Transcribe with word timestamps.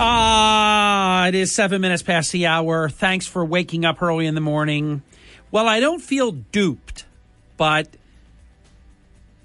Ah, 0.00 1.26
it 1.26 1.34
is 1.34 1.50
seven 1.50 1.80
minutes 1.80 2.04
past 2.04 2.30
the 2.30 2.46
hour. 2.46 2.88
Thanks 2.88 3.26
for 3.26 3.44
waking 3.44 3.84
up 3.84 4.00
early 4.00 4.26
in 4.26 4.36
the 4.36 4.40
morning. 4.40 5.02
Well, 5.50 5.66
I 5.66 5.80
don't 5.80 6.00
feel 6.00 6.30
duped, 6.30 7.04
but 7.56 7.88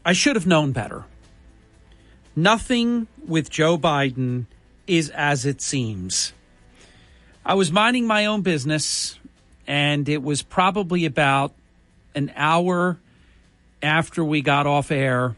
I 0.05 0.13
should 0.13 0.35
have 0.35 0.45
known 0.45 0.71
better. 0.71 1.05
Nothing 2.35 3.07
with 3.27 3.49
Joe 3.49 3.79
Biden 3.79 4.45
is 4.85 5.09
as 5.09 5.43
it 5.47 5.59
seems. 5.59 6.33
I 7.43 7.55
was 7.55 7.71
minding 7.71 8.05
my 8.05 8.27
own 8.27 8.41
business, 8.41 9.17
and 9.65 10.07
it 10.07 10.21
was 10.21 10.43
probably 10.43 11.05
about 11.05 11.51
an 12.13 12.31
hour 12.35 12.99
after 13.81 14.23
we 14.23 14.43
got 14.43 14.67
off 14.67 14.91
air 14.91 15.35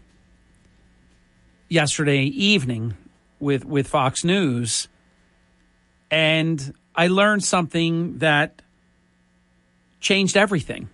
yesterday 1.70 2.24
evening 2.24 2.96
with, 3.40 3.63
with 3.63 3.88
Fox 3.88 4.26
News 4.26 4.90
and 6.12 6.73
I 6.95 7.08
learned 7.08 7.44
something 7.44 8.20
that 8.20 8.62
changed 10.00 10.38
everything. 10.38 10.90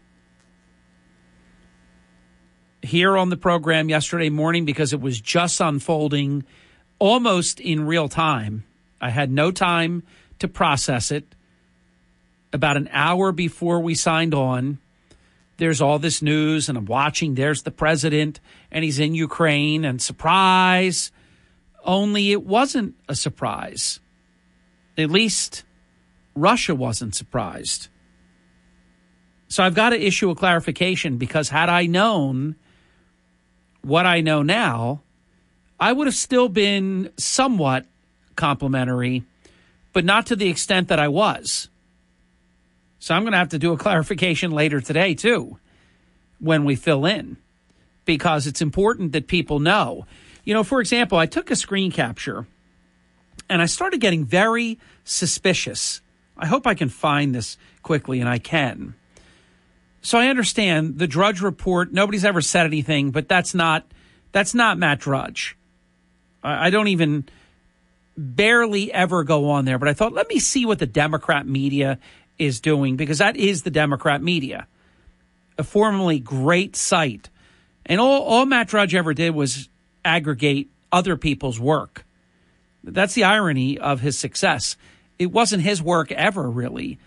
Here 2.82 3.16
on 3.16 3.30
the 3.30 3.38
program 3.38 3.90
yesterday 3.90 4.30
morning, 4.30 4.66
because 4.66 4.94
it 4.94 5.02
was 5.02 5.22
just 5.22 5.62
unfolding 5.62 6.44
almost 6.98 7.60
in 7.60 7.86
real 7.86 8.10
time, 8.10 8.64
I 9.00 9.10
had 9.10 9.32
no 9.32 9.52
time 9.52 10.04
to 10.40 10.48
process 10.48 11.12
it. 11.12 11.36
About 12.54 12.78
an 12.78 12.90
hour 12.92 13.32
before 13.32 13.80
we 13.80 13.96
signed 13.96 14.34
on, 14.34 14.80
there's 15.58 15.82
all 15.82 16.00
this 16.00 16.22
news, 16.22 16.68
and 16.70 16.78
I'm 16.78 16.86
watching. 16.86 17.36
There's 17.36 17.62
the 17.62 17.72
president, 17.72 18.40
and 18.72 18.84
he's 18.84 19.00
in 19.00 19.14
Ukraine, 19.14 19.86
and 19.86 20.02
surprise. 20.02 21.12
Only 21.86 22.32
it 22.32 22.44
wasn't 22.44 22.96
a 23.08 23.16
surprise 23.16 24.00
at 25.02 25.12
least 25.12 25.64
Russia 26.36 26.76
wasn't 26.76 27.16
surprised. 27.16 27.88
So 29.48 29.64
I've 29.64 29.76
got 29.76 29.90
to 29.90 30.02
issue 30.02 30.30
a 30.30 30.36
clarification 30.36 31.18
because 31.18 31.50
had 31.50 31.68
I 31.68 31.86
known 31.86 32.56
what 33.82 34.06
I 34.06 34.22
know 34.22 34.44
now, 34.44 35.02
I 35.80 35.92
would 35.92 36.08
have 36.08 36.16
still 36.16 36.48
been 36.48 37.12
somewhat 37.18 37.86
complimentary, 38.36 39.24
but 39.94 40.06
not 40.06 40.28
to 40.28 40.36
the 40.36 40.48
extent 40.48 40.88
that 40.88 41.00
I 41.00 41.08
was. 41.08 41.70
So 43.00 43.16
I'm 43.16 43.24
going 43.24 43.32
to 43.32 43.40
have 43.40 43.50
to 43.50 43.60
do 43.60 43.74
a 43.74 43.78
clarification 43.78 44.52
later 44.52 44.80
today, 44.80 45.16
too, 45.16 45.58
when 46.40 46.66
we 46.66 46.76
fill 46.76 47.06
in, 47.06 47.38
because 48.06 48.46
it's 48.46 48.62
important 48.62 49.12
that 49.14 49.28
people 49.28 49.60
know. 49.60 50.06
You 50.44 50.54
know, 50.54 50.64
for 50.64 50.80
example, 50.80 51.18
I 51.18 51.26
took 51.26 51.50
a 51.50 51.56
screen 51.56 51.92
capture 51.92 52.46
and 53.52 53.62
I 53.62 53.66
started 53.66 54.00
getting 54.00 54.24
very 54.24 54.80
suspicious. 55.04 56.02
I 56.38 56.46
hope 56.46 56.66
I 56.66 56.74
can 56.74 56.88
find 56.88 57.36
this 57.36 57.58
quickly, 57.84 58.22
and 58.22 58.30
I 58.30 58.40
can. 58.40 58.96
So 60.02 60.18
I 60.18 60.28
understand 60.28 60.98
the 60.98 61.06
Drudge 61.06 61.42
report. 61.42 61.92
Nobody's 61.92 62.24
ever 62.24 62.40
said 62.42 62.66
anything, 62.66 63.12
but 63.12 63.28
that's 63.28 63.54
not 63.54 63.86
that's 64.32 64.56
not 64.56 64.78
Matt 64.78 65.00
Drudge. 65.00 65.58
I, 66.42 66.68
I 66.68 66.70
don't 66.70 66.88
even 66.88 67.26
barely 68.18 68.92
ever 68.94 69.26
go 69.26 69.50
on 69.50 69.66
there. 69.66 69.78
But 69.78 69.90
I 69.90 69.94
thought, 69.94 70.14
let 70.14 70.30
me 70.30 70.40
see 70.40 70.66
what 70.66 70.80
the 70.80 70.88
Democrat 70.88 71.46
media 71.46 72.00
is 72.40 72.62
doing 72.62 72.96
because 72.96 73.18
that 73.18 73.36
is 73.36 73.64
the 73.64 73.70
Democrat 73.70 74.24
media, 74.24 74.66
a 75.58 75.64
formerly 75.64 76.20
great 76.20 76.78
site, 76.78 77.30
and 77.86 78.00
all 78.00 78.24
all 78.24 78.46
Matt 78.46 78.70
Drudge 78.70 78.96
ever 78.96 79.14
did 79.14 79.36
was 79.36 79.68
aggregate 80.06 80.70
other 80.90 81.18
people's 81.18 81.60
work. 81.60 82.06
That's 82.84 83.14
the 83.14 83.24
irony 83.24 83.78
of 83.78 84.02
his 84.02 84.18
success. 84.18 84.76
It 85.20 85.32
wasn't 85.32 85.64
his 85.64 85.82
work 85.82 86.12
ever, 86.12 86.50
really. 86.50 87.00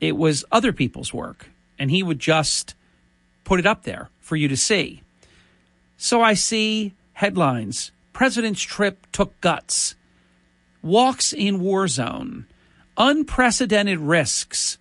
It 0.00 0.16
was 0.16 0.44
other 0.50 0.72
people's 0.72 1.14
work. 1.14 1.48
And 1.78 1.90
he 1.90 2.02
would 2.02 2.18
just 2.18 2.74
put 3.44 3.60
it 3.60 3.66
up 3.66 3.84
there 3.84 4.10
for 4.20 4.36
you 4.36 4.48
to 4.48 4.56
see. 4.56 5.02
So 5.96 6.22
I 6.22 6.34
see 6.34 6.94
headlines 7.12 7.92
President's 8.12 8.62
trip 8.62 9.06
took 9.12 9.38
guts, 9.42 9.94
walks 10.82 11.34
in 11.34 11.60
war 11.60 11.86
zone, 11.86 12.46
unprecedented 12.96 13.98
risks, 13.98 14.78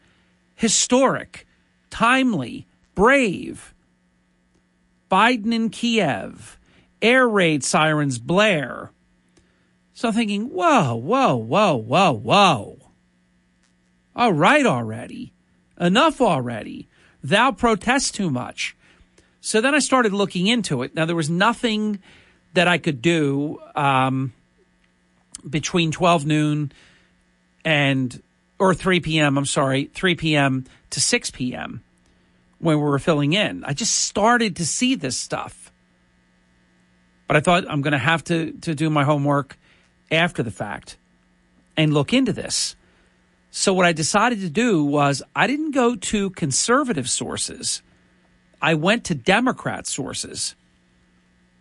historic, 0.56 1.46
timely, 1.90 2.66
brave. 2.96 3.74
Biden 5.12 5.54
in 5.54 5.70
Kiev, 5.70 6.58
air 7.02 7.28
raid 7.28 7.64
sirens 7.64 8.20
blare, 8.20 8.92
so 9.96 10.10
I'm 10.10 10.14
thinking, 10.14 10.50
whoa, 10.50 10.94
whoa, 10.94 11.38
whoa, 11.38 11.78
whoa, 11.78 12.12
whoa. 12.12 12.92
All 14.14 14.34
right 14.34 14.66
already. 14.66 15.32
Enough 15.80 16.20
already. 16.20 16.90
Thou 17.24 17.54
protest 17.54 18.14
too 18.14 18.30
much. 18.30 18.76
So 19.40 19.62
then 19.62 19.74
I 19.74 19.80
started 19.80 20.12
looking 20.12 20.48
into 20.48 20.84
it. 20.84 20.96
Now, 20.96 21.06
there 21.06 21.16
was 21.16 21.30
nothing 21.30 22.00
that 22.56 22.68
I 22.68 22.78
could 22.78 23.02
do 23.02 23.62
um, 23.74 24.34
between 25.50 25.92
12 25.92 26.26
noon 26.26 26.74
and, 27.64 28.22
or 28.60 28.74
3 28.74 29.00
p.m., 29.00 29.38
I'm 29.38 29.46
sorry, 29.46 29.86
3 29.94 30.16
p.m. 30.16 30.66
to 30.90 31.00
6 31.00 31.32
p.m. 31.32 31.82
when 32.60 32.76
we 32.78 32.84
were 32.84 33.00
filling 33.00 33.32
in. 33.32 33.64
I 33.64 33.72
just 33.72 33.96
started 33.96 34.58
to 34.58 34.66
see 34.66 34.96
this 34.96 35.16
stuff. 35.16 35.72
But 37.28 37.38
I 37.38 37.40
thought 37.40 37.64
I'm 37.70 37.82
going 37.82 37.94
to 37.94 37.98
have 37.98 38.26
to, 38.26 38.52
to 38.52 38.76
do 38.76 38.90
my 38.90 39.06
homework 39.06 39.58
after 40.12 40.44
the 40.44 40.52
fact 40.52 40.98
and 41.78 41.94
look 41.94 42.14
into 42.14 42.34
this. 42.34 42.76
So 43.52 43.74
what 43.74 43.86
I 43.86 43.94
decided 43.94 44.42
to 44.42 44.50
do 44.50 44.84
was 44.84 45.24
I 45.36 45.48
didn't 45.48 45.72
go 45.72 45.96
to 45.96 46.30
conservative 46.32 47.10
sources. 47.10 47.82
I 48.62 48.74
went 48.74 49.06
to 49.06 49.16
Democrat 49.16 49.88
sources 49.88 50.56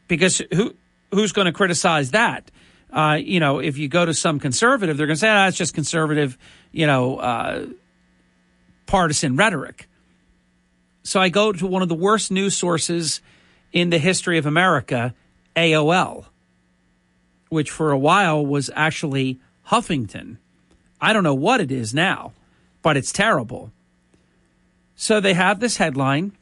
because 0.08 0.42
who 0.52 0.74
who's 1.12 1.32
going 1.32 1.46
to 1.46 1.52
criticize 1.52 2.10
that? 2.10 2.50
Uh, 2.92 3.18
you 3.20 3.40
know, 3.40 3.60
if 3.60 3.78
you 3.78 3.88
go 3.88 4.04
to 4.04 4.14
some 4.14 4.38
conservative, 4.40 4.96
they're 4.96 5.06
going 5.06 5.16
to 5.16 5.20
say, 5.20 5.28
"Ah, 5.28 5.48
it's 5.48 5.56
just 5.56 5.74
conservative," 5.74 6.36
you 6.72 6.86
know, 6.86 7.18
uh, 7.18 7.66
partisan 8.86 9.36
rhetoric. 9.36 9.88
So 11.02 11.20
I 11.20 11.28
go 11.28 11.52
to 11.52 11.66
one 11.66 11.82
of 11.82 11.88
the 11.88 11.94
worst 11.94 12.30
news 12.30 12.56
sources 12.56 13.20
in 13.72 13.90
the 13.90 13.98
history 13.98 14.38
of 14.38 14.46
America, 14.46 15.14
AOL 15.54 16.26
which 17.48 17.70
for 17.70 17.90
a 17.90 17.98
while 17.98 18.44
was 18.44 18.70
actually 18.74 19.40
Huffington. 19.68 20.38
I 21.00 21.12
don't 21.12 21.24
know 21.24 21.34
what 21.34 21.60
it 21.60 21.70
is 21.70 21.94
now, 21.94 22.32
but 22.82 22.96
it's 22.96 23.12
terrible. 23.12 23.72
So 24.96 25.20
they 25.20 25.34
have 25.34 25.60
this 25.60 25.76
headline 25.76 26.32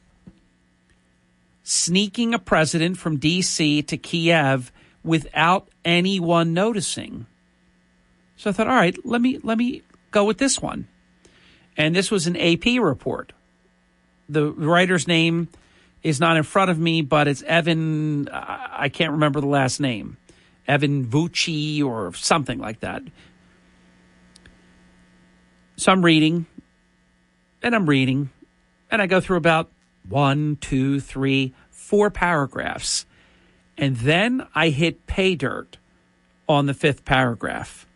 sneaking 1.63 2.33
a 2.33 2.39
president 2.39 2.97
from 2.97 3.17
D.C. 3.17 3.81
to 3.83 3.97
Kiev 3.97 4.71
without 5.03 5.67
anyone 5.83 6.53
noticing. 6.53 7.25
So 8.35 8.49
I 8.49 8.53
thought, 8.53 8.67
all 8.67 8.75
right, 8.75 8.97
let 9.05 9.21
me 9.21 9.39
let 9.43 9.57
me 9.57 9.83
go 10.11 10.25
with 10.25 10.37
this 10.37 10.61
one. 10.61 10.87
And 11.77 11.95
this 11.95 12.11
was 12.11 12.27
an 12.27 12.37
AP 12.37 12.79
report. 12.79 13.33
The 14.29 14.51
writer's 14.51 15.07
name 15.07 15.47
is 16.03 16.19
not 16.19 16.37
in 16.37 16.43
front 16.43 16.69
of 16.69 16.77
me, 16.77 17.01
but 17.01 17.27
it's 17.27 17.41
Evan. 17.43 18.29
I 18.29 18.89
can't 18.89 19.13
remember 19.13 19.41
the 19.41 19.47
last 19.47 19.79
name. 19.79 20.17
Evan 20.67 21.05
Vucci 21.05 21.83
or 21.83 22.13
something 22.13 22.59
like 22.59 22.79
that. 22.81 23.01
So 25.75 25.91
I'm 25.91 26.03
reading 26.03 26.45
and 27.61 27.75
I'm 27.75 27.87
reading 27.87 28.29
and 28.91 29.01
I 29.01 29.07
go 29.07 29.19
through 29.19 29.37
about 29.37 29.71
one, 30.07 30.57
two, 30.61 30.99
three, 30.99 31.53
four 31.69 32.09
paragraphs. 32.09 33.05
And 33.77 33.97
then 33.97 34.47
I 34.53 34.69
hit 34.69 35.07
pay 35.07 35.35
dirt 35.35 35.77
on 36.47 36.67
the 36.67 36.73
fifth 36.73 37.05
paragraph. 37.05 37.87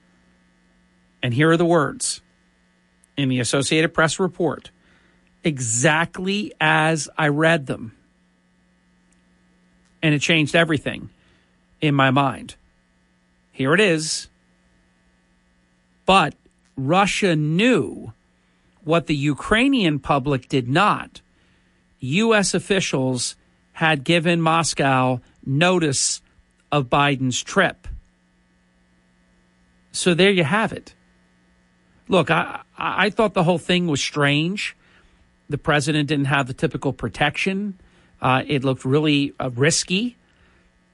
And 1.21 1.33
here 1.33 1.51
are 1.51 1.57
the 1.57 1.65
words 1.65 2.21
in 3.15 3.29
the 3.29 3.39
Associated 3.39 3.93
Press 3.93 4.19
report 4.19 4.71
exactly 5.43 6.53
as 6.59 7.09
I 7.17 7.27
read 7.29 7.67
them. 7.67 7.93
And 10.01 10.13
it 10.13 10.19
changed 10.19 10.55
everything 10.55 11.09
in 11.81 11.95
my 11.95 12.11
mind. 12.11 12.55
Here 13.51 13.73
it 13.73 13.79
is. 13.79 14.27
But 16.05 16.35
Russia 16.75 17.35
knew 17.35 18.13
What 18.83 19.07
the 19.07 19.15
Ukrainian 19.15 19.99
public 19.99 20.47
did 20.47 20.69
not, 20.69 21.19
U.S. 21.99 22.53
officials 22.53 23.35
had 23.73 24.05
given 24.05 24.39
Moscow 24.41 25.19
notice 25.45 26.21
of 26.71 26.89
Biden's 26.89 27.43
trip. 27.43 27.87
So 29.91 30.13
there 30.13 30.31
you 30.31 30.43
have 30.43 30.71
it. 30.71 30.95
Look, 32.07 32.31
I, 32.31 32.61
I 32.77 33.09
thought 33.09 33.33
the 33.33 33.43
whole 33.43 33.57
thing 33.57 33.87
was 33.87 34.01
strange. 34.01 34.75
The 35.49 35.57
president 35.57 36.07
didn't 36.07 36.25
have 36.25 36.47
the 36.47 36.53
typical 36.53 36.93
protection. 36.93 37.79
Uh, 38.21 38.43
it 38.47 38.63
looked 38.63 38.85
really 38.85 39.33
uh, 39.39 39.49
risky, 39.53 40.16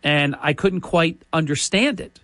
and 0.04 0.36
I 0.42 0.54
couldn't 0.54 0.82
quite 0.82 1.22
understand 1.32 2.02
it 2.02 2.20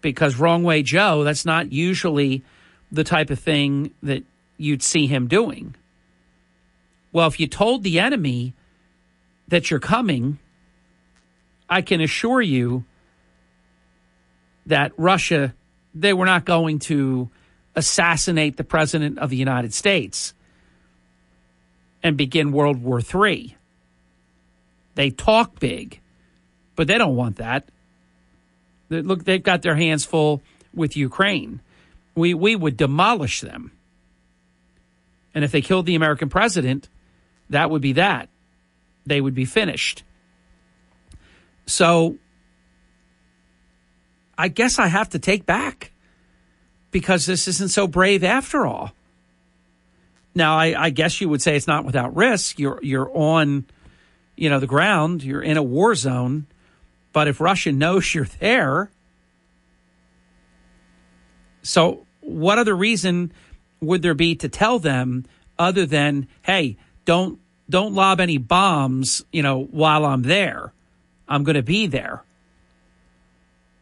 because 0.00 0.36
wrong 0.36 0.62
way 0.62 0.82
Joe, 0.82 1.24
that's 1.24 1.44
not 1.44 1.72
usually 1.72 2.42
the 2.90 3.04
type 3.04 3.30
of 3.30 3.38
thing 3.38 3.92
that 4.02 4.24
you'd 4.56 4.82
see 4.82 5.06
him 5.06 5.28
doing. 5.28 5.74
Well, 7.12 7.28
if 7.28 7.38
you 7.38 7.46
told 7.46 7.82
the 7.82 8.00
enemy 8.00 8.54
that 9.48 9.70
you're 9.70 9.80
coming, 9.80 10.38
I 11.68 11.82
can 11.82 12.00
assure 12.00 12.40
you 12.40 12.84
that 14.66 14.92
Russia, 14.96 15.54
they 15.94 16.12
were 16.12 16.26
not 16.26 16.44
going 16.44 16.78
to 16.80 17.30
assassinate 17.74 18.56
the 18.56 18.64
President 18.64 19.18
of 19.18 19.30
the 19.30 19.36
United 19.36 19.72
States 19.72 20.34
and 22.02 22.16
begin 22.16 22.52
World 22.52 22.82
War 22.82 23.00
III. 23.00 23.56
They 24.94 25.10
talk 25.10 25.58
big, 25.60 26.00
but 26.78 26.86
they 26.86 26.96
don't 26.96 27.16
want 27.16 27.38
that. 27.38 27.68
Look, 28.88 29.24
they've 29.24 29.42
got 29.42 29.62
their 29.62 29.74
hands 29.74 30.04
full 30.04 30.42
with 30.72 30.96
Ukraine. 30.96 31.60
We, 32.14 32.34
we 32.34 32.54
would 32.54 32.76
demolish 32.76 33.40
them. 33.40 33.72
And 35.34 35.42
if 35.42 35.50
they 35.50 35.60
killed 35.60 35.86
the 35.86 35.96
American 35.96 36.28
president, 36.28 36.88
that 37.50 37.68
would 37.68 37.82
be 37.82 37.94
that. 37.94 38.28
They 39.06 39.20
would 39.20 39.34
be 39.34 39.44
finished. 39.44 40.04
So 41.66 42.16
I 44.38 44.46
guess 44.46 44.78
I 44.78 44.86
have 44.86 45.08
to 45.10 45.18
take 45.18 45.46
back 45.46 45.90
because 46.92 47.26
this 47.26 47.48
isn't 47.48 47.70
so 47.70 47.88
brave 47.88 48.22
after 48.22 48.64
all. 48.64 48.92
Now, 50.32 50.56
I, 50.56 50.80
I, 50.80 50.90
guess 50.90 51.20
you 51.20 51.28
would 51.28 51.42
say 51.42 51.56
it's 51.56 51.66
not 51.66 51.84
without 51.84 52.14
risk. 52.14 52.60
You're 52.60 52.78
you're 52.80 53.10
on, 53.12 53.66
you 54.36 54.48
know, 54.48 54.60
the 54.60 54.68
ground. 54.68 55.24
You're 55.24 55.42
in 55.42 55.56
a 55.56 55.62
war 55.62 55.96
zone. 55.96 56.46
But 57.18 57.26
if 57.26 57.40
Russia 57.40 57.72
knows 57.72 58.14
you're 58.14 58.26
there, 58.38 58.92
so 61.62 62.06
what 62.20 62.58
other 62.58 62.76
reason 62.76 63.32
would 63.80 64.02
there 64.02 64.14
be 64.14 64.36
to 64.36 64.48
tell 64.48 64.78
them 64.78 65.24
other 65.58 65.84
than, 65.84 66.28
hey, 66.42 66.76
don't 67.06 67.40
don't 67.68 67.92
lob 67.92 68.20
any 68.20 68.38
bombs, 68.38 69.24
you 69.32 69.42
know, 69.42 69.64
while 69.64 70.04
I'm 70.04 70.22
there. 70.22 70.72
I'm 71.28 71.42
going 71.42 71.56
to 71.56 71.62
be 71.64 71.88
there. 71.88 72.22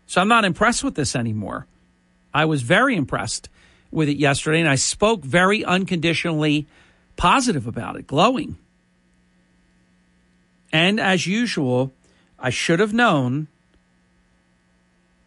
So 0.06 0.22
I'm 0.22 0.28
not 0.28 0.46
impressed 0.46 0.82
with 0.82 0.94
this 0.94 1.14
anymore. 1.14 1.66
I 2.32 2.46
was 2.46 2.62
very 2.62 2.96
impressed 2.96 3.50
with 3.90 4.08
it 4.08 4.16
yesterday, 4.16 4.60
and 4.60 4.68
I 4.68 4.76
spoke 4.76 5.22
very 5.22 5.62
unconditionally 5.62 6.68
positive 7.16 7.66
about 7.66 7.96
it, 7.96 8.06
glowing. 8.06 8.56
And 10.72 10.98
as 10.98 11.26
usual, 11.26 11.92
I 12.38 12.50
should 12.50 12.80
have 12.80 12.92
known 12.92 13.48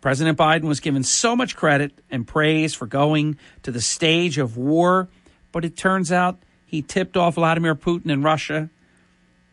President 0.02 0.38
Biden 0.38 0.64
was 0.64 0.80
given 0.80 1.04
so 1.04 1.36
much 1.36 1.56
credit 1.56 1.92
and 2.10 2.26
praise 2.26 2.74
for 2.74 2.86
going 2.86 3.38
to 3.64 3.72
the 3.72 3.82
stage 3.82 4.38
of 4.38 4.56
war, 4.56 5.10
but 5.52 5.66
it 5.66 5.76
turns 5.76 6.12
out 6.12 6.40
he 6.66 6.82
tipped 6.82 7.18
off 7.18 7.36
Vladimir 7.36 7.76
Putin 7.76 8.10
in 8.10 8.24
Russia, 8.24 8.70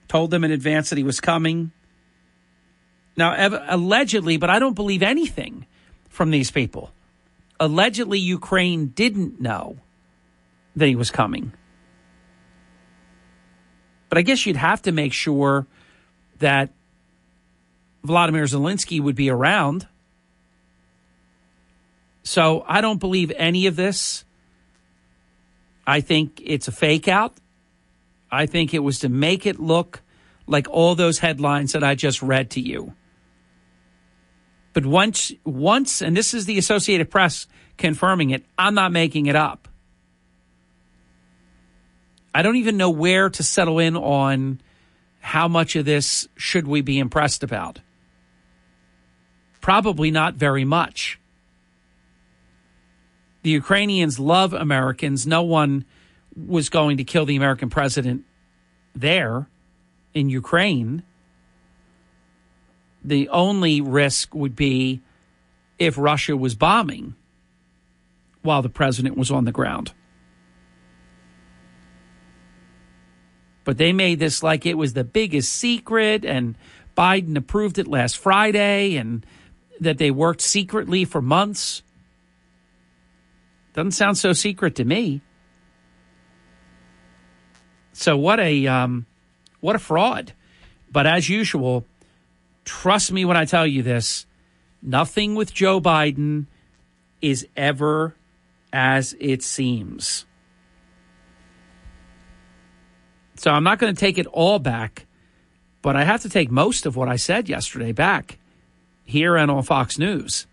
told 0.06 0.31
them 0.31 0.44
in 0.44 0.53
advance 0.53 0.91
that 0.91 0.99
he 0.99 1.05
was 1.05 1.20
coming. 1.20 1.73
Now, 3.17 3.35
allegedly, 3.69 4.37
but 4.37 4.50
I 4.50 4.58
don't 4.58 4.75
believe 4.75 5.03
anything 5.03 5.67
from 6.08 6.31
these 6.31 6.50
people. 6.50 6.93
Allegedly, 7.58 8.19
Ukraine 8.19 8.88
didn't 8.88 9.41
know 9.41 9.79
that 10.76 10.87
he 10.87 10.94
was 10.94 11.11
coming. 11.11 11.53
But 14.11 14.19
I 14.19 14.23
guess 14.23 14.47
you'd 14.47 14.56
have 14.56 14.82
to 14.82 14.93
make 14.93 15.12
sure 15.12 15.67
that 16.38 16.70
Vladimir 18.06 18.44
Zelensky 18.44 19.00
would 19.00 19.17
be 19.17 19.31
around. 19.31 19.87
So 22.23 22.64
I 22.67 22.81
don't 22.81 22.99
believe 22.99 23.32
any 23.37 23.67
of 23.67 23.76
this. 23.76 24.25
I 25.87 26.00
think 26.00 26.41
it's 26.44 26.67
a 26.67 26.73
fake 26.73 27.08
out. 27.08 27.35
I 28.31 28.47
think 28.47 28.75
it 28.75 28.81
was 28.81 29.00
to 29.00 29.08
make 29.08 29.47
it 29.47 29.61
look 29.61 30.03
like 30.47 30.69
all 30.69 30.94
those 30.94 31.19
headlines 31.19 31.73
that 31.73 31.85
I 31.85 31.94
just 31.94 32.23
read 32.23 32.50
to 32.50 32.61
you. 32.61 32.94
But 34.73 34.85
once, 34.85 35.32
once, 35.44 36.03
and 36.03 36.17
this 36.17 36.35
is 36.35 36.44
the 36.44 36.58
Associated 36.58 37.11
Press 37.11 37.47
confirming 37.79 38.31
it, 38.31 38.44
I'm 38.58 38.75
not 38.75 38.93
making 38.93 39.26
it 39.26 39.37
up. 39.37 39.69
I 42.35 42.43
don't 42.43 42.56
even 42.56 42.76
know 42.76 42.91
where 42.91 43.31
to 43.31 43.43
settle 43.43 43.79
in 43.79 43.97
on 43.97 44.61
how 45.20 45.49
much 45.49 45.75
of 45.76 45.85
this 45.85 46.29
should 46.37 46.67
we 46.67 46.82
be 46.82 46.99
impressed 46.99 47.43
about. 47.43 47.81
Probably 49.67 50.13
not 50.13 50.35
very 50.35 50.65
much. 50.65 51.19
The 53.43 53.51
Ukrainians 53.51 54.21
love 54.21 54.53
Americans. 54.53 55.27
No 55.27 55.43
one 55.43 55.85
was 56.37 56.69
going 56.69 56.99
to 56.99 57.03
kill 57.03 57.27
the 57.27 57.35
American 57.35 57.69
president 57.69 58.23
there 58.95 59.49
in 60.15 60.29
Ukraine. 60.29 61.03
The 63.03 63.29
only 63.31 63.81
risk 63.81 64.37
would 64.37 64.55
be 64.55 65.01
if 65.81 65.99
Russia 65.99 66.37
was 66.37 66.55
bombing 66.55 67.17
while 68.43 68.63
the 68.63 68.69
president 68.69 69.17
was 69.17 69.33
on 69.33 69.47
the 69.47 69.51
ground. 69.59 69.93
But 73.65 73.79
they 73.79 73.93
made 73.93 74.21
this 74.21 74.45
like 74.45 74.65
it 74.65 74.79
was 74.79 74.93
the 74.93 75.03
biggest 75.03 75.53
secret, 75.53 76.25
and 76.25 76.55
Biden 76.97 77.37
approved 77.37 77.81
it 77.81 77.89
last 77.89 78.17
Friday, 78.17 78.95
and 78.95 79.27
that 79.81 79.99
they 79.99 80.11
worked 80.11 80.40
secretly 80.40 81.05
for 81.05 81.20
months. 81.20 81.82
Doesn't 83.75 83.93
sound 83.93 84.19
so 84.19 84.32
secret 84.32 84.75
to 84.76 84.84
me. 84.84 85.20
So 87.93 88.17
what 88.17 88.41
a 88.41 88.67
um, 88.67 89.06
what 89.60 89.77
a 89.77 89.79
fraud. 89.79 90.32
But 90.91 91.06
as 91.06 91.29
usual, 91.29 91.84
trust 92.65 93.12
me 93.12 93.24
when 93.24 93.36
I 93.36 93.44
tell 93.44 93.67
you 93.67 93.82
this, 93.82 94.27
nothing 94.82 95.34
with 95.34 95.53
Joe 95.53 95.81
Biden 95.81 96.46
is 97.20 97.46
ever 97.56 98.15
as 98.72 99.15
it 99.19 99.43
seems. 99.43 100.27
So 103.36 103.51
I'm 103.51 103.65
not 103.65 103.79
going 103.79 103.94
to 103.94 104.01
take 104.01 104.19
it 104.19 104.27
all 104.29 104.58
back, 104.58 105.06
but 105.82 105.96
I 105.96 106.05
have 106.05 106.22
to 106.22 106.29
take 106.29 106.51
most 106.51 106.86
of 106.86 106.96
what 106.96 107.08
I 107.08 107.17
said 107.17 107.48
yesterday 107.48 107.93
back 107.93 108.39
here 109.06 109.36
and 109.36 109.51
on 109.51 109.63
Fox 109.63 109.98
News. 109.98 110.46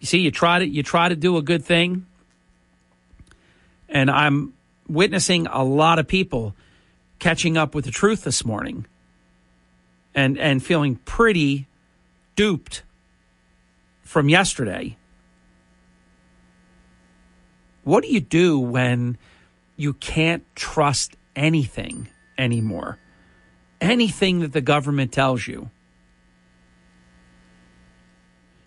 You 0.00 0.06
see, 0.06 0.18
you 0.18 0.30
try 0.30 0.60
to 0.60 0.66
you 0.66 0.82
try 0.82 1.08
to 1.08 1.16
do 1.16 1.36
a 1.36 1.42
good 1.42 1.64
thing, 1.64 2.06
and 3.88 4.10
I'm 4.10 4.54
witnessing 4.88 5.46
a 5.48 5.62
lot 5.62 5.98
of 5.98 6.08
people 6.08 6.56
catching 7.18 7.56
up 7.56 7.74
with 7.74 7.84
the 7.84 7.90
truth 7.90 8.24
this 8.24 8.44
morning, 8.44 8.86
and 10.14 10.38
and 10.38 10.64
feeling 10.64 10.96
pretty 10.96 11.66
duped 12.34 12.82
from 14.02 14.28
yesterday. 14.28 14.96
What 17.84 18.04
do 18.04 18.12
you 18.12 18.20
do 18.20 18.58
when 18.58 19.18
you 19.76 19.92
can't 19.92 20.44
trust 20.54 21.16
anything 21.34 22.08
anymore? 22.38 22.98
Anything 23.80 24.40
that 24.40 24.52
the 24.52 24.60
government 24.60 25.12
tells 25.12 25.46
you? 25.48 25.70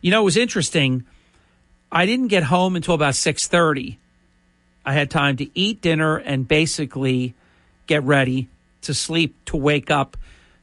You 0.06 0.12
know, 0.12 0.22
it 0.22 0.26
was 0.26 0.38
interesting. 0.38 1.04
I 1.92 2.06
didn't 2.06 2.28
get 2.28 2.44
home 2.44 2.76
until 2.76 2.94
about 2.94 3.16
6:30. 3.16 3.98
I 4.86 4.94
had 4.94 5.10
time 5.10 5.36
to 5.38 5.50
eat 5.58 5.82
dinner 5.82 6.18
and 6.18 6.48
basically 6.48 7.34
get 7.88 8.04
ready 8.04 8.48
to 8.84 8.94
sleep 8.94 9.34
to 9.46 9.58
wake 9.58 9.90
up 9.90 10.16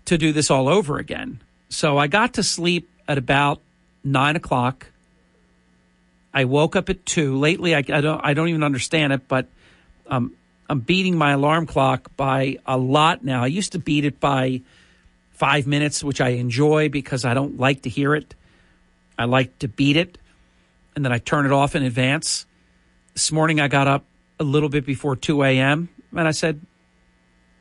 to 0.05 0.17
do 0.17 0.33
this 0.33 0.49
all 0.49 0.69
over 0.69 0.99
again. 0.99 1.41
So 1.71 1.99
I 1.99 2.07
got 2.07 2.35
to 2.35 2.45
sleep 2.45 2.89
at 3.09 3.19
about 3.19 3.61
nine 4.05 4.37
o'clock. 4.37 4.87
I 6.33 6.45
woke 6.45 6.77
up 6.77 6.89
at 6.89 7.05
two. 7.05 7.37
Lately, 7.37 7.75
I, 7.75 7.79
I 7.79 8.01
don't 8.01 8.21
I 8.23 8.35
don't 8.35 8.49
even 8.49 8.63
understand 8.63 9.13
it, 9.13 9.27
but 9.27 9.49
um, 10.07 10.37
I'm 10.71 10.79
beating 10.79 11.19
my 11.19 11.33
alarm 11.33 11.67
clock 11.67 12.17
by 12.17 12.59
a 12.65 12.79
lot 12.79 13.25
now. 13.25 13.43
I 13.43 13.49
used 13.49 13.73
to 13.73 13.81
beat 13.81 14.05
it 14.05 14.21
by 14.21 14.61
five 15.33 15.67
minutes, 15.67 16.05
which 16.05 16.21
I 16.21 16.29
enjoy 16.29 16.91
because 16.91 17.25
I 17.25 17.35
don't 17.35 17.59
like 17.59 17.83
to 17.83 17.89
hear 17.89 18.15
it. 18.15 18.37
I 19.19 19.25
like 19.25 19.59
to 19.61 19.69
beat 19.69 19.97
it, 19.97 20.19
and 20.95 21.05
then 21.05 21.13
I 21.13 21.19
turn 21.19 21.47
it 21.47 21.53
off 21.53 21.75
in 21.75 21.83
advance. 21.83 22.47
This 23.15 23.31
morning 23.31 23.61
I 23.61 23.69
got 23.69 23.89
up 23.89 24.05
a 24.41 24.45
little 24.45 24.69
bit 24.69 24.87
before 24.87 25.17
2 25.17 25.43
a.m. 25.45 25.89
and 26.17 26.27
I 26.27 26.33
said, 26.33 26.61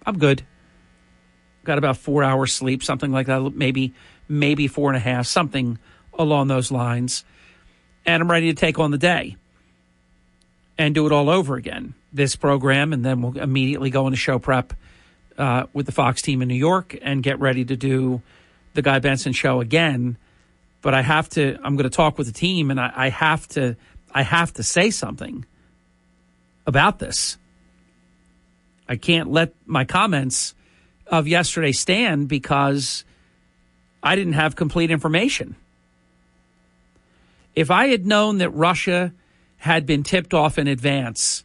I'm 0.06 0.18
good. 0.18 0.44
Got 1.64 1.78
about 1.78 1.98
four 1.98 2.24
hours 2.24 2.54
sleep, 2.54 2.84
something 2.84 3.12
like 3.12 3.28
that, 3.28 3.54
maybe 3.56 3.94
maybe 4.28 4.68
four 4.68 4.90
and 4.90 4.98
a 4.98 5.00
half, 5.00 5.28
something 5.28 5.78
along 6.18 6.48
those 6.48 6.72
lines. 6.72 7.24
And 8.06 8.24
I'm 8.24 8.32
ready 8.32 8.52
to 8.52 8.60
take 8.60 8.80
on 8.80 8.92
the 8.92 8.98
day 8.98 9.36
and 10.78 10.96
do 10.96 11.06
it 11.06 11.12
all 11.12 11.30
over 11.30 11.56
again. 11.56 11.94
This 12.14 12.36
program, 12.36 12.94
and 12.94 13.06
then 13.06 13.22
we'll 13.22 13.38
immediately 13.38 13.90
go 13.90 14.08
into 14.08 14.18
show 14.18 14.40
prep 14.40 14.74
uh, 15.38 15.66
with 15.74 15.86
the 15.86 15.92
Fox 15.92 16.22
team 16.22 16.42
in 16.42 16.48
New 16.48 16.56
York 16.56 16.98
and 17.02 17.22
get 17.22 17.40
ready 17.40 17.64
to 17.66 17.76
do 17.76 18.22
the 18.74 18.82
Guy 18.82 19.00
Benson 19.00 19.34
show 19.34 19.62
again. 19.62 20.18
But 20.82 20.94
I 20.94 21.02
have 21.02 21.30
to. 21.30 21.58
I'm 21.64 21.76
going 21.76 21.90
to 21.90 21.96
talk 21.96 22.18
with 22.18 22.28
the 22.28 22.34
team, 22.34 22.72
and 22.72 22.80
I, 22.80 22.92
I 22.96 23.10
have 23.10 23.48
to. 23.50 23.76
I 24.14 24.24
have 24.24 24.54
to 24.54 24.64
say 24.64 24.90
something 24.90 25.46
about 26.66 27.00
this. 27.00 27.38
I 28.88 28.96
can't 28.96 29.32
let 29.32 29.54
my 29.66 29.86
comments 29.86 30.54
of 31.08 31.28
yesterday 31.28 31.72
stand 31.72 32.28
because 32.28 33.06
I 34.04 34.16
didn't 34.16 34.34
have 34.34 34.56
complete 34.56 34.92
information. 34.92 35.56
If 37.56 37.70
I 37.70 37.88
had 37.88 38.06
known 38.06 38.40
that 38.40 38.50
Russia 38.50 39.14
had 39.58 39.86
been 39.86 40.04
tipped 40.04 40.34
off 40.34 40.58
in 40.58 40.68
advance, 40.68 41.44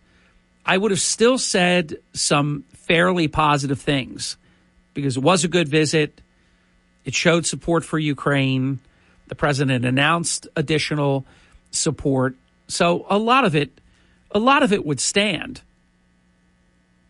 I 0.64 0.78
would 0.78 0.90
have 0.90 1.00
still 1.00 1.38
said 1.38 1.96
some 2.12 2.64
fairly 2.72 3.28
positive 3.28 3.80
things 3.80 4.36
because 4.94 5.16
it 5.16 5.22
was 5.22 5.44
a 5.44 5.48
good 5.48 5.68
visit. 5.68 6.20
It 7.04 7.14
showed 7.14 7.46
support 7.46 7.84
for 7.84 7.98
Ukraine. 7.98 8.78
The 9.28 9.34
president 9.34 9.84
announced 9.84 10.46
additional 10.56 11.24
support. 11.70 12.36
So 12.68 13.06
a 13.08 13.18
lot 13.18 13.44
of 13.44 13.54
it 13.54 13.80
a 14.32 14.38
lot 14.38 14.62
of 14.62 14.72
it 14.72 14.84
would 14.84 15.00
stand. 15.00 15.62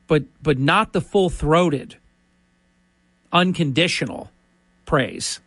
But 0.07 0.25
but 0.43 0.59
not 0.59 0.93
the 0.93 1.01
full-throated 1.01 1.97
unconditional 3.33 4.31
praise. 4.85 5.41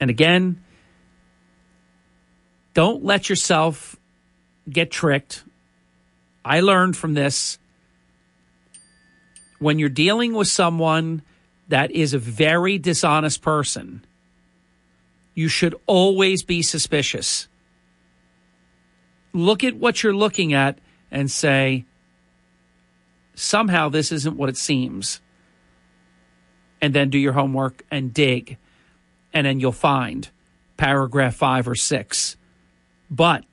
And 0.00 0.10
again, 0.10 0.62
don't 2.74 3.04
let 3.04 3.28
yourself 3.28 3.96
get 4.68 4.90
tricked. 4.90 5.44
I 6.44 6.60
learned 6.60 6.96
from 6.96 7.14
this 7.14 7.58
when 9.58 9.78
you're 9.78 9.88
dealing 9.88 10.34
with 10.34 10.48
someone 10.48 11.22
that 11.68 11.90
is 11.92 12.12
a 12.12 12.18
very 12.18 12.76
dishonest 12.78 13.40
person, 13.40 14.04
you 15.34 15.48
should 15.48 15.74
always 15.86 16.42
be 16.42 16.62
suspicious. 16.62 17.48
Look 19.32 19.64
at 19.64 19.76
what 19.76 20.02
you're 20.02 20.14
looking 20.14 20.54
at 20.54 20.78
and 21.10 21.30
say, 21.30 21.84
somehow 23.34 23.88
this 23.88 24.12
isn't 24.12 24.36
what 24.36 24.48
it 24.48 24.56
seems. 24.56 25.20
And 26.80 26.94
then 26.94 27.10
do 27.10 27.18
your 27.18 27.32
homework 27.32 27.82
and 27.90 28.14
dig. 28.14 28.58
And 29.32 29.46
then 29.46 29.58
you'll 29.58 29.72
find 29.72 30.28
paragraph 30.76 31.34
five 31.34 31.66
or 31.66 31.74
six. 31.74 32.36
But 33.10 33.44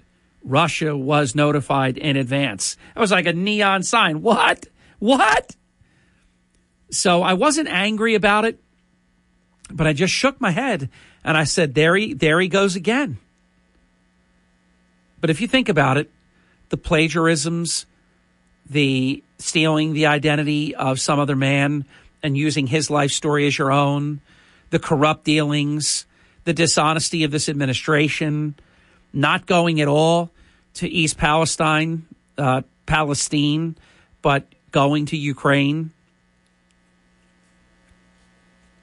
Russia 0.44 0.96
was 0.96 1.36
notified 1.36 1.98
in 1.98 2.16
advance. 2.16 2.78
It 2.96 3.00
was 3.00 3.12
like 3.12 3.26
a 3.26 3.34
neon 3.34 3.84
sign. 3.84 4.22
What? 4.22 4.68
What? 5.00 5.56
So 6.92 7.24
I 7.24 7.34
wasn't 7.34 7.70
angry 7.70 8.16
about 8.16 8.46
it, 8.46 8.62
but 9.72 9.88
I 9.88 9.94
just 9.94 10.14
shook 10.14 10.42
my 10.42 10.52
head 10.52 10.90
and 11.24 11.38
I 11.38 11.44
said, 11.44 11.74
there 11.76 11.96
he, 11.96 12.14
there 12.14 12.40
he 12.40 12.48
goes 12.48 12.76
again. 12.76 13.18
But 15.20 15.30
if 15.30 15.40
you 15.40 15.48
think 15.48 15.70
about 15.70 15.98
it, 15.98 16.10
the 16.70 16.78
plagiarisms, 16.78 17.86
the 18.70 19.24
stealing 19.38 19.94
the 19.94 20.06
identity 20.08 20.74
of 20.76 21.00
some 21.00 21.20
other 21.20 21.36
man 21.36 21.86
and 22.24 22.38
using 22.38 22.68
his 22.68 22.90
life 22.90 23.12
story 23.12 23.48
as 23.48 23.58
your 23.58 23.72
own, 23.72 24.22
the 24.70 24.80
corrupt 24.80 25.24
dealings, 25.24 26.06
the 26.44 26.54
dishonesty 26.54 27.24
of 27.24 27.32
this 27.32 27.50
administration, 27.50 28.56
not 29.14 29.46
going 29.46 29.82
at 29.82 29.88
all 29.88 30.32
to 30.76 30.88
East 30.88 31.18
Palestine, 31.18 32.06
uh, 32.38 32.62
Palestine, 32.86 33.76
but 34.22 34.48
going 34.72 35.06
to 35.08 35.18
Ukraine, 35.18 35.92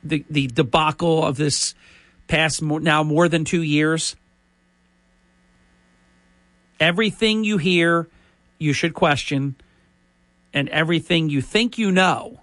the 0.05 0.25
the 0.31 0.47
debacle 0.49 1.25
of 1.25 1.37
this 1.37 1.75
past 2.29 2.63
more, 2.63 2.79
now 2.79 3.03
more 3.03 3.29
than 3.29 3.45
two 3.45 3.63
years. 3.63 4.15
Everything 6.79 7.43
you 7.43 7.59
hear, 7.59 8.09
you 8.59 8.73
should 8.73 8.95
question, 8.95 9.57
and 10.55 10.69
everything 10.69 11.29
you 11.29 11.43
think 11.43 11.79
you 11.79 11.91
know, 11.91 12.41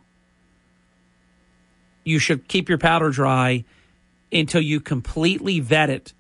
you 2.04 2.20
should 2.20 2.48
keep 2.48 2.68
your 2.68 2.78
powder 2.78 3.10
dry 3.10 3.64
until 4.32 4.62
you 4.62 4.82
completely 4.82 5.60
vet 5.60 5.90
it. 5.90 6.14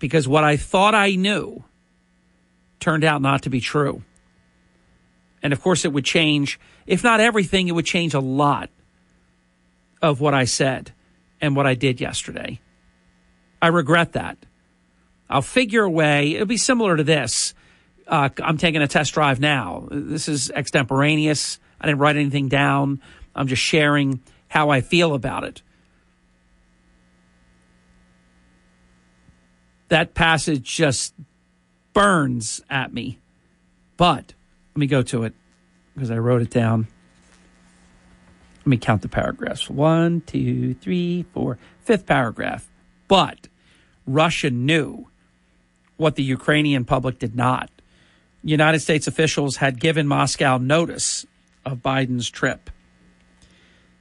Because 0.00 0.26
what 0.26 0.44
I 0.44 0.56
thought 0.56 0.94
I 0.94 1.14
knew 1.14 1.64
turned 2.80 3.04
out 3.04 3.22
not 3.22 3.42
to 3.42 3.50
be 3.50 3.60
true. 3.60 4.02
And 5.42 5.52
of 5.52 5.62
course, 5.62 5.84
it 5.84 5.92
would 5.92 6.04
change, 6.04 6.58
if 6.86 7.04
not 7.04 7.20
everything, 7.20 7.68
it 7.68 7.72
would 7.72 7.86
change 7.86 8.14
a 8.14 8.20
lot 8.20 8.70
of 10.02 10.20
what 10.20 10.34
I 10.34 10.44
said 10.44 10.92
and 11.40 11.56
what 11.56 11.66
I 11.66 11.74
did 11.74 12.00
yesterday. 12.00 12.60
I 13.60 13.68
regret 13.68 14.12
that. 14.12 14.38
I'll 15.28 15.42
figure 15.42 15.84
a 15.84 15.90
way. 15.90 16.34
It'll 16.34 16.46
be 16.46 16.56
similar 16.56 16.96
to 16.96 17.04
this. 17.04 17.54
Uh, 18.06 18.28
I'm 18.42 18.58
taking 18.58 18.82
a 18.82 18.86
test 18.86 19.14
drive 19.14 19.40
now. 19.40 19.88
This 19.90 20.28
is 20.28 20.50
extemporaneous. 20.50 21.58
I 21.80 21.86
didn't 21.86 22.00
write 22.00 22.16
anything 22.16 22.48
down. 22.48 23.00
I'm 23.34 23.46
just 23.46 23.62
sharing 23.62 24.22
how 24.48 24.70
I 24.70 24.80
feel 24.80 25.14
about 25.14 25.44
it. 25.44 25.62
That 29.88 30.14
passage 30.14 30.62
just 30.62 31.14
burns 31.92 32.60
at 32.68 32.92
me. 32.92 33.18
But 33.96 34.34
let 34.74 34.78
me 34.78 34.86
go 34.86 35.02
to 35.02 35.24
it 35.24 35.34
because 35.94 36.10
I 36.10 36.18
wrote 36.18 36.42
it 36.42 36.50
down. 36.50 36.88
Let 38.64 38.70
me 38.70 38.76
count 38.78 39.02
the 39.02 39.08
paragraphs. 39.08 39.68
One, 39.68 40.22
two, 40.22 40.72
three, 40.72 41.26
four, 41.34 41.58
fifth 41.82 42.06
paragraph. 42.06 42.66
But 43.08 43.48
Russia 44.06 44.48
knew 44.48 45.08
what 45.98 46.14
the 46.14 46.22
Ukrainian 46.22 46.86
public 46.86 47.18
did 47.18 47.36
not. 47.36 47.68
United 48.42 48.80
States 48.80 49.06
officials 49.06 49.56
had 49.56 49.78
given 49.78 50.08
Moscow 50.08 50.56
notice 50.56 51.26
of 51.66 51.82
Biden's 51.82 52.30
trip. 52.30 52.70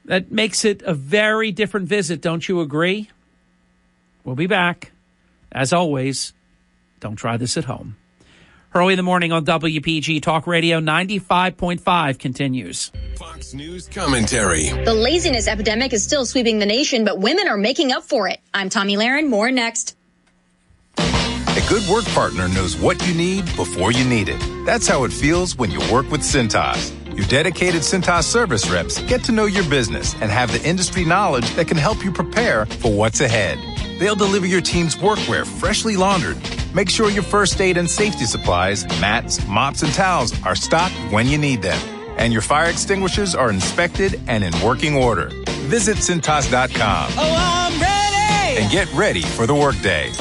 That 0.05 0.31
makes 0.31 0.63
it 0.63 0.81
a 0.83 0.93
very 0.93 1.51
different 1.51 1.89
visit, 1.89 2.21
don't 2.21 2.47
you 2.47 2.61
agree? 2.61 3.09
We'll 4.23 4.35
be 4.35 4.47
back. 4.47 4.93
As 5.51 5.73
always, 5.73 6.31
don't 7.01 7.17
try 7.17 7.35
this 7.35 7.57
at 7.57 7.65
home. 7.65 7.97
Hurley 8.73 8.93
in 8.93 8.97
the 8.97 9.03
morning 9.03 9.31
on 9.31 9.45
WPG 9.45 10.19
Talk 10.23 10.47
Radio 10.47 10.79
95.5 10.79 12.17
continues. 12.17 12.91
Fox 13.17 13.53
News 13.53 13.87
commentary. 13.87 14.69
The 14.69 14.95
laziness 14.95 15.47
epidemic 15.47 15.93
is 15.93 16.03
still 16.03 16.25
sweeping 16.25 16.57
the 16.57 16.65
nation, 16.65 17.05
but 17.05 17.19
women 17.19 17.47
are 17.47 17.55
making 17.55 17.91
up 17.91 18.01
for 18.01 18.27
it. 18.27 18.39
I'm 18.51 18.69
Tomi 18.69 18.97
Lahren. 18.97 19.29
More 19.29 19.51
next. 19.51 19.95
A 20.97 21.63
good 21.69 21.87
work 21.87 22.05
partner 22.15 22.47
knows 22.47 22.75
what 22.75 22.99
you 23.07 23.13
need 23.13 23.45
before 23.55 23.91
you 23.91 24.05
need 24.05 24.27
it. 24.27 24.41
That's 24.65 24.87
how 24.87 25.03
it 25.03 25.13
feels 25.13 25.55
when 25.55 25.69
you 25.69 25.79
work 25.91 26.09
with 26.09 26.21
Cintas. 26.21 26.91
Your 27.15 27.27
dedicated 27.27 27.81
Cintas 27.81 28.23
service 28.23 28.69
reps 28.71 28.99
get 29.03 29.23
to 29.25 29.31
know 29.31 29.45
your 29.45 29.63
business 29.69 30.15
and 30.15 30.31
have 30.31 30.51
the 30.51 30.67
industry 30.67 31.05
knowledge 31.05 31.47
that 31.51 31.67
can 31.67 31.77
help 31.77 32.03
you 32.03 32.11
prepare 32.11 32.65
for 32.65 32.91
what's 32.91 33.21
ahead. 33.21 33.59
They'll 33.99 34.15
deliver 34.15 34.47
your 34.47 34.61
team's 34.61 34.95
workwear 34.95 35.45
freshly 35.45 35.95
laundered. 35.95 36.37
Make 36.73 36.89
sure 36.89 37.11
your 37.11 37.23
first 37.23 37.61
aid 37.61 37.77
and 37.77 37.87
safety 37.89 38.25
supplies, 38.25 38.85
mats, 38.99 39.45
mops, 39.47 39.83
and 39.83 39.93
towels 39.93 40.33
are 40.43 40.55
stocked 40.55 40.95
when 41.11 41.27
you 41.27 41.37
need 41.37 41.61
them. 41.61 41.79
And 42.17 42.33
your 42.33 42.41
fire 42.41 42.69
extinguishers 42.69 43.35
are 43.35 43.51
inspected 43.51 44.19
and 44.27 44.43
in 44.43 44.53
working 44.61 44.95
order. 44.95 45.29
Visit 45.69 45.97
Cintas.com. 45.97 47.11
Oh, 47.15 47.35
I'm 47.37 47.79
ready! 47.79 48.59
And 48.59 48.71
get 48.71 48.91
ready 48.93 49.21
for 49.21 49.45
the 49.45 49.55
workday. 49.55 50.11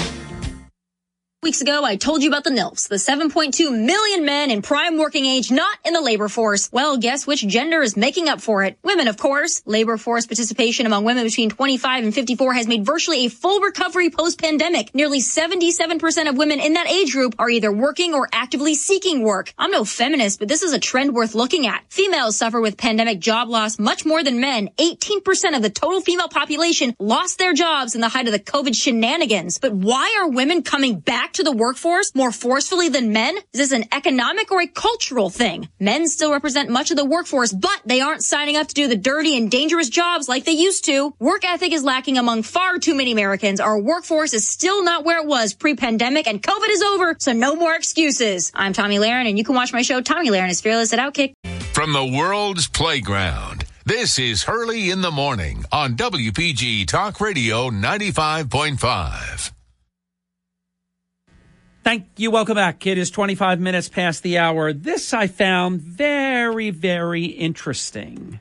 We 1.44 1.48
weeks 1.48 1.60
ago, 1.60 1.84
I 1.84 1.96
told 1.96 2.22
you 2.22 2.28
about 2.28 2.44
the 2.44 2.50
NILFs, 2.50 2.86
the 2.86 2.94
7.2 2.94 3.84
million 3.84 4.24
men 4.24 4.52
in 4.52 4.62
prime 4.62 4.96
working 4.96 5.26
age 5.26 5.50
not 5.50 5.76
in 5.84 5.92
the 5.92 6.00
labor 6.00 6.28
force. 6.28 6.70
Well, 6.70 6.98
guess 6.98 7.26
which 7.26 7.44
gender 7.46 7.82
is 7.82 7.96
making 7.96 8.28
up 8.28 8.40
for 8.40 8.62
it? 8.62 8.78
Women, 8.84 9.08
of 9.08 9.18
course. 9.18 9.60
Labor 9.66 9.96
force 9.96 10.24
participation 10.24 10.86
among 10.86 11.04
women 11.04 11.24
between 11.24 11.50
25 11.50 12.04
and 12.04 12.14
54 12.14 12.54
has 12.54 12.68
made 12.68 12.86
virtually 12.86 13.26
a 13.26 13.28
full 13.28 13.60
recovery 13.60 14.08
post-pandemic. 14.08 14.94
Nearly 14.94 15.18
77% 15.18 16.28
of 16.28 16.36
women 16.36 16.60
in 16.60 16.74
that 16.74 16.88
age 16.88 17.12
group 17.12 17.34
are 17.40 17.50
either 17.50 17.72
working 17.72 18.14
or 18.14 18.28
actively 18.32 18.76
seeking 18.76 19.22
work. 19.22 19.52
I'm 19.58 19.72
no 19.72 19.84
feminist, 19.84 20.38
but 20.38 20.46
this 20.46 20.62
is 20.62 20.72
a 20.72 20.78
trend 20.78 21.12
worth 21.12 21.34
looking 21.34 21.66
at. 21.66 21.84
Females 21.88 22.36
suffer 22.36 22.60
with 22.60 22.78
pandemic 22.78 23.18
job 23.18 23.48
loss 23.48 23.80
much 23.80 24.06
more 24.06 24.22
than 24.22 24.40
men. 24.40 24.70
18% 24.78 25.56
of 25.56 25.62
the 25.62 25.70
total 25.70 26.00
female 26.00 26.28
population 26.28 26.94
lost 27.00 27.38
their 27.38 27.52
jobs 27.52 27.96
in 27.96 28.00
the 28.00 28.08
height 28.08 28.28
of 28.28 28.32
the 28.32 28.38
COVID 28.38 28.80
shenanigans. 28.80 29.58
But 29.58 29.72
why 29.72 30.20
are 30.20 30.30
women 30.30 30.62
coming 30.62 31.00
back 31.00 31.31
to 31.34 31.42
the 31.42 31.52
workforce 31.52 32.14
more 32.14 32.32
forcefully 32.32 32.88
than 32.88 33.12
men? 33.12 33.36
Is 33.52 33.60
this 33.60 33.72
an 33.72 33.84
economic 33.92 34.50
or 34.50 34.60
a 34.60 34.66
cultural 34.66 35.30
thing? 35.30 35.68
Men 35.80 36.08
still 36.08 36.32
represent 36.32 36.70
much 36.70 36.90
of 36.90 36.96
the 36.96 37.04
workforce, 37.04 37.52
but 37.52 37.80
they 37.84 38.00
aren't 38.00 38.22
signing 38.22 38.56
up 38.56 38.68
to 38.68 38.74
do 38.74 38.88
the 38.88 38.96
dirty 38.96 39.36
and 39.36 39.50
dangerous 39.50 39.88
jobs 39.88 40.28
like 40.28 40.44
they 40.44 40.52
used 40.52 40.84
to. 40.86 41.14
Work 41.18 41.44
ethic 41.44 41.72
is 41.72 41.84
lacking 41.84 42.18
among 42.18 42.42
far 42.42 42.78
too 42.78 42.94
many 42.94 43.12
Americans. 43.12 43.60
Our 43.60 43.78
workforce 43.78 44.34
is 44.34 44.48
still 44.48 44.84
not 44.84 45.04
where 45.04 45.20
it 45.20 45.26
was 45.26 45.54
pre-pandemic 45.54 46.26
and 46.26 46.42
COVID 46.42 46.68
is 46.68 46.82
over, 46.82 47.16
so 47.18 47.32
no 47.32 47.54
more 47.54 47.74
excuses. 47.74 48.52
I'm 48.54 48.72
Tomi 48.72 48.98
Lahren 48.98 49.28
and 49.28 49.38
you 49.38 49.44
can 49.44 49.54
watch 49.54 49.72
my 49.72 49.82
show 49.82 50.00
Tomi 50.00 50.30
Lahren 50.30 50.50
is 50.50 50.60
Fearless 50.60 50.92
at 50.92 50.98
Outkick. 50.98 51.34
From 51.72 51.92
the 51.92 52.04
world's 52.04 52.68
playground, 52.68 53.64
this 53.86 54.18
is 54.18 54.44
Hurley 54.44 54.90
in 54.90 55.00
the 55.00 55.10
Morning 55.10 55.64
on 55.72 55.96
WPG 55.96 56.86
Talk 56.86 57.20
Radio 57.20 57.70
95.5. 57.70 59.52
Thank 61.84 62.06
you. 62.16 62.30
Welcome 62.30 62.54
back. 62.54 62.86
It 62.86 62.96
is 62.96 63.10
25 63.10 63.58
minutes 63.58 63.88
past 63.88 64.22
the 64.22 64.38
hour. 64.38 64.72
This 64.72 65.12
I 65.12 65.26
found 65.26 65.80
very, 65.80 66.70
very 66.70 67.24
interesting 67.24 68.38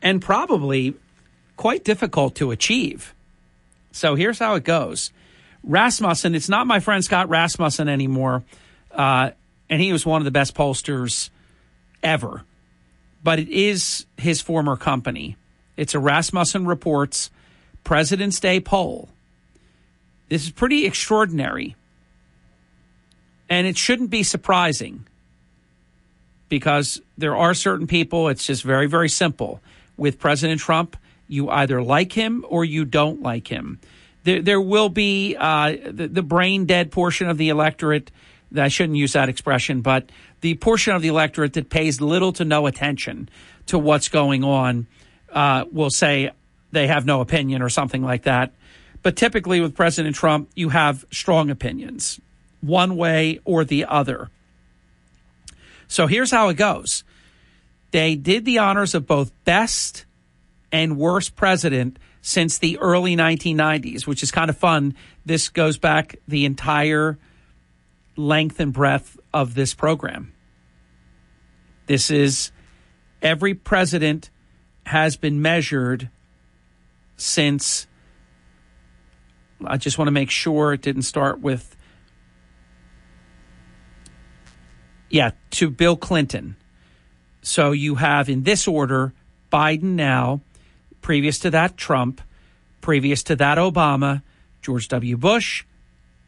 and 0.00 0.22
probably 0.22 0.94
quite 1.56 1.82
difficult 1.82 2.36
to 2.36 2.52
achieve. 2.52 3.12
So 3.90 4.14
here's 4.14 4.38
how 4.38 4.54
it 4.54 4.62
goes 4.62 5.10
Rasmussen, 5.64 6.36
it's 6.36 6.48
not 6.48 6.68
my 6.68 6.78
friend 6.78 7.04
Scott 7.04 7.28
Rasmussen 7.28 7.88
anymore, 7.88 8.44
uh, 8.92 9.30
and 9.68 9.82
he 9.82 9.92
was 9.92 10.06
one 10.06 10.20
of 10.20 10.24
the 10.24 10.30
best 10.30 10.54
pollsters 10.54 11.30
ever, 12.04 12.42
but 13.24 13.40
it 13.40 13.48
is 13.48 14.06
his 14.16 14.40
former 14.40 14.76
company. 14.76 15.36
It's 15.76 15.94
a 15.94 15.98
Rasmussen 15.98 16.66
Reports 16.66 17.32
President's 17.82 18.38
Day 18.38 18.60
poll. 18.60 19.08
This 20.28 20.44
is 20.44 20.50
pretty 20.50 20.86
extraordinary. 20.86 21.74
And 23.54 23.68
it 23.68 23.78
shouldn't 23.78 24.10
be 24.10 24.24
surprising 24.24 25.06
because 26.48 27.00
there 27.16 27.36
are 27.36 27.54
certain 27.54 27.86
people, 27.86 28.26
it's 28.26 28.44
just 28.44 28.64
very, 28.64 28.88
very 28.88 29.08
simple. 29.08 29.60
With 29.96 30.18
President 30.18 30.60
Trump, 30.60 30.96
you 31.28 31.48
either 31.48 31.80
like 31.80 32.12
him 32.12 32.44
or 32.48 32.64
you 32.64 32.84
don't 32.84 33.22
like 33.22 33.46
him. 33.46 33.78
There, 34.24 34.42
there 34.42 34.60
will 34.60 34.88
be 34.88 35.36
uh, 35.38 35.76
the, 35.88 36.08
the 36.08 36.22
brain 36.22 36.66
dead 36.66 36.90
portion 36.90 37.28
of 37.28 37.38
the 37.38 37.48
electorate. 37.48 38.10
I 38.56 38.66
shouldn't 38.66 38.98
use 38.98 39.12
that 39.12 39.28
expression, 39.28 39.82
but 39.82 40.10
the 40.40 40.56
portion 40.56 40.96
of 40.96 41.02
the 41.02 41.08
electorate 41.08 41.52
that 41.52 41.70
pays 41.70 42.00
little 42.00 42.32
to 42.32 42.44
no 42.44 42.66
attention 42.66 43.28
to 43.66 43.78
what's 43.78 44.08
going 44.08 44.42
on 44.42 44.88
uh, 45.32 45.64
will 45.70 45.90
say 45.90 46.32
they 46.72 46.88
have 46.88 47.06
no 47.06 47.20
opinion 47.20 47.62
or 47.62 47.68
something 47.68 48.02
like 48.02 48.24
that. 48.24 48.52
But 49.04 49.14
typically 49.14 49.60
with 49.60 49.76
President 49.76 50.16
Trump, 50.16 50.50
you 50.56 50.70
have 50.70 51.04
strong 51.12 51.50
opinions 51.50 52.20
one 52.66 52.96
way 52.96 53.40
or 53.44 53.64
the 53.64 53.84
other. 53.84 54.30
So 55.86 56.06
here's 56.06 56.30
how 56.30 56.48
it 56.48 56.54
goes 56.56 57.04
they 57.90 58.16
did 58.16 58.44
the 58.44 58.58
honors 58.58 58.94
of 58.94 59.06
both 59.06 59.32
best 59.44 60.04
and 60.72 60.98
worst 60.98 61.36
president 61.36 61.98
since 62.22 62.58
the 62.58 62.78
early 62.78 63.16
1990s, 63.16 64.06
which 64.06 64.22
is 64.22 64.32
kind 64.32 64.50
of 64.50 64.56
fun. 64.56 64.94
This 65.24 65.48
goes 65.48 65.78
back 65.78 66.16
the 66.26 66.44
entire 66.44 67.18
length 68.16 68.58
and 68.60 68.72
breadth 68.72 69.18
of 69.32 69.54
this 69.54 69.74
program. 69.74 70.32
This 71.86 72.10
is 72.10 72.50
every 73.22 73.54
president 73.54 74.30
has 74.86 75.16
been 75.16 75.42
measured 75.42 76.08
since. 77.16 77.86
I 79.64 79.76
just 79.76 79.98
want 79.98 80.08
to 80.08 80.12
make 80.12 80.30
sure 80.30 80.72
it 80.72 80.82
didn't 80.82 81.02
start 81.02 81.40
with 81.40 81.76
Yeah, 85.14 85.30
to 85.50 85.70
Bill 85.70 85.96
Clinton. 85.96 86.56
So 87.40 87.70
you 87.70 87.94
have 87.94 88.28
in 88.28 88.42
this 88.42 88.66
order 88.66 89.14
Biden 89.48 89.94
now, 89.94 90.40
previous 91.02 91.38
to 91.38 91.50
that, 91.50 91.76
Trump, 91.76 92.20
previous 92.80 93.22
to 93.22 93.36
that, 93.36 93.56
Obama, 93.56 94.22
George 94.60 94.88
W. 94.88 95.16
Bush, 95.16 95.64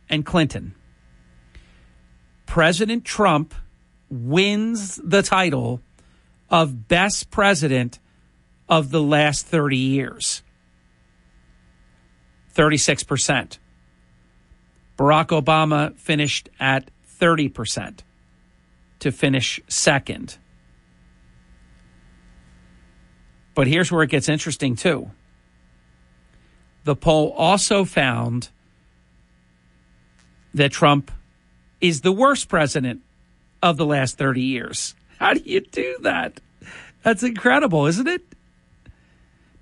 and 0.09 0.25
Clinton. 0.25 0.77
President 2.47 3.05
Trump 3.05 3.57
wins 4.09 5.01
the 5.03 5.23
title 5.23 5.81
of 6.49 6.87
best 6.87 7.33
president 7.33 7.99
of 8.69 8.93
the 8.93 9.03
last 9.03 9.47
30 9.47 9.79
years 9.79 10.45
36%. 12.55 13.59
Barack 14.97 15.43
Obama 15.43 15.93
finished 15.97 16.49
at 16.61 16.89
30% 17.21 18.03
to 19.07 19.13
finish 19.13 19.61
second. 19.69 20.37
But 23.55 23.69
here's 23.69 23.93
where 23.93 24.03
it 24.03 24.11
gets 24.11 24.29
interesting, 24.29 24.75
too. 24.75 25.13
The 26.83 26.97
poll 26.97 27.31
also 27.31 27.85
found 27.85 28.51
that 30.55 30.73
Trump 30.73 31.13
is 31.81 32.01
the 32.01 32.11
worst 32.11 32.49
president 32.49 33.03
of 33.63 33.77
the 33.77 33.87
last 33.87 34.19
30 34.19 34.43
years. 34.43 34.97
How 35.21 35.35
do 35.35 35.41
you 35.45 35.61
do 35.61 35.99
that? 36.01 36.41
That's 37.05 37.23
incredible, 37.23 37.87
isn't 37.87 38.09
it? 38.09 38.23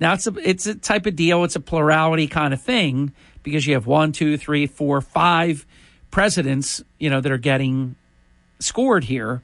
Now 0.00 0.14
it's 0.14 0.26
a 0.26 0.34
it's 0.42 0.66
a 0.66 0.74
type 0.74 1.06
of 1.06 1.14
deal. 1.14 1.44
It's 1.44 1.54
a 1.54 1.60
plurality 1.60 2.26
kind 2.26 2.52
of 2.54 2.60
thing 2.60 3.12
because 3.42 3.66
you 3.66 3.74
have 3.74 3.86
one, 3.86 4.12
two, 4.12 4.36
three, 4.36 4.66
four, 4.66 5.00
five 5.00 5.66
presidents, 6.10 6.82
you 6.98 7.10
know, 7.10 7.20
that 7.20 7.30
are 7.30 7.38
getting 7.38 7.94
scored 8.58 9.04
here, 9.04 9.42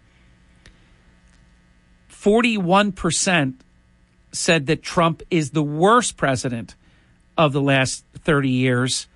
41% 2.10 3.54
said 4.32 4.66
that 4.66 4.82
Trump 4.82 5.22
is 5.30 5.50
the 5.50 5.62
worst 5.62 6.16
president 6.16 6.74
of 7.36 7.52
the 7.52 7.60
last 7.62 8.04
30 8.14 8.48
years, 8.48 9.08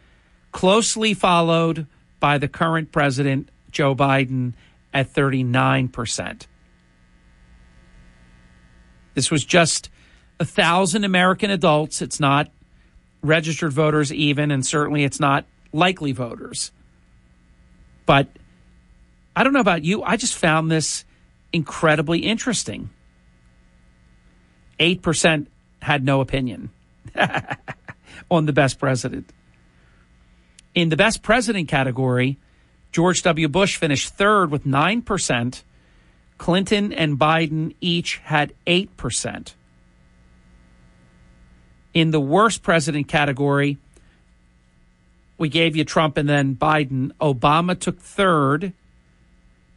closely 0.52 1.14
followed 1.14 1.86
by 2.20 2.38
the 2.38 2.48
current 2.48 2.90
president, 2.90 3.50
Joe 3.70 3.94
Biden, 3.94 4.54
at 4.92 5.12
39%. 5.12 6.46
This 9.14 9.30
was 9.30 9.44
just 9.44 9.90
a 10.40 10.44
thousand 10.44 11.04
American 11.04 11.50
adults. 11.50 12.02
It's 12.02 12.18
not 12.18 12.50
registered 13.22 13.72
voters, 13.72 14.12
even, 14.12 14.50
and 14.50 14.64
certainly 14.64 15.04
it's 15.04 15.20
not 15.20 15.44
likely 15.72 16.12
voters. 16.12 16.72
But 18.06 18.28
I 19.36 19.42
don't 19.42 19.52
know 19.52 19.60
about 19.60 19.84
you. 19.84 20.02
I 20.02 20.16
just 20.16 20.34
found 20.34 20.70
this 20.70 21.04
incredibly 21.52 22.20
interesting. 22.20 22.90
8% 24.78 25.46
had 25.82 26.04
no 26.04 26.20
opinion 26.20 26.70
on 28.30 28.46
the 28.46 28.52
best 28.52 28.78
president. 28.78 29.30
In 30.74 30.88
the 30.88 30.96
best 30.96 31.22
president 31.22 31.68
category, 31.68 32.38
George 32.90 33.22
W. 33.22 33.48
Bush 33.48 33.76
finished 33.76 34.14
third 34.14 34.50
with 34.50 34.64
9%. 34.64 35.62
Clinton 36.38 36.92
and 36.92 37.18
Biden 37.18 37.74
each 37.80 38.18
had 38.18 38.52
8%. 38.66 39.54
In 41.92 42.10
the 42.10 42.20
worst 42.20 42.62
president 42.62 43.06
category, 43.06 43.78
we 45.38 45.48
gave 45.48 45.76
you 45.76 45.84
Trump 45.84 46.16
and 46.16 46.28
then 46.28 46.56
Biden. 46.56 47.12
Obama 47.20 47.78
took 47.78 48.00
third 48.00 48.72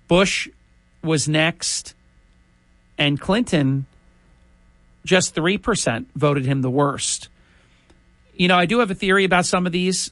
Bush 0.08 0.48
was 1.04 1.28
next, 1.28 1.93
and 2.98 3.20
Clinton, 3.20 3.86
just 5.06 5.36
3% 5.36 6.06
voted 6.15 6.46
him 6.46 6.62
the 6.62 6.70
worst. 6.70 7.30
You 8.36 8.48
know, 8.48 8.58
I 8.58 8.65
do 8.65 8.80
have 8.80 8.91
a 8.91 8.96
theory 8.96 9.26
about 9.26 9.46
some 9.46 9.65
of 9.65 9.72
these, 9.72 10.12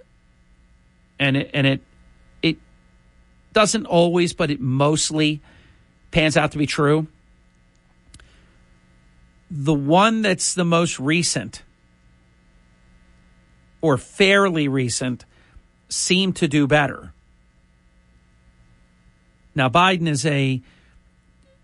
and 1.20 1.38
it, 1.38 1.52
and 1.54 1.68
it, 1.68 1.82
it 2.42 2.58
doesn't 3.54 3.86
always, 3.86 4.34
but 4.34 4.52
it 4.52 4.60
mostly 4.60 5.42
pans 6.12 6.36
out 6.38 6.52
to 6.52 6.58
be 6.58 6.66
true. 6.66 7.08
The 9.50 9.74
one 9.74 10.22
that's 10.22 10.54
the 10.54 10.66
most 10.66 11.00
recent, 11.00 11.62
or 13.82 13.98
fairly 13.98 14.68
recent, 14.68 15.26
seemed 15.88 16.36
to 16.38 16.48
do 16.48 16.68
better 16.68 17.14
Now, 19.56 19.70
Biden 19.70 20.08
is 20.08 20.26
a 20.26 20.62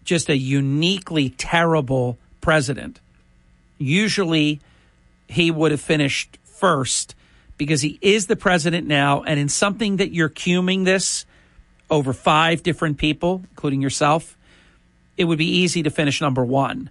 just 0.04 0.30
a 0.30 0.38
uniquely 0.38 1.30
terrible 1.30 2.18
president. 2.40 3.00
Usually, 3.78 4.60
he 5.28 5.52
would 5.52 5.72
have 5.72 5.82
finished 5.82 6.38
first 6.44 7.16
because 7.58 7.82
he 7.82 8.00
is 8.02 8.26
the 8.26 8.36
president 8.36 8.88
now. 8.88 9.22
And 9.24 9.40
in 9.40 9.50
something 9.50 9.98
that 9.98 10.12
you're 10.12 10.30
cuming 10.30 10.84
this 10.84 11.26
over 11.90 12.14
five 12.14 12.64
different 12.64 12.98
people, 12.98 13.44
including 13.52 13.82
yourself, 13.82 14.38
it 15.18 15.26
would 15.26 15.38
be 15.38 15.58
easy 15.60 15.84
to 15.84 15.92
finish 15.92 16.22
number 16.22 16.44
one 16.44 16.90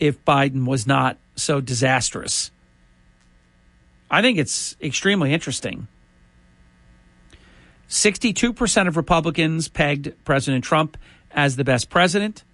if 0.00 0.24
Biden 0.24 0.66
was 0.66 0.86
not 0.86 1.18
so 1.36 1.60
disastrous. 1.60 2.50
I 4.10 4.22
think 4.22 4.38
it's 4.38 4.76
extremely 4.80 5.32
interesting. 5.32 5.86
62% 7.88 8.88
of 8.88 8.96
Republicans 8.96 9.68
pegged 9.68 10.12
President 10.24 10.64
Trump 10.64 10.96
as 11.30 11.56
the 11.56 11.64
best 11.64 11.88
president. 11.88 12.44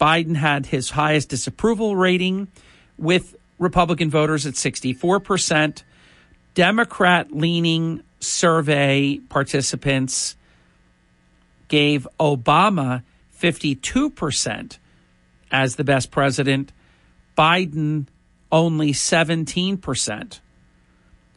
Biden 0.00 0.36
had 0.36 0.66
his 0.66 0.90
highest 0.90 1.28
disapproval 1.28 1.94
rating 1.94 2.48
with 2.98 3.36
Republican 3.58 4.10
voters 4.10 4.46
at 4.46 4.54
64%. 4.54 5.82
Democrat 6.54 7.32
leaning 7.32 8.02
survey 8.20 9.18
participants 9.28 10.36
gave 11.68 12.06
Obama 12.18 13.02
52% 13.38 14.78
as 15.50 15.76
the 15.76 15.84
best 15.84 16.10
president, 16.10 16.72
Biden 17.36 18.06
only 18.50 18.92
17%. 18.92 20.40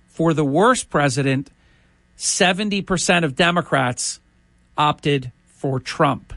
For 0.08 0.34
the 0.34 0.46
worst 0.46 0.90
president, 0.90 1.52
70% 2.18 3.24
of 3.24 3.36
Democrats 3.36 4.20
opted 4.78 5.32
for 5.48 5.80
Trump. 5.80 6.34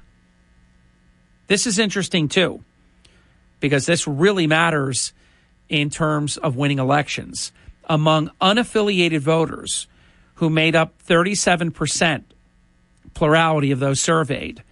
This 1.47 1.67
is 1.67 1.79
interesting 1.79 2.29
too, 2.29 2.63
because 3.61 3.87
this 3.87 4.07
really 4.07 4.47
matters 4.47 5.13
in 5.69 5.91
terms 5.91 6.37
of 6.37 6.57
winning 6.57 6.79
elections. 6.79 7.53
Among 7.85 8.31
unaffiliated 8.41 9.21
voters 9.21 9.87
who 10.37 10.51
made 10.51 10.77
up 10.77 11.03
37% 11.03 12.25
plurality 13.15 13.71
of 13.71 13.81
those 13.81 14.01
surveyed, 14.01 14.63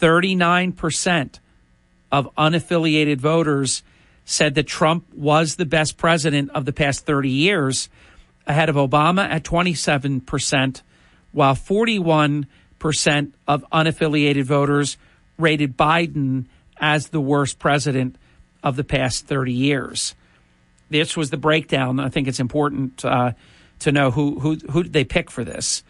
39% 0.00 1.40
of 2.12 2.34
unaffiliated 2.36 3.18
voters 3.18 3.82
said 4.24 4.54
that 4.54 4.66
Trump 4.66 5.12
was 5.14 5.56
the 5.56 5.66
best 5.66 5.96
president 5.96 6.50
of 6.50 6.64
the 6.64 6.72
past 6.72 7.04
30 7.06 7.30
years, 7.30 7.88
ahead 8.46 8.68
of 8.68 8.76
Obama 8.76 9.28
at 9.28 9.42
27%, 9.42 10.82
while 11.32 11.54
41% 11.54 12.46
of 13.48 13.64
unaffiliated 13.72 14.44
voters 14.44 14.96
rated 15.38 15.76
Biden 15.76 16.46
as 16.78 17.08
the 17.08 17.20
worst 17.20 17.58
president 17.58 18.16
of 18.62 18.76
the 18.76 18.84
past 18.84 19.26
30 19.26 19.52
years. 19.52 20.14
This 20.88 21.16
was 21.16 21.30
the 21.30 21.36
breakdown. 21.36 21.98
I 21.98 22.08
think 22.08 22.28
it's 22.28 22.40
important 22.40 23.04
uh, 23.04 23.32
to 23.80 23.92
know 23.92 24.10
who, 24.10 24.38
who, 24.38 24.56
who 24.70 24.82
did 24.84 24.92
they 24.92 25.04
pick 25.04 25.30
for 25.30 25.44
this. 25.44 25.82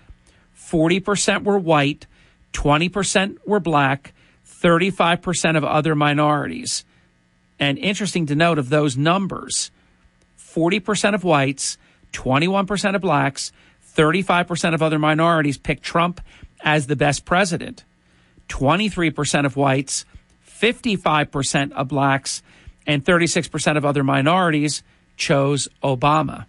40% 0.59 1.45
were 1.45 1.59
white, 1.59 2.07
20% 2.53 3.39
were 3.47 3.61
black, 3.61 4.15
35% 4.49 5.57
of 5.57 5.65
other 5.65 5.95
minorities. 5.95 6.85
And 7.59 7.79
interesting 7.79 8.27
to 8.27 8.35
note 8.35 8.59
of 8.59 8.69
those 8.69 8.97
numbers 8.97 9.71
40% 10.39 11.15
of 11.15 11.23
whites, 11.23 11.77
21% 12.13 12.95
of 12.95 13.03
blacks, 13.03 13.53
35% 13.97 14.75
of 14.75 14.83
other 14.83 14.99
minorities 14.99 15.59
picked 15.59 15.83
Trump 15.83 16.21
as 16.61 16.87
the 16.87 16.97
best 16.97 17.25
president. 17.25 17.85
23% 18.49 19.47
of 19.47 19.57
whites, 19.57 20.05
55% 20.49 21.73
of 21.73 21.89
blacks, 21.89 22.43
and 22.87 23.05
36% 23.05 23.77
of 23.77 23.85
other 23.85 24.05
minorities 24.05 24.83
chose 25.17 25.69
Obama. 25.83 26.47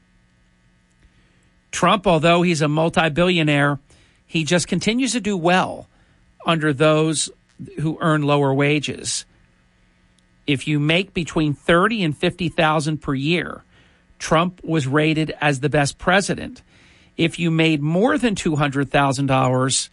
Trump, 1.72 2.08
although 2.08 2.42
he's 2.42 2.62
a 2.62 2.68
multi 2.68 3.10
billionaire, 3.10 3.80
he 4.26 4.44
just 4.44 4.68
continues 4.68 5.14
to 5.14 5.22
do 5.22 5.38
well 5.38 5.88
under 6.46 6.74
those 6.74 7.30
who 7.80 7.98
earn 8.02 8.22
lower 8.22 8.54
wages. 8.54 9.26
If 10.46 10.68
you 10.68 10.80
make 10.80 11.14
between 11.14 11.54
30 11.54 12.04
and 12.04 12.18
50,000 12.18 13.02
per 13.02 13.14
year, 13.14 13.64
Trump 14.20 14.64
was 14.64 14.88
rated 14.88 15.36
as 15.42 15.60
the 15.60 15.70
best 15.70 15.98
president. 15.98 16.62
If 17.18 17.40
you 17.40 17.50
made 17.50 17.82
more 17.82 18.18
than 18.18 18.36
$200,000, 18.36 19.90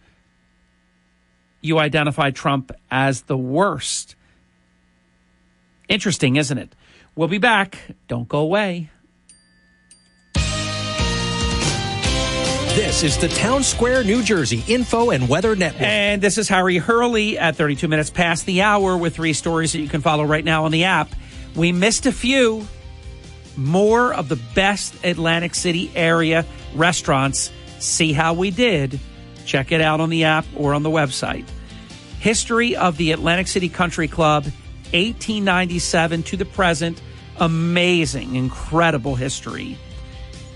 you 1.61 1.79
identify 1.79 2.31
Trump 2.31 2.71
as 2.91 3.23
the 3.23 3.37
worst. 3.37 4.15
Interesting, 5.89 6.35
isn't 6.35 6.57
it? 6.57 6.75
We'll 7.15 7.27
be 7.27 7.37
back. 7.37 7.79
Don't 8.07 8.27
go 8.27 8.39
away. 8.39 8.89
This 12.75 13.03
is 13.03 13.17
the 13.17 13.29
Town 13.29 13.63
Square, 13.63 14.03
New 14.03 14.21
Jersey 14.21 14.61
Info 14.67 15.09
and 15.09 15.29
Weather 15.29 15.55
Network. 15.55 15.81
And 15.81 16.21
this 16.21 16.37
is 16.37 16.49
Harry 16.49 16.77
Hurley 16.77 17.39
at 17.39 17.55
32 17.55 17.87
minutes 17.87 18.09
past 18.09 18.45
the 18.45 18.63
hour 18.63 18.97
with 18.97 19.15
three 19.15 19.31
stories 19.31 19.71
that 19.71 19.79
you 19.79 19.87
can 19.87 20.01
follow 20.01 20.25
right 20.25 20.43
now 20.43 20.65
on 20.65 20.71
the 20.71 20.83
app. 20.83 21.09
We 21.55 21.71
missed 21.71 22.05
a 22.05 22.11
few 22.11 22.67
more 23.57 24.13
of 24.13 24.29
the 24.29 24.39
best 24.53 24.95
Atlantic 25.03 25.55
City 25.55 25.91
area 25.95 26.45
restaurants. 26.73 27.51
See 27.79 28.13
how 28.13 28.33
we 28.33 28.51
did. 28.51 28.99
Check 29.45 29.71
it 29.71 29.81
out 29.81 30.01
on 30.01 30.09
the 30.09 30.23
app 30.23 30.45
or 30.55 30.73
on 30.73 30.83
the 30.83 30.89
website. 30.89 31.45
History 32.19 32.75
of 32.75 32.97
the 32.97 33.11
Atlantic 33.11 33.47
City 33.47 33.69
Country 33.69 34.07
Club, 34.07 34.45
1897 34.93 36.23
to 36.23 36.37
the 36.37 36.45
present. 36.45 37.01
Amazing, 37.39 38.35
incredible 38.35 39.15
history. 39.15 39.77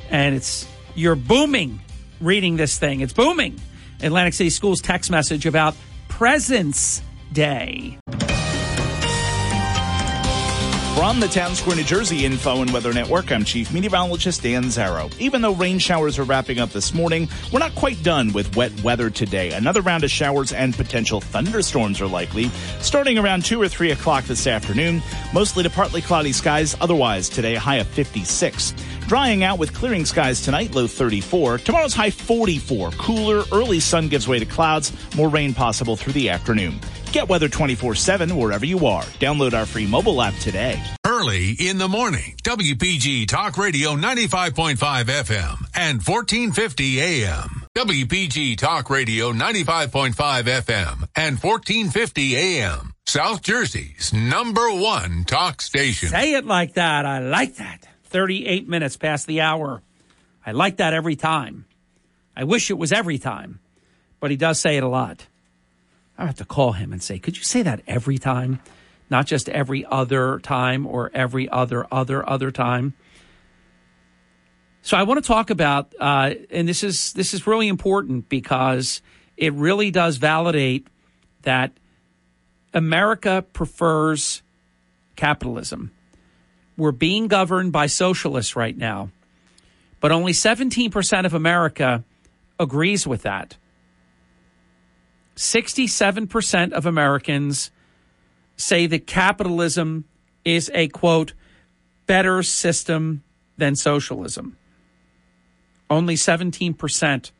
And 0.09 0.35
it's, 0.35 0.67
you're 0.95 1.15
booming 1.15 1.79
reading 2.19 2.57
this 2.57 2.77
thing. 2.77 3.01
It's 3.01 3.13
booming. 3.13 3.59
Atlantic 4.01 4.33
City 4.33 4.49
Schools 4.49 4.81
text 4.81 5.11
message 5.11 5.45
about 5.45 5.75
Presidents 6.07 7.01
Day. 7.31 7.97
From 10.99 11.21
the 11.21 11.29
Town 11.29 11.55
Square, 11.55 11.77
New 11.77 11.85
Jersey 11.85 12.25
Info 12.25 12.61
and 12.61 12.73
Weather 12.73 12.91
Network, 12.91 13.31
I'm 13.31 13.45
Chief 13.45 13.71
Meteorologist 13.71 14.43
Dan 14.43 14.65
Zarrow. 14.65 15.09
Even 15.17 15.41
though 15.41 15.53
rain 15.53 15.79
showers 15.79 16.19
are 16.19 16.25
wrapping 16.25 16.59
up 16.59 16.71
this 16.71 16.93
morning, 16.93 17.29
we're 17.53 17.59
not 17.59 17.73
quite 17.73 18.03
done 18.03 18.33
with 18.33 18.53
wet 18.57 18.83
weather 18.83 19.09
today. 19.09 19.51
Another 19.53 19.79
round 19.79 20.03
of 20.03 20.11
showers 20.11 20.51
and 20.51 20.75
potential 20.75 21.21
thunderstorms 21.21 22.01
are 22.01 22.07
likely, 22.07 22.49
starting 22.81 23.17
around 23.17 23.45
2 23.45 23.61
or 23.61 23.69
3 23.69 23.91
o'clock 23.91 24.25
this 24.25 24.45
afternoon. 24.45 25.01
Mostly 25.33 25.63
to 25.63 25.69
partly 25.69 26.01
cloudy 26.01 26.33
skies, 26.33 26.75
otherwise 26.81 27.29
today 27.29 27.55
a 27.55 27.59
high 27.61 27.77
of 27.77 27.87
56. 27.87 28.73
Drying 29.09 29.43
out 29.43 29.57
with 29.57 29.73
clearing 29.73 30.05
skies 30.05 30.39
tonight, 30.39 30.75
low 30.75 30.85
34. 30.85 31.57
Tomorrow's 31.57 31.95
high 31.95 32.11
44. 32.11 32.91
Cooler, 32.91 33.43
early 33.51 33.79
sun 33.79 34.07
gives 34.07 34.27
way 34.27 34.37
to 34.37 34.45
clouds, 34.45 34.93
more 35.15 35.29
rain 35.29 35.51
possible 35.51 35.95
through 35.95 36.13
the 36.13 36.29
afternoon. 36.29 36.79
Get 37.11 37.27
weather 37.27 37.49
24 37.49 37.95
7 37.95 38.37
wherever 38.37 38.67
you 38.67 38.85
are. 38.85 39.01
Download 39.17 39.53
our 39.53 39.65
free 39.65 39.87
mobile 39.87 40.21
app 40.21 40.35
today. 40.35 40.79
Hurley 41.03 41.55
in 41.59 41.79
the 41.79 41.87
morning, 41.87 42.35
WPG 42.43 43.27
Talk 43.27 43.57
Radio 43.57 43.95
95.5 43.95 44.75
FM 44.77 45.65
and 45.73 46.03
1450 46.03 47.01
AM. 47.01 47.63
WPG 47.75 48.59
Talk 48.59 48.91
Radio 48.91 49.33
95.5 49.33 50.13
FM 50.13 51.07
and 51.15 51.39
1450 51.39 52.35
AM. 52.35 52.93
South 53.07 53.41
Jersey's 53.41 54.13
number 54.13 54.69
one 54.71 55.23
talk 55.23 55.63
station. 55.63 56.09
Say 56.09 56.33
it 56.35 56.45
like 56.45 56.75
that. 56.75 57.07
I 57.07 57.21
like 57.21 57.55
that. 57.55 57.88
38 58.09 58.67
minutes 58.67 58.97
past 58.97 59.27
the 59.27 59.41
hour. 59.41 59.81
I 60.45 60.51
like 60.51 60.77
that 60.77 60.93
every 60.93 61.15
time. 61.15 61.65
I 62.35 62.43
wish 62.43 62.69
it 62.69 62.77
was 62.77 62.91
every 62.91 63.17
time, 63.17 63.59
but 64.19 64.31
he 64.31 64.37
does 64.37 64.59
say 64.59 64.77
it 64.77 64.83
a 64.83 64.87
lot. 64.87 65.27
I 66.17 66.25
have 66.25 66.37
to 66.37 66.45
call 66.45 66.73
him 66.73 66.91
and 66.91 67.01
say, 67.01 67.19
could 67.19 67.37
you 67.37 67.43
say 67.43 67.61
that 67.61 67.81
every 67.87 68.17
time? 68.17 68.59
Not 69.09 69.25
just 69.25 69.49
every 69.49 69.85
other 69.85 70.39
time 70.39 70.85
or 70.85 71.11
every 71.13 71.49
other, 71.49 71.87
other, 71.91 72.27
other 72.27 72.51
time. 72.51 72.93
So 74.81 74.97
I 74.97 75.03
want 75.03 75.21
to 75.21 75.27
talk 75.27 75.49
about, 75.49 75.93
uh, 75.99 76.33
and 76.51 76.67
this 76.67 76.83
is 76.83 77.13
this 77.13 77.33
is 77.33 77.45
really 77.45 77.67
important 77.67 78.29
because 78.29 79.01
it 79.35 79.53
really 79.53 79.91
does 79.91 80.17
validate 80.17 80.87
that 81.41 81.73
America 82.73 83.45
prefers 83.53 84.41
capitalism. 85.15 85.91
We're 86.79 86.93
being 86.93 87.27
governed 87.27 87.73
by 87.73 87.87
socialists 87.87 88.55
right 88.55 88.75
now, 88.75 89.11
but 89.99 90.13
only 90.13 90.31
17% 90.31 91.25
of 91.25 91.33
America 91.33 92.05
agrees 92.57 93.05
with 93.05 93.23
that. 93.23 93.57
67% 95.35 96.71
of 96.71 96.85
Americans 96.85 97.71
say 98.55 98.87
that 98.87 99.05
capitalism 99.05 100.05
is 100.45 100.71
a 100.73 100.87
quote, 100.87 101.33
better 102.05 102.41
system 102.43 103.23
than 103.57 103.75
socialism. 103.75 104.55
Only 105.89 106.15
17% 106.15 107.31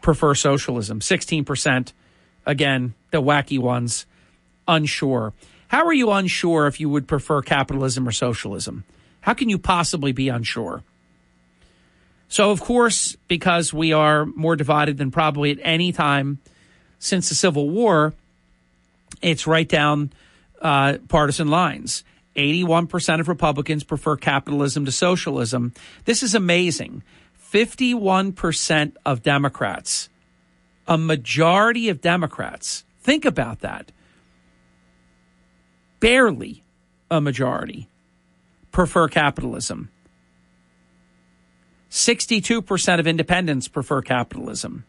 prefer 0.00 0.34
socialism. 0.34 1.00
16%, 1.00 1.92
again, 2.46 2.94
the 3.10 3.20
wacky 3.20 3.58
ones, 3.58 4.06
unsure. 4.66 5.34
How 5.68 5.86
are 5.86 5.92
you 5.92 6.10
unsure 6.10 6.66
if 6.66 6.80
you 6.80 6.88
would 6.88 7.06
prefer 7.06 7.42
capitalism 7.42 8.08
or 8.08 8.12
socialism? 8.12 8.84
How 9.20 9.34
can 9.34 9.48
you 9.48 9.58
possibly 9.58 10.12
be 10.12 10.28
unsure? 10.28 10.82
So, 12.28 12.50
of 12.50 12.60
course, 12.60 13.16
because 13.26 13.72
we 13.72 13.92
are 13.92 14.26
more 14.26 14.56
divided 14.56 14.98
than 14.98 15.10
probably 15.10 15.50
at 15.50 15.58
any 15.62 15.92
time 15.92 16.38
since 16.98 17.28
the 17.28 17.34
Civil 17.34 17.68
War, 17.70 18.14
it's 19.22 19.46
right 19.46 19.68
down 19.68 20.12
uh, 20.60 20.98
partisan 21.08 21.48
lines. 21.48 22.04
81% 22.36 23.20
of 23.20 23.28
Republicans 23.28 23.82
prefer 23.82 24.16
capitalism 24.16 24.84
to 24.84 24.92
socialism. 24.92 25.72
This 26.04 26.22
is 26.22 26.34
amazing. 26.34 27.02
51% 27.52 28.94
of 29.04 29.22
Democrats, 29.22 30.08
a 30.86 30.98
majority 30.98 31.88
of 31.88 32.00
Democrats, 32.00 32.84
think 33.00 33.24
about 33.24 33.60
that. 33.60 33.90
Barely 36.00 36.62
a 37.10 37.20
majority 37.20 37.88
prefer 38.70 39.08
capitalism. 39.08 39.90
62% 41.90 43.00
of 43.00 43.06
independents 43.06 43.66
prefer 43.66 44.02
capitalism. 44.02 44.84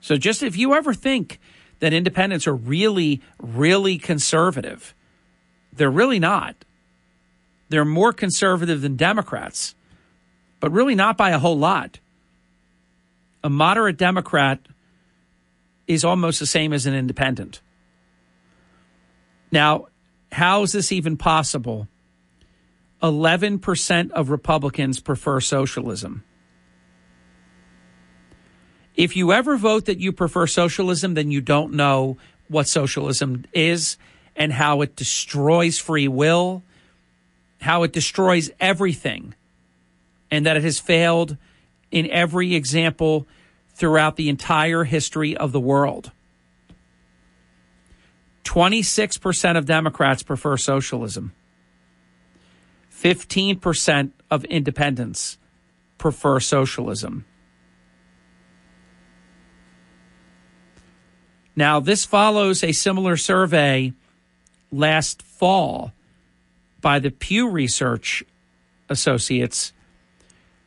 So 0.00 0.16
just 0.16 0.42
if 0.42 0.56
you 0.56 0.74
ever 0.74 0.94
think 0.94 1.40
that 1.80 1.92
independents 1.92 2.46
are 2.46 2.54
really, 2.54 3.20
really 3.38 3.98
conservative, 3.98 4.94
they're 5.72 5.90
really 5.90 6.18
not. 6.18 6.56
They're 7.68 7.84
more 7.84 8.12
conservative 8.12 8.80
than 8.80 8.96
Democrats, 8.96 9.74
but 10.58 10.72
really 10.72 10.94
not 10.94 11.16
by 11.16 11.30
a 11.30 11.38
whole 11.38 11.58
lot. 11.58 11.98
A 13.42 13.50
moderate 13.50 13.96
Democrat 13.96 14.60
is 15.86 16.04
almost 16.04 16.40
the 16.40 16.46
same 16.46 16.72
as 16.72 16.86
an 16.86 16.94
independent. 16.94 17.60
Now, 19.50 19.86
how 20.32 20.62
is 20.62 20.72
this 20.72 20.92
even 20.92 21.16
possible? 21.16 21.88
11% 23.02 24.10
of 24.10 24.30
Republicans 24.30 25.00
prefer 25.00 25.40
socialism. 25.40 26.24
If 28.94 29.16
you 29.16 29.32
ever 29.32 29.56
vote 29.56 29.86
that 29.86 29.98
you 29.98 30.12
prefer 30.12 30.46
socialism, 30.46 31.14
then 31.14 31.30
you 31.30 31.40
don't 31.40 31.72
know 31.72 32.18
what 32.48 32.68
socialism 32.68 33.44
is 33.52 33.96
and 34.36 34.52
how 34.52 34.82
it 34.82 34.96
destroys 34.96 35.78
free 35.78 36.08
will, 36.08 36.62
how 37.60 37.82
it 37.82 37.92
destroys 37.92 38.50
everything, 38.60 39.34
and 40.30 40.44
that 40.44 40.56
it 40.56 40.62
has 40.62 40.78
failed 40.78 41.36
in 41.90 42.10
every 42.10 42.54
example 42.54 43.26
throughout 43.74 44.16
the 44.16 44.28
entire 44.28 44.84
history 44.84 45.36
of 45.36 45.52
the 45.52 45.60
world. 45.60 46.12
26% 48.44 49.56
of 49.56 49.66
Democrats 49.66 50.22
prefer 50.22 50.56
socialism. 50.56 51.32
15% 52.92 54.10
of 54.30 54.44
independents 54.44 55.38
prefer 55.98 56.40
socialism. 56.40 57.24
Now, 61.56 61.80
this 61.80 62.04
follows 62.04 62.62
a 62.62 62.72
similar 62.72 63.16
survey 63.16 63.92
last 64.72 65.22
fall 65.22 65.92
by 66.80 66.98
the 66.98 67.10
Pew 67.10 67.50
Research 67.50 68.22
Associates, 68.88 69.72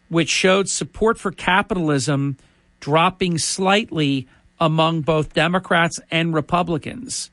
which 0.09 0.29
showed 0.29 0.69
support 0.69 1.17
for 1.17 1.31
capitalism 1.31 2.37
dropping 2.79 3.37
slightly 3.37 4.27
among 4.59 5.01
both 5.01 5.33
Democrats 5.33 5.99
and 6.11 6.33
Republicans. 6.33 7.31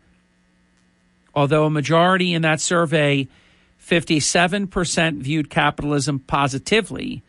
Although 1.40 1.64
a 1.64 1.70
majority 1.70 2.35
in 2.35 2.42
that 2.42 2.61
survey 2.61 3.26
57% 3.83 5.22
viewed 5.22 5.48
capitalism 5.48 6.18
positively. 6.18 7.22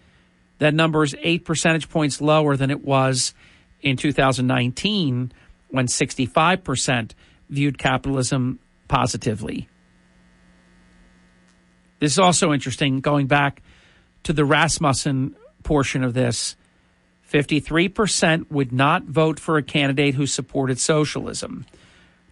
That 0.57 0.73
number 0.73 1.01
is 1.01 1.15
eight 1.21 1.45
percentage 1.45 1.87
points 1.87 2.19
lower 2.19 2.57
than 2.57 2.69
it 2.71 2.83
was 2.83 3.33
in 3.81 3.95
2019 3.95 5.31
when 5.69 5.87
65% 5.87 7.11
viewed 7.49 7.77
capitalism 7.77 8.59
positively. 8.89 9.69
This 11.99 12.11
is 12.11 12.19
also 12.19 12.51
interesting 12.51 12.99
going 12.99 13.27
back 13.27 13.61
to 14.23 14.33
the 14.33 14.43
Rasmussen 14.43 15.37
portion 15.63 16.03
of 16.03 16.13
this. 16.13 16.57
53% 17.31 18.51
would 18.51 18.73
not 18.73 19.03
vote 19.05 19.39
for 19.39 19.55
a 19.55 19.63
candidate 19.63 20.15
who 20.15 20.27
supported 20.27 20.79
socialism. 20.79 21.65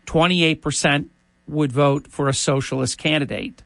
28% 0.08 1.08
would 1.50 1.72
vote 1.72 2.08
for 2.08 2.30
a 2.30 2.34
socialist 2.34 2.98
candidate. 2.98 3.64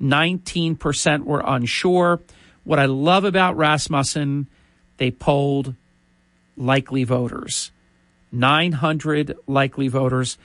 19% 0.00 1.24
were 1.24 1.42
unsure. 1.44 2.20
What 2.64 2.78
I 2.78 2.86
love 2.86 3.24
about 3.24 3.56
Rasmussen, 3.56 4.46
they 4.98 5.10
polled 5.10 5.74
likely 6.56 7.04
voters. 7.04 7.70
900 8.32 9.36
likely 9.46 9.88
voters, 9.88 10.36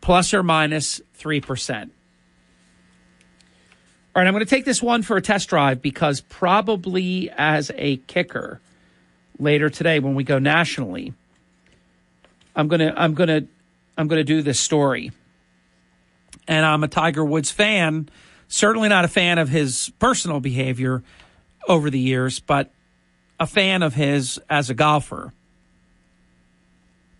plus 0.00 0.32
or 0.32 0.42
minus 0.42 1.00
3%. 1.18 1.90
All 4.12 4.20
right, 4.20 4.26
I'm 4.26 4.34
going 4.34 4.44
to 4.44 4.50
take 4.50 4.64
this 4.64 4.82
one 4.82 5.02
for 5.02 5.16
a 5.16 5.22
test 5.22 5.48
drive 5.48 5.80
because 5.80 6.20
probably 6.20 7.30
as 7.30 7.70
a 7.76 7.96
kicker 7.96 8.60
later 9.38 9.70
today 9.70 10.00
when 10.00 10.14
we 10.14 10.24
go 10.24 10.38
nationally, 10.38 11.14
I'm 12.56 12.66
going 12.66 12.80
to 12.80 13.00
I'm 13.00 13.14
going 13.14 13.28
to 13.28 13.46
I'm 13.96 14.08
going 14.08 14.18
to 14.18 14.24
do 14.24 14.42
this 14.42 14.58
story. 14.58 15.12
And 16.50 16.66
I'm 16.66 16.84
a 16.84 16.88
Tiger 16.88 17.24
Woods 17.24 17.50
fan 17.50 18.10
Certainly 18.52 18.88
not 18.88 19.04
a 19.04 19.08
fan 19.08 19.38
of 19.38 19.48
his 19.48 19.92
personal 20.00 20.40
behavior 20.40 21.04
over 21.68 21.88
the 21.88 22.00
years, 22.00 22.40
but 22.40 22.72
a 23.38 23.46
fan 23.46 23.84
of 23.84 23.94
his 23.94 24.40
as 24.50 24.68
a 24.68 24.74
golfer. 24.74 25.32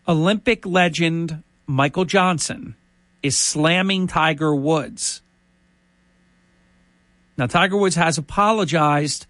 Olympic 0.09 0.67
legend 0.67 1.45
Michael 1.69 2.05
Johnson 2.05 2.75
is 3.23 3.39
slamming 3.39 4.09
Tiger 4.09 4.53
Woods. 4.53 5.23
Now, 7.39 7.47
Tiger 7.47 7.77
Woods 7.77 7.95
has 7.95 8.19
apologized 8.19 9.27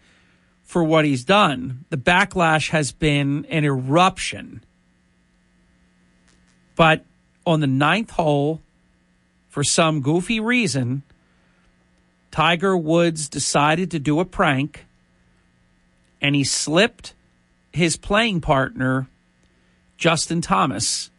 for 0.62 0.82
what 0.82 1.04
he's 1.04 1.22
done. 1.22 1.84
The 1.90 1.98
backlash 1.98 2.70
has 2.70 2.92
been 2.92 3.44
an 3.50 3.66
eruption. 3.66 4.64
But 6.76 7.04
on 7.44 7.60
the 7.60 7.66
ninth 7.66 8.12
hole, 8.12 8.62
for 9.50 9.64
some 9.64 10.00
goofy 10.00 10.40
reason, 10.40 11.02
Tiger 12.30 12.76
Woods 12.76 13.28
decided 13.28 13.90
to 13.90 13.98
do 13.98 14.20
a 14.20 14.24
prank 14.24 14.86
and 16.20 16.34
he 16.34 16.44
slipped 16.44 17.14
his 17.72 17.96
playing 17.96 18.40
partner, 18.40 19.08
Justin 19.98 20.40
Thomas, 20.40 21.10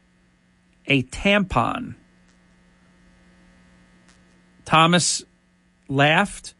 a 0.87 1.03
tampon. 1.03 1.95
Thomas 4.63 5.23
laughed 5.89 6.53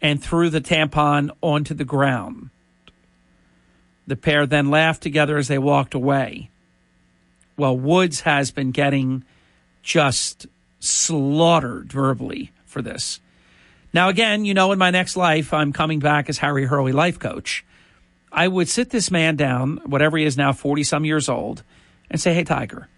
and 0.00 0.22
threw 0.22 0.50
the 0.50 0.60
tampon 0.60 1.30
onto 1.40 1.74
the 1.74 1.84
ground. 1.84 2.50
The 4.06 4.16
pair 4.16 4.46
then 4.46 4.70
laughed 4.70 5.02
together 5.02 5.36
as 5.36 5.48
they 5.48 5.58
walked 5.58 5.94
away. 5.94 6.50
Well, 7.56 7.76
Woods 7.76 8.20
has 8.20 8.50
been 8.50 8.70
getting 8.70 9.24
just 9.82 10.46
slaughtered 10.82 11.92
verbally 11.92 12.50
for 12.64 12.82
this. 12.82 13.20
Now, 13.92 14.08
again, 14.08 14.44
you 14.44 14.54
know, 14.54 14.72
in 14.72 14.78
my 14.78 14.90
next 14.90 15.16
life, 15.16 15.52
I'm 15.52 15.72
coming 15.72 16.00
back 16.00 16.28
as 16.28 16.38
Harry 16.38 16.64
Hurley 16.64 16.92
life 16.92 17.18
coach. 17.18 17.64
I 18.32 18.48
would 18.48 18.68
sit 18.68 18.90
this 18.90 19.10
man 19.10 19.36
down, 19.36 19.80
whatever 19.84 20.16
he 20.16 20.24
is 20.24 20.36
now, 20.36 20.52
40 20.52 20.82
some 20.84 21.04
years 21.04 21.28
old, 21.28 21.62
and 22.10 22.20
say, 22.20 22.32
Hey, 22.32 22.44
Tiger, 22.44 22.88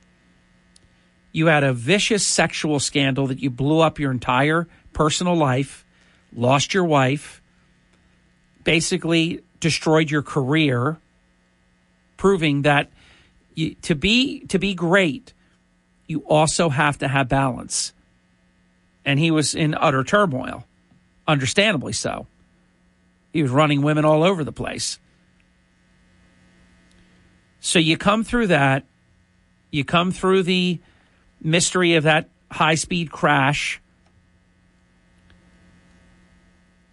you 1.32 1.46
had 1.46 1.64
a 1.64 1.72
vicious 1.72 2.24
sexual 2.24 2.78
scandal 2.78 3.26
that 3.26 3.40
you 3.40 3.50
blew 3.50 3.80
up 3.80 3.98
your 3.98 4.12
entire 4.12 4.68
personal 4.92 5.34
life, 5.34 5.84
lost 6.32 6.72
your 6.72 6.84
wife, 6.84 7.42
basically 8.62 9.42
destroyed 9.60 10.10
your 10.10 10.22
career, 10.22 10.98
proving 12.16 12.62
that 12.62 12.90
you, 13.54 13.74
to 13.82 13.94
be 13.94 14.46
to 14.46 14.58
be 14.58 14.74
great, 14.74 15.34
you 16.06 16.20
also 16.20 16.68
have 16.68 16.98
to 16.98 17.08
have 17.08 17.28
balance. 17.28 17.92
And 19.04 19.18
he 19.18 19.30
was 19.30 19.54
in 19.54 19.74
utter 19.74 20.04
turmoil 20.04 20.64
understandably 21.26 21.92
so. 21.92 22.26
He 23.32 23.42
was 23.42 23.50
running 23.50 23.82
women 23.82 24.04
all 24.04 24.22
over 24.22 24.44
the 24.44 24.52
place. 24.52 24.98
So 27.60 27.78
you 27.78 27.96
come 27.96 28.24
through 28.24 28.48
that, 28.48 28.84
you 29.70 29.84
come 29.84 30.12
through 30.12 30.42
the 30.42 30.78
mystery 31.40 31.94
of 31.94 32.04
that 32.04 32.28
high 32.50 32.74
speed 32.74 33.10
crash, 33.10 33.80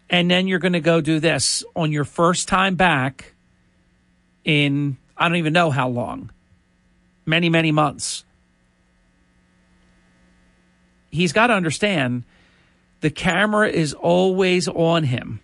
and 0.09 0.31
then 0.31 0.47
you're 0.47 0.59
going 0.59 0.73
to 0.73 0.79
go 0.79 0.99
do 0.99 1.19
this 1.19 1.63
on 1.75 1.91
your 1.91 2.05
first 2.05 2.47
time 2.47 2.75
back 2.75 3.33
in, 4.43 4.97
I 5.17 5.27
don't 5.27 5.37
even 5.37 5.53
know 5.53 5.71
how 5.71 5.89
long. 5.89 6.31
Many, 7.25 7.49
many 7.49 7.71
months. 7.71 8.25
He's 11.11 11.33
got 11.33 11.47
to 11.47 11.53
understand 11.53 12.23
the 13.01 13.09
camera 13.09 13.69
is 13.69 13.93
always 13.93 14.67
on 14.67 15.03
him. 15.03 15.39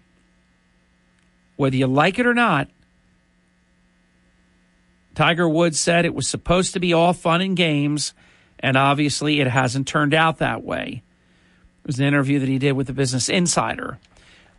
Whether 1.56 1.76
you 1.76 1.88
like 1.88 2.20
it 2.20 2.26
or 2.26 2.34
not, 2.34 2.70
Tiger 5.16 5.50
Woods 5.50 5.80
said 5.80 6.06
it 6.06 6.14
was 6.14 6.28
supposed 6.28 6.74
to 6.74 6.80
be 6.80 6.94
all 6.94 7.14
fun 7.14 7.42
and 7.42 7.58
games, 7.58 8.14
and 8.60 8.78
obviously 8.78 9.42
it 9.42 9.48
hasn't 9.48 9.88
turned 9.88 10.14
out 10.14 10.38
that 10.38 10.64
way. 10.64 11.02
It 11.84 11.88
was 11.88 12.00
an 12.00 12.06
interview 12.06 12.38
that 12.40 12.50
he 12.50 12.60
did 12.60 12.74
with 12.74 12.86
the 12.86 12.94
Business 12.94 13.28
Insider. 13.28 13.98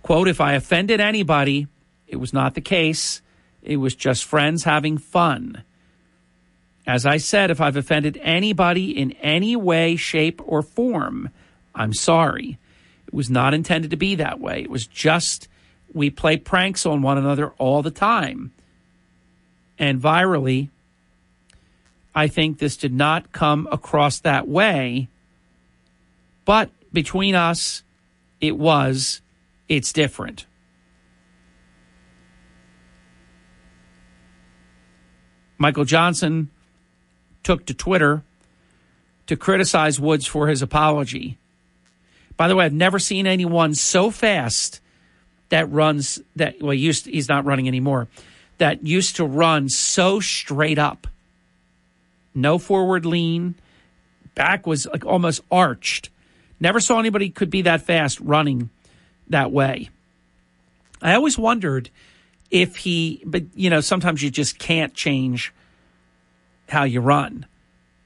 Quote, 0.03 0.27
if 0.27 0.41
I 0.41 0.55
offended 0.55 1.01
anybody, 1.01 1.69
it 2.09 2.17
was 2.17 2.33
not 2.33 2.55
the 2.55 2.61
case. 2.61 3.23
It 3.63 3.77
was 3.77 3.95
just 3.95 4.25
friends 4.25 4.65
having 4.65 4.99
fun. 4.99 5.63
As 6.89 7.05
I 7.05 7.19
said, 7.19 7.51
if 7.51 7.61
I've 7.61 7.77
offended 7.77 8.19
anybody 8.23 8.99
in 8.99 9.13
any 9.21 9.55
way, 9.55 9.95
shape, 9.95 10.41
or 10.47 10.63
form, 10.63 11.29
I'm 11.75 11.93
sorry. 11.93 12.57
It 13.07 13.13
was 13.13 13.29
not 13.29 13.53
intended 13.53 13.91
to 13.91 13.99
be 13.99 14.15
that 14.15 14.41
way. 14.41 14.63
It 14.63 14.71
was 14.71 14.87
just 14.87 15.49
we 15.93 16.09
play 16.09 16.39
pranks 16.39 16.87
on 16.87 17.03
one 17.03 17.19
another 17.19 17.51
all 17.59 17.83
the 17.83 17.91
time. 17.91 18.53
And 19.79 20.01
virally, 20.01 20.71
I 22.15 22.27
think 22.27 22.59
this 22.59 22.79
did 22.79 22.95
not 22.95 23.33
come 23.33 23.69
across 23.71 24.21
that 24.21 24.49
way. 24.49 25.09
But 26.47 26.71
between 26.91 27.35
us, 27.35 27.83
it 28.41 28.57
was, 28.57 29.21
it's 29.69 29.93
different. 29.93 30.47
Michael 35.59 35.85
Johnson 35.85 36.49
took 37.49 37.65
to 37.65 37.73
Twitter 37.73 38.23
to 39.27 39.35
criticize 39.35 39.99
Woods 39.99 40.27
for 40.27 40.49
his 40.49 40.61
apology. 40.61 41.39
By 42.37 42.47
the 42.47 42.55
way, 42.55 42.67
I've 42.67 42.75
never 42.75 42.99
seen 42.99 43.27
anyone 43.27 43.75
so 43.75 44.11
fast 44.11 44.83
that 45.49 45.73
runs 45.73 46.21
that 46.37 46.61
well 46.61 46.75
used 46.75 47.07
to, 47.07 47.11
he's 47.11 47.27
not 47.27 47.47
running 47.47 47.67
anymore 47.67 48.07
that 48.59 48.85
used 48.85 49.17
to 49.17 49.25
run 49.25 49.71
so 49.71 50.21
straight 50.21 50.79
up. 50.79 51.07
No 52.35 52.59
forward 52.59 53.07
lean, 53.07 53.55
back 54.35 54.67
was 54.67 54.87
like 54.87 55.07
almost 55.07 55.41
arched. 55.51 56.11
Never 56.61 56.81
saw 56.81 56.99
anybody 56.99 57.31
could 57.31 57.49
be 57.49 57.63
that 57.63 57.81
fast 57.81 58.21
running 58.21 58.69
that 59.31 59.51
way. 59.51 59.89
I 61.01 61.15
always 61.15 61.39
wondered 61.39 61.89
if 62.51 62.77
he 62.77 63.23
but 63.25 63.45
you 63.55 63.71
know 63.71 63.81
sometimes 63.81 64.23
you 64.23 64.29
just 64.29 64.59
can't 64.59 64.93
change 64.93 65.55
how 66.69 66.85
you 66.85 67.01
run. 67.01 67.47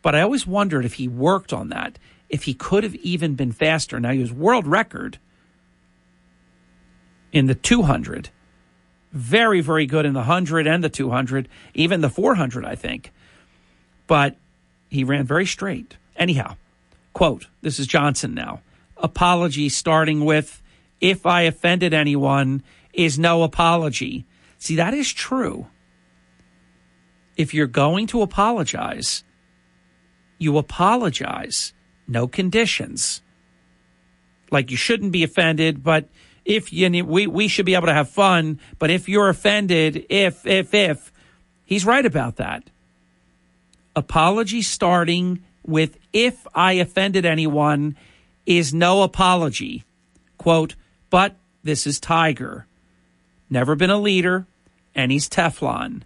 But 0.03 0.15
I 0.15 0.23
always 0.23 0.47
wondered 0.47 0.85
if 0.85 0.95
he 0.95 1.09
worked 1.09 1.53
on 1.53 1.69
that 1.69 1.99
if 2.33 2.45
he 2.45 2.55
could 2.55 2.83
have 2.83 2.95
even 2.97 3.35
been 3.35 3.53
faster. 3.53 4.01
Now, 4.01 4.11
he 4.11 4.19
was 4.19 4.33
world 4.33 4.67
record 4.67 5.19
in 7.31 7.47
the 7.47 7.55
200. 7.55 8.31
Very, 9.13 9.61
very 9.61 9.85
good 9.85 10.07
in 10.07 10.15
the 10.15 10.21
100 10.21 10.67
and 10.67 10.83
the 10.83 10.89
200, 10.89 11.47
even 11.75 12.01
the 12.01 12.09
400, 12.09 12.65
I 12.65 12.75
think. 12.75 13.13
But 14.07 14.37
he 14.89 15.05
ran 15.05 15.27
very 15.27 15.45
straight. 15.45 15.99
Anyhow, 16.17 16.57
quote, 17.13 17.49
this 17.61 17.79
is 17.79 17.87
Johnson 17.87 18.33
now. 18.33 18.63
Apology 18.97 19.69
starting 19.69 20.25
with, 20.25 20.63
if 21.03 21.27
I 21.27 21.43
offended 21.43 21.93
anyone, 21.93 22.63
is 22.95 23.19
no 23.19 23.43
apology. 23.43 24.25
See, 24.59 24.77
that 24.77 24.95
is 24.95 25.13
true. 25.13 25.67
If 27.37 27.55
you're 27.55 27.67
going 27.67 28.07
to 28.09 28.23
apologize, 28.23 29.25
you 30.39 30.59
apologize 30.59 31.73
no 32.07 32.27
conditions. 32.27 33.23
Like 34.51 34.71
you 34.71 34.77
shouldn't 34.77 35.13
be 35.13 35.23
offended, 35.23 35.83
but 35.83 36.09
if 36.45 36.73
you 36.73 37.05
we 37.05 37.27
we 37.27 37.49
should 37.49 37.67
be 37.67 37.75
able 37.75 37.87
to 37.87 37.95
have 37.95 38.11
fun, 38.11 38.61
but 38.79 38.91
if 38.91 39.09
you're 39.09 39.29
offended, 39.29 40.05
if 40.09 40.45
if 40.47 40.75
if 40.75 41.13
he's 41.65 41.87
right 41.87 42.05
about 42.05 42.37
that. 42.37 42.65
Apology 43.95 44.63
starting 44.63 45.43
with 45.65 45.99
if 46.13 46.47
I 46.55 46.75
offended 46.75 47.25
anyone 47.25 47.97
is 48.47 48.75
no 48.75 49.03
apology. 49.03 49.85
Quote, 50.39 50.75
but 51.11 51.37
this 51.63 51.87
is 51.87 52.01
Tiger. 52.01 52.67
Never 53.49 53.77
been 53.77 53.91
a 53.91 53.99
leader, 53.99 54.47
and 54.95 55.13
he's 55.13 55.29
Teflon. 55.29 56.03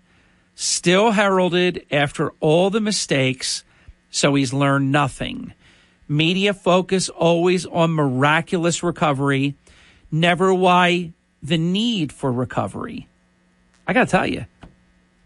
Still 0.58 1.10
heralded 1.10 1.84
after 1.90 2.30
all 2.40 2.70
the 2.70 2.80
mistakes, 2.80 3.62
so 4.08 4.34
he's 4.34 4.54
learned 4.54 4.90
nothing. 4.90 5.52
Media 6.08 6.54
focus 6.54 7.10
always 7.10 7.66
on 7.66 7.92
miraculous 7.92 8.82
recovery, 8.82 9.54
never 10.10 10.54
why 10.54 11.12
the 11.42 11.58
need 11.58 12.10
for 12.10 12.32
recovery. 12.32 13.06
I 13.86 13.92
got 13.92 14.04
to 14.04 14.10
tell 14.10 14.26
you, 14.26 14.46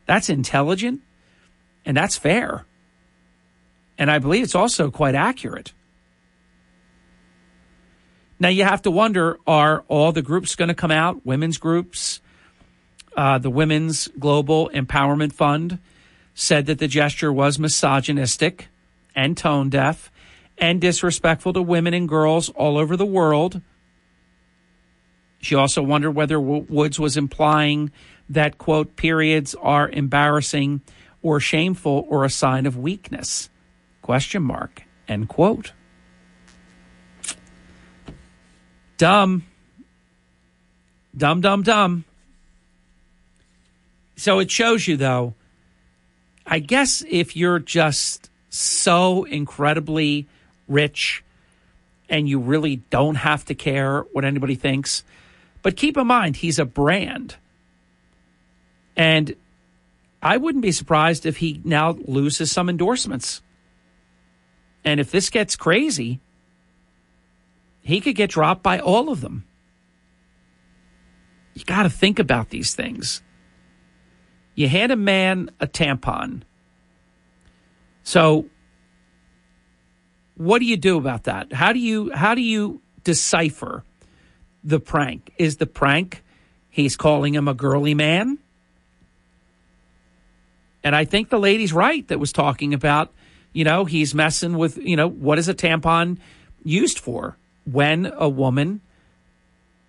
that's 0.04 0.28
intelligent 0.28 1.00
and 1.86 1.96
that's 1.96 2.16
fair. 2.16 2.66
And 3.96 4.10
I 4.10 4.18
believe 4.18 4.42
it's 4.42 4.56
also 4.56 4.90
quite 4.90 5.14
accurate. 5.14 5.72
Now 8.40 8.48
you 8.48 8.64
have 8.64 8.82
to 8.82 8.90
wonder 8.90 9.38
are 9.46 9.84
all 9.86 10.10
the 10.10 10.22
groups 10.22 10.56
going 10.56 10.68
to 10.68 10.74
come 10.74 10.90
out? 10.90 11.24
Women's 11.24 11.58
groups, 11.58 12.20
uh, 13.16 13.38
the 13.38 13.50
Women's 13.50 14.08
Global 14.18 14.70
Empowerment 14.72 15.32
Fund 15.32 15.78
said 16.34 16.66
that 16.66 16.78
the 16.78 16.88
gesture 16.88 17.32
was 17.32 17.58
misogynistic 17.58 18.68
and 19.14 19.36
tone 19.36 19.68
deaf 19.68 20.10
and 20.58 20.80
disrespectful 20.80 21.52
to 21.54 21.62
women 21.62 21.94
and 21.94 22.08
girls 22.08 22.48
all 22.50 22.78
over 22.78 22.96
the 22.96 23.06
world. 23.06 23.60
She 25.40 25.54
also 25.54 25.82
wondered 25.82 26.12
whether 26.12 26.38
Woods 26.38 27.00
was 27.00 27.16
implying 27.16 27.90
that, 28.28 28.58
quote, 28.58 28.94
periods 28.96 29.54
are 29.54 29.88
embarrassing 29.88 30.82
or 31.22 31.40
shameful 31.40 32.06
or 32.08 32.24
a 32.24 32.30
sign 32.30 32.66
of 32.66 32.76
weakness, 32.76 33.48
question 34.02 34.42
mark, 34.42 34.82
end 35.08 35.28
quote. 35.28 35.72
Dumb. 38.98 39.46
Dumb, 41.16 41.40
dumb, 41.40 41.62
dumb. 41.62 42.04
So 44.20 44.38
it 44.38 44.50
shows 44.50 44.86
you, 44.86 44.98
though, 44.98 45.32
I 46.46 46.58
guess 46.58 47.02
if 47.08 47.36
you're 47.36 47.58
just 47.58 48.28
so 48.50 49.24
incredibly 49.24 50.28
rich 50.68 51.24
and 52.06 52.28
you 52.28 52.38
really 52.38 52.76
don't 52.90 53.14
have 53.14 53.46
to 53.46 53.54
care 53.54 54.02
what 54.12 54.26
anybody 54.26 54.56
thinks. 54.56 55.04
But 55.62 55.74
keep 55.74 55.96
in 55.96 56.06
mind, 56.06 56.36
he's 56.36 56.58
a 56.58 56.66
brand. 56.66 57.36
And 58.94 59.34
I 60.22 60.36
wouldn't 60.36 60.60
be 60.60 60.72
surprised 60.72 61.24
if 61.24 61.38
he 61.38 61.62
now 61.64 61.92
loses 61.92 62.52
some 62.52 62.68
endorsements. 62.68 63.40
And 64.84 65.00
if 65.00 65.10
this 65.10 65.30
gets 65.30 65.56
crazy, 65.56 66.20
he 67.80 68.02
could 68.02 68.16
get 68.16 68.28
dropped 68.28 68.62
by 68.62 68.80
all 68.80 69.08
of 69.08 69.22
them. 69.22 69.46
You 71.54 71.64
got 71.64 71.84
to 71.84 71.90
think 71.90 72.18
about 72.18 72.50
these 72.50 72.74
things. 72.74 73.22
You 74.54 74.68
hand 74.68 74.92
a 74.92 74.96
man 74.96 75.50
a 75.60 75.66
tampon. 75.66 76.42
So 78.02 78.46
what 80.36 80.58
do 80.58 80.64
you 80.64 80.76
do 80.76 80.96
about 80.96 81.24
that? 81.24 81.52
How 81.52 81.72
do 81.72 81.78
you 81.78 82.10
how 82.12 82.34
do 82.34 82.40
you 82.40 82.80
decipher 83.04 83.84
the 84.64 84.80
prank? 84.80 85.32
Is 85.38 85.56
the 85.56 85.66
prank 85.66 86.22
he's 86.68 86.96
calling 86.96 87.34
him 87.34 87.48
a 87.48 87.54
girly 87.54 87.94
man? 87.94 88.38
And 90.82 90.96
I 90.96 91.04
think 91.04 91.28
the 91.28 91.38
lady's 91.38 91.72
right 91.72 92.06
that 92.08 92.18
was 92.18 92.32
talking 92.32 92.72
about, 92.72 93.12
you 93.52 93.64
know, 93.64 93.84
he's 93.84 94.14
messing 94.14 94.56
with, 94.56 94.78
you 94.78 94.96
know, 94.96 95.08
what 95.08 95.38
is 95.38 95.48
a 95.48 95.54
tampon 95.54 96.18
used 96.64 96.98
for 96.98 97.36
when 97.64 98.10
a 98.16 98.28
woman 98.28 98.80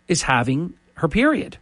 is 0.07 0.23
having 0.23 0.73
her 0.95 1.07
period? 1.07 1.57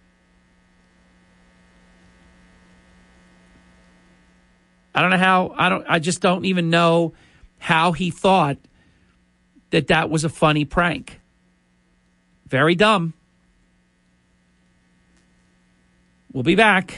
I 4.94 5.02
don't 5.02 5.12
know 5.12 5.18
how 5.18 5.54
I 5.58 5.70
don't 5.70 5.86
I 5.88 6.00
just 6.00 6.22
don't 6.22 6.46
even 6.46 6.70
know 6.70 7.14
how 7.58 7.92
he 7.92 8.12
thought 8.12 8.58
that 9.70 9.88
that 9.88 10.10
was 10.10 10.24
a 10.24 10.30
funny 10.30 10.66
prank. 10.66 11.20
Very 12.48 12.76
dumb. 12.76 13.14
We'll 16.34 16.44
be 16.44 16.56
back. 16.56 16.96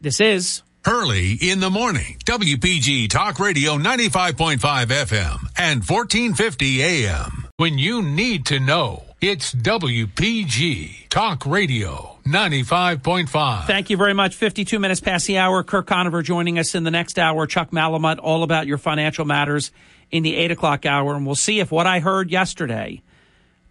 This 0.00 0.20
is 0.20 0.62
Hurley 0.84 1.32
in 1.40 1.60
the 1.60 1.70
morning. 1.70 2.18
WPG 2.24 3.10
Talk 3.10 3.38
Radio 3.38 3.76
95.5 3.76 4.58
FM 4.58 5.48
and 5.56 5.82
1450 5.84 6.82
AM. 6.82 7.48
When 7.56 7.78
you 7.78 8.02
need 8.02 8.46
to 8.46 8.60
know, 8.60 9.02
it's 9.20 9.52
WPG 9.54 11.08
Talk 11.08 11.44
Radio 11.44 12.17
95.5. 12.28 13.66
Thank 13.66 13.88
you 13.90 13.96
very 13.96 14.12
much. 14.12 14.34
52 14.34 14.78
minutes 14.78 15.00
past 15.00 15.26
the 15.26 15.38
hour. 15.38 15.62
Kirk 15.62 15.86
Conover 15.86 16.22
joining 16.22 16.58
us 16.58 16.74
in 16.74 16.84
the 16.84 16.90
next 16.90 17.18
hour. 17.18 17.46
Chuck 17.46 17.70
Malamut, 17.70 18.18
all 18.22 18.42
about 18.42 18.66
your 18.66 18.76
financial 18.76 19.24
matters 19.24 19.72
in 20.10 20.22
the 20.22 20.36
8 20.36 20.50
o'clock 20.50 20.84
hour. 20.84 21.14
And 21.14 21.24
we'll 21.24 21.34
see 21.34 21.60
if 21.60 21.72
what 21.72 21.86
I 21.86 22.00
heard 22.00 22.30
yesterday, 22.30 23.02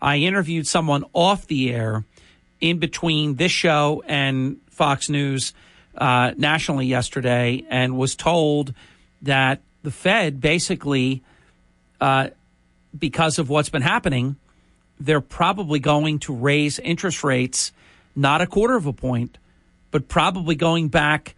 I 0.02 0.18
interviewed 0.18 0.66
someone 0.66 1.06
off 1.14 1.46
the 1.46 1.72
air 1.72 2.04
in 2.60 2.80
between 2.80 3.36
this 3.36 3.52
show 3.52 4.04
and 4.08 4.58
Fox 4.70 5.08
News 5.08 5.54
uh, 5.96 6.32
nationally 6.36 6.88
yesterday 6.88 7.64
and 7.70 7.96
was 7.96 8.16
told 8.16 8.74
that 9.22 9.62
the 9.84 9.92
Fed 9.92 10.42
basically, 10.42 11.22
uh, 12.02 12.30
because 12.98 13.38
of 13.38 13.50
what's 13.50 13.70
been 13.70 13.84
happening, 13.84 14.36
they're 15.00 15.22
probably 15.22 15.80
going 15.80 16.20
to 16.20 16.34
raise 16.34 16.80
interest 16.80 17.24
rates 17.24 17.72
not 18.18 18.42
a 18.42 18.48
quarter 18.48 18.76
of 18.76 18.88
a 18.88 18.94
point, 18.94 19.38
but 19.92 20.08
probably 20.08 20.56
going 20.56 20.88
back 20.90 21.36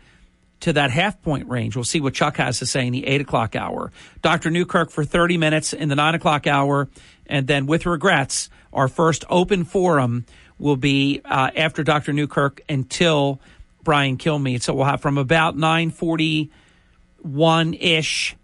to 0.62 0.74
that 0.74 0.92
half 0.92 1.22
point 1.22 1.48
range. 1.48 1.76
We'll 1.76 1.86
see 1.86 2.02
what 2.02 2.14
Chuck 2.14 2.38
has 2.38 2.60
to 2.60 2.66
say 2.66 2.88
in 2.88 2.94
the 2.94 3.06
eight 3.06 3.22
o'clock 3.22 3.56
hour. 3.56 3.92
Dr. 4.22 4.50
Newkirk 4.50 4.92
for 4.92 5.06
30 5.06 5.38
minutes 5.38 5.74
in 5.74 5.90
the 5.90 5.96
nine 5.96 6.16
o'clock 6.16 6.48
hour. 6.48 6.90
And 7.28 7.48
then 7.48 7.66
with 7.66 7.86
regrets, 7.86 8.50
our 8.74 8.88
first 8.88 9.26
open 9.30 9.64
forum 9.64 10.26
will 10.58 10.76
be 10.76 11.22
uh, 11.24 11.52
after 11.56 11.84
Dr. 11.84 12.14
Newkirk 12.14 12.62
until 12.68 13.40
Brian 13.84 14.18
Kilmeade. 14.18 14.62
So 14.62 14.74
we'll 14.74 14.86
have 14.86 15.02
from 15.02 15.18
about 15.18 15.56
941 15.56 17.74
ish 17.76 18.36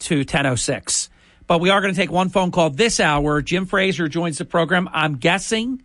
to 0.00 0.16
1006. 0.18 1.10
But 1.46 1.60
we 1.60 1.70
are 1.70 1.80
going 1.80 1.94
to 1.94 2.00
take 2.00 2.10
one 2.10 2.30
phone 2.30 2.50
call 2.50 2.70
this 2.70 2.98
hour. 3.00 3.42
Jim 3.42 3.66
Fraser 3.66 4.08
joins 4.08 4.38
the 4.38 4.44
program. 4.44 4.88
I'm 4.92 5.16
guessing 5.16 5.82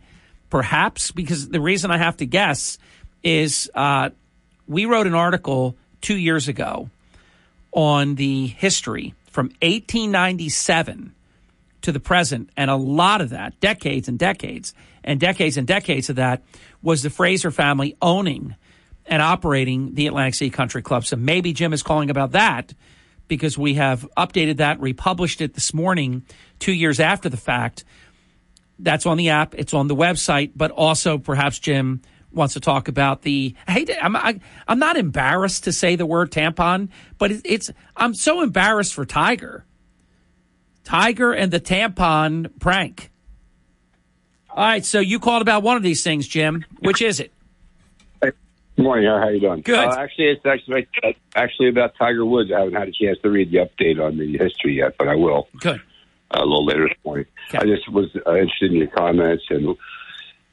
perhaps 0.49 1.11
because 1.11 1.49
the 1.49 1.61
reason 1.61 1.91
I 1.91 1.97
have 1.97 2.17
to 2.17 2.25
guess 2.25 2.77
is 3.23 3.69
uh, 3.75 4.09
we 4.67 4.85
wrote 4.85 5.07
an 5.07 5.15
article 5.15 5.77
two 6.01 6.17
years 6.17 6.47
ago 6.47 6.89
on 7.71 8.15
the 8.15 8.47
history 8.47 9.13
from 9.27 9.47
1897 9.61 11.13
to 11.81 11.91
the 11.91 11.99
present, 11.99 12.49
and 12.57 12.69
a 12.69 12.75
lot 12.75 13.21
of 13.21 13.29
that, 13.29 13.59
decades 13.59 14.07
and 14.07 14.19
decades 14.19 14.73
and 15.03 15.19
decades 15.19 15.57
and 15.57 15.65
decades 15.65 16.09
of 16.09 16.17
that, 16.17 16.43
was 16.81 17.03
the 17.03 17.09
Fraser 17.09 17.51
family 17.51 17.95
owning 18.01 18.55
and 19.05 19.21
operating 19.21 19.95
the 19.95 20.07
Atlantic 20.07 20.35
City 20.35 20.49
Country 20.49 20.81
Club. 20.81 21.05
So 21.05 21.15
maybe 21.15 21.53
Jim 21.53 21.73
is 21.73 21.83
calling 21.83 22.09
about 22.09 22.31
that 22.31 22.73
because 23.27 23.57
we 23.57 23.75
have 23.75 24.07
updated 24.17 24.57
that, 24.57 24.79
republished 24.79 25.39
it 25.39 25.53
this 25.53 25.73
morning, 25.73 26.23
two 26.59 26.73
years 26.73 26.99
after 26.99 27.29
the 27.29 27.37
fact. 27.37 27.85
That's 28.79 29.05
on 29.05 29.17
the 29.17 29.29
app. 29.29 29.53
It's 29.55 29.73
on 29.73 29.87
the 29.87 29.95
website, 29.95 30.53
but 30.55 30.71
also 30.71 31.17
perhaps 31.17 31.59
Jim 31.59 32.01
wants 32.31 32.53
to 32.53 32.59
talk 32.59 32.87
about 32.87 33.23
the. 33.23 33.55
I 33.67 33.71
hate 33.73 33.91
I'm 34.01 34.15
I, 34.15 34.29
am 34.29 34.41
i 34.67 34.71
am 34.71 34.79
not 34.79 34.97
embarrassed 34.97 35.65
to 35.65 35.73
say 35.73 35.95
the 35.95 36.05
word 36.05 36.31
tampon, 36.31 36.89
but 37.17 37.31
it, 37.31 37.41
it's 37.43 37.71
I'm 37.95 38.13
so 38.13 38.41
embarrassed 38.41 38.93
for 38.93 39.05
Tiger. 39.05 39.65
Tiger 40.83 41.33
and 41.33 41.51
the 41.51 41.59
tampon 41.59 42.51
prank. 42.59 43.11
All 44.49 44.65
right, 44.65 44.83
so 44.85 44.99
you 44.99 45.19
called 45.19 45.41
about 45.41 45.61
one 45.61 45.77
of 45.77 45.83
these 45.83 46.03
things, 46.03 46.27
Jim. 46.27 46.65
Which 46.79 47.01
is 47.01 47.19
it? 47.19 47.31
Hey, 48.21 48.31
good 48.75 48.83
morning. 48.83 49.05
How 49.05 49.17
are 49.17 49.31
you 49.31 49.39
doing? 49.39 49.61
Good. 49.61 49.77
Uh, 49.77 49.95
actually, 49.97 50.29
it's 50.29 50.45
actually 50.45 50.87
actually 51.35 51.69
about 51.69 51.93
Tiger 51.97 52.25
Woods. 52.25 52.51
I 52.51 52.59
haven't 52.59 52.73
had 52.75 52.87
a 52.87 52.91
chance 52.91 53.19
to 53.23 53.29
read 53.29 53.51
the 53.51 53.57
update 53.57 54.03
on 54.03 54.17
the 54.17 54.37
history 54.37 54.77
yet, 54.77 54.95
but 54.97 55.07
I 55.07 55.15
will. 55.15 55.47
Good 55.59 55.81
a 56.31 56.39
little 56.39 56.65
later 56.65 56.89
morning. 57.03 57.25
Okay. 57.49 57.57
I 57.57 57.63
just 57.63 57.89
was 57.91 58.07
uh, 58.15 58.33
interested 58.33 58.71
in 58.71 58.77
your 58.77 58.87
comments, 58.87 59.43
and 59.49 59.75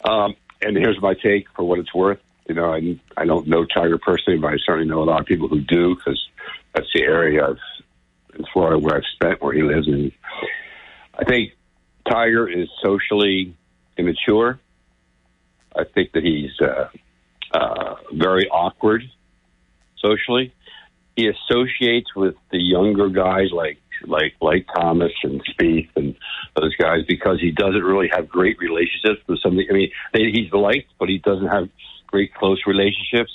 um, 0.04 0.34
and 0.62 0.76
here's 0.76 1.00
my 1.00 1.14
take 1.14 1.46
for 1.54 1.64
what 1.64 1.78
it's 1.78 1.94
worth. 1.94 2.20
You 2.48 2.54
know, 2.54 2.72
I 2.72 2.98
I 3.16 3.24
don't 3.24 3.46
know 3.46 3.64
Tiger 3.64 3.98
personally, 3.98 4.38
but 4.38 4.48
I 4.52 4.56
certainly 4.64 4.88
know 4.88 5.02
a 5.02 5.04
lot 5.04 5.20
of 5.20 5.26
people 5.26 5.48
who 5.48 5.60
do 5.60 5.94
because 5.94 6.20
that's 6.74 6.88
the 6.94 7.02
area 7.02 7.44
of 7.44 7.58
in 8.38 8.44
Florida 8.52 8.78
where 8.78 8.96
I've 8.96 9.02
spent, 9.14 9.42
where 9.42 9.54
he 9.54 9.62
lives, 9.62 9.88
and 9.88 10.12
I 11.18 11.24
think 11.24 11.52
Tiger 12.08 12.48
is 12.48 12.68
socially 12.82 13.56
immature. 13.96 14.60
I 15.74 15.84
think 15.84 16.12
that 16.12 16.22
he's 16.22 16.52
uh, 16.60 16.88
uh, 17.52 17.96
very 18.12 18.48
awkward 18.48 19.02
socially. 19.98 20.54
He 21.16 21.28
associates 21.28 22.14
with 22.14 22.34
the 22.50 22.58
younger 22.58 23.08
guys 23.08 23.48
like 23.52 23.78
like 24.04 24.34
like 24.40 24.66
Thomas 24.74 25.12
and 25.22 25.42
Spieth 25.44 25.90
and 25.96 26.14
those 26.54 26.74
guys 26.76 27.00
because 27.06 27.40
he 27.40 27.50
doesn't 27.50 27.82
really 27.82 28.08
have 28.12 28.28
great 28.28 28.58
relationships 28.58 29.20
with 29.26 29.40
some. 29.42 29.52
Of 29.52 29.58
the, 29.58 29.70
I 29.70 29.72
mean, 29.72 29.90
they, 30.12 30.30
he's 30.32 30.52
liked, 30.52 30.92
but 30.98 31.08
he 31.08 31.18
doesn't 31.18 31.48
have 31.48 31.68
great 32.06 32.34
close 32.34 32.60
relationships. 32.66 33.32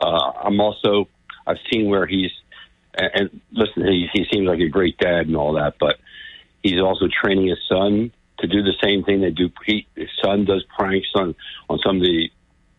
Uh, 0.00 0.32
I'm 0.44 0.60
also 0.60 1.08
I've 1.46 1.58
seen 1.72 1.88
where 1.88 2.06
he's 2.06 2.30
and, 2.94 3.10
and 3.14 3.40
listen, 3.52 3.86
he, 3.86 4.08
he 4.12 4.24
seems 4.32 4.46
like 4.46 4.60
a 4.60 4.68
great 4.68 4.98
dad 4.98 5.26
and 5.26 5.36
all 5.36 5.54
that, 5.54 5.74
but 5.78 5.96
he's 6.62 6.80
also 6.80 7.06
training 7.08 7.48
his 7.48 7.58
son 7.68 8.12
to 8.38 8.46
do 8.46 8.62
the 8.62 8.74
same 8.82 9.04
thing 9.04 9.20
they 9.20 9.30
do. 9.30 9.50
He, 9.66 9.86
his 9.94 10.08
son 10.22 10.44
does 10.44 10.64
pranks 10.76 11.08
on 11.14 11.34
on 11.68 11.78
some 11.84 11.96
of 11.96 12.02
the 12.02 12.30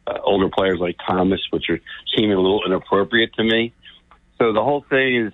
uh, 0.08 0.18
older 0.24 0.50
players 0.50 0.80
like 0.80 0.98
Thomas, 1.08 1.42
which 1.52 1.70
are 1.70 1.80
seeming 2.16 2.34
a 2.34 2.42
little 2.42 2.64
inappropriate 2.66 3.34
to 3.36 3.44
me. 3.44 3.74
So 4.38 4.54
the 4.54 4.64
whole 4.64 4.84
thing 4.90 5.28
is, 5.28 5.34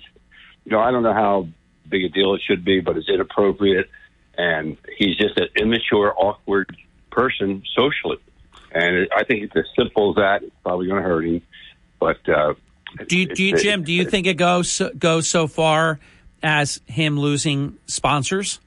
you 0.66 0.74
know, 0.74 0.80
I 0.80 0.92
don't 0.92 1.04
know 1.04 1.14
how 1.14 1.48
big 1.90 2.04
a 2.04 2.10
deal 2.10 2.34
it 2.36 2.42
should 2.48 2.64
be, 2.64 2.80
but 2.80 2.98
it's 2.98 3.10
inappropriate. 3.10 3.90
And 4.38 4.78
he's 4.98 5.18
just 5.18 5.38
an 5.38 5.48
immature, 5.56 6.14
awkward 6.16 6.76
person 7.12 7.64
socially. 7.76 8.18
And 8.72 9.08
I 9.16 9.24
think 9.24 9.44
it's 9.44 9.56
as 9.56 9.66
simple 9.76 10.12
as 10.12 10.16
that. 10.18 10.44
It's 10.44 10.56
probably 10.64 10.88
going 10.88 11.02
to 11.02 11.08
hurt 11.08 11.26
him. 11.26 11.42
But 12.00 12.28
uh, 12.30 12.54
do 13.08 13.18
you, 13.18 13.28
do 13.28 13.44
you, 13.44 13.58
Jim? 13.58 13.84
Do 13.84 13.92
you 13.92 14.06
think 14.06 14.28
it 14.28 14.36
goes 14.36 14.82
goes 14.98 15.28
so 15.28 15.48
far 15.48 16.00
as 16.44 16.80
him 16.86 17.20
losing 17.20 17.78
sponsors? 17.88 18.60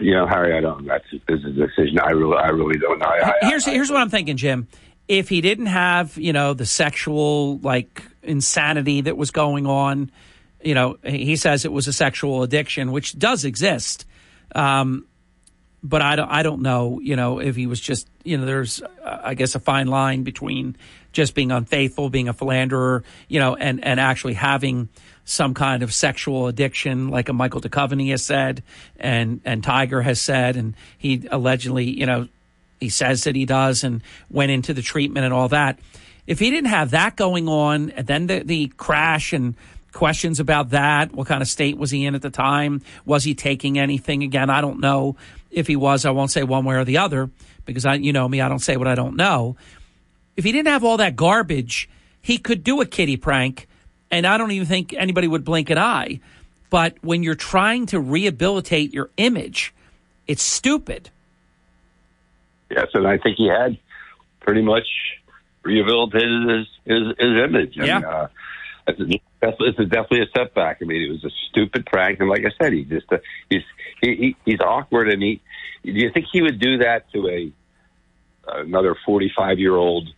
You 0.00 0.14
know, 0.14 0.26
Harry, 0.26 0.56
I 0.56 0.60
don't. 0.60 0.86
That's 0.86 1.04
this 1.10 1.40
is 1.40 1.44
a 1.44 1.50
decision. 1.50 1.98
I 2.00 2.10
really, 2.10 2.36
I 2.36 2.48
really 2.48 2.78
don't 2.78 2.98
know. 2.98 3.06
I, 3.06 3.32
here's 3.42 3.66
I, 3.66 3.72
here's 3.72 3.90
what 3.90 4.00
I'm 4.00 4.08
thinking, 4.08 4.36
Jim. 4.36 4.66
If 5.10 5.28
he 5.28 5.40
didn't 5.40 5.66
have, 5.66 6.16
you 6.16 6.32
know, 6.32 6.54
the 6.54 6.66
sexual 6.66 7.58
like 7.58 8.04
insanity 8.22 9.02
that 9.02 9.16
was 9.16 9.30
going 9.30 9.66
on. 9.66 10.10
You 10.62 10.74
know, 10.74 10.98
he 11.04 11.36
says 11.36 11.64
it 11.64 11.72
was 11.72 11.88
a 11.88 11.92
sexual 11.92 12.42
addiction, 12.42 12.92
which 12.92 13.18
does 13.18 13.44
exist. 13.44 14.06
Um, 14.54 15.06
but 15.82 16.02
I 16.02 16.16
don't, 16.16 16.28
I 16.28 16.42
don't 16.42 16.60
know, 16.60 17.00
you 17.00 17.16
know, 17.16 17.38
if 17.38 17.56
he 17.56 17.66
was 17.66 17.80
just, 17.80 18.06
you 18.22 18.36
know, 18.36 18.44
there's, 18.44 18.82
uh, 18.82 19.20
I 19.24 19.34
guess, 19.34 19.54
a 19.54 19.60
fine 19.60 19.86
line 19.86 20.22
between 20.22 20.76
just 21.12 21.34
being 21.34 21.50
unfaithful, 21.50 22.10
being 22.10 22.28
a 22.28 22.34
philanderer, 22.34 23.02
you 23.28 23.40
know, 23.40 23.56
and, 23.56 23.82
and 23.82 23.98
actually 23.98 24.34
having 24.34 24.90
some 25.24 25.54
kind 25.54 25.82
of 25.82 25.94
sexual 25.94 26.48
addiction, 26.48 27.08
like 27.08 27.30
a 27.30 27.32
Michael 27.32 27.62
Duchovny 27.62 28.10
has 28.10 28.22
said, 28.22 28.62
and, 28.98 29.40
and 29.46 29.64
Tiger 29.64 30.02
has 30.02 30.20
said, 30.20 30.56
and 30.56 30.74
he 30.98 31.26
allegedly, 31.30 31.88
you 31.88 32.04
know, 32.04 32.28
he 32.80 32.88
says 32.88 33.24
that 33.24 33.36
he 33.36 33.44
does 33.44 33.84
and 33.84 34.02
went 34.30 34.50
into 34.50 34.74
the 34.74 34.82
treatment 34.82 35.24
and 35.24 35.34
all 35.34 35.48
that 35.48 35.78
if 36.30 36.38
he 36.38 36.50
didn't 36.50 36.70
have 36.70 36.92
that 36.92 37.16
going 37.16 37.48
on, 37.48 37.90
and 37.90 38.06
then 38.06 38.28
the, 38.28 38.44
the 38.44 38.68
crash 38.76 39.32
and 39.32 39.56
questions 39.92 40.38
about 40.38 40.70
that, 40.70 41.12
what 41.12 41.26
kind 41.26 41.42
of 41.42 41.48
state 41.48 41.76
was 41.76 41.90
he 41.90 42.06
in 42.06 42.14
at 42.14 42.22
the 42.22 42.30
time? 42.30 42.82
Was 43.04 43.24
he 43.24 43.34
taking 43.34 43.80
anything 43.80 44.22
again? 44.22 44.48
I 44.48 44.60
don't 44.60 44.78
know. 44.78 45.16
If 45.50 45.66
he 45.66 45.74
was, 45.74 46.04
I 46.04 46.12
won't 46.12 46.30
say 46.30 46.44
one 46.44 46.64
way 46.64 46.76
or 46.76 46.84
the 46.84 46.98
other 46.98 47.30
because 47.64 47.84
I, 47.84 47.94
you 47.94 48.12
know 48.12 48.28
me, 48.28 48.40
I 48.40 48.48
don't 48.48 48.60
say 48.60 48.76
what 48.76 48.86
I 48.86 48.94
don't 48.94 49.16
know. 49.16 49.56
If 50.36 50.44
he 50.44 50.52
didn't 50.52 50.68
have 50.68 50.84
all 50.84 50.98
that 50.98 51.16
garbage, 51.16 51.90
he 52.22 52.38
could 52.38 52.62
do 52.62 52.80
a 52.80 52.86
kitty 52.86 53.16
prank, 53.16 53.66
and 54.12 54.24
I 54.24 54.38
don't 54.38 54.52
even 54.52 54.68
think 54.68 54.94
anybody 54.94 55.26
would 55.26 55.44
blink 55.44 55.68
an 55.70 55.78
eye. 55.78 56.20
But 56.70 56.96
when 57.00 57.24
you're 57.24 57.34
trying 57.34 57.86
to 57.86 57.98
rehabilitate 57.98 58.94
your 58.94 59.10
image, 59.16 59.74
it's 60.28 60.44
stupid. 60.44 61.10
Yes, 62.70 62.86
and 62.94 63.06
I 63.06 63.18
think 63.18 63.36
he 63.36 63.48
had 63.48 63.78
pretty 64.40 64.62
much 64.62 64.86
rehabilitated 65.62 66.48
his 66.48 66.66
his, 66.84 67.02
his 67.18 67.44
image. 67.44 67.72
Yeah. 67.74 67.96
And, 67.96 68.04
uh, 68.04 68.28
it's, 68.86 69.00
it's 69.42 69.78
definitely 69.90 70.22
a 70.22 70.30
setback. 70.36 70.78
I 70.82 70.84
mean, 70.84 71.02
it 71.02 71.10
was 71.10 71.24
a 71.24 71.30
stupid 71.50 71.86
prank, 71.86 72.20
and 72.20 72.28
like 72.28 72.44
I 72.44 72.50
said, 72.60 72.72
he 72.72 72.84
just 72.84 73.10
uh, 73.12 73.18
he's 73.48 73.62
he, 74.00 74.16
he, 74.16 74.36
he's 74.44 74.60
awkward, 74.60 75.08
and 75.08 75.22
he. 75.22 75.40
Do 75.84 75.92
you 75.92 76.10
think 76.12 76.26
he 76.30 76.42
would 76.42 76.60
do 76.60 76.78
that 76.78 77.10
to 77.12 77.28
a 77.28 77.52
another 78.60 78.96
forty 79.06 79.32
five 79.34 79.58
year 79.58 79.74
old 79.74 80.08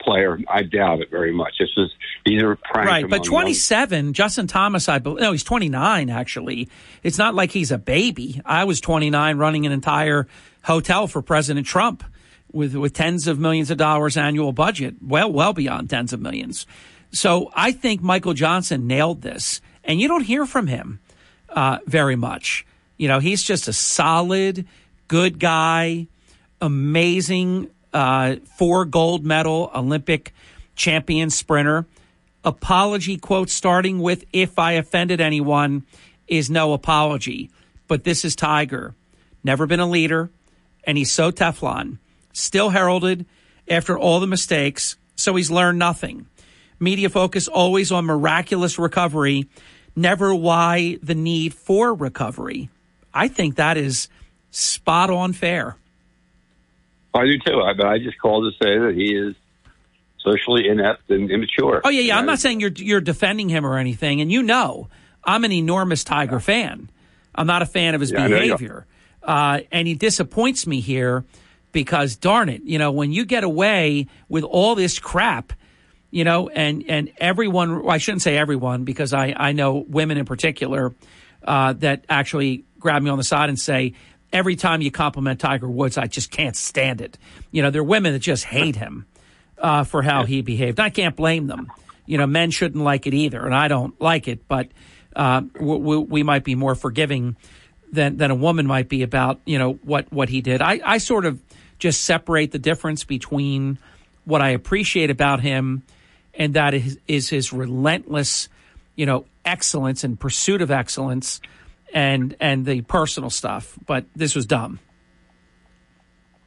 player? 0.00 0.38
I 0.48 0.62
doubt 0.62 1.00
it 1.00 1.10
very 1.10 1.32
much. 1.32 1.54
This 1.58 1.68
is 1.76 1.90
these 2.24 2.42
are 2.42 2.56
pranks. 2.56 2.90
Right, 2.90 3.08
but 3.08 3.24
twenty 3.24 3.54
seven, 3.54 4.12
Justin 4.14 4.46
Thomas, 4.46 4.88
I 4.88 4.98
believe. 4.98 5.20
No, 5.20 5.32
he's 5.32 5.44
twenty 5.44 5.68
nine. 5.68 6.08
Actually, 6.08 6.68
it's 7.02 7.18
not 7.18 7.34
like 7.34 7.50
he's 7.50 7.70
a 7.70 7.78
baby. 7.78 8.40
I 8.46 8.64
was 8.64 8.80
twenty 8.80 9.10
nine, 9.10 9.36
running 9.38 9.66
an 9.66 9.72
entire 9.72 10.26
hotel 10.62 11.06
for 11.06 11.22
President 11.22 11.66
Trump 11.66 12.04
with 12.52 12.74
with 12.74 12.92
tens 12.92 13.26
of 13.26 13.38
millions 13.38 13.70
of 13.70 13.78
dollars 13.78 14.16
annual 14.16 14.52
budget, 14.52 14.96
well 15.00 15.32
well 15.32 15.52
beyond 15.52 15.90
tens 15.90 16.12
of 16.12 16.20
millions. 16.20 16.66
So 17.12 17.50
I 17.54 17.72
think 17.72 18.02
Michael 18.02 18.34
Johnson 18.34 18.86
nailed 18.86 19.22
this, 19.22 19.60
and 19.84 20.00
you 20.00 20.08
don't 20.08 20.22
hear 20.24 20.46
from 20.46 20.66
him 20.66 21.00
uh, 21.48 21.78
very 21.86 22.16
much. 22.16 22.66
You 22.96 23.08
know, 23.08 23.18
he's 23.18 23.42
just 23.42 23.68
a 23.68 23.72
solid, 23.72 24.66
good 25.08 25.38
guy. 25.38 26.06
amazing 26.60 27.68
uh, 27.92 28.36
four 28.56 28.84
gold 28.84 29.26
medal 29.26 29.70
Olympic 29.74 30.32
champion 30.76 31.28
sprinter. 31.28 31.86
Apology 32.44 33.16
quote 33.18 33.50
starting 33.50 33.98
with 33.98 34.24
if 34.32 34.58
I 34.58 34.72
offended 34.72 35.20
anyone 35.20 35.84
is 36.28 36.48
no 36.48 36.72
apology. 36.72 37.50
But 37.88 38.04
this 38.04 38.24
is 38.24 38.34
Tiger. 38.36 38.94
Never 39.44 39.66
been 39.66 39.80
a 39.80 39.88
leader, 39.90 40.30
and 40.84 40.98
he's 40.98 41.10
so 41.10 41.30
Teflon. 41.30 41.98
Still 42.32 42.70
heralded 42.70 43.26
after 43.68 43.98
all 43.98 44.20
the 44.20 44.26
mistakes, 44.26 44.96
so 45.16 45.34
he's 45.36 45.50
learned 45.50 45.78
nothing. 45.78 46.26
Media 46.80 47.08
focus 47.08 47.46
always 47.46 47.92
on 47.92 48.04
miraculous 48.04 48.78
recovery, 48.78 49.48
never 49.94 50.34
why 50.34 50.98
the 51.02 51.14
need 51.14 51.54
for 51.54 51.94
recovery. 51.94 52.70
I 53.14 53.28
think 53.28 53.56
that 53.56 53.76
is 53.76 54.08
spot 54.50 55.10
on 55.10 55.32
fair. 55.32 55.76
I 57.14 57.24
do 57.26 57.38
too. 57.38 57.60
I, 57.60 57.92
I 57.92 57.98
just 57.98 58.18
called 58.18 58.50
to 58.50 58.64
say 58.64 58.78
that 58.78 58.94
he 58.94 59.14
is 59.14 59.34
socially 60.18 60.68
inept 60.68 61.10
and 61.10 61.30
immature. 61.30 61.82
Oh 61.84 61.90
yeah, 61.90 62.00
yeah. 62.00 62.18
I'm 62.18 62.26
not 62.26 62.38
saying 62.38 62.60
you're 62.60 62.70
you're 62.70 63.00
defending 63.00 63.48
him 63.48 63.66
or 63.66 63.76
anything, 63.76 64.20
and 64.20 64.32
you 64.32 64.42
know 64.42 64.88
I'm 65.24 65.44
an 65.44 65.52
enormous 65.52 66.04
Tiger 66.04 66.40
fan. 66.40 66.90
I'm 67.34 67.46
not 67.46 67.62
a 67.62 67.66
fan 67.66 67.94
of 67.94 68.00
his 68.00 68.10
yeah, 68.10 68.28
behavior, 68.28 68.86
uh, 69.24 69.60
and 69.70 69.86
he 69.88 69.94
disappoints 69.94 70.66
me 70.66 70.80
here 70.80 71.24
because 71.72 72.16
darn 72.16 72.48
it, 72.48 72.62
you 72.64 72.78
know 72.78 72.92
when 72.92 73.12
you 73.12 73.24
get 73.24 73.44
away 73.44 74.06
with 74.28 74.44
all 74.44 74.74
this 74.74 74.98
crap, 74.98 75.52
you 76.10 76.24
know, 76.24 76.48
and 76.48 76.84
and 76.88 77.12
everyone. 77.18 77.82
Well, 77.82 77.90
I 77.90 77.98
shouldn't 77.98 78.22
say 78.22 78.36
everyone 78.36 78.84
because 78.84 79.12
I 79.12 79.34
I 79.36 79.52
know 79.52 79.84
women 79.88 80.18
in 80.18 80.24
particular 80.24 80.94
uh, 81.44 81.72
that 81.74 82.04
actually 82.08 82.64
grab 82.78 83.02
me 83.02 83.10
on 83.10 83.18
the 83.18 83.24
side 83.24 83.48
and 83.48 83.58
say 83.58 83.94
every 84.32 84.56
time 84.56 84.82
you 84.82 84.90
compliment 84.90 85.40
Tiger 85.40 85.68
Woods, 85.68 85.98
I 85.98 86.06
just 86.06 86.30
can't 86.30 86.56
stand 86.56 87.00
it. 87.00 87.18
You 87.50 87.62
know, 87.62 87.70
there 87.70 87.82
are 87.82 87.84
women 87.84 88.12
that 88.12 88.20
just 88.20 88.44
hate 88.44 88.76
him 88.76 89.06
uh, 89.58 89.84
for 89.84 90.02
how 90.02 90.24
he 90.24 90.42
behaved. 90.42 90.80
I 90.80 90.90
can't 90.90 91.14
blame 91.14 91.46
them. 91.46 91.70
You 92.06 92.18
know, 92.18 92.26
men 92.26 92.50
shouldn't 92.50 92.82
like 92.82 93.06
it 93.06 93.14
either, 93.14 93.44
and 93.44 93.54
I 93.54 93.68
don't 93.68 93.98
like 94.00 94.26
it, 94.26 94.48
but 94.48 94.68
uh, 95.14 95.42
we, 95.60 95.98
we, 95.98 96.22
might 96.22 96.42
be 96.42 96.54
more 96.54 96.74
forgiving 96.74 97.36
than, 97.92 98.16
than 98.16 98.30
a 98.30 98.34
woman 98.34 98.66
might 98.66 98.88
be 98.88 99.02
about, 99.02 99.40
you 99.44 99.58
know, 99.58 99.74
what, 99.84 100.12
what 100.12 100.28
he 100.28 100.40
did. 100.40 100.60
I, 100.62 100.80
I 100.84 100.98
sort 100.98 101.26
of 101.26 101.40
just 101.78 102.04
separate 102.04 102.50
the 102.50 102.58
difference 102.58 103.04
between 103.04 103.78
what 104.24 104.40
I 104.40 104.50
appreciate 104.50 105.10
about 105.10 105.40
him 105.40 105.82
and 106.34 106.54
that 106.54 106.74
is, 106.74 106.98
is 107.06 107.28
his 107.28 107.52
relentless, 107.52 108.48
you 108.96 109.06
know, 109.06 109.26
excellence 109.44 110.04
and 110.04 110.18
pursuit 110.18 110.62
of 110.62 110.70
excellence 110.70 111.40
and 111.92 112.36
and 112.40 112.64
the 112.64 112.80
personal 112.82 113.30
stuff. 113.30 113.78
But 113.86 114.06
this 114.16 114.34
was 114.34 114.46
dumb. 114.46 114.78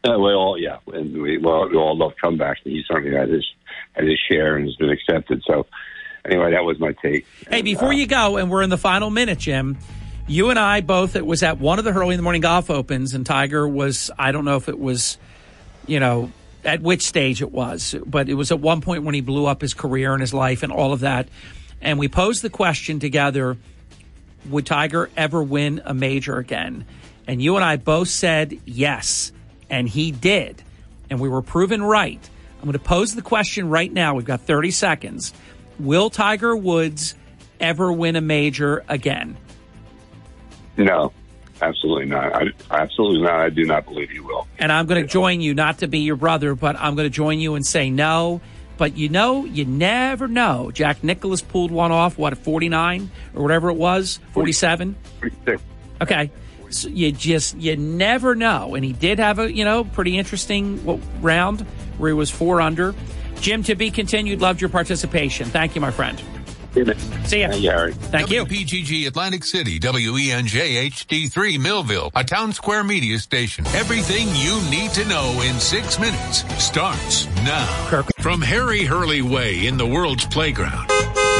Uh, 0.03 0.17
we 0.19 0.33
all, 0.33 0.57
yeah, 0.59 0.77
and 0.93 1.19
we, 1.19 1.37
well, 1.39 1.67
we 1.67 1.75
all 1.75 1.97
love 1.97 2.13
comebacks, 2.23 2.57
and 2.63 2.73
he 2.73 2.83
certainly 2.87 3.15
had 3.15 3.29
his 3.29 3.45
had 3.93 4.05
his 4.05 4.19
share 4.29 4.55
and 4.55 4.65
has 4.65 4.75
been 4.75 4.89
accepted. 4.89 5.43
So, 5.45 5.65
anyway, 6.25 6.51
that 6.51 6.63
was 6.63 6.79
my 6.79 6.93
take. 7.01 7.25
Hey, 7.49 7.61
before 7.61 7.89
uh, 7.89 7.91
you 7.91 8.07
go, 8.07 8.37
and 8.37 8.49
we're 8.49 8.61
in 8.61 8.69
the 8.69 8.77
final 8.77 9.09
minute, 9.09 9.39
Jim. 9.39 9.77
You 10.27 10.49
and 10.49 10.57
I 10.57 10.81
both. 10.81 11.15
It 11.15 11.25
was 11.25 11.43
at 11.43 11.59
one 11.59 11.77
of 11.77 11.85
the 11.85 11.93
Hurley 11.93 12.15
in 12.15 12.17
the 12.17 12.23
Morning 12.23 12.41
Golf 12.41 12.71
Opens, 12.71 13.13
and 13.13 13.25
Tiger 13.25 13.67
was. 13.67 14.09
I 14.17 14.31
don't 14.31 14.43
know 14.43 14.55
if 14.55 14.67
it 14.67 14.79
was, 14.79 15.19
you 15.85 15.99
know, 15.99 16.31
at 16.63 16.81
which 16.81 17.03
stage 17.03 17.43
it 17.43 17.51
was, 17.51 17.93
but 18.05 18.27
it 18.27 18.33
was 18.33 18.51
at 18.51 18.59
one 18.59 18.81
point 18.81 19.03
when 19.03 19.13
he 19.13 19.21
blew 19.21 19.45
up 19.45 19.61
his 19.61 19.75
career 19.75 20.13
and 20.13 20.21
his 20.21 20.33
life 20.33 20.63
and 20.63 20.71
all 20.71 20.93
of 20.93 21.01
that. 21.01 21.27
And 21.79 21.99
we 21.99 22.07
posed 22.07 22.41
the 22.41 22.49
question 22.49 22.99
together 22.99 23.57
would 24.49 24.65
Tiger 24.65 25.09
ever 25.15 25.43
win 25.43 25.81
a 25.85 25.93
major 25.93 26.37
again? 26.37 26.85
And 27.27 27.41
you 27.41 27.55
and 27.55 27.63
I 27.63 27.77
both 27.77 28.09
said 28.09 28.59
yes, 28.65 29.31
and 29.69 29.87
he 29.87 30.11
did. 30.11 30.61
And 31.09 31.19
we 31.19 31.29
were 31.29 31.43
proven 31.43 31.83
right. 31.83 32.29
I'm 32.57 32.63
going 32.63 32.73
to 32.73 32.79
pose 32.79 33.13
the 33.13 33.21
question 33.21 33.69
right 33.69 33.91
now. 33.91 34.15
We've 34.15 34.25
got 34.25 34.41
30 34.41 34.71
seconds. 34.71 35.33
Will 35.79 36.09
Tiger 36.09 36.55
Woods 36.55 37.13
ever 37.59 37.91
win 37.91 38.15
a 38.15 38.21
major 38.21 38.83
again? 38.87 39.37
No, 40.77 41.13
absolutely 41.61 42.05
not. 42.05 42.35
I, 42.35 42.45
absolutely 42.71 43.21
not. 43.21 43.39
I 43.39 43.49
do 43.49 43.65
not 43.65 43.85
believe 43.85 44.09
he 44.09 44.19
will. 44.19 44.47
And 44.59 44.71
I'm 44.71 44.85
going 44.85 45.01
to 45.01 45.07
join 45.07 45.41
you, 45.41 45.53
not 45.53 45.79
to 45.79 45.87
be 45.87 45.99
your 45.99 46.15
brother, 46.15 46.55
but 46.55 46.75
I'm 46.77 46.95
going 46.95 47.05
to 47.07 47.13
join 47.13 47.39
you 47.39 47.55
and 47.55 47.65
say 47.65 47.89
no. 47.89 48.41
But 48.77 48.97
you 48.97 49.09
know, 49.09 49.45
you 49.45 49.65
never 49.65 50.27
know. 50.27 50.71
Jack 50.71 51.03
Nicklaus 51.03 51.41
pulled 51.41 51.71
one 51.71 51.91
off, 51.91 52.17
what, 52.17 52.33
at 52.33 52.39
49 52.39 53.09
or 53.33 53.41
whatever 53.41 53.69
it 53.69 53.77
was? 53.77 54.19
47? 54.33 54.95
46. 55.19 55.63
Okay. 56.01 56.31
So 56.71 56.89
you 56.89 57.11
just, 57.11 57.55
you 57.57 57.77
never 57.77 58.35
know. 58.35 58.75
And 58.75 58.83
he 58.83 58.91
did 58.91 59.19
have 59.19 59.39
a, 59.39 59.51
you 59.51 59.63
know, 59.63 59.85
pretty 59.85 60.17
interesting 60.17 60.83
uh, 60.89 60.97
round 61.21 61.61
where 61.97 62.09
he 62.09 62.13
was 62.13 62.29
four 62.29 62.59
under. 62.59 62.93
Jim, 63.39 63.63
to 63.63 63.75
be 63.75 63.91
continued, 63.91 64.41
loved 64.41 64.61
your 64.61 64.69
participation. 64.69 65.47
Thank 65.47 65.75
you, 65.75 65.81
my 65.81 65.91
friend. 65.91 66.21
See 67.25 67.41
ya. 67.41 67.49
Thank 67.49 67.63
you, 67.63 67.71
Harry. 67.71 67.93
Thank 67.93 68.29
you. 68.29 68.45
WPGG 68.45 69.07
Atlantic 69.07 69.43
City, 69.43 69.79
WENJ 69.79 70.89
HD3 70.91 71.59
Millville, 71.59 72.11
a 72.15 72.23
town 72.23 72.51
square 72.53 72.83
media 72.83 73.17
station. 73.19 73.65
Everything 73.67 74.27
you 74.35 74.61
need 74.69 74.91
to 74.91 75.05
know 75.05 75.41
in 75.41 75.59
six 75.59 75.99
minutes 75.99 76.43
starts 76.63 77.27
now. 77.43 77.87
Kirk. 77.87 78.07
From 78.19 78.41
Harry 78.41 78.83
Hurley 78.83 79.21
Way 79.21 79.67
in 79.67 79.77
the 79.77 79.85
world's 79.85 80.25
playground 80.25 80.94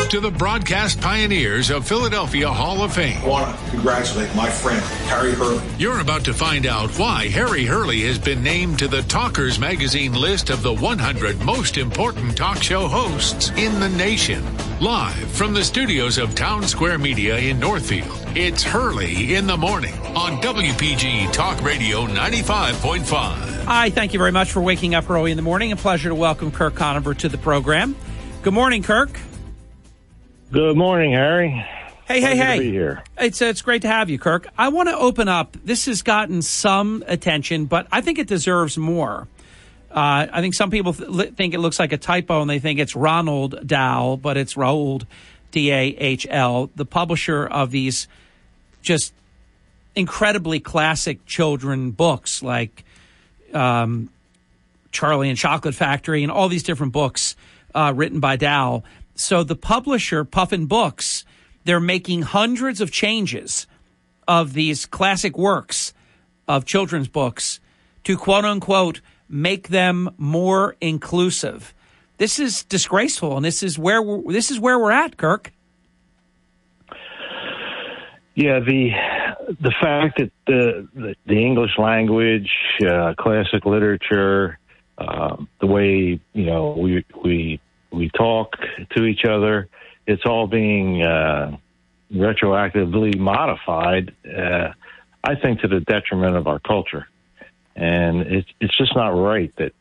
to 0.09 0.19
the 0.19 0.29
broadcast 0.29 1.01
pioneers 1.01 1.69
of 1.69 1.87
Philadelphia 1.87 2.51
Hall 2.51 2.83
of 2.83 2.93
Fame. 2.93 3.17
I 3.23 3.27
want 3.27 3.59
to 3.59 3.69
congratulate 3.71 4.33
my 4.35 4.49
friend, 4.49 4.81
Harry 5.09 5.33
Hurley. 5.33 5.63
You're 5.77 5.99
about 5.99 6.25
to 6.25 6.33
find 6.33 6.65
out 6.65 6.91
why 6.99 7.27
Harry 7.29 7.65
Hurley 7.65 8.01
has 8.01 8.19
been 8.19 8.43
named 8.43 8.79
to 8.79 8.87
the 8.87 9.01
Talkers 9.03 9.57
Magazine 9.59 10.13
list 10.13 10.49
of 10.49 10.63
the 10.63 10.73
100 10.73 11.41
most 11.43 11.77
important 11.77 12.37
talk 12.37 12.61
show 12.61 12.87
hosts 12.87 13.49
in 13.51 13.79
the 13.79 13.89
nation. 13.89 14.43
Live 14.79 15.31
from 15.31 15.53
the 15.53 15.63
studios 15.63 16.17
of 16.17 16.35
Town 16.35 16.63
Square 16.63 16.99
Media 16.99 17.37
in 17.37 17.59
Northfield, 17.59 18.17
it's 18.35 18.63
Hurley 18.63 19.35
in 19.35 19.47
the 19.47 19.57
Morning 19.57 19.93
on 20.15 20.41
WPG 20.41 21.31
Talk 21.33 21.61
Radio 21.63 22.05
95.5. 22.05 23.63
Hi, 23.65 23.89
thank 23.89 24.13
you 24.13 24.19
very 24.19 24.31
much 24.31 24.51
for 24.51 24.61
waking 24.61 24.93
up 24.93 25.09
early 25.09 25.31
in 25.31 25.37
the 25.37 25.43
morning. 25.43 25.71
A 25.71 25.75
pleasure 25.75 26.09
to 26.09 26.15
welcome 26.15 26.51
Kirk 26.51 26.75
Conover 26.75 27.13
to 27.15 27.29
the 27.29 27.37
program. 27.37 27.95
Good 28.43 28.53
morning, 28.53 28.83
Kirk. 28.83 29.19
Good 30.51 30.77
morning, 30.77 31.11
Harry. 31.11 31.49
Hey, 32.07 32.19
Pleasure 32.19 32.27
hey, 32.27 32.57
hey! 32.57 32.71
here. 32.71 33.03
It's 33.17 33.41
it's 33.41 33.63
great 33.63 33.81
to 33.81 33.87
have 33.87 34.11
you, 34.11 34.19
Kirk. 34.19 34.47
I 34.57 34.69
want 34.69 34.89
to 34.89 34.95
open 34.95 35.27
up. 35.27 35.57
This 35.63 35.87
has 35.87 36.03
gotten 36.03 36.43
some 36.43 37.03
attention, 37.07 37.65
but 37.65 37.87
I 37.91 38.01
think 38.01 38.19
it 38.19 38.27
deserves 38.27 38.77
more. 38.77 39.27
Uh, 39.89 40.27
I 40.31 40.41
think 40.41 40.53
some 40.53 40.69
people 40.69 40.93
th- 40.93 41.33
think 41.33 41.55
it 41.55 41.59
looks 41.59 41.79
like 41.79 41.93
a 41.93 41.97
typo, 41.97 42.41
and 42.41 42.49
they 42.49 42.59
think 42.59 42.79
it's 42.79 42.95
Ronald 42.95 43.67
Dahl, 43.67 44.17
but 44.17 44.37
it's 44.37 44.53
Roald 44.53 45.07
D 45.49 45.71
A 45.71 45.81
H 45.97 46.27
L, 46.29 46.69
the 46.75 46.85
publisher 46.85 47.45
of 47.45 47.71
these 47.71 48.07
just 48.83 49.13
incredibly 49.95 50.59
classic 50.59 51.25
children 51.25 51.89
books 51.89 52.43
like 52.43 52.85
um, 53.51 54.09
Charlie 54.91 55.29
and 55.29 55.37
Chocolate 55.37 55.73
Factory 55.73 56.21
and 56.21 56.31
all 56.31 56.49
these 56.49 56.63
different 56.63 56.93
books 56.93 57.35
uh, 57.73 57.91
written 57.95 58.19
by 58.19 58.35
Dahl. 58.35 58.83
So 59.15 59.43
the 59.43 59.55
publisher, 59.55 60.25
Puffin 60.25 60.65
Books, 60.65 61.25
they're 61.63 61.79
making 61.79 62.23
hundreds 62.23 62.81
of 62.81 62.91
changes 62.91 63.65
of 64.27 64.53
these 64.53 64.85
classic 64.85 65.37
works 65.37 65.93
of 66.47 66.65
children's 66.65 67.07
books 67.07 67.59
to 68.03 68.17
quote 68.17 68.45
unquote 68.45 69.01
make 69.27 69.69
them 69.69 70.13
more 70.17 70.75
inclusive. 70.81 71.73
This 72.17 72.39
is 72.39 72.63
disgraceful, 72.63 73.35
and 73.35 73.45
this 73.45 73.63
is 73.63 73.77
where 73.79 74.01
we're, 74.01 74.31
this 74.31 74.51
is 74.51 74.59
where 74.59 74.79
we're 74.79 74.91
at, 74.91 75.17
Kirk. 75.17 75.51
Yeah, 78.35 78.59
the 78.59 78.91
the 79.59 79.73
fact 79.81 80.19
that 80.19 80.31
the 80.45 80.87
the, 80.93 81.15
the 81.25 81.45
English 81.45 81.71
language, 81.77 82.49
uh, 82.85 83.13
classic 83.17 83.65
literature, 83.65 84.59
uh, 84.97 85.37
the 85.59 85.67
way 85.67 86.19
you 86.33 86.45
know 86.45 86.75
we 86.77 87.05
we 87.23 87.59
we 87.95 88.09
talk 88.09 88.57
to 88.95 89.05
each 89.05 89.25
other. 89.25 89.69
It's 90.05 90.25
all 90.25 90.47
being 90.47 91.01
uh, 91.01 91.57
retroactively 92.13 93.17
modified. 93.17 94.13
Uh, 94.25 94.69
I 95.23 95.35
think 95.35 95.61
to 95.61 95.67
the 95.67 95.79
detriment 95.79 96.35
of 96.35 96.47
our 96.47 96.59
culture, 96.59 97.07
and 97.75 98.21
it's 98.21 98.49
it's 98.59 98.77
just 98.77 98.95
not 98.95 99.09
right 99.09 99.55
that 99.55 99.73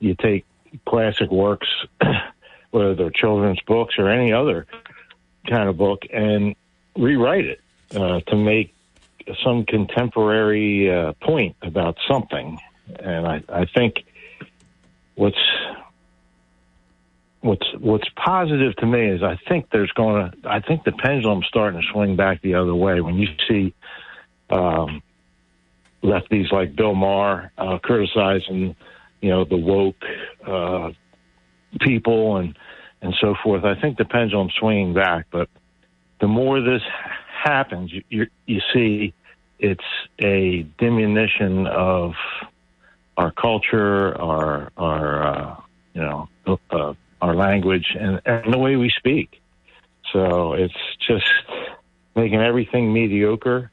you 0.00 0.14
take 0.14 0.44
classic 0.84 1.30
works, 1.30 1.68
whether 2.70 2.94
they're 2.94 3.10
children's 3.10 3.60
books 3.66 3.94
or 3.98 4.08
any 4.08 4.32
other 4.32 4.66
kind 5.48 5.68
of 5.68 5.76
book, 5.76 6.02
and 6.12 6.56
rewrite 6.96 7.44
it 7.44 7.60
uh, 7.94 8.20
to 8.20 8.36
make 8.36 8.74
some 9.44 9.64
contemporary 9.64 10.90
uh, 10.90 11.12
point 11.20 11.54
about 11.62 11.96
something. 12.08 12.58
And 12.98 13.26
I, 13.26 13.42
I 13.48 13.66
think 13.66 14.04
what's 15.14 15.38
what's 17.40 17.66
what's 17.78 18.08
positive 18.16 18.76
to 18.76 18.86
me 18.86 19.08
is 19.08 19.22
I 19.22 19.38
think 19.48 19.70
there's 19.70 19.92
going 19.92 20.30
to 20.30 20.48
I 20.48 20.60
think 20.60 20.84
the 20.84 20.92
pendulum's 20.92 21.46
starting 21.46 21.80
to 21.80 21.86
swing 21.92 22.16
back 22.16 22.42
the 22.42 22.54
other 22.54 22.74
way 22.74 23.00
when 23.00 23.16
you 23.16 23.28
see 23.48 23.74
um, 24.50 25.02
lefties 26.02 26.52
like 26.52 26.76
Bill 26.76 26.94
Maher 26.94 27.52
uh, 27.56 27.78
criticizing, 27.78 28.76
you 29.20 29.28
know, 29.30 29.44
the 29.44 29.56
woke 29.56 30.02
uh, 30.46 30.90
people 31.80 32.36
and 32.36 32.56
and 33.02 33.14
so 33.20 33.34
forth. 33.42 33.64
I 33.64 33.80
think 33.80 33.96
the 33.96 34.04
pendulum's 34.04 34.54
swinging 34.58 34.92
back, 34.92 35.26
but 35.30 35.48
the 36.20 36.28
more 36.28 36.60
this 36.60 36.82
happens, 37.32 37.92
you 37.92 38.02
you, 38.10 38.26
you 38.46 38.60
see 38.72 39.14
it's 39.58 39.84
a 40.20 40.66
diminution 40.78 41.66
of 41.66 42.12
our 43.16 43.30
culture, 43.30 44.20
our 44.20 44.70
our 44.76 45.22
uh, 45.26 45.56
you 45.94 46.02
know 46.02 46.28
uh, 46.70 46.94
our 47.20 47.34
language, 47.34 47.96
and, 47.98 48.20
and 48.24 48.52
the 48.52 48.58
way 48.58 48.76
we 48.76 48.90
speak. 48.90 49.40
So 50.12 50.54
it's 50.54 50.74
just 51.06 51.24
making 52.16 52.40
everything 52.40 52.92
mediocre 52.92 53.70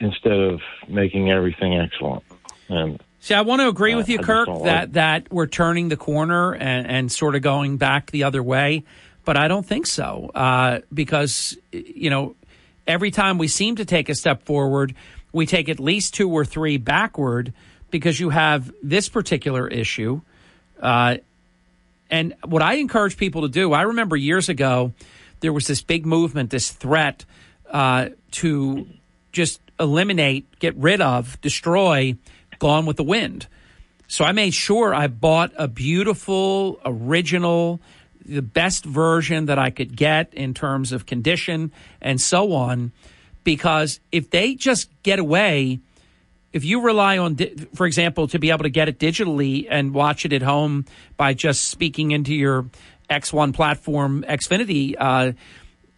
instead 0.00 0.38
of 0.38 0.60
making 0.88 1.30
everything 1.30 1.78
excellent. 1.78 2.22
And 2.68 3.02
See, 3.20 3.34
I 3.34 3.40
want 3.40 3.60
to 3.60 3.68
agree 3.68 3.94
uh, 3.94 3.96
with 3.96 4.08
you, 4.08 4.18
Kirk, 4.18 4.46
that, 4.46 4.60
like 4.60 4.92
that 4.92 5.32
we're 5.32 5.46
turning 5.46 5.88
the 5.88 5.96
corner 5.96 6.54
and, 6.54 6.86
and 6.86 7.12
sort 7.12 7.34
of 7.34 7.42
going 7.42 7.76
back 7.76 8.10
the 8.10 8.24
other 8.24 8.42
way, 8.42 8.84
but 9.24 9.36
I 9.36 9.48
don't 9.48 9.66
think 9.66 9.86
so 9.86 10.30
uh, 10.34 10.80
because, 10.94 11.56
you 11.72 12.10
know, 12.10 12.36
every 12.86 13.10
time 13.10 13.38
we 13.38 13.48
seem 13.48 13.76
to 13.76 13.84
take 13.84 14.08
a 14.08 14.14
step 14.14 14.44
forward, 14.44 14.94
we 15.32 15.44
take 15.44 15.68
at 15.68 15.80
least 15.80 16.14
two 16.14 16.30
or 16.30 16.44
three 16.44 16.76
backward 16.76 17.52
because 17.90 18.20
you 18.20 18.30
have 18.30 18.72
this 18.82 19.08
particular 19.08 19.66
issue. 19.66 20.20
Uh, 20.80 21.16
and 22.10 22.34
what 22.44 22.62
I 22.62 22.74
encourage 22.74 23.16
people 23.16 23.42
to 23.42 23.48
do, 23.48 23.72
I 23.72 23.82
remember 23.82 24.16
years 24.16 24.48
ago, 24.48 24.92
there 25.40 25.52
was 25.52 25.66
this 25.66 25.82
big 25.82 26.06
movement, 26.06 26.50
this 26.50 26.70
threat 26.70 27.24
uh, 27.70 28.10
to 28.32 28.86
just 29.32 29.60
eliminate, 29.78 30.58
get 30.58 30.76
rid 30.76 31.00
of, 31.00 31.40
destroy 31.40 32.16
Gone 32.58 32.86
with 32.86 32.96
the 32.96 33.04
Wind. 33.04 33.46
So 34.08 34.24
I 34.24 34.32
made 34.32 34.54
sure 34.54 34.94
I 34.94 35.08
bought 35.08 35.52
a 35.56 35.68
beautiful, 35.68 36.80
original, 36.84 37.80
the 38.24 38.42
best 38.42 38.84
version 38.84 39.46
that 39.46 39.58
I 39.58 39.70
could 39.70 39.96
get 39.96 40.32
in 40.32 40.54
terms 40.54 40.92
of 40.92 41.06
condition 41.06 41.72
and 42.00 42.20
so 42.20 42.52
on. 42.52 42.92
Because 43.44 44.00
if 44.10 44.30
they 44.30 44.54
just 44.54 44.90
get 45.02 45.18
away, 45.18 45.80
if 46.56 46.64
you 46.64 46.80
rely 46.80 47.18
on, 47.18 47.36
for 47.74 47.86
example, 47.86 48.28
to 48.28 48.38
be 48.38 48.50
able 48.50 48.62
to 48.62 48.70
get 48.70 48.88
it 48.88 48.98
digitally 48.98 49.66
and 49.70 49.92
watch 49.92 50.24
it 50.24 50.32
at 50.32 50.40
home 50.40 50.86
by 51.18 51.34
just 51.34 51.66
speaking 51.66 52.12
into 52.12 52.34
your 52.34 52.70
X1 53.10 53.52
platform, 53.52 54.24
Xfinity, 54.26 54.94
uh, 54.98 55.32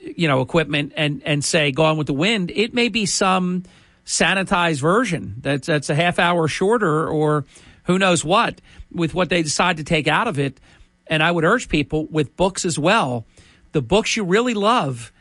you 0.00 0.26
know, 0.26 0.40
equipment 0.40 0.94
and, 0.96 1.22
and 1.24 1.44
say, 1.44 1.70
Gone 1.70 1.96
with 1.96 2.08
the 2.08 2.12
Wind, 2.12 2.50
it 2.50 2.74
may 2.74 2.88
be 2.88 3.06
some 3.06 3.62
sanitized 4.04 4.80
version 4.80 5.34
that's 5.38 5.66
that's 5.66 5.90
a 5.90 5.94
half 5.94 6.18
hour 6.18 6.48
shorter 6.48 7.06
or 7.06 7.44
who 7.84 7.98
knows 7.98 8.24
what 8.24 8.60
with 8.90 9.14
what 9.14 9.28
they 9.28 9.42
decide 9.42 9.76
to 9.76 9.84
take 9.84 10.08
out 10.08 10.26
of 10.26 10.40
it. 10.40 10.58
And 11.06 11.22
I 11.22 11.30
would 11.30 11.44
urge 11.44 11.68
people 11.68 12.06
with 12.06 12.36
books 12.36 12.64
as 12.64 12.78
well, 12.78 13.26
the 13.70 13.82
books 13.82 14.16
you 14.16 14.24
really 14.24 14.54
love, 14.54 15.12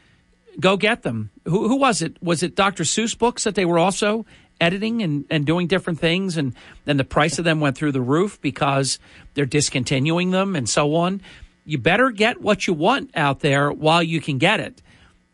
go 0.59 0.77
get 0.77 1.03
them. 1.03 1.29
Who, 1.45 1.67
who 1.67 1.75
was 1.75 2.01
it? 2.01 2.21
Was 2.23 2.41
it 2.41 2.55
Dr. 2.55 2.83
Seuss 2.83 3.15
books 3.15 3.43
that 3.43 3.53
they 3.53 3.65
were 3.65 3.77
also 3.77 4.25
editing 4.59 5.03
and, 5.03 5.25
and 5.29 5.45
doing 5.45 5.67
different 5.67 5.99
things 5.99 6.37
and 6.37 6.55
then 6.85 6.97
the 6.97 7.03
price 7.03 7.39
of 7.39 7.45
them 7.45 7.59
went 7.59 7.77
through 7.77 7.91
the 7.91 8.01
roof 8.01 8.39
because 8.41 8.99
they're 9.33 9.45
discontinuing 9.45 10.31
them 10.31 10.55
and 10.55 10.67
so 10.67 10.95
on. 10.95 11.21
You 11.65 11.77
better 11.77 12.11
get 12.11 12.41
what 12.41 12.65
you 12.65 12.73
want 12.73 13.11
out 13.15 13.41
there 13.41 13.71
while 13.71 14.01
you 14.01 14.21
can 14.21 14.37
get 14.37 14.59
it 14.59 14.81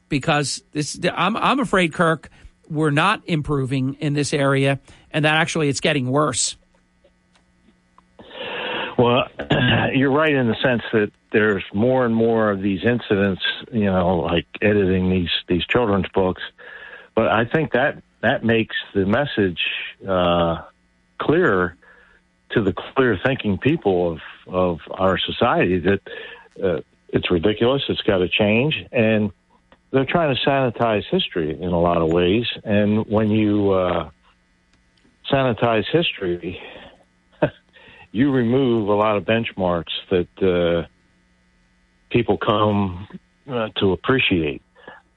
because 0.09 0.63
this 0.71 0.99
I'm 1.13 1.37
I'm 1.37 1.59
afraid 1.59 1.93
Kirk 1.93 2.29
we're 2.69 2.91
not 2.91 3.21
improving 3.25 3.95
in 3.95 4.13
this 4.13 4.33
area, 4.33 4.79
and 5.11 5.25
that 5.25 5.35
actually 5.35 5.69
it's 5.69 5.79
getting 5.79 6.09
worse. 6.09 6.55
Well, 8.97 9.27
you're 9.93 10.11
right 10.11 10.33
in 10.33 10.47
the 10.47 10.55
sense 10.61 10.83
that 10.91 11.11
there's 11.31 11.63
more 11.73 12.05
and 12.05 12.15
more 12.15 12.51
of 12.51 12.61
these 12.61 12.83
incidents, 12.83 13.41
you 13.71 13.85
know, 13.85 14.17
like 14.17 14.45
editing 14.61 15.09
these 15.09 15.31
these 15.47 15.65
children's 15.65 16.07
books. 16.13 16.41
But 17.15 17.27
I 17.27 17.45
think 17.45 17.73
that 17.73 18.01
that 18.23 18.43
makes 18.43 18.75
the 18.95 19.05
message 19.05 19.59
uh, 20.07 20.63
clearer 21.19 21.75
to 22.51 22.63
the 22.63 22.73
clear 22.73 23.19
thinking 23.23 23.57
people 23.57 24.13
of 24.13 24.19
of 24.47 24.79
our 24.91 25.17
society 25.17 25.79
that 25.79 26.01
uh, 26.63 26.79
it's 27.09 27.29
ridiculous. 27.29 27.83
It's 27.89 28.01
got 28.01 28.17
to 28.17 28.29
change, 28.29 28.75
and 28.91 29.31
they're 29.91 30.05
trying 30.05 30.35
to 30.35 30.41
sanitize 30.41 31.03
history 31.11 31.51
in 31.61 31.69
a 31.69 31.79
lot 31.79 32.01
of 32.01 32.11
ways. 32.11 32.45
And 32.63 33.05
when 33.07 33.29
you 33.29 33.71
uh, 33.71 34.09
sanitize 35.31 35.85
history, 35.91 36.61
you 38.11 38.31
remove 38.31 38.87
a 38.87 38.95
lot 38.95 39.17
of 39.17 39.25
benchmarks 39.25 39.93
that 40.09 40.27
uh, 40.41 40.87
people 42.09 42.37
come 42.37 43.07
uh, 43.49 43.69
to 43.77 43.91
appreciate. 43.91 44.61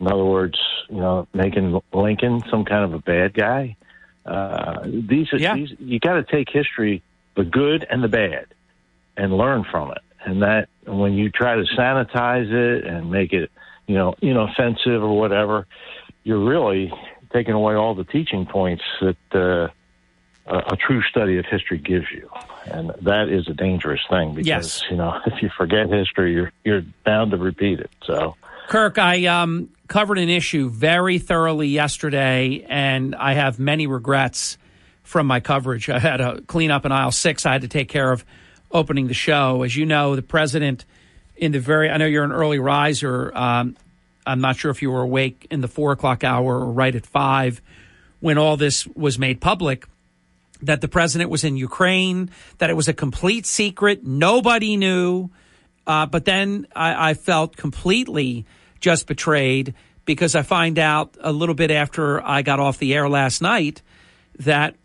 In 0.00 0.06
other 0.08 0.24
words, 0.24 0.58
you 0.88 0.96
know, 0.96 1.26
making 1.32 1.80
Lincoln 1.92 2.42
some 2.50 2.64
kind 2.64 2.84
of 2.84 2.94
a 2.94 2.98
bad 2.98 3.34
guy. 3.34 3.76
Uh, 4.24 4.82
these, 4.84 5.28
yeah. 5.32 5.54
these 5.54 5.72
you 5.78 6.00
got 6.00 6.14
to 6.14 6.24
take 6.24 6.48
history, 6.50 7.02
the 7.36 7.44
good 7.44 7.86
and 7.88 8.02
the 8.02 8.08
bad, 8.08 8.46
and 9.16 9.36
learn 9.36 9.64
from 9.70 9.92
it. 9.92 10.02
And 10.24 10.42
that 10.42 10.68
when 10.84 11.14
you 11.14 11.30
try 11.30 11.54
to 11.54 11.62
sanitize 11.76 12.50
it 12.50 12.84
and 12.84 13.10
make 13.10 13.32
it 13.32 13.50
you 13.86 13.94
know, 13.94 14.14
inoffensive 14.20 15.02
or 15.02 15.16
whatever, 15.16 15.66
you're 16.24 16.44
really 16.44 16.92
taking 17.32 17.54
away 17.54 17.74
all 17.74 17.94
the 17.94 18.04
teaching 18.04 18.46
points 18.46 18.82
that 19.00 19.16
uh, 19.34 19.68
a, 20.46 20.72
a, 20.72 20.76
true 20.76 21.02
study 21.02 21.38
of 21.38 21.44
history 21.46 21.78
gives 21.78 22.06
you, 22.10 22.28
and 22.66 22.92
that 23.02 23.28
is 23.28 23.48
a 23.48 23.54
dangerous 23.54 24.00
thing 24.08 24.34
because 24.34 24.46
yes. 24.46 24.84
you 24.90 24.96
know 24.96 25.20
if 25.26 25.42
you 25.42 25.50
forget 25.56 25.88
history, 25.88 26.32
you're 26.32 26.52
you're 26.64 26.82
bound 27.04 27.30
to 27.30 27.36
repeat 27.36 27.80
it. 27.80 27.90
So, 28.04 28.36
Kirk, 28.68 28.98
I 28.98 29.26
um, 29.26 29.70
covered 29.86 30.18
an 30.18 30.28
issue 30.28 30.68
very 30.68 31.18
thoroughly 31.18 31.68
yesterday, 31.68 32.66
and 32.68 33.14
I 33.14 33.34
have 33.34 33.58
many 33.58 33.86
regrets 33.86 34.58
from 35.02 35.26
my 35.28 35.38
coverage. 35.38 35.88
I 35.88 36.00
had 36.00 36.16
to 36.16 36.42
clean 36.46 36.70
up 36.72 36.84
in 36.84 36.90
aisle 36.90 37.12
six. 37.12 37.46
I 37.46 37.52
had 37.52 37.62
to 37.62 37.68
take 37.68 37.88
care 37.88 38.10
of 38.10 38.24
opening 38.72 39.06
the 39.06 39.14
show. 39.14 39.62
As 39.62 39.76
you 39.76 39.86
know, 39.86 40.16
the 40.16 40.22
president 40.22 40.84
in 41.36 41.52
the 41.52 41.60
very, 41.60 41.88
I 41.90 41.96
know 41.96 42.06
you're 42.06 42.24
an 42.24 42.32
early 42.32 42.58
riser. 42.58 43.30
Um, 43.36 43.76
I'm 44.26 44.40
not 44.40 44.56
sure 44.56 44.72
if 44.72 44.82
you 44.82 44.90
were 44.90 45.02
awake 45.02 45.46
in 45.50 45.60
the 45.60 45.68
four 45.68 45.92
o'clock 45.92 46.24
hour 46.24 46.58
or 46.58 46.72
right 46.72 46.94
at 46.94 47.06
five 47.06 47.62
when 48.18 48.36
all 48.36 48.56
this 48.56 48.86
was 48.88 49.18
made 49.18 49.40
public 49.40 49.86
that 50.62 50.80
the 50.80 50.88
president 50.88 51.30
was 51.30 51.44
in 51.44 51.56
Ukraine, 51.56 52.30
that 52.58 52.70
it 52.70 52.74
was 52.74 52.88
a 52.88 52.94
complete 52.94 53.46
secret. 53.46 54.04
Nobody 54.04 54.76
knew. 54.76 55.30
Uh, 55.86 56.06
but 56.06 56.24
then 56.24 56.66
I, 56.74 57.10
I, 57.10 57.14
felt 57.14 57.56
completely 57.56 58.44
just 58.80 59.06
betrayed 59.06 59.74
because 60.04 60.34
I 60.34 60.42
find 60.42 60.78
out 60.78 61.16
a 61.20 61.32
little 61.32 61.54
bit 61.54 61.70
after 61.70 62.22
I 62.22 62.42
got 62.42 62.60
off 62.60 62.78
the 62.78 62.94
air 62.94 63.08
last 63.08 63.42
night 63.42 63.82
that 64.38 64.76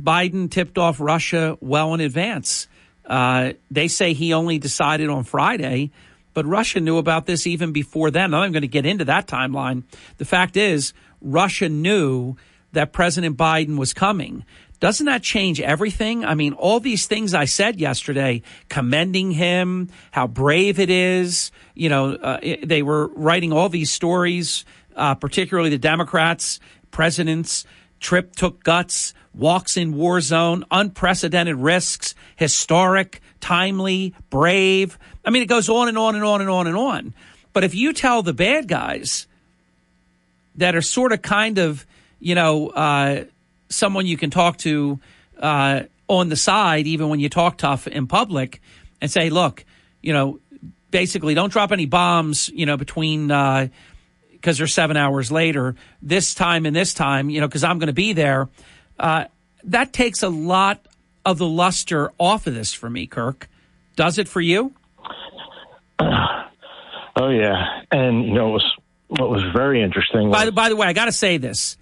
Biden 0.00 0.50
tipped 0.50 0.78
off 0.78 1.00
Russia 1.00 1.56
well 1.60 1.94
in 1.94 2.00
advance. 2.00 2.68
Uh, 3.06 3.52
they 3.70 3.88
say 3.88 4.12
he 4.12 4.34
only 4.34 4.58
decided 4.58 5.08
on 5.08 5.24
Friday, 5.24 5.90
but 6.34 6.46
Russia 6.46 6.80
knew 6.80 6.98
about 6.98 7.26
this 7.26 7.46
even 7.46 7.72
before 7.72 8.10
then. 8.10 8.34
I'm 8.34 8.52
going 8.52 8.62
to 8.62 8.68
get 8.68 8.86
into 8.86 9.06
that 9.06 9.26
timeline. 9.26 9.84
The 10.18 10.24
fact 10.24 10.56
is, 10.56 10.92
Russia 11.20 11.68
knew 11.68 12.36
that 12.72 12.92
President 12.92 13.36
Biden 13.36 13.78
was 13.78 13.94
coming. 13.94 14.44
Doesn't 14.80 15.06
that 15.06 15.22
change 15.22 15.60
everything? 15.60 16.24
I 16.24 16.34
mean, 16.34 16.52
all 16.52 16.78
these 16.78 17.06
things 17.06 17.34
I 17.34 17.46
said 17.46 17.80
yesterday, 17.80 18.42
commending 18.68 19.32
him, 19.32 19.90
how 20.12 20.26
brave 20.26 20.78
it 20.78 20.90
is. 20.90 21.50
You 21.74 21.88
know, 21.88 22.12
uh, 22.14 22.38
they 22.62 22.82
were 22.82 23.08
writing 23.08 23.52
all 23.52 23.68
these 23.68 23.90
stories, 23.90 24.64
uh, 24.94 25.16
particularly 25.16 25.70
the 25.70 25.78
Democrats, 25.78 26.60
presidents. 26.90 27.64
Trip 27.98 28.36
took 28.36 28.62
guts 28.62 29.14
walks 29.38 29.76
in 29.76 29.94
war 29.94 30.20
zone, 30.20 30.64
unprecedented 30.70 31.56
risks, 31.56 32.14
historic, 32.36 33.22
timely, 33.40 34.14
brave. 34.30 34.98
I 35.24 35.30
mean, 35.30 35.42
it 35.42 35.46
goes 35.46 35.68
on 35.68 35.88
and 35.88 35.96
on 35.96 36.16
and 36.16 36.24
on 36.24 36.40
and 36.40 36.50
on 36.50 36.66
and 36.66 36.76
on. 36.76 37.14
But 37.52 37.64
if 37.64 37.74
you 37.74 37.92
tell 37.92 38.22
the 38.22 38.34
bad 38.34 38.68
guys 38.68 39.26
that 40.56 40.74
are 40.74 40.82
sort 40.82 41.12
of 41.12 41.22
kind 41.22 41.58
of, 41.58 41.86
you 42.18 42.34
know, 42.34 42.68
uh, 42.68 43.24
someone 43.68 44.06
you 44.06 44.16
can 44.16 44.30
talk 44.30 44.58
to 44.58 45.00
uh, 45.38 45.82
on 46.08 46.28
the 46.28 46.36
side, 46.36 46.86
even 46.86 47.08
when 47.08 47.20
you 47.20 47.28
talk 47.28 47.58
tough 47.58 47.86
in 47.86 48.06
public, 48.06 48.60
and 49.00 49.10
say, 49.10 49.30
look, 49.30 49.64
you 50.02 50.12
know, 50.12 50.40
basically 50.90 51.34
don't 51.34 51.52
drop 51.52 51.72
any 51.72 51.86
bombs, 51.86 52.48
you 52.48 52.66
know, 52.66 52.76
between. 52.76 53.30
Uh, 53.30 53.68
because 54.32 54.58
they're 54.58 54.68
seven 54.68 54.96
hours 54.96 55.32
later, 55.32 55.74
this 56.00 56.32
time 56.32 56.64
and 56.64 56.74
this 56.74 56.94
time, 56.94 57.28
you 57.28 57.40
know, 57.40 57.48
because 57.48 57.64
I'm 57.64 57.80
going 57.80 57.88
to 57.88 57.92
be 57.92 58.12
there. 58.12 58.48
Uh, 58.96 59.24
that 59.64 59.92
takes 59.92 60.22
a 60.22 60.28
lot 60.28 60.86
of 61.24 61.38
the 61.38 61.46
luster 61.46 62.12
off 62.18 62.46
of 62.46 62.54
this 62.54 62.72
for 62.72 62.88
me, 62.88 63.08
Kirk. 63.08 63.48
Does 63.96 64.16
it 64.16 64.28
for 64.28 64.40
you? 64.40 64.72
Oh 66.00 67.30
yeah, 67.30 67.82
and 67.90 68.24
you 68.24 68.32
know 68.32 68.44
what 68.50 68.54
was 68.54 68.72
what 69.08 69.28
was 69.28 69.42
very 69.52 69.82
interesting. 69.82 70.28
Was, 70.28 70.38
by 70.38 70.44
the 70.44 70.52
by 70.52 70.68
the 70.68 70.76
way, 70.76 70.86
I 70.86 70.92
got 70.92 71.06
to 71.06 71.12
say 71.12 71.36
this 71.36 71.76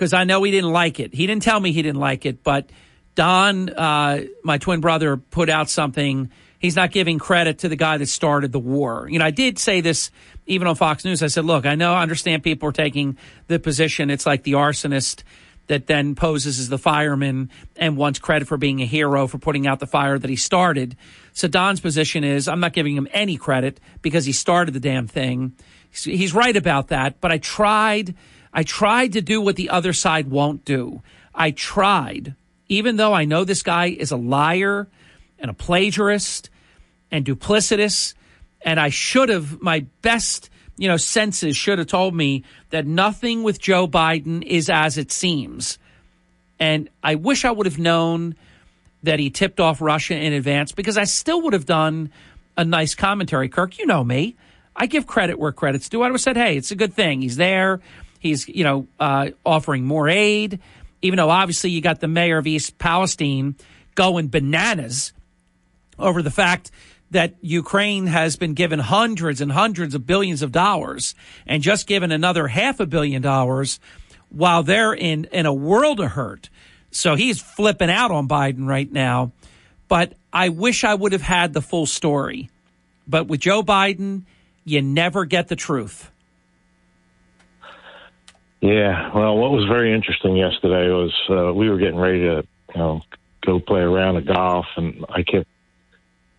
because 0.00 0.14
I 0.14 0.24
know 0.24 0.42
he 0.44 0.50
didn't 0.50 0.72
like 0.72 0.98
it. 0.98 1.12
He 1.12 1.26
didn't 1.26 1.42
tell 1.42 1.60
me 1.60 1.72
he 1.72 1.82
didn't 1.82 2.00
like 2.00 2.24
it, 2.24 2.42
but 2.42 2.70
Don, 3.16 3.68
uh, 3.68 4.22
my 4.42 4.56
twin 4.56 4.80
brother, 4.80 5.18
put 5.18 5.50
out 5.50 5.68
something. 5.68 6.30
He's 6.58 6.74
not 6.74 6.90
giving 6.90 7.18
credit 7.18 7.58
to 7.58 7.68
the 7.68 7.76
guy 7.76 7.98
that 7.98 8.06
started 8.06 8.50
the 8.50 8.58
war. 8.58 9.06
You 9.10 9.18
know, 9.18 9.26
I 9.26 9.30
did 9.30 9.58
say 9.58 9.82
this 9.82 10.10
even 10.46 10.66
on 10.66 10.74
Fox 10.74 11.04
News. 11.04 11.22
I 11.22 11.26
said, 11.26 11.44
look, 11.44 11.66
I 11.66 11.74
know, 11.74 11.92
I 11.92 12.00
understand 12.00 12.42
people 12.42 12.66
are 12.70 12.72
taking 12.72 13.18
the 13.48 13.58
position. 13.58 14.08
It's 14.08 14.24
like 14.24 14.42
the 14.42 14.52
arsonist 14.52 15.22
that 15.66 15.86
then 15.86 16.14
poses 16.14 16.58
as 16.58 16.70
the 16.70 16.78
fireman 16.78 17.50
and 17.76 17.98
wants 17.98 18.18
credit 18.18 18.48
for 18.48 18.56
being 18.56 18.80
a 18.80 18.86
hero 18.86 19.26
for 19.26 19.36
putting 19.36 19.66
out 19.66 19.80
the 19.80 19.86
fire 19.86 20.18
that 20.18 20.30
he 20.30 20.36
started. 20.36 20.96
So 21.34 21.46
Don's 21.46 21.80
position 21.80 22.24
is 22.24 22.48
I'm 22.48 22.60
not 22.60 22.72
giving 22.72 22.96
him 22.96 23.06
any 23.12 23.36
credit 23.36 23.80
because 24.00 24.24
he 24.24 24.32
started 24.32 24.72
the 24.72 24.80
damn 24.80 25.06
thing. 25.06 25.52
He's 25.90 26.32
right 26.32 26.56
about 26.56 26.88
that, 26.88 27.20
but 27.20 27.30
I 27.32 27.36
tried 27.36 28.14
I 28.52 28.62
tried 28.62 29.12
to 29.14 29.22
do 29.22 29.40
what 29.40 29.56
the 29.56 29.70
other 29.70 29.92
side 29.92 30.30
won't 30.30 30.64
do. 30.64 31.02
I 31.34 31.52
tried, 31.52 32.34
even 32.68 32.96
though 32.96 33.12
I 33.12 33.24
know 33.24 33.44
this 33.44 33.62
guy 33.62 33.86
is 33.86 34.10
a 34.10 34.16
liar 34.16 34.88
and 35.38 35.50
a 35.50 35.54
plagiarist 35.54 36.50
and 37.10 37.24
duplicitous, 37.24 38.14
and 38.62 38.78
I 38.78 38.88
should 38.88 39.28
have 39.28 39.62
my 39.62 39.86
best 40.02 40.50
you 40.80 40.88
know, 40.88 40.96
senses 40.96 41.58
should 41.58 41.78
have 41.78 41.88
told 41.88 42.14
me 42.14 42.42
that 42.70 42.86
nothing 42.86 43.42
with 43.42 43.60
Joe 43.60 43.86
Biden 43.86 44.42
is 44.42 44.70
as 44.70 44.96
it 44.96 45.12
seems. 45.12 45.78
And 46.58 46.88
I 47.02 47.16
wish 47.16 47.44
I 47.44 47.50
would 47.50 47.66
have 47.66 47.78
known 47.78 48.34
that 49.02 49.18
he 49.18 49.28
tipped 49.28 49.60
off 49.60 49.82
Russia 49.82 50.14
in 50.14 50.32
advance 50.32 50.72
because 50.72 50.96
I 50.96 51.04
still 51.04 51.42
would 51.42 51.52
have 51.52 51.66
done 51.66 52.10
a 52.56 52.64
nice 52.64 52.94
commentary. 52.94 53.50
Kirk, 53.50 53.78
you 53.78 53.84
know 53.84 54.02
me. 54.02 54.36
I 54.74 54.86
give 54.86 55.06
credit 55.06 55.38
where 55.38 55.52
credit's 55.52 55.90
due. 55.90 56.00
I 56.00 56.06
would 56.06 56.14
have 56.14 56.20
said, 56.22 56.38
hey, 56.38 56.56
it's 56.56 56.70
a 56.70 56.76
good 56.76 56.94
thing. 56.94 57.20
He's 57.20 57.36
there. 57.36 57.80
He's, 58.20 58.46
you 58.48 58.62
know, 58.62 58.86
uh, 59.00 59.30
offering 59.44 59.84
more 59.84 60.08
aid, 60.08 60.60
even 61.02 61.16
though 61.16 61.30
obviously 61.30 61.70
you 61.70 61.80
got 61.80 62.00
the 62.00 62.08
mayor 62.08 62.38
of 62.38 62.46
East 62.46 62.78
Palestine 62.78 63.56
going 63.96 64.28
bananas 64.28 65.12
over 65.98 66.22
the 66.22 66.30
fact 66.30 66.70
that 67.10 67.34
Ukraine 67.40 68.06
has 68.06 68.36
been 68.36 68.54
given 68.54 68.78
hundreds 68.78 69.40
and 69.40 69.50
hundreds 69.50 69.94
of 69.94 70.06
billions 70.06 70.42
of 70.42 70.52
dollars 70.52 71.14
and 71.46 71.62
just 71.62 71.86
given 71.86 72.12
another 72.12 72.46
half 72.46 72.78
a 72.78 72.86
billion 72.86 73.20
dollars 73.20 73.80
while 74.28 74.62
they're 74.62 74.92
in, 74.92 75.24
in 75.32 75.46
a 75.46 75.52
world 75.52 75.98
of 75.98 76.12
hurt. 76.12 76.48
So 76.92 77.16
he's 77.16 77.40
flipping 77.40 77.90
out 77.90 78.10
on 78.10 78.28
Biden 78.28 78.66
right 78.66 78.90
now. 78.90 79.32
But 79.88 80.14
I 80.32 80.50
wish 80.50 80.84
I 80.84 80.94
would 80.94 81.12
have 81.12 81.22
had 81.22 81.52
the 81.52 81.62
full 81.62 81.86
story. 81.86 82.48
But 83.08 83.26
with 83.26 83.40
Joe 83.40 83.62
Biden, 83.62 84.22
you 84.64 84.82
never 84.82 85.24
get 85.24 85.48
the 85.48 85.56
truth. 85.56 86.10
Yeah, 88.60 89.14
well, 89.14 89.36
what 89.36 89.52
was 89.52 89.66
very 89.68 89.94
interesting 89.94 90.36
yesterday 90.36 90.90
was 90.90 91.14
uh, 91.30 91.52
we 91.54 91.70
were 91.70 91.78
getting 91.78 91.98
ready 91.98 92.20
to, 92.20 92.46
you 92.74 92.78
know, 92.78 93.00
go 93.44 93.58
play 93.58 93.80
a 93.80 93.88
round 93.88 94.18
of 94.18 94.26
golf, 94.26 94.66
and 94.76 95.04
I 95.08 95.22
kept 95.22 95.48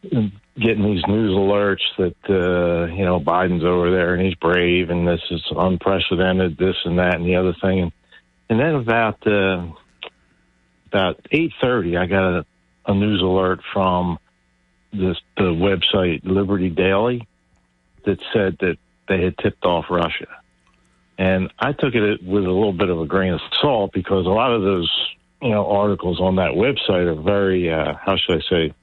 getting 0.04 0.84
these 0.84 1.04
news 1.08 1.32
alerts 1.32 1.82
that 1.98 2.16
uh, 2.30 2.94
you 2.94 3.06
know 3.06 3.20
Biden's 3.20 3.64
over 3.64 3.92
there 3.92 4.14
and 4.14 4.26
he's 4.26 4.36
brave 4.36 4.90
and 4.90 5.08
this 5.08 5.22
is 5.30 5.44
unprecedented, 5.52 6.58
this 6.58 6.76
and 6.86 7.00
that 7.00 7.16
and 7.16 7.26
the 7.26 7.36
other 7.36 7.56
thing, 7.62 7.80
and, 7.82 7.92
and 8.50 8.60
then 8.60 8.76
about 8.76 9.26
uh, 9.26 9.66
about 10.88 11.20
eight 11.32 11.54
thirty, 11.62 11.98
I 11.98 12.06
got 12.06 12.40
a, 12.40 12.46
a 12.86 12.94
news 12.94 13.22
alert 13.22 13.62
from 13.74 14.20
this 14.92 15.18
the 15.38 15.44
website 15.44 16.22
Liberty 16.24 16.70
Daily 16.70 17.28
that 18.06 18.20
said 18.34 18.58
that 18.60 18.78
they 19.08 19.24
had 19.24 19.38
tipped 19.38 19.66
off 19.66 19.86
Russia, 19.90 20.28
and 21.22 21.54
I 21.60 21.72
took 21.74 21.94
it 21.94 22.24
with 22.24 22.46
a 22.46 22.52
little 22.52 22.74
bit 22.74 22.90
of 22.90 23.00
a 23.00 23.06
grain 23.06 23.34
of 23.34 23.42
salt 23.62 23.92
because 23.94 24.26
a 24.26 24.30
lot 24.30 24.52
of 24.54 24.64
those 24.64 24.92
you 25.40 25.50
know 25.50 25.70
articles 25.70 26.20
on 26.20 26.38
that 26.38 26.54
website 26.54 27.06
are 27.06 27.22
very 27.22 27.72
uh, 27.72 27.94
how 28.04 28.16
should 28.18 28.38
I 28.38 28.50
say 28.50 28.74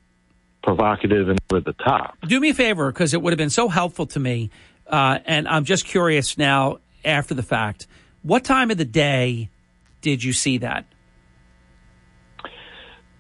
provocative 0.63 1.29
and 1.29 1.41
over 1.51 1.61
the 1.61 1.73
top. 1.73 2.17
Do 2.29 2.39
me 2.39 2.51
a 2.51 2.55
favor 2.55 2.93
because 2.93 3.13
it 3.13 3.21
would 3.23 3.33
have 3.33 3.39
been 3.39 3.51
so 3.51 3.69
helpful 3.69 4.07
to 4.07 4.21
me, 4.21 4.51
uh, 4.87 5.19
and 5.25 5.49
I'm 5.49 5.65
just 5.65 5.85
curious 5.85 6.39
now 6.39 6.79
after 7.05 7.35
the 7.35 7.43
fact. 7.43 7.89
What 8.23 8.45
time 8.45 8.71
of 8.71 8.79
the 8.79 8.85
day 8.85 9.51
did 10.01 10.23
you 10.23 10.33
see 10.33 10.59
that? 10.59 10.85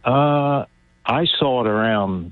Uh, 0.04 0.64
I 1.04 1.26
saw 1.40 1.64
it 1.64 1.66
around 1.66 2.30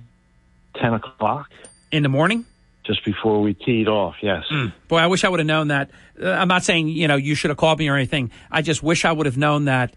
ten 0.77 0.95
o'clock 0.95 1.51
in 1.91 2.05
the 2.05 2.09
morning. 2.09 2.47
Just 2.87 3.05
before 3.05 3.41
we 3.43 3.55
teed 3.55 3.89
off, 3.89 4.17
yes. 4.23 4.45
Mm. 4.51 4.73
Boy, 4.87 4.99
I 4.99 5.07
wish 5.09 5.25
I 5.25 5.29
would 5.29 5.41
have 5.41 5.47
known 5.47 5.69
that. 5.69 5.91
Uh, 6.21 6.31
I'm 6.31 6.49
not 6.49 6.63
saying 6.63 6.89
you 6.89 7.09
know 7.09 7.17
you 7.17 7.35
should 7.35 7.51
have 7.51 7.59
called 7.59 7.79
me 7.79 7.89
or 7.89 7.97
anything. 7.97 8.31
I 8.51 8.63
just 8.63 8.83
wish 8.83 9.05
I 9.05 9.13
would 9.13 9.27
have 9.27 9.37
known 9.37 9.65
that. 9.65 9.95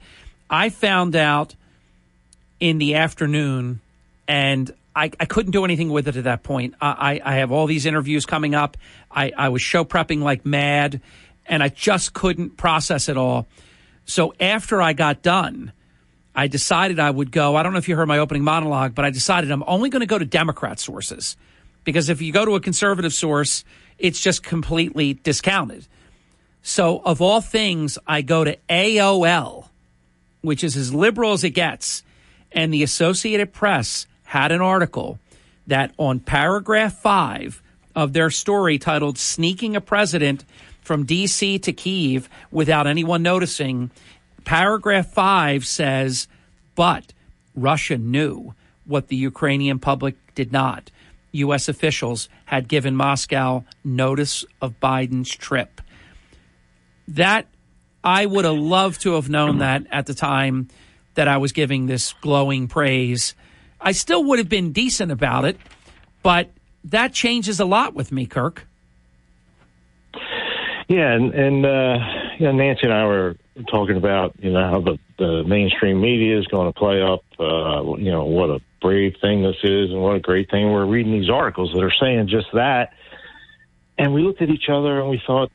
I 0.49 0.69
found 0.69 1.15
out 1.15 1.55
in 2.59 2.79
the 2.79 2.95
afternoon, 2.95 3.79
and 4.27 4.73
I, 4.95 5.11
I 5.19 5.25
couldn't 5.25 5.51
do 5.51 5.65
anything 5.65 5.89
with 5.89 6.07
it 6.07 6.15
at 6.15 6.23
that 6.23 6.43
point. 6.43 6.75
I, 6.81 7.21
I 7.23 7.35
have 7.35 7.51
all 7.51 7.67
these 7.67 7.85
interviews 7.85 8.25
coming 8.25 8.55
up. 8.55 8.75
I, 9.11 9.31
I 9.37 9.49
was 9.49 9.61
show 9.61 9.85
prepping 9.85 10.21
like 10.21 10.45
mad, 10.45 11.01
and 11.45 11.61
I 11.61 11.69
just 11.69 12.13
couldn't 12.13 12.57
process 12.57 13.07
it 13.07 13.15
all. 13.15 13.47
So 14.05 14.33
after 14.39 14.81
I 14.81 14.93
got 14.93 15.21
done, 15.21 15.71
I 16.35 16.47
decided 16.47 16.99
I 16.99 17.11
would 17.11 17.31
go. 17.31 17.55
I 17.55 17.63
don't 17.63 17.73
know 17.73 17.79
if 17.79 17.87
you 17.87 17.95
heard 17.95 18.07
my 18.07 18.17
opening 18.17 18.43
monologue, 18.43 18.95
but 18.95 19.05
I 19.05 19.11
decided 19.11 19.51
I'm 19.51 19.63
only 19.67 19.89
going 19.89 20.01
to 20.01 20.07
go 20.07 20.17
to 20.17 20.25
Democrat 20.25 20.79
sources 20.79 21.37
because 21.89 22.07
if 22.09 22.21
you 22.21 22.31
go 22.31 22.45
to 22.45 22.53
a 22.53 22.59
conservative 22.59 23.11
source, 23.11 23.63
it's 23.97 24.21
just 24.21 24.43
completely 24.43 25.15
discounted. 25.15 25.87
So, 26.61 27.01
of 27.03 27.19
all 27.19 27.41
things, 27.41 27.97
I 28.05 28.21
go 28.21 28.43
to 28.43 28.55
AOL, 28.69 29.69
which 30.41 30.63
is 30.63 30.77
as 30.77 30.93
liberal 30.93 31.33
as 31.33 31.43
it 31.43 31.49
gets, 31.49 32.03
and 32.51 32.71
the 32.71 32.83
Associated 32.83 33.53
Press 33.53 34.05
had 34.25 34.51
an 34.51 34.61
article 34.61 35.17
that 35.65 35.91
on 35.97 36.19
paragraph 36.19 36.93
five 36.93 37.59
of 37.95 38.13
their 38.13 38.29
story 38.29 38.77
titled 38.77 39.17
Sneaking 39.17 39.75
a 39.75 39.81
President 39.81 40.45
from 40.81 41.07
D.C. 41.07 41.57
to 41.57 41.73
Kiev 41.73 42.29
Without 42.51 42.85
Anyone 42.85 43.23
Noticing, 43.23 43.89
paragraph 44.45 45.07
five 45.07 45.65
says, 45.65 46.27
but 46.75 47.13
Russia 47.55 47.97
knew 47.97 48.53
what 48.85 49.07
the 49.07 49.15
Ukrainian 49.15 49.79
public 49.79 50.15
did 50.35 50.51
not. 50.51 50.91
U.S. 51.31 51.69
officials 51.69 52.29
had 52.45 52.67
given 52.67 52.95
Moscow 52.95 53.63
notice 53.83 54.45
of 54.61 54.79
Biden's 54.79 55.29
trip. 55.29 55.81
That 57.07 57.47
I 58.03 58.25
would 58.25 58.45
have 58.45 58.57
loved 58.57 59.01
to 59.01 59.13
have 59.13 59.29
known 59.29 59.59
that 59.59 59.85
at 59.91 60.05
the 60.05 60.13
time 60.13 60.67
that 61.15 61.27
I 61.27 61.37
was 61.37 61.51
giving 61.51 61.87
this 61.87 62.13
glowing 62.21 62.67
praise 62.67 63.35
I 63.81 63.93
still 63.93 64.23
would 64.25 64.39
have 64.39 64.49
been 64.49 64.71
decent 64.71 65.11
about 65.11 65.45
it, 65.45 65.57
but 66.21 66.49
that 66.85 67.13
changes 67.13 67.59
a 67.59 67.65
lot 67.65 67.93
with 67.93 68.11
me, 68.11 68.25
Kirk. 68.25 68.67
Yeah, 70.87 71.13
and, 71.13 71.33
and 71.33 71.65
uh, 71.65 71.97
you 72.39 72.45
know, 72.47 72.51
Nancy 72.51 72.81
and 72.83 72.93
I 72.93 73.05
were 73.05 73.35
talking 73.65 73.97
about 73.97 74.35
you 74.39 74.51
know 74.51 74.69
how 74.69 74.81
the, 74.81 74.99
the 75.17 75.43
mainstream 75.43 76.01
media 76.01 76.39
is 76.39 76.47
going 76.47 76.71
to 76.71 76.77
play 76.77 77.01
up, 77.01 77.23
uh, 77.39 77.95
you 77.97 78.11
know, 78.11 78.25
what 78.25 78.49
a 78.49 78.59
brave 78.81 79.15
thing 79.21 79.43
this 79.43 79.57
is, 79.63 79.91
and 79.91 80.01
what 80.01 80.15
a 80.15 80.19
great 80.19 80.49
thing 80.49 80.71
we're 80.71 80.85
reading 80.85 81.11
these 81.11 81.29
articles 81.29 81.71
that 81.73 81.83
are 81.83 81.93
saying 81.99 82.27
just 82.27 82.47
that. 82.53 82.93
And 83.97 84.13
we 84.13 84.21
looked 84.21 84.41
at 84.41 84.49
each 84.49 84.69
other 84.69 84.99
and 85.01 85.09
we 85.09 85.21
thought, 85.25 85.51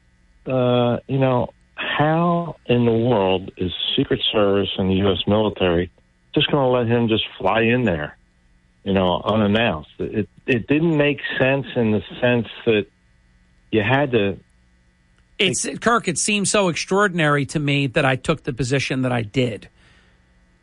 uh, 0.47 1.01
you 1.07 1.19
know, 1.19 1.49
how 1.75 2.57
in 2.67 2.85
the 2.85 2.93
world 2.93 3.51
is 3.57 3.73
Secret 3.97 4.21
Service 4.33 4.69
and 4.77 4.91
the 4.91 4.97
U.S. 4.97 5.27
military 5.27 5.91
just 6.35 6.51
going 6.51 6.65
to 6.65 6.69
let 6.69 6.87
him 6.87 7.09
just 7.09 7.25
fly 7.39 7.63
in 7.63 7.85
there, 7.85 8.17
you 8.83 8.93
know, 8.93 9.23
unannounced. 9.25 9.91
It 9.99 10.29
it 10.47 10.67
didn't 10.67 10.97
make 10.97 11.21
sense 11.39 11.67
in 11.77 11.93
the 11.93 12.03
sense 12.21 12.49
that 12.67 12.87
you 13.71 13.83
had 13.83 14.13
to. 14.13 14.39
It's 15.39 15.66
Kirk. 15.80 16.09
It 16.09 16.18
seemed 16.18 16.49
so 16.49 16.68
extraordinary 16.68 17.47
to 17.47 17.59
me 17.59 17.89
that 17.89 18.05
I 18.05 18.16
took 18.16 18.45
the 18.45 18.53
position 18.53 19.03
that 19.03 19.12
I 19.12 19.22
did, 19.22 19.68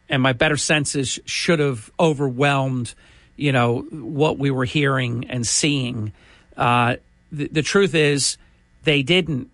and 0.09 0.21
my 0.21 0.33
better 0.33 0.57
senses 0.57 1.19
should 1.25 1.59
have 1.59 1.91
overwhelmed, 1.99 2.93
you 3.35 3.51
know, 3.51 3.79
what 3.91 4.37
we 4.37 4.51
were 4.51 4.65
hearing 4.65 5.25
and 5.29 5.45
seeing. 5.45 6.13
Uh, 6.55 6.97
the, 7.31 7.47
the 7.47 7.61
truth 7.61 7.95
is, 7.95 8.37
they 8.83 9.03
didn't 9.03 9.49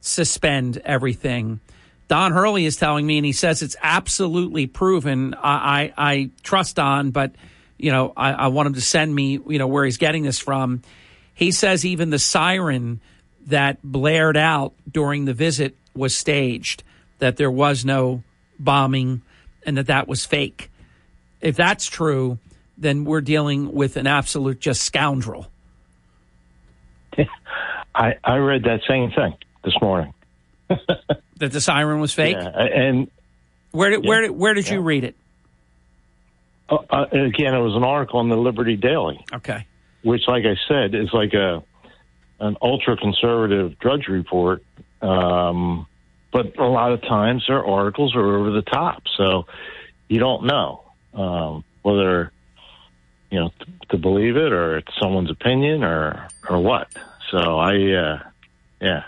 suspend 0.00 0.78
everything 0.78 1.60
Don 2.08 2.32
Hurley 2.32 2.66
is 2.66 2.76
telling 2.76 3.06
me, 3.06 3.18
and 3.18 3.26
he 3.26 3.32
says 3.32 3.62
it's 3.62 3.76
absolutely 3.82 4.66
proven. 4.66 5.34
I, 5.34 5.92
I, 5.96 6.12
I 6.12 6.30
trust 6.42 6.76
Don, 6.76 7.10
but 7.10 7.32
you 7.78 7.90
know, 7.90 8.12
I, 8.16 8.32
I, 8.32 8.46
want 8.48 8.68
him 8.68 8.74
to 8.74 8.80
send 8.80 9.14
me, 9.14 9.40
you 9.46 9.58
know, 9.58 9.66
where 9.66 9.84
he's 9.84 9.98
getting 9.98 10.22
this 10.22 10.38
from. 10.38 10.82
He 11.34 11.50
says 11.50 11.84
even 11.84 12.10
the 12.10 12.18
siren 12.18 13.00
that 13.46 13.78
blared 13.82 14.36
out 14.36 14.74
during 14.90 15.24
the 15.24 15.34
visit 15.34 15.76
was 15.94 16.14
staged, 16.16 16.82
that 17.18 17.36
there 17.36 17.50
was 17.50 17.84
no 17.84 18.22
bombing, 18.58 19.22
and 19.64 19.76
that 19.76 19.86
that 19.86 20.08
was 20.08 20.26
fake. 20.26 20.70
If 21.40 21.56
that's 21.56 21.86
true, 21.86 22.38
then 22.76 23.04
we're 23.04 23.20
dealing 23.20 23.72
with 23.72 23.96
an 23.96 24.06
absolute 24.06 24.60
just 24.60 24.82
scoundrel. 24.82 25.46
I, 27.94 28.14
I 28.22 28.36
read 28.36 28.64
that 28.64 28.80
same 28.88 29.10
thing 29.10 29.34
this 29.64 29.74
morning 29.80 30.12
that 30.68 31.52
the 31.52 31.60
siren 31.60 32.00
was 32.00 32.12
fake. 32.12 32.36
Yeah, 32.38 32.48
and 32.48 33.10
where 33.70 33.90
did 33.90 34.04
yeah, 34.04 34.08
where 34.08 34.20
did 34.22 34.30
where 34.32 34.54
did 34.54 34.66
yeah. 34.68 34.74
you 34.74 34.80
read 34.80 35.04
it? 35.04 35.16
Uh, 36.68 36.78
uh, 36.90 37.06
again, 37.12 37.54
it 37.54 37.60
was 37.60 37.74
an 37.76 37.84
article 37.84 38.20
in 38.20 38.28
the 38.28 38.36
Liberty 38.36 38.76
Daily. 38.76 39.24
Okay. 39.32 39.66
Which, 40.02 40.22
like 40.26 40.44
I 40.44 40.56
said, 40.68 40.94
is 40.94 41.10
like 41.12 41.32
a 41.32 41.62
an 42.40 42.56
ultra 42.62 42.96
conservative 42.96 43.78
drudge 43.78 44.08
report. 44.08 44.62
Um, 45.00 45.86
but 46.32 46.58
a 46.58 46.66
lot 46.66 46.92
of 46.92 47.00
times 47.02 47.44
their 47.48 47.64
articles 47.64 48.14
are 48.14 48.36
over 48.36 48.50
the 48.50 48.62
top, 48.62 49.02
so 49.16 49.46
you 50.08 50.18
don't 50.18 50.44
know 50.44 50.82
um, 51.14 51.64
whether 51.82 52.32
you 53.30 53.40
know 53.40 53.50
to, 53.58 53.66
to 53.90 53.98
believe 53.98 54.36
it 54.36 54.52
or 54.52 54.78
it's 54.78 54.92
someone's 55.00 55.30
opinion 55.30 55.82
or 55.82 56.28
or 56.48 56.58
what. 56.58 56.88
So 57.30 57.58
I, 57.58 57.92
uh, 57.92 58.22
yeah. 58.80 59.04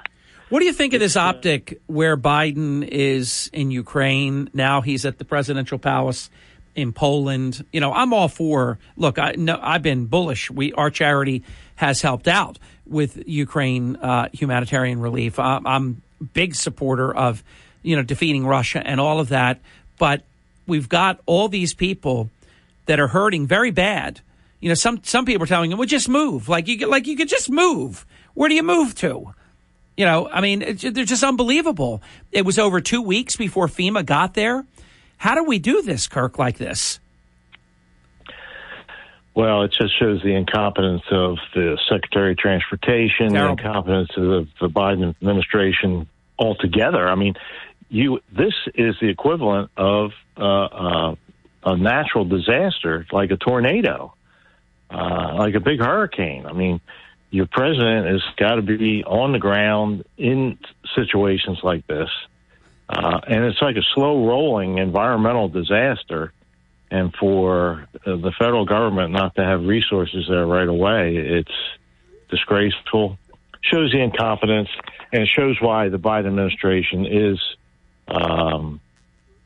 What 0.49 0.61
do 0.61 0.65
you 0.65 0.73
think 0.73 0.95
of 0.95 1.01
this 1.01 1.17
optic 1.17 1.81
where 1.87 2.17
Biden 2.17 2.87
is 2.87 3.51
in 3.53 3.71
Ukraine? 3.71 4.49
Now 4.55 4.81
he's 4.81 5.05
at 5.05 5.19
the 5.19 5.25
presidential 5.25 5.79
palace 5.79 6.31
in 6.75 6.93
Poland. 6.93 7.65
You 7.73 7.81
know, 7.81 7.93
I'm 7.93 8.15
all 8.15 8.29
for. 8.29 8.79
Look, 8.97 9.19
I 9.19 9.35
no, 9.37 9.59
I've 9.61 9.83
been 9.83 10.07
bullish. 10.07 10.51
We 10.51 10.73
our 10.73 10.91
charity 10.91 11.45
has 11.77 12.01
helped 12.01 12.29
out 12.29 12.59
with 12.89 13.23
Ukraine 13.27 13.97
uh, 13.97 14.29
humanitarian 14.33 15.01
relief. 15.01 15.39
I'm, 15.39 15.67
I'm 15.67 16.03
big 16.33 16.55
supporter 16.55 17.15
of 17.15 17.43
you 17.83 17.97
know 17.97 18.03
defeating 18.03 18.47
Russia 18.47 18.83
and 18.85 19.01
all 19.01 19.21
of 19.21 19.29
that, 19.31 19.61
but 19.99 20.23
we've 20.67 20.89
got 20.89 21.21
all 21.27 21.49
these 21.49 21.75
people 21.75 22.31
that 22.87 23.01
are 23.01 23.09
hurting 23.09 23.47
very 23.47 23.71
bad. 23.71 24.21
You 24.61 24.69
know, 24.69 24.75
some 24.75 25.01
some 25.05 25.25
people 25.25 25.45
are 25.45 25.47
telling 25.47 25.71
them, 25.71 25.79
"Well, 25.79 25.87
just 25.87 26.09
move." 26.09 26.49
Like 26.49 26.69
you 26.69 26.87
like 26.87 27.07
you 27.07 27.17
could 27.17 27.29
just 27.29 27.51
move. 27.51 28.05
Where 28.35 28.49
do 28.49 28.55
you 28.55 28.63
move 28.63 28.95
to? 28.97 29.35
You 29.97 30.05
know, 30.05 30.29
I 30.29 30.41
mean, 30.41 30.61
they're 30.61 31.05
just 31.05 31.25
unbelievable. 31.25 32.03
It 32.31 32.45
was 32.45 32.59
over 32.59 32.81
two 32.81 33.03
weeks 33.03 33.35
before 33.35 33.67
FEMA 33.67 34.07
got 34.07 34.35
there. 34.35 34.65
How 35.17 35.35
do 35.35 35.43
we 35.43 35.59
do 35.59 35.83
this, 35.83 36.07
Kirk, 36.07 36.39
like 36.39 36.57
this? 36.57 37.01
Well, 39.39 39.63
it 39.63 39.71
just 39.71 39.97
shows 39.97 40.21
the 40.21 40.35
incompetence 40.35 41.05
of 41.13 41.39
the 41.55 41.79
Secretary 41.89 42.33
of 42.33 42.39
Transportation, 42.39 43.35
Terrible. 43.35 43.55
the 43.55 43.63
incompetence 43.63 44.11
of 44.17 44.49
the 44.61 44.69
Biden 44.69 45.11
administration 45.11 46.09
altogether. 46.37 47.09
I 47.09 47.15
mean, 47.15 47.35
you 47.89 48.19
this 48.33 48.55
is 48.75 48.97
the 49.01 49.07
equivalent 49.07 49.71
of 49.77 50.11
uh, 50.37 50.43
uh, 50.43 51.15
a 51.63 51.77
natural 51.77 52.25
disaster, 52.25 53.07
like 53.13 53.31
a 53.31 53.37
tornado, 53.37 54.13
uh, 54.91 55.37
like 55.39 55.55
a 55.55 55.61
big 55.61 55.79
hurricane. 55.79 56.45
I 56.45 56.53
mean, 56.53 56.81
your 57.31 57.47
president 57.47 58.09
has 58.09 58.23
got 58.37 58.57
to 58.57 58.63
be 58.63 59.05
on 59.05 59.31
the 59.31 59.39
ground 59.39 60.05
in 60.17 60.59
situations 60.97 61.61
like 61.63 61.87
this. 61.87 62.11
Uh, 62.89 63.21
and 63.29 63.45
it's 63.45 63.63
like 63.63 63.77
a 63.77 63.85
slow 63.95 64.27
rolling 64.27 64.79
environmental 64.79 65.49
disaster. 65.49 66.33
And 66.91 67.15
for 67.15 67.87
uh, 68.07 68.17
the 68.17 68.33
federal 68.39 68.65
government 68.65 69.13
not 69.13 69.35
to 69.37 69.45
have 69.45 69.63
resources 69.63 70.27
there 70.29 70.47
right 70.47 70.69
away, 70.69 71.17
it's 71.17 71.53
disgraceful. 72.31 73.19
Shows 73.61 73.93
the 73.93 74.01
incompetence, 74.01 74.69
and 75.13 75.23
it 75.23 75.29
shows 75.37 75.57
why 75.61 75.89
the 75.89 75.99
Biden 75.99 76.29
administration 76.29 77.07
is 77.07 77.39
um, 78.07 78.81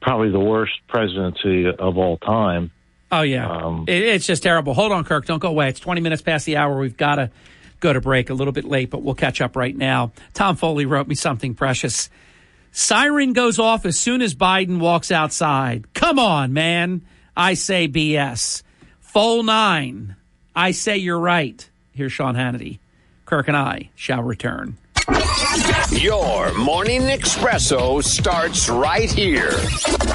probably 0.01 0.31
the 0.31 0.39
worst 0.39 0.73
presidency 0.87 1.67
of 1.67 1.99
all 1.99 2.19
time. 2.19 2.71
Oh 3.11 3.23
yeah, 3.23 3.51
um, 3.51 3.85
it, 3.89 4.03
it's 4.03 4.27
just 4.27 4.43
terrible. 4.43 4.75
Hold 4.75 4.93
on, 4.93 5.05
Kirk. 5.05 5.27
Don't 5.27 5.39
go 5.39 5.49
away. 5.49 5.69
It's 5.69 5.81
twenty 5.81 6.01
minutes 6.01 6.23
past 6.23 6.47
the 6.47 6.57
hour. 6.57 6.79
We've 6.79 6.97
got 6.97 7.17
to 7.17 7.31
go 7.81 7.93
to 7.93 8.01
break 8.01 8.31
a 8.31 8.35
little 8.35 8.53
bit 8.53 8.65
late, 8.65 8.91
but 8.91 9.03
we'll 9.03 9.15
catch 9.15 9.41
up 9.41 9.57
right 9.57 9.77
now. 9.77 10.13
Tom 10.35 10.57
Foley 10.57 10.87
wrote 10.87 11.09
me 11.09 11.15
something 11.15 11.55
precious. 11.55 12.09
Siren 12.71 13.33
goes 13.33 13.59
off 13.59 13.85
as 13.85 13.99
soon 13.99 14.23
as 14.23 14.35
Biden 14.35 14.79
walks 14.79 15.11
outside. 15.11 15.93
Come 15.93 16.19
on, 16.19 16.53
man. 16.53 17.03
I 17.37 17.55
say 17.55 17.89
BS. 17.89 18.63
Full 19.01 19.43
nine. 19.43 20.17
I 20.55 20.73
say 20.73 20.99
you're 20.99 21.19
right. 21.19 21.69
Here's 21.93 22.13
Sean 22.13 22.35
Hannity. 22.35 22.79
Kirk 23.25 23.49
and 23.49 23.57
I 23.57 23.91
shall 23.95 24.23
return. 24.23 24.77
Your 25.91 26.53
morning 26.55 27.03
espresso 27.03 28.03
starts 28.03 28.69
right 28.69 29.11
here. 29.11 29.51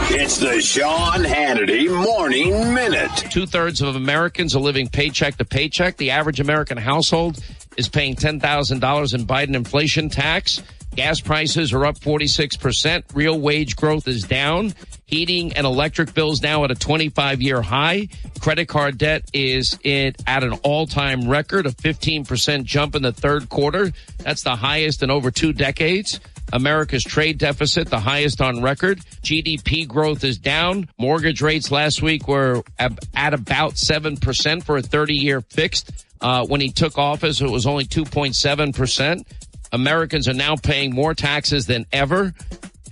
It's 0.09 0.37
the 0.37 0.61
Sean 0.61 1.23
Hannity 1.23 1.89
Morning 1.89 2.73
Minute. 2.73 3.11
Two 3.29 3.45
thirds 3.45 3.81
of 3.81 3.95
Americans 3.95 4.55
are 4.55 4.59
living 4.59 4.87
paycheck 4.87 5.37
to 5.37 5.45
paycheck. 5.45 5.97
The 5.97 6.11
average 6.11 6.39
American 6.39 6.77
household 6.77 7.39
is 7.77 7.89
paying 7.89 8.15
$10,000 8.15 9.13
in 9.13 9.25
Biden 9.25 9.55
inflation 9.55 10.09
tax. 10.09 10.61
Gas 10.97 11.21
prices 11.21 11.73
are 11.73 11.85
up 11.85 11.99
46%. 11.99 13.03
Real 13.13 13.39
wage 13.39 13.75
growth 13.75 14.07
is 14.07 14.23
down. 14.23 14.73
Heating 15.05 15.53
and 15.53 15.67
electric 15.67 16.15
bills 16.15 16.41
now 16.41 16.63
at 16.63 16.71
a 16.71 16.75
25 16.75 17.39
year 17.39 17.61
high. 17.61 18.07
Credit 18.39 18.67
card 18.67 18.97
debt 18.97 19.29
is 19.31 19.77
at 19.85 20.43
an 20.43 20.53
all 20.63 20.87
time 20.87 21.29
record, 21.29 21.67
a 21.67 21.69
15% 21.69 22.63
jump 22.63 22.95
in 22.95 23.03
the 23.03 23.11
third 23.13 23.47
quarter. 23.47 23.91
That's 24.17 24.41
the 24.41 24.55
highest 24.55 25.03
in 25.03 25.11
over 25.11 25.29
two 25.29 25.53
decades. 25.53 26.19
America's 26.51 27.03
trade 27.03 27.37
deficit, 27.37 27.89
the 27.89 27.99
highest 27.99 28.41
on 28.41 28.63
record. 28.63 28.99
GDP 29.21 29.87
growth 29.87 30.23
is 30.23 30.39
down. 30.39 30.89
Mortgage 30.97 31.43
rates 31.43 31.69
last 31.69 32.01
week 32.01 32.27
were 32.27 32.63
at 32.79 33.35
about 33.35 33.73
7% 33.73 34.63
for 34.63 34.77
a 34.77 34.81
30 34.81 35.13
year 35.13 35.41
fixed. 35.41 35.91
Uh, 36.19 36.43
when 36.47 36.59
he 36.59 36.71
took 36.71 36.97
office, 36.97 37.41
it 37.41 37.49
was 37.51 37.67
only 37.67 37.85
2.7%. 37.85 39.23
Americans 39.71 40.27
are 40.27 40.33
now 40.33 40.55
paying 40.55 40.93
more 40.93 41.13
taxes 41.13 41.65
than 41.65 41.85
ever. 41.91 42.33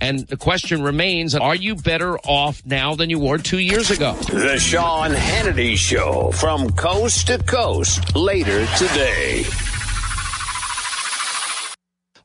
And 0.00 0.26
the 0.26 0.36
question 0.36 0.82
remains, 0.82 1.34
are 1.34 1.54
you 1.54 1.74
better 1.74 2.18
off 2.18 2.64
now 2.66 2.94
than 2.94 3.08
you 3.08 3.18
were 3.18 3.38
two 3.38 3.58
years 3.58 3.90
ago? 3.90 4.12
The 4.14 4.58
Sean 4.58 5.12
Hannity 5.12 5.76
Show 5.76 6.32
from 6.32 6.70
coast 6.72 7.28
to 7.28 7.38
coast 7.38 8.14
later 8.14 8.66
today. 8.76 9.44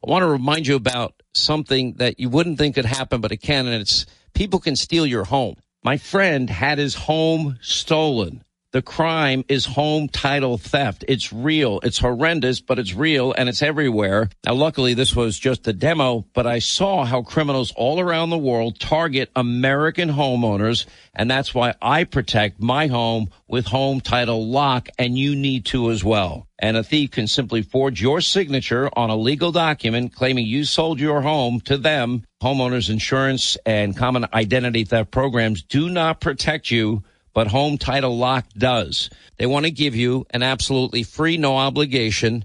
I 0.03 0.09
want 0.09 0.23
to 0.23 0.27
remind 0.27 0.67
you 0.67 0.75
about 0.75 1.13
something 1.33 1.93
that 1.93 2.19
you 2.19 2.27
wouldn't 2.29 2.57
think 2.57 2.75
could 2.75 2.85
happen, 2.85 3.21
but 3.21 3.31
it 3.31 3.37
can, 3.37 3.67
and 3.67 3.81
it's 3.81 4.05
people 4.33 4.59
can 4.59 4.75
steal 4.75 5.05
your 5.05 5.23
home. 5.23 5.55
My 5.83 5.97
friend 5.97 6.49
had 6.49 6.77
his 6.77 6.95
home 6.95 7.57
stolen. 7.61 8.43
The 8.71 8.81
crime 8.81 9.43
is 9.49 9.65
home 9.65 10.07
title 10.07 10.57
theft. 10.57 11.03
It's 11.09 11.33
real. 11.33 11.81
It's 11.83 11.97
horrendous, 11.97 12.61
but 12.61 12.79
it's 12.79 12.93
real 12.93 13.33
and 13.33 13.49
it's 13.49 13.61
everywhere. 13.61 14.29
Now, 14.45 14.53
luckily, 14.53 14.93
this 14.93 15.13
was 15.13 15.37
just 15.37 15.67
a 15.67 15.73
demo, 15.73 16.25
but 16.33 16.47
I 16.47 16.59
saw 16.59 17.03
how 17.03 17.21
criminals 17.21 17.73
all 17.75 17.99
around 17.99 18.29
the 18.29 18.37
world 18.37 18.79
target 18.79 19.29
American 19.35 20.09
homeowners. 20.09 20.85
And 21.13 21.29
that's 21.29 21.53
why 21.53 21.73
I 21.81 22.05
protect 22.05 22.61
my 22.61 22.87
home 22.87 23.29
with 23.45 23.65
home 23.65 23.99
title 23.99 24.47
lock 24.47 24.87
and 24.97 25.17
you 25.17 25.35
need 25.35 25.65
to 25.65 25.91
as 25.91 26.01
well. 26.01 26.47
And 26.57 26.77
a 26.77 26.83
thief 26.83 27.11
can 27.11 27.27
simply 27.27 27.63
forge 27.63 28.01
your 28.01 28.21
signature 28.21 28.89
on 28.93 29.09
a 29.09 29.17
legal 29.17 29.51
document 29.51 30.15
claiming 30.15 30.45
you 30.45 30.63
sold 30.63 31.01
your 31.01 31.19
home 31.19 31.59
to 31.61 31.75
them. 31.75 32.23
Homeowners 32.41 32.89
insurance 32.89 33.57
and 33.65 33.97
common 33.97 34.27
identity 34.33 34.85
theft 34.85 35.11
programs 35.11 35.61
do 35.61 35.89
not 35.89 36.21
protect 36.21 36.71
you 36.71 37.03
but 37.33 37.47
Home 37.47 37.77
Title 37.77 38.17
Lock 38.17 38.45
does. 38.57 39.09
They 39.37 39.45
want 39.45 39.65
to 39.65 39.71
give 39.71 39.95
you 39.95 40.25
an 40.31 40.43
absolutely 40.43 41.03
free, 41.03 41.37
no 41.37 41.57
obligation 41.57 42.43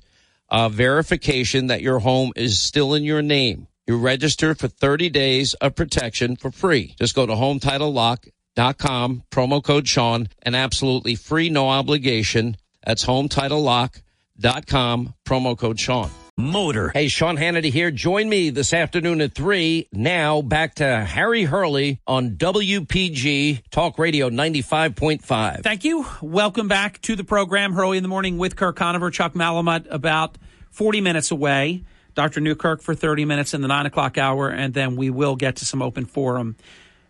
uh, 0.49 0.69
verification 0.69 1.67
that 1.69 1.83
your 1.83 2.01
home 2.01 2.33
is 2.37 2.59
still 2.59 2.95
in 2.95 3.05
your 3.05 3.23
name. 3.23 3.69
You 3.87 3.99
register 3.99 4.55
for 4.55 4.69
30 4.69 5.11
days 5.11 5.53
of 5.55 5.75
protection 5.75 6.37
for 6.37 6.51
free. 6.51 6.95
Just 6.99 7.15
go 7.15 7.27
to 7.27 7.35
HometitleLock.com, 7.35 9.23
promo 9.31 9.63
code 9.63 9.87
Sean, 9.89 10.29
an 10.43 10.55
absolutely 10.55 11.15
free, 11.15 11.51
no 11.51 11.69
obligation. 11.69 12.57
That's 12.85 13.05
HometitleLock.com, 13.07 15.15
promo 15.25 15.57
code 15.57 15.79
Sean. 15.79 16.11
Motor. 16.39 16.91
Hey, 16.91 17.09
Sean 17.09 17.39
Hannity 17.39 17.73
here. 17.73 17.91
Join 17.91 18.29
me 18.29 18.51
this 18.51 18.75
afternoon 18.75 19.23
at 19.23 19.35
3. 19.35 19.89
Now 19.91 20.43
back 20.43 20.75
to 20.75 20.85
Harry 20.85 21.45
Hurley 21.45 22.03
on 22.07 22.33
WPG 22.33 23.63
Talk 23.71 23.99
Radio 23.99 24.29
95.5. 24.29 25.63
Thank 25.63 25.85
you. 25.85 26.05
Welcome 26.21 26.69
back 26.69 27.01
to 27.03 27.17
the 27.17 27.25
program. 27.25 27.73
Hurley 27.73 27.97
in 27.97 28.03
the 28.03 28.11
morning 28.11 28.37
with 28.37 28.55
Kirk 28.55 28.77
Conover, 28.77 29.11
Chuck 29.11 29.33
Malamut, 29.33 29.87
about 29.89 30.37
40 30.73 31.01
minutes 31.01 31.31
away. 31.31 31.85
Dr. 32.15 32.43
Newkirk 32.43 32.83
for 32.83 32.95
30 32.95 33.25
minutes 33.25 33.55
in 33.55 33.63
the 33.63 33.69
9 33.69 33.87
o'clock 33.87 34.19
hour, 34.19 34.51
and 34.51 34.75
then 34.75 34.97
we 34.97 35.09
will 35.09 35.37
get 35.37 35.57
to 35.57 35.65
some 35.65 35.81
open 35.81 36.05
forum 36.05 36.57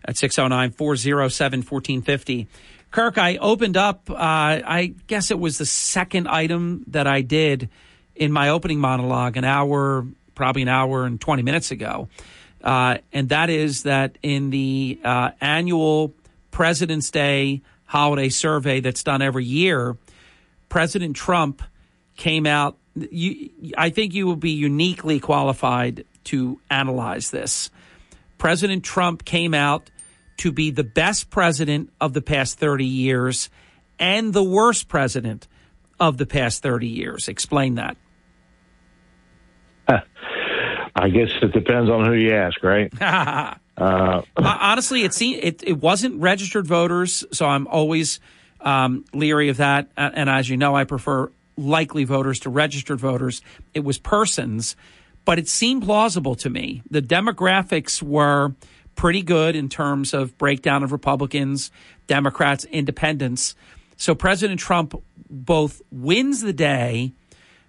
at 0.04 0.16
609 0.16 0.70
407 0.70 1.58
1450. 1.62 2.46
Kirk, 2.92 3.18
I 3.18 3.38
opened 3.38 3.76
up, 3.76 4.08
uh, 4.08 4.14
I 4.18 4.94
guess 5.08 5.32
it 5.32 5.40
was 5.40 5.58
the 5.58 5.66
second 5.66 6.28
item 6.28 6.84
that 6.86 7.08
I 7.08 7.22
did 7.22 7.70
in 8.16 8.32
my 8.32 8.48
opening 8.48 8.80
monologue 8.80 9.36
an 9.36 9.44
hour, 9.44 10.06
probably 10.34 10.62
an 10.62 10.68
hour 10.68 11.04
and 11.04 11.20
20 11.20 11.42
minutes 11.42 11.70
ago. 11.70 12.08
Uh, 12.62 12.98
and 13.12 13.28
that 13.28 13.50
is 13.50 13.84
that 13.84 14.18
in 14.22 14.50
the 14.50 14.98
uh, 15.04 15.30
annual 15.40 16.12
Presidents 16.50 17.10
Day 17.10 17.62
holiday 17.84 18.28
survey 18.28 18.80
that's 18.80 19.02
done 19.04 19.22
every 19.22 19.44
year, 19.44 19.96
President 20.68 21.14
Trump 21.14 21.62
came 22.16 22.46
out 22.46 22.76
you, 23.10 23.50
I 23.76 23.90
think 23.90 24.14
you 24.14 24.26
will 24.26 24.36
be 24.36 24.52
uniquely 24.52 25.20
qualified 25.20 26.04
to 26.24 26.60
analyze 26.70 27.30
this. 27.30 27.70
President 28.38 28.84
Trump 28.84 29.24
came 29.24 29.54
out 29.54 29.90
to 30.38 30.52
be 30.52 30.70
the 30.70 30.84
best 30.84 31.30
president 31.30 31.92
of 32.00 32.12
the 32.12 32.22
past 32.22 32.58
30 32.58 32.84
years 32.84 33.48
and 33.98 34.32
the 34.32 34.42
worst 34.42 34.88
president 34.88 35.48
of 35.98 36.18
the 36.18 36.26
past 36.26 36.62
30 36.62 36.86
years. 36.86 37.28
Explain 37.28 37.76
that. 37.76 37.96
I 40.97 41.09
guess 41.11 41.28
it 41.43 41.53
depends 41.53 41.91
on 41.91 42.07
who 42.07 42.14
you 42.14 42.32
ask, 42.34 42.62
right? 42.62 42.91
uh, 43.03 43.55
Honestly, 44.37 45.03
it, 45.03 45.12
seemed, 45.12 45.45
it 45.45 45.62
it 45.62 45.80
wasn't 45.80 46.20
registered 46.20 46.66
voters, 46.66 47.24
so 47.32 47.47
I'm 47.47 47.66
always 47.66 48.20
um, 48.61 49.05
leery 49.12 49.49
of 49.49 49.59
that. 49.59 49.91
And 49.97 50.30
as 50.30 50.49
you 50.49 50.57
know, 50.57 50.74
I 50.74 50.84
prefer 50.84 51.30
likely 51.57 52.05
voters 52.05 52.41
to 52.41 52.51
registered 52.51 52.99
voters. 52.99 53.43
It 53.74 53.80
was 53.80 53.99
persons, 53.99 54.76
but 55.24 55.39
it 55.39 55.49
seemed 55.49 55.82
plausible 55.82 56.34
to 56.37 56.51
me. 56.51 56.82
The 56.91 57.03
demographics 57.03 58.03
were 58.03 58.55
pretty 58.95 59.22
good 59.22 59.55
in 59.55 59.68
terms 59.68 60.14
of 60.14 60.37
breakdown 60.39 60.82
of 60.82 60.93
Republicans, 60.93 61.70
Democrats, 62.07 62.64
independents. 62.64 63.55
So 63.97 64.14
President 64.14 64.59
Trump 64.59 64.95
both 65.28 65.82
wins 65.91 66.41
the 66.41 66.53
day, 66.53 67.12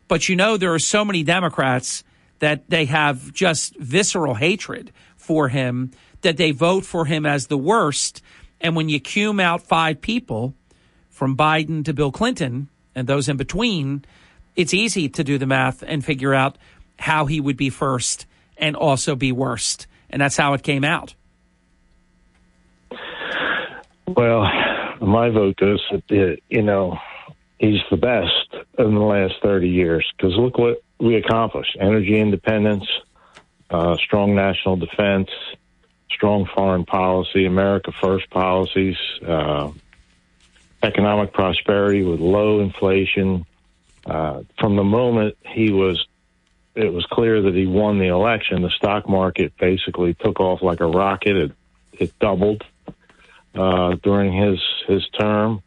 but 0.08 0.30
you 0.30 0.36
know 0.36 0.58
there 0.58 0.74
are 0.74 0.80
so 0.80 1.04
many 1.04 1.24
Democrats 1.24 2.04
that 2.40 2.70
they 2.70 2.86
have 2.86 3.34
just 3.34 3.76
visceral 3.78 4.36
hatred 4.36 4.92
for 5.16 5.50
him 5.50 5.92
that 6.22 6.38
they 6.38 6.52
vote 6.52 6.86
for 6.86 7.06
him 7.06 7.26
as 7.26 7.48
the 7.48 7.58
worst. 7.58 8.22
And 8.60 8.76
when 8.76 8.90
you 8.90 9.00
cume 9.00 9.40
out 9.40 9.62
five 9.62 10.02
people 10.02 10.54
from 11.10 11.38
Biden 11.38 11.86
to 11.86 11.94
Bill 11.94 12.12
Clinton 12.12 12.70
and 12.96 13.08
those 13.08 13.30
in 13.30 13.38
between, 13.38 14.04
it's 14.56 14.74
easy 14.74 15.10
to 15.10 15.24
do 15.24 15.38
the 15.38 15.46
math 15.46 15.84
and 15.84 16.04
figure 16.04 16.34
out 16.34 16.58
how 17.00 17.26
he 17.26 17.40
would 17.40 17.58
be 17.58 17.70
first 17.70 18.26
and 18.58 18.76
also 18.76 19.16
be 19.16 19.32
worst. 19.32 19.88
And 20.10 20.22
that's 20.22 20.38
how 20.38 20.54
it 20.54 20.64
came 20.64 20.84
out. 20.84 21.14
Well, 24.08 24.50
my 25.02 25.30
vote 25.30 25.60
is, 25.62 25.80
uh, 25.92 26.16
you 26.50 26.62
know, 26.64 26.98
he's 27.60 27.82
the 27.92 27.98
best 27.98 28.66
in 28.80 28.96
the 28.96 29.02
last 29.02 29.36
30 29.44 29.70
years 29.70 30.10
because 30.16 30.34
look 30.38 30.58
what 30.58 30.82
we 31.00 31.16
accomplished 31.16 31.78
energy 31.80 32.20
independence, 32.20 32.86
uh, 33.70 33.96
strong 33.98 34.36
national 34.36 34.78
defense, 34.78 35.30
strong 36.12 36.46
foreign 36.46 36.86
policy, 36.86 37.46
America 37.46 37.92
first 38.02 38.30
policies, 38.30 38.98
uh, 39.26 39.72
economic 40.82 41.34
prosperity 41.34 42.04
with 42.04 42.20
low 42.20 42.60
inflation. 42.60 43.46
Uh, 44.06 44.42
from 44.60 44.76
the 44.76 44.84
moment 44.84 45.38
he 45.46 45.72
was, 45.72 46.08
it 46.76 46.92
was 46.92 47.06
clear 47.06 47.42
that 47.42 47.54
he 47.54 47.66
won 47.66 48.00
the 48.00 48.08
election. 48.08 48.62
The 48.62 48.70
stock 48.70 49.08
market 49.08 49.54
basically 49.58 50.14
took 50.14 50.40
off 50.40 50.62
like 50.62 50.80
a 50.80 50.88
rocket. 50.88 51.36
It, 51.36 51.52
it 51.94 52.20
doubled 52.20 52.64
uh, 53.54 53.96
during 54.02 54.32
his 54.34 54.60
his 54.88 55.08
term, 55.20 55.62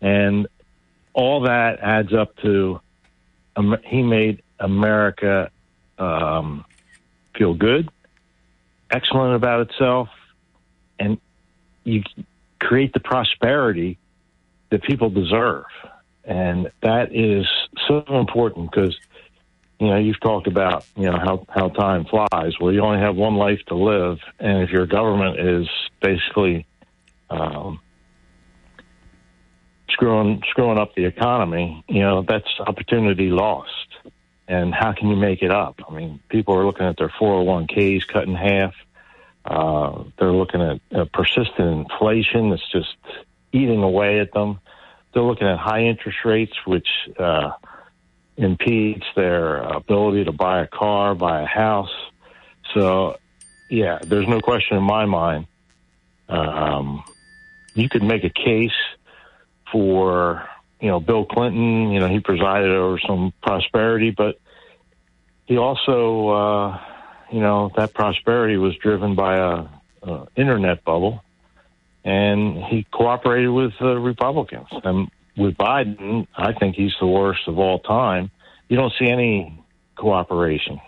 and 0.00 0.48
all 1.12 1.42
that 1.42 1.78
adds 1.80 2.12
up 2.12 2.36
to 2.38 2.80
um, 3.56 3.76
he 3.84 4.02
made 4.02 4.42
America 4.58 5.50
um, 5.98 6.64
feel 7.36 7.54
good, 7.54 7.88
excellent 8.90 9.34
about 9.34 9.70
itself, 9.70 10.08
and 10.98 11.18
you 11.84 12.02
create 12.58 12.92
the 12.92 13.00
prosperity 13.00 13.98
that 14.70 14.82
people 14.82 15.10
deserve. 15.10 15.64
And 16.24 16.70
that 16.82 17.14
is 17.14 17.46
so 17.86 18.04
important 18.08 18.70
because, 18.70 18.98
you 19.78 19.86
know, 19.86 19.96
you've 19.96 20.20
talked 20.20 20.48
about, 20.48 20.84
you 20.96 21.04
know, 21.04 21.18
how, 21.18 21.46
how 21.48 21.68
time 21.68 22.04
flies. 22.04 22.58
Well, 22.60 22.72
you 22.72 22.80
only 22.80 22.98
have 22.98 23.14
one 23.14 23.36
life 23.36 23.60
to 23.68 23.76
live. 23.76 24.18
And 24.40 24.62
if 24.62 24.70
your 24.70 24.86
government 24.86 25.38
is 25.38 25.68
basically 26.00 26.66
um, 27.30 27.80
screwing, 29.90 30.42
screwing 30.50 30.78
up 30.78 30.94
the 30.96 31.04
economy, 31.04 31.84
you 31.88 32.00
know, 32.00 32.24
that's 32.26 32.48
opportunity 32.58 33.30
lost 33.30 33.85
and 34.48 34.74
how 34.74 34.92
can 34.92 35.08
you 35.08 35.16
make 35.16 35.42
it 35.42 35.50
up? 35.50 35.80
I 35.88 35.92
mean, 35.92 36.20
people 36.28 36.54
are 36.54 36.64
looking 36.64 36.86
at 36.86 36.96
their 36.96 37.08
401ks 37.08 38.06
cut 38.06 38.24
in 38.24 38.34
half. 38.34 38.74
Uh, 39.44 40.04
they're 40.18 40.32
looking 40.32 40.60
at 40.60 41.12
persistent 41.12 41.90
inflation 41.90 42.50
that's 42.50 42.70
just 42.70 42.96
eating 43.52 43.82
away 43.82 44.20
at 44.20 44.32
them. 44.32 44.60
They're 45.12 45.22
looking 45.22 45.46
at 45.46 45.58
high 45.58 45.84
interest 45.84 46.18
rates, 46.24 46.54
which 46.64 46.88
uh, 47.18 47.52
impedes 48.36 49.04
their 49.14 49.58
ability 49.58 50.24
to 50.24 50.32
buy 50.32 50.62
a 50.62 50.66
car, 50.66 51.14
buy 51.14 51.42
a 51.42 51.46
house. 51.46 51.94
So, 52.74 53.16
yeah, 53.70 53.98
there's 54.02 54.28
no 54.28 54.40
question 54.40 54.76
in 54.76 54.82
my 54.82 55.06
mind. 55.06 55.46
Um, 56.28 57.04
you 57.74 57.88
could 57.88 58.02
make 58.02 58.24
a 58.24 58.30
case 58.30 58.70
for 59.70 60.48
you 60.80 60.88
know, 60.88 61.00
Bill 61.00 61.24
Clinton, 61.24 61.90
you 61.90 62.00
know, 62.00 62.08
he 62.08 62.20
presided 62.20 62.70
over 62.70 62.98
some 63.06 63.32
prosperity, 63.42 64.10
but 64.10 64.38
he 65.46 65.56
also, 65.56 66.28
uh, 66.28 66.80
you 67.32 67.40
know, 67.40 67.70
that 67.76 67.94
prosperity 67.94 68.56
was 68.56 68.76
driven 68.76 69.14
by 69.14 69.36
a, 69.38 70.08
a 70.08 70.26
internet 70.36 70.84
bubble, 70.84 71.22
and 72.04 72.62
he 72.64 72.86
cooperated 72.92 73.50
with 73.50 73.72
the 73.80 73.98
Republicans. 73.98 74.68
And 74.84 75.08
with 75.36 75.56
Biden, 75.56 76.26
I 76.36 76.52
think 76.52 76.76
he's 76.76 76.94
the 77.00 77.06
worst 77.06 77.46
of 77.46 77.58
all 77.58 77.78
time. 77.78 78.30
You 78.68 78.76
don't 78.76 78.92
see 78.98 79.08
any 79.08 79.64
cooperation. 79.96 80.80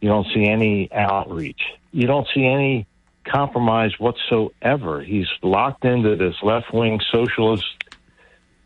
You 0.00 0.08
don't 0.08 0.26
see 0.34 0.46
any 0.46 0.92
outreach. 0.92 1.60
You 1.92 2.06
don't 2.06 2.26
see 2.34 2.44
any 2.44 2.86
compromise 3.24 3.92
whatsoever. 3.98 5.02
He's 5.02 5.28
locked 5.42 5.84
into 5.84 6.16
this 6.16 6.34
left 6.42 6.72
wing 6.74 7.00
socialist 7.10 7.64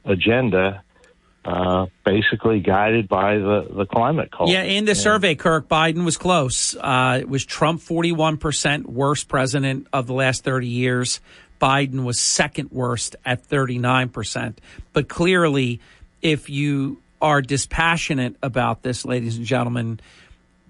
agenda, 0.08 0.82
uh, 1.44 1.86
basically 2.04 2.60
guided 2.60 3.08
by 3.08 3.38
the, 3.38 3.68
the 3.70 3.86
climate 3.86 4.30
call. 4.30 4.48
Yeah, 4.48 4.62
in 4.62 4.84
the 4.84 4.92
yeah. 4.92 4.94
survey, 4.94 5.34
Kirk, 5.34 5.68
Biden 5.68 6.04
was 6.04 6.16
close. 6.16 6.76
Uh, 6.76 7.18
it 7.20 7.28
was 7.28 7.44
Trump 7.44 7.80
41% 7.80 8.86
worst 8.86 9.28
president 9.28 9.86
of 9.92 10.06
the 10.06 10.14
last 10.14 10.44
30 10.44 10.66
years. 10.66 11.20
Biden 11.60 12.04
was 12.04 12.20
second 12.20 12.70
worst 12.70 13.16
at 13.24 13.48
39%. 13.48 14.56
But 14.92 15.08
clearly, 15.08 15.80
if 16.22 16.50
you 16.50 17.00
are 17.20 17.42
dispassionate 17.42 18.36
about 18.42 18.82
this, 18.82 19.04
ladies 19.04 19.36
and 19.36 19.46
gentlemen, 19.46 20.00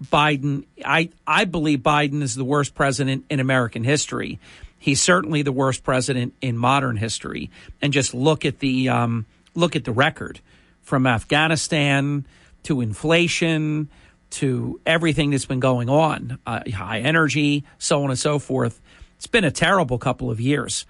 Biden, 0.03 0.65
I, 0.85 1.09
I 1.27 1.45
believe 1.45 1.79
Biden 1.79 2.21
is 2.21 2.35
the 2.35 2.45
worst 2.45 2.73
president 2.73 3.25
in 3.29 3.39
American 3.39 3.83
history. 3.83 4.39
He's 4.79 5.01
certainly 5.01 5.41
the 5.41 5.51
worst 5.51 5.83
president 5.83 6.33
in 6.41 6.57
modern 6.57 6.97
history. 6.97 7.51
And 7.81 7.91
just 7.91 8.13
look 8.13 8.45
at 8.45 8.59
the 8.59 8.89
um, 8.89 9.25
look 9.53 9.75
at 9.75 9.83
the 9.83 9.91
record 9.91 10.39
from 10.81 11.05
Afghanistan 11.05 12.25
to 12.63 12.81
inflation 12.81 13.89
to 14.31 14.79
everything 14.85 15.31
that's 15.31 15.45
been 15.45 15.59
going 15.59 15.89
on, 15.89 16.39
uh, 16.45 16.61
high 16.71 16.99
energy, 16.99 17.65
so 17.77 18.03
on 18.03 18.09
and 18.09 18.19
so 18.19 18.39
forth. 18.39 18.79
It's 19.17 19.27
been 19.27 19.43
a 19.43 19.51
terrible 19.51 19.97
couple 19.97 20.31
of 20.31 20.39
years. 20.39 20.85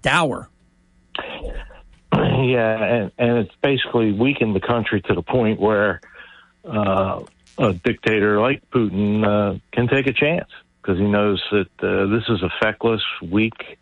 Dour. 0.00 0.48
Yeah, 2.14 2.84
and, 2.84 3.12
and 3.18 3.38
it's 3.38 3.54
basically 3.62 4.12
weakened 4.12 4.56
the 4.56 4.60
country 4.60 5.00
to 5.02 5.14
the 5.14 5.22
point 5.22 5.60
where 5.60 6.00
uh, 6.64 7.22
a 7.58 7.72
dictator 7.72 8.40
like 8.40 8.68
Putin 8.70 9.24
uh, 9.24 9.58
can 9.70 9.86
take 9.86 10.06
a 10.06 10.12
chance 10.12 10.48
because 10.82 10.98
he 10.98 11.06
knows 11.06 11.42
that 11.52 11.68
uh, 11.80 12.06
this 12.06 12.24
is 12.28 12.42
a 12.42 12.50
feckless, 12.60 13.02
weak 13.22 13.78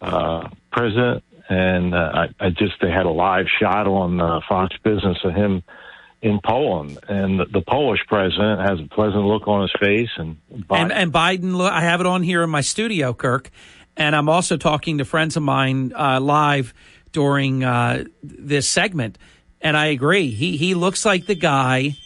uh, 0.00 0.48
president. 0.72 1.22
And 1.48 1.94
uh, 1.94 2.26
I, 2.40 2.46
I, 2.46 2.50
just 2.50 2.72
they 2.80 2.90
had 2.90 3.04
a 3.04 3.10
live 3.10 3.46
shot 3.60 3.86
on 3.86 4.18
uh, 4.18 4.40
Fox 4.48 4.74
Business 4.82 5.18
of 5.24 5.34
him 5.34 5.62
in 6.22 6.40
Poland, 6.42 6.98
and 7.06 7.38
the, 7.38 7.44
the, 7.44 7.60
Polish 7.60 8.00
president 8.08 8.62
has 8.62 8.80
a 8.80 8.88
pleasant 8.88 9.24
look 9.24 9.46
on 9.46 9.60
his 9.60 9.72
face. 9.78 10.08
And 10.16 10.38
Biden, 10.50 10.64
and, 10.70 10.92
and 10.92 11.12
Biden, 11.12 11.60
I 11.68 11.82
have 11.82 12.00
it 12.00 12.06
on 12.06 12.22
here 12.22 12.42
in 12.42 12.48
my 12.48 12.62
studio, 12.62 13.12
Kirk, 13.12 13.50
and 13.94 14.16
I'm 14.16 14.30
also 14.30 14.56
talking 14.56 14.98
to 14.98 15.04
friends 15.04 15.36
of 15.36 15.42
mine 15.42 15.92
uh, 15.94 16.18
live 16.20 16.72
during 17.12 17.62
uh, 17.62 18.04
this 18.22 18.66
segment, 18.66 19.18
and 19.60 19.76
I 19.76 19.88
agree. 19.88 20.30
He 20.30 20.56
he 20.56 20.74
looks 20.74 21.04
like 21.04 21.26
the 21.26 21.34
guy 21.34 21.98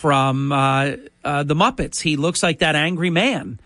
from 0.00 0.50
uh, 0.50 0.92
uh, 1.22 1.42
the 1.42 1.54
Muppets. 1.54 2.00
He 2.00 2.16
looks 2.16 2.42
like 2.42 2.60
that 2.60 2.74
angry 2.74 3.10
man 3.10 3.60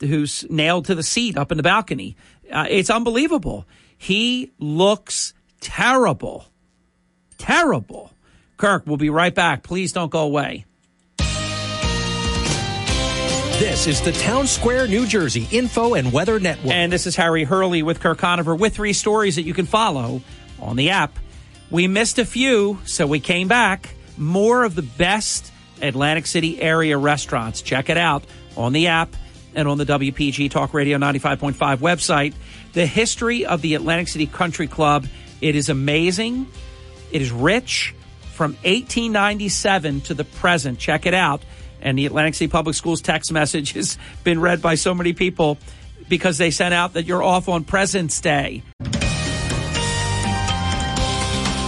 who's 0.00 0.44
nailed 0.50 0.86
to 0.86 0.96
the 0.96 1.02
seat 1.04 1.38
up 1.38 1.52
in 1.52 1.56
the 1.56 1.62
balcony. 1.62 2.16
Uh, 2.50 2.66
it's 2.68 2.90
unbelievable. 2.90 3.64
He 3.96 4.50
looks 4.58 5.32
terrible. 5.60 6.46
Terrible. 7.38 8.10
Kirk, 8.56 8.82
we'll 8.84 8.96
be 8.96 9.10
right 9.10 9.32
back. 9.32 9.62
Please 9.62 9.92
don't 9.92 10.10
go 10.10 10.24
away. 10.24 10.64
This 13.58 13.86
is 13.86 14.00
the 14.02 14.12
Town 14.12 14.48
Square, 14.48 14.88
New 14.88 15.06
Jersey 15.06 15.46
Info 15.52 15.94
and 15.94 16.12
Weather 16.12 16.40
Network. 16.40 16.74
And 16.74 16.92
this 16.92 17.06
is 17.06 17.14
Harry 17.14 17.44
Hurley 17.44 17.84
with 17.84 18.00
Kirk 18.00 18.18
Conover 18.18 18.56
with 18.56 18.74
three 18.74 18.92
stories 18.92 19.36
that 19.36 19.42
you 19.42 19.54
can 19.54 19.66
follow 19.66 20.20
on 20.60 20.74
the 20.74 20.90
app. 20.90 21.16
We 21.70 21.86
missed 21.86 22.18
a 22.18 22.24
few, 22.24 22.80
so 22.84 23.06
we 23.06 23.20
came 23.20 23.46
back. 23.46 23.94
more 24.18 24.64
of 24.64 24.74
the 24.74 24.82
best 24.82 25.52
Atlantic 25.82 26.26
City 26.26 26.60
area 26.60 26.96
restaurants. 26.98 27.62
Check 27.62 27.88
it 27.88 27.96
out 27.96 28.24
on 28.56 28.72
the 28.72 28.88
app 28.88 29.14
and 29.54 29.66
on 29.66 29.78
the 29.78 29.86
WPG 29.86 30.50
Talk 30.50 30.74
Radio 30.74 30.98
95.5 30.98 31.78
website. 31.78 32.34
The 32.72 32.86
history 32.86 33.46
of 33.46 33.62
the 33.62 33.74
Atlantic 33.74 34.08
City 34.08 34.26
Country 34.26 34.66
Club, 34.66 35.06
it 35.40 35.56
is 35.56 35.68
amazing. 35.68 36.46
It 37.10 37.22
is 37.22 37.32
rich 37.32 37.94
from 38.34 38.52
1897 38.64 40.02
to 40.02 40.14
the 40.14 40.24
present. 40.24 40.78
Check 40.78 41.06
it 41.06 41.14
out. 41.14 41.42
And 41.80 41.98
the 41.98 42.06
Atlantic 42.06 42.34
City 42.34 42.50
Public 42.50 42.74
Schools 42.74 43.00
text 43.00 43.32
message 43.32 43.72
has 43.72 43.96
been 44.24 44.40
read 44.40 44.60
by 44.60 44.74
so 44.74 44.94
many 44.94 45.12
people 45.12 45.58
because 46.08 46.38
they 46.38 46.50
sent 46.50 46.74
out 46.74 46.94
that 46.94 47.06
you're 47.06 47.22
off 47.22 47.48
on 47.48 47.64
President's 47.64 48.20
Day. 48.20 48.62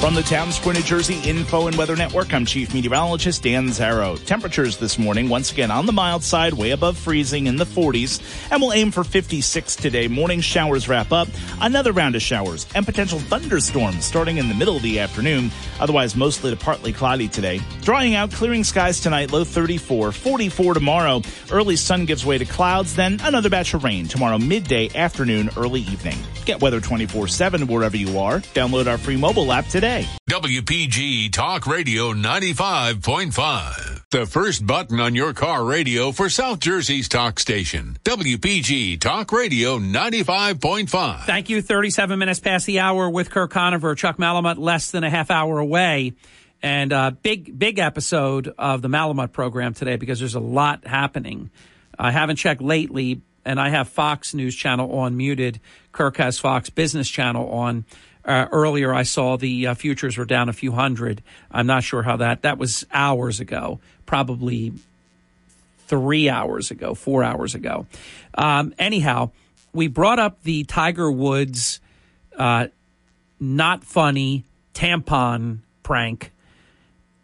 From 0.01 0.15
the 0.15 0.23
Town 0.23 0.53
Square, 0.53 0.77
New 0.77 0.83
Jersey 0.83 1.19
Info 1.29 1.67
and 1.67 1.77
Weather 1.77 1.97
Network, 1.97 2.33
I'm 2.33 2.47
Chief 2.47 2.73
Meteorologist 2.73 3.43
Dan 3.43 3.67
Zarrow. 3.67 4.17
Temperatures 4.25 4.77
this 4.77 4.97
morning, 4.97 5.29
once 5.29 5.51
again 5.51 5.73
on 5.73 5.87
the 5.87 5.93
mild 5.93 6.23
side, 6.23 6.55
way 6.55 6.71
above 6.71 6.97
freezing 6.97 7.49
in 7.49 7.57
the 7.57 7.65
40s, 7.65 8.23
and 8.53 8.63
we'll 8.63 8.73
aim 8.73 8.93
for 8.93 9.03
56 9.03 9.75
today. 9.75 10.07
Morning 10.07 10.41
showers 10.41 10.89
wrap 10.89 11.11
up, 11.11 11.27
another 11.61 11.91
round 11.91 12.15
of 12.15 12.23
showers, 12.23 12.65
and 12.77 12.87
potential 12.87 13.19
thunderstorms 13.19 14.05
starting 14.05 14.39
in 14.39 14.49
the 14.49 14.55
middle 14.55 14.77
of 14.77 14.83
the 14.83 15.01
afternoon. 15.01 15.51
Otherwise, 15.81 16.15
mostly 16.15 16.53
to 16.53 16.57
partly 16.57 16.93
cloudy 16.93 17.27
today. 17.27 17.61
Drying 17.83 18.15
out, 18.15 18.31
clearing 18.31 18.63
skies 18.63 19.01
tonight, 19.01 19.33
low 19.33 19.43
34, 19.43 20.13
44 20.13 20.75
tomorrow. 20.75 21.23
Early 21.51 21.75
sun 21.75 22.05
gives 22.05 22.25
way 22.25 22.39
to 22.39 22.45
clouds, 22.45 22.95
then 22.95 23.19
another 23.25 23.51
batch 23.51 23.75
of 23.75 23.83
rain 23.83 24.07
tomorrow, 24.07 24.39
midday, 24.39 24.91
afternoon, 24.95 25.51
early 25.57 25.81
evening. 25.81 26.19
Get 26.45 26.63
weather 26.63 26.81
24 26.81 27.27
7 27.27 27.67
wherever 27.67 27.97
you 27.97 28.21
are. 28.21 28.39
Download 28.55 28.87
our 28.87 28.97
free 28.97 29.17
mobile 29.17 29.53
app 29.53 29.67
today 29.67 29.88
today. 29.89 30.09
WPG 30.31 31.33
Talk 31.33 31.67
Radio 31.67 32.13
95.5. 32.13 34.03
The 34.11 34.27
first 34.27 34.67
button 34.67 35.01
on 35.01 35.15
your 35.15 35.33
car 35.33 35.65
radio 35.65 36.13
for 36.13 36.29
South 36.29 36.61
Jersey's 36.61 37.09
talk 37.09 37.39
station. 37.41 37.99
WPG 38.05 39.01
Talk 39.01 39.33
Radio 39.33 39.79
95.5. 39.79 41.25
Thank 41.25 41.49
you. 41.49 41.63
37 41.63 42.19
minutes 42.19 42.41
past 42.41 42.67
the 42.67 42.81
hour 42.81 43.09
with 43.09 43.31
Kirk 43.31 43.51
Conover. 43.51 43.95
Chuck 43.95 44.19
Malamut 44.19 44.59
less 44.59 44.91
than 44.91 45.05
a 45.05 45.11
half 45.11 45.31
hour 45.31 45.59
away. 45.59 46.13
And 46.63 46.93
uh, 46.93 47.13
big, 47.23 47.59
big 47.59 47.79
episode 47.79 48.53
of 48.59 48.83
the 48.83 48.89
Malamut 48.89 49.33
program 49.33 49.75
today 49.75 49.97
because 49.97 50.19
there's 50.19 50.35
a 50.35 50.41
lot 50.41 50.87
happening. 50.87 51.51
I 51.99 52.11
haven't 52.11 52.37
checked 52.37 52.61
lately, 52.61 53.23
and 53.45 53.61
I 53.61 53.69
have 53.71 53.89
Fox 53.89 54.35
News 54.35 54.55
Channel 54.55 54.93
on 54.99 55.17
muted. 55.17 55.61
Kirk 55.93 56.17
has 56.17 56.39
Fox 56.39 56.69
Business 56.69 57.09
Channel 57.09 57.49
on. 57.51 57.85
Uh, 58.29 58.47
earlier, 58.53 58.93
I 58.93 59.05
saw 59.05 59.39
the 59.39 59.69
uh, 59.69 59.75
futures 59.75 60.19
were 60.19 60.27
down 60.27 60.51
a 60.51 60.53
few 60.53 60.73
hundred. 60.73 61.23
I'm 61.51 61.67
not 61.67 61.83
sure 61.83 62.03
how 62.03 62.19
that. 62.19 62.43
That 62.43 62.59
was 62.59 62.85
hours 62.93 63.41
ago, 63.41 63.81
probably 64.05 64.75
three 65.87 66.29
hours 66.29 66.71
ago, 66.71 66.93
four 66.93 67.25
hours 67.25 67.55
ago. 67.55 67.87
Um, 68.35 68.75
anyhow, 68.79 69.31
we 69.73 69.89
brought 69.89 70.19
up 70.19 70.43
the 70.43 70.65
Tiger 70.65 71.11
Woods 71.11 71.81
uh, 72.37 72.69
not 73.41 73.83
funny 73.83 74.45
tampon 74.75 75.61
prank. 75.83 76.31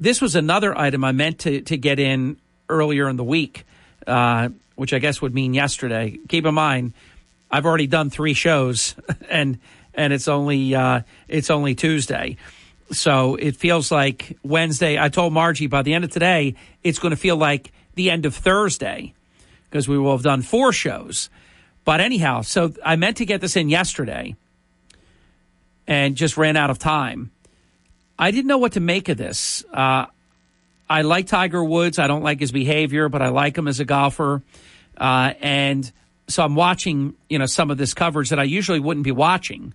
This 0.00 0.22
was 0.22 0.34
another 0.34 0.76
item 0.76 1.04
I 1.04 1.12
meant 1.12 1.40
to, 1.40 1.60
to 1.60 1.76
get 1.76 1.98
in 1.98 2.38
earlier 2.70 3.10
in 3.10 3.16
the 3.16 3.24
week, 3.24 3.66
uh, 4.06 4.48
which 4.74 4.94
I 4.94 5.00
guess 5.00 5.20
would 5.20 5.34
mean 5.34 5.52
yesterday. 5.52 6.18
Keep 6.28 6.46
in 6.46 6.54
mind, 6.54 6.94
I've 7.50 7.66
already 7.66 7.86
done 7.86 8.08
three 8.08 8.34
shows, 8.34 8.96
and 9.28 9.58
and 9.94 10.12
it's 10.12 10.28
only 10.28 10.74
uh, 10.74 11.02
it's 11.28 11.50
only 11.50 11.74
Tuesday. 11.74 12.36
So 12.92 13.34
it 13.36 13.56
feels 13.56 13.90
like 13.90 14.36
Wednesday. 14.42 14.98
I 14.98 15.08
told 15.08 15.32
Margie 15.32 15.66
by 15.66 15.82
the 15.82 15.94
end 15.94 16.04
of 16.04 16.10
today, 16.10 16.54
it's 16.82 16.98
going 16.98 17.10
to 17.10 17.16
feel 17.16 17.36
like 17.36 17.72
the 17.94 18.10
end 18.10 18.26
of 18.26 18.34
Thursday 18.34 19.14
because 19.64 19.88
we 19.88 19.98
will 19.98 20.12
have 20.12 20.22
done 20.22 20.42
four 20.42 20.72
shows. 20.72 21.30
But 21.84 22.00
anyhow, 22.00 22.42
so 22.42 22.72
I 22.84 22.96
meant 22.96 23.18
to 23.18 23.26
get 23.26 23.40
this 23.40 23.56
in 23.56 23.68
yesterday 23.68 24.36
and 25.86 26.16
just 26.16 26.36
ran 26.36 26.56
out 26.56 26.70
of 26.70 26.78
time. 26.78 27.30
I 28.18 28.30
didn't 28.30 28.46
know 28.46 28.58
what 28.58 28.72
to 28.72 28.80
make 28.80 29.08
of 29.08 29.16
this. 29.16 29.64
Uh, 29.72 30.06
I 30.88 31.02
like 31.02 31.26
Tiger 31.26 31.62
Woods. 31.64 31.98
I 31.98 32.06
don't 32.06 32.22
like 32.22 32.40
his 32.40 32.52
behavior, 32.52 33.08
but 33.08 33.22
I 33.22 33.28
like 33.28 33.56
him 33.56 33.66
as 33.66 33.80
a 33.80 33.84
golfer. 33.84 34.42
Uh, 34.96 35.34
and 35.40 35.90
so 36.28 36.42
I'm 36.42 36.54
watching, 36.54 37.14
you 37.28 37.38
know, 37.38 37.46
some 37.46 37.70
of 37.70 37.78
this 37.78 37.94
coverage 37.94 38.30
that 38.30 38.38
I 38.38 38.44
usually 38.44 38.80
wouldn't 38.80 39.04
be 39.04 39.12
watching 39.12 39.74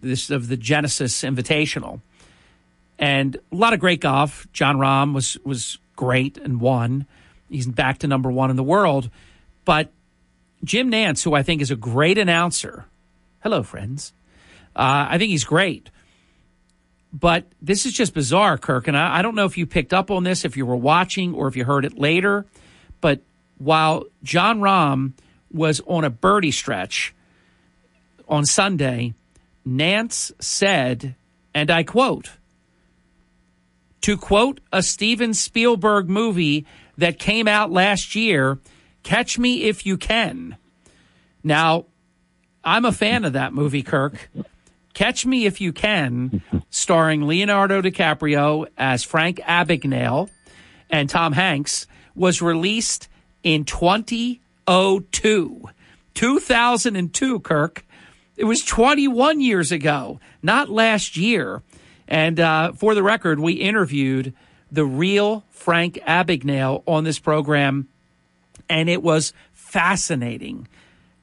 this 0.00 0.30
of 0.30 0.48
the 0.48 0.56
Genesis 0.56 1.22
Invitational, 1.22 2.00
and 2.98 3.36
a 3.36 3.56
lot 3.56 3.72
of 3.72 3.80
great 3.80 4.00
golf. 4.00 4.46
Jon 4.52 4.76
Rahm 4.76 5.14
was 5.14 5.38
was 5.44 5.78
great 5.96 6.38
and 6.38 6.60
won. 6.60 7.06
He's 7.50 7.66
back 7.66 7.98
to 7.98 8.06
number 8.06 8.30
one 8.30 8.50
in 8.50 8.56
the 8.56 8.62
world, 8.62 9.10
but 9.64 9.90
Jim 10.64 10.90
Nantz, 10.90 11.24
who 11.24 11.34
I 11.34 11.42
think 11.42 11.62
is 11.62 11.70
a 11.70 11.76
great 11.76 12.18
announcer. 12.18 12.84
Hello, 13.40 13.62
friends. 13.62 14.12
Uh, 14.76 15.06
I 15.10 15.18
think 15.18 15.30
he's 15.30 15.44
great. 15.44 15.90
But 17.12 17.46
this 17.62 17.86
is 17.86 17.94
just 17.94 18.12
bizarre, 18.12 18.58
Kirk. 18.58 18.86
And 18.86 18.96
I, 18.96 19.18
I 19.18 19.22
don't 19.22 19.34
know 19.34 19.46
if 19.46 19.56
you 19.56 19.66
picked 19.66 19.94
up 19.94 20.10
on 20.10 20.24
this, 20.24 20.44
if 20.44 20.56
you 20.56 20.66
were 20.66 20.76
watching, 20.76 21.34
or 21.34 21.48
if 21.48 21.56
you 21.56 21.64
heard 21.64 21.84
it 21.84 21.96
later. 21.96 22.44
But 23.00 23.22
while 23.56 24.04
Jon 24.22 24.60
Rahm 24.60 25.12
was 25.52 25.80
on 25.86 26.04
a 26.04 26.10
birdie 26.10 26.50
stretch 26.50 27.14
on 28.28 28.44
Sunday, 28.44 29.14
Nantz 29.66 30.32
said, 30.40 31.14
and 31.54 31.70
I 31.70 31.82
quote, 31.82 32.30
to 34.02 34.16
quote 34.16 34.60
a 34.72 34.82
Steven 34.82 35.34
Spielberg 35.34 36.08
movie 36.08 36.66
that 36.96 37.18
came 37.18 37.48
out 37.48 37.70
last 37.70 38.14
year, 38.14 38.58
Catch 39.02 39.38
Me 39.38 39.64
If 39.64 39.86
You 39.86 39.96
Can. 39.96 40.56
Now, 41.42 41.86
I'm 42.64 42.84
a 42.84 42.92
fan 42.92 43.24
of 43.24 43.32
that 43.32 43.52
movie, 43.52 43.82
Kirk. 43.82 44.30
Catch 44.94 45.26
Me 45.26 45.46
If 45.46 45.60
You 45.60 45.72
Can, 45.72 46.42
starring 46.70 47.26
Leonardo 47.26 47.80
DiCaprio 47.80 48.66
as 48.76 49.04
Frank 49.04 49.38
Abagnale 49.38 50.28
and 50.90 51.08
Tom 51.08 51.32
Hanks, 51.32 51.86
was 52.14 52.42
released 52.42 53.08
in 53.42 53.64
20 53.64 54.40
2002. 54.68 55.70
2002, 56.14 57.40
Kirk. 57.40 57.86
It 58.36 58.44
was 58.44 58.62
21 58.62 59.40
years 59.40 59.72
ago, 59.72 60.20
not 60.42 60.68
last 60.68 61.16
year. 61.16 61.62
And 62.06 62.38
uh, 62.38 62.72
for 62.72 62.94
the 62.94 63.02
record, 63.02 63.40
we 63.40 63.54
interviewed 63.54 64.34
the 64.70 64.84
real 64.84 65.44
Frank 65.50 65.98
Abagnale 66.06 66.82
on 66.86 67.04
this 67.04 67.18
program, 67.18 67.88
and 68.68 68.88
it 68.88 69.02
was 69.02 69.32
fascinating 69.52 70.68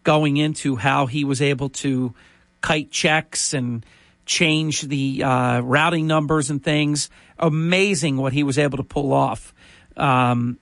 going 0.03 0.37
into 0.37 0.75
how 0.75 1.05
he 1.05 1.23
was 1.23 1.41
able 1.41 1.69
to 1.69 2.13
kite 2.61 2.89
checks 2.89 3.53
and 3.53 3.85
change 4.25 4.81
the 4.81 5.23
uh, 5.23 5.59
routing 5.61 6.07
numbers 6.07 6.49
and 6.49 6.63
things. 6.63 7.09
Amazing 7.37 8.17
what 8.17 8.33
he 8.33 8.43
was 8.43 8.57
able 8.57 8.77
to 8.77 8.83
pull 8.83 9.13
off. 9.13 9.53
Um, 9.95 10.57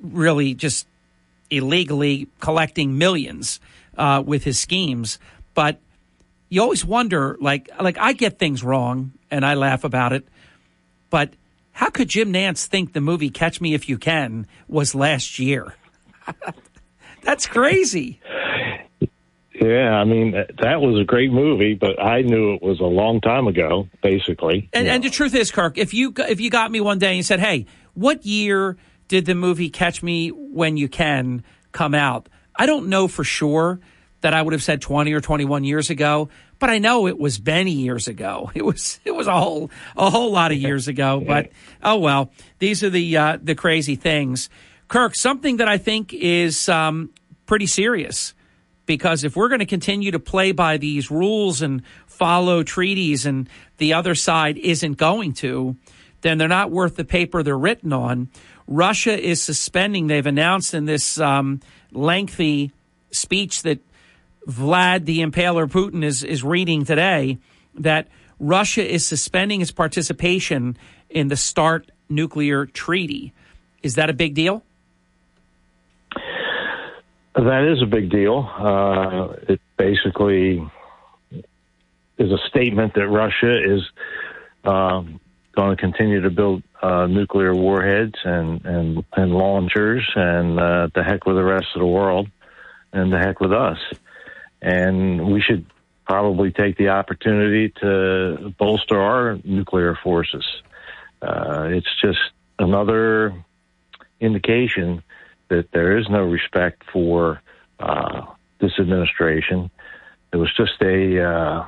really, 0.00 0.54
just 0.54 0.86
illegally 1.52 2.28
collecting 2.40 2.98
millions 2.98 3.60
uh, 3.96 4.22
with 4.24 4.44
his 4.44 4.58
schemes. 4.58 5.18
But 5.54 5.80
you 6.48 6.62
always 6.62 6.84
wonder, 6.84 7.36
like, 7.40 7.70
like 7.80 7.98
I 7.98 8.12
get 8.14 8.38
things 8.38 8.64
wrong 8.64 9.12
and 9.30 9.44
I 9.44 9.54
laugh 9.54 9.84
about 9.84 10.12
it, 10.12 10.26
but 11.10 11.34
how 11.72 11.90
could 11.90 12.08
Jim 12.08 12.32
Nantz 12.32 12.66
think 12.66 12.92
the 12.92 13.00
movie 13.00 13.30
Catch 13.30 13.60
Me 13.60 13.74
If 13.74 13.88
You 13.88 13.98
Can 13.98 14.46
was 14.68 14.94
last 14.94 15.38
year? 15.38 15.74
That's 17.22 17.46
crazy. 17.46 18.20
Yeah, 19.54 19.92
I 19.92 20.04
mean 20.04 20.32
that 20.32 20.80
was 20.80 21.00
a 21.00 21.04
great 21.04 21.30
movie, 21.30 21.74
but 21.74 22.02
I 22.02 22.22
knew 22.22 22.54
it 22.54 22.62
was 22.62 22.80
a 22.80 22.84
long 22.84 23.20
time 23.20 23.46
ago, 23.46 23.88
basically. 24.02 24.68
And, 24.72 24.88
and 24.88 25.04
the 25.04 25.10
truth 25.10 25.34
is, 25.34 25.52
Kirk, 25.52 25.78
if 25.78 25.94
you 25.94 26.12
if 26.16 26.40
you 26.40 26.50
got 26.50 26.70
me 26.70 26.80
one 26.80 26.98
day 26.98 27.14
and 27.14 27.24
said, 27.24 27.38
"Hey, 27.38 27.66
what 27.94 28.26
year 28.26 28.76
did 29.12 29.26
the 29.26 29.34
movie 29.34 29.68
Catch 29.68 30.02
Me 30.02 30.30
When 30.30 30.78
You 30.78 30.88
Can 30.88 31.44
come 31.70 31.94
out? 31.94 32.30
I 32.56 32.64
don't 32.64 32.88
know 32.88 33.08
for 33.08 33.24
sure 33.24 33.78
that 34.22 34.32
I 34.32 34.40
would 34.40 34.54
have 34.54 34.62
said 34.62 34.80
20 34.80 35.12
or 35.12 35.20
21 35.20 35.64
years 35.64 35.90
ago, 35.90 36.30
but 36.58 36.70
I 36.70 36.78
know 36.78 37.06
it 37.06 37.18
was 37.18 37.38
many 37.44 37.72
years 37.72 38.08
ago. 38.08 38.50
It 38.54 38.64
was 38.64 39.00
it 39.04 39.10
was 39.10 39.26
a 39.26 39.38
whole 39.38 39.70
a 39.98 40.08
whole 40.08 40.32
lot 40.32 40.50
of 40.50 40.56
years 40.56 40.88
ago, 40.88 41.22
but 41.26 41.50
oh 41.82 41.98
well. 41.98 42.32
These 42.58 42.82
are 42.84 42.88
the 42.88 43.18
uh, 43.18 43.38
the 43.42 43.54
crazy 43.54 43.96
things. 43.96 44.48
Kirk, 44.88 45.14
something 45.14 45.58
that 45.58 45.68
I 45.68 45.76
think 45.76 46.14
is 46.14 46.70
um, 46.70 47.10
pretty 47.44 47.66
serious 47.66 48.32
because 48.86 49.24
if 49.24 49.36
we're 49.36 49.48
going 49.48 49.58
to 49.58 49.66
continue 49.66 50.12
to 50.12 50.20
play 50.20 50.52
by 50.52 50.78
these 50.78 51.10
rules 51.10 51.60
and 51.60 51.82
follow 52.06 52.62
treaties 52.62 53.26
and 53.26 53.46
the 53.76 53.92
other 53.92 54.14
side 54.14 54.56
isn't 54.56 54.94
going 54.94 55.34
to, 55.34 55.76
then 56.22 56.38
they're 56.38 56.48
not 56.48 56.70
worth 56.70 56.96
the 56.96 57.04
paper 57.04 57.42
they're 57.42 57.58
written 57.58 57.92
on. 57.92 58.30
Russia 58.72 59.20
is 59.20 59.42
suspending, 59.42 60.06
they've 60.06 60.26
announced 60.26 60.72
in 60.72 60.86
this 60.86 61.20
um, 61.20 61.60
lengthy 61.92 62.72
speech 63.10 63.62
that 63.62 63.80
Vlad 64.48 65.04
the 65.04 65.18
Impaler 65.18 65.70
Putin 65.70 66.02
is, 66.02 66.24
is 66.24 66.42
reading 66.42 66.86
today 66.86 67.38
that 67.74 68.08
Russia 68.40 68.82
is 68.82 69.06
suspending 69.06 69.60
its 69.60 69.70
participation 69.70 70.78
in 71.10 71.28
the 71.28 71.36
START 71.36 71.92
nuclear 72.08 72.64
treaty. 72.64 73.34
Is 73.82 73.96
that 73.96 74.08
a 74.08 74.14
big 74.14 74.34
deal? 74.34 74.62
That 77.34 77.70
is 77.70 77.82
a 77.82 77.86
big 77.86 78.10
deal. 78.10 78.48
Uh, 78.58 79.36
it 79.52 79.60
basically 79.76 80.66
is 82.16 82.30
a 82.30 82.38
statement 82.48 82.94
that 82.94 83.06
Russia 83.08 83.74
is 83.74 83.82
um, 84.64 85.20
going 85.54 85.76
to 85.76 85.80
continue 85.80 86.22
to 86.22 86.30
build 86.30 86.62
uh, 86.82 87.06
nuclear 87.06 87.54
warheads 87.54 88.16
and, 88.24 88.64
and, 88.64 89.04
and 89.16 89.32
launchers, 89.32 90.08
and 90.16 90.58
uh, 90.58 90.88
the 90.94 91.02
heck 91.02 91.26
with 91.26 91.36
the 91.36 91.44
rest 91.44 91.66
of 91.74 91.80
the 91.80 91.86
world, 91.86 92.28
and 92.92 93.12
the 93.12 93.18
heck 93.18 93.40
with 93.40 93.52
us. 93.52 93.78
And 94.60 95.32
we 95.32 95.40
should 95.40 95.66
probably 96.06 96.50
take 96.50 96.76
the 96.76 96.88
opportunity 96.88 97.72
to 97.80 98.52
bolster 98.58 99.00
our 99.00 99.38
nuclear 99.44 99.96
forces. 100.02 100.44
Uh, 101.20 101.68
it's 101.70 101.88
just 102.00 102.18
another 102.58 103.32
indication 104.20 105.02
that 105.48 105.70
there 105.72 105.98
is 105.98 106.08
no 106.08 106.22
respect 106.24 106.82
for 106.92 107.40
uh, 107.78 108.22
this 108.60 108.72
administration. 108.78 109.70
There 110.30 110.40
was 110.40 110.52
just 110.56 110.80
a 110.80 111.22
uh, 111.22 111.66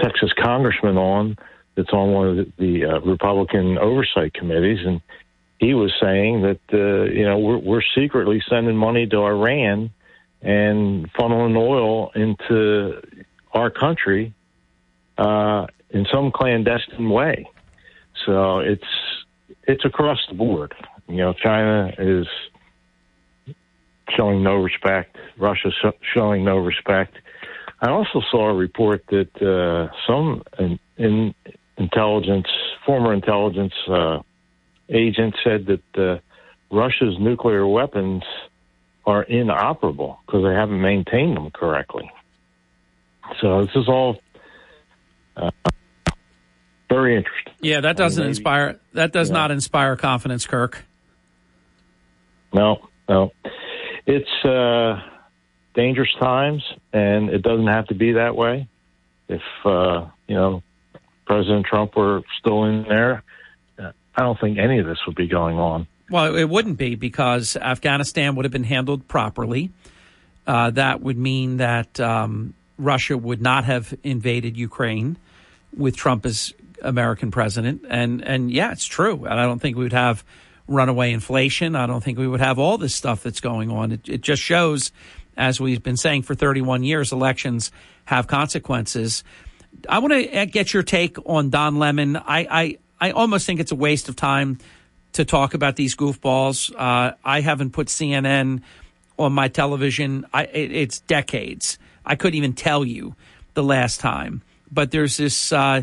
Texas 0.00 0.32
congressman 0.40 0.96
on 0.96 1.36
that's 1.76 1.92
on 1.92 2.12
one 2.12 2.28
of 2.28 2.36
the, 2.36 2.52
the 2.58 2.84
uh, 2.84 3.00
Republican 3.00 3.78
oversight 3.78 4.34
committees, 4.34 4.80
and 4.84 5.00
he 5.58 5.74
was 5.74 5.92
saying 6.00 6.42
that 6.42 6.60
uh, 6.72 7.10
you 7.10 7.24
know 7.24 7.38
we're, 7.38 7.58
we're 7.58 7.82
secretly 7.94 8.42
sending 8.48 8.76
money 8.76 9.06
to 9.06 9.16
Iran 9.18 9.90
and 10.42 11.12
funneling 11.14 11.56
oil 11.56 12.10
into 12.14 13.00
our 13.52 13.70
country 13.70 14.34
uh, 15.16 15.66
in 15.90 16.06
some 16.12 16.32
clandestine 16.32 17.08
way. 17.08 17.48
So 18.26 18.58
it's 18.58 18.84
it's 19.64 19.84
across 19.84 20.18
the 20.28 20.34
board. 20.34 20.74
You 21.08 21.16
know, 21.16 21.32
China 21.32 21.92
is 21.98 22.26
showing 24.16 24.42
no 24.42 24.54
respect. 24.56 25.16
Russia 25.38 25.70
showing 26.14 26.44
no 26.44 26.58
respect. 26.58 27.16
I 27.80 27.90
also 27.90 28.22
saw 28.30 28.50
a 28.50 28.54
report 28.54 29.04
that 29.08 29.30
uh, 29.42 29.94
some 30.06 30.42
in, 30.58 30.78
in 30.96 31.34
intelligence, 31.76 32.46
former 32.86 33.12
intelligence 33.12 33.72
uh, 33.88 34.18
agent 34.88 35.34
said 35.42 35.66
that 35.66 35.82
uh, 35.98 36.18
Russia's 36.74 37.16
nuclear 37.18 37.66
weapons 37.66 38.22
are 39.06 39.22
inoperable 39.22 40.18
because 40.26 40.42
they 40.44 40.54
haven't 40.54 40.80
maintained 40.80 41.36
them 41.36 41.50
correctly. 41.50 42.10
So 43.40 43.62
this 43.62 43.74
is 43.74 43.88
all 43.88 44.18
uh, 45.36 45.50
very 46.90 47.16
interesting. 47.16 47.54
Yeah, 47.60 47.80
that 47.80 47.96
doesn't 47.96 48.26
inspire. 48.26 48.78
That 48.92 49.12
does 49.12 49.30
yeah. 49.30 49.34
not 49.34 49.50
inspire 49.50 49.96
confidence, 49.96 50.46
Kirk. 50.46 50.84
No, 52.52 52.88
no, 53.08 53.32
it's 54.06 54.44
uh, 54.44 55.00
dangerous 55.74 56.12
times, 56.20 56.62
and 56.92 57.30
it 57.30 57.42
doesn't 57.42 57.66
have 57.66 57.86
to 57.88 57.94
be 57.94 58.12
that 58.12 58.36
way. 58.36 58.68
If 59.28 59.42
uh, 59.64 60.06
you 60.28 60.36
know 60.36 60.62
President 61.26 61.66
Trump 61.66 61.96
were 61.96 62.22
still 62.38 62.64
in 62.64 62.84
there, 62.84 63.22
I 64.16 64.22
don't 64.22 64.38
think 64.40 64.58
any 64.58 64.78
of 64.78 64.86
this 64.86 64.98
would 65.06 65.16
be 65.16 65.26
going 65.26 65.58
on. 65.58 65.86
Well, 66.10 66.36
it 66.36 66.48
wouldn't 66.48 66.78
be 66.78 66.94
because 66.94 67.56
Afghanistan 67.56 68.36
would 68.36 68.44
have 68.44 68.52
been 68.52 68.64
handled 68.64 69.08
properly. 69.08 69.70
Uh, 70.46 70.70
that 70.70 71.00
would 71.00 71.16
mean 71.16 71.56
that 71.56 71.98
um, 71.98 72.54
Russia 72.78 73.16
would 73.16 73.40
not 73.40 73.64
have 73.64 73.94
invaded 74.02 74.56
Ukraine 74.56 75.16
with 75.76 75.96
Trump 75.96 76.26
as 76.26 76.52
American 76.82 77.30
president. 77.30 77.84
And 77.88 78.22
and 78.22 78.50
yeah, 78.50 78.72
it's 78.72 78.84
true. 78.84 79.24
And 79.24 79.40
I 79.40 79.44
don't 79.44 79.58
think 79.58 79.76
we 79.76 79.84
would 79.84 79.92
have 79.94 80.22
runaway 80.68 81.12
inflation. 81.12 81.74
I 81.74 81.86
don't 81.86 82.04
think 82.04 82.18
we 82.18 82.28
would 82.28 82.40
have 82.40 82.58
all 82.58 82.78
this 82.78 82.94
stuff 82.94 83.22
that's 83.22 83.40
going 83.40 83.70
on. 83.70 83.92
It, 83.92 84.08
it 84.08 84.20
just 84.20 84.42
shows, 84.42 84.92
as 85.36 85.60
we've 85.60 85.82
been 85.82 85.96
saying 85.96 86.22
for 86.22 86.34
31 86.34 86.84
years, 86.84 87.12
elections 87.12 87.72
have 88.04 88.26
consequences. 88.26 89.24
I 89.88 89.98
want 89.98 90.12
to 90.12 90.46
get 90.46 90.72
your 90.72 90.82
take 90.82 91.16
on 91.26 91.50
Don 91.50 91.78
Lemon. 91.78 92.16
I, 92.16 92.46
I, 92.50 92.78
I 93.00 93.10
almost 93.10 93.46
think 93.46 93.60
it's 93.60 93.72
a 93.72 93.76
waste 93.76 94.08
of 94.08 94.16
time 94.16 94.58
to 95.12 95.24
talk 95.24 95.54
about 95.54 95.76
these 95.76 95.94
goofballs. 95.96 96.72
Uh, 96.74 97.14
I 97.24 97.40
haven't 97.40 97.70
put 97.70 97.88
CNN 97.88 98.62
on 99.18 99.32
my 99.32 99.48
television. 99.48 100.26
I, 100.32 100.44
it, 100.44 100.72
it's 100.72 101.00
decades. 101.00 101.78
I 102.04 102.16
couldn't 102.16 102.36
even 102.36 102.52
tell 102.52 102.84
you 102.84 103.14
the 103.54 103.62
last 103.62 104.00
time. 104.00 104.42
But 104.70 104.90
there's 104.90 105.16
this 105.16 105.52
uh, 105.52 105.82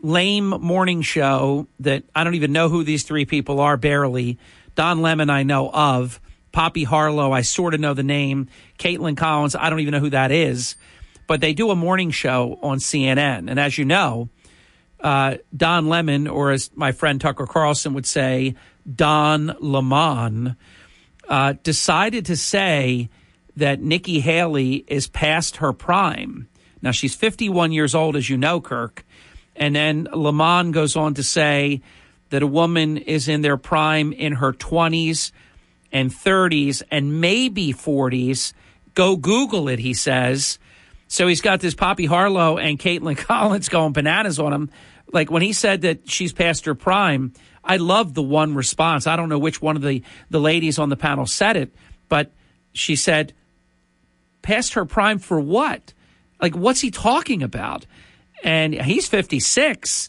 lame 0.00 0.48
morning 0.48 1.02
show 1.02 1.66
that 1.80 2.04
I 2.14 2.24
don't 2.24 2.34
even 2.34 2.52
know 2.52 2.68
who 2.68 2.82
these 2.84 3.04
three 3.04 3.26
people 3.26 3.60
are, 3.60 3.76
barely. 3.76 4.38
Don 4.74 5.02
Lemon, 5.02 5.30
I 5.30 5.42
know 5.42 5.70
of. 5.70 6.20
Poppy 6.50 6.84
Harlow, 6.84 7.32
I 7.32 7.42
sort 7.42 7.72
of 7.72 7.80
know 7.80 7.94
the 7.94 8.02
name. 8.02 8.48
Kaitlan 8.78 9.16
Collins, 9.16 9.54
I 9.54 9.70
don't 9.70 9.80
even 9.80 9.92
know 9.92 10.00
who 10.00 10.10
that 10.10 10.30
is. 10.30 10.76
But 11.26 11.40
they 11.40 11.54
do 11.54 11.70
a 11.70 11.76
morning 11.76 12.10
show 12.10 12.58
on 12.62 12.78
CNN. 12.78 13.50
And 13.50 13.58
as 13.58 13.78
you 13.78 13.84
know, 13.84 14.28
uh, 15.00 15.36
Don 15.56 15.88
Lemon, 15.88 16.28
or 16.28 16.52
as 16.52 16.70
my 16.74 16.92
friend 16.92 17.20
Tucker 17.20 17.46
Carlson 17.46 17.94
would 17.94 18.06
say, 18.06 18.54
Don 18.92 19.56
Lemon, 19.60 20.56
uh, 21.28 21.54
decided 21.62 22.26
to 22.26 22.36
say 22.36 23.08
that 23.56 23.80
Nikki 23.80 24.20
Haley 24.20 24.84
is 24.86 25.08
past 25.08 25.56
her 25.56 25.72
prime. 25.72 26.48
Now, 26.80 26.90
she's 26.90 27.14
51 27.14 27.72
years 27.72 27.94
old, 27.94 28.16
as 28.16 28.28
you 28.28 28.36
know, 28.36 28.60
Kirk. 28.60 29.04
And 29.54 29.76
then 29.76 30.08
Lemon 30.12 30.72
goes 30.72 30.96
on 30.96 31.14
to 31.14 31.22
say 31.22 31.82
that 32.30 32.42
a 32.42 32.46
woman 32.46 32.96
is 32.96 33.28
in 33.28 33.42
their 33.42 33.56
prime 33.56 34.12
in 34.12 34.34
her 34.34 34.52
20s 34.52 35.32
and 35.92 36.10
30s 36.10 36.82
and 36.90 37.20
maybe 37.20 37.72
40s. 37.72 38.52
Go 38.94 39.16
Google 39.16 39.68
it, 39.68 39.78
he 39.78 39.94
says. 39.94 40.58
So 41.12 41.26
he's 41.26 41.42
got 41.42 41.60
this 41.60 41.74
Poppy 41.74 42.06
Harlow 42.06 42.56
and 42.56 42.78
Kaitlan 42.78 43.18
Collins 43.18 43.68
going 43.68 43.92
bananas 43.92 44.38
on 44.38 44.54
him. 44.54 44.70
Like 45.12 45.30
when 45.30 45.42
he 45.42 45.52
said 45.52 45.82
that 45.82 46.08
she's 46.08 46.32
past 46.32 46.64
her 46.64 46.74
prime, 46.74 47.34
I 47.62 47.76
love 47.76 48.14
the 48.14 48.22
one 48.22 48.54
response. 48.54 49.06
I 49.06 49.14
don't 49.16 49.28
know 49.28 49.38
which 49.38 49.60
one 49.60 49.76
of 49.76 49.82
the, 49.82 50.02
the 50.30 50.40
ladies 50.40 50.78
on 50.78 50.88
the 50.88 50.96
panel 50.96 51.26
said 51.26 51.58
it, 51.58 51.74
but 52.08 52.32
she 52.72 52.96
said, 52.96 53.34
past 54.40 54.72
her 54.72 54.86
prime 54.86 55.18
for 55.18 55.38
what? 55.38 55.92
Like, 56.40 56.56
what's 56.56 56.80
he 56.80 56.90
talking 56.90 57.42
about? 57.42 57.84
And 58.42 58.72
he's 58.72 59.06
56. 59.06 60.08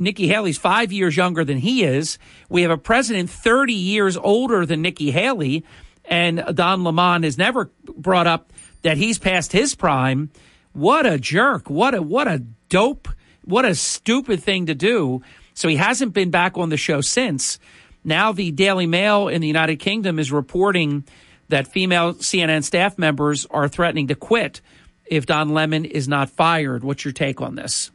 Nikki 0.00 0.26
Haley's 0.26 0.58
five 0.58 0.90
years 0.90 1.16
younger 1.16 1.44
than 1.44 1.58
he 1.58 1.84
is. 1.84 2.18
We 2.48 2.62
have 2.62 2.72
a 2.72 2.76
president 2.76 3.30
30 3.30 3.72
years 3.72 4.16
older 4.16 4.66
than 4.66 4.82
Nikki 4.82 5.12
Haley. 5.12 5.64
And 6.06 6.42
Don 6.52 6.82
Lemon 6.82 7.22
has 7.22 7.38
never 7.38 7.70
brought 7.84 8.26
up 8.26 8.52
that 8.82 8.96
he's 8.96 9.18
past 9.18 9.52
his 9.52 9.74
prime. 9.74 10.30
What 10.72 11.06
a 11.06 11.18
jerk. 11.18 11.68
What 11.68 11.94
a, 11.94 12.02
what 12.02 12.28
a 12.28 12.38
dope. 12.68 13.08
What 13.44 13.64
a 13.64 13.74
stupid 13.74 14.42
thing 14.42 14.66
to 14.66 14.74
do. 14.74 15.22
So 15.54 15.68
he 15.68 15.76
hasn't 15.76 16.14
been 16.14 16.30
back 16.30 16.56
on 16.56 16.68
the 16.68 16.76
show 16.76 17.00
since. 17.00 17.58
Now 18.04 18.32
the 18.32 18.50
Daily 18.50 18.86
Mail 18.86 19.28
in 19.28 19.40
the 19.40 19.46
United 19.46 19.76
Kingdom 19.76 20.18
is 20.18 20.32
reporting 20.32 21.04
that 21.48 21.66
female 21.66 22.14
CNN 22.14 22.64
staff 22.64 22.98
members 22.98 23.46
are 23.50 23.68
threatening 23.68 24.08
to 24.08 24.14
quit 24.14 24.60
if 25.06 25.26
Don 25.26 25.50
Lemon 25.50 25.84
is 25.84 26.08
not 26.08 26.30
fired. 26.30 26.84
What's 26.84 27.04
your 27.04 27.12
take 27.12 27.40
on 27.40 27.56
this? 27.56 27.90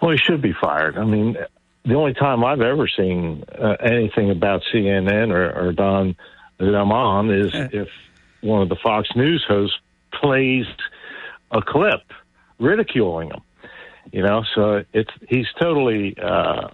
Well, 0.00 0.12
he 0.12 0.18
should 0.18 0.42
be 0.42 0.54
fired. 0.60 0.96
I 0.96 1.04
mean, 1.04 1.36
the 1.84 1.94
only 1.94 2.14
time 2.14 2.44
I've 2.44 2.60
ever 2.60 2.86
seen 2.86 3.44
uh, 3.58 3.76
anything 3.80 4.30
about 4.30 4.62
CNN 4.72 5.32
or, 5.32 5.68
or 5.68 5.72
Don 5.72 6.16
Lemon 6.58 7.30
is 7.30 7.54
uh. 7.54 7.68
if 7.72 7.88
one 8.42 8.62
of 8.62 8.68
the 8.68 8.76
Fox 8.76 9.08
News 9.14 9.44
hosts 9.46 9.76
plays 10.12 10.66
a 11.50 11.60
clip 11.62 12.02
ridiculing 12.58 13.30
him. 13.30 13.40
You 14.12 14.22
know, 14.22 14.44
so 14.54 14.84
it's 14.92 15.10
he's 15.28 15.46
totally 15.60 16.16
uh, 16.18 16.68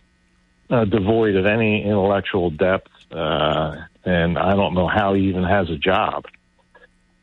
uh, 0.70 0.84
devoid 0.86 1.36
of 1.36 1.44
any 1.44 1.84
intellectual 1.84 2.50
depth, 2.50 2.90
uh, 3.10 3.76
and 4.04 4.38
I 4.38 4.54
don't 4.54 4.74
know 4.74 4.88
how 4.88 5.14
he 5.14 5.28
even 5.28 5.44
has 5.44 5.68
a 5.68 5.76
job 5.76 6.24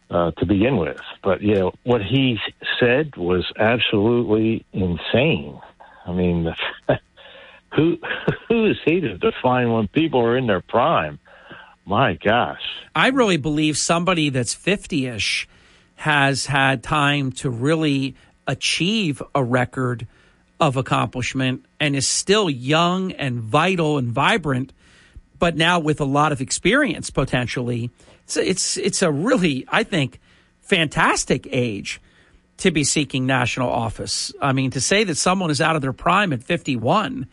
uh, 0.10 0.32
to 0.32 0.45
begin 0.45 0.78
with. 0.78 0.99
But 1.24 1.41
yeah, 1.41 1.70
what 1.84 2.02
he 2.03 2.38
said 2.80 3.15
was 3.18 3.45
absolutely 3.57 4.65
insane. 4.72 5.60
I 6.06 6.11
mean, 6.11 6.53
who 7.76 7.98
who 8.49 8.65
is 8.65 8.78
he 8.86 9.02
to 9.02 9.18
define 9.18 9.72
when 9.72 9.88
people 9.88 10.22
are 10.22 10.38
in 10.38 10.48
their 10.48 10.61
prime? 10.61 11.20
My 11.85 12.14
gosh, 12.14 12.61
I 12.95 13.10
really 13.10 13.38
believe 13.38 13.77
somebody 13.77 14.30
that's 14.30 14.53
fifty 14.53 15.07
ish 15.07 15.47
has 15.95 16.45
had 16.45 16.84
time 16.84 17.31
to 17.31 17.49
really 17.49 18.15
achieve 18.47 19.22
a 19.35 19.43
record 19.43 20.07
of 20.60 20.77
accomplishment 20.77 21.65
and 21.80 21.95
is 21.95 22.07
still 22.07 22.49
young 22.49 23.11
and 23.14 23.39
vital 23.39 23.97
and 23.97 24.10
vibrant, 24.10 24.72
but 25.39 25.55
now 25.55 25.80
with 25.80 25.99
a 25.99 26.05
lot 26.05 26.31
of 26.31 26.41
experience 26.41 27.10
potentially. 27.10 27.89
It's 28.23 28.38
it's, 28.38 28.77
it's 28.77 29.01
a 29.01 29.11
really, 29.11 29.65
I 29.68 29.84
think, 29.84 30.19
fantastic 30.61 31.47
age 31.51 31.99
to 32.57 32.72
be 32.72 32.85
seeking 32.85 33.26
national 33.26 33.69
office. 33.69 34.31
I 34.41 34.53
mean, 34.53 34.72
to 34.72 34.80
say 34.80 35.03
that 35.03 35.15
someone 35.15 35.51
is 35.51 35.60
out 35.60 35.76
of 35.76 35.81
their 35.81 35.93
prime 35.93 36.31
at 36.31 36.43
51 36.43 37.27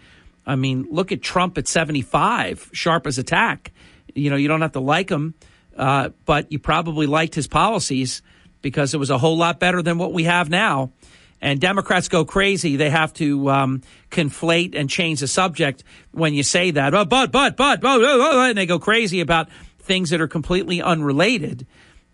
I 0.47 0.57
mean, 0.57 0.89
look 0.91 1.13
at 1.13 1.23
Trump 1.23 1.59
at 1.59 1.69
75, 1.69 2.71
sharp 2.73 3.07
as 3.07 3.19
attack. 3.19 3.73
You 4.15 4.31
know, 4.31 4.37
you 4.37 4.49
don't 4.49 4.63
have 4.63 4.73
to 4.73 4.81
like 4.81 5.11
him, 5.11 5.35
uh, 5.77 6.11
but 6.25 6.51
you 6.53 6.59
probably 6.59 7.07
liked 7.07 7.35
his 7.35 7.47
policies 7.47 8.23
because 8.63 8.95
it 8.95 8.99
was 8.99 9.11
a 9.11 9.19
whole 9.19 9.37
lot 9.37 9.59
better 9.59 9.83
than 9.83 9.99
what 9.99 10.13
we 10.13 10.25
have 10.25 10.51
now. 10.51 10.93
And 11.41 11.59
Democrats 11.61 12.09
go 12.09 12.25
crazy. 12.25 12.77
They 12.77 12.91
have 12.91 13.15
to 13.15 13.49
um, 13.51 13.83
conflate 14.11 14.75
and 14.79 14.91
change 14.91 15.21
the 15.21 15.27
subject 15.27 15.85
when 16.13 16.35
you 16.35 16.43
say 16.43 16.71
that. 16.73 16.95
Oh, 16.95 17.07
but, 17.07 17.33
but, 17.33 17.57
but, 17.57 17.81
but, 17.81 18.03
and 18.03 18.59
they 18.59 18.67
go 18.67 18.79
crazy 18.79 19.21
about 19.21 19.49
things 19.79 20.11
that 20.11 20.21
are 20.21 20.29
completely 20.29 20.83
unrelated. 20.83 21.67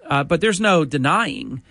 Uh, 0.05 0.23
but 0.23 0.41
there's 0.41 0.61
no 0.61 0.85
denying 0.85 1.63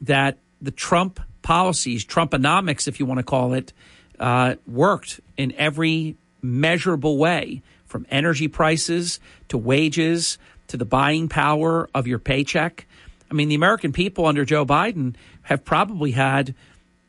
that 0.00 0.38
the 0.62 0.70
Trump 0.70 1.18
policies, 1.42 2.04
Trumponomics, 2.04 2.86
if 2.86 3.00
you 3.00 3.06
want 3.06 3.18
to 3.18 3.24
call 3.24 3.54
it, 3.54 3.72
uh, 4.20 4.54
worked 4.66 5.20
in 5.36 5.52
every 5.56 6.16
measurable 6.42 7.18
way 7.18 7.62
from 7.90 8.06
energy 8.10 8.48
prices 8.48 9.20
to 9.48 9.58
wages 9.58 10.38
to 10.68 10.76
the 10.76 10.84
buying 10.84 11.28
power 11.28 11.88
of 11.94 12.06
your 12.06 12.18
paycheck. 12.18 12.86
I 13.30 13.34
mean, 13.34 13.48
the 13.48 13.54
American 13.54 13.92
people 13.92 14.26
under 14.26 14.44
Joe 14.44 14.64
Biden 14.64 15.16
have 15.42 15.64
probably 15.64 16.12
had, 16.12 16.54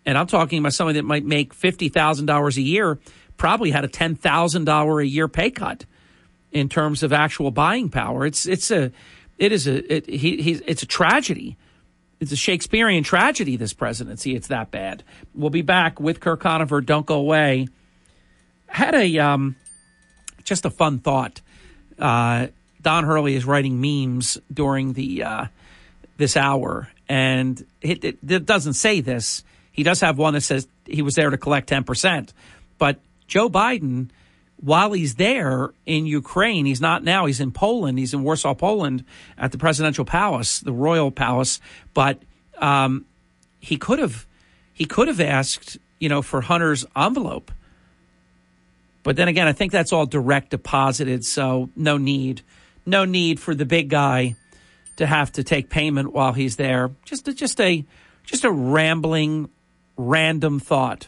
and 0.06 0.18
I'm 0.18 0.28
talking 0.28 0.60
about 0.60 0.74
somebody 0.74 1.00
that 1.00 1.06
might 1.06 1.24
make 1.24 1.56
$50,000 1.56 2.58
a 2.58 2.62
year, 2.62 3.00
probably 3.38 3.72
had 3.72 3.86
a 3.86 3.88
$10,000 3.88 5.02
a 5.02 5.08
year 5.08 5.28
pay 5.28 5.52
cut 5.52 5.86
in 6.52 6.68
terms 6.68 7.04
of 7.04 7.14
actual 7.14 7.52
buying 7.52 7.90
power. 7.90 8.26
It's, 8.26 8.46
it's 8.46 8.72
a, 8.72 8.92
it 9.38 9.52
is 9.52 9.68
a, 9.68 9.94
it, 9.94 10.10
he, 10.10 10.42
he, 10.42 10.52
it's 10.66 10.84
a 10.84 10.88
tragedy 10.88 11.58
it's 12.22 12.32
a 12.32 12.36
Shakespearean 12.36 13.04
tragedy, 13.04 13.56
this 13.58 13.74
presidency. 13.74 14.36
It's 14.36 14.50
that 14.50 14.70
bad. 14.70 15.04
We'll 15.34 15.50
be 15.50 15.64
back 15.64 16.00
with 16.00 16.20
Kirk 16.20 16.40
Conover. 16.40 16.80
Don't 16.80 17.06
go 17.08 17.16
away. 17.16 17.68
Had 18.68 18.94
a 18.94 19.18
um, 19.18 19.56
just 20.52 20.66
a 20.66 20.70
fun 20.70 21.00
thought. 21.00 21.40
Uh, 21.98 22.48
Don 22.82 23.06
Hurley 23.06 23.36
is 23.36 23.46
writing 23.46 23.80
memes 23.80 24.38
during 24.54 24.92
the 24.92 25.24
uh, 25.24 25.46
this 26.18 26.36
hour, 26.36 26.90
and 27.08 27.66
it, 27.82 28.04
it, 28.04 28.18
it 28.28 28.46
doesn't 28.46 28.74
say 28.74 29.00
this. 29.00 29.46
He 29.72 29.84
does 29.84 30.02
have 30.02 30.18
one 30.18 30.34
that 30.34 30.42
says 30.42 30.68
he 30.86 31.02
was 31.02 31.16
there 31.16 31.30
to 31.30 31.38
collect 31.38 31.70
ten 31.70 31.86
percent, 31.86 32.34
but 32.78 33.00
Joe 33.28 33.50
Biden 33.50 34.10
while 34.64 34.92
he's 34.92 35.16
there 35.16 35.72
in 35.88 36.06
Ukraine, 36.06 36.68
he's 36.68 36.82
not 36.82 37.04
now, 37.04 37.26
he's 37.26 37.40
in 37.40 37.52
Poland, 37.52 37.98
he's 37.98 38.14
in 38.14 38.22
Warsaw, 38.22 38.54
Poland 38.54 39.04
at 39.36 39.52
the 39.52 39.58
presidential 39.58 40.06
palace, 40.06 40.60
the 40.60 40.72
royal 40.72 41.10
palace, 41.10 41.60
but 41.96 42.22
um, 42.60 43.06
he 43.60 43.78
could 43.78 44.00
have 44.00 44.28
he 44.74 44.86
could 44.86 45.08
have 45.08 45.20
asked, 45.20 45.78
you 46.00 46.10
know, 46.10 46.22
for 46.22 46.42
Hunter's 46.42 46.86
envelope. 46.96 47.52
But 49.04 49.16
then 49.16 49.28
again, 49.28 49.48
I 49.48 49.54
think 49.54 49.72
that's 49.72 49.92
all 49.94 50.06
direct 50.06 50.52
deposited, 50.52 51.26
so 51.26 51.70
no 51.76 51.98
need 51.98 52.42
no 52.86 53.06
need 53.06 53.40
for 53.40 53.54
the 53.54 53.66
big 53.66 53.90
guy 53.90 54.36
to 54.98 55.06
have 55.06 55.32
to 55.34 55.44
take 55.44 55.70
payment 55.70 56.14
while 56.14 56.34
he's 56.34 56.56
there. 56.56 56.92
Just 57.06 57.26
just 57.36 57.60
a 57.62 57.86
just 58.24 58.44
a 58.44 58.52
rambling 58.52 59.50
random 59.98 60.60
thought. 60.60 61.08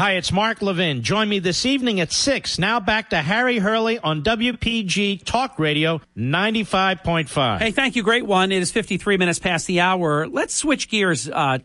Hi, 0.00 0.12
it's 0.12 0.32
Mark 0.32 0.62
Levin. 0.62 1.02
Join 1.02 1.28
me 1.28 1.40
this 1.40 1.66
evening 1.66 2.00
at 2.00 2.10
6. 2.10 2.58
Now 2.58 2.80
back 2.80 3.10
to 3.10 3.18
Harry 3.18 3.58
Hurley 3.58 3.98
on 3.98 4.22
WPG 4.22 5.22
Talk 5.24 5.58
Radio 5.58 6.00
95.5. 6.16 7.58
Hey, 7.58 7.70
thank 7.70 7.96
you. 7.96 8.02
Great 8.02 8.24
one. 8.24 8.50
It 8.50 8.62
is 8.62 8.72
53 8.72 9.18
minutes 9.18 9.38
past 9.38 9.66
the 9.66 9.80
hour. 9.80 10.26
Let's 10.26 10.54
switch 10.54 10.88
gears, 10.88 11.28
uh, 11.28 11.58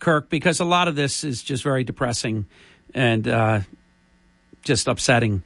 Kirk, 0.00 0.28
because 0.30 0.58
a 0.58 0.64
lot 0.64 0.88
of 0.88 0.96
this 0.96 1.22
is 1.22 1.44
just 1.44 1.62
very 1.62 1.84
depressing 1.84 2.46
and 2.92 3.28
uh, 3.28 3.60
just 4.62 4.88
upsetting. 4.88 5.44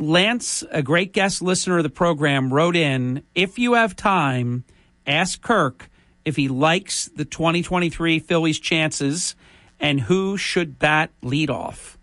Lance, 0.00 0.64
a 0.72 0.82
great 0.82 1.12
guest 1.12 1.42
listener 1.42 1.76
of 1.76 1.84
the 1.84 1.90
program, 1.90 2.52
wrote 2.52 2.74
in 2.74 3.22
If 3.36 3.60
you 3.60 3.74
have 3.74 3.94
time, 3.94 4.64
ask 5.06 5.40
Kirk 5.40 5.88
if 6.24 6.34
he 6.34 6.48
likes 6.48 7.06
the 7.14 7.24
2023 7.24 8.18
Phillies' 8.18 8.58
chances 8.58 9.36
and 9.80 10.02
who 10.02 10.36
should 10.36 10.78
bat 10.78 11.10
leadoff? 11.22 11.96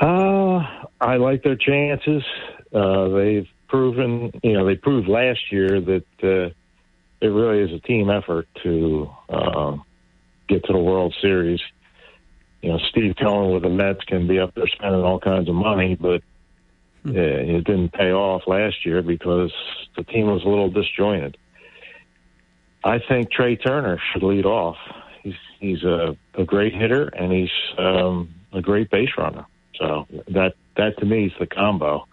Uh, 0.00 0.64
I 1.00 1.16
like 1.16 1.42
their 1.42 1.56
chances. 1.56 2.24
Uh, 2.74 3.08
they've 3.08 3.48
proven, 3.68 4.32
you 4.42 4.54
know, 4.54 4.66
they 4.66 4.74
proved 4.74 5.08
last 5.08 5.52
year 5.52 5.80
that 5.80 6.04
uh, 6.22 6.52
it 7.20 7.26
really 7.26 7.62
is 7.62 7.72
a 7.72 7.86
team 7.86 8.08
effort 8.10 8.48
to 8.62 9.10
uh, 9.28 9.76
get 10.48 10.64
to 10.64 10.72
the 10.72 10.78
World 10.78 11.14
Series. 11.20 11.60
You 12.62 12.70
know, 12.70 12.78
Steve 12.90 13.14
Cohen 13.20 13.52
with 13.52 13.62
the 13.62 13.68
Mets 13.68 14.04
can 14.04 14.26
be 14.26 14.38
up 14.38 14.54
there 14.54 14.66
spending 14.68 15.02
all 15.02 15.20
kinds 15.20 15.48
of 15.48 15.54
money, 15.54 15.96
but 15.96 16.22
uh, 17.06 17.12
it 17.12 17.64
didn't 17.64 17.92
pay 17.92 18.12
off 18.12 18.42
last 18.46 18.84
year 18.84 19.02
because 19.02 19.52
the 19.96 20.02
team 20.04 20.26
was 20.26 20.42
a 20.44 20.48
little 20.48 20.70
disjointed. 20.70 21.36
I 22.84 22.98
think 22.98 23.30
Trea 23.30 23.56
Turner 23.56 24.00
should 24.12 24.22
lead 24.22 24.46
off. 24.46 24.76
He's 25.22 25.34
he's 25.58 25.82
a, 25.82 26.16
a 26.34 26.44
great 26.44 26.74
hitter 26.74 27.08
and 27.08 27.32
he's 27.32 27.50
um, 27.78 28.34
a 28.52 28.62
great 28.62 28.90
base 28.90 29.10
runner. 29.18 29.46
So 29.78 30.06
that 30.28 30.54
that 30.76 30.98
to 30.98 31.04
me 31.04 31.26
is 31.26 31.32
the 31.38 31.46
combo. 31.46 32.06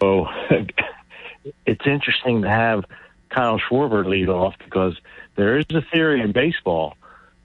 So 0.00 0.26
it's 1.66 1.86
interesting 1.86 2.42
to 2.42 2.48
have 2.48 2.84
Kyle 3.30 3.58
Schwarber 3.58 4.04
lead 4.04 4.28
off 4.28 4.54
because 4.62 4.96
there 5.36 5.58
is 5.58 5.66
a 5.70 5.82
theory 5.92 6.20
in 6.20 6.32
baseball 6.32 6.96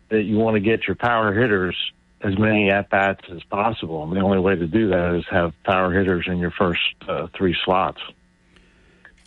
that 0.10 0.24
you 0.24 0.38
want 0.38 0.56
to 0.56 0.60
get 0.60 0.88
your 0.88 0.95
power 0.95 1.34
hitters 1.34 1.76
as 2.22 2.38
many 2.38 2.72
at 2.72 2.90
bats 2.90 3.22
as 3.32 3.44
possible, 3.44 4.04
and 4.04 4.12
the 4.12 4.22
only 4.22 4.40
way 4.40 4.56
to 4.56 4.68
do 4.68 4.90
that 4.90 5.16
is 5.16 5.26
have 5.30 5.54
power 5.64 5.94
hitters 5.94 6.26
in 6.28 6.40
your 6.40 6.52
first 6.52 6.82
uh, 7.08 7.28
three 7.38 7.56
slots. 7.64 8.02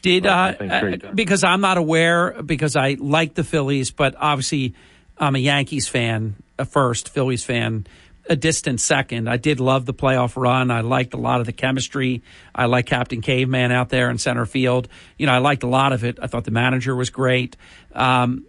Did 0.03 0.27
uh, 0.27 0.55
uh, 0.59 1.13
because 1.15 1.45
I'm 1.45 1.61
not 1.61 1.77
aware 1.77 2.43
because 2.43 2.75
I 2.75 2.97
like 2.99 3.35
the 3.35 3.45
Phillies, 3.45 3.91
but 3.91 4.15
obviously 4.19 4.75
I'm 5.19 5.37
a 5.37 5.39
Yankees 5.39 5.89
fan 5.89 6.37
a 6.59 6.65
first, 6.65 7.09
Phillies 7.09 7.45
fan 7.45 7.87
a 8.29 8.37
distant 8.37 8.81
second. 8.81 9.29
I 9.29 9.37
did 9.39 9.61
love 9.61 9.87
the 9.87 9.95
playoff 9.95 10.37
run. 10.37 10.71
I 10.71 10.83
liked 10.83 11.15
a 11.15 11.17
lot 11.17 11.41
of 11.41 11.47
the 11.47 11.53
chemistry. 11.53 12.23
I 12.55 12.67
like 12.67 12.87
Captain 12.87 13.23
Caveman 13.23 13.73
out 13.73 13.89
there 13.89 14.09
in 14.09 14.19
center 14.19 14.47
field. 14.47 14.89
You 15.19 15.27
know, 15.27 15.33
I 15.33 15.39
liked 15.39 15.65
a 15.65 15.67
lot 15.67 15.93
of 15.93 16.05
it. 16.05 16.19
I 16.23 16.29
thought 16.29 16.45
the 16.45 16.53
manager 16.53 16.95
was 16.95 17.11
great. 17.11 17.57
Um, 17.93 18.47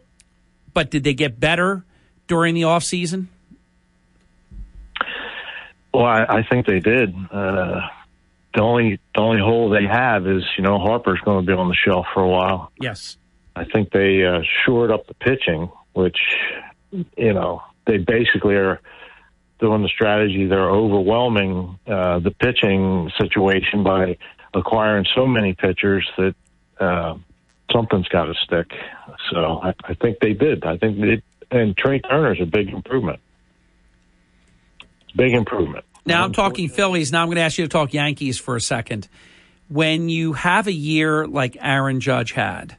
but 0.73 0.91
did 0.91 1.03
they 1.03 1.15
get 1.15 1.39
better 1.39 1.83
during 2.27 2.53
the 2.53 2.65
off 2.65 2.83
season? 2.83 3.29
Well, 5.93 6.05
I, 6.05 6.25
I 6.29 6.43
think 6.43 6.67
they 6.67 6.79
did. 6.79 7.13
Uh, 7.31 7.81
the 8.53 8.61
only 8.61 8.99
the 9.15 9.21
only 9.21 9.41
hole 9.41 9.69
they 9.69 9.85
have 9.85 10.27
is 10.27 10.43
you 10.57 10.63
know 10.63 10.79
Harper's 10.79 11.19
going 11.21 11.45
to 11.45 11.51
be 11.51 11.57
on 11.57 11.69
the 11.69 11.75
shelf 11.75 12.05
for 12.13 12.21
a 12.21 12.27
while. 12.27 12.71
Yes, 12.79 13.17
I 13.55 13.65
think 13.65 13.91
they 13.91 14.23
uh, 14.25 14.41
shored 14.65 14.91
up 14.91 15.07
the 15.07 15.13
pitching, 15.13 15.71
which 15.93 16.17
you 16.91 17.33
know 17.33 17.61
they 17.85 17.97
basically 17.97 18.55
are 18.55 18.79
doing 19.59 19.83
the 19.83 19.89
strategy. 19.89 20.47
They're 20.47 20.69
overwhelming 20.69 21.79
uh, 21.87 22.19
the 22.19 22.31
pitching 22.31 23.11
situation 23.19 23.83
by 23.83 24.17
acquiring 24.53 25.05
so 25.15 25.25
many 25.25 25.53
pitchers 25.53 26.09
that 26.17 26.35
uh, 26.79 27.15
something's 27.71 28.07
got 28.09 28.25
to 28.25 28.33
stick. 28.43 28.71
So 29.31 29.59
I, 29.61 29.73
I 29.83 29.93
think 29.93 30.19
they 30.19 30.33
did. 30.33 30.65
I 30.65 30.77
think 30.77 30.99
they 30.99 31.21
and 31.51 31.75
Trea 31.75 31.99
Turner's 31.99 32.39
a 32.41 32.45
big 32.45 32.69
improvement. 32.69 33.19
Big 35.15 35.33
improvement. 35.33 35.85
Now 36.05 36.23
I'm 36.23 36.33
talking 36.33 36.67
Phillies. 36.67 37.11
Now 37.11 37.21
I'm 37.21 37.27
going 37.27 37.35
to 37.35 37.41
ask 37.43 37.57
you 37.57 37.65
to 37.65 37.69
talk 37.69 37.93
Yankees 37.93 38.39
for 38.39 38.55
a 38.55 38.61
second. 38.61 39.07
When 39.69 40.09
you 40.09 40.33
have 40.33 40.67
a 40.67 40.73
year 40.73 41.27
like 41.27 41.57
Aaron 41.61 41.99
Judge 41.99 42.31
had, 42.31 42.75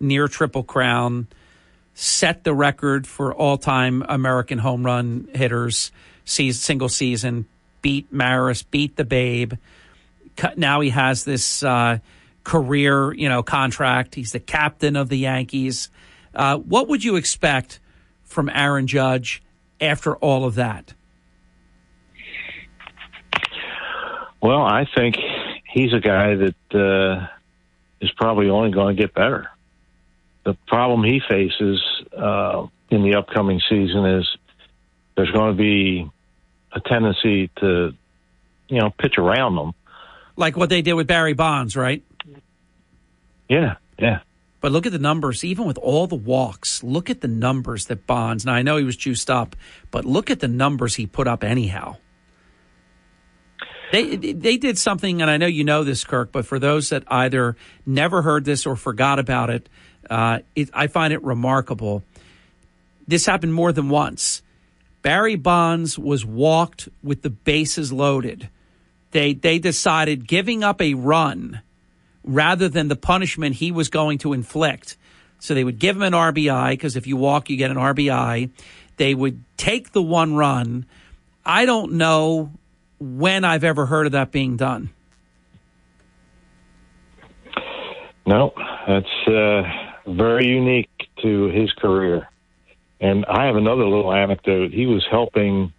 near 0.00 0.28
triple 0.28 0.64
crown, 0.64 1.28
set 1.94 2.42
the 2.42 2.54
record 2.54 3.06
for 3.06 3.32
all-time 3.34 4.04
American 4.08 4.58
home 4.58 4.84
run 4.84 5.28
hitters, 5.32 5.92
single 6.24 6.88
season, 6.88 7.46
beat 7.82 8.12
Maris, 8.12 8.62
beat 8.62 8.96
the 8.96 9.04
Babe. 9.04 9.52
Now 10.56 10.80
he 10.80 10.90
has 10.90 11.24
this 11.24 11.62
uh, 11.62 11.98
career, 12.42 13.12
you 13.12 13.28
know, 13.28 13.42
contract. 13.42 14.14
He's 14.14 14.32
the 14.32 14.40
captain 14.40 14.96
of 14.96 15.08
the 15.08 15.18
Yankees. 15.18 15.90
Uh, 16.34 16.56
what 16.58 16.88
would 16.88 17.04
you 17.04 17.16
expect 17.16 17.78
from 18.24 18.48
Aaron 18.48 18.86
Judge 18.86 19.42
after 19.80 20.16
all 20.16 20.44
of 20.44 20.56
that? 20.56 20.94
Well, 24.44 24.60
I 24.60 24.86
think 24.94 25.16
he's 25.72 25.94
a 25.94 26.00
guy 26.00 26.34
that 26.34 26.74
uh, 26.74 27.28
is 28.02 28.10
probably 28.10 28.50
only 28.50 28.72
going 28.72 28.94
to 28.94 29.02
get 29.02 29.14
better. 29.14 29.48
The 30.44 30.52
problem 30.66 31.02
he 31.02 31.22
faces 31.26 31.82
uh, 32.14 32.66
in 32.90 33.02
the 33.04 33.14
upcoming 33.14 33.62
season 33.70 34.04
is 34.04 34.28
there's 35.16 35.30
going 35.30 35.56
to 35.56 35.56
be 35.56 36.10
a 36.72 36.80
tendency 36.80 37.50
to, 37.60 37.94
you 38.68 38.80
know, 38.80 38.90
pitch 38.90 39.14
around 39.16 39.56
them. 39.56 39.72
Like 40.36 40.58
what 40.58 40.68
they 40.68 40.82
did 40.82 40.92
with 40.92 41.06
Barry 41.06 41.32
Bonds, 41.32 41.74
right? 41.74 42.02
Yeah, 43.48 43.76
yeah. 43.98 44.20
But 44.60 44.72
look 44.72 44.84
at 44.84 44.92
the 44.92 44.98
numbers, 44.98 45.42
even 45.42 45.64
with 45.64 45.78
all 45.78 46.06
the 46.06 46.16
walks. 46.16 46.82
Look 46.82 47.08
at 47.08 47.22
the 47.22 47.28
numbers 47.28 47.86
that 47.86 48.06
Bonds. 48.06 48.44
Now 48.44 48.52
I 48.52 48.60
know 48.60 48.76
he 48.76 48.84
was 48.84 48.98
juiced 48.98 49.30
up, 49.30 49.56
but 49.90 50.04
look 50.04 50.30
at 50.30 50.40
the 50.40 50.48
numbers 50.48 50.96
he 50.96 51.06
put 51.06 51.26
up 51.26 51.42
anyhow. 51.42 51.96
They 53.94 54.16
they 54.16 54.56
did 54.56 54.76
something, 54.76 55.22
and 55.22 55.30
I 55.30 55.36
know 55.36 55.46
you 55.46 55.62
know 55.62 55.84
this, 55.84 56.02
Kirk. 56.02 56.32
But 56.32 56.46
for 56.46 56.58
those 56.58 56.88
that 56.88 57.04
either 57.06 57.56
never 57.86 58.22
heard 58.22 58.44
this 58.44 58.66
or 58.66 58.74
forgot 58.74 59.20
about 59.20 59.50
it, 59.50 59.68
uh, 60.10 60.40
it 60.56 60.68
I 60.74 60.88
find 60.88 61.12
it 61.12 61.22
remarkable. 61.22 62.02
This 63.06 63.24
happened 63.24 63.54
more 63.54 63.70
than 63.70 63.90
once. 63.90 64.42
Barry 65.02 65.36
Bonds 65.36 65.96
was 65.96 66.24
walked 66.24 66.88
with 67.04 67.22
the 67.22 67.30
bases 67.30 67.92
loaded. 67.92 68.48
They 69.12 69.32
they 69.32 69.60
decided 69.60 70.26
giving 70.26 70.64
up 70.64 70.82
a 70.82 70.94
run 70.94 71.62
rather 72.24 72.68
than 72.68 72.88
the 72.88 72.96
punishment 72.96 73.54
he 73.54 73.70
was 73.70 73.90
going 73.90 74.18
to 74.18 74.32
inflict. 74.32 74.96
So 75.38 75.54
they 75.54 75.62
would 75.62 75.78
give 75.78 75.94
him 75.94 76.02
an 76.02 76.14
RBI 76.14 76.70
because 76.70 76.96
if 76.96 77.06
you 77.06 77.16
walk, 77.16 77.48
you 77.48 77.56
get 77.56 77.70
an 77.70 77.76
RBI. 77.76 78.50
They 78.96 79.14
would 79.14 79.44
take 79.56 79.92
the 79.92 80.02
one 80.02 80.34
run. 80.34 80.84
I 81.46 81.64
don't 81.64 81.92
know 81.92 82.50
when 83.04 83.44
I've 83.44 83.64
ever 83.64 83.84
heard 83.84 84.06
of 84.06 84.12
that 84.12 84.32
being 84.32 84.56
done. 84.56 84.90
No, 88.26 88.54
that's 88.86 89.28
uh, 89.28 89.62
very 90.06 90.46
unique 90.46 90.88
to 91.22 91.44
his 91.48 91.70
career. 91.72 92.28
And 93.00 93.26
I 93.26 93.44
have 93.46 93.56
another 93.56 93.84
little 93.84 94.12
anecdote. 94.12 94.72
He 94.72 94.86
was 94.86 95.06
helping 95.10 95.72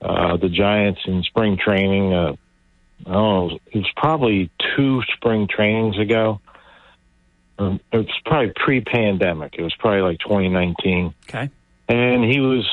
uh, 0.00 0.36
the 0.36 0.48
Giants 0.48 1.00
in 1.06 1.24
spring 1.24 1.58
training. 1.58 2.12
Uh, 2.12 2.36
I 3.06 3.12
don't 3.12 3.48
know, 3.48 3.58
it 3.72 3.78
was 3.78 3.90
probably 3.96 4.50
two 4.76 5.02
spring 5.16 5.48
trainings 5.48 5.98
ago. 5.98 6.40
Um, 7.58 7.80
it 7.92 7.96
was 7.96 8.20
probably 8.24 8.52
pre-pandemic. 8.54 9.56
It 9.58 9.62
was 9.62 9.74
probably 9.76 10.02
like 10.02 10.20
2019. 10.20 11.14
Okay. 11.28 11.50
And 11.88 12.24
he 12.24 12.38
was 12.38 12.68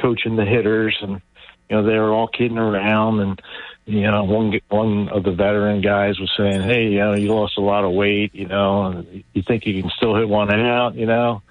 coaching 0.00 0.36
the 0.36 0.44
hitters, 0.44 0.96
and 1.02 1.20
you 1.72 1.78
know 1.78 1.84
they 1.84 1.98
were 1.98 2.12
all 2.12 2.28
kidding 2.28 2.58
around, 2.58 3.20
and 3.20 3.42
you 3.86 4.02
know 4.02 4.24
one 4.24 4.60
one 4.68 5.08
of 5.08 5.22
the 5.24 5.32
veteran 5.32 5.80
guys 5.80 6.20
was 6.20 6.30
saying, 6.36 6.60
"Hey, 6.60 6.88
you 6.88 6.98
know 6.98 7.14
you 7.14 7.34
lost 7.34 7.56
a 7.56 7.62
lot 7.62 7.84
of 7.84 7.92
weight, 7.92 8.34
you 8.34 8.46
know, 8.46 9.04
you 9.32 9.42
think 9.42 9.64
you 9.64 9.80
can 9.80 9.90
still 9.96 10.14
hit 10.14 10.28
one 10.28 10.52
out, 10.54 10.94
you 10.94 11.06
know." 11.06 11.42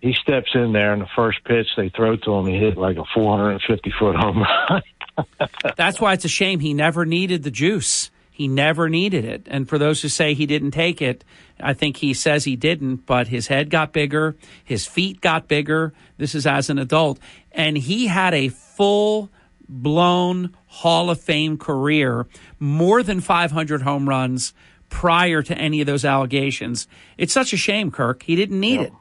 he 0.00 0.12
steps 0.12 0.50
in 0.54 0.72
there, 0.74 0.92
and 0.92 1.00
the 1.00 1.08
first 1.16 1.42
pitch 1.44 1.66
they 1.78 1.88
throw 1.88 2.14
to 2.14 2.34
him, 2.34 2.46
he 2.46 2.58
hit 2.58 2.76
like 2.76 2.98
a 2.98 3.04
450 3.14 3.90
foot 3.98 4.14
home 4.14 4.42
run. 4.42 4.82
That's 5.76 5.98
why 5.98 6.12
it's 6.12 6.26
a 6.26 6.28
shame 6.28 6.60
he 6.60 6.74
never 6.74 7.06
needed 7.06 7.42
the 7.42 7.50
juice. 7.50 8.10
He 8.34 8.48
never 8.48 8.88
needed 8.88 9.24
it. 9.24 9.46
And 9.46 9.68
for 9.68 9.78
those 9.78 10.02
who 10.02 10.08
say 10.08 10.34
he 10.34 10.44
didn't 10.44 10.72
take 10.72 11.00
it, 11.00 11.22
I 11.60 11.72
think 11.72 11.98
he 11.98 12.12
says 12.12 12.42
he 12.42 12.56
didn't, 12.56 13.06
but 13.06 13.28
his 13.28 13.46
head 13.46 13.70
got 13.70 13.92
bigger, 13.92 14.34
his 14.64 14.88
feet 14.88 15.20
got 15.20 15.46
bigger. 15.46 15.92
This 16.16 16.34
is 16.34 16.44
as 16.44 16.68
an 16.68 16.80
adult. 16.80 17.20
And 17.52 17.78
he 17.78 18.08
had 18.08 18.34
a 18.34 18.48
full 18.48 19.30
blown 19.68 20.52
Hall 20.66 21.10
of 21.10 21.20
Fame 21.20 21.56
career, 21.56 22.26
more 22.58 23.04
than 23.04 23.20
500 23.20 23.82
home 23.82 24.08
runs 24.08 24.52
prior 24.88 25.40
to 25.40 25.56
any 25.56 25.80
of 25.80 25.86
those 25.86 26.04
allegations. 26.04 26.88
It's 27.16 27.32
such 27.32 27.52
a 27.52 27.56
shame, 27.56 27.92
Kirk. 27.92 28.24
He 28.24 28.34
didn't 28.34 28.58
need 28.58 28.80
it. 28.80 28.92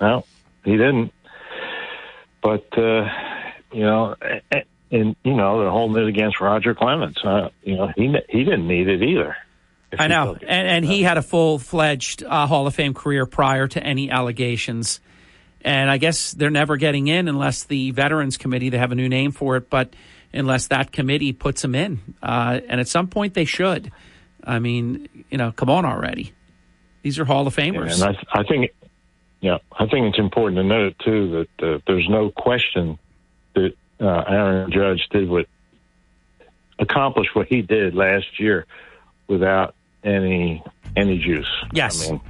No, 0.00 0.24
he 0.64 0.78
didn't. 0.78 1.12
But 2.42 2.66
uh, 2.78 3.06
you 3.70 3.82
know, 3.82 4.16
and 4.90 5.16
you 5.24 5.34
know 5.34 5.60
they're 5.60 5.70
holding 5.70 6.02
it 6.02 6.08
against 6.08 6.40
Roger 6.40 6.74
Clemens. 6.74 7.16
Uh, 7.24 7.50
you 7.62 7.76
know, 7.76 7.92
he 7.96 8.14
he 8.28 8.44
didn't 8.44 8.68
need 8.68 8.88
it 8.88 9.02
either. 9.02 9.36
I 9.98 10.08
know, 10.08 10.36
and, 10.40 10.68
and 10.68 10.84
he 10.84 11.02
had 11.02 11.16
a 11.16 11.22
full 11.22 11.58
fledged 11.58 12.22
uh, 12.22 12.46
Hall 12.46 12.66
of 12.66 12.74
Fame 12.74 12.92
career 12.92 13.24
prior 13.24 13.68
to 13.68 13.82
any 13.82 14.10
allegations. 14.10 15.00
And 15.62 15.90
I 15.90 15.98
guess 15.98 16.32
they're 16.32 16.50
never 16.50 16.76
getting 16.76 17.08
in 17.08 17.28
unless 17.28 17.64
the 17.64 17.90
Veterans 17.90 18.36
Committee, 18.36 18.68
they 18.68 18.78
have 18.78 18.92
a 18.92 18.94
new 18.94 19.08
name 19.08 19.32
for 19.32 19.56
it, 19.56 19.68
but 19.70 19.94
unless 20.32 20.68
that 20.68 20.92
committee 20.92 21.32
puts 21.32 21.62
them 21.62 21.74
in. 21.74 22.14
Uh, 22.22 22.60
and 22.68 22.80
at 22.80 22.88
some 22.88 23.08
point 23.08 23.34
they 23.34 23.44
should. 23.44 23.90
I 24.44 24.58
mean, 24.58 25.08
you 25.30 25.38
know, 25.38 25.50
come 25.50 25.70
on 25.70 25.84
already. 25.84 26.32
These 27.02 27.18
are 27.18 27.24
Hall 27.24 27.46
of 27.46 27.56
Famers. 27.56 28.02
and 28.02 28.16
I, 28.16 28.40
I 28.40 28.42
think 28.44 28.70
yeah, 29.40 29.58
I 29.72 29.86
think 29.86 30.06
it's 30.06 30.18
important 30.18 30.56
to 30.58 30.64
note 30.64 30.96
too 31.04 31.46
that 31.60 31.74
uh, 31.74 31.78
there's 31.86 32.08
no 32.08 32.30
question 32.30 32.98
uh, 34.00 34.24
Aaron 34.28 34.70
Judge 34.70 35.06
did 35.10 35.28
what 35.28 35.46
accomplished 36.78 37.34
what 37.34 37.46
he 37.48 37.62
did 37.62 37.94
last 37.94 38.38
year 38.38 38.66
without 39.28 39.74
any 40.04 40.62
any 40.96 41.18
juice. 41.18 41.46
Yes. 41.72 42.06
I 42.08 42.12
mean, 42.12 42.20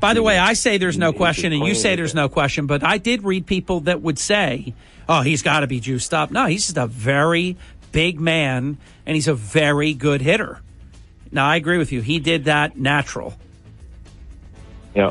By 0.00 0.14
the 0.14 0.22
way, 0.22 0.38
I 0.38 0.52
say 0.52 0.78
there's 0.78 0.98
no 0.98 1.12
question, 1.12 1.52
and 1.52 1.66
you 1.66 1.74
say 1.74 1.96
there's 1.96 2.14
no 2.14 2.28
question, 2.28 2.66
but 2.66 2.84
I 2.84 2.98
did 2.98 3.24
read 3.24 3.46
people 3.46 3.80
that 3.80 4.00
would 4.00 4.18
say, 4.18 4.74
oh, 5.08 5.22
he's 5.22 5.42
got 5.42 5.60
to 5.60 5.66
be 5.66 5.80
juiced 5.80 6.14
up. 6.14 6.30
No, 6.30 6.46
he's 6.46 6.66
just 6.66 6.76
a 6.76 6.86
very 6.86 7.56
big 7.90 8.20
man, 8.20 8.78
and 9.06 9.14
he's 9.16 9.28
a 9.28 9.34
very 9.34 9.94
good 9.94 10.20
hitter. 10.20 10.60
Now, 11.32 11.46
I 11.46 11.56
agree 11.56 11.78
with 11.78 11.90
you. 11.92 12.00
He 12.00 12.20
did 12.20 12.44
that 12.44 12.78
natural. 12.78 13.34
yeah. 14.94 15.10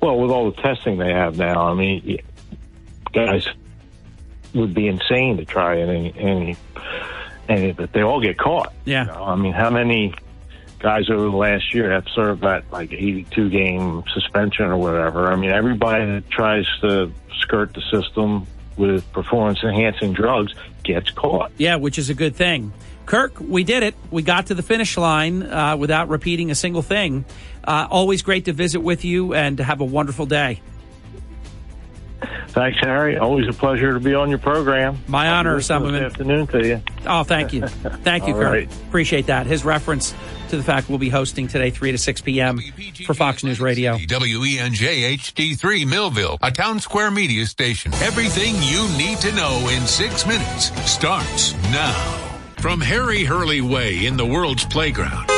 Well, 0.00 0.18
with 0.18 0.30
all 0.30 0.50
the 0.50 0.62
testing 0.62 0.96
they 0.98 1.12
have 1.12 1.36
now, 1.36 1.68
I 1.68 1.74
mean, 1.74 2.20
guys 3.12 3.46
would 4.54 4.74
be 4.74 4.88
insane 4.88 5.36
to 5.38 5.44
try 5.44 5.80
any 5.80 6.14
any 6.16 6.56
any, 7.48 7.72
but 7.72 7.92
they 7.92 8.02
all 8.02 8.20
get 8.20 8.38
caught. 8.38 8.72
Yeah. 8.84 9.06
You 9.06 9.12
know? 9.12 9.24
I 9.24 9.36
mean, 9.36 9.52
how 9.52 9.70
many 9.70 10.14
guys 10.78 11.08
over 11.10 11.24
the 11.24 11.36
last 11.36 11.74
year 11.74 11.90
have 11.90 12.06
served 12.14 12.42
that 12.42 12.64
like 12.70 12.92
82 12.92 13.50
game 13.50 14.04
suspension 14.12 14.66
or 14.66 14.76
whatever? 14.76 15.32
I 15.32 15.36
mean, 15.36 15.50
everybody 15.50 16.04
that 16.06 16.30
tries 16.30 16.66
to 16.80 17.12
skirt 17.40 17.74
the 17.74 17.82
system 17.90 18.46
with 18.76 19.10
performance 19.12 19.62
enhancing 19.62 20.12
drugs 20.12 20.52
gets 20.82 21.10
caught. 21.10 21.52
Yeah, 21.58 21.76
which 21.76 21.98
is 21.98 22.10
a 22.10 22.14
good 22.14 22.34
thing. 22.34 22.72
Kirk, 23.06 23.38
we 23.38 23.64
did 23.64 23.82
it. 23.82 23.94
We 24.10 24.22
got 24.22 24.46
to 24.46 24.54
the 24.54 24.62
finish 24.62 24.96
line 24.96 25.42
uh, 25.42 25.76
without 25.76 26.08
repeating 26.08 26.50
a 26.50 26.54
single 26.54 26.82
thing. 26.82 27.24
Uh, 27.62 27.86
always 27.90 28.22
great 28.22 28.46
to 28.46 28.52
visit 28.52 28.80
with 28.80 29.04
you 29.04 29.34
and 29.34 29.58
have 29.58 29.80
a 29.80 29.84
wonderful 29.84 30.26
day. 30.26 30.60
Thanks, 32.54 32.78
Harry. 32.82 33.18
Always 33.18 33.48
a 33.48 33.52
pleasure 33.52 33.92
to 33.94 33.98
be 34.00 34.14
on 34.14 34.30
your 34.30 34.38
program. 34.38 35.02
My 35.08 35.28
honor, 35.28 35.60
Good 35.60 35.94
afternoon 36.02 36.46
to 36.48 36.64
you. 36.64 36.82
Oh, 37.04 37.24
thank 37.24 37.52
you. 37.52 37.66
Thank 37.66 38.28
you, 38.28 38.34
All 38.36 38.40
Kirk. 38.40 38.50
right. 38.52 38.72
Appreciate 38.86 39.26
that. 39.26 39.46
His 39.46 39.64
reference 39.64 40.14
to 40.50 40.56
the 40.56 40.62
fact 40.62 40.88
we'll 40.88 40.98
be 40.98 41.08
hosting 41.08 41.48
today 41.48 41.70
3 41.70 41.90
to 41.90 41.98
6 41.98 42.20
p.m. 42.20 42.60
for 43.06 43.12
Fox 43.12 43.42
News 43.42 43.60
Radio. 43.60 43.96
WENJ 43.96 45.16
HD3 45.18 45.84
Millville, 45.84 46.38
a 46.42 46.52
town 46.52 46.78
square 46.78 47.10
media 47.10 47.44
station. 47.46 47.92
Everything 47.94 48.54
you 48.62 48.86
need 48.96 49.18
to 49.18 49.32
know 49.34 49.68
in 49.72 49.82
six 49.88 50.24
minutes 50.24 50.66
starts 50.88 51.54
now. 51.72 52.20
From 52.58 52.80
Harry 52.80 53.24
Hurley 53.24 53.62
Way 53.62 54.06
in 54.06 54.16
the 54.16 54.24
world's 54.24 54.64
playground 54.64 55.28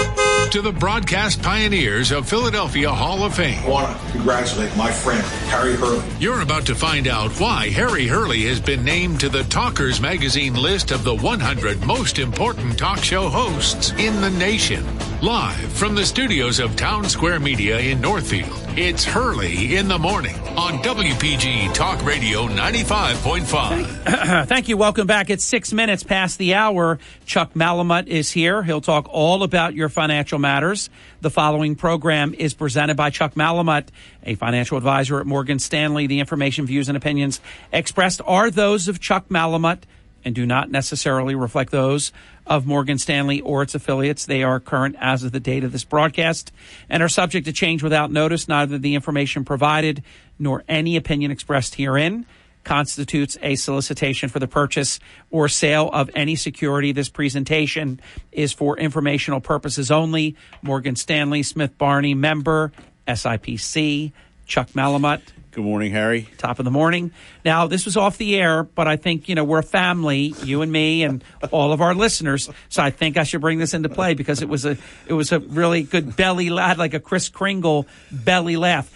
to 0.50 0.62
the 0.62 0.72
broadcast 0.72 1.42
pioneers 1.42 2.12
of 2.12 2.28
Philadelphia 2.28 2.90
Hall 2.90 3.24
of 3.24 3.34
Fame. 3.34 3.58
I 3.64 3.68
want 3.68 4.00
to 4.00 4.12
congratulate 4.12 4.76
my 4.76 4.92
friend, 4.92 5.22
Harry 5.48 5.74
Hurley. 5.74 6.04
You're 6.20 6.42
about 6.42 6.66
to 6.66 6.74
find 6.74 7.08
out 7.08 7.32
why 7.40 7.68
Harry 7.70 8.06
Hurley 8.06 8.42
has 8.42 8.60
been 8.60 8.84
named 8.84 9.20
to 9.20 9.28
the 9.28 9.42
Talkers 9.44 10.00
Magazine 10.00 10.54
list 10.54 10.90
of 10.92 11.04
the 11.04 11.14
100 11.14 11.84
most 11.84 12.18
important 12.18 12.78
talk 12.78 12.98
show 12.98 13.28
hosts 13.28 13.90
in 13.92 14.20
the 14.20 14.30
nation. 14.30 14.84
Live 15.22 15.72
from 15.72 15.94
the 15.94 16.04
studios 16.04 16.60
of 16.60 16.76
Town 16.76 17.08
Square 17.08 17.40
Media 17.40 17.78
in 17.78 18.00
Northfield, 18.02 18.52
it's 18.76 19.02
Hurley 19.02 19.76
in 19.76 19.88
the 19.88 19.98
Morning 19.98 20.36
on 20.58 20.74
WPG 20.82 21.72
Talk 21.72 22.04
Radio 22.04 22.46
95.5. 22.48 24.46
Thank 24.46 24.68
you. 24.68 24.76
Welcome 24.76 25.06
back. 25.06 25.30
It's 25.30 25.44
six 25.44 25.72
minutes 25.72 26.02
past 26.02 26.36
the 26.36 26.52
hour. 26.52 26.98
Chuck 27.24 27.54
Malamut 27.54 28.06
is 28.08 28.30
here. 28.30 28.62
He'll 28.62 28.82
talk 28.82 29.08
all 29.10 29.42
about 29.42 29.74
your 29.74 29.88
financial 29.88 30.35
matters. 30.38 30.90
The 31.20 31.30
following 31.30 31.76
program 31.76 32.34
is 32.34 32.54
presented 32.54 32.96
by 32.96 33.10
Chuck 33.10 33.34
Malamut, 33.34 33.88
a 34.22 34.34
financial 34.34 34.76
advisor 34.78 35.20
at 35.20 35.26
Morgan 35.26 35.58
Stanley. 35.58 36.06
The 36.06 36.20
information, 36.20 36.66
views, 36.66 36.88
and 36.88 36.96
opinions 36.96 37.40
expressed 37.72 38.20
are 38.26 38.50
those 38.50 38.88
of 38.88 39.00
Chuck 39.00 39.28
Malamut 39.28 39.82
and 40.24 40.34
do 40.34 40.44
not 40.44 40.70
necessarily 40.70 41.36
reflect 41.36 41.70
those 41.70 42.10
of 42.46 42.66
Morgan 42.66 42.98
Stanley 42.98 43.40
or 43.40 43.62
its 43.62 43.76
affiliates. 43.76 44.26
They 44.26 44.42
are 44.42 44.58
current 44.58 44.96
as 44.98 45.22
of 45.22 45.30
the 45.30 45.40
date 45.40 45.62
of 45.62 45.70
this 45.70 45.84
broadcast 45.84 46.52
and 46.88 47.02
are 47.02 47.08
subject 47.08 47.46
to 47.46 47.52
change 47.52 47.82
without 47.82 48.10
notice. 48.10 48.48
Neither 48.48 48.76
the 48.76 48.96
information 48.96 49.44
provided 49.44 50.02
nor 50.38 50.64
any 50.68 50.96
opinion 50.96 51.30
expressed 51.30 51.76
herein 51.76 52.26
constitutes 52.66 53.38
a 53.42 53.54
solicitation 53.54 54.28
for 54.28 54.40
the 54.40 54.48
purchase 54.48 54.98
or 55.30 55.48
sale 55.48 55.88
of 55.92 56.10
any 56.14 56.34
security. 56.34 56.92
This 56.92 57.08
presentation 57.08 58.00
is 58.32 58.52
for 58.52 58.76
informational 58.76 59.40
purposes 59.40 59.90
only. 59.90 60.36
Morgan 60.62 60.96
Stanley, 60.96 61.44
Smith 61.44 61.78
Barney, 61.78 62.12
member, 62.12 62.72
SIPC, 63.06 64.12
Chuck 64.46 64.70
Malamut. 64.70 65.22
Good 65.52 65.64
morning, 65.64 65.92
Harry. 65.92 66.28
Top 66.36 66.58
of 66.58 66.64
the 66.64 66.70
morning. 66.70 67.12
Now, 67.44 67.66
this 67.68 67.86
was 67.86 67.96
off 67.96 68.18
the 68.18 68.36
air, 68.36 68.64
but 68.64 68.86
I 68.88 68.96
think, 68.96 69.28
you 69.28 69.34
know, 69.36 69.44
we're 69.44 69.60
a 69.60 69.62
family, 69.62 70.34
you 70.42 70.60
and 70.60 70.70
me 70.70 71.04
and 71.04 71.24
all 71.52 71.72
of 71.72 71.80
our 71.80 71.94
listeners. 71.94 72.50
So 72.68 72.82
I 72.82 72.90
think 72.90 73.16
I 73.16 73.22
should 73.22 73.40
bring 73.40 73.58
this 73.58 73.72
into 73.74 73.88
play 73.88 74.14
because 74.14 74.42
it 74.42 74.48
was 74.48 74.66
a, 74.66 74.76
it 75.06 75.14
was 75.14 75.32
a 75.32 75.38
really 75.38 75.82
good 75.84 76.16
belly 76.16 76.50
laugh, 76.50 76.76
like 76.76 76.94
a 76.94 77.00
Kris 77.00 77.30
Kringle 77.30 77.86
belly 78.10 78.56
laugh. 78.56 78.92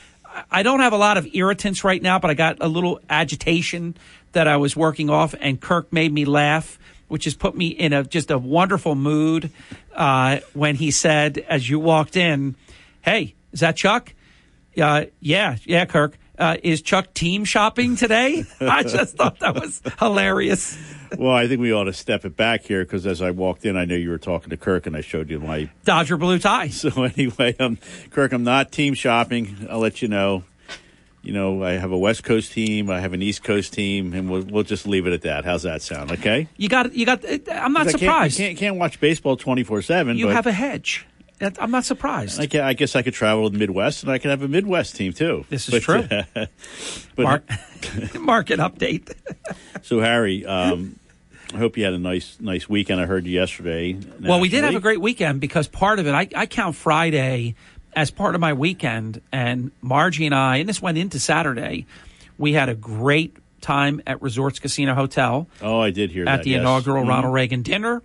I 0.51 0.62
don't 0.62 0.81
have 0.81 0.93
a 0.93 0.98
lot 0.98 1.16
of 1.16 1.27
irritants 1.35 1.85
right 1.85 2.01
now, 2.02 2.19
but 2.19 2.31
I 2.31 2.35
got 2.35 2.59
a 2.61 2.69
little 2.69 3.01
agitation 3.09 3.97
that 4.32 4.47
I 4.47 4.57
was 4.57 4.77
working 4.77 5.11
off 5.11 5.35
and 5.40 5.61
Kirk 5.61 5.93
made 5.93 6.12
me 6.12 6.24
laugh, 6.24 6.78
which 7.09 7.24
has 7.24 7.35
put 7.35 7.57
me 7.57 7.69
in 7.69 7.93
a, 7.93 8.05
just 8.05 8.31
a 8.31 8.39
wonderful 8.39 8.94
mood, 8.94 9.51
uh, 9.94 10.39
when 10.52 10.77
he 10.77 10.90
said, 10.90 11.39
as 11.48 11.69
you 11.69 11.78
walked 11.81 12.16
in, 12.16 12.55
Hey, 13.02 13.35
is 13.52 13.61
that 13.61 13.77
Chuck? 13.77 14.12
Uh, 14.81 15.07
yeah, 15.20 15.57
yeah, 15.65 15.85
Kirk 15.85 16.19
uh, 16.39 16.57
is 16.62 16.82
Chuck 16.82 17.12
team 17.15 17.44
shopping 17.44 17.97
today? 17.97 18.44
I 18.61 18.82
just 18.82 19.16
thought 19.16 19.40
that 19.40 19.55
was 19.55 19.82
hilarious. 19.98 20.78
Well, 21.19 21.35
I 21.35 21.49
think 21.49 21.61
we 21.61 21.73
ought 21.73 21.85
to 21.85 21.93
step 21.93 22.24
it 22.24 22.37
back 22.37 22.62
here 22.62 22.85
because 22.85 23.07
as 23.07 23.20
I 23.20 23.31
walked 23.31 23.65
in, 23.65 23.77
I 23.77 23.85
knew 23.85 23.97
you 23.97 24.11
were 24.11 24.19
talking 24.19 24.51
to 24.51 24.57
Kirk, 24.57 24.87
and 24.87 24.97
I 24.97 25.01
showed 25.01 25.31
you 25.31 25.41
my 25.41 25.70
Dodger 25.85 26.16
blue 26.16 26.39
tie. 26.39 26.69
So 26.69 27.03
anyway, 27.16 27.57
um, 27.59 27.78
Kirk, 28.11 28.32
I'm 28.32 28.45
not 28.45 28.73
team 28.73 28.95
shopping. 28.95 29.66
I'll 29.70 29.81
let 29.81 30.03
you 30.03 30.09
know. 30.09 30.45
You 31.23 31.35
know, 31.35 31.62
I 31.62 31.73
have 31.73 31.93
a 31.93 31.99
West 31.99 32.24
Coast 32.24 32.53
team, 32.53 32.89
I 32.89 33.01
have 33.01 33.12
an 33.12 33.20
East 33.20 33.45
Coast 33.45 33.74
team, 33.74 34.15
and 34.15 34.31
we'll 34.31 34.43
we'll 34.43 34.62
just 34.62 34.87
leave 34.87 35.07
it 35.07 35.12
at 35.12 35.23
that. 35.23 35.45
How's 35.45 35.65
that 35.65 35.82
sound? 35.82 36.11
Okay. 36.12 36.49
You 36.57 36.70
got 36.70 36.95
you 36.95 37.05
got. 37.05 37.23
I'm 37.51 37.74
not 37.74 37.91
surprised. 37.91 38.39
Can't, 38.39 38.57
can't, 38.57 38.59
can't 38.59 38.77
watch 38.77 39.01
baseball 39.01 39.37
24 39.37 39.82
seven. 39.82 40.16
You 40.16 40.28
have 40.28 40.47
a 40.47 40.53
hedge. 40.53 41.07
I'm 41.41 41.70
not 41.70 41.85
surprised. 41.85 42.39
I, 42.39 42.47
can, 42.47 42.61
I, 42.61 42.74
guess 42.74 42.95
I 42.95 43.03
could 43.03 43.15
travel 43.15 43.49
to 43.49 43.53
the 43.53 43.59
Midwest, 43.59 44.03
and 44.03 44.12
I 44.12 44.19
could 44.19 44.31
have 44.31 44.43
a 44.43 44.49
Midwest 44.49 44.97
team 44.97 45.15
too. 45.15 45.47
This 45.49 45.69
is 45.69 45.74
but, 45.74 45.82
true. 45.82 46.19
Uh, 46.37 46.47
but 47.16 47.23
Mark, 47.23 47.45
market 48.20 48.61
update. 48.61 49.15
so 49.82 50.01
Harry, 50.01 50.45
um, 50.45 50.99
I 51.52 51.56
hope 51.56 51.77
you 51.77 51.85
had 51.85 51.94
a 51.94 51.98
nice 51.98 52.39
nice 52.40 52.68
weekend. 52.68 53.01
I 53.01 53.06
heard 53.06 53.27
you 53.27 53.32
yesterday. 53.32 53.94
Nationally. 53.94 54.28
Well, 54.28 54.40
we 54.40 54.48
did 54.48 54.64
have 54.64 54.74
a 54.74 54.81
great 54.81 55.01
weekend 55.01 55.40
because 55.40 55.66
part 55.68 55.98
of 55.98 56.06
it, 56.06 56.12
I, 56.12 56.28
I 56.35 56.47
count 56.47 56.77
Friday 56.77 57.55
as 57.94 58.10
part 58.10 58.35
of 58.35 58.40
my 58.40 58.52
weekend, 58.52 59.20
and 59.32 59.72
Margie 59.81 60.27
and 60.27 60.35
I, 60.35 60.59
and 60.59 60.68
this 60.68 60.81
went 60.81 60.97
into 60.97 61.18
Saturday. 61.18 61.86
We 62.39 62.52
had 62.52 62.68
a 62.68 62.74
great 62.74 63.36
time 63.60 64.01
at 64.06 64.22
Resorts 64.22 64.59
Casino 64.60 64.94
Hotel. 64.94 65.48
Oh, 65.60 65.81
I 65.81 65.90
did 65.90 66.10
hear 66.10 66.24
that. 66.24 66.31
at 66.31 66.36
that, 66.39 66.44
the 66.44 66.51
yes. 66.51 66.60
inaugural 66.60 67.02
mm-hmm. 67.02 67.10
Ronald 67.10 67.35
Reagan 67.35 67.62
dinner, 67.62 68.02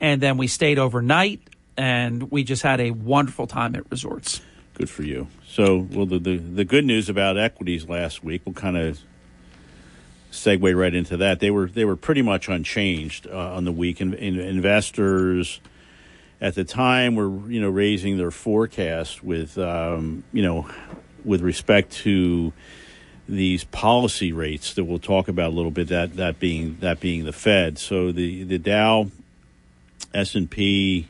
and 0.00 0.20
then 0.20 0.36
we 0.36 0.46
stayed 0.46 0.78
overnight 0.78 1.40
and 1.76 2.30
we 2.30 2.44
just 2.44 2.62
had 2.62 2.80
a 2.80 2.90
wonderful 2.90 3.46
time 3.46 3.74
at 3.74 3.90
resorts. 3.90 4.40
Good 4.74 4.90
for 4.90 5.02
you. 5.02 5.28
So, 5.46 5.86
well, 5.90 6.06
the 6.06 6.18
the, 6.18 6.36
the 6.36 6.64
good 6.64 6.84
news 6.84 7.08
about 7.08 7.38
equities 7.38 7.88
last 7.88 8.24
week, 8.24 8.42
we'll 8.44 8.54
kind 8.54 8.76
of 8.76 9.00
segue 10.32 10.76
right 10.76 10.94
into 10.94 11.18
that. 11.18 11.38
They 11.38 11.50
were 11.50 11.68
they 11.68 11.84
were 11.84 11.96
pretty 11.96 12.22
much 12.22 12.48
unchanged 12.48 13.28
uh, 13.28 13.54
on 13.54 13.64
the 13.64 13.72
week, 13.72 14.00
and, 14.00 14.14
investors 14.14 15.60
at 16.40 16.56
the 16.56 16.64
time 16.64 17.14
were 17.14 17.30
you 17.48 17.60
know 17.60 17.68
raising 17.68 18.18
their 18.18 18.32
forecast 18.32 19.22
with 19.22 19.56
um, 19.58 20.24
you 20.32 20.42
know 20.42 20.68
with 21.24 21.40
respect 21.40 21.92
to 21.92 22.52
these 23.28 23.62
policy 23.64 24.32
rates 24.32 24.74
that 24.74 24.84
we'll 24.84 24.98
talk 24.98 25.28
about 25.28 25.52
a 25.52 25.54
little 25.54 25.70
bit. 25.70 25.88
That 25.88 26.16
that 26.16 26.40
being 26.40 26.78
that 26.80 26.98
being 26.98 27.24
the 27.24 27.32
Fed. 27.32 27.78
So 27.78 28.10
the 28.10 28.42
the 28.44 28.58
Dow, 28.58 29.10
S 30.12 30.34
and 30.34 30.50
P 30.50 31.08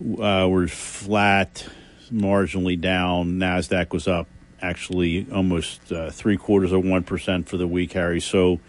uh, 0.00 0.46
were 0.48 0.68
flat, 0.68 1.68
marginally 2.10 2.80
down. 2.80 3.38
Nasdaq 3.38 3.92
was 3.92 4.06
up, 4.08 4.28
actually 4.62 5.26
almost 5.32 5.92
uh, 5.92 6.10
three 6.10 6.36
quarters 6.36 6.72
of 6.72 6.84
one 6.84 7.02
percent 7.02 7.48
for 7.48 7.56
the 7.56 7.66
week, 7.66 7.92
Harry. 7.92 8.20
So 8.20 8.60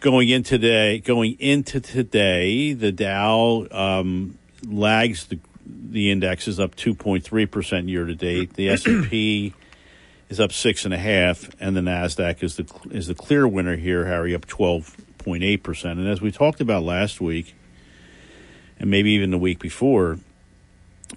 going 0.00 0.28
into 0.28 0.58
today, 0.58 0.98
going 0.98 1.36
into 1.40 1.80
today, 1.80 2.72
the 2.72 2.92
Dow 2.92 3.66
um, 3.70 4.38
lags 4.66 5.26
the 5.26 5.38
the 5.66 6.10
index 6.10 6.48
is 6.48 6.60
up 6.60 6.74
two 6.74 6.94
point 6.94 7.24
three 7.24 7.46
percent 7.46 7.88
year 7.88 8.04
to 8.04 8.14
date. 8.14 8.54
The 8.54 8.68
S 8.70 8.86
and 8.86 9.08
P 9.08 9.54
is 10.28 10.40
up 10.40 10.52
six 10.52 10.84
and 10.84 10.94
a 10.94 10.98
half, 10.98 11.50
and 11.60 11.76
the 11.76 11.80
Nasdaq 11.80 12.42
is 12.42 12.56
the 12.56 12.70
is 12.90 13.06
the 13.06 13.14
clear 13.14 13.46
winner 13.46 13.76
here, 13.76 14.06
Harry, 14.06 14.34
up 14.34 14.46
twelve 14.46 14.96
point 15.18 15.42
eight 15.42 15.62
percent. 15.62 15.98
And 15.98 16.08
as 16.08 16.20
we 16.20 16.30
talked 16.30 16.60
about 16.60 16.82
last 16.82 17.20
week, 17.20 17.54
and 18.78 18.90
maybe 18.90 19.10
even 19.12 19.30
the 19.30 19.38
week 19.38 19.58
before, 19.58 20.18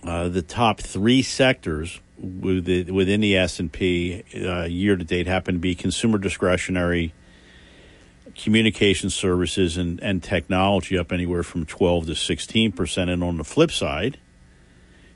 uh, 0.04 0.30
the 0.30 0.42
top 0.42 0.80
three 0.80 1.22
sectors 1.22 2.00
within 2.18 3.22
the 3.22 3.36
S 3.36 3.60
and 3.60 3.72
P 3.72 4.24
uh, 4.36 4.64
year 4.64 4.96
to 4.96 5.04
date 5.04 5.28
happen 5.28 5.56
to 5.56 5.60
be 5.60 5.76
consumer 5.76 6.18
discretionary, 6.18 7.14
communication 8.36 9.10
services, 9.10 9.78
and, 9.78 10.02
and 10.02 10.24
technology 10.24 10.98
up 10.98 11.12
anywhere 11.12 11.44
from 11.44 11.66
twelve 11.66 12.06
to 12.08 12.16
sixteen 12.16 12.72
percent. 12.72 13.10
And 13.10 13.24
on 13.24 13.38
the 13.38 13.44
flip 13.44 13.72
side, 13.72 14.18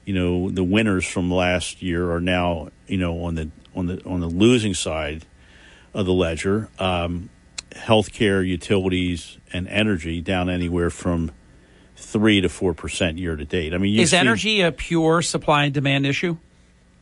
you 0.06 0.14
know 0.14 0.49
the 0.49 0.64
winners 0.64 1.06
from 1.06 1.32
last 1.32 1.82
year 1.82 2.11
are 2.11 2.22
now 2.22 2.69
you 2.88 2.98
know 2.98 3.24
on 3.24 3.36
the 3.36 3.49
on 3.76 3.88
the 3.88 4.03
on 4.06 4.19
the 4.19 4.28
losing 4.28 4.74
side 4.74 5.26
of 5.94 6.06
the 6.06 6.14
ledger. 6.14 6.69
Um, 6.80 7.30
healthcare, 7.72 8.45
utilities, 8.45 9.38
and 9.53 9.68
energy 9.68 10.22
down 10.22 10.49
anywhere 10.49 10.90
from 10.90 11.32
three 11.95 12.41
to 12.41 12.49
four 12.49 12.74
percent 12.74 13.18
year 13.18 13.36
to 13.36 13.45
date. 13.45 13.74
I 13.74 13.78
mean, 13.78 13.99
is 13.99 14.14
energy 14.14 14.61
a 14.61 14.72
pure 14.72 15.22
supply 15.22 15.65
and 15.65 15.74
demand 15.74 16.06
issue? 16.06 16.38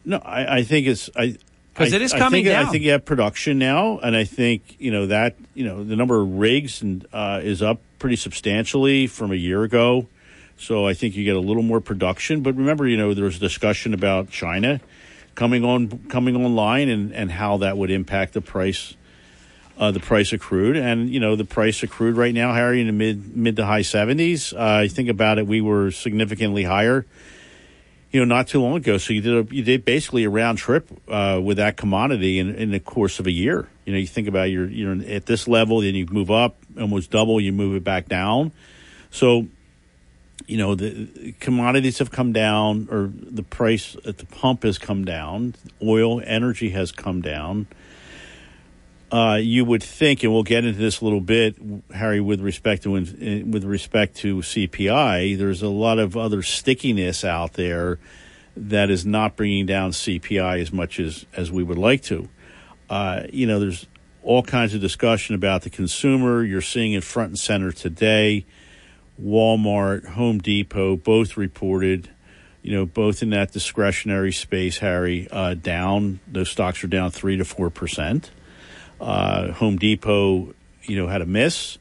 No, 0.05 0.17
I, 0.17 0.57
I 0.57 0.63
think 0.63 0.87
it's 0.87 1.09
I 1.15 1.37
because 1.73 1.93
it 1.93 2.01
is 2.01 2.13
coming 2.13 2.25
I 2.25 2.31
think, 2.31 2.45
down. 2.47 2.65
I 2.65 2.71
think 2.71 2.83
you 2.83 2.91
have 2.91 3.05
production 3.05 3.59
now, 3.59 3.99
and 3.99 4.15
I 4.15 4.23
think 4.23 4.77
you 4.79 4.91
know 4.91 5.07
that 5.07 5.35
you 5.53 5.65
know 5.65 5.83
the 5.83 5.95
number 5.95 6.21
of 6.21 6.37
rigs 6.37 6.81
and 6.81 7.05
uh, 7.11 7.41
is 7.43 7.61
up 7.61 7.81
pretty 7.99 8.15
substantially 8.15 9.07
from 9.07 9.31
a 9.31 9.35
year 9.35 9.63
ago. 9.63 10.07
So 10.57 10.87
I 10.87 10.93
think 10.93 11.15
you 11.15 11.25
get 11.25 11.35
a 11.35 11.39
little 11.39 11.63
more 11.63 11.81
production. 11.81 12.41
But 12.41 12.55
remember, 12.55 12.87
you 12.87 12.97
know, 12.97 13.13
there 13.13 13.25
was 13.25 13.39
discussion 13.39 13.93
about 13.93 14.29
China 14.29 14.79
coming 15.35 15.65
on 15.65 15.89
coming 16.07 16.35
online 16.35 16.89
and, 16.89 17.13
and 17.13 17.31
how 17.31 17.57
that 17.57 17.77
would 17.77 17.91
impact 17.91 18.33
the 18.33 18.41
price 18.41 18.95
uh, 19.77 19.91
the 19.91 19.99
price 19.99 20.31
of 20.31 20.39
crude, 20.39 20.77
and 20.77 21.09
you 21.09 21.19
know 21.19 21.35
the 21.35 21.45
price 21.45 21.83
of 21.83 21.89
crude 21.89 22.15
right 22.15 22.33
now, 22.33 22.53
Harry, 22.53 22.79
in 22.79 22.87
the 22.87 22.93
mid 22.93 23.35
mid 23.35 23.55
to 23.57 23.65
high 23.65 23.81
seventies. 23.81 24.53
Uh, 24.53 24.81
I 24.83 24.87
think 24.87 25.09
about 25.09 25.37
it, 25.37 25.47
we 25.47 25.61
were 25.61 25.91
significantly 25.91 26.63
higher, 26.63 27.05
you 28.15 28.25
know, 28.25 28.33
not 28.33 28.47
too 28.47 28.61
long 28.61 28.77
ago. 28.77 28.97
So 28.97 29.11
you 29.11 29.19
did 29.19 29.51
a, 29.51 29.53
you 29.53 29.61
did 29.61 29.83
basically 29.83 30.23
a 30.23 30.29
round 30.29 30.57
trip 30.57 30.87
uh, 31.09 31.41
with 31.43 31.57
that 31.57 31.75
commodity 31.75 32.39
in, 32.39 32.55
in 32.55 32.71
the 32.71 32.79
course 32.79 33.19
of 33.19 33.27
a 33.27 33.31
year. 33.31 33.67
You 33.83 33.91
know, 33.91 33.99
you 33.99 34.07
think 34.07 34.29
about 34.29 34.43
you're 34.45 34.69
you're 34.69 34.95
at 35.11 35.25
this 35.25 35.49
level, 35.49 35.81
then 35.81 35.95
you 35.95 36.05
move 36.05 36.31
up 36.31 36.55
almost 36.79 37.11
double, 37.11 37.41
you 37.41 37.51
move 37.51 37.75
it 37.75 37.83
back 37.83 38.07
down. 38.07 38.53
So, 39.11 39.47
you 40.47 40.57
know, 40.57 40.75
the 40.75 41.33
commodities 41.41 41.99
have 41.99 42.09
come 42.09 42.31
down, 42.31 42.87
or 42.89 43.11
the 43.13 43.43
price 43.43 43.97
at 44.05 44.17
the 44.17 44.25
pump 44.27 44.63
has 44.63 44.77
come 44.77 45.03
down. 45.03 45.55
Oil, 45.83 46.21
energy 46.25 46.69
has 46.69 46.93
come 46.93 47.19
down 47.19 47.67
uh, 49.11 49.37
you 49.41 49.63
would 49.65 49.83
think, 49.83 50.23
and 50.23 50.33
we'll 50.33 50.43
get 50.43 50.65
into 50.65 50.79
this 50.79 51.01
a 51.01 51.03
little 51.03 51.21
bit, 51.21 51.55
Harry, 51.93 52.19
with 52.19 52.41
respect 52.41 52.83
to 52.83 52.91
with 52.91 53.63
respect 53.63 54.15
to 54.17 54.37
CPI. 54.37 55.37
There's 55.37 55.61
a 55.61 55.69
lot 55.69 55.99
of 55.99 56.17
other 56.17 56.41
stickiness 56.41 57.23
out 57.23 57.53
there 57.53 57.99
that 58.57 58.89
is 58.89 59.05
not 59.05 59.35
bringing 59.35 59.65
down 59.65 59.91
CPI 59.91 60.61
as 60.61 60.73
much 60.73 60.99
as 60.99 61.25
as 61.35 61.51
we 61.51 61.63
would 61.63 61.77
like 61.77 62.01
to. 62.03 62.27
Uh, 62.89 63.23
you 63.31 63.45
know, 63.45 63.59
there's 63.59 63.85
all 64.23 64.41
kinds 64.41 64.73
of 64.73 64.81
discussion 64.81 65.35
about 65.35 65.61
the 65.61 65.69
consumer. 65.69 66.43
You're 66.43 66.61
seeing 66.61 66.93
it 66.93 67.03
front 67.03 67.29
and 67.29 67.39
center 67.39 67.71
today. 67.71 68.45
Walmart, 69.21 70.07
Home 70.09 70.39
Depot, 70.39 70.95
both 70.95 71.37
reported 71.37 72.09
you 72.65 72.71
know, 72.71 72.87
both 72.87 73.21
in 73.21 73.29
that 73.29 73.51
discretionary 73.51 74.31
space, 74.31 74.79
Harry, 74.79 75.27
uh, 75.29 75.53
down. 75.53 76.19
Those 76.27 76.49
stocks 76.49 76.83
are 76.83 76.87
down 76.87 77.11
three 77.11 77.37
to 77.37 77.45
four 77.45 77.69
percent. 77.69 78.31
Uh, 78.99 79.51
Home 79.53 79.77
Depot, 79.77 80.53
you 80.83 80.95
know, 80.95 81.07
had 81.07 81.21
a 81.21 81.25
miss, 81.25 81.77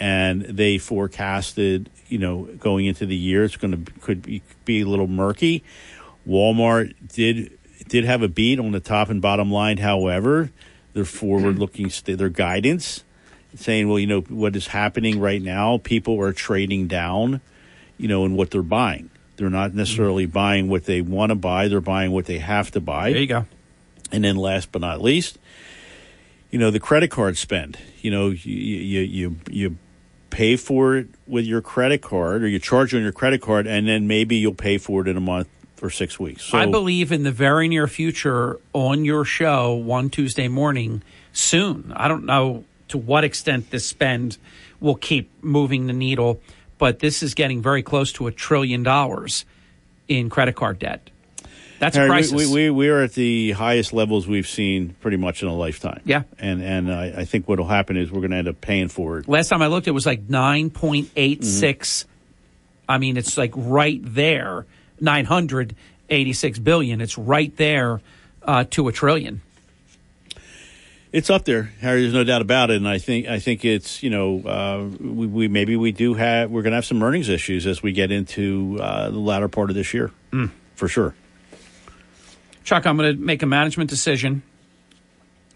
and 0.00 0.42
they 0.42 0.78
forecasted, 0.78 1.90
you 2.08 2.18
know, 2.18 2.44
going 2.58 2.86
into 2.86 3.06
the 3.06 3.16
year, 3.16 3.44
it's 3.44 3.56
going 3.56 3.84
to 3.84 3.92
could 4.00 4.22
be, 4.22 4.42
be 4.64 4.80
a 4.80 4.86
little 4.86 5.06
murky. 5.06 5.62
Walmart 6.26 6.94
did 7.12 7.58
did 7.88 8.04
have 8.04 8.22
a 8.22 8.28
beat 8.28 8.58
on 8.58 8.72
the 8.72 8.80
top 8.80 9.08
and 9.08 9.22
bottom 9.22 9.50
line. 9.50 9.78
However, 9.78 10.50
their 10.92 11.04
forward 11.04 11.58
looking 11.58 11.90
their 12.04 12.28
guidance 12.28 13.04
saying, 13.54 13.88
well, 13.88 13.98
you 13.98 14.06
know, 14.06 14.20
what 14.22 14.54
is 14.56 14.68
happening 14.68 15.20
right 15.20 15.40
now, 15.40 15.78
people 15.78 16.20
are 16.20 16.32
trading 16.32 16.86
down, 16.86 17.40
you 17.96 18.08
know, 18.08 18.24
in 18.24 18.34
what 18.34 18.50
they're 18.50 18.62
buying. 18.62 19.10
They're 19.36 19.50
not 19.50 19.74
necessarily 19.74 20.24
mm-hmm. 20.24 20.32
buying 20.32 20.68
what 20.68 20.84
they 20.84 21.00
want 21.00 21.30
to 21.30 21.36
buy, 21.36 21.68
they're 21.68 21.80
buying 21.80 22.12
what 22.12 22.26
they 22.26 22.38
have 22.38 22.70
to 22.72 22.80
buy. 22.80 23.12
There 23.12 23.20
you 23.20 23.26
go. 23.26 23.46
And 24.10 24.24
then 24.24 24.36
last 24.36 24.72
but 24.72 24.80
not 24.80 25.00
least, 25.00 25.38
you 26.50 26.58
know, 26.58 26.70
the 26.70 26.80
credit 26.80 27.10
card 27.10 27.36
spend. 27.36 27.78
You 28.00 28.10
know, 28.10 28.28
you 28.28 29.00
you 29.02 29.36
you, 29.50 29.76
pay 30.30 30.56
for 30.56 30.96
it 30.96 31.08
with 31.26 31.46
your 31.46 31.62
credit 31.62 32.02
card, 32.02 32.42
or 32.42 32.48
you 32.48 32.58
charge 32.58 32.94
on 32.94 33.02
your 33.02 33.12
credit 33.12 33.40
card, 33.40 33.66
and 33.66 33.88
then 33.88 34.06
maybe 34.06 34.36
you'll 34.36 34.52
pay 34.54 34.76
for 34.76 35.00
it 35.00 35.08
in 35.08 35.16
a 35.16 35.20
month 35.20 35.48
or 35.82 35.88
six 35.88 36.20
weeks. 36.20 36.44
So, 36.44 36.58
I 36.58 36.66
believe 36.66 37.12
in 37.12 37.22
the 37.22 37.32
very 37.32 37.66
near 37.66 37.86
future 37.86 38.60
on 38.72 39.04
your 39.04 39.24
show 39.24 39.74
one 39.74 40.10
Tuesday 40.10 40.48
morning 40.48 41.02
soon. 41.32 41.92
I 41.96 42.08
don't 42.08 42.24
know 42.24 42.64
to 42.88 42.98
what 42.98 43.24
extent 43.24 43.70
this 43.70 43.86
spend 43.86 44.36
will 44.80 44.96
keep 44.96 45.30
moving 45.42 45.86
the 45.86 45.92
needle, 45.92 46.40
but 46.78 46.98
this 46.98 47.22
is 47.22 47.34
getting 47.34 47.62
very 47.62 47.82
close 47.82 48.12
to 48.12 48.26
a 48.26 48.32
trillion 48.32 48.82
dollars 48.82 49.44
in 50.08 50.28
credit 50.30 50.56
card 50.56 50.78
debt. 50.78 51.10
That's 51.78 51.96
Harry, 51.96 52.08
crisis. 52.08 52.32
we, 52.32 52.46
we, 52.52 52.70
we 52.70 52.88
are 52.88 53.02
at 53.02 53.12
the 53.12 53.52
highest 53.52 53.92
levels 53.92 54.26
we've 54.26 54.48
seen 54.48 54.96
pretty 55.00 55.16
much 55.16 55.42
in 55.42 55.48
a 55.48 55.54
lifetime. 55.54 56.00
Yeah. 56.04 56.22
And 56.38 56.62
and 56.62 56.92
I, 56.92 57.06
I 57.18 57.24
think 57.24 57.46
what 57.48 57.58
will 57.58 57.68
happen 57.68 57.96
is 57.96 58.10
we're 58.10 58.20
going 58.20 58.32
to 58.32 58.36
end 58.36 58.48
up 58.48 58.60
paying 58.60 58.88
for 58.88 59.18
it. 59.18 59.28
Last 59.28 59.48
time 59.48 59.62
I 59.62 59.68
looked, 59.68 59.86
it 59.86 59.92
was 59.92 60.04
like 60.06 60.26
9.86. 60.26 61.12
Mm-hmm. 61.38 62.08
I 62.88 62.98
mean, 62.98 63.16
it's 63.16 63.36
like 63.38 63.52
right 63.54 64.00
there, 64.02 64.66
986 65.00 66.58
billion. 66.58 67.00
It's 67.00 67.16
right 67.18 67.56
there 67.56 68.00
uh, 68.42 68.64
to 68.70 68.88
a 68.88 68.92
trillion. 68.92 69.42
It's 71.10 71.30
up 71.30 71.44
there, 71.46 71.72
Harry. 71.80 72.02
There's 72.02 72.12
no 72.12 72.24
doubt 72.24 72.42
about 72.42 72.70
it, 72.70 72.76
and 72.76 72.86
I 72.86 72.98
think 72.98 73.28
I 73.28 73.38
think 73.38 73.64
it's 73.64 74.02
you 74.02 74.10
know 74.10 74.40
uh, 74.46 74.84
we, 75.02 75.26
we 75.26 75.48
maybe 75.48 75.74
we 75.74 75.90
do 75.90 76.12
have 76.14 76.50
we're 76.50 76.60
going 76.60 76.72
to 76.72 76.76
have 76.76 76.84
some 76.84 77.02
earnings 77.02 77.30
issues 77.30 77.66
as 77.66 77.82
we 77.82 77.92
get 77.92 78.10
into 78.12 78.76
uh, 78.78 79.08
the 79.08 79.18
latter 79.18 79.48
part 79.48 79.70
of 79.70 79.76
this 79.76 79.94
year, 79.94 80.10
Mm. 80.32 80.50
for 80.74 80.86
sure. 80.86 81.14
Chuck, 82.68 82.84
I'm 82.84 82.98
going 82.98 83.16
to 83.16 83.18
make 83.18 83.42
a 83.42 83.46
management 83.46 83.88
decision 83.88 84.42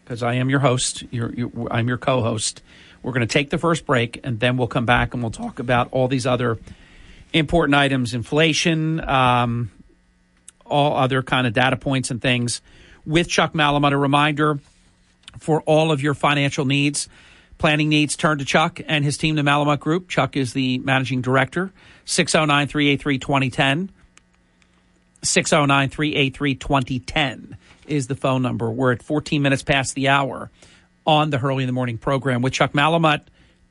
because 0.03 0.23
I 0.23 0.37
am 0.37 0.49
your 0.49 0.61
host. 0.61 1.05
You're, 1.11 1.31
you're, 1.35 1.51
I'm 1.71 1.87
your 1.87 1.99
co-host. 1.99 2.63
We're 3.03 3.13
going 3.13 3.21
to 3.21 3.31
take 3.31 3.51
the 3.51 3.59
first 3.59 3.85
break, 3.85 4.21
and 4.25 4.41
then 4.41 4.57
we'll 4.57 4.67
come 4.67 4.87
back 4.87 5.13
and 5.13 5.23
we'll 5.23 5.31
talk 5.31 5.59
about 5.59 5.89
all 5.93 6.09
these 6.09 6.27
other 6.27 6.57
important 7.35 7.75
items: 7.75 8.15
inflation, 8.15 9.07
um, 9.07 9.71
all 10.65 10.97
other 10.97 11.23
kind 11.23 11.47
of 11.47 11.53
data 11.53 11.77
points 11.77 12.11
and 12.11 12.23
things. 12.23 12.63
With 13.05 13.29
Chuck 13.29 13.53
Malamut, 13.53 13.93
a 13.93 13.99
reminder 13.99 14.59
for 15.39 15.61
all 15.67 15.93
of 15.93 16.03
your 16.03 16.15
financial 16.15 16.65
needs, 16.65 17.11
planning 17.59 17.91
needs, 17.91 18.17
turn 18.17 18.39
to 18.39 18.47
Chuck 18.47 18.81
and 18.87 19.05
his 19.05 19.19
team, 19.19 19.35
the 19.35 19.43
Malamut 19.43 19.81
Group. 19.81 20.09
Chuck 20.09 20.35
is 20.35 20.55
the 20.55 20.79
managing 20.79 21.21
director. 21.21 21.75
609 22.07 22.69
383 22.69 23.19
2010. 23.19 23.91
609 25.23 25.89
383 25.89 26.55
2010 26.57 27.57
is 27.86 28.07
the 28.07 28.15
phone 28.15 28.43
number. 28.43 28.70
We're 28.70 28.93
at 28.93 29.03
14 29.03 29.43
minutes 29.43 29.62
past 29.62 29.94
the 29.94 30.09
hour 30.09 30.51
on 31.07 31.31
the 31.31 31.39
Hurley 31.39 31.62
in 31.65 31.66
the 31.66 31.73
Morning 31.73 31.99
program 31.99 32.43
with 32.43 32.53
Chuck 32.53 32.73
Malamut. 32.73 33.23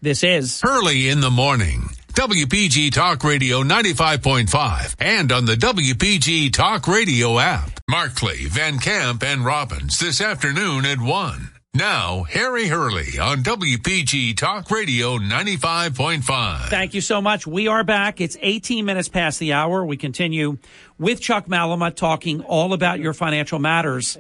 This 0.02 0.24
is 0.24 0.62
Hurley 0.62 1.10
in 1.10 1.22
the 1.22 1.30
Morning. 1.30 1.90
WPG 2.14 2.92
Talk 2.92 3.24
Radio 3.24 3.64
95.5 3.64 4.96
and 5.00 5.32
on 5.32 5.46
the 5.46 5.56
WPG 5.56 6.52
Talk 6.52 6.88
Radio 6.88 7.40
app. 7.40 7.80
Markley, 7.90 8.46
Van 8.48 8.80
Camp, 8.80 9.24
and 9.24 9.46
Robbins 9.46 10.00
this 10.00 10.20
afternoon 10.20 10.86
at 10.86 11.00
1. 11.00 11.51
Now, 11.82 12.24
Harry 12.24 12.68
Hurley 12.68 13.18
on 13.18 13.44
WPG 13.44 14.36
Talk 14.36 14.70
Radio 14.70 15.18
95.5. 15.18 16.68
Thank 16.68 16.94
you 16.94 17.00
so 17.00 17.22
much. 17.22 17.48
We 17.48 17.70
are 17.70 17.86
back. 17.86 18.20
It's 18.20 18.36
18 18.42 18.84
minutes 18.84 19.08
past 19.08 19.40
the 19.40 19.54
hour. 19.54 19.86
We 19.86 19.96
continue 19.96 20.58
with 21.00 21.22
Chuck 21.22 21.46
Malamut 21.46 21.96
talking 21.96 22.42
all 22.42 22.74
about 22.74 23.00
your 23.00 23.14
financial 23.14 23.58
matters. 23.58 24.18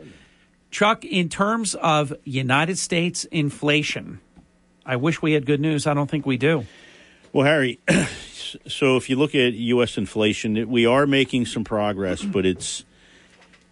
Chuck, 0.69 1.03
in 1.03 1.27
terms 1.27 1.75
of 1.75 2.13
United 2.23 2.77
States 2.77 3.25
inflation, 3.25 4.21
I 4.85 4.95
wish 4.95 5.21
we 5.21 5.33
had 5.33 5.45
good 5.45 5.59
news. 5.59 5.85
I 5.87 5.93
don't 5.93 6.09
think 6.09 6.25
we 6.25 6.37
do. 6.37 6.65
Well, 7.33 7.45
Harry, 7.45 7.79
so 8.65 8.95
if 8.95 9.09
you 9.09 9.17
look 9.17 9.35
at 9.35 9.51
U.S. 9.55 9.97
inflation, 9.97 10.69
we 10.69 10.85
are 10.85 11.05
making 11.05 11.47
some 11.47 11.65
progress, 11.65 12.23
but 12.23 12.45
it's 12.45 12.85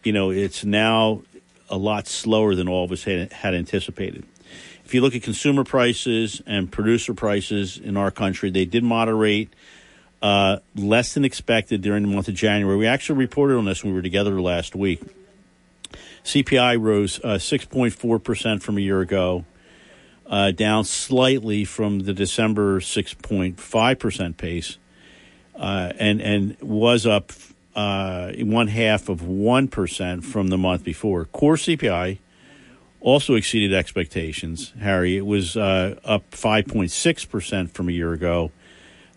you 0.03 0.11
know 0.11 0.31
it's 0.31 0.65
now 0.65 1.22
a 1.70 1.78
lot 1.78 2.08
slower 2.08 2.56
than 2.56 2.68
all 2.68 2.84
of 2.84 2.91
us 2.91 3.04
had, 3.04 3.32
had 3.32 3.54
anticipated. 3.54 4.26
If 4.86 4.94
you 4.94 5.02
look 5.02 5.16
at 5.16 5.22
consumer 5.22 5.64
prices 5.64 6.41
and 6.48 6.72
producer 6.72 7.14
prices 7.14 7.78
in 7.78 7.96
our 7.96 8.10
country, 8.10 8.50
they 8.50 8.66
did 8.66 8.84
moderate 8.84 9.54
uh, 10.22 10.58
less 10.76 11.14
than 11.14 11.24
expected 11.24 11.82
during 11.82 12.04
the 12.04 12.10
month 12.14 12.28
of 12.28 12.34
January. 12.34 12.78
We 12.78 12.88
actually 12.88 13.20
reported 13.20 13.58
on 13.58 13.66
this 13.66 13.84
when 13.84 13.94
we 13.94 13.98
were 13.98 14.04
together 14.04 14.41
last 14.41 14.76
week. 14.76 15.02
CPI 16.24 16.82
rose 16.82 17.20
uh, 17.24 17.38
6.4% 17.38 18.62
from 18.62 18.78
a 18.78 18.82
year 18.82 19.02
ago, 19.02 19.46
uh, 20.28 20.52
down 20.52 20.84
slightly 20.84 21.66
from 21.66 22.02
the 22.02 22.14
December 22.14 22.80
6.5% 22.80 24.38
pace, 24.38 24.78
uh, 25.56 25.94
and, 25.98 26.22
and 26.22 26.58
was 26.62 27.06
up 27.06 27.32
uh, 27.80 28.34
one 28.39 28.68
half 28.68 29.07
of 29.07 29.22
1% 29.22 30.23
from 30.26 30.47
the 30.47 30.57
month 30.57 30.84
before. 30.84 31.23
Core 31.26 31.56
CPI 31.56 32.18
also 32.99 33.35
exceeded 33.35 33.73
expectations, 33.73 34.73
Harry. 34.81 35.15
It 35.15 35.26
was 35.26 35.56
uh, 35.56 35.97
up 36.03 36.30
5.6% 36.31 37.72
from 37.72 37.88
a 37.88 37.93
year 37.93 38.11
ago. 38.11 38.51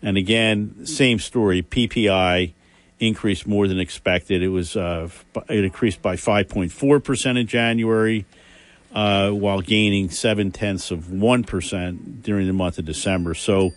And 0.01 0.15
again, 0.15 0.85
same 0.85 1.19
story. 1.19 1.61
PPI 1.61 2.53
increased 2.99 3.45
more 3.45 3.67
than 3.67 3.81
expected. 3.81 4.41
It 4.41 4.47
was 4.47 4.77
uh, 4.77 5.09
it 5.49 5.65
increased 5.65 6.01
by 6.01 6.15
5.4 6.15 7.03
percent 7.03 7.37
in 7.37 7.47
January, 7.47 8.25
uh, 8.93 9.31
while 9.31 9.59
gaining 9.59 10.09
seven 10.09 10.51
tenths 10.51 10.91
of 10.91 11.11
one 11.11 11.43
percent 11.43 12.21
during 12.21 12.47
the 12.47 12.53
month 12.53 12.77
of 12.77 12.85
December. 12.85 13.33
So, 13.33 13.71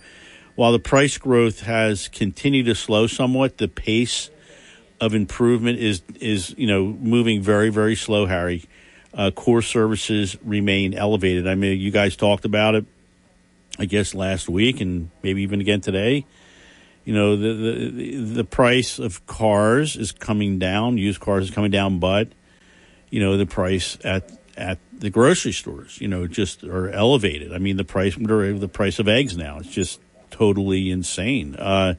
while 0.54 0.72
the 0.72 0.80
price 0.80 1.18
growth 1.18 1.60
has 1.62 2.08
continued 2.08 2.66
to 2.66 2.74
slow 2.74 3.06
somewhat, 3.06 3.58
the 3.58 3.68
pace 3.68 4.30
of 5.00 5.14
improvement 5.14 5.78
is 5.78 6.02
is 6.20 6.54
you 6.56 6.66
know 6.66 6.84
moving 6.86 7.42
very 7.42 7.70
very 7.70 7.96
slow. 7.96 8.26
Harry, 8.26 8.64
uh, 9.14 9.30
core 9.30 9.62
services 9.62 10.36
remain 10.44 10.94
elevated. 10.94 11.46
I 11.46 11.54
mean, 11.54 11.78
you 11.78 11.90
guys 11.90 12.16
talked 12.16 12.44
about 12.44 12.74
it. 12.74 12.84
I 13.78 13.84
guess 13.84 14.14
last 14.14 14.48
week 14.48 14.80
and 14.80 15.10
maybe 15.22 15.42
even 15.42 15.60
again 15.60 15.80
today. 15.80 16.24
You 17.04 17.14
know, 17.14 17.36
the, 17.36 17.52
the 17.52 18.16
the 18.16 18.44
price 18.44 18.98
of 18.98 19.24
cars 19.26 19.96
is 19.96 20.12
coming 20.12 20.58
down. 20.58 20.98
Used 20.98 21.20
cars 21.20 21.44
is 21.44 21.50
coming 21.50 21.70
down, 21.70 22.00
but 22.00 22.28
you 23.10 23.20
know 23.20 23.36
the 23.36 23.46
price 23.46 23.96
at 24.02 24.32
at 24.56 24.78
the 24.92 25.10
grocery 25.10 25.52
stores, 25.52 26.00
you 26.00 26.08
know, 26.08 26.26
just 26.26 26.64
are 26.64 26.88
elevated. 26.90 27.52
I 27.52 27.58
mean, 27.58 27.76
the 27.76 27.84
price 27.84 28.16
the 28.16 28.70
price 28.72 28.98
of 28.98 29.06
eggs 29.06 29.36
now 29.36 29.58
it's 29.58 29.68
just 29.68 30.00
totally 30.30 30.90
insane. 30.90 31.54
Uh, 31.56 31.94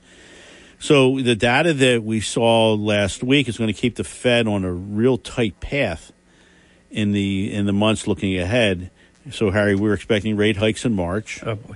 so 0.80 1.20
the 1.20 1.36
data 1.36 1.74
that 1.74 2.04
we 2.04 2.20
saw 2.22 2.74
last 2.74 3.24
week 3.24 3.48
is 3.48 3.58
going 3.58 3.74
to 3.74 3.80
keep 3.80 3.96
the 3.96 4.04
Fed 4.04 4.48
on 4.48 4.64
a 4.64 4.72
real 4.72 5.18
tight 5.18 5.60
path 5.60 6.12
in 6.92 7.12
the 7.12 7.52
in 7.54 7.66
the 7.66 7.74
months 7.74 8.08
looking 8.08 8.38
ahead. 8.38 8.92
So 9.32 9.52
Harry, 9.52 9.76
we're 9.76 9.94
expecting 9.94 10.38
rate 10.38 10.58
hikes 10.58 10.86
in 10.86 10.94
March. 10.94 11.44
Oh 11.44 11.56
boy. 11.56 11.76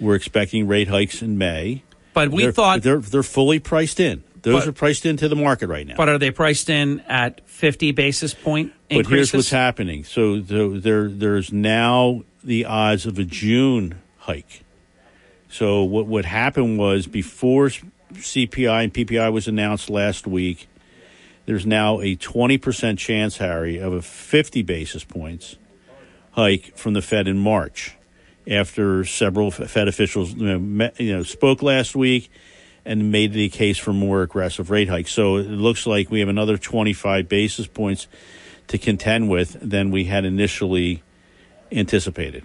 We're 0.00 0.14
expecting 0.16 0.66
rate 0.66 0.88
hikes 0.88 1.22
in 1.22 1.38
May. 1.38 1.82
But 2.12 2.30
we 2.30 2.42
They're- 2.44 2.52
thought- 2.52 2.82
they're 2.82 2.98
they're 2.98 3.22
fully 3.22 3.58
priced 3.58 3.98
in. 3.98 4.22
Those 4.42 4.62
But- 4.64 4.68
are 4.68 4.72
priced 4.72 5.06
into 5.06 5.26
the 5.28 5.36
market 5.36 5.68
right 5.68 5.86
now. 5.86 5.94
But 5.96 6.08
are 6.10 6.18
they 6.18 6.30
priced 6.30 6.68
in 6.68 7.00
at 7.08 7.40
50 7.48 7.92
basis 7.92 8.34
point 8.34 8.72
increases? 8.90 9.08
But 9.08 9.16
here's 9.16 9.32
what's 9.32 9.50
happening. 9.50 10.04
So 10.04 10.38
the, 10.38 10.78
there, 10.78 11.08
there's 11.08 11.50
now 11.50 12.24
the 12.44 12.66
odds 12.66 13.06
of 13.06 13.18
a 13.18 13.24
June 13.24 13.94
hike. 14.18 14.62
So 15.48 15.82
what 15.82 16.06
what 16.06 16.24
happened 16.26 16.78
was 16.78 17.06
before 17.06 17.70
CPI 18.14 18.84
and 18.84 18.94
PPI 18.94 19.32
was 19.32 19.48
announced 19.48 19.90
last 19.90 20.26
week, 20.26 20.68
there's 21.46 21.66
now 21.66 22.00
a 22.00 22.16
20% 22.16 22.98
chance, 22.98 23.36
Harry, 23.38 23.78
of 23.78 23.92
a 23.92 24.02
50 24.02 24.62
basis 24.62 25.04
points 25.04 25.56
hike 26.32 26.76
from 26.76 26.94
the 26.94 27.02
Fed 27.02 27.28
in 27.28 27.38
March. 27.38 27.96
After 28.46 29.04
several 29.04 29.50
Fed 29.50 29.88
officials 29.88 30.34
you 30.34 30.46
know, 30.46 30.58
met, 30.58 31.00
you 31.00 31.16
know 31.16 31.22
spoke 31.22 31.62
last 31.62 31.96
week 31.96 32.30
and 32.84 33.10
made 33.10 33.32
the 33.32 33.48
case 33.48 33.78
for 33.78 33.94
more 33.94 34.22
aggressive 34.22 34.68
rate 34.68 34.88
hikes. 34.88 35.12
So 35.12 35.36
it 35.36 35.48
looks 35.48 35.86
like 35.86 36.10
we 36.10 36.20
have 36.20 36.28
another 36.28 36.58
25 36.58 37.26
basis 37.28 37.66
points 37.66 38.06
to 38.68 38.76
contend 38.76 39.30
with 39.30 39.56
than 39.60 39.90
we 39.90 40.04
had 40.04 40.26
initially 40.26 41.02
anticipated. 41.72 42.44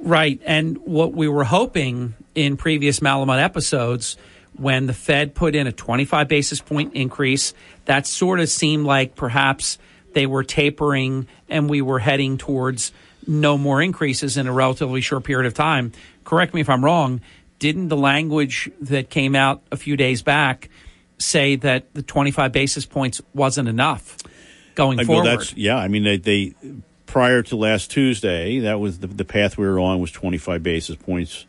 Right. 0.00 0.40
And 0.44 0.78
what 0.78 1.12
we 1.12 1.28
were 1.28 1.44
hoping 1.44 2.14
in 2.34 2.56
previous 2.56 3.00
Malamut 3.00 3.42
episodes, 3.42 4.16
when 4.58 4.86
the 4.86 4.92
Fed 4.92 5.34
put 5.34 5.54
in 5.54 5.66
a 5.66 5.72
25 5.72 6.28
basis 6.28 6.60
point 6.60 6.94
increase, 6.94 7.54
that 7.86 8.06
sort 8.06 8.40
of 8.40 8.48
seemed 8.48 8.84
like 8.84 9.14
perhaps 9.14 9.78
they 10.14 10.26
were 10.26 10.44
tapering 10.44 11.26
and 11.48 11.68
we 11.70 11.80
were 11.80 11.98
heading 11.98 12.38
towards 12.38 12.92
no 13.26 13.56
more 13.58 13.80
increases 13.82 14.36
in 14.36 14.46
a 14.46 14.52
relatively 14.52 15.00
short 15.00 15.24
period 15.24 15.46
of 15.46 15.54
time. 15.54 15.92
Correct 16.24 16.54
me 16.54 16.60
if 16.60 16.68
I'm 16.68 16.84
wrong. 16.84 17.20
Didn't 17.58 17.88
the 17.88 17.96
language 17.96 18.70
that 18.82 19.10
came 19.10 19.34
out 19.34 19.62
a 19.70 19.76
few 19.76 19.96
days 19.96 20.22
back 20.22 20.68
say 21.18 21.56
that 21.56 21.92
the 21.94 22.02
25 22.02 22.52
basis 22.52 22.86
points 22.86 23.20
wasn't 23.34 23.68
enough 23.68 24.16
going 24.74 24.98
Uh, 25.00 25.04
well, 25.08 25.18
forward? 25.24 25.40
that's 25.40 25.54
yeah. 25.56 25.76
I 25.76 25.88
mean, 25.88 26.04
they, 26.04 26.16
they 26.16 26.54
prior 27.06 27.42
to 27.42 27.56
last 27.56 27.90
Tuesday, 27.90 28.60
that 28.60 28.78
was 28.78 29.00
the, 29.00 29.08
the 29.08 29.24
path 29.24 29.58
we 29.58 29.66
were 29.66 29.80
on 29.80 29.98
was 30.00 30.12
25 30.12 30.62
basis 30.62 30.94
points. 30.96 31.46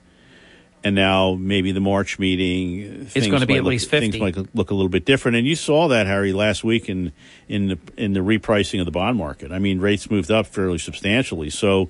And 0.81 0.95
now 0.95 1.35
maybe 1.37 1.73
the 1.73 1.81
March 1.81 2.19
meeting 2.19 3.09
It's 3.13 3.27
going 3.27 3.41
to 3.41 3.45
be 3.45 3.55
at 3.55 3.63
look- 3.63 3.71
least 3.71 3.89
50. 3.89 4.11
Things 4.11 4.21
might 4.21 4.55
look 4.55 4.71
a 4.71 4.73
little 4.73 4.89
bit 4.89 5.03
different, 5.03 5.35
and 5.35 5.45
you 5.45 5.55
saw 5.55 5.89
that 5.89 6.07
Harry 6.07 6.31
last 6.31 6.63
week 6.63 6.87
in 6.87 7.11
in 7.49 7.67
the 7.67 7.79
in 7.97 8.13
the 8.13 8.21
repricing 8.21 8.79
of 8.79 8.85
the 8.85 8.91
bond 8.91 9.17
market. 9.17 9.51
I 9.51 9.59
mean, 9.59 9.81
rates 9.81 10.09
moved 10.09 10.31
up 10.31 10.47
fairly 10.47 10.77
substantially. 10.77 11.49
So, 11.49 11.89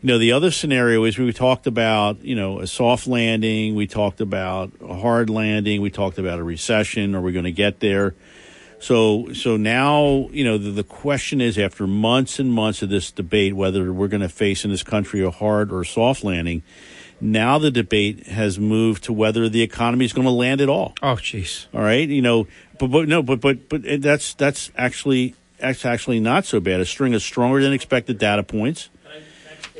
you 0.00 0.08
know, 0.08 0.16
the 0.16 0.32
other 0.32 0.50
scenario 0.50 1.04
is 1.04 1.18
we 1.18 1.30
talked 1.34 1.66
about 1.66 2.24
you 2.24 2.34
know 2.34 2.60
a 2.60 2.66
soft 2.66 3.06
landing, 3.06 3.74
we 3.74 3.86
talked 3.86 4.22
about 4.22 4.72
a 4.80 4.94
hard 4.94 5.28
landing, 5.28 5.82
we 5.82 5.90
talked 5.90 6.18
about 6.18 6.38
a 6.38 6.44
recession. 6.44 7.14
Are 7.14 7.20
we 7.20 7.32
going 7.32 7.44
to 7.44 7.52
get 7.52 7.80
there? 7.80 8.14
So, 8.80 9.32
so 9.34 9.56
now 9.58 10.28
you 10.30 10.44
know 10.44 10.56
the, 10.56 10.70
the 10.70 10.84
question 10.84 11.42
is 11.42 11.58
after 11.58 11.86
months 11.86 12.38
and 12.38 12.50
months 12.50 12.80
of 12.82 12.88
this 12.88 13.10
debate 13.10 13.54
whether 13.54 13.92
we're 13.92 14.08
going 14.08 14.22
to 14.22 14.28
face 14.30 14.64
in 14.64 14.70
this 14.70 14.82
country 14.82 15.22
a 15.22 15.30
hard 15.30 15.70
or 15.70 15.84
soft 15.84 16.24
landing. 16.24 16.62
Now 17.20 17.58
the 17.58 17.70
debate 17.70 18.26
has 18.26 18.58
moved 18.58 19.04
to 19.04 19.12
whether 19.12 19.48
the 19.48 19.62
economy 19.62 20.04
is 20.04 20.12
going 20.12 20.26
to 20.26 20.32
land 20.32 20.60
at 20.60 20.68
all. 20.68 20.94
Oh, 21.02 21.16
jeez. 21.16 21.66
All 21.72 21.80
right, 21.80 22.08
you 22.08 22.22
know, 22.22 22.46
but 22.78 22.88
but 22.88 23.08
no, 23.08 23.22
but 23.22 23.40
but 23.40 23.68
but 23.68 23.86
eh, 23.86 23.96
that's 24.00 24.34
that's 24.34 24.70
actually 24.76 25.34
that's 25.58 25.84
actually 25.84 26.20
not 26.20 26.44
so 26.44 26.60
bad. 26.60 26.80
A 26.80 26.86
string 26.86 27.14
of 27.14 27.22
stronger 27.22 27.62
than 27.62 27.72
expected 27.72 28.18
data 28.18 28.42
points 28.42 28.90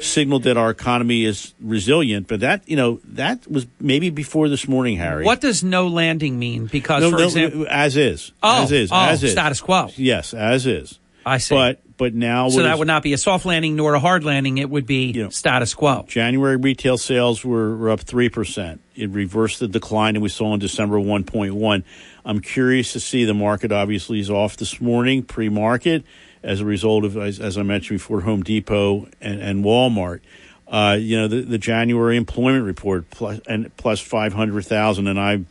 signaled 0.00 0.42
that 0.44 0.56
our 0.56 0.70
economy 0.70 1.24
is 1.24 1.54
resilient. 1.60 2.26
But 2.28 2.40
that 2.40 2.68
you 2.68 2.76
know 2.76 3.00
that 3.04 3.46
was 3.50 3.66
maybe 3.80 4.10
before 4.10 4.48
this 4.48 4.66
morning, 4.68 4.96
Harry. 4.96 5.24
What 5.24 5.40
does 5.40 5.62
no 5.62 5.88
landing 5.88 6.38
mean? 6.38 6.66
Because, 6.66 7.02
No, 7.02 7.10
for 7.10 7.18
no, 7.18 7.24
example, 7.24 7.66
as 7.68 7.96
is, 7.96 8.32
Oh, 8.42 8.62
as 8.62 8.72
is, 8.72 8.90
oh, 8.92 8.96
as 8.96 9.22
is, 9.22 9.32
status 9.32 9.60
quo. 9.60 9.88
Yes, 9.96 10.34
as 10.34 10.66
is. 10.66 10.98
I 11.26 11.38
see. 11.38 11.54
But 11.54 11.80
but 11.96 12.14
now 12.14 12.48
so 12.48 12.62
that 12.62 12.78
would 12.78 12.88
not 12.88 13.02
be 13.02 13.12
a 13.12 13.18
soft 13.18 13.46
landing 13.46 13.76
nor 13.76 13.94
a 13.94 14.00
hard 14.00 14.24
landing. 14.24 14.58
It 14.58 14.68
would 14.68 14.86
be 14.86 15.12
you 15.12 15.24
know, 15.24 15.28
status 15.30 15.74
quo. 15.74 16.04
January 16.08 16.56
retail 16.56 16.98
sales 16.98 17.44
were, 17.44 17.76
were 17.76 17.90
up 17.90 18.00
3%. 18.00 18.78
It 18.96 19.10
reversed 19.10 19.60
the 19.60 19.68
decline 19.68 20.14
that 20.14 20.20
we 20.20 20.28
saw 20.28 20.54
in 20.54 20.60
December 20.60 20.96
1.1. 20.98 21.84
I'm 22.24 22.40
curious 22.40 22.92
to 22.94 23.00
see 23.00 23.24
the 23.24 23.34
market 23.34 23.72
obviously 23.72 24.20
is 24.20 24.30
off 24.30 24.56
this 24.56 24.80
morning, 24.80 25.22
pre 25.22 25.48
market, 25.48 26.04
as 26.42 26.60
a 26.60 26.64
result 26.64 27.04
of, 27.04 27.16
as, 27.16 27.40
as 27.40 27.58
I 27.58 27.62
mentioned 27.62 28.00
before, 28.00 28.22
Home 28.22 28.42
Depot 28.42 29.08
and, 29.20 29.40
and 29.40 29.64
Walmart. 29.64 30.20
Uh, 30.66 30.96
you 30.98 31.16
know, 31.16 31.28
the, 31.28 31.42
the 31.42 31.58
January 31.58 32.16
employment 32.16 32.64
report 32.64 33.10
plus, 33.10 33.40
and 33.46 33.74
plus 33.76 34.00
500,000. 34.00 35.06
And 35.06 35.20
I, 35.20 35.44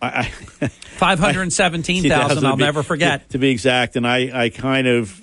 I, 0.00 0.32
I 0.60 0.68
517,000, 0.68 2.44
I'll 2.46 2.56
never 2.56 2.82
forget. 2.82 3.22
To, 3.22 3.32
to 3.32 3.38
be 3.38 3.50
exact. 3.50 3.96
And 3.96 4.06
I, 4.06 4.44
I 4.44 4.48
kind 4.50 4.86
of 4.86 5.20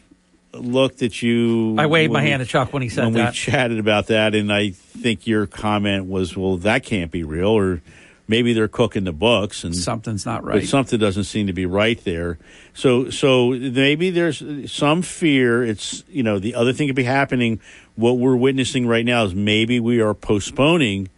looked 0.61 1.01
at 1.01 1.21
you. 1.21 1.75
I 1.77 1.85
waved 1.87 2.11
my 2.13 2.21
we- 2.23 2.29
hand 2.29 2.41
at 2.41 2.47
Chuck 2.47 2.73
when 2.73 2.81
he 2.81 2.89
said 2.89 3.05
when 3.05 3.13
that. 3.13 3.31
we 3.33 3.35
chatted 3.35 3.79
about 3.79 4.07
that, 4.07 4.35
and 4.35 4.51
I 4.51 4.71
think 4.71 5.27
your 5.27 5.45
comment 5.47 6.05
was, 6.05 6.35
"Well, 6.37 6.57
that 6.57 6.83
can't 6.83 7.11
be 7.11 7.23
real," 7.23 7.49
or 7.49 7.81
maybe 8.27 8.51
they're 8.53 8.67
cooking 8.67 9.05
the 9.05 9.13
books, 9.13 9.63
and 9.63 9.75
something's 9.75 10.25
not 10.25 10.43
But 10.43 10.49
right. 10.49 10.63
something 10.67 10.99
doesn't 10.99 11.23
seem 11.23 11.47
to 11.47 11.53
be 11.53 11.65
right 11.65 12.03
there. 12.03 12.37
So, 12.73 13.09
so 13.09 13.51
maybe 13.51 14.09
there's 14.09 14.43
some 14.71 15.01
fear. 15.01 15.63
It's 15.63 16.03
you 16.09 16.23
know 16.23 16.37
the 16.39 16.55
other 16.55 16.73
thing 16.73 16.87
could 16.87 16.95
be 16.95 17.03
happening. 17.03 17.59
What 17.95 18.17
we're 18.17 18.35
witnessing 18.35 18.85
right 18.87 19.05
now 19.05 19.23
is 19.25 19.33
maybe 19.33 19.79
we 19.79 20.01
are 20.01 20.13
postponing 20.13 21.09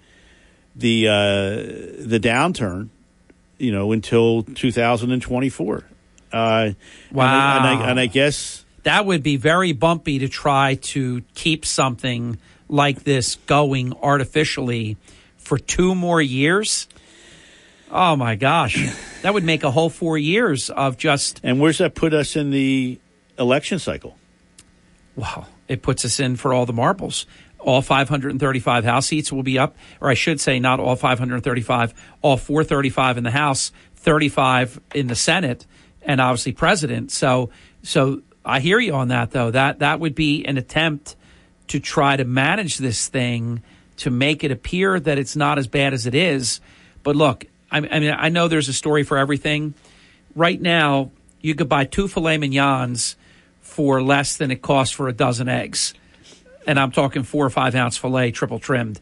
the 0.76 1.08
uh, 1.08 1.16
the 2.08 2.20
downturn, 2.22 2.90
you 3.58 3.72
know, 3.72 3.92
until 3.92 4.44
2024. 4.44 5.84
Uh, 6.32 6.72
Wow. 7.12 7.24
And 7.26 7.32
I, 7.32 7.58
and, 7.74 7.84
I, 7.84 7.90
and 7.92 8.00
I 8.00 8.06
guess 8.06 8.64
that 8.90 9.06
would 9.06 9.22
be 9.22 9.38
very 9.38 9.72
bumpy 9.72 10.18
to 10.18 10.28
try 10.28 10.74
to 10.74 11.22
keep 11.36 11.64
something 11.64 12.40
like 12.68 13.04
this 13.04 13.36
going 13.46 13.94
artificially 14.02 14.98
for 15.38 15.60
two 15.60 15.94
more 15.94 16.20
years. 16.20 16.88
Oh 17.92 18.16
my 18.16 18.36
gosh. 18.36 18.90
That 19.22 19.34
would 19.34 19.44
make 19.44 19.66
a 19.66 19.72
whole 19.72 19.90
four 19.90 20.18
years 20.18 20.70
of 20.70 20.96
just. 20.96 21.42
And 21.44 21.60
where's 21.60 21.80
that 21.80 21.94
put 21.94 22.14
us 22.14 22.38
in 22.38 22.52
the 22.52 23.02
election 23.38 23.78
cycle? 23.78 24.16
Wow. 25.18 25.48
It 25.68 25.82
puts 25.82 26.06
us 26.06 26.22
in 26.22 26.38
for 26.38 26.54
all 26.54 26.66
the 26.66 26.72
marbles. 26.72 27.26
All 27.60 27.82
535 27.82 28.86
House 28.86 29.08
seats 29.08 29.30
will 29.30 29.44
be 29.44 29.60
up, 29.60 29.76
or 30.00 30.10
I 30.10 30.14
should 30.14 30.40
say, 30.40 30.58
not 30.58 30.80
all 30.80 30.96
535, 30.96 31.94
all 32.22 32.38
435 32.38 33.18
in 33.18 33.26
the 33.26 33.32
House, 33.32 33.74
35 33.98 34.80
in 34.96 35.08
the 35.08 35.16
Senate, 35.16 35.66
and 36.02 36.22
obviously 36.22 36.54
President. 36.54 37.12
So, 37.12 37.50
so 37.84 38.22
I 38.50 38.60
hear 38.60 38.80
you 38.80 38.94
on 38.94 39.10
that, 39.10 39.32
though. 39.32 39.52
That 39.52 39.80
that 39.80 40.00
would 40.00 40.16
be 40.16 40.46
an 40.46 40.58
attempt 40.58 41.16
to 41.68 41.80
try 41.80 42.16
to 42.16 42.26
manage 42.26 42.78
this 42.78 43.08
thing 43.08 43.62
to 43.98 44.10
make 44.10 44.44
it 44.44 44.52
appear 44.52 45.00
that 45.00 45.18
it's 45.18 45.36
not 45.36 45.60
as 45.60 45.68
bad 45.68 45.94
as 45.94 46.06
it 46.08 46.16
is. 46.16 46.62
But 47.04 47.16
look, 47.16 47.46
I, 47.72 47.78
I 47.78 48.00
mean, 48.00 48.16
I 48.18 48.30
know 48.30 48.48
there's 48.48 48.70
a 48.70 48.74
story 48.74 49.04
for 49.04 49.18
everything. 49.18 49.74
Right 50.36 50.60
now, 50.60 51.12
you 51.42 51.54
could 51.56 51.70
buy 51.70 51.86
two 51.86 52.08
filet 52.08 52.38
mignons 52.38 53.16
for 53.62 54.02
less 54.02 54.38
than 54.38 54.52
it 54.52 54.62
costs 54.62 54.94
for 54.96 55.08
a 55.08 55.14
dozen 55.14 55.48
eggs. 55.48 55.94
And 56.66 56.80
I'm 56.80 56.92
talking 56.92 57.24
four 57.24 57.46
or 57.46 57.50
five 57.50 57.76
ounce 57.76 57.98
filet, 57.98 58.32
triple 58.32 58.60
trimmed. 58.60 59.00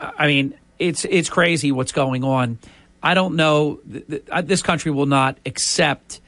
I 0.00 0.26
mean, 0.26 0.54
it's 0.78 1.04
it's 1.04 1.28
crazy 1.28 1.72
what's 1.72 1.92
going 1.92 2.22
on. 2.22 2.58
I 3.02 3.14
don't 3.14 3.36
know. 3.36 3.80
th- 3.90 4.06
th- 4.08 4.44
This 4.44 4.62
country 4.62 4.90
will 4.90 5.06
not 5.06 5.38
accept 5.46 6.20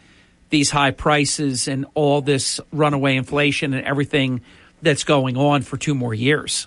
these 0.51 0.71
high 0.71 0.91
prices 0.91 1.69
and 1.69 1.87
all 1.95 2.21
this 2.21 2.61
runaway 2.73 3.17
inflation 3.17 3.75
and 3.75 3.85
everything 3.87 4.41
that's 4.83 5.05
going 5.05 5.37
on 5.37 5.63
for 5.63 5.77
two 5.77 5.95
more 5.95 6.15
years. 6.15 6.67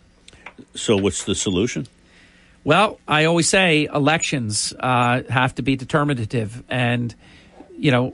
So, 0.75 0.97
what's 0.97 1.23
the 1.23 1.35
solution? 1.35 1.87
Well, 2.63 2.99
I 3.07 3.25
always 3.25 3.49
say 3.49 3.85
elections 3.91 4.73
uh, 4.79 5.23
have 5.29 5.55
to 5.55 5.63
be 5.63 5.75
determinative, 5.75 6.63
and 6.69 7.13
you 7.77 7.91
know, 7.91 8.13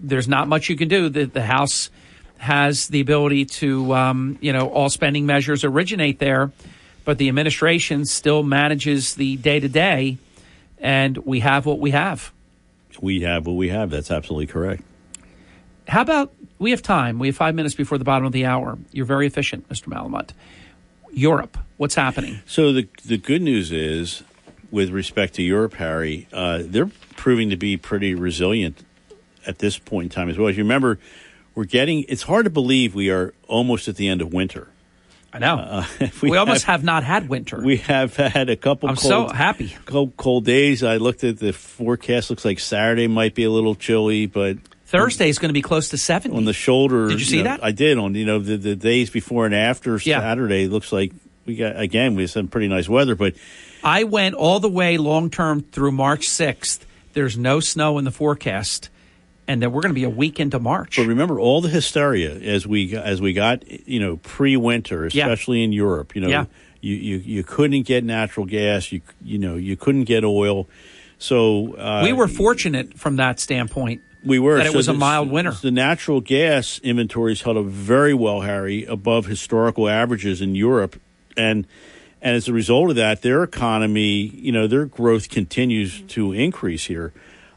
there's 0.00 0.26
not 0.26 0.48
much 0.48 0.68
you 0.68 0.76
can 0.76 0.88
do. 0.88 1.08
The, 1.08 1.26
the 1.26 1.42
House 1.42 1.90
has 2.38 2.88
the 2.88 3.00
ability 3.00 3.44
to, 3.44 3.94
um, 3.94 4.36
you 4.40 4.52
know, 4.52 4.68
all 4.68 4.90
spending 4.90 5.26
measures 5.26 5.62
originate 5.62 6.18
there, 6.18 6.50
but 7.04 7.18
the 7.18 7.28
administration 7.28 8.04
still 8.04 8.42
manages 8.42 9.14
the 9.14 9.36
day 9.36 9.60
to 9.60 9.68
day, 9.68 10.18
and 10.78 11.16
we 11.18 11.38
have 11.38 11.64
what 11.66 11.78
we 11.78 11.92
have. 11.92 12.32
We 13.02 13.20
have 13.22 13.46
what 13.46 13.54
we 13.56 13.68
have. 13.68 13.90
That's 13.90 14.10
absolutely 14.10 14.46
correct. 14.46 14.82
How 15.88 16.00
about 16.00 16.32
we 16.58 16.70
have 16.70 16.80
time? 16.80 17.18
We 17.18 17.26
have 17.26 17.36
five 17.36 17.54
minutes 17.54 17.74
before 17.74 17.98
the 17.98 18.04
bottom 18.04 18.24
of 18.24 18.32
the 18.32 18.46
hour. 18.46 18.78
You're 18.92 19.04
very 19.04 19.26
efficient, 19.26 19.68
Mr. 19.68 19.88
Malamut. 19.88 20.30
Europe, 21.12 21.58
what's 21.76 21.96
happening? 21.96 22.40
So 22.46 22.72
the 22.72 22.88
the 23.04 23.18
good 23.18 23.42
news 23.42 23.72
is, 23.72 24.22
with 24.70 24.90
respect 24.90 25.34
to 25.34 25.42
Europe, 25.42 25.74
Harry, 25.74 26.28
uh, 26.32 26.62
they're 26.64 26.90
proving 27.16 27.50
to 27.50 27.56
be 27.56 27.76
pretty 27.76 28.14
resilient 28.14 28.84
at 29.46 29.58
this 29.58 29.78
point 29.78 30.04
in 30.04 30.10
time 30.10 30.30
as 30.30 30.38
well. 30.38 30.48
As 30.48 30.56
you 30.56 30.62
remember, 30.62 30.98
we're 31.54 31.64
getting. 31.64 32.04
It's 32.08 32.22
hard 32.22 32.44
to 32.44 32.50
believe 32.50 32.94
we 32.94 33.10
are 33.10 33.34
almost 33.48 33.88
at 33.88 33.96
the 33.96 34.08
end 34.08 34.22
of 34.22 34.32
winter. 34.32 34.68
I 35.32 35.38
know. 35.38 35.54
Uh, 35.56 35.86
We, 36.22 36.36
almost 36.36 36.64
have, 36.64 36.84
not 36.84 37.04
had 37.04 37.28
winter. 37.28 37.60
We 37.62 37.78
have 37.78 38.16
had 38.16 38.50
a 38.50 38.56
couple. 38.56 38.88
I'm 38.88 38.96
cold, 38.96 39.30
so 39.30 39.34
happy. 39.34 39.74
Cold, 39.86 40.16
cold 40.16 40.44
days. 40.44 40.82
I 40.82 40.98
looked 40.98 41.24
at 41.24 41.38
the 41.38 41.52
forecast. 41.52 42.30
Looks 42.30 42.44
like 42.44 42.58
Saturday 42.60 43.06
might 43.06 43.34
be 43.34 43.44
a 43.44 43.50
little 43.50 43.74
chilly, 43.74 44.26
but 44.26 44.58
Thursday 44.86 45.28
is 45.28 45.38
going 45.38 45.48
to 45.48 45.54
be 45.54 45.62
close 45.62 45.88
to 45.88 45.96
70. 45.98 46.36
on 46.36 46.44
the 46.44 46.52
shoulder. 46.52 47.08
Did 47.08 47.18
you 47.18 47.24
see 47.24 47.38
know, 47.38 47.44
that? 47.44 47.64
I 47.64 47.72
did. 47.72 47.96
On 47.98 48.14
you 48.14 48.26
know 48.26 48.38
the, 48.38 48.56
the 48.56 48.76
days 48.76 49.08
before 49.10 49.46
and 49.46 49.54
after 49.54 49.96
Yeah. 49.96 50.20
Saturday, 50.20 50.68
looks 50.68 50.92
like 50.92 51.12
we 51.46 51.56
got 51.56 51.78
again. 51.80 52.14
We 52.14 52.24
had 52.24 52.30
some 52.30 52.48
pretty 52.48 52.68
nice 52.68 52.88
weather, 52.88 53.14
but 53.14 53.34
I 53.82 54.04
went 54.04 54.34
all 54.34 54.60
the 54.60 54.68
way 54.68 54.98
long 54.98 55.30
term 55.30 55.62
through 55.62 55.92
March 55.92 56.28
6th. 56.28 56.80
There's 57.14 57.36
no 57.36 57.60
snow 57.60 57.98
in 57.98 58.04
the 58.04 58.10
forecast, 58.10 58.90
and 59.48 59.60
then 59.62 59.72
we're 59.72 59.82
going 59.82 59.90
to 59.94 60.00
be 60.00 60.04
a 60.04 60.10
week 60.10 60.38
into 60.40 60.58
March. 60.58 60.96
But 60.96 61.06
remember 61.06 61.38
all 61.40 61.60
the 61.60 61.68
hysteria 61.68 62.34
as 62.34 62.66
we 62.66 62.94
as 62.96 63.20
we 63.20 63.32
got 63.32 63.68
you 63.88 64.00
know 64.00 64.16
pre 64.18 64.56
winter, 64.56 65.08
Yeah. 65.12 65.24
especially 65.26 65.62
in 65.64 65.72
Europe. 65.72 66.14
You 66.14 66.22
know, 66.22 66.28
Yeah. 66.28 66.44
you, 66.80 66.94
you 66.96 67.16
you 67.18 67.42
couldn't 67.44 67.82
get 67.82 68.04
natural 68.04 68.46
gas. 68.46 68.92
You 68.92 69.00
you 69.22 69.38
know 69.38 69.56
you 69.56 69.76
couldn't 69.76 70.04
get 70.04 70.24
oil. 70.24 70.68
So 71.18 71.74
uh, 71.76 72.00
we 72.02 72.12
were 72.12 72.28
fortunate 72.28 72.98
from 72.98 73.16
that 73.16 73.38
standpoint. 73.40 74.00
we 74.24 74.38
were 74.38 74.56
that 74.58 74.66
it 74.66 74.70
So 74.72 74.76
was 74.78 74.88
a 74.88 74.92
mild 74.94 75.30
winter. 75.30 75.52
The 75.52 75.70
natural 75.70 76.20
gas 76.20 76.80
inventories 76.82 77.42
held 77.42 77.56
up 77.56 77.66
very 77.66 78.14
well, 78.14 78.40
Harry, 78.42 78.84
above 78.84 79.26
historical 79.26 79.88
averages 79.88 80.40
in 80.40 80.54
Europe, 80.54 81.00
and 81.36 81.66
and 82.20 82.36
as 82.36 82.46
a 82.48 82.52
result 82.52 82.90
of 82.90 82.96
that, 82.96 83.22
their 83.22 83.42
economy, 83.42 84.28
you 84.34 84.52
know, 84.52 84.68
their 84.68 84.84
growth 84.86 85.28
continues 85.28 86.00
to 86.08 86.32
increase 86.32 86.84
here. 86.86 87.12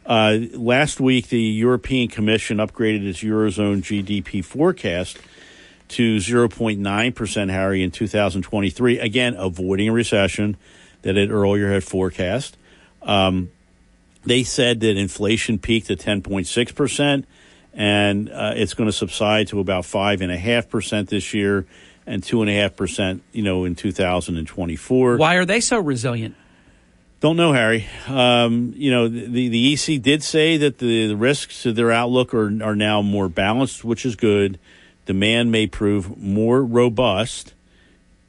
Uh, 0.06 0.38
last 0.54 1.00
week, 1.00 1.30
the 1.30 1.42
European 1.42 2.08
Commission 2.08 2.58
upgraded 2.58 3.08
its 3.08 3.20
eurozone 3.20 3.82
GDP 3.82 4.44
forecast 4.44 5.18
to 5.88 6.18
0.9 6.18 7.16
percent, 7.16 7.52
Harry, 7.52 7.82
in 7.84 7.92
2023. 7.92 9.00
Again, 9.00 9.36
avoiding 9.38 9.90
a 9.90 9.94
recession 9.94 10.58
that 11.02 11.18
it 11.18 11.30
earlier 11.30 11.72
had 11.72 11.84
forecast. 11.84 12.58
Um, 13.02 13.52
they 14.24 14.44
said 14.44 14.80
that 14.80 14.98
inflation 14.98 15.60
peaked 15.60 15.90
at 15.92 16.00
10.6% 16.00 17.26
and 17.76 18.30
uh, 18.32 18.54
it's 18.56 18.74
going 18.74 18.88
to 18.88 18.94
subside 18.94 19.50
to 19.50 19.60
about 19.60 19.86
five 19.86 20.22
and 20.22 20.32
a 20.32 20.38
half 20.38 20.70
percent 20.70 21.10
this 21.10 21.34
year, 21.34 21.66
and 22.08 22.24
two 22.24 22.42
and 22.42 22.50
a 22.50 22.54
half 22.54 22.76
percent, 22.76 23.22
you 23.34 23.44
know, 23.44 23.66
in 23.66 23.76
2024. 23.76 25.18
Why 25.18 25.36
are 25.36 25.46
they 25.46 25.60
so 25.60 25.80
resilient? 25.80 26.36
Don't 27.26 27.38
know, 27.38 27.54
Harry. 27.54 27.88
Um, 28.08 28.76
you 28.76 28.92
know, 28.92 29.08
the 29.08 29.48
the 29.48 29.74
EC 29.74 30.00
did 30.00 30.22
say 30.22 30.58
that 30.58 30.78
the, 30.78 31.08
the 31.08 31.16
risks 31.16 31.64
to 31.64 31.74
their 31.74 31.92
outlook 31.92 32.36
are 32.36 32.50
are 32.64 32.76
now 32.76 33.02
more 33.02 33.30
balanced, 33.30 33.84
which 33.84 34.06
is 34.06 34.16
good. 34.16 34.60
Demand 35.08 35.52
may 35.52 35.66
prove 35.66 36.22
more 36.22 36.64
robust 36.64 37.56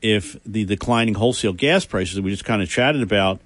if 0.01 0.43
the 0.47 0.65
declining 0.65 1.13
wholesale 1.13 1.53
gas 1.53 1.85
prices 1.85 2.15
that 2.15 2.23
we 2.23 2.31
just 2.31 2.47
kind 2.47 2.63
of 2.63 2.71
chatted 2.71 3.03
about 3.03 3.39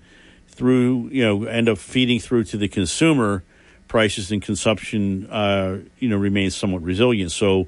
through, 0.46 1.08
you 1.10 1.24
know, 1.24 1.42
end 1.42 1.68
up 1.68 1.78
feeding 1.78 2.20
through 2.20 2.44
to 2.44 2.56
the 2.56 2.68
consumer 2.68 3.42
prices 3.88 4.30
and 4.30 4.40
consumption, 4.40 5.26
uh, 5.32 5.78
you 5.98 6.08
know, 6.08 6.16
remains 6.16 6.54
somewhat 6.54 6.84
resilient. 6.84 7.32
So, 7.32 7.66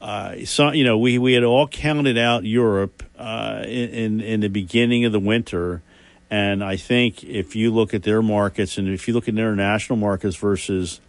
uh, 0.00 0.36
so 0.44 0.70
you 0.70 0.84
know, 0.84 0.98
we, 0.98 1.18
we 1.18 1.32
had 1.32 1.42
all 1.42 1.66
counted 1.66 2.16
out 2.16 2.44
Europe 2.44 3.02
uh, 3.18 3.64
in 3.66 4.20
in 4.20 4.38
the 4.38 4.48
beginning 4.48 5.04
of 5.04 5.10
the 5.10 5.18
winter, 5.18 5.82
and 6.30 6.64
I 6.64 6.76
think 6.76 7.22
if 7.24 7.54
you 7.54 7.72
look 7.72 7.94
at 7.94 8.02
their 8.02 8.22
markets 8.22 8.78
and 8.78 8.88
if 8.88 9.06
you 9.06 9.14
look 9.14 9.28
at 9.28 9.34
international 9.34 9.96
markets 9.96 10.36
versus 10.36 11.00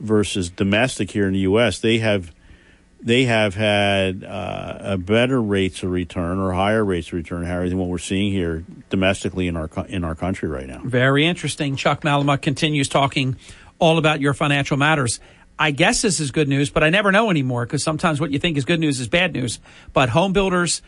versus 0.00 0.50
domestic 0.50 1.10
here 1.10 1.26
in 1.26 1.34
the 1.34 1.40
U.S., 1.40 1.78
they 1.78 1.98
have 1.98 2.32
they 3.02 3.24
have 3.24 3.54
had 3.54 4.24
uh, 4.24 4.96
better 4.98 5.40
rates 5.40 5.82
of 5.82 5.90
return 5.90 6.38
or 6.38 6.52
higher 6.52 6.84
rates 6.84 7.08
of 7.08 7.14
return, 7.14 7.44
Harry, 7.44 7.68
than 7.68 7.78
what 7.78 7.88
we're 7.88 7.98
seeing 7.98 8.32
here 8.32 8.64
domestically 8.90 9.46
in 9.46 9.56
our 9.56 9.70
in 9.88 10.04
our 10.04 10.14
country 10.14 10.48
right 10.48 10.66
now. 10.66 10.80
Very 10.84 11.26
interesting. 11.26 11.76
Chuck 11.76 12.02
Malamut 12.02 12.42
continues 12.42 12.88
talking 12.88 13.36
all 13.78 13.98
about 13.98 14.20
your 14.20 14.34
financial 14.34 14.76
matters. 14.76 15.20
I 15.58 15.72
guess 15.72 16.02
this 16.02 16.20
is 16.20 16.30
good 16.30 16.48
news, 16.48 16.70
but 16.70 16.82
I 16.82 16.90
never 16.90 17.12
know 17.12 17.30
anymore 17.30 17.66
because 17.66 17.82
sometimes 17.82 18.20
what 18.20 18.30
you 18.30 18.38
think 18.38 18.56
is 18.56 18.64
good 18.64 18.80
news 18.80 18.98
is 18.98 19.08
bad 19.08 19.34
news. 19.34 19.60
But 19.92 20.08
home 20.08 20.32
builders 20.32 20.80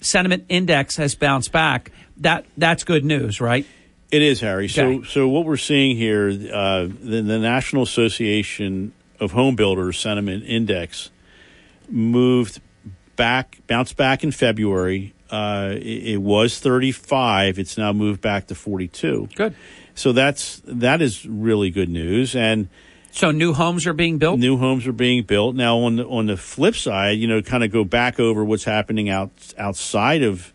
sentiment 0.00 0.44
index 0.48 0.96
has 0.96 1.14
bounced 1.14 1.52
back. 1.52 1.92
That 2.18 2.44
that's 2.56 2.84
good 2.84 3.04
news, 3.04 3.40
right? 3.40 3.66
It 4.10 4.22
is, 4.22 4.40
Harry. 4.40 4.64
Okay. 4.64 4.72
So 4.72 5.02
so 5.02 5.28
what 5.28 5.44
we're 5.44 5.56
seeing 5.56 5.96
here, 5.96 6.28
uh, 6.28 6.82
the, 6.82 7.22
the 7.22 7.38
National 7.38 7.82
Association 7.82 8.92
of 9.20 9.32
Home 9.32 9.56
Builders 9.56 9.98
Sentiment 9.98 10.44
Index 10.46 11.10
moved 11.88 12.60
back, 13.16 13.58
bounced 13.66 13.96
back 13.96 14.24
in 14.24 14.32
February. 14.32 15.14
Uh, 15.30 15.74
it, 15.76 16.14
it, 16.14 16.16
was 16.16 16.58
35. 16.58 17.58
It's 17.58 17.78
now 17.78 17.92
moved 17.92 18.20
back 18.20 18.48
to 18.48 18.54
42. 18.54 19.28
Good. 19.34 19.54
So 19.94 20.12
that's 20.12 20.60
that 20.64 21.02
is 21.02 21.24
really 21.26 21.70
good 21.70 21.88
news. 21.88 22.34
And 22.34 22.68
so 23.10 23.30
new 23.30 23.52
homes 23.52 23.86
are 23.86 23.92
being 23.92 24.18
built. 24.18 24.38
New 24.38 24.56
homes 24.56 24.86
are 24.86 24.92
being 24.92 25.24
built 25.24 25.54
now. 25.54 25.78
On 25.78 25.96
the 25.96 26.06
on 26.06 26.26
the 26.26 26.36
flip 26.36 26.74
side, 26.74 27.18
you 27.18 27.26
know, 27.26 27.42
kind 27.42 27.64
of 27.64 27.70
go 27.70 27.84
back 27.84 28.20
over 28.20 28.44
what's 28.44 28.64
happening 28.64 29.08
out 29.08 29.30
outside 29.58 30.22
of 30.22 30.52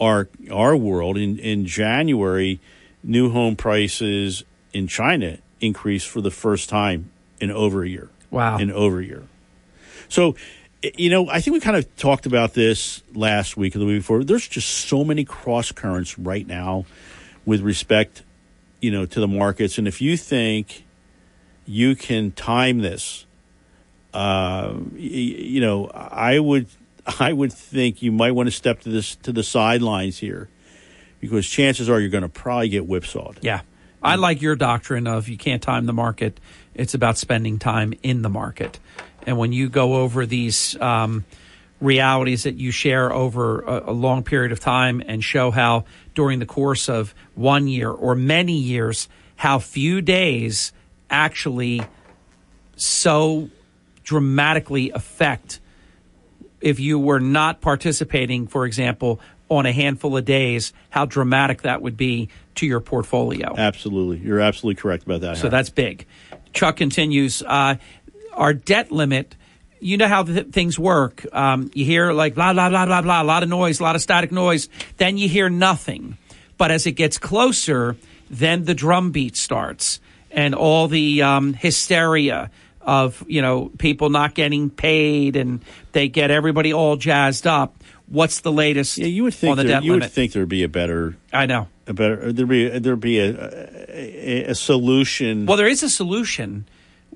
our 0.00 0.28
our 0.50 0.76
world. 0.76 1.16
In 1.16 1.38
in 1.38 1.66
January, 1.66 2.60
new 3.02 3.30
home 3.30 3.56
prices 3.56 4.44
in 4.72 4.88
China 4.88 5.38
increased 5.60 6.08
for 6.08 6.20
the 6.20 6.30
first 6.30 6.68
time 6.68 7.10
in 7.40 7.50
over 7.50 7.82
a 7.82 7.88
year. 7.88 8.08
Wow. 8.30 8.58
In 8.58 8.70
over 8.70 9.00
a 9.00 9.04
year. 9.04 9.22
So, 10.08 10.36
you 10.96 11.10
know, 11.10 11.28
I 11.28 11.40
think 11.40 11.54
we 11.54 11.60
kind 11.60 11.76
of 11.76 11.96
talked 11.96 12.26
about 12.26 12.54
this 12.54 13.02
last 13.14 13.56
week 13.56 13.76
or 13.76 13.78
the 13.78 13.86
week 13.86 14.00
before. 14.00 14.24
There's 14.24 14.48
just 14.48 14.68
so 14.68 15.04
many 15.04 15.24
cross 15.24 15.72
currents 15.72 16.18
right 16.18 16.46
now 16.46 16.84
with 17.46 17.60
respect, 17.60 18.22
you 18.80 18.90
know, 18.90 19.06
to 19.06 19.20
the 19.20 19.28
markets. 19.28 19.78
And 19.78 19.86
if 19.86 20.02
you 20.02 20.16
think 20.16 20.83
you 21.66 21.96
can 21.96 22.32
time 22.32 22.80
this, 22.80 23.26
uh, 24.12 24.74
you 24.94 25.60
know, 25.60 25.86
I 25.88 26.38
would, 26.38 26.66
I 27.18 27.32
would 27.32 27.52
think 27.52 28.02
you 28.02 28.12
might 28.12 28.32
want 28.32 28.46
to 28.46 28.50
step 28.50 28.80
to 28.80 28.88
this 28.88 29.16
to 29.16 29.32
the 29.32 29.42
sidelines 29.42 30.18
here, 30.18 30.48
because 31.20 31.46
chances 31.46 31.88
are 31.88 32.00
you're 32.00 32.10
going 32.10 32.22
to 32.22 32.28
probably 32.28 32.68
get 32.68 32.86
whipsawed. 32.86 33.38
Yeah, 33.42 33.62
I 34.02 34.16
like 34.16 34.42
your 34.42 34.56
doctrine 34.56 35.06
of 35.06 35.28
you 35.28 35.36
can't 35.36 35.62
time 35.62 35.86
the 35.86 35.92
market. 35.92 36.38
It's 36.74 36.94
about 36.94 37.18
spending 37.18 37.58
time 37.58 37.94
in 38.02 38.22
the 38.22 38.28
market. 38.28 38.78
And 39.26 39.38
when 39.38 39.52
you 39.52 39.68
go 39.68 39.94
over 39.94 40.26
these 40.26 40.78
um, 40.80 41.24
realities 41.80 42.44
that 42.44 42.56
you 42.56 42.70
share 42.70 43.12
over 43.12 43.60
a, 43.62 43.90
a, 43.90 43.92
long 43.92 44.22
period 44.22 44.52
of 44.52 44.60
time 44.60 45.02
and 45.06 45.22
show 45.22 45.50
how 45.50 45.84
during 46.14 46.38
the 46.38 46.46
course 46.46 46.88
of 46.88 47.14
one 47.34 47.68
year 47.68 47.90
or 47.90 48.14
many 48.14 48.56
years, 48.58 49.08
how 49.36 49.58
few 49.58 50.00
days 50.00 50.72
actually 51.10 51.82
so 52.76 53.48
dramatically 54.02 54.90
affect 54.90 55.60
if 56.60 56.80
you 56.80 56.98
were 56.98 57.20
not 57.20 57.60
participating, 57.60 58.46
for 58.46 58.64
example, 58.64 59.20
on 59.50 59.66
a 59.66 59.72
handful 59.72 60.16
of 60.16 60.24
days, 60.24 60.72
how 60.90 61.04
dramatic 61.04 61.62
that 61.62 61.82
would 61.82 61.96
be 61.96 62.28
to 62.54 62.66
your 62.66 62.80
portfolio. 62.80 63.54
Absolutely. 63.56 64.18
You're 64.26 64.40
absolutely 64.40 64.80
correct 64.80 65.04
about 65.04 65.20
that. 65.20 65.36
So 65.36 65.48
that's 65.48 65.70
big. 65.70 66.06
Chuck 66.52 66.76
continues. 66.76 67.42
Uh, 67.42 67.76
our 68.32 68.54
debt 68.54 68.90
limit, 68.90 69.36
you 69.80 69.98
know 69.98 70.08
how 70.08 70.22
th- 70.22 70.48
things 70.48 70.78
work. 70.78 71.26
Um, 71.32 71.70
you 71.74 71.84
hear 71.84 72.12
like 72.12 72.34
blah, 72.34 72.54
blah, 72.54 72.70
blah, 72.70 72.86
blah, 72.86 73.02
blah, 73.02 73.22
a 73.22 73.24
lot 73.24 73.42
of 73.42 73.48
noise, 73.48 73.80
a 73.80 73.82
lot 73.82 73.96
of 73.96 74.02
static 74.02 74.32
noise. 74.32 74.68
Then 74.96 75.18
you 75.18 75.28
hear 75.28 75.50
nothing. 75.50 76.16
But 76.56 76.70
as 76.70 76.86
it 76.86 76.92
gets 76.92 77.18
closer, 77.18 77.96
then 78.30 78.64
the 78.64 78.74
drum 78.74 79.10
beat 79.10 79.36
starts 79.36 80.00
and 80.34 80.54
all 80.54 80.88
the 80.88 81.22
um, 81.22 81.54
hysteria 81.54 82.50
of, 82.82 83.24
you 83.26 83.40
know, 83.40 83.70
people 83.78 84.10
not 84.10 84.34
getting 84.34 84.68
paid 84.68 85.36
and 85.36 85.64
they 85.92 86.08
get 86.08 86.30
everybody 86.30 86.74
all 86.74 86.96
jazzed 86.96 87.46
up. 87.46 87.82
What's 88.06 88.40
the 88.40 88.52
latest 88.52 88.98
yeah, 88.98 89.06
you 89.06 89.22
would 89.22 89.34
think 89.34 89.52
on 89.52 89.56
the 89.56 89.64
there, 89.64 89.82
you 89.82 89.92
limit? 89.92 90.06
would 90.06 90.12
think 90.12 90.32
there'd 90.32 90.48
be 90.48 90.62
a 90.62 90.68
better 90.68 91.16
I 91.32 91.46
know. 91.46 91.68
A 91.86 91.94
better 91.94 92.32
there'd 92.32 92.48
be 92.48 92.68
there'd 92.78 93.00
be 93.00 93.18
a, 93.18 93.30
a, 93.88 94.44
a 94.50 94.54
solution. 94.54 95.46
Well, 95.46 95.56
there 95.56 95.66
is 95.66 95.82
a 95.82 95.88
solution 95.88 96.66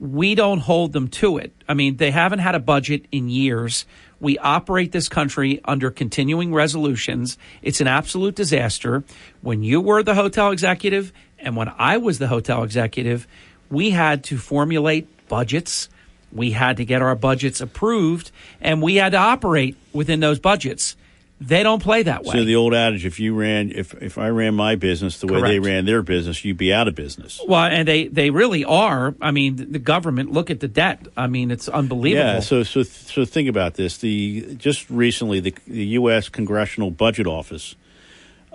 we 0.00 0.34
don't 0.34 0.60
hold 0.60 0.92
them 0.92 1.08
to 1.08 1.38
it. 1.38 1.52
I 1.68 1.74
mean, 1.74 1.96
they 1.96 2.10
haven't 2.10 2.38
had 2.38 2.54
a 2.54 2.60
budget 2.60 3.06
in 3.10 3.28
years. 3.28 3.84
We 4.20 4.38
operate 4.38 4.92
this 4.92 5.08
country 5.08 5.60
under 5.64 5.90
continuing 5.90 6.54
resolutions. 6.54 7.36
It's 7.62 7.80
an 7.80 7.86
absolute 7.86 8.34
disaster. 8.34 9.04
When 9.42 9.62
you 9.62 9.80
were 9.80 10.02
the 10.02 10.14
hotel 10.14 10.50
executive 10.50 11.12
and 11.38 11.56
when 11.56 11.72
I 11.78 11.98
was 11.98 12.18
the 12.18 12.28
hotel 12.28 12.64
executive, 12.64 13.26
we 13.70 13.90
had 13.90 14.24
to 14.24 14.38
formulate 14.38 15.28
budgets. 15.28 15.88
We 16.32 16.50
had 16.50 16.76
to 16.78 16.84
get 16.84 17.02
our 17.02 17.14
budgets 17.14 17.60
approved 17.60 18.30
and 18.60 18.82
we 18.82 18.96
had 18.96 19.12
to 19.12 19.18
operate 19.18 19.76
within 19.92 20.20
those 20.20 20.38
budgets. 20.38 20.96
They 21.40 21.62
don't 21.62 21.80
play 21.80 22.02
that 22.02 22.24
way. 22.24 22.32
So 22.32 22.44
the 22.44 22.56
old 22.56 22.74
adage: 22.74 23.06
if 23.06 23.20
you 23.20 23.32
ran, 23.32 23.70
if 23.72 23.94
if 24.02 24.18
I 24.18 24.28
ran 24.28 24.54
my 24.54 24.74
business 24.74 25.18
the 25.20 25.28
way 25.28 25.38
Correct. 25.38 25.52
they 25.52 25.60
ran 25.60 25.84
their 25.84 26.02
business, 26.02 26.44
you'd 26.44 26.56
be 26.56 26.72
out 26.72 26.88
of 26.88 26.96
business. 26.96 27.40
Well, 27.46 27.62
and 27.64 27.86
they 27.86 28.08
they 28.08 28.30
really 28.30 28.64
are. 28.64 29.14
I 29.20 29.30
mean, 29.30 29.70
the 29.70 29.78
government. 29.78 30.32
Look 30.32 30.50
at 30.50 30.58
the 30.58 30.66
debt. 30.66 31.06
I 31.16 31.28
mean, 31.28 31.52
it's 31.52 31.68
unbelievable. 31.68 32.26
Yeah. 32.26 32.40
So 32.40 32.64
so 32.64 32.82
so 32.82 33.24
think 33.24 33.48
about 33.48 33.74
this. 33.74 33.98
The 33.98 34.56
just 34.56 34.90
recently, 34.90 35.38
the, 35.38 35.54
the 35.68 35.86
U.S. 35.86 36.28
Congressional 36.28 36.90
Budget 36.90 37.28
Office 37.28 37.76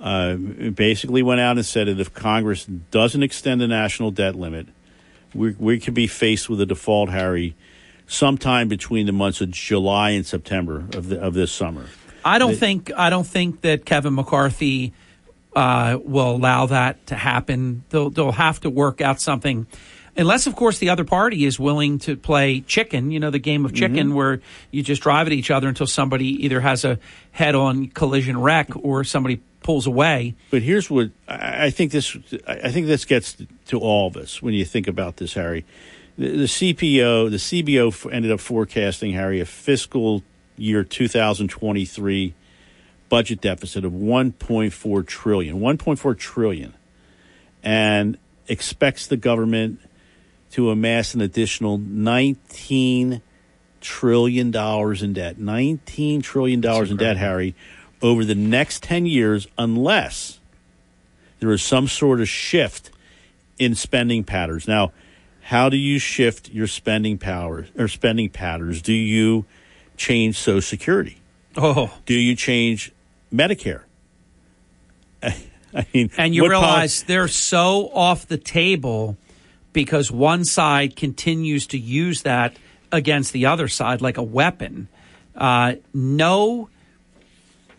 uh, 0.04 0.36
basically 0.36 1.24
went 1.24 1.40
out 1.40 1.56
and 1.56 1.66
said 1.66 1.88
that 1.88 2.00
if 2.00 2.14
Congress 2.14 2.66
doesn't 2.66 3.24
extend 3.24 3.62
the 3.62 3.68
national 3.68 4.12
debt 4.12 4.36
limit, 4.36 4.68
we 5.34 5.56
we 5.58 5.80
could 5.80 5.94
be 5.94 6.08
faced 6.08 6.50
with 6.50 6.60
a 6.60 6.66
default, 6.66 7.10
Harry, 7.10 7.56
sometime 8.06 8.68
between 8.68 9.06
the 9.06 9.14
months 9.14 9.40
of 9.40 9.50
July 9.52 10.10
and 10.12 10.26
September 10.26 10.86
of 10.94 11.08
the, 11.08 11.20
of 11.20 11.34
this 11.34 11.52
summer. 11.52 11.86
I 12.26 12.38
don't 12.38 12.56
think 12.56 12.92
I 12.96 13.10
don't 13.10 13.26
think 13.26 13.62
that 13.62 13.86
Kevin 13.86 14.16
McCarthy 14.16 14.94
uh, 15.56 15.98
will 16.04 16.36
allow 16.36 16.66
that 16.68 17.08
to 17.08 17.16
happen. 17.16 17.84
They'll 17.90 18.10
they'll 18.10 18.32
have 18.34 18.60
to 18.62 18.70
work 18.70 19.02
out 19.02 19.22
something, 19.22 19.68
unless 20.18 20.48
of 20.48 20.56
course 20.56 20.80
the 20.80 20.90
other 20.90 21.06
party 21.06 21.46
is 21.46 21.60
willing 21.60 22.00
to 22.00 22.18
play 22.18 22.62
chicken. 22.62 23.12
You 23.12 23.20
know 23.20 23.30
the 23.30 23.40
game 23.40 23.66
of 23.66 23.74
chicken 23.74 24.08
Mm-hmm. 24.08 24.16
where 24.16 24.42
you 24.72 24.84
just 24.84 25.02
drive 25.02 25.28
at 25.28 25.34
each 25.34 25.50
other 25.50 25.68
until 25.68 25.88
somebody 25.88 26.46
either 26.46 26.60
has 26.60 26.84
a 26.86 27.00
head-on 27.32 27.88
collision 27.88 28.40
wreck 28.40 28.70
or 28.76 29.04
somebody 29.04 29.42
pulls 29.64 29.88
away. 29.88 30.36
But 30.52 30.62
here's 30.62 30.90
what 30.90 31.12
I 31.28 31.70
think 31.70 31.92
this 31.92 32.16
I 32.48 32.72
think 32.72 32.88
this 32.88 33.06
gets 33.06 33.38
to 33.68 33.80
all 33.80 34.08
of 34.08 34.18
us 34.18 34.42
when 34.42 34.54
you 34.54 34.66
think 34.66 34.88
about 34.88 35.18
this, 35.18 35.34
Harry. 35.34 35.66
The, 36.18 36.30
the 36.30 36.44
CPO, 36.44 37.32
the 37.32 37.38
CBO 37.38 38.14
ended 38.14 38.32
up 38.32 38.40
forecasting 38.40 39.14
Harry 39.14 39.40
a 39.40 39.46
fiscal 39.46 40.24
year 40.58 40.84
2023 40.84 42.34
budget 43.10 43.42
deficit 43.42 43.86
of 43.86 43.92
1.4 43.92 45.06
trillion, 45.06 45.60
1.4 45.60 46.18
trillion, 46.18 46.74
and 47.64 48.18
expects 48.48 49.08
the 49.08 49.18
government 49.18 49.80
to 50.52 50.70
amass 50.70 51.14
an 51.14 51.22
additional 51.22 51.78
19 51.78 53.22
trillion 53.82 54.52
dollars 54.52 55.04
in 55.04 55.14
debt. 55.14 55.38
19 55.38 56.22
trillion 56.22 56.62
dollars 56.62 56.90
in 56.90 56.98
debt, 56.98 57.18
Harry, 57.18 57.54
over 58.04 58.26
the 58.26 58.36
next 58.36 58.84
10 58.84 59.08
years 59.08 59.48
unless 59.58 60.40
there 61.40 61.52
is 61.52 61.64
some 61.64 61.88
sort 61.88 62.22
of 62.22 62.30
shift 62.30 62.92
in 63.58 63.74
spending 63.74 64.24
patterns. 64.24 64.68
Now, 64.68 64.92
how 65.42 65.70
do 65.70 65.78
you 65.78 66.00
shift 66.00 66.50
your 66.50 66.68
spending 66.68 67.18
power 67.18 67.68
or 67.78 67.88
spending 67.88 68.30
patterns? 68.30 68.82
Do 68.82 68.94
you 68.94 69.46
change 69.98 70.38
Social 70.38 70.62
Security? 70.62 71.18
Oh, 71.56 71.94
do 72.06 72.14
you 72.14 72.36
change 72.36 72.92
Medicare? 73.34 73.82
I 75.24 75.88
mean, 75.94 76.12
and 76.18 76.36
you 76.36 76.48
realize 76.48 77.04
poli- 77.04 77.08
they're 77.08 77.28
so 77.28 77.90
off 77.94 78.28
the 78.28 78.38
table 78.38 79.18
because 79.72 80.12
one 80.12 80.46
side 80.46 80.96
continues 80.96 81.68
to 81.68 81.78
use 81.78 82.22
that 82.24 82.56
against 82.92 83.34
the 83.34 83.48
other 83.48 83.68
side 83.68 84.02
like 84.02 84.18
a 84.18 84.24
weapon. 84.24 84.88
Uh, 85.36 85.76
no, 85.94 86.70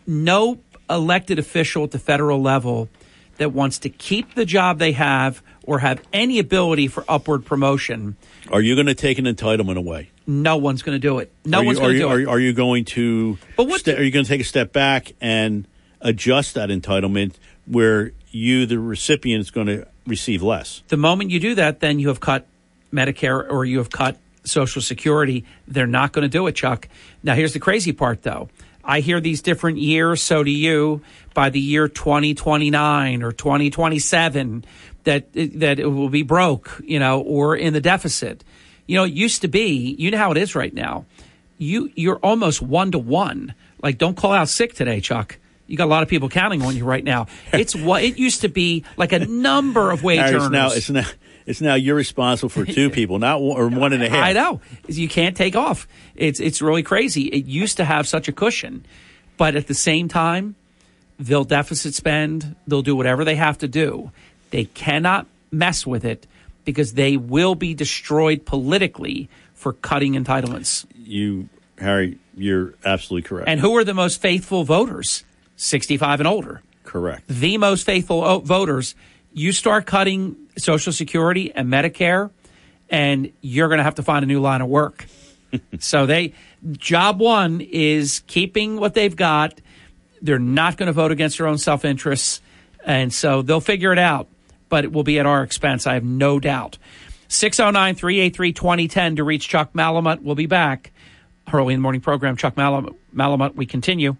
no 0.07 0.59
elected 0.89 1.39
official 1.39 1.83
at 1.83 1.91
the 1.91 1.99
federal 1.99 2.41
level 2.41 2.89
that 3.37 3.51
wants 3.51 3.79
to 3.79 3.89
keep 3.89 4.35
the 4.35 4.45
job 4.45 4.79
they 4.79 4.93
have 4.93 5.41
or 5.63 5.79
have 5.79 6.01
any 6.13 6.39
ability 6.39 6.87
for 6.87 7.03
upward 7.07 7.45
promotion. 7.45 8.15
Are 8.51 8.61
you 8.61 8.75
going 8.75 8.87
to 8.87 8.95
take 8.95 9.17
an 9.17 9.25
entitlement 9.25 9.77
away? 9.77 10.11
No 10.27 10.57
one's 10.57 10.81
going 10.83 10.95
to 10.95 10.99
do 10.99 11.19
it. 11.19 11.31
No 11.43 11.61
you, 11.61 11.67
one's 11.67 11.79
going 11.79 11.93
to 11.93 11.99
do 11.99 12.07
are, 12.07 12.19
it. 12.19 12.27
Are, 12.27 12.39
you 12.39 12.53
going 12.53 12.85
to? 12.85 13.37
But 13.57 13.67
what 13.67 13.81
ste- 13.81 13.89
are 13.89 14.03
you 14.03 14.11
going 14.11 14.25
to 14.25 14.29
take 14.29 14.41
a 14.41 14.45
step 14.45 14.71
back 14.71 15.13
and 15.21 15.67
adjust 16.01 16.53
that 16.55 16.69
entitlement 16.69 17.35
where 17.65 18.11
you, 18.31 18.65
the 18.65 18.79
recipient, 18.79 19.41
is 19.41 19.51
going 19.51 19.67
to 19.67 19.87
receive 20.07 20.41
less? 20.41 20.83
The 20.87 20.97
moment 20.97 21.31
you 21.31 21.39
do 21.39 21.55
that, 21.55 21.79
then 21.79 21.99
you 21.99 22.07
have 22.07 22.19
cut 22.19 22.47
Medicare 22.93 23.47
or 23.49 23.65
you 23.65 23.79
have 23.79 23.91
cut 23.91 24.17
Social 24.43 24.81
Security. 24.81 25.45
They're 25.67 25.87
not 25.87 26.11
going 26.11 26.23
to 26.23 26.29
do 26.29 26.47
it, 26.47 26.53
Chuck. 26.53 26.87
Now, 27.23 27.35
here's 27.35 27.53
the 27.53 27.59
crazy 27.59 27.91
part, 27.91 28.23
though. 28.23 28.49
I 28.85 28.99
hear 28.99 29.19
these 29.19 29.41
different 29.41 29.79
years, 29.79 30.21
so 30.21 30.43
do 30.43 30.51
you. 30.51 31.01
By 31.33 31.49
the 31.49 31.59
year 31.59 31.87
2029 31.87 33.23
or 33.23 33.31
2027, 33.31 34.63
that 35.03 35.33
that 35.33 35.79
it 35.79 35.87
will 35.87 36.09
be 36.09 36.23
broke, 36.23 36.81
you 36.85 36.99
know, 36.99 37.21
or 37.21 37.55
in 37.55 37.73
the 37.73 37.81
deficit. 37.81 38.43
You 38.85 38.95
know, 38.97 39.03
it 39.03 39.13
used 39.13 39.41
to 39.41 39.47
be. 39.47 39.95
You 39.97 40.11
know 40.11 40.17
how 40.17 40.31
it 40.31 40.37
is 40.37 40.55
right 40.55 40.73
now. 40.73 41.05
You 41.57 41.91
you're 41.95 42.17
almost 42.17 42.61
one 42.61 42.91
to 42.91 42.99
one. 42.99 43.55
Like, 43.81 43.97
don't 43.97 44.15
call 44.15 44.33
out 44.33 44.49
sick 44.49 44.75
today, 44.75 45.01
Chuck. 45.01 45.37
You 45.67 45.77
got 45.77 45.85
a 45.85 45.89
lot 45.89 46.03
of 46.03 46.09
people 46.09 46.29
counting 46.29 46.61
on 46.61 46.75
you 46.75 46.85
right 46.85 47.03
now. 47.03 47.25
It's 47.53 47.75
what 47.75 48.03
it 48.03 48.17
used 48.17 48.41
to 48.41 48.49
be 48.49 48.85
like 48.97 49.11
a 49.11 49.19
number 49.19 49.91
of 49.91 50.03
wage 50.03 50.19
earners. 50.19 50.49
Now, 50.49 50.67
it's 50.71 50.89
now 50.89 51.05
it's 51.45 51.61
now 51.61 51.75
you're 51.75 51.95
responsible 51.95 52.49
for 52.49 52.65
two 52.65 52.89
people, 52.99 53.19
not 53.19 53.41
one, 53.41 53.57
or 53.59 53.67
one 53.67 53.93
and 53.93 54.03
a 54.03 54.09
half. 54.09 54.23
I 54.23 54.33
know 54.33 54.61
you 54.87 55.07
can't 55.07 55.35
take 55.37 55.55
off. 55.55 55.87
It's 56.15 56.39
it's 56.39 56.61
really 56.61 56.83
crazy. 56.83 57.23
It 57.27 57.45
used 57.45 57.77
to 57.77 57.85
have 57.85 58.07
such 58.07 58.27
a 58.27 58.31
cushion, 58.31 58.85
but 59.37 59.55
at 59.55 59.67
the 59.67 59.73
same 59.73 60.07
time, 60.07 60.55
they'll 61.19 61.43
deficit 61.43 61.93
spend. 61.93 62.55
They'll 62.67 62.81
do 62.81 62.95
whatever 62.95 63.23
they 63.25 63.35
have 63.35 63.57
to 63.59 63.67
do. 63.67 64.11
They 64.51 64.65
cannot 64.65 65.27
mess 65.51 65.85
with 65.85 66.03
it 66.05 66.27
because 66.65 66.93
they 66.93 67.15
will 67.17 67.55
be 67.55 67.73
destroyed 67.73 68.45
politically 68.45 69.29
for 69.53 69.73
cutting 69.73 70.13
entitlements. 70.13 70.85
You, 70.97 71.47
Harry, 71.77 72.17
you're 72.35 72.73
absolutely 72.83 73.27
correct. 73.27 73.47
And 73.47 73.59
who 73.59 73.75
are 73.77 73.83
the 73.83 73.93
most 73.93 74.19
faithful 74.21 74.63
voters? 74.63 75.23
65 75.57 76.19
and 76.21 76.27
older. 76.27 76.61
correct. 76.83 77.27
The 77.27 77.57
most 77.57 77.85
faithful 77.85 78.23
o- 78.23 78.39
voters. 78.39 78.95
You 79.33 79.51
start 79.51 79.85
cutting 79.85 80.35
Social 80.57 80.93
Security 80.93 81.53
and 81.53 81.69
Medicare, 81.71 82.31
and 82.89 83.31
you're 83.41 83.67
going 83.67 83.79
to 83.79 83.83
have 83.83 83.95
to 83.95 84.03
find 84.03 84.23
a 84.23 84.27
new 84.27 84.39
line 84.39 84.61
of 84.61 84.67
work. 84.67 85.05
so 85.79 86.05
they 86.05 86.33
job 86.71 87.19
one 87.19 87.61
is 87.61 88.23
keeping 88.27 88.77
what 88.77 88.93
they've 88.93 89.15
got. 89.15 89.59
They're 90.21 90.39
not 90.39 90.77
going 90.77 90.87
to 90.87 90.93
vote 90.93 91.11
against 91.11 91.37
their 91.37 91.47
own 91.47 91.57
self 91.57 91.85
interests, 91.85 92.41
and 92.83 93.13
so 93.13 93.41
they'll 93.41 93.61
figure 93.61 93.91
it 93.91 93.99
out. 93.99 94.27
But 94.67 94.83
it 94.83 94.91
will 94.91 95.03
be 95.03 95.19
at 95.19 95.25
our 95.25 95.43
expense. 95.43 95.85
I 95.85 95.93
have 95.93 96.03
no 96.03 96.39
doubt. 96.39 96.77
609 97.27 97.95
383 97.95 98.53
2010 98.53 99.15
to 99.17 99.23
reach 99.23 99.47
Chuck 99.47 99.73
Malamut. 99.73 100.21
We'll 100.21 100.35
be 100.35 100.47
back. 100.47 100.91
Hurley 101.47 101.73
in 101.73 101.79
the 101.79 101.83
morning 101.83 102.01
program, 102.01 102.37
Chuck 102.37 102.55
Malamut. 102.55 102.95
Malamut, 103.13 103.55
we 103.55 103.65
continue. 103.65 104.17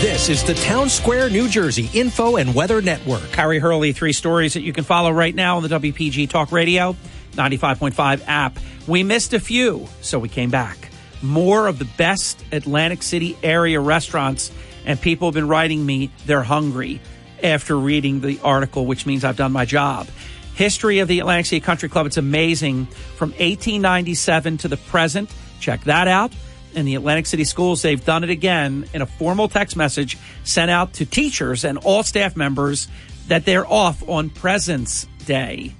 This 0.00 0.30
is 0.30 0.42
the 0.42 0.54
Town 0.54 0.88
Square, 0.88 1.28
New 1.28 1.46
Jersey 1.46 1.90
Info 1.92 2.36
and 2.36 2.54
Weather 2.54 2.80
Network. 2.80 3.28
Harry 3.32 3.58
Hurley, 3.58 3.92
three 3.92 4.14
stories 4.14 4.54
that 4.54 4.62
you 4.62 4.72
can 4.72 4.82
follow 4.82 5.10
right 5.10 5.34
now 5.34 5.58
on 5.58 5.62
the 5.62 5.68
WPG 5.68 6.30
Talk 6.30 6.52
Radio 6.52 6.96
95.5 7.32 8.22
app. 8.26 8.58
We 8.86 9.02
missed 9.02 9.34
a 9.34 9.38
few, 9.38 9.86
so 10.00 10.18
we 10.18 10.30
came 10.30 10.48
back. 10.48 10.90
More 11.20 11.66
of 11.66 11.78
the 11.78 11.84
best 11.84 12.42
Atlantic 12.50 13.02
City 13.02 13.36
area 13.42 13.78
restaurants, 13.78 14.50
and 14.86 14.98
people 14.98 15.28
have 15.28 15.34
been 15.34 15.48
writing 15.48 15.84
me 15.84 16.10
they're 16.24 16.42
hungry 16.42 16.98
after 17.44 17.76
reading 17.76 18.22
the 18.22 18.40
article, 18.42 18.86
which 18.86 19.04
means 19.04 19.22
I've 19.22 19.36
done 19.36 19.52
my 19.52 19.66
job. 19.66 20.06
History 20.54 21.00
of 21.00 21.08
the 21.08 21.20
Atlantic 21.20 21.44
City 21.44 21.60
Country 21.60 21.90
Club, 21.90 22.06
it's 22.06 22.16
amazing 22.16 22.86
from 22.86 23.32
1897 23.32 24.56
to 24.56 24.68
the 24.68 24.78
present. 24.78 25.30
Check 25.60 25.84
that 25.84 26.08
out. 26.08 26.32
In 26.74 26.86
the 26.86 26.94
Atlantic 26.94 27.26
City 27.26 27.44
schools, 27.44 27.82
they've 27.82 28.04
done 28.04 28.24
it 28.24 28.30
again 28.30 28.88
in 28.94 29.02
a 29.02 29.06
formal 29.06 29.48
text 29.48 29.76
message 29.76 30.16
sent 30.44 30.70
out 30.70 30.94
to 30.94 31.06
teachers 31.06 31.64
and 31.64 31.78
all 31.78 32.02
staff 32.02 32.36
members 32.36 32.88
that 33.28 33.44
they're 33.44 33.66
off 33.66 34.08
on 34.08 34.30
President's 34.30 35.06
Day. 35.26 35.74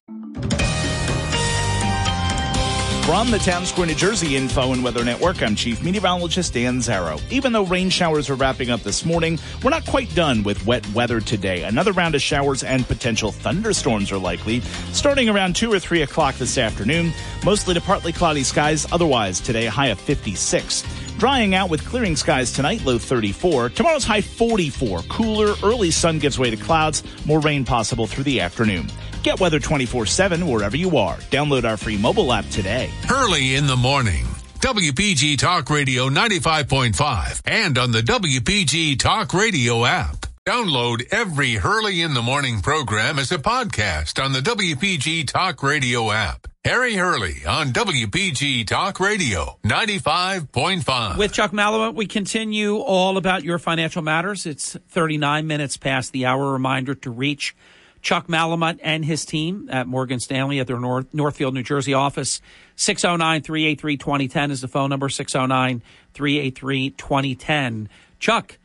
From 3.11 3.33
the 3.33 3.39
Town 3.39 3.67
Square, 3.67 3.89
New 3.89 3.97
Jersey 3.97 4.37
Info 4.37 4.73
and 4.73 4.85
Weather 4.85 5.05
Network, 5.05 5.43
I'm 5.43 5.57
Chief 5.57 5.83
Meteorologist 5.83 6.55
Dan 6.55 6.79
Zarrow. 6.79 7.21
Even 7.33 7.53
though 7.53 7.65
rain 7.65 7.91
showers 7.91 8.31
are 8.31 8.37
wrapping 8.37 8.71
up 8.71 8.83
this 8.83 9.05
morning, 9.05 9.37
we're 9.65 9.71
not 9.71 9.85
quite 9.85 10.15
done 10.15 10.45
with 10.45 10.65
wet 10.65 10.89
weather 10.93 11.21
today. 11.21 11.65
Another 11.65 11.91
round 11.91 12.15
of 12.15 12.23
showers 12.23 12.63
and 12.63 12.87
potential 12.87 13.33
thunderstorms 13.33 14.13
are 14.13 14.17
likely, 14.17 14.61
starting 14.93 15.29
around 15.29 15.57
2 15.57 15.73
or 15.73 15.81
3 15.81 16.03
o'clock 16.03 16.37
this 16.37 16.57
afternoon. 16.57 17.13
Mostly 17.45 17.75
to 17.75 17.81
partly 17.81 18.13
cloudy 18.13 18.45
skies, 18.45 18.87
otherwise 18.93 19.41
today 19.41 19.67
high 19.67 19.89
of 19.89 19.99
56. 19.99 20.85
Drying 21.19 21.57
out 21.57 21.69
with 21.69 21.85
clearing 21.85 22.15
skies 22.15 22.53
tonight, 22.53 22.85
low 22.85 22.97
34. 22.97 23.71
Tomorrow's 23.71 24.05
high 24.05 24.21
44. 24.21 25.03
Cooler, 25.09 25.57
early 25.65 25.91
sun 25.91 26.21
gives 26.21 26.39
way 26.39 26.51
to 26.51 26.57
clouds, 26.57 27.03
more 27.27 27.41
rain 27.41 27.65
possible 27.65 28.07
through 28.07 28.25
the 28.25 28.41
afternoon. 28.41 28.89
Get 29.23 29.41
weather 29.41 29.59
24 29.59 30.07
7 30.07 30.47
wherever 30.47 30.77
you 30.77 30.97
are. 30.97 31.17
Download 31.31 31.65
our 31.65 31.77
free 31.77 31.97
mobile 31.99 32.33
app 32.33 32.49
today. 32.51 32.91
Hurley 33.05 33.55
in 33.55 33.67
the 33.67 33.77
morning. 33.77 34.25
WPG 34.61 35.39
Talk 35.39 35.71
Radio 35.71 36.11
95.5 36.11 37.43
and 37.47 37.79
on 37.79 37.93
the 37.93 38.03
WPG 38.03 38.99
Talk 38.99 39.33
Radio 39.33 39.87
app. 39.87 40.27
Download 40.47 41.03
every 41.13 41.55
Hurley 41.55 42.01
in 42.03 42.13
the 42.13 42.23
Morning 42.23 42.61
program 42.61 43.19
as 43.19 43.31
a 43.31 43.39
podcast 43.39 44.23
on 44.23 44.33
the 44.33 44.41
WPG 44.41 45.27
Talk 45.27 45.63
Radio 45.63 46.11
app. 46.11 46.47
Harry 46.65 46.95
Hurley 46.97 47.45
on 47.47 47.69
WPG 47.69 48.67
Talk 48.67 49.01
Radio 49.01 49.59
95.5. 49.65 51.17
With 51.17 51.33
Chuck 51.33 51.53
Malamut, 51.53 51.95
we 51.95 52.07
continue 52.07 52.77
all 52.77 53.17
about 53.17 53.45
your 53.45 53.59
financial 53.59 54.03
matters. 54.03 54.45
It's 54.45 54.77
39 54.89 55.47
minutes 55.47 55.77
past 55.79 56.13
the 56.13 56.27
hour. 56.27 56.53
Reminder 56.53 56.95
to 56.97 57.11
reach 57.11 57.55
Chuck 58.03 58.27
Malamut 58.29 58.79
and 58.83 59.05
his 59.05 59.25
team 59.25 59.69
at 59.71 59.87
Morgan 59.87 60.21
Stanley 60.21 60.59
at 60.61 60.67
their 60.67 60.79
North, 60.81 61.07
Northfield, 61.13 61.55
New 61.55 61.63
Jersey 61.63 61.93
office. 61.95 62.41
609 62.77 63.43
383 63.43 63.97
2010 63.97 64.51
is 64.51 64.61
the 64.63 64.69
phone 64.69 64.89
number 64.91 65.09
609 65.09 65.83
383 66.15 66.91
2010. 66.91 67.89
Chuck, 68.19 68.59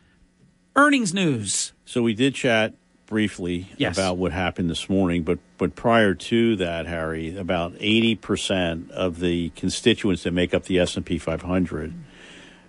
earnings 0.76 1.14
news. 1.14 1.74
So 1.86 2.02
we 2.02 2.14
did 2.14 2.34
chat 2.36 2.74
briefly 3.08 3.70
Yes. 3.78 3.96
about 3.98 4.18
what 4.18 4.32
happened 4.32 4.70
this 4.70 4.90
morning, 4.90 5.24
but 5.24 5.38
but 5.58 5.76
prior 5.76 6.14
to 6.16 6.56
that, 6.58 6.86
Harry, 6.88 7.38
about 7.38 7.74
eighty 7.80 8.16
percent 8.16 8.90
of 8.92 9.20
the 9.20 9.50
constituents 9.56 10.24
that 10.24 10.32
make 10.32 10.54
up 10.54 10.64
the 10.64 10.80
S 10.80 10.96
and 10.98 11.06
P 11.06 11.18
500 11.18 11.94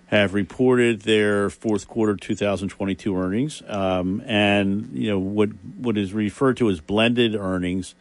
have 0.07 0.35
reported 0.35 1.03
their 1.03 1.51
fourth 1.51 1.89
quarter 1.89 2.17
2022 2.17 3.17
earnings, 3.17 3.63
um, 3.67 4.23
and 4.27 4.91
you 4.93 5.11
know 5.11 5.19
what 5.19 5.51
what 5.79 5.99
is 5.99 6.13
referred 6.13 6.57
to 6.59 6.71
as 6.71 6.81
blended 6.81 7.35
earnings. 7.35 7.95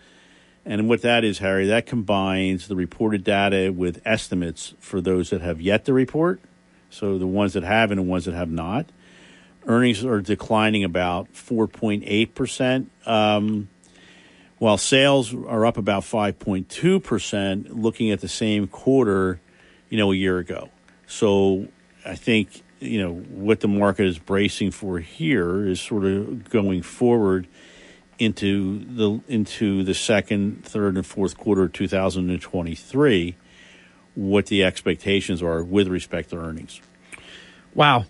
And 0.67 0.89
what 0.89 1.03
that 1.03 1.23
is, 1.23 1.37
Harry, 1.39 1.67
that 1.67 1.85
combines 1.85 2.67
the 2.67 2.75
reported 2.75 3.23
data 3.23 3.71
with 3.71 4.01
estimates 4.03 4.73
for 4.79 4.99
those 4.99 5.29
that 5.29 5.41
have 5.41 5.61
yet 5.61 5.85
to 5.85 5.93
report. 5.93 6.39
So 6.89 7.19
the 7.19 7.27
ones 7.27 7.53
that 7.53 7.61
have 7.61 7.91
and 7.91 7.99
the 7.99 8.03
ones 8.03 8.25
that 8.25 8.33
have 8.33 8.49
not 8.49 8.87
earnings 9.67 10.03
are 10.03 10.21
declining 10.21 10.83
about 10.83 11.31
4.8%, 11.33 12.87
um, 13.05 13.69
while 14.57 14.77
sales 14.77 15.33
are 15.33 15.65
up 15.65 15.77
about 15.77 16.03
5.2%, 16.03 17.67
looking 17.69 18.11
at 18.11 18.21
the 18.21 18.27
same 18.27 18.67
quarter, 18.67 19.39
you 19.89 19.97
know, 19.97 20.11
a 20.11 20.15
year 20.15 20.37
ago. 20.37 20.69
So 21.07 21.67
I 22.05 22.15
think, 22.15 22.61
you 22.79 23.01
know, 23.01 23.13
what 23.13 23.61
the 23.61 23.67
market 23.67 24.05
is 24.05 24.19
bracing 24.19 24.71
for 24.71 24.99
here 24.99 25.67
is 25.67 25.81
sort 25.81 26.05
of 26.05 26.49
going 26.49 26.81
forward 26.81 27.47
into 28.17 28.79
the 28.85 29.21
into 29.27 29.83
the 29.83 29.93
second, 29.93 30.63
third, 30.63 30.95
and 30.95 31.05
fourth 31.05 31.37
quarter 31.37 31.63
of 31.63 31.73
2023, 31.73 33.35
what 34.13 34.45
the 34.45 34.63
expectations 34.63 35.41
are 35.41 35.63
with 35.63 35.87
respect 35.87 36.29
to 36.29 36.37
earnings. 36.37 36.79
Wow. 37.73 38.05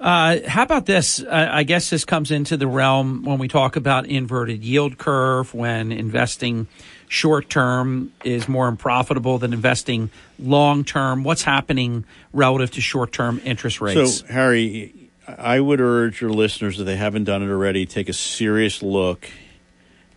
Uh, 0.00 0.38
how 0.46 0.62
about 0.62 0.86
this? 0.86 1.22
I 1.22 1.62
guess 1.62 1.88
this 1.88 2.04
comes 2.04 2.30
into 2.30 2.56
the 2.56 2.66
realm 2.66 3.22
when 3.22 3.38
we 3.38 3.48
talk 3.48 3.76
about 3.76 4.06
inverted 4.06 4.64
yield 4.64 4.98
curve, 4.98 5.54
when 5.54 5.92
investing 5.92 6.66
short 7.14 7.48
term 7.48 8.12
is 8.24 8.48
more 8.48 8.66
unprofitable 8.68 9.38
than 9.38 9.52
investing 9.52 10.10
long 10.38 10.84
term. 10.84 11.22
What's 11.22 11.44
happening 11.44 12.04
relative 12.32 12.72
to 12.72 12.80
short 12.80 13.12
term 13.12 13.40
interest 13.44 13.80
rates? 13.80 14.18
So, 14.18 14.26
Harry, 14.26 15.10
I 15.26 15.60
would 15.60 15.80
urge 15.80 16.20
your 16.20 16.30
listeners, 16.30 16.80
if 16.80 16.86
they 16.86 16.96
haven't 16.96 17.24
done 17.24 17.42
it 17.42 17.50
already, 17.50 17.86
take 17.86 18.08
a 18.08 18.12
serious 18.12 18.82
look 18.82 19.30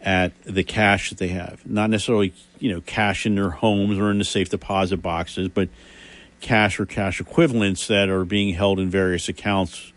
at 0.02 0.32
the 0.44 0.64
cash 0.64 1.10
that 1.10 1.20
they 1.20 1.30
have. 1.30 1.66
Not 1.66 1.92
necessarily, 1.92 2.34
you 2.60 2.74
know, 2.74 2.82
cash 2.82 3.26
in 3.28 3.36
their 3.36 3.52
homes 3.52 4.00
or 4.00 4.10
in 4.10 4.18
the 4.18 4.26
safe 4.26 4.50
deposit 4.50 4.98
boxes, 4.98 5.50
but 5.50 5.70
cash 6.42 6.80
or 6.80 6.88
cash 6.88 7.22
equivalents 7.22 7.88
that 7.88 8.10
are 8.10 8.26
being 8.26 8.56
held 8.56 8.80
in 8.80 8.90
various 8.90 9.30
accounts 9.30 9.94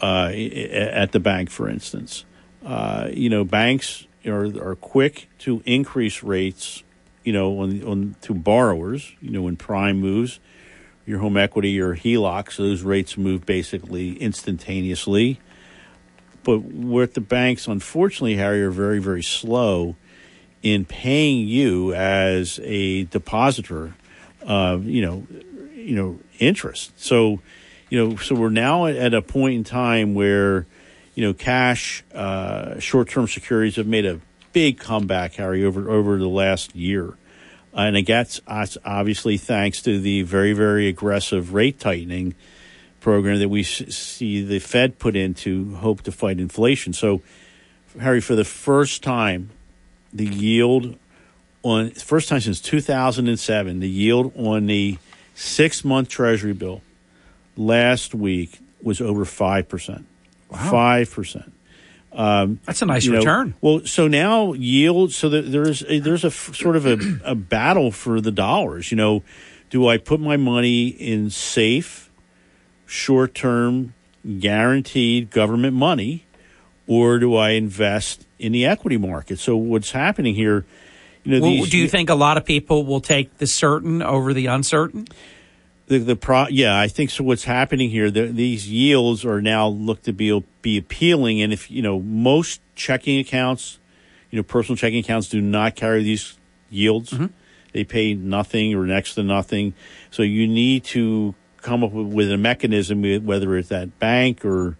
uh, 0.00 0.28
at 0.28 1.10
the 1.12 1.20
bank, 1.20 1.50
for 1.50 1.68
instance. 1.68 2.24
Uh, 2.64 3.08
you 3.12 3.28
know, 3.28 3.44
banks 3.44 4.06
are, 4.26 4.44
are 4.70 4.76
quick 4.76 5.28
to 5.40 5.62
increase 5.66 6.22
rates, 6.22 6.82
you 7.24 7.32
know, 7.32 7.60
on, 7.60 7.82
on 7.84 8.16
to 8.22 8.34
borrowers. 8.34 9.12
You 9.20 9.30
know, 9.30 9.42
when 9.42 9.56
prime 9.56 10.00
moves, 10.00 10.40
your 11.06 11.18
home 11.18 11.36
equity 11.36 11.70
your 11.70 11.96
HELOC, 11.96 12.52
so 12.52 12.62
those 12.62 12.82
rates 12.82 13.16
move 13.16 13.44
basically 13.44 14.16
instantaneously. 14.16 15.40
But 16.42 16.58
with 16.58 17.14
the 17.14 17.20
banks, 17.20 17.66
unfortunately, 17.66 18.36
Harry, 18.36 18.62
are 18.62 18.70
very, 18.70 18.98
very 18.98 19.22
slow 19.22 19.96
in 20.62 20.84
paying 20.84 21.46
you 21.46 21.94
as 21.94 22.58
a 22.62 23.04
depositor, 23.04 23.94
uh, 24.46 24.78
you 24.82 25.02
know, 25.02 25.26
you 25.74 25.94
know, 25.94 26.18
interest. 26.38 26.92
So, 26.96 27.40
you 27.90 27.98
know, 27.98 28.16
so 28.16 28.34
we're 28.34 28.48
now 28.50 28.86
at 28.86 29.12
a 29.12 29.22
point 29.22 29.56
in 29.56 29.64
time 29.64 30.14
where, 30.14 30.66
you 31.14 31.24
know, 31.24 31.32
cash, 31.32 32.04
uh, 32.14 32.78
short-term 32.78 33.28
securities 33.28 33.76
have 33.76 33.86
made 33.86 34.06
a 34.06 34.20
big 34.52 34.78
comeback, 34.78 35.34
Harry, 35.34 35.64
over 35.64 35.90
over 35.90 36.18
the 36.18 36.28
last 36.28 36.74
year, 36.74 37.14
and 37.72 37.96
it 37.96 38.02
gets 38.02 38.40
obviously 38.48 39.36
thanks 39.36 39.82
to 39.82 40.00
the 40.00 40.22
very, 40.22 40.52
very 40.52 40.88
aggressive 40.88 41.52
rate 41.54 41.78
tightening 41.78 42.34
program 43.00 43.38
that 43.38 43.48
we 43.48 43.62
see 43.62 44.42
the 44.42 44.58
Fed 44.58 44.98
put 44.98 45.14
in 45.14 45.34
to 45.34 45.74
hope 45.74 46.02
to 46.02 46.12
fight 46.12 46.40
inflation. 46.40 46.92
So, 46.94 47.20
Harry, 48.00 48.20
for 48.20 48.34
the 48.34 48.44
first 48.44 49.02
time, 49.02 49.50
the 50.12 50.26
yield 50.26 50.96
on 51.62 51.90
first 51.90 52.28
time 52.28 52.40
since 52.40 52.60
2007, 52.60 53.80
the 53.80 53.88
yield 53.88 54.32
on 54.36 54.66
the 54.66 54.98
six 55.34 55.84
month 55.84 56.08
Treasury 56.08 56.52
bill 56.52 56.82
last 57.56 58.14
week 58.14 58.58
was 58.82 59.00
over 59.00 59.24
five 59.24 59.68
percent. 59.68 60.06
Five 60.50 61.10
percent. 61.10 61.52
Um, 62.12 62.60
That's 62.64 62.80
a 62.80 62.86
nice 62.86 63.04
you 63.04 63.12
know, 63.12 63.18
return. 63.18 63.54
well, 63.60 63.80
so 63.84 64.06
now 64.06 64.52
yield. 64.52 65.12
So 65.12 65.28
that 65.30 65.50
there's 65.50 65.82
a, 65.82 65.98
there's 65.98 66.22
a 66.22 66.28
f- 66.28 66.54
sort 66.54 66.76
of 66.76 66.86
a, 66.86 66.98
a 67.24 67.34
battle 67.34 67.90
for 67.90 68.20
the 68.20 68.30
dollars. 68.30 68.92
You 68.92 68.96
know, 68.96 69.22
do 69.70 69.88
I 69.88 69.98
put 69.98 70.20
my 70.20 70.36
money 70.36 70.88
in 70.88 71.30
safe? 71.30 72.04
short 72.86 73.34
term 73.34 73.94
guaranteed 74.38 75.30
government 75.30 75.74
money 75.74 76.24
or 76.86 77.18
do 77.18 77.34
I 77.34 77.50
invest 77.50 78.26
in 78.38 78.52
the 78.52 78.66
equity 78.66 78.96
market? 78.96 79.38
So 79.38 79.56
what's 79.56 79.90
happening 79.90 80.34
here? 80.34 80.64
You 81.24 81.32
know, 81.32 81.40
Well, 81.40 81.50
these, 81.50 81.70
do 81.70 81.78
you 81.78 81.88
think 81.88 82.10
a 82.10 82.14
lot 82.14 82.36
of 82.36 82.44
people 82.44 82.84
will 82.84 83.00
take 83.00 83.38
the 83.38 83.46
certain 83.46 84.02
over 84.02 84.34
the 84.34 84.46
uncertain? 84.46 85.06
The, 85.86 85.98
the 85.98 86.16
pro? 86.16 86.48
Yeah, 86.48 86.78
I 86.78 86.88
think 86.88 87.10
so. 87.10 87.24
What's 87.24 87.44
happening 87.44 87.90
here? 87.90 88.10
The, 88.10 88.26
these 88.26 88.68
yields 88.68 89.24
are 89.24 89.40
now 89.40 89.68
looked 89.68 90.04
to 90.04 90.12
be 90.12 90.44
be 90.62 90.78
appealing, 90.78 91.42
and 91.42 91.52
if 91.52 91.70
you 91.70 91.82
know 91.82 92.00
most 92.00 92.60
checking 92.74 93.18
accounts, 93.18 93.78
you 94.30 94.38
know, 94.38 94.42
personal 94.42 94.76
checking 94.76 95.00
accounts 95.00 95.28
do 95.28 95.40
not 95.40 95.76
carry 95.76 96.02
these 96.02 96.38
yields. 96.70 97.10
Mm-hmm. 97.10 97.26
They 97.72 97.84
pay 97.84 98.14
nothing 98.14 98.74
or 98.74 98.86
next 98.86 99.14
to 99.14 99.22
nothing. 99.22 99.74
So 100.10 100.22
you 100.22 100.46
need 100.46 100.84
to 100.84 101.34
come 101.60 101.82
up 101.82 101.92
with, 101.92 102.06
with 102.06 102.30
a 102.30 102.36
mechanism, 102.36 103.02
whether 103.24 103.56
it's 103.56 103.70
that 103.70 103.98
bank 103.98 104.44
or 104.44 104.78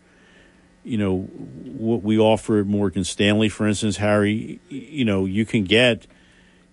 you 0.85 0.99
know 0.99 1.23
what 1.23 2.03
we 2.03 2.19
offer 2.19 2.61
at 2.61 2.67
Morgan 2.67 3.05
Stanley, 3.05 3.49
for 3.49 3.67
instance, 3.67 3.97
Harry. 3.97 4.61
You 4.69 5.05
know, 5.05 5.25
you 5.25 5.45
can 5.45 5.65
get 5.65 6.07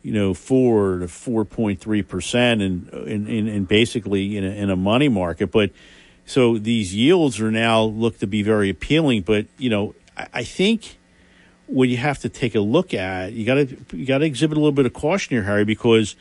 you 0.04 0.14
know 0.14 0.34
four 0.34 1.00
to 1.00 1.08
four 1.08 1.46
point 1.46 1.80
three 1.80 2.02
percent, 2.02 2.62
and 2.62 2.90
in, 2.90 3.66
basically 3.66 4.38
in 4.38 4.44
a, 4.44 4.50
in 4.50 4.70
a 4.70 4.76
money 4.76 5.10
market. 5.10 5.52
But 5.52 5.72
so 6.26 6.58
these 6.58 6.94
yields 6.96 7.40
are 7.40 7.52
now 7.52 7.84
look 7.84 8.20
to 8.20 8.28
be 8.28 8.44
very 8.44 8.70
appealing. 8.70 9.22
But 9.24 9.48
you 9.58 9.70
know, 9.70 9.96
I, 10.18 10.28
I 10.34 10.44
think 10.44 10.98
what 11.68 11.88
you 11.88 11.98
have 11.98 12.20
to 12.20 12.30
take 12.30 12.56
a 12.56 12.60
look 12.60 12.94
at, 12.94 13.34
you 13.34 13.46
got 13.46 13.56
to 13.56 13.78
you 13.94 14.06
got 14.06 14.20
to 14.20 14.26
exhibit 14.26 14.58
a 14.58 14.60
little 14.60 14.72
bit 14.72 14.86
of 14.86 14.94
caution 14.94 15.36
here, 15.36 15.44
Harry, 15.44 15.66
because 15.66 16.16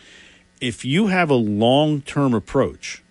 if 0.60 0.84
you 0.84 1.08
have 1.08 1.30
a 1.30 1.34
long 1.34 2.02
term 2.02 2.34
approach, 2.34 3.02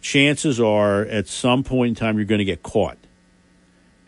chances 0.00 0.60
are 0.60 1.02
at 1.02 1.28
some 1.28 1.62
point 1.62 1.90
in 1.90 1.94
time 1.94 2.16
you're 2.16 2.24
going 2.24 2.38
to 2.38 2.44
get 2.44 2.62
caught. 2.62 2.98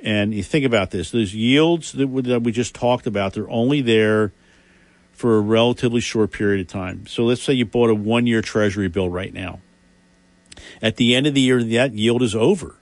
And 0.02 0.34
you 0.34 0.42
think 0.42 0.64
about 0.64 0.90
this: 0.90 1.10
those 1.10 1.34
yields 1.34 1.92
that 1.92 2.08
we 2.08 2.52
just 2.52 2.74
talked 2.74 3.06
about, 3.06 3.34
they're 3.34 3.50
only 3.50 3.80
there 3.80 4.32
for 5.16 5.38
a 5.38 5.40
relatively 5.40 6.01
short 6.01 6.30
period 6.30 6.60
of 6.60 6.68
time. 6.70 7.06
So 7.06 7.24
let's 7.24 7.43
say 7.43 7.55
you 7.55 7.64
bought 7.64 7.88
a 7.88 7.94
one-year 7.94 8.43
Treasury 8.43 8.88
bill 8.88 9.09
right 9.09 9.32
now. 9.32 9.60
At 10.82 10.97
the 10.97 11.16
end 11.16 11.26
of 11.26 11.34
the 11.34 11.40
year, 11.40 11.64
that 11.64 11.94
yield 11.94 12.22
is 12.22 12.34
over, 12.34 12.76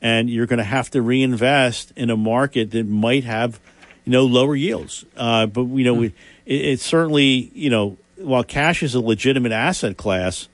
and 0.00 0.30
you're 0.30 0.46
going 0.46 0.58
to 0.58 0.64
have 0.64 0.88
to 0.90 1.02
reinvest 1.02 1.92
in 1.96 2.10
a 2.10 2.16
market 2.16 2.70
that 2.70 2.86
might 2.86 3.24
have, 3.24 3.60
you 4.04 4.12
know, 4.12 4.24
lower 4.24 4.54
yields. 4.54 5.04
Uh, 5.16 5.46
but 5.46 5.64
you 5.64 5.84
know, 5.84 5.94
we, 5.94 6.06
it, 6.06 6.14
it's 6.46 6.84
certainly 6.84 7.50
you 7.54 7.70
know, 7.70 7.96
while 8.16 8.44
cash 8.44 8.82
is 8.82 8.94
a 8.94 9.00
legitimate 9.00 9.52
asset 9.52 9.96
class, 9.96 10.48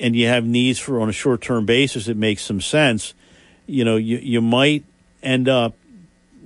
and 0.00 0.16
you 0.16 0.26
have 0.26 0.44
needs 0.44 0.80
for 0.80 1.00
on 1.00 1.08
a 1.08 1.12
short-term 1.12 1.66
basis, 1.66 2.08
it 2.08 2.16
makes 2.16 2.42
some 2.42 2.60
sense. 2.60 3.14
You 3.66 3.84
know, 3.84 3.96
you 3.96 4.18
you 4.18 4.40
might 4.40 4.84
end 5.22 5.48
up 5.48 5.76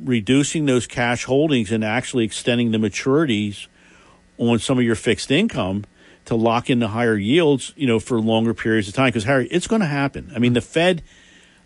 reducing 0.02 0.66
those 0.66 0.86
cash 0.86 1.24
holdings 1.24 1.70
and 1.70 1.84
actually 1.84 2.24
extending 2.24 2.70
the 2.72 2.78
maturities 2.78 3.66
on 4.38 4.58
some 4.58 4.78
of 4.78 4.84
your 4.84 4.94
fixed 4.94 5.30
income 5.30 5.84
to 6.24 6.34
lock 6.34 6.70
in 6.70 6.78
the 6.78 6.88
higher 6.88 7.16
yields, 7.16 7.72
you 7.76 7.86
know, 7.86 8.00
for 8.00 8.20
longer 8.20 8.54
periods 8.54 8.88
of 8.88 8.94
time. 8.94 9.08
Because 9.08 9.24
Harry, 9.24 9.46
it's 9.48 9.66
going 9.66 9.80
to 9.80 9.86
happen. 9.86 10.32
I 10.34 10.38
mean, 10.38 10.54
the 10.54 10.60
Fed, 10.60 11.02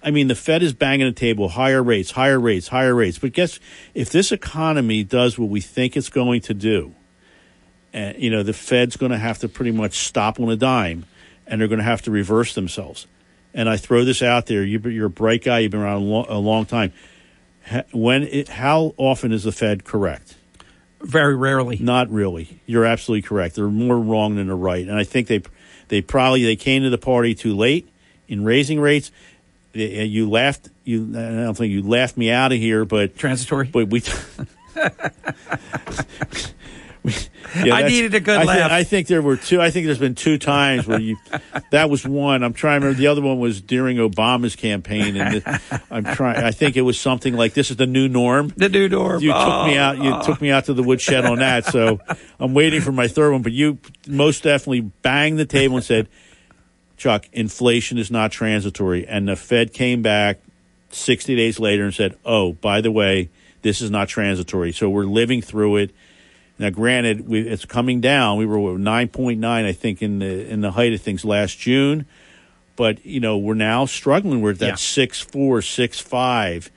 I 0.02 0.10
mean, 0.10 0.28
the 0.28 0.34
Fed 0.34 0.62
is 0.62 0.72
banging 0.72 1.06
the 1.06 1.12
table, 1.12 1.48
higher 1.48 1.82
rates, 1.82 2.10
higher 2.12 2.40
rates, 2.40 2.68
higher 2.68 2.94
rates. 2.94 3.18
But 3.18 3.32
guess 3.32 3.58
if 3.94 4.10
this 4.10 4.32
economy 4.32 5.04
does 5.04 5.38
what 5.38 5.48
we 5.48 5.60
think 5.60 5.96
it's 5.96 6.08
going 6.08 6.40
to 6.42 6.54
do, 6.54 6.94
and 7.92 8.20
you 8.20 8.30
know, 8.30 8.42
the 8.42 8.52
Fed's 8.52 8.96
going 8.96 9.12
to 9.12 9.18
have 9.18 9.38
to 9.38 9.48
pretty 9.48 9.72
much 9.72 9.98
stop 9.98 10.38
on 10.40 10.50
a 10.50 10.56
dime, 10.56 11.06
and 11.46 11.60
they're 11.60 11.68
going 11.68 11.78
to 11.78 11.84
have 11.84 12.02
to 12.02 12.10
reverse 12.10 12.54
themselves. 12.54 13.06
And 13.54 13.68
I 13.68 13.76
throw 13.76 14.04
this 14.04 14.22
out 14.22 14.46
there: 14.46 14.62
you, 14.62 14.78
you're 14.80 15.06
a 15.06 15.10
bright 15.10 15.42
guy. 15.42 15.60
You've 15.60 15.70
been 15.70 15.80
around 15.80 16.02
a 16.02 16.04
long, 16.04 16.26
a 16.28 16.38
long 16.38 16.66
time. 16.66 16.92
When 17.92 18.22
it, 18.24 18.48
how 18.48 18.94
often 18.96 19.32
is 19.32 19.44
the 19.44 19.52
Fed 19.52 19.84
correct? 19.84 20.36
Very 21.00 21.36
rarely. 21.36 21.78
Not 21.78 22.10
really. 22.10 22.60
You're 22.66 22.84
absolutely 22.84 23.22
correct. 23.22 23.54
They're 23.54 23.68
more 23.68 23.98
wrong 23.98 24.34
than 24.36 24.46
they're 24.48 24.56
right, 24.56 24.86
and 24.86 24.96
I 24.96 25.04
think 25.04 25.28
they 25.28 25.42
they 25.88 26.00
probably 26.02 26.44
they 26.44 26.56
came 26.56 26.82
to 26.82 26.90
the 26.90 26.98
party 26.98 27.34
too 27.34 27.54
late 27.54 27.88
in 28.26 28.44
raising 28.44 28.80
rates. 28.80 29.10
Uh, 29.76 29.80
You 29.80 30.28
laughed. 30.28 30.70
You 30.84 31.08
I 31.10 31.44
don't 31.44 31.56
think 31.56 31.72
you 31.72 31.82
laughed 31.82 32.16
me 32.16 32.30
out 32.30 32.52
of 32.52 32.58
here, 32.58 32.84
but 32.84 33.16
transitory. 33.16 33.68
But 33.68 33.88
we. 33.88 34.02
I 37.54 37.88
needed 37.88 38.14
a 38.14 38.20
good 38.20 38.38
I 38.38 38.44
laugh. 38.44 38.70
I 38.70 38.84
think 38.84 39.06
there 39.06 39.22
were 39.22 39.36
two. 39.36 39.60
I 39.60 39.70
think 39.70 39.86
there's 39.86 39.98
been 39.98 40.14
two 40.14 40.38
times 40.38 40.86
where 40.86 41.00
you. 41.00 41.16
that 41.70 41.88
was 41.88 42.06
one. 42.06 42.42
I'm 42.42 42.52
trying 42.52 42.80
to 42.80 42.86
remember. 42.86 43.00
The 43.00 43.06
other 43.06 43.22
one 43.22 43.38
was 43.38 43.60
during 43.60 43.96
Obama's 43.96 44.56
campaign, 44.56 45.16
and 45.16 45.36
the, 45.36 45.82
I'm 45.90 46.04
trying. 46.04 46.42
I 46.42 46.50
think 46.50 46.76
it 46.76 46.82
was 46.82 47.00
something 47.00 47.34
like 47.34 47.54
this 47.54 47.70
is 47.70 47.76
the 47.76 47.86
new 47.86 48.08
norm. 48.08 48.52
The 48.56 48.68
new 48.68 48.88
norm. 48.88 49.22
You 49.22 49.32
took 49.32 49.66
me 49.66 49.78
Oh. 49.78 49.80
out. 49.80 49.98
You 49.98 50.14
oh. 50.14 50.22
took 50.24 50.40
me 50.40 50.50
out 50.50 50.66
to 50.66 50.74
the 50.74 50.82
woodshed 50.82 51.24
on 51.24 51.38
that. 51.38 51.64
So 51.66 52.00
I'm 52.40 52.54
waiting 52.54 52.80
for 52.80 52.92
my 52.92 53.08
third 53.08 53.32
one. 53.32 53.42
But 53.42 53.52
you 53.52 53.78
most 54.06 54.42
definitely 54.42 54.80
banged 54.80 55.38
the 55.38 55.46
table 55.46 55.76
and 55.76 55.84
said, 55.84 56.08
"Chuck, 56.96 57.26
inflation 57.32 57.98
is 57.98 58.10
not 58.10 58.32
transitory." 58.32 59.06
And 59.06 59.28
the 59.28 59.36
Fed 59.36 59.72
came 59.72 60.02
back 60.02 60.40
60 60.90 61.36
days 61.36 61.58
later 61.58 61.84
and 61.84 61.94
said, 61.94 62.16
"Oh, 62.24 62.52
by 62.52 62.80
the 62.80 62.90
way, 62.90 63.30
this 63.62 63.80
is 63.80 63.90
not 63.90 64.08
transitory. 64.08 64.72
So 64.72 64.90
we're 64.90 65.04
living 65.04 65.40
through 65.42 65.76
it." 65.76 65.90
Now, 66.58 66.70
granted, 66.70 67.28
we, 67.28 67.40
it's 67.42 67.64
coming 67.64 68.00
down. 68.00 68.36
We 68.38 68.44
were 68.46 68.58
9.9, 68.58 69.44
I 69.44 69.72
think, 69.72 70.02
in 70.02 70.18
the 70.18 70.48
in 70.50 70.60
the 70.60 70.72
height 70.72 70.92
of 70.92 71.00
things 71.00 71.24
last 71.24 71.58
June, 71.58 72.04
but 72.76 73.04
you 73.06 73.20
know 73.20 73.38
we're 73.38 73.54
now 73.54 73.84
struggling. 73.86 74.40
We're 74.40 74.50
at 74.52 74.58
that 74.58 74.66
Yeah. 74.66 74.74
six 74.74 75.20
four, 75.20 75.62
six 75.62 76.00
five, 76.00 76.70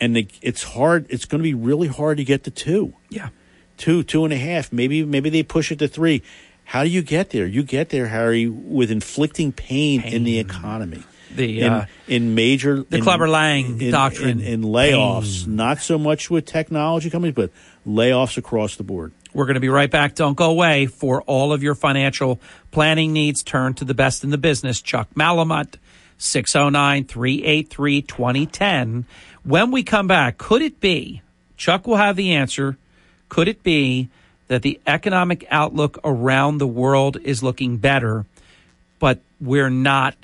and 0.00 0.16
the, 0.16 0.26
it's 0.40 0.62
hard. 0.62 1.06
It's 1.10 1.26
going 1.26 1.40
to 1.40 1.42
be 1.42 1.54
really 1.54 1.88
hard 1.88 2.16
to 2.18 2.24
get 2.24 2.44
to 2.44 2.50
two, 2.50 2.94
Yeah. 3.10 3.28
two, 3.76 4.02
two 4.02 4.24
and 4.24 4.32
a 4.32 4.38
half. 4.38 4.72
Maybe 4.72 5.04
maybe 5.04 5.28
they 5.28 5.42
push 5.42 5.70
it 5.70 5.78
to 5.80 5.88
three. 5.88 6.22
How 6.64 6.82
do 6.84 6.88
you 6.88 7.02
get 7.02 7.30
there? 7.30 7.44
You 7.46 7.64
get 7.64 7.90
there, 7.90 8.06
Harry, 8.06 8.48
with 8.48 8.90
inflicting 8.90 9.52
pain, 9.52 10.00
in 10.02 10.24
the 10.24 10.38
economy. 10.38 11.02
The 11.36 11.60
in, 11.60 11.72
uh, 11.72 11.86
in 12.06 12.34
major 12.34 12.82
the 12.82 12.98
in, 12.98 13.02
Clubber 13.02 13.28
Lang 13.28 13.80
in, 13.80 13.90
doctrine. 13.90 14.40
in, 14.40 14.46
in 14.46 14.62
layoffs. 14.62 15.46
Not 15.46 15.80
so 15.80 15.98
much 15.98 16.30
with 16.30 16.46
technology 16.46 17.10
companies, 17.10 17.34
but 17.34 17.50
layoffs 17.86 18.36
across 18.36 18.76
the 18.76 18.82
board. 18.82 19.12
We're 19.34 19.46
going 19.46 19.54
to 19.54 19.60
be 19.60 19.68
right 19.68 19.90
back. 19.90 20.14
Don't 20.14 20.36
go 20.36 20.50
away. 20.50 20.86
For 20.86 21.22
all 21.22 21.52
of 21.52 21.62
your 21.62 21.74
financial 21.74 22.40
planning 22.70 23.12
needs, 23.12 23.42
turn 23.42 23.74
to 23.74 23.84
the 23.84 23.94
best 23.94 24.24
in 24.24 24.30
the 24.30 24.38
business, 24.38 24.80
Chuck 24.80 25.08
Malamut, 25.14 25.76
609 26.18 27.04
383 27.04 28.02
2010. 28.02 29.06
When 29.44 29.70
we 29.70 29.82
come 29.82 30.06
back, 30.06 30.38
could 30.38 30.62
it 30.62 30.80
be, 30.80 31.22
Chuck 31.56 31.86
will 31.86 31.96
have 31.96 32.16
the 32.16 32.34
answer, 32.34 32.76
could 33.28 33.48
it 33.48 33.62
be 33.62 34.08
that 34.48 34.62
the 34.62 34.78
economic 34.86 35.46
outlook 35.50 35.98
around 36.04 36.58
the 36.58 36.66
world 36.66 37.16
is 37.16 37.42
looking 37.42 37.78
better, 37.78 38.26
but 38.98 39.20
we're 39.40 39.70
not 39.70 40.14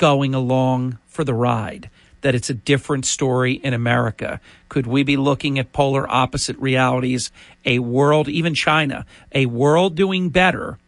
going 0.00 0.34
along 0.34 0.98
for 1.06 1.24
the 1.24 1.34
ride? 1.34 1.90
That 2.22 2.34
it's 2.34 2.48
a 2.48 2.54
different 2.54 3.04
story 3.04 3.52
in 3.52 3.74
America? 3.74 4.40
Could 4.70 4.86
we 4.86 5.02
be 5.02 5.18
looking 5.18 5.58
at 5.58 5.72
polar 5.72 6.10
opposite 6.10 6.56
realities? 6.58 7.30
A 7.66 7.80
world, 7.80 8.26
even 8.26 8.54
China, 8.54 9.04
a 9.32 9.44
world 9.44 9.94
doing 9.94 10.30
better 10.30 10.78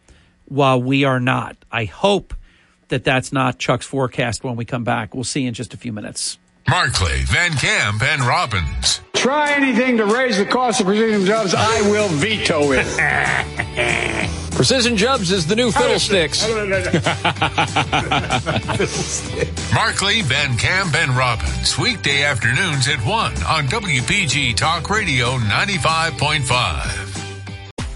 while 0.45 0.81
we 0.81 1.03
are 1.03 1.19
not. 1.19 1.55
I 1.71 1.85
hope 1.85 2.33
that 2.89 3.03
that's 3.03 3.31
not 3.31 3.59
Chuck's 3.59 3.85
forecast 3.85 4.43
when 4.43 4.55
we 4.55 4.65
come 4.65 4.83
back. 4.83 5.13
We'll 5.13 5.23
see 5.23 5.45
in 5.45 5.53
just 5.53 5.73
a 5.73 5.77
few 5.77 5.93
minutes. 5.93 6.39
Markley, 6.67 7.23
Van 7.25 7.51
Camp, 7.53 8.01
and 8.01 8.21
Robbins. 8.21 9.01
Try 9.13 9.51
anything 9.53 9.97
to 9.97 10.05
raise 10.05 10.37
the 10.37 10.45
cost 10.45 10.79
of 10.79 10.85
precision 10.87 11.25
jobs, 11.25 11.53
I 11.55 11.81
will 11.89 12.07
veto 12.09 12.71
it. 12.73 14.29
Precision 14.51 14.95
jobs 14.95 15.31
is 15.31 15.47
the 15.47 15.55
new 15.55 15.71
Fiddlesticks. 15.71 16.47
Markley, 19.73 20.21
Van 20.23 20.57
Camp, 20.57 20.95
and 20.95 21.11
Robbins. 21.11 21.77
Weekday 21.77 22.23
afternoons 22.23 22.87
at 22.87 22.99
1 22.99 23.09
on 23.43 23.67
WPG 23.67 24.55
Talk 24.55 24.89
Radio 24.89 25.37
95.5. 25.37 27.22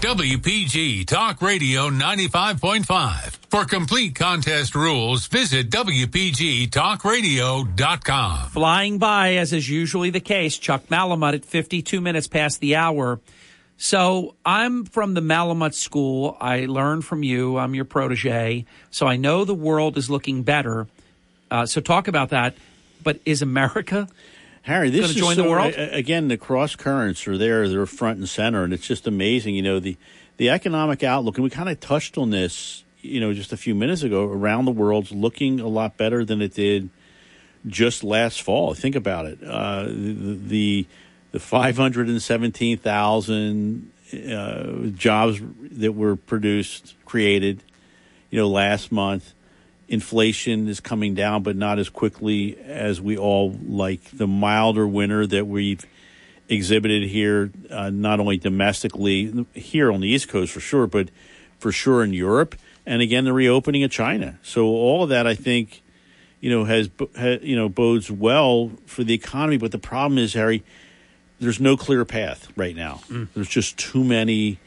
WPG 0.00 1.04
Talk 1.06 1.42
Radio 1.42 1.90
95.5. 1.90 3.36
For 3.50 3.64
complete 3.64 4.14
contest 4.14 4.76
rules, 4.76 5.26
visit 5.26 5.70
WPGTalkRadio.com. 5.70 8.50
Flying 8.50 8.98
by, 8.98 9.34
as 9.34 9.52
is 9.52 9.68
usually 9.68 10.10
the 10.10 10.20
case, 10.20 10.56
Chuck 10.56 10.86
Malamut 10.86 11.34
at 11.34 11.44
52 11.44 12.00
minutes 12.00 12.28
past 12.28 12.60
the 12.60 12.76
hour. 12.76 13.18
So 13.76 14.36
I'm 14.46 14.84
from 14.84 15.14
the 15.14 15.20
Malamut 15.20 15.74
School. 15.74 16.36
I 16.40 16.66
learned 16.66 17.04
from 17.04 17.24
you. 17.24 17.58
I'm 17.58 17.74
your 17.74 17.84
protege. 17.84 18.66
So 18.92 19.08
I 19.08 19.16
know 19.16 19.44
the 19.44 19.52
world 19.52 19.98
is 19.98 20.08
looking 20.08 20.44
better. 20.44 20.86
Uh, 21.50 21.66
so 21.66 21.80
talk 21.80 22.06
about 22.06 22.28
that. 22.28 22.54
But 23.02 23.18
is 23.24 23.42
America 23.42 24.06
Harry, 24.68 24.90
this 24.90 25.08
is 25.08 25.16
join 25.16 25.34
so, 25.34 25.44
the 25.44 25.48
world? 25.48 25.74
Again, 25.76 26.28
the 26.28 26.36
cross 26.36 26.76
currents 26.76 27.26
are 27.26 27.38
there; 27.38 27.66
they're 27.70 27.86
front 27.86 28.18
and 28.18 28.28
center, 28.28 28.64
and 28.64 28.74
it's 28.74 28.86
just 28.86 29.06
amazing. 29.06 29.54
You 29.54 29.62
know 29.62 29.80
the 29.80 29.96
the 30.36 30.50
economic 30.50 31.02
outlook, 31.02 31.38
and 31.38 31.44
we 31.44 31.48
kind 31.48 31.70
of 31.70 31.80
touched 31.80 32.18
on 32.18 32.28
this, 32.28 32.84
you 33.00 33.18
know, 33.18 33.32
just 33.32 33.50
a 33.50 33.56
few 33.56 33.74
minutes 33.74 34.02
ago. 34.02 34.24
Around 34.24 34.66
the 34.66 34.72
world's 34.72 35.10
looking 35.10 35.58
a 35.58 35.66
lot 35.66 35.96
better 35.96 36.22
than 36.22 36.42
it 36.42 36.52
did 36.52 36.90
just 37.66 38.04
last 38.04 38.42
fall. 38.42 38.74
Think 38.74 38.94
about 38.94 39.24
it: 39.24 39.38
uh, 39.42 39.84
the 39.84 40.38
the, 40.46 40.86
the 41.32 41.40
five 41.40 41.78
hundred 41.78 42.08
and 42.08 42.20
seventeen 42.20 42.76
thousand 42.76 43.90
uh, 44.12 44.88
jobs 44.94 45.40
that 45.62 45.92
were 45.92 46.14
produced, 46.14 46.94
created, 47.06 47.62
you 48.28 48.38
know, 48.38 48.48
last 48.48 48.92
month 48.92 49.32
inflation 49.88 50.68
is 50.68 50.80
coming 50.80 51.14
down, 51.14 51.42
but 51.42 51.56
not 51.56 51.78
as 51.78 51.88
quickly 51.88 52.58
as 52.58 53.00
we 53.00 53.16
all 53.16 53.56
like. 53.66 54.02
The 54.12 54.26
milder 54.26 54.86
winter 54.86 55.26
that 55.26 55.46
we've 55.46 55.84
exhibited 56.48 57.08
here, 57.08 57.50
uh, 57.70 57.90
not 57.90 58.20
only 58.20 58.36
domestically 58.36 59.46
here 59.54 59.90
on 59.92 60.00
the 60.00 60.08
East 60.08 60.28
Coast 60.28 60.52
for 60.52 60.60
sure, 60.60 60.86
but 60.86 61.10
for 61.58 61.72
sure 61.72 62.04
in 62.04 62.12
Europe, 62.12 62.54
and 62.86 63.02
again 63.02 63.24
the 63.24 63.32
reopening 63.32 63.82
of 63.82 63.90
China. 63.90 64.38
So 64.42 64.66
all 64.66 65.02
of 65.02 65.08
that, 65.08 65.26
I 65.26 65.34
think, 65.34 65.82
you 66.40 66.50
know, 66.50 66.64
has 66.64 66.88
ha, 67.16 67.36
you 67.42 67.56
know 67.56 67.68
bodes 67.68 68.10
well 68.10 68.70
for 68.86 69.04
the 69.04 69.14
economy. 69.14 69.56
But 69.58 69.72
the 69.72 69.78
problem 69.78 70.18
is, 70.18 70.34
Harry, 70.34 70.62
there's 71.40 71.60
no 71.60 71.76
clear 71.76 72.04
path 72.04 72.48
right 72.56 72.76
now. 72.76 73.00
There's 73.34 73.48
just 73.48 73.76
too 73.78 74.04
many. 74.04 74.58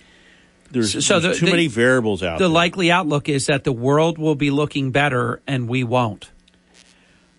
There's, 0.72 1.06
So 1.06 1.20
there's 1.20 1.36
the- 1.36 1.40
too 1.40 1.46
the- 1.48 1.52
many 1.52 1.68
variables 1.68 2.24
out 2.24 2.40
the 2.40 2.46
there. 2.46 2.54
likely 2.54 2.92
outlook 2.92 3.28
is 3.30 3.46
that 3.48 3.64
the 3.64 3.72
world 3.74 4.18
will 4.18 4.36
be 4.36 4.52
looking 4.52 4.92
better 4.92 5.42
and 5.46 5.68
we 5.68 5.84
won't. 5.84 6.30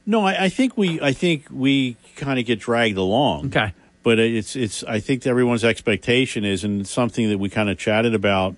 No, 0.04 0.26
I, 0.26 0.44
I 0.44 0.48
think 0.48 0.76
we 0.76 1.00
I 1.00 1.12
think 1.12 1.46
we 1.50 1.96
kind 2.16 2.38
of 2.38 2.44
get 2.46 2.58
dragged 2.60 2.98
along. 2.98 3.46
Okay. 3.46 3.72
But 4.02 4.18
it's 4.18 4.56
it's 4.56 4.82
I 4.84 4.98
think 4.98 5.24
everyone's 5.26 5.64
expectation 5.64 6.44
is, 6.44 6.64
and 6.64 6.80
it's 6.80 6.90
something 6.90 7.28
that 7.30 7.38
we 7.38 7.48
kind 7.48 7.70
of 7.70 7.78
chatted 7.78 8.14
about 8.14 8.56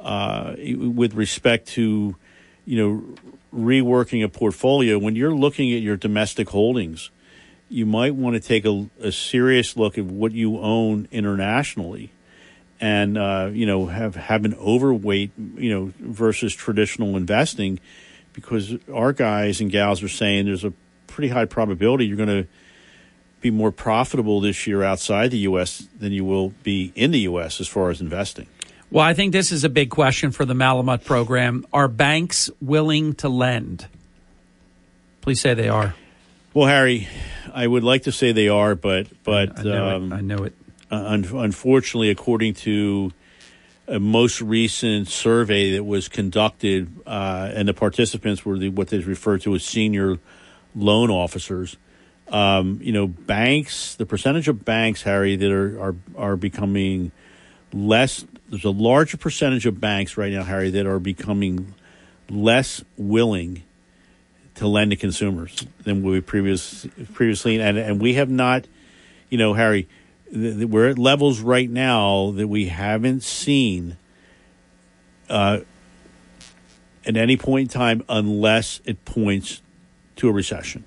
uh, 0.00 0.54
with 0.76 1.14
respect 1.14 1.66
to, 1.70 2.14
you 2.64 2.76
know, 2.76 3.02
reworking 3.54 4.24
a 4.24 4.28
portfolio. 4.28 4.98
When 4.98 5.16
you're 5.16 5.34
looking 5.34 5.72
at 5.72 5.82
your 5.82 5.96
domestic 5.96 6.48
holdings, 6.50 7.10
you 7.68 7.84
might 7.86 8.14
want 8.14 8.34
to 8.34 8.40
take 8.40 8.64
a, 8.64 8.88
a 9.00 9.10
serious 9.10 9.76
look 9.76 9.98
at 9.98 10.04
what 10.04 10.30
you 10.32 10.58
own 10.60 11.08
internationally, 11.10 12.10
and 12.82 13.16
uh, 13.16 13.48
you 13.52 13.64
know 13.64 13.86
have 13.86 14.16
have 14.16 14.44
an 14.44 14.54
overweight, 14.56 15.30
you 15.56 15.70
know, 15.72 15.92
versus 16.00 16.52
traditional 16.52 17.16
investing, 17.16 17.78
because 18.34 18.76
our 18.92 19.12
guys 19.12 19.60
and 19.60 19.70
gals 19.70 20.02
are 20.02 20.08
saying 20.08 20.44
there's 20.44 20.64
a 20.64 20.72
pretty 21.06 21.28
high 21.28 21.44
probability 21.44 22.06
you're 22.06 22.16
going 22.16 22.42
to 22.44 22.48
be 23.40 23.50
more 23.50 23.70
profitable 23.70 24.40
this 24.40 24.66
year 24.66 24.82
outside 24.82 25.30
the 25.30 25.38
U.S. 25.38 25.88
than 25.98 26.12
you 26.12 26.24
will 26.24 26.50
be 26.62 26.92
in 26.94 27.12
the 27.12 27.20
U.S. 27.20 27.60
as 27.60 27.68
far 27.68 27.90
as 27.90 28.00
investing. 28.00 28.46
Well, 28.90 29.04
I 29.04 29.14
think 29.14 29.32
this 29.32 29.52
is 29.52 29.64
a 29.64 29.68
big 29.68 29.90
question 29.90 30.32
for 30.32 30.44
the 30.44 30.54
Malamut 30.54 31.04
program. 31.04 31.64
Are 31.72 31.88
banks 31.88 32.50
willing 32.60 33.14
to 33.14 33.28
lend? 33.28 33.86
Please 35.22 35.40
say 35.40 35.54
they 35.54 35.68
are. 35.68 35.94
Well, 36.52 36.66
Harry, 36.68 37.08
I 37.54 37.66
would 37.66 37.84
like 37.84 38.02
to 38.02 38.12
say 38.12 38.32
they 38.32 38.48
are, 38.48 38.74
but 38.74 39.06
but 39.24 39.58
I 39.58 39.62
know 39.62 39.88
it. 39.88 39.94
um, 39.94 40.12
I 40.12 40.20
know 40.20 40.44
it. 40.44 40.54
Uh, 40.92 41.04
un- 41.06 41.24
unfortunately, 41.32 42.10
according 42.10 42.52
to 42.52 43.10
a 43.88 43.98
most 43.98 44.40
recent 44.40 45.08
survey 45.08 45.72
that 45.72 45.84
was 45.84 46.06
conducted, 46.08 46.88
uh, 47.06 47.50
and 47.54 47.66
the 47.66 47.74
participants 47.74 48.44
were 48.44 48.58
the, 48.58 48.68
what 48.68 48.88
they 48.88 48.98
refer 48.98 49.38
to 49.38 49.54
as 49.54 49.64
senior 49.64 50.18
loan 50.76 51.10
officers. 51.10 51.76
Um, 52.28 52.78
you 52.82 52.92
know, 52.92 53.06
banks, 53.06 53.94
the 53.96 54.06
percentage 54.06 54.48
of 54.48 54.64
banks, 54.64 55.02
Harry, 55.02 55.34
that 55.36 55.50
are, 55.50 55.80
are 55.80 55.94
are 56.16 56.36
becoming 56.36 57.10
less. 57.72 58.24
There's 58.48 58.64
a 58.64 58.70
larger 58.70 59.16
percentage 59.16 59.66
of 59.66 59.80
banks 59.80 60.16
right 60.16 60.32
now, 60.32 60.44
Harry, 60.44 60.70
that 60.70 60.86
are 60.86 60.98
becoming 60.98 61.74
less 62.30 62.84
willing 62.96 63.62
to 64.54 64.68
lend 64.68 64.90
to 64.90 64.96
consumers 64.96 65.66
than 65.84 66.02
we 66.02 66.20
previous 66.20 66.86
previously, 67.14 67.60
and 67.60 67.76
and 67.76 68.00
we 68.00 68.14
have 68.14 68.30
not, 68.30 68.66
you 69.28 69.36
know, 69.36 69.54
Harry, 69.54 69.88
we're 70.32 70.88
at 70.88 70.98
levels 70.98 71.40
right 71.40 71.68
now 71.68 72.30
that 72.32 72.48
we 72.48 72.66
haven't 72.68 73.22
seen 73.22 73.96
uh, 75.28 75.60
at 77.04 77.16
any 77.16 77.36
point 77.36 77.62
in 77.62 77.68
time, 77.68 78.02
unless 78.08 78.80
it 78.84 79.04
points 79.04 79.60
to 80.16 80.28
a 80.28 80.32
recession. 80.32 80.84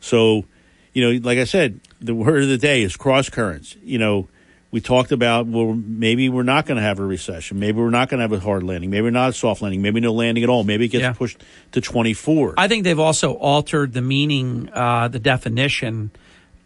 So, 0.00 0.44
you 0.92 1.02
know, 1.12 1.20
like 1.26 1.38
I 1.38 1.44
said, 1.44 1.80
the 2.00 2.14
word 2.14 2.42
of 2.42 2.48
the 2.48 2.58
day 2.58 2.82
is 2.82 2.96
cross 2.96 3.28
currents. 3.30 3.76
You 3.82 3.98
know, 3.98 4.28
we 4.70 4.80
talked 4.82 5.10
about 5.12 5.46
well, 5.46 5.72
maybe 5.72 6.28
we're 6.28 6.42
not 6.42 6.66
going 6.66 6.76
to 6.76 6.82
have 6.82 6.98
a 6.98 7.04
recession. 7.04 7.58
Maybe 7.58 7.78
we're 7.78 7.88
not 7.90 8.10
going 8.10 8.18
to 8.18 8.22
have 8.22 8.32
a 8.32 8.38
hard 8.40 8.62
landing. 8.62 8.90
Maybe 8.90 9.10
not 9.10 9.30
a 9.30 9.32
soft 9.32 9.62
landing. 9.62 9.80
Maybe 9.80 10.00
no 10.00 10.12
landing 10.12 10.44
at 10.44 10.50
all. 10.50 10.64
Maybe 10.64 10.84
it 10.84 10.88
gets 10.88 11.02
Yeah. 11.02 11.12
pushed 11.14 11.42
to 11.72 11.80
twenty 11.80 12.12
four. 12.12 12.52
I 12.58 12.68
think 12.68 12.84
they've 12.84 12.98
also 12.98 13.32
altered 13.32 13.94
the 13.94 14.02
meaning, 14.02 14.68
uh, 14.72 15.08
the 15.08 15.18
definition 15.18 16.10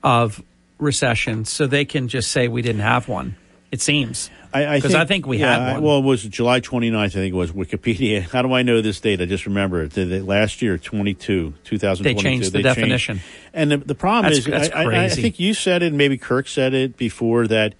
of 0.02 0.42
recession, 0.82 1.44
so 1.44 1.66
they 1.66 1.84
can 1.84 2.08
just 2.08 2.30
say 2.30 2.48
we 2.48 2.60
didn't 2.62 2.82
have 2.82 3.08
one. 3.08 3.36
It 3.70 3.80
seems 3.80 4.28
I 4.52 4.76
because 4.76 4.94
I, 4.94 5.06
think 5.06 5.26
we 5.26 5.38
yeah, 5.38 5.52
had 5.58 5.60
I- 5.62 5.72
one. 5.74 5.82
Well, 5.82 5.98
it 6.00 6.04
was 6.04 6.22
July 6.24 6.60
29th, 6.60 6.94
I 6.94 7.08
think 7.08 7.32
it 7.32 7.36
was 7.36 7.52
Wikipedia. 7.52 8.20
How 8.30 8.42
do 8.42 8.52
I 8.52 8.62
know 8.62 8.82
this 8.82 9.00
date? 9.00 9.22
I 9.22 9.24
just 9.24 9.46
remember 9.46 9.84
it. 9.84 9.92
The, 9.92 10.04
the 10.04 10.20
last 10.20 10.60
year, 10.60 10.76
22, 10.76 11.54
2022. 11.64 12.02
They 12.02 12.14
changed 12.22 12.52
the 12.52 12.60
definition. 12.62 13.20
And 13.54 13.70
the, 13.72 13.78
the 13.78 13.94
problem 13.94 14.24
That's- 14.30 14.40
is, 14.40 14.68
that's 14.68 14.74
I, 14.74 14.82
I- 14.84 15.04
I 15.04 15.08
think 15.08 15.40
you 15.40 15.54
said 15.54 15.82
it, 15.82 15.86
and 15.86 15.96
maybe 15.96 16.18
Kirk 16.18 16.48
said 16.48 16.74
it 16.74 16.98
before 16.98 17.46
that 17.48 17.74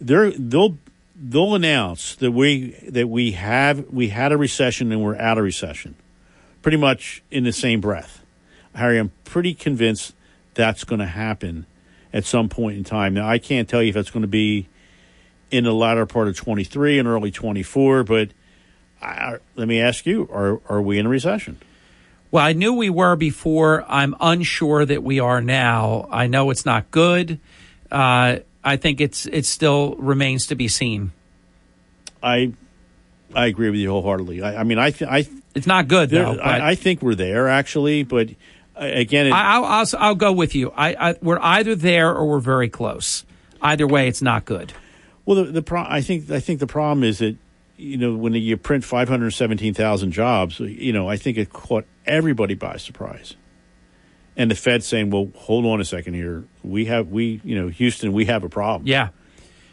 they're 0.00 0.30
they'll 0.30 0.78
they'll 1.14 1.54
announce 1.54 2.14
that 2.16 2.32
we 2.32 2.70
that 2.88 3.08
we 3.08 3.32
have 3.32 3.90
we 3.90 4.08
had 4.08 4.32
a 4.32 4.38
recession 4.38 4.90
and 4.90 5.02
we're 5.02 5.16
out 5.16 5.36
of 5.36 5.44
recession, 5.44 5.96
pretty 6.62 6.78
much 6.78 7.22
in 7.30 7.44
the 7.44 7.52
same 7.52 7.82
breath. 7.82 8.22
Harry, 8.74 8.98
I'm 8.98 9.12
pretty 9.24 9.52
convinced 9.54 10.14
that's 10.54 10.84
going 10.84 10.98
to 11.00 11.06
happen 11.06 11.66
at 12.16 12.24
some 12.24 12.48
point 12.48 12.78
in 12.78 12.82
time. 12.82 13.12
Now, 13.12 13.28
I 13.28 13.36
can't 13.36 13.68
tell 13.68 13.82
you 13.82 13.90
if 13.90 13.94
that's 13.94 14.10
going 14.10 14.22
to 14.22 14.26
be 14.26 14.68
in 15.50 15.64
the 15.64 15.74
latter 15.74 16.06
part 16.06 16.28
of 16.28 16.36
23 16.36 16.98
and 16.98 17.06
early 17.06 17.30
24, 17.30 18.04
but 18.04 18.30
I, 19.02 19.36
let 19.54 19.68
me 19.68 19.78
ask 19.80 20.06
you: 20.06 20.26
Are 20.32 20.58
are 20.70 20.80
we 20.80 20.98
in 20.98 21.04
a 21.04 21.10
recession? 21.10 21.58
Well, 22.30 22.42
I 22.42 22.54
knew 22.54 22.72
we 22.72 22.88
were 22.88 23.14
before. 23.16 23.84
I'm 23.86 24.16
unsure 24.18 24.86
that 24.86 25.02
we 25.02 25.20
are 25.20 25.42
now. 25.42 26.08
I 26.10 26.26
know 26.26 26.48
it's 26.48 26.64
not 26.64 26.90
good. 26.90 27.38
Uh, 27.92 28.38
I 28.64 28.76
think 28.78 29.02
it's 29.02 29.26
it 29.26 29.44
still 29.44 29.94
remains 29.96 30.46
to 30.46 30.54
be 30.54 30.68
seen. 30.68 31.12
I 32.22 32.54
I 33.34 33.46
agree 33.46 33.68
with 33.68 33.78
you 33.78 33.90
wholeheartedly. 33.90 34.42
I, 34.42 34.60
I 34.60 34.64
mean, 34.64 34.78
I 34.78 34.90
th- 34.90 35.10
I 35.10 35.26
it's 35.54 35.66
not 35.66 35.86
good 35.86 36.08
though. 36.08 36.38
I, 36.38 36.70
I 36.70 36.74
think 36.74 37.02
we're 37.02 37.14
there 37.14 37.48
actually, 37.48 38.02
but 38.02 38.30
again, 38.76 39.26
it, 39.26 39.32
I, 39.32 39.54
I'll, 39.54 39.64
I'll 39.64 39.86
I'll 39.98 40.14
go 40.14 40.32
with 40.32 40.54
you. 40.54 40.72
I, 40.76 41.10
I 41.10 41.14
we're 41.22 41.38
either 41.40 41.74
there 41.74 42.14
or 42.14 42.28
we're 42.28 42.40
very 42.40 42.68
close. 42.68 43.24
Either 43.60 43.86
way, 43.86 44.08
it's 44.08 44.22
not 44.22 44.44
good. 44.44 44.72
Well, 45.24 45.44
the, 45.44 45.52
the 45.52 45.62
pro- 45.62 45.86
I 45.86 46.00
think 46.00 46.30
I 46.30 46.40
think 46.40 46.60
the 46.60 46.66
problem 46.66 47.04
is 47.04 47.18
that 47.18 47.36
you 47.76 47.96
know 47.96 48.14
when 48.14 48.32
you 48.34 48.56
print 48.56 48.84
five 48.84 49.08
hundred 49.08 49.30
seventeen 49.32 49.74
thousand 49.74 50.12
jobs, 50.12 50.60
you 50.60 50.92
know 50.92 51.08
I 51.08 51.16
think 51.16 51.38
it 51.38 51.52
caught 51.52 51.84
everybody 52.06 52.54
by 52.54 52.76
surprise, 52.76 53.34
and 54.36 54.50
the 54.50 54.54
Fed 54.54 54.84
saying, 54.84 55.10
"Well, 55.10 55.30
hold 55.34 55.66
on 55.66 55.80
a 55.80 55.84
second 55.84 56.14
here. 56.14 56.44
We 56.62 56.86
have 56.86 57.08
we 57.08 57.40
you 57.44 57.60
know 57.60 57.68
Houston, 57.68 58.12
we 58.12 58.26
have 58.26 58.44
a 58.44 58.48
problem." 58.48 58.86
Yeah. 58.86 59.08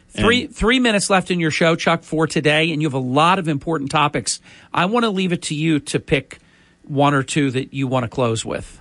Three 0.10 0.46
three 0.46 0.80
minutes 0.80 1.10
left 1.10 1.32
in 1.32 1.40
your 1.40 1.50
show, 1.50 1.76
Chuck, 1.76 2.04
for 2.04 2.28
today, 2.28 2.72
and 2.72 2.84
you 2.84 2.88
have 2.88 2.94
a 2.94 3.00
lot 3.00 3.40
of 3.40 3.48
important 3.48 3.90
topics. 3.90 4.42
I 4.72 4.86
want 4.86 5.06
to 5.06 5.10
leave 5.10 5.34
it 5.34 5.42
to 5.44 5.56
you 5.56 5.80
to 5.80 6.00
pick 6.00 6.38
one 6.84 7.16
or 7.16 7.24
two 7.24 7.50
that 7.50 7.74
you 7.74 7.88
want 7.88 8.04
to 8.04 8.08
close 8.08 8.46
with. 8.46 8.80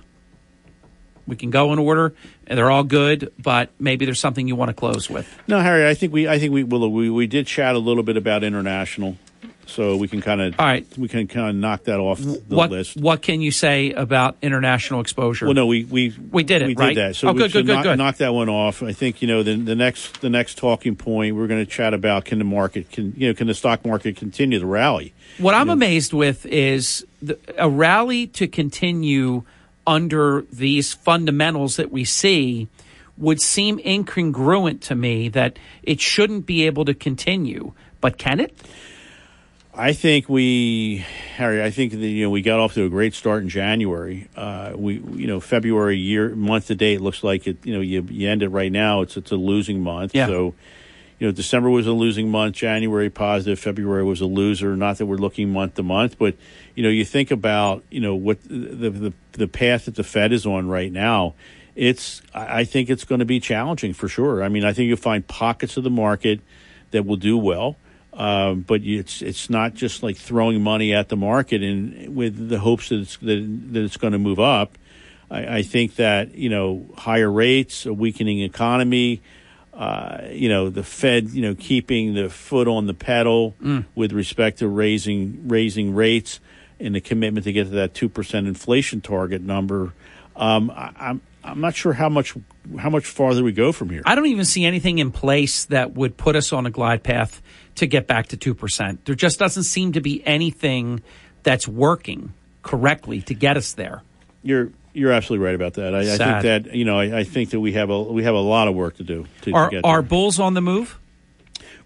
We 1.25 1.35
can 1.35 1.49
go 1.49 1.71
in 1.73 1.79
order, 1.79 2.13
and 2.47 2.57
they're 2.57 2.71
all 2.71 2.83
good, 2.83 3.31
but 3.39 3.69
maybe 3.79 4.05
there's 4.05 4.19
something 4.19 4.47
you 4.47 4.55
want 4.55 4.69
to 4.69 4.73
close 4.73 5.09
with. 5.09 5.27
No, 5.47 5.59
Harry, 5.59 5.87
I 5.87 5.93
think 5.93 6.11
we 6.13 6.27
I 6.27 6.39
think 6.39 6.51
we 6.53 6.63
will 6.63 6.91
we, 6.91 7.09
we 7.09 7.27
did 7.27 7.47
chat 7.47 7.75
a 7.75 7.79
little 7.79 8.03
bit 8.03 8.17
about 8.17 8.43
international, 8.43 9.17
so 9.65 9.95
we 9.95 10.07
can 10.07 10.21
kind 10.21 10.41
of 10.41 10.59
all 10.59 10.65
right 10.65 10.85
we 10.97 11.07
can 11.07 11.27
kind 11.27 11.49
of 11.49 11.55
knock 11.55 11.85
that 11.85 11.99
off 11.99 12.19
the 12.19 12.41
what 12.49 12.69
list. 12.69 12.97
what 12.97 13.21
can 13.21 13.41
you 13.41 13.51
say 13.51 13.91
about 13.91 14.37
international 14.41 14.99
exposure? 14.99 15.45
Well, 15.45 15.55
no, 15.55 15.65
we 15.65 15.85
we 15.85 16.15
we 16.31 16.43
did 16.43 16.61
it 16.61 16.67
we 16.67 16.75
right. 16.75 16.93
did 16.93 16.97
that. 16.97 17.15
So 17.15 17.29
oh, 17.29 17.33
we 17.33 17.39
good, 17.39 17.51
should 17.51 17.65
good, 17.65 17.67
good, 17.67 17.73
knock, 17.75 17.83
good. 17.83 17.97
knock 17.97 18.17
that 18.17 18.33
one 18.33 18.49
off. 18.49 18.83
I 18.83 18.93
think 18.93 19.21
you 19.21 19.27
know 19.27 19.43
the 19.43 19.55
the 19.55 19.75
next 19.75 20.21
the 20.21 20.29
next 20.29 20.57
talking 20.57 20.95
point 20.95 21.35
we're 21.35 21.47
going 21.47 21.63
to 21.63 21.69
chat 21.69 21.93
about 21.93 22.25
can 22.25 22.39
the 22.39 22.45
market 22.45 22.91
can 22.91 23.13
you 23.15 23.29
know 23.29 23.33
can 23.33 23.47
the 23.47 23.53
stock 23.53 23.85
market 23.85 24.17
continue 24.17 24.59
to 24.59 24.65
rally? 24.65 25.13
What 25.37 25.55
I'm 25.55 25.69
amazed 25.69 26.13
with 26.13 26.45
is 26.45 27.05
the, 27.21 27.39
a 27.57 27.69
rally 27.69 28.27
to 28.27 28.47
continue 28.47 29.43
under 29.85 30.45
these 30.51 30.93
fundamentals 30.93 31.75
that 31.75 31.91
we 31.91 32.05
see 32.05 32.67
would 33.17 33.41
seem 33.41 33.77
incongruent 33.79 34.81
to 34.81 34.95
me 34.95 35.29
that 35.29 35.57
it 35.83 35.99
shouldn't 35.99 36.45
be 36.45 36.65
able 36.65 36.85
to 36.85 36.93
continue. 36.93 37.73
But 38.01 38.17
can 38.17 38.39
it? 38.39 38.55
I 39.75 39.93
think 39.93 40.29
we, 40.29 41.03
Harry. 41.35 41.63
I 41.63 41.71
think 41.71 41.93
that 41.93 41.97
you 41.97 42.23
know 42.23 42.29
we 42.29 42.41
got 42.41 42.59
off 42.59 42.75
to 42.75 42.85
a 42.85 42.89
great 42.89 43.15
start 43.15 43.41
in 43.41 43.49
January. 43.49 44.27
Uh, 44.35 44.73
we, 44.75 44.95
you 44.95 45.25
know, 45.25 45.39
February 45.39 45.97
year 45.97 46.35
month 46.35 46.67
to 46.67 46.75
date 46.75 47.01
looks 47.01 47.23
like 47.23 47.47
it. 47.47 47.65
You 47.65 47.73
know, 47.73 47.81
you 47.81 48.05
you 48.09 48.29
end 48.29 48.43
it 48.43 48.49
right 48.49 48.71
now. 48.71 49.01
It's 49.01 49.17
it's 49.17 49.31
a 49.31 49.35
losing 49.35 49.81
month. 49.81 50.13
Yeah. 50.13 50.27
So, 50.27 50.53
you 51.17 51.27
know, 51.27 51.31
December 51.31 51.71
was 51.71 51.87
a 51.87 51.91
losing 51.91 52.29
month. 52.29 52.55
January 52.55 53.09
positive. 53.09 53.57
February 53.59 54.03
was 54.03 54.21
a 54.21 54.27
loser. 54.27 54.75
Not 54.75 54.99
that 54.99 55.07
we're 55.07 55.17
looking 55.17 55.49
month 55.49 55.73
to 55.75 55.83
month, 55.83 56.19
but 56.19 56.35
you 56.75 56.83
know, 56.83 56.89
you 56.89 57.05
think 57.05 57.31
about 57.31 57.83
you 57.89 57.99
know 57.99 58.15
what 58.15 58.41
the 58.43 58.89
the 58.89 59.13
the 59.33 59.47
path 59.47 59.85
that 59.85 59.95
the 59.95 60.03
Fed 60.03 60.31
is 60.33 60.45
on 60.45 60.67
right 60.67 60.91
now. 60.91 61.33
It's 61.75 62.21
I 62.33 62.63
think 62.65 62.89
it's 62.89 63.03
going 63.03 63.19
to 63.19 63.25
be 63.25 63.39
challenging 63.39 63.93
for 63.93 64.07
sure. 64.07 64.43
I 64.43 64.49
mean, 64.49 64.63
I 64.63 64.73
think 64.73 64.87
you'll 64.87 64.97
find 64.97 65.27
pockets 65.27 65.75
of 65.77 65.83
the 65.83 65.89
market 65.89 66.39
that 66.91 67.05
will 67.05 67.15
do 67.17 67.37
well. 67.37 67.77
Um, 68.13 68.61
but 68.61 68.81
it's 68.83 69.23
it's 69.23 69.49
not 69.49 69.73
just 69.73 70.03
like 70.03 70.15
throwing 70.17 70.61
money 70.61 70.93
at 70.93 71.09
the 71.09 71.15
market 71.15 71.63
and 71.63 72.15
with 72.15 72.49
the 72.49 72.59
hopes 72.59 72.89
that 72.89 72.99
it's 72.99 73.17
that, 73.17 73.73
that 73.73 73.83
it's 73.83 73.97
going 73.97 74.13
to 74.13 74.19
move 74.19 74.39
up. 74.39 74.77
I, 75.31 75.57
I 75.57 75.61
think 75.63 75.95
that 75.95 76.35
you 76.35 76.49
know 76.49 76.85
higher 76.95 77.31
rates, 77.31 77.87
a 77.87 77.93
weakening 77.93 78.41
economy, 78.41 79.23
uh, 79.73 80.27
you 80.29 80.47
know 80.47 80.69
the 80.69 80.83
Fed, 80.83 81.31
you 81.31 81.41
know 81.41 81.55
keeping 81.55 82.13
the 82.13 82.29
foot 82.29 82.67
on 82.67 82.85
the 82.85 82.93
pedal 82.93 83.55
Mm. 83.59 83.85
with 83.95 84.11
respect 84.13 84.59
to 84.59 84.67
raising 84.67 85.47
raising 85.47 85.95
rates 85.95 86.39
and 86.83 86.95
the 86.95 87.01
commitment 87.01 87.45
to 87.45 87.53
get 87.53 87.65
to 87.65 87.71
that 87.71 87.93
two 87.93 88.09
percent 88.09 88.47
inflation 88.47 89.01
target 89.01 89.41
number. 89.41 89.93
Um, 90.35 90.71
I, 90.71 90.91
I'm 90.97 91.21
I'm 91.43 91.61
not 91.61 91.75
sure 91.75 91.93
how 91.93 92.09
much 92.09 92.35
how 92.77 92.89
much 92.89 93.05
farther 93.05 93.43
we 93.43 93.51
go 93.51 93.71
from 93.71 93.89
here. 93.89 94.01
I 94.05 94.15
don't 94.15 94.27
even 94.27 94.45
see 94.45 94.65
anything 94.65 94.99
in 94.99 95.11
place 95.11 95.65
that 95.65 95.93
would 95.93 96.17
put 96.17 96.35
us 96.35 96.53
on 96.53 96.65
a 96.65 96.71
glide 96.71 97.03
path 97.03 97.41
to 97.75 97.87
get 97.87 98.07
back 98.07 98.27
to 98.27 98.37
2%. 98.37 98.99
There 99.05 99.15
just 99.15 99.39
doesn't 99.39 99.63
seem 99.63 99.93
to 99.93 100.01
be 100.01 100.25
anything 100.25 101.01
that's 101.41 101.67
working 101.67 102.33
correctly 102.61 103.21
to 103.23 103.33
get 103.33 103.57
us 103.57 103.73
there. 103.73 104.03
You're 104.41 104.71
you're 104.93 105.11
absolutely 105.11 105.45
right 105.45 105.55
about 105.55 105.73
that. 105.75 105.95
I, 105.95 105.99
I 106.01 106.17
think 106.17 106.43
that 106.43 106.75
you 106.75 106.85
know 106.85 106.99
I, 106.99 107.19
I 107.19 107.23
think 107.23 107.49
that 107.51 107.59
we 107.59 107.73
have 107.73 107.89
a 107.89 108.01
we 108.01 108.23
have 108.23 108.35
a 108.35 108.39
lot 108.39 108.67
of 108.67 108.75
work 108.75 108.97
to 108.97 109.03
do 109.03 109.25
to, 109.41 109.51
to 109.51 109.55
Are, 109.55 109.69
get 109.69 109.85
are 109.85 110.01
bulls 110.01 110.39
on 110.39 110.53
the 110.53 110.61
move? 110.61 110.99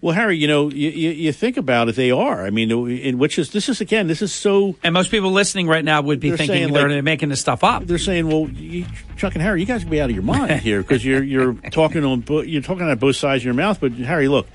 Well, 0.00 0.14
Harry, 0.14 0.36
you 0.36 0.46
know 0.46 0.70
you, 0.70 0.90
you, 0.90 1.10
you 1.10 1.32
think 1.32 1.56
about 1.56 1.88
it, 1.88 1.96
they 1.96 2.10
are. 2.12 2.44
I 2.46 2.50
mean, 2.50 2.70
in 2.88 3.18
which 3.18 3.38
is 3.38 3.50
this 3.50 3.68
is 3.68 3.80
again 3.80 4.06
this 4.06 4.22
is 4.22 4.32
so. 4.32 4.76
And 4.84 4.94
most 4.94 5.10
people 5.10 5.32
listening 5.32 5.66
right 5.66 5.84
now 5.84 6.00
would 6.02 6.20
be 6.20 6.28
They're 6.30 6.36
thinking 6.38 6.56
saying, 6.56 6.72
they're 6.72 6.88
like- 6.88 7.04
making 7.04 7.30
this 7.30 7.40
stuff 7.40 7.64
up. 7.64 7.84
They're 7.84 7.98
saying, 7.98 8.28
well, 8.28 8.48
you, 8.48 8.86
Chuck 9.16 9.34
and 9.34 9.42
Harry, 9.42 9.60
you 9.60 9.66
guys 9.66 9.82
can 9.82 9.90
be 9.90 10.00
out 10.00 10.08
of 10.10 10.14
your 10.14 10.24
mind 10.24 10.52
here 10.62 10.82
because 10.82 11.04
you're 11.04 11.22
you're 11.22 11.54
talking 11.72 12.04
on 12.04 12.24
you're 12.46 12.62
talking 12.62 12.88
out 12.88 13.00
both 13.00 13.16
sides 13.16 13.40
of 13.42 13.46
your 13.46 13.54
mouth. 13.54 13.80
But 13.80 13.92
Harry, 13.92 14.28
look, 14.28 14.46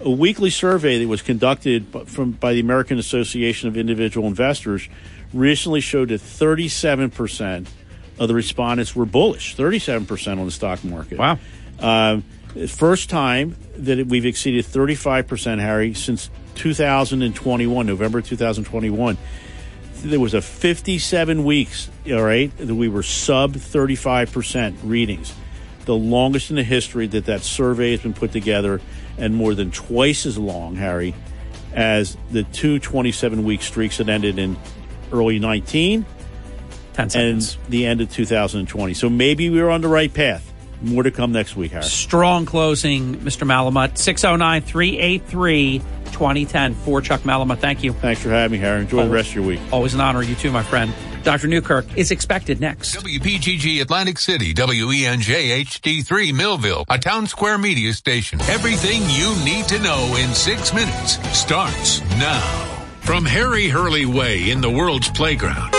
a 0.00 0.10
weekly 0.10 0.50
survey 0.50 0.98
that 0.98 1.06
was 1.08 1.22
conducted 1.22 1.86
from 2.06 2.32
by 2.32 2.54
the 2.54 2.60
American 2.60 2.98
Association 2.98 3.68
of 3.68 3.76
Individual 3.76 4.26
Investors 4.26 4.88
recently 5.32 5.80
showed 5.80 6.08
that 6.08 6.20
37 6.20 7.10
percent 7.10 7.68
of 8.18 8.26
the 8.26 8.34
respondents 8.34 8.96
were 8.96 9.06
bullish. 9.06 9.54
37 9.54 10.06
percent 10.06 10.40
on 10.40 10.46
the 10.46 10.52
stock 10.52 10.82
market. 10.82 11.16
Wow. 11.18 11.38
Um, 11.78 12.24
first 12.68 13.10
time 13.10 13.56
that 13.76 14.06
we've 14.06 14.26
exceeded 14.26 14.64
35 14.64 15.26
percent, 15.26 15.60
Harry, 15.60 15.94
since 15.94 16.30
2021, 16.56 17.86
November 17.86 18.20
2021 18.20 19.16
there 20.02 20.20
was 20.20 20.34
a 20.34 20.40
57 20.40 21.44
weeks, 21.44 21.90
all 22.10 22.22
right, 22.22 22.56
that 22.58 22.74
we 22.74 22.88
were 22.88 23.02
sub 23.02 23.54
35% 23.54 24.76
readings. 24.82 25.34
The 25.84 25.94
longest 25.94 26.50
in 26.50 26.56
the 26.56 26.62
history 26.62 27.06
that 27.08 27.26
that 27.26 27.42
survey 27.42 27.92
has 27.92 28.00
been 28.00 28.14
put 28.14 28.32
together, 28.32 28.80
and 29.18 29.34
more 29.34 29.54
than 29.54 29.70
twice 29.70 30.26
as 30.26 30.38
long, 30.38 30.76
Harry, 30.76 31.14
as 31.72 32.16
the 32.30 32.44
two 32.44 32.78
27 32.78 33.44
week 33.44 33.62
streaks 33.62 33.98
that 33.98 34.08
ended 34.08 34.38
in 34.38 34.56
early 35.12 35.38
19 35.38 36.06
and 36.96 37.56
the 37.68 37.86
end 37.86 38.00
of 38.00 38.10
2020. 38.12 38.94
So 38.94 39.08
maybe 39.08 39.48
we 39.50 39.62
were 39.62 39.70
on 39.70 39.80
the 39.80 39.88
right 39.88 40.12
path. 40.12 40.49
More 40.82 41.02
to 41.02 41.10
come 41.10 41.32
next 41.32 41.56
week, 41.56 41.72
Harry. 41.72 41.84
Strong 41.84 42.46
closing, 42.46 43.16
Mr. 43.16 43.46
Malamut. 43.46 43.98
609 43.98 44.62
383 44.62 45.78
2010 46.12 46.74
for 46.74 47.00
Chuck 47.00 47.20
Malamut. 47.22 47.58
Thank 47.58 47.82
you. 47.82 47.92
Thanks 47.92 48.22
for 48.22 48.30
having 48.30 48.58
me, 48.58 48.64
Harry. 48.64 48.80
Enjoy 48.82 49.04
the 49.04 49.10
rest 49.10 49.30
of 49.30 49.36
your 49.36 49.44
week. 49.44 49.60
Always 49.72 49.94
an 49.94 50.00
honor. 50.00 50.22
You 50.22 50.34
too, 50.34 50.50
my 50.50 50.62
friend. 50.62 50.92
Dr. 51.22 51.48
Newkirk 51.48 51.98
is 51.98 52.10
expected 52.10 52.60
next. 52.60 52.96
WPGG 52.96 53.80
Atlantic 53.82 54.18
City, 54.18 54.50
E 54.50 54.54
WENJ 54.54 55.64
HD3 55.64 56.34
Millville, 56.34 56.84
a 56.88 56.98
town 56.98 57.26
square 57.26 57.58
media 57.58 57.92
station. 57.92 58.40
Everything 58.42 59.02
you 59.08 59.34
need 59.44 59.66
to 59.68 59.78
know 59.80 60.16
in 60.18 60.32
six 60.32 60.72
minutes 60.72 61.18
starts 61.36 62.00
now. 62.18 62.66
From 63.00 63.24
Harry 63.24 63.68
Hurley 63.68 64.06
Way 64.06 64.50
in 64.50 64.60
the 64.60 64.70
world's 64.70 65.10
playground 65.10 65.74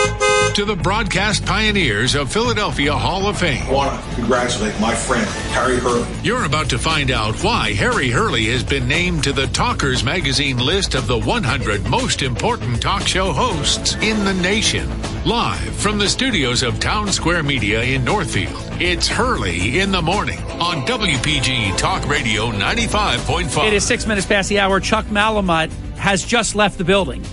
to 0.55 0.65
the 0.65 0.75
broadcast 0.75 1.45
pioneers 1.45 2.13
of 2.13 2.31
Philadelphia 2.31 2.93
Hall 2.93 3.27
of 3.27 3.37
Fame. 3.37 3.63
I 3.67 3.71
want 3.71 4.03
to 4.03 4.15
congratulate 4.15 4.77
my 4.81 4.93
friend, 4.93 5.25
Harry 5.53 5.77
Hurley. 5.77 6.07
You're 6.23 6.43
about 6.43 6.69
to 6.71 6.77
find 6.77 7.09
out 7.09 7.41
why 7.41 7.71
Harry 7.71 8.09
Hurley 8.09 8.45
has 8.47 8.61
been 8.61 8.87
named 8.87 9.23
to 9.23 9.33
the 9.33 9.47
Talkers 9.47 10.03
Magazine 10.03 10.57
list 10.57 10.93
of 10.93 11.07
the 11.07 11.17
100 11.17 11.87
most 11.89 12.21
important 12.21 12.81
talk 12.81 13.07
show 13.07 13.31
hosts 13.31 13.95
in 13.95 14.25
the 14.25 14.33
nation. 14.33 14.89
Live 15.23 15.73
from 15.75 15.97
the 15.97 16.09
studios 16.09 16.63
of 16.63 16.79
Town 16.79 17.11
Square 17.11 17.43
Media 17.43 17.81
in 17.83 18.03
Northfield, 18.03 18.61
it's 18.81 19.07
Hurley 19.07 19.79
in 19.79 19.91
the 19.91 20.01
morning 20.01 20.39
on 20.59 20.85
WPG 20.85 21.77
Talk 21.77 22.05
Radio 22.09 22.51
95.5. 22.51 23.67
It 23.67 23.73
is 23.73 23.85
six 23.85 24.05
minutes 24.05 24.27
past 24.27 24.49
the 24.49 24.59
hour. 24.59 24.79
Chuck 24.81 25.05
Malamut 25.05 25.71
has 25.95 26.25
just 26.25 26.55
left 26.55 26.77
the 26.77 26.83
building. 26.83 27.23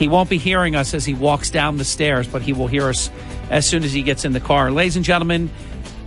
He 0.00 0.08
won't 0.08 0.30
be 0.30 0.38
hearing 0.38 0.74
us 0.74 0.94
as 0.94 1.04
he 1.04 1.12
walks 1.12 1.50
down 1.50 1.76
the 1.76 1.84
stairs, 1.84 2.26
but 2.26 2.40
he 2.40 2.54
will 2.54 2.68
hear 2.68 2.88
us 2.88 3.10
as 3.50 3.66
soon 3.66 3.84
as 3.84 3.92
he 3.92 4.00
gets 4.00 4.24
in 4.24 4.32
the 4.32 4.40
car. 4.40 4.70
Ladies 4.70 4.96
and 4.96 5.04
gentlemen, 5.04 5.50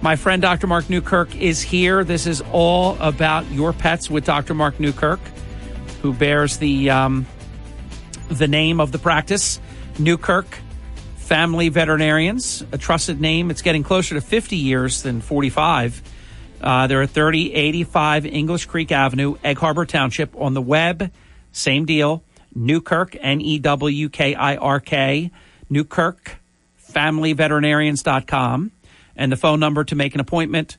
my 0.01 0.15
friend 0.15 0.41
Dr. 0.41 0.65
Mark 0.65 0.89
Newkirk 0.89 1.35
is 1.35 1.61
here. 1.61 2.03
This 2.03 2.25
is 2.25 2.41
all 2.51 2.97
about 2.99 3.49
your 3.51 3.71
pets 3.71 4.09
with 4.09 4.25
Dr. 4.25 4.55
Mark 4.55 4.79
Newkirk, 4.79 5.19
who 6.01 6.11
bears 6.11 6.57
the 6.57 6.89
um, 6.89 7.27
the 8.29 8.47
name 8.47 8.79
of 8.79 8.91
the 8.91 8.97
practice, 8.97 9.59
Newkirk 9.99 10.47
Family 11.17 11.69
Veterinarians, 11.69 12.65
a 12.71 12.79
trusted 12.79 13.21
name. 13.21 13.51
It's 13.51 13.61
getting 13.61 13.83
closer 13.83 14.15
to 14.15 14.21
50 14.21 14.55
years 14.55 15.03
than 15.03 15.21
45. 15.21 16.01
Uh, 16.59 16.87
they're 16.87 17.03
at 17.03 17.11
3085 17.11 18.25
English 18.25 18.65
Creek 18.65 18.91
Avenue, 18.91 19.35
Egg 19.43 19.59
Harbor 19.59 19.85
Township. 19.85 20.35
On 20.35 20.55
the 20.55 20.63
web, 20.63 21.11
same 21.51 21.85
deal. 21.85 22.23
Newkirk, 22.55 23.15
N 23.19 23.41
E 23.41 23.59
W 23.59 24.09
K 24.09 24.35
I 24.35 24.55
R 24.55 24.79
K 24.79 25.31
Newkirk, 25.69 26.37
familyveterinarians.com. 26.91 28.71
And 29.15 29.31
the 29.31 29.37
phone 29.37 29.59
number 29.59 29.83
to 29.83 29.95
make 29.95 30.15
an 30.15 30.21
appointment, 30.21 30.77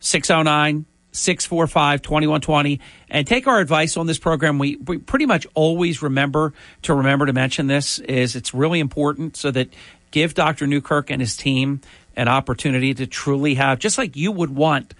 609 0.00 0.86
645 1.12 2.02
2120. 2.02 2.80
And 3.08 3.26
take 3.26 3.46
our 3.46 3.60
advice 3.60 3.96
on 3.96 4.06
this 4.06 4.18
program. 4.18 4.58
We, 4.58 4.76
we 4.76 4.98
pretty 4.98 5.26
much 5.26 5.46
always 5.54 6.02
remember 6.02 6.52
to 6.82 6.94
remember 6.94 7.26
to 7.26 7.32
mention 7.32 7.66
this 7.66 7.98
is 8.00 8.36
it's 8.36 8.52
really 8.52 8.80
important 8.80 9.36
so 9.36 9.50
that 9.50 9.70
give 10.10 10.34
Dr. 10.34 10.66
Newkirk 10.66 11.10
and 11.10 11.20
his 11.20 11.36
team 11.36 11.80
an 12.16 12.28
opportunity 12.28 12.94
to 12.94 13.06
truly 13.06 13.54
have, 13.54 13.78
just 13.78 13.98
like 13.98 14.16
you 14.16 14.32
would 14.32 14.54
want 14.54 14.94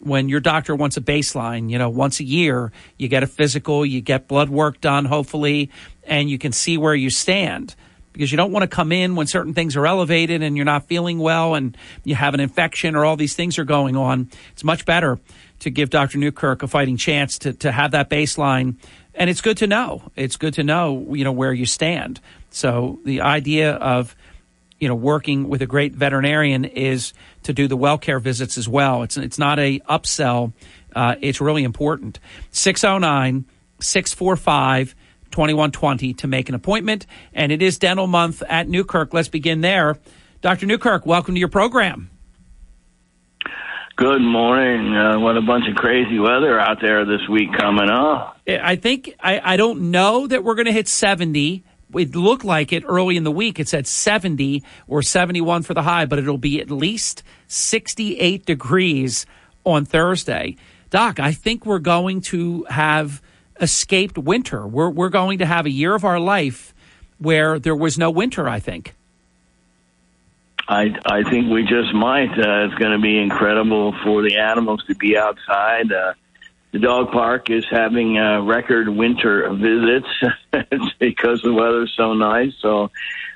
when 0.00 0.28
your 0.28 0.40
doctor 0.40 0.74
wants 0.74 0.96
a 0.96 1.00
baseline, 1.00 1.70
you 1.70 1.78
know, 1.78 1.88
once 1.88 2.20
a 2.20 2.24
year, 2.24 2.72
you 2.96 3.08
get 3.08 3.22
a 3.22 3.26
physical, 3.26 3.84
you 3.84 4.00
get 4.00 4.28
blood 4.28 4.48
work 4.48 4.80
done, 4.80 5.04
hopefully, 5.04 5.70
and 6.04 6.30
you 6.30 6.38
can 6.38 6.52
see 6.52 6.78
where 6.78 6.94
you 6.94 7.10
stand 7.10 7.74
because 8.18 8.32
you 8.32 8.36
don't 8.36 8.50
want 8.50 8.64
to 8.64 8.68
come 8.68 8.90
in 8.90 9.14
when 9.14 9.28
certain 9.28 9.54
things 9.54 9.76
are 9.76 9.86
elevated 9.86 10.42
and 10.42 10.56
you're 10.56 10.64
not 10.64 10.88
feeling 10.88 11.20
well 11.20 11.54
and 11.54 11.76
you 12.02 12.16
have 12.16 12.34
an 12.34 12.40
infection 12.40 12.96
or 12.96 13.04
all 13.04 13.16
these 13.16 13.34
things 13.34 13.58
are 13.58 13.64
going 13.64 13.96
on. 13.96 14.28
It's 14.52 14.64
much 14.64 14.84
better 14.84 15.20
to 15.60 15.70
give 15.70 15.90
Dr. 15.90 16.18
Newkirk 16.18 16.64
a 16.64 16.66
fighting 16.66 16.96
chance 16.96 17.38
to, 17.38 17.52
to 17.54 17.70
have 17.70 17.92
that 17.92 18.10
baseline. 18.10 18.74
And 19.14 19.30
it's 19.30 19.40
good 19.40 19.58
to 19.58 19.68
know. 19.68 20.10
It's 20.16 20.36
good 20.36 20.54
to 20.54 20.64
know, 20.64 21.14
you 21.14 21.22
know, 21.22 21.30
where 21.30 21.52
you 21.52 21.64
stand. 21.64 22.20
So 22.50 22.98
the 23.04 23.20
idea 23.20 23.74
of, 23.74 24.16
you 24.80 24.88
know, 24.88 24.96
working 24.96 25.48
with 25.48 25.62
a 25.62 25.66
great 25.66 25.94
veterinarian 25.94 26.64
is 26.64 27.12
to 27.48 27.54
do 27.54 27.66
the 27.66 27.76
well 27.76 27.96
care 27.98 28.20
visits 28.20 28.58
as 28.58 28.68
well. 28.68 29.02
It's, 29.02 29.16
it's 29.16 29.38
not 29.38 29.58
a 29.58 29.80
upsell. 29.80 30.52
Uh, 30.94 31.16
it's 31.20 31.40
really 31.40 31.64
important. 31.64 32.20
609 32.50 33.46
645 33.80 34.94
2120 35.30 36.14
to 36.14 36.26
make 36.26 36.48
an 36.48 36.54
appointment. 36.54 37.06
And 37.32 37.50
it 37.50 37.62
is 37.62 37.78
dental 37.78 38.06
month 38.06 38.42
at 38.48 38.68
Newkirk. 38.68 39.14
Let's 39.14 39.28
begin 39.28 39.62
there. 39.62 39.98
Dr. 40.42 40.66
Newkirk, 40.66 41.06
welcome 41.06 41.34
to 41.34 41.38
your 41.38 41.48
program. 41.48 42.10
Good 43.96 44.20
morning. 44.20 44.94
Uh, 44.94 45.18
what 45.18 45.36
a 45.36 45.42
bunch 45.42 45.64
of 45.68 45.74
crazy 45.74 46.18
weather 46.18 46.60
out 46.60 46.78
there 46.82 47.04
this 47.04 47.26
week 47.28 47.48
coming 47.58 47.90
up. 47.90 48.38
I 48.46 48.76
think, 48.76 49.14
I, 49.20 49.40
I 49.54 49.56
don't 49.56 49.90
know 49.90 50.26
that 50.26 50.44
we're 50.44 50.54
going 50.54 50.66
to 50.66 50.72
hit 50.72 50.86
70. 50.86 51.64
It 51.94 52.14
looked 52.14 52.44
like 52.44 52.72
it 52.72 52.84
early 52.86 53.16
in 53.16 53.24
the 53.24 53.30
week. 53.30 53.58
It 53.58 53.68
said 53.68 53.86
70 53.86 54.62
or 54.86 55.02
71 55.02 55.62
for 55.62 55.74
the 55.74 55.82
high, 55.82 56.04
but 56.06 56.18
it'll 56.18 56.38
be 56.38 56.60
at 56.60 56.70
least 56.70 57.22
68 57.46 58.44
degrees 58.44 59.26
on 59.64 59.84
Thursday. 59.84 60.56
Doc, 60.90 61.18
I 61.20 61.32
think 61.32 61.64
we're 61.64 61.78
going 61.78 62.20
to 62.22 62.64
have 62.64 63.22
escaped 63.60 64.18
winter. 64.18 64.66
We're, 64.66 64.90
we're 64.90 65.08
going 65.08 65.38
to 65.38 65.46
have 65.46 65.66
a 65.66 65.70
year 65.70 65.94
of 65.94 66.04
our 66.04 66.20
life 66.20 66.74
where 67.18 67.58
there 67.58 67.76
was 67.76 67.98
no 67.98 68.10
winter, 68.10 68.48
I 68.48 68.60
think. 68.60 68.94
I 70.68 70.94
I 71.06 71.22
think 71.22 71.50
we 71.50 71.62
just 71.62 71.94
might. 71.94 72.30
Uh, 72.30 72.66
it's 72.66 72.74
going 72.74 72.92
to 72.92 72.98
be 72.98 73.18
incredible 73.18 73.94
for 74.04 74.20
the 74.22 74.36
animals 74.36 74.84
to 74.86 74.94
be 74.94 75.16
outside. 75.16 75.90
Uh, 75.90 76.12
the 76.72 76.78
dog 76.78 77.10
park 77.12 77.48
is 77.50 77.64
having 77.70 78.18
uh, 78.18 78.42
record 78.42 78.88
winter 78.88 79.50
visits 79.54 80.08
because 80.98 81.40
the 81.42 81.52
weather's 81.52 81.94
so 81.96 82.12
nice. 82.12 82.52
So, 82.60 82.90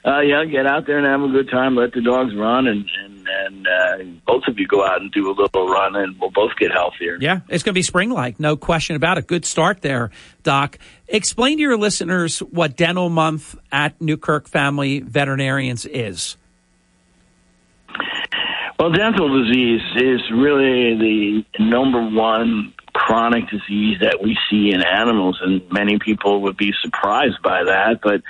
uh, 0.05 0.21
yeah, 0.21 0.45
get 0.45 0.67
out 0.67 0.87
there 0.87 0.99
and 0.99 1.07
have 1.07 1.23
a 1.23 1.33
good 1.33 1.51
time. 1.51 1.75
Let 1.75 1.93
the 1.93 2.03
dogs 2.03 2.35
run, 2.35 2.67
and 2.67 2.85
and, 3.03 3.27
and 3.27 3.67
uh, 3.67 4.05
both 4.27 4.43
of 4.49 4.59
you 4.59 4.67
go 4.67 4.85
out 4.85 5.01
and 5.01 5.11
do 5.13 5.31
a 5.31 5.33
little 5.33 5.69
run, 5.69 5.97
and 5.97 6.19
we'll 6.21 6.31
both 6.31 6.57
get 6.59 6.73
healthier. 6.73 7.17
Yeah, 7.21 7.41
it's 7.49 7.63
going 7.63 7.73
to 7.73 7.79
be 7.79 7.83
spring 7.83 8.11
like, 8.11 8.39
no 8.39 8.57
question 8.57 8.97
about 8.97 9.17
it. 9.17 9.27
Good 9.27 9.47
start 9.47 9.81
there, 9.81 10.11
Doc. 10.43 10.79
Explain 11.09 11.57
to 11.57 11.63
your 11.63 11.79
listeners 11.79 12.41
what 12.41 12.77
Dental 12.77 13.09
Month 13.09 13.57
at 13.71 13.99
Newkirk 14.01 14.49
Family 14.49 15.01
Veterinarians 15.01 15.87
is. 15.87 16.37
Well, 18.79 18.91
dental 18.91 19.45
disease 19.45 19.81
is 19.95 20.21
really 20.33 20.99
the 20.99 21.45
number 21.61 22.03
one 22.05 22.75
chronic 22.93 23.49
disease 23.49 23.99
that 24.01 24.23
we 24.23 24.37
see 24.51 24.73
in 24.73 24.83
animals, 24.83 25.41
and 25.43 25.63
many 25.71 25.99
people 25.99 26.43
would 26.43 26.57
be 26.57 26.73
surprised 26.83 27.43
by 27.43 27.65
that. 27.65 28.01
But 28.03 28.23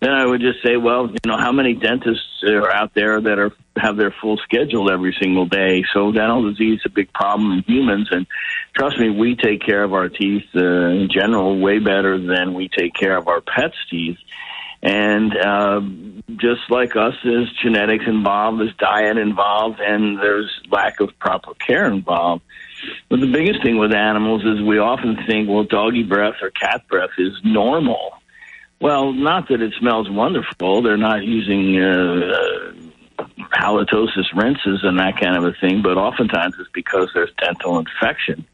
then 0.00 0.12
I 0.12 0.24
would 0.24 0.40
just 0.40 0.62
say, 0.62 0.76
well, 0.76 1.08
you 1.08 1.18
know, 1.26 1.38
how 1.38 1.52
many 1.52 1.74
dentists 1.74 2.42
are 2.44 2.70
out 2.70 2.94
there 2.94 3.20
that 3.20 3.38
are 3.38 3.52
have 3.76 3.96
their 3.96 4.14
full 4.20 4.36
schedule 4.38 4.90
every 4.90 5.16
single 5.20 5.46
day? 5.46 5.84
So 5.92 6.12
dental 6.12 6.50
disease 6.50 6.80
is 6.80 6.86
a 6.86 6.90
big 6.90 7.12
problem 7.12 7.52
in 7.52 7.64
humans, 7.66 8.08
and 8.10 8.26
trust 8.74 8.98
me, 8.98 9.10
we 9.10 9.34
take 9.34 9.62
care 9.62 9.82
of 9.82 9.94
our 9.94 10.08
teeth 10.08 10.44
uh, 10.54 10.60
in 10.60 11.08
general 11.10 11.58
way 11.58 11.78
better 11.78 12.18
than 12.18 12.54
we 12.54 12.68
take 12.68 12.94
care 12.94 13.16
of 13.16 13.28
our 13.28 13.40
pets' 13.40 13.76
teeth. 13.90 14.18
And 14.82 15.34
uh, 15.34 15.80
just 16.36 16.60
like 16.68 16.94
us, 16.94 17.14
there's 17.24 17.50
genetics 17.62 18.04
involved, 18.06 18.60
there's 18.60 18.76
diet 18.76 19.16
involved, 19.16 19.80
and 19.80 20.18
there's 20.18 20.50
lack 20.70 21.00
of 21.00 21.18
proper 21.18 21.54
care 21.54 21.86
involved. 21.86 22.42
But 23.08 23.20
the 23.20 23.30
biggest 23.30 23.62
thing 23.62 23.78
with 23.78 23.92
animals 23.92 24.42
is 24.44 24.62
we 24.62 24.78
often 24.78 25.18
think, 25.26 25.48
well, 25.48 25.64
doggy 25.64 26.02
breath 26.02 26.34
or 26.42 26.50
cat 26.50 26.86
breath 26.88 27.10
is 27.18 27.32
normal. 27.44 28.12
Well, 28.80 29.12
not 29.12 29.48
that 29.48 29.62
it 29.62 29.72
smells 29.78 30.10
wonderful. 30.10 30.82
They're 30.82 30.96
not 30.96 31.24
using 31.24 31.80
uh, 31.80 32.72
halitosis 33.52 34.26
rinses 34.34 34.80
and 34.82 34.98
that 34.98 35.20
kind 35.20 35.36
of 35.36 35.44
a 35.44 35.52
thing, 35.60 35.82
but 35.82 35.96
oftentimes 35.96 36.54
it's 36.58 36.70
because 36.72 37.08
there's 37.14 37.30
dental 37.38 37.78
infection. 37.78 38.46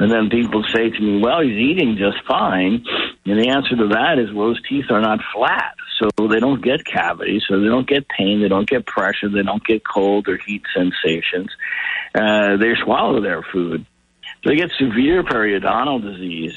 And 0.00 0.12
then 0.12 0.30
people 0.30 0.64
say 0.72 0.90
to 0.90 1.00
me, 1.00 1.20
well, 1.20 1.40
he's 1.40 1.58
eating 1.58 1.96
just 1.98 2.24
fine. 2.26 2.84
And 3.26 3.38
the 3.38 3.48
answer 3.48 3.76
to 3.76 3.88
that 3.88 4.18
is, 4.18 4.32
well, 4.32 4.50
his 4.50 4.62
teeth 4.68 4.86
are 4.90 5.00
not 5.00 5.18
flat. 5.34 5.74
So 5.98 6.28
they 6.28 6.38
don't 6.38 6.62
get 6.62 6.84
cavities, 6.84 7.42
so 7.48 7.60
they 7.60 7.66
don't 7.66 7.88
get 7.88 8.06
pain, 8.08 8.40
they 8.40 8.48
don't 8.48 8.68
get 8.68 8.86
pressure, 8.86 9.28
they 9.28 9.42
don't 9.42 9.64
get 9.66 9.82
cold 9.84 10.28
or 10.28 10.38
heat 10.38 10.62
sensations. 10.72 11.50
Uh, 12.14 12.56
they 12.56 12.74
swallow 12.84 13.20
their 13.20 13.42
food. 13.42 13.84
They 14.44 14.54
get 14.54 14.70
severe 14.78 15.24
periodontal 15.24 16.02
disease. 16.02 16.54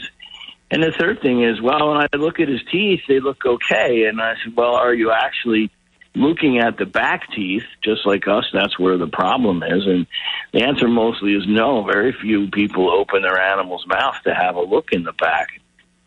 And 0.69 0.83
the 0.83 0.93
third 0.97 1.21
thing 1.21 1.43
is, 1.43 1.59
well, 1.59 1.89
when 1.89 1.97
I 1.97 2.15
look 2.15 2.39
at 2.39 2.47
his 2.47 2.61
teeth, 2.71 3.01
they 3.07 3.19
look 3.19 3.43
okay. 3.45 4.05
And 4.05 4.21
I 4.21 4.35
said, 4.43 4.55
well, 4.55 4.75
are 4.75 4.93
you 4.93 5.11
actually 5.11 5.71
looking 6.15 6.59
at 6.59 6.77
the 6.77 6.85
back 6.85 7.31
teeth, 7.33 7.63
just 7.83 8.05
like 8.05 8.27
us, 8.27 8.45
that's 8.53 8.77
where 8.77 8.97
the 8.97 9.07
problem 9.07 9.63
is. 9.63 9.85
And 9.85 10.07
the 10.53 10.63
answer 10.63 10.87
mostly 10.87 11.33
is 11.33 11.43
no. 11.47 11.83
Very 11.83 12.13
few 12.13 12.49
people 12.49 12.91
open 12.91 13.21
their 13.21 13.39
animal's 13.39 13.85
mouth 13.87 14.15
to 14.23 14.33
have 14.33 14.55
a 14.55 14.61
look 14.61 14.91
in 14.91 15.03
the 15.03 15.13
back. 15.13 15.49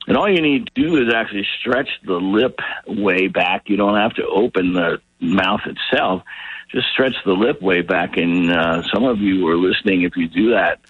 And 0.07 0.17
all 0.17 0.29
you 0.29 0.43
need 0.43 0.67
to 0.67 0.83
do 0.83 0.97
is 0.97 1.13
actually 1.15 1.47
stretch 1.61 1.89
the 2.05 2.15
lip 2.15 2.59
way 2.87 3.29
back. 3.29 3.69
You 3.69 3.77
don't 3.77 3.97
have 3.97 4.15
to 4.15 4.27
open 4.27 4.75
the 4.75 5.01
mouth 5.21 5.63
itself. 5.65 6.23
Just 6.71 6.89
stretch 6.93 7.15
the 7.25 7.33
lip 7.33 7.63
way 7.63 7.81
back. 7.81 8.17
And 8.19 8.53
uh, 8.53 8.83
some 8.93 9.05
of 9.05 9.19
you 9.21 9.41
who 9.41 9.49
are 9.49 9.57
listening, 9.57 10.03
if 10.03 10.17
you 10.17 10.29
do 10.29 10.51
that 10.51 10.81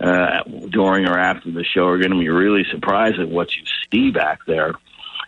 uh, 0.00 0.42
during 0.68 1.06
or 1.06 1.18
after 1.18 1.52
the 1.52 1.64
show, 1.64 1.86
are 1.86 1.98
going 1.98 2.10
to 2.10 2.18
be 2.18 2.28
really 2.28 2.64
surprised 2.72 3.20
at 3.20 3.28
what 3.28 3.54
you 3.54 3.62
see 3.92 4.10
back 4.10 4.40
there. 4.46 4.72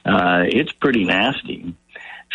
Uh, 0.05 0.43
it's 0.47 0.73
pretty 0.73 1.05
nasty. 1.05 1.75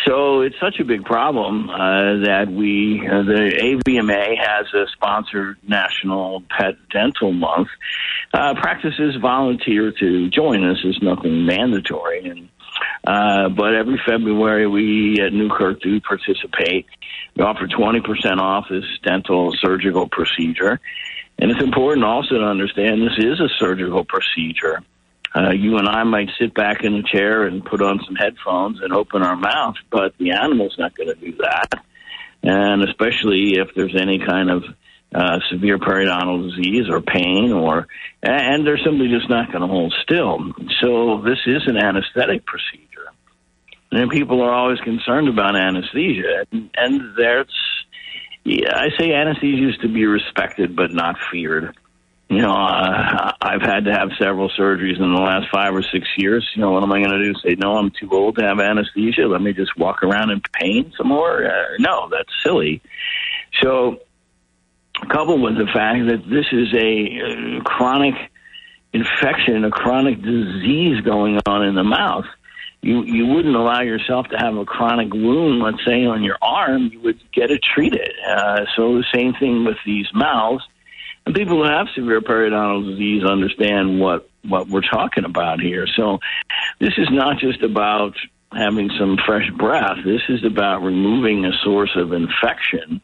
So 0.02 0.40
it's 0.40 0.56
such 0.60 0.80
a 0.80 0.84
big 0.84 1.04
problem 1.04 1.70
uh, 1.70 2.18
that 2.24 2.46
we, 2.50 3.08
uh, 3.08 3.22
the 3.22 3.80
AVMA 3.86 4.36
has 4.36 4.66
a 4.74 4.86
sponsored 4.92 5.56
National 5.66 6.42
Pet 6.50 6.74
Dental 6.90 7.32
Month. 7.32 7.68
Uh, 8.32 8.54
practices 8.54 9.16
volunteer 9.22 9.92
to 9.92 10.28
join 10.28 10.68
us. 10.68 10.78
There's 10.82 11.00
nothing 11.00 11.46
mandatory. 11.46 12.28
And, 12.28 12.48
uh, 13.06 13.48
but 13.50 13.74
every 13.74 13.98
February 14.04 14.66
we 14.66 15.20
at 15.20 15.32
Newkirk 15.32 15.80
do 15.80 16.00
participate. 16.00 16.86
We 17.36 17.44
offer 17.44 17.66
20% 17.66 18.40
off 18.40 18.66
this 18.68 18.84
dental 19.04 19.54
surgical 19.60 20.08
procedure. 20.08 20.80
And 21.38 21.50
it's 21.50 21.62
important 21.62 22.04
also 22.04 22.38
to 22.38 22.44
understand 22.44 23.02
this 23.02 23.18
is 23.18 23.40
a 23.40 23.48
surgical 23.58 24.04
procedure 24.04 24.82
uh, 25.34 25.50
you 25.50 25.76
and 25.78 25.88
I 25.88 26.04
might 26.04 26.28
sit 26.38 26.54
back 26.54 26.84
in 26.84 26.94
a 26.94 27.02
chair 27.02 27.44
and 27.44 27.64
put 27.64 27.82
on 27.82 28.00
some 28.06 28.14
headphones 28.14 28.80
and 28.80 28.92
open 28.92 29.22
our 29.22 29.36
mouth, 29.36 29.74
but 29.90 30.14
the 30.18 30.30
animal's 30.30 30.76
not 30.78 30.94
going 30.96 31.08
to 31.08 31.14
do 31.14 31.36
that. 31.38 31.70
And 32.42 32.84
especially 32.84 33.54
if 33.56 33.74
there's 33.74 33.96
any 33.98 34.18
kind 34.18 34.50
of 34.50 34.64
uh, 35.14 35.38
severe 35.50 35.78
periodontal 35.78 36.50
disease 36.50 36.88
or 36.88 37.00
pain, 37.00 37.52
or 37.52 37.86
and 38.22 38.66
they're 38.66 38.78
simply 38.84 39.08
just 39.08 39.30
not 39.30 39.48
going 39.50 39.62
to 39.62 39.66
hold 39.66 39.94
still. 40.02 40.38
So 40.80 41.22
this 41.24 41.38
is 41.46 41.62
an 41.66 41.76
anesthetic 41.76 42.44
procedure, 42.44 43.06
and 43.92 44.10
people 44.10 44.42
are 44.42 44.52
always 44.52 44.80
concerned 44.80 45.28
about 45.28 45.56
anesthesia, 45.56 46.46
and, 46.50 46.70
and 46.76 47.16
there's 47.16 47.46
yeah, 48.44 48.74
I 48.74 48.88
say 48.98 49.12
anesthesia 49.12 49.70
is 49.70 49.76
to 49.78 49.88
be 49.88 50.04
respected 50.04 50.76
but 50.76 50.92
not 50.92 51.16
feared 51.30 51.76
you 52.28 52.40
know, 52.40 52.52
uh, 52.52 53.32
I've 53.40 53.62
had 53.62 53.84
to 53.84 53.92
have 53.92 54.10
several 54.18 54.48
surgeries 54.50 54.96
in 54.96 55.14
the 55.14 55.20
last 55.20 55.46
five 55.52 55.74
or 55.74 55.82
six 55.82 56.08
years. 56.16 56.48
You 56.54 56.62
know, 56.62 56.70
what 56.70 56.82
am 56.82 56.92
I 56.92 56.98
going 56.98 57.10
to 57.10 57.22
do? 57.22 57.38
Say, 57.40 57.54
no, 57.56 57.76
I'm 57.76 57.90
too 57.90 58.10
old 58.10 58.36
to 58.38 58.44
have 58.44 58.60
anesthesia. 58.60 59.26
Let 59.26 59.42
me 59.42 59.52
just 59.52 59.76
walk 59.76 60.02
around 60.02 60.30
in 60.30 60.40
pain 60.60 60.92
some 60.96 61.08
more? 61.08 61.44
Uh, 61.44 61.76
no, 61.78 62.08
that's 62.10 62.30
silly. 62.42 62.80
So, 63.62 64.00
coupled 65.10 65.42
with 65.42 65.58
the 65.58 65.66
fact 65.72 66.06
that 66.08 66.28
this 66.28 66.46
is 66.50 66.72
a 66.74 67.58
uh, 67.58 67.62
chronic 67.62 68.14
infection, 68.92 69.64
a 69.64 69.70
chronic 69.70 70.22
disease 70.22 71.00
going 71.02 71.40
on 71.46 71.62
in 71.64 71.74
the 71.74 71.84
mouth, 71.84 72.26
you 72.80 73.02
you 73.02 73.26
wouldn't 73.26 73.56
allow 73.56 73.80
yourself 73.80 74.28
to 74.28 74.36
have 74.36 74.56
a 74.56 74.64
chronic 74.64 75.12
wound, 75.12 75.60
let's 75.60 75.84
say 75.86 76.04
on 76.04 76.22
your 76.22 76.36
arm, 76.42 76.90
you 76.92 77.00
would 77.00 77.20
get 77.32 77.50
it 77.50 77.60
treated. 77.62 78.12
Uh, 78.26 78.64
so 78.76 78.94
the 78.96 79.04
same 79.12 79.34
thing 79.34 79.64
with 79.64 79.78
these 79.86 80.06
mouths. 80.14 80.62
And 81.26 81.34
people 81.34 81.62
who 81.62 81.70
have 81.70 81.86
severe 81.94 82.20
periodontal 82.20 82.90
disease 82.90 83.24
understand 83.24 84.00
what 84.00 84.28
what 84.46 84.68
we're 84.68 84.82
talking 84.82 85.24
about 85.24 85.60
here. 85.60 85.86
So 85.96 86.18
this 86.78 86.92
is 86.98 87.08
not 87.10 87.38
just 87.38 87.62
about 87.62 88.14
having 88.52 88.90
some 88.98 89.16
fresh 89.26 89.48
breath. 89.56 89.98
This 90.04 90.20
is 90.28 90.44
about 90.44 90.82
removing 90.82 91.46
a 91.46 91.52
source 91.64 91.96
of 91.96 92.12
infection 92.12 93.00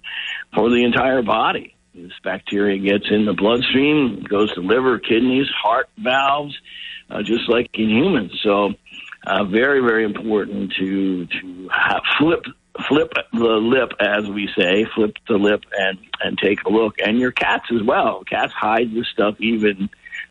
for 0.55 0.69
the 0.69 0.85
entire 0.85 1.23
body. 1.23 1.75
This 1.95 2.13
bacteria 2.23 2.79
gets 2.79 3.07
in 3.11 3.25
the 3.25 3.33
bloodstream, 3.33 4.23
goes 4.23 4.53
to 4.55 4.61
liver, 4.61 4.99
kidneys, 4.99 5.47
heart 5.49 5.89
valves, 5.99 6.57
uh, 7.11 7.23
just 7.23 7.49
like 7.49 7.71
in 7.75 7.89
humans. 7.89 8.33
So, 8.45 8.75
uh, 9.27 9.45
very, 9.45 9.81
very 9.81 10.05
important 10.05 10.73
to 10.79 11.27
to 11.27 11.69
have, 11.69 12.03
flip 12.19 12.45
flip 12.89 13.13
the 13.33 13.39
lip, 13.39 13.93
as 14.01 14.29
we 14.29 14.49
say, 14.57 14.87
flip 14.95 15.17
the 15.29 15.37
lip 15.37 15.65
and 15.77 15.99
and 16.23 16.39
take 16.39 16.65
a 16.65 16.71
look. 16.71 16.97
And 17.05 17.19
your 17.19 17.33
cats 17.33 17.67
as 17.75 17.83
well. 17.83 18.25
Cats 18.25 18.53
hide 18.53 18.95
this 18.95 19.07
stuff 19.09 19.37
even 19.41 19.89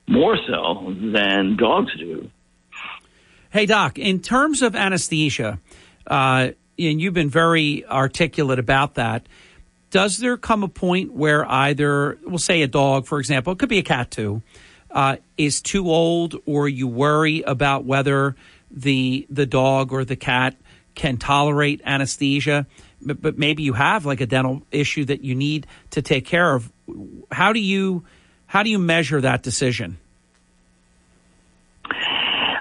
more 0.07 0.37
so 0.47 0.95
than 0.97 1.57
dogs 1.57 1.95
do. 1.97 2.29
Hey, 3.51 3.65
Doc, 3.65 3.97
in 3.97 4.19
terms 4.19 4.61
of 4.61 4.75
anesthesia, 4.75 5.59
uh, 6.05 6.49
and 6.77 7.01
you've 7.01 7.13
been 7.13 7.29
very 7.29 7.85
articulate 7.87 8.59
about 8.59 8.95
that, 8.95 9.27
does 9.89 10.19
there 10.19 10.37
come 10.37 10.63
a 10.63 10.67
point 10.67 11.13
where 11.13 11.49
either, 11.49 12.19
we'll 12.23 12.37
say 12.37 12.61
a 12.61 12.67
dog, 12.67 13.07
for 13.07 13.19
example, 13.19 13.53
it 13.53 13.59
could 13.59 13.69
be 13.69 13.79
a 13.79 13.83
cat 13.83 14.11
too, 14.11 14.43
uh, 14.91 15.17
is 15.37 15.61
too 15.61 15.89
old, 15.89 16.35
or 16.45 16.69
you 16.69 16.87
worry 16.87 17.41
about 17.41 17.85
whether 17.85 18.35
the 18.71 19.25
the 19.31 19.47
dog 19.47 19.91
or 19.91 20.05
the 20.05 20.15
cat 20.15 20.55
can 20.99 21.15
tolerate 21.15 21.81
anesthesia, 21.85 22.67
but, 23.01 23.21
but 23.21 23.37
maybe 23.37 23.63
you 23.63 23.71
have 23.71 24.05
like 24.05 24.19
a 24.19 24.25
dental 24.25 24.61
issue 24.69 25.05
that 25.05 25.23
you 25.23 25.33
need 25.33 25.65
to 25.91 26.01
take 26.01 26.25
care 26.25 26.53
of. 26.53 26.69
How 27.31 27.53
do 27.53 27.61
you 27.61 28.03
how 28.47 28.63
do 28.63 28.69
you 28.69 28.79
measure 28.79 29.21
that 29.21 29.41
decision? 29.41 29.97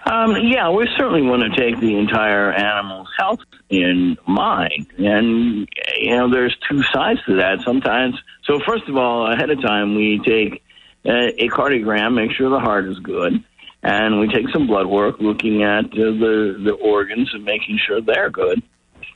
Um, 0.06 0.36
yeah, 0.42 0.70
we 0.70 0.88
certainly 0.96 1.22
want 1.22 1.42
to 1.42 1.50
take 1.60 1.80
the 1.80 1.98
entire 1.98 2.52
animal's 2.52 3.08
health 3.18 3.40
in 3.68 4.16
mind. 4.26 4.86
And, 4.98 5.68
you 5.98 6.16
know, 6.16 6.30
there's 6.30 6.56
two 6.70 6.82
sides 6.94 7.20
to 7.26 7.36
that. 7.36 7.58
Sometimes, 7.64 8.14
so 8.44 8.60
first 8.66 8.88
of 8.88 8.96
all, 8.96 9.30
ahead 9.30 9.50
of 9.50 9.60
time, 9.60 9.96
we 9.96 10.20
take 10.24 10.62
a, 11.04 11.44
a 11.44 11.48
cardiogram, 11.48 12.14
make 12.14 12.32
sure 12.32 12.48
the 12.48 12.60
heart 12.60 12.86
is 12.86 12.98
good. 13.00 13.42
And 13.82 14.20
we 14.20 14.28
take 14.28 14.48
some 14.52 14.66
blood 14.66 14.86
work 14.86 15.16
looking 15.20 15.62
at 15.62 15.84
uh, 15.86 15.96
the, 15.96 16.60
the 16.64 16.72
organs 16.72 17.30
and 17.32 17.44
making 17.44 17.78
sure 17.86 18.00
they're 18.00 18.30
good. 18.30 18.62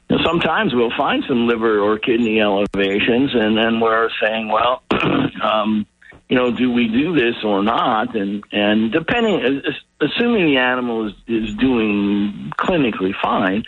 And 0.08 0.20
sometimes 0.24 0.72
we'll 0.74 0.96
find 0.96 1.24
some 1.26 1.46
liver 1.48 1.80
or 1.80 1.98
kidney 1.98 2.40
elevations, 2.40 3.30
and 3.34 3.56
then 3.56 3.80
we're 3.80 4.08
saying, 4.22 4.48
well, 4.48 4.82
um, 5.42 5.86
you 6.28 6.36
know, 6.36 6.50
do 6.50 6.70
we 6.70 6.88
do 6.88 7.14
this 7.14 7.34
or 7.44 7.62
not? 7.62 8.16
And 8.16 8.42
and 8.52 8.92
depending, 8.92 9.62
assuming 10.00 10.46
the 10.46 10.58
animal 10.58 11.08
is 11.08 11.12
is 11.26 11.54
doing 11.56 12.52
clinically 12.58 13.12
fine, 13.22 13.64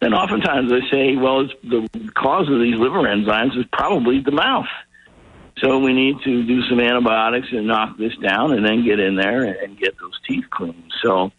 then 0.00 0.14
oftentimes 0.14 0.70
they 0.70 0.82
say, 0.92 1.16
well, 1.16 1.48
the 1.62 1.88
cause 2.14 2.48
of 2.48 2.60
these 2.60 2.78
liver 2.78 3.02
enzymes 3.02 3.58
is 3.58 3.64
probably 3.72 4.20
the 4.20 4.30
mouth. 4.30 4.66
So 5.58 5.78
we 5.78 5.92
need 5.92 6.16
to 6.24 6.42
do 6.44 6.62
some 6.68 6.80
antibiotics 6.80 7.48
and 7.52 7.66
knock 7.66 7.96
this 7.96 8.16
down, 8.16 8.52
and 8.52 8.66
then 8.66 8.84
get 8.84 8.98
in 9.00 9.16
there 9.16 9.44
and 9.44 9.78
get 9.78 9.98
those 9.98 10.18
teeth 10.26 10.44
cleaned. 10.50 10.92
So. 11.02 11.30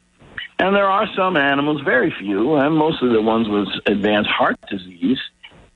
And 0.58 0.74
there 0.74 0.88
are 0.88 1.06
some 1.18 1.36
animals, 1.36 1.82
very 1.82 2.16
few, 2.18 2.56
and 2.56 2.78
most 2.78 3.04
of 3.04 3.12
the 3.12 3.22
ones 3.22 3.50
with 3.50 3.68
advanced 3.88 4.30
heart 4.30 4.56
disease, 4.70 5.20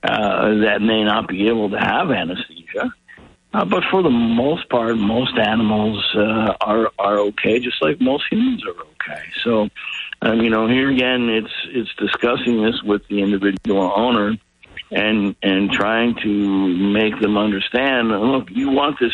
uh, 0.03 0.56
that 0.64 0.82
may 0.82 1.03
not 1.03 1.28
be 1.28 1.49
able 1.49 1.70
to 1.70 1.78
have 1.78 2.11
anesthesia. 2.11 2.94
Uh, 3.53 3.66
but 3.66 3.84
for 3.91 4.03
the 4.03 4.10
most 4.10 4.70
part, 4.70 4.95
most 4.95 5.38
animals 5.38 6.02
uh, 6.16 6.53
are 6.61 6.91
are 6.99 7.20
okay, 7.20 7.60
just 7.60 7.82
like 7.82 7.99
most 7.99 8.24
humans 8.32 8.64
are 8.66 8.82
okay. 8.94 9.24
So, 9.44 9.68
um, 10.22 10.40
you 10.41 10.49
know, 10.49 10.68
here 10.68 10.90
again, 10.90 11.30
it's 11.30 11.53
it's 11.66 11.94
discussing 11.95 12.61
this 12.61 12.82
with 12.84 13.06
the 13.10 13.22
individual 13.22 13.91
owner, 13.95 14.38
and 14.91 15.36
and 15.41 15.72
trying 15.72 16.16
to 16.24 16.68
make 16.91 17.20
them 17.20 17.38
understand. 17.38 18.10
Look, 18.10 18.49
you 18.52 18.70
want 18.70 18.99
this 18.99 19.14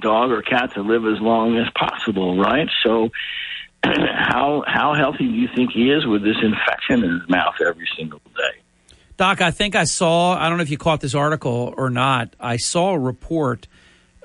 dog 0.00 0.30
or 0.30 0.42
cat 0.42 0.74
to 0.74 0.82
live 0.82 1.04
as 1.06 1.20
long 1.20 1.56
as 1.56 1.66
possible, 1.74 2.38
right? 2.38 2.68
So, 2.82 3.10
how 3.84 4.64
how 4.66 4.94
healthy 4.94 5.26
do 5.26 5.34
you 5.34 5.48
think 5.54 5.72
he 5.72 5.90
is 5.90 6.06
with 6.06 6.22
this 6.22 6.36
infection 6.42 7.04
in 7.04 7.20
his 7.20 7.28
mouth 7.28 7.54
every 7.60 7.88
single 7.96 8.20
day? 8.36 8.60
Doc, 9.16 9.42
I 9.42 9.50
think 9.50 9.76
I 9.76 9.84
saw, 9.84 10.34
I 10.34 10.48
don't 10.48 10.56
know 10.56 10.62
if 10.62 10.70
you 10.70 10.78
caught 10.78 11.02
this 11.02 11.14
article 11.14 11.74
or 11.76 11.90
not, 11.90 12.34
I 12.40 12.56
saw 12.56 12.92
a 12.94 12.98
report 12.98 13.66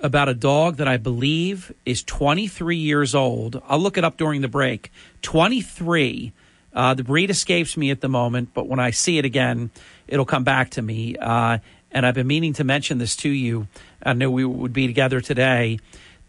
about 0.02 0.30
a 0.30 0.34
dog 0.34 0.78
that 0.78 0.88
I 0.88 0.96
believe 0.96 1.74
is 1.86 2.02
23 2.02 2.78
years 2.78 3.14
old. 3.14 3.62
I'll 3.68 3.80
look 3.80 3.98
it 3.98 4.06
up 4.06 4.16
during 4.16 4.40
the 4.40 4.48
break. 4.48 4.94
23. 5.22 6.32
Uh, 6.74 6.94
the 6.94 7.04
breed 7.04 7.30
escapes 7.30 7.76
me 7.76 7.92
at 7.92 8.00
the 8.00 8.08
moment, 8.08 8.54
but 8.54 8.68
when 8.70 8.80
I 8.80 8.92
see 8.92 9.18
it 9.18 9.26
again, 9.26 9.70
it'll 10.08 10.26
come 10.26 10.44
back 10.44 10.72
to 10.72 10.82
me. 10.82 11.16
Uh, 11.18 11.60
and 11.92 12.06
I've 12.06 12.16
been 12.16 12.28
meaning 12.28 12.54
to 12.54 12.64
mention 12.64 12.98
this 12.98 13.16
to 13.18 13.30
you. 13.30 13.68
I 14.04 14.14
knew 14.14 14.30
we 14.30 14.46
would 14.46 14.74
be 14.74 14.88
together 14.88 15.22
today. 15.22 15.80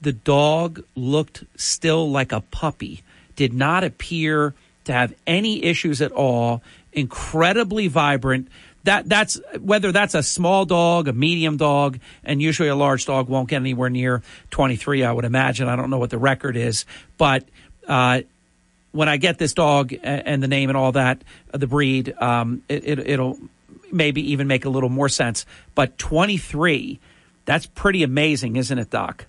The 0.00 0.12
dog 0.12 0.84
looked 0.94 1.44
still 1.56 2.10
like 2.10 2.32
a 2.32 2.40
puppy, 2.40 3.02
did 3.34 3.52
not 3.52 3.82
appear 3.82 4.54
to 4.84 4.92
have 4.92 5.14
any 5.26 5.64
issues 5.64 6.00
at 6.00 6.12
all 6.12 6.62
incredibly 6.92 7.88
vibrant. 7.88 8.48
That 8.84 9.08
that's 9.08 9.40
whether 9.60 9.92
that's 9.92 10.14
a 10.14 10.22
small 10.22 10.64
dog, 10.64 11.08
a 11.08 11.12
medium 11.12 11.56
dog, 11.56 11.98
and 12.24 12.40
usually 12.40 12.68
a 12.68 12.76
large 12.76 13.04
dog 13.04 13.28
won't 13.28 13.48
get 13.48 13.56
anywhere 13.56 13.90
near 13.90 14.22
23. 14.50 15.04
I 15.04 15.12
would 15.12 15.24
imagine. 15.24 15.68
I 15.68 15.76
don't 15.76 15.90
know 15.90 15.98
what 15.98 16.10
the 16.10 16.18
record 16.18 16.56
is, 16.56 16.86
but 17.18 17.44
uh, 17.88 18.20
when 18.92 19.08
I 19.08 19.16
get 19.16 19.38
this 19.38 19.52
dog 19.54 19.92
and 20.02 20.42
the 20.42 20.48
name 20.48 20.70
and 20.70 20.76
all 20.76 20.92
that, 20.92 21.22
uh, 21.52 21.58
the 21.58 21.66
breed, 21.66 22.14
um, 22.18 22.62
it, 22.68 22.84
it, 22.84 22.98
it'll 23.10 23.38
maybe 23.92 24.32
even 24.32 24.46
make 24.46 24.64
a 24.64 24.68
little 24.68 24.88
more 24.88 25.08
sense. 25.08 25.46
But 25.74 25.98
23, 25.98 27.00
that's 27.44 27.66
pretty 27.66 28.02
amazing, 28.02 28.56
isn't 28.56 28.78
it, 28.78 28.90
Doc? 28.90 29.26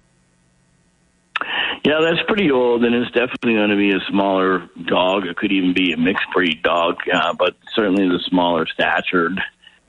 Yeah, 1.86 2.00
that's 2.02 2.26
pretty 2.28 2.52
old, 2.52 2.84
and 2.84 2.94
it's 2.94 3.12
definitely 3.12 3.54
going 3.54 3.70
to 3.70 3.78
be 3.78 3.92
a 3.92 4.02
smaller 4.10 4.68
dog. 4.88 5.26
It 5.26 5.38
could 5.38 5.54
even 5.54 5.74
be 5.74 5.94
a 5.94 5.98
mixed 5.98 6.26
breed 6.34 6.62
dog, 6.62 6.98
uh, 7.14 7.34
but 7.34 7.56
certainly 7.74 8.08
the 8.10 8.20
smaller 8.28 8.66
statured 8.68 9.40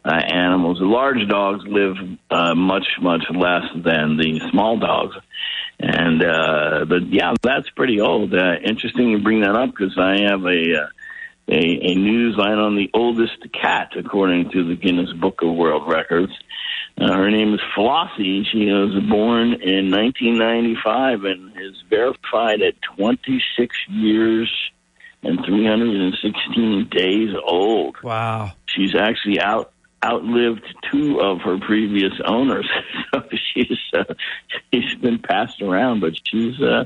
uh, 0.04 0.14
animals. 0.14 0.78
The 0.78 0.84
large 0.84 1.26
dogs 1.28 1.64
live 1.66 1.96
uh, 2.30 2.54
much, 2.54 2.86
much 3.00 3.24
less 3.30 3.64
than 3.74 4.16
the 4.16 4.40
small 4.50 4.78
dogs. 4.78 5.16
And, 5.80 6.22
uh, 6.22 6.84
but 6.88 7.12
yeah, 7.12 7.34
that's 7.42 7.68
pretty 7.70 8.00
old. 8.00 8.34
Uh, 8.34 8.54
interesting 8.64 9.08
you 9.08 9.18
bring 9.18 9.40
that 9.40 9.56
up 9.56 9.70
because 9.70 9.96
I 9.98 10.22
have 10.30 10.44
a, 10.44 10.82
uh, 10.82 10.86
a, 11.48 11.90
a 11.90 11.94
news 11.94 12.36
line 12.36 12.58
on 12.58 12.76
the 12.76 12.90
oldest 12.92 13.38
cat, 13.52 13.92
according 13.96 14.50
to 14.50 14.68
the 14.68 14.76
Guinness 14.76 15.12
Book 15.14 15.40
of 15.42 15.54
World 15.54 15.90
Records. 15.90 16.32
Uh, 17.00 17.12
her 17.12 17.30
name 17.30 17.54
is 17.54 17.60
Flossie. 17.76 18.44
She 18.50 18.66
was 18.66 19.02
born 19.08 19.54
in 19.54 19.90
1995 19.90 21.24
and 21.24 21.52
is 21.52 21.76
verified 21.88 22.60
at 22.60 22.74
26 22.96 23.76
years 23.88 24.52
and 25.22 25.38
316 25.44 26.88
days 26.90 27.34
old. 27.44 27.96
Wow. 28.02 28.52
She's 28.66 28.94
actually 28.94 29.40
out 29.40 29.72
outlived 30.04 30.64
two 30.90 31.20
of 31.20 31.40
her 31.40 31.58
previous 31.58 32.12
owners. 32.24 32.68
so 33.14 33.22
she's 33.52 33.78
uh, 33.94 34.04
she's 34.72 34.94
been 34.96 35.18
passed 35.18 35.60
around, 35.60 36.00
but 36.00 36.12
she's 36.24 36.60
uh, 36.60 36.84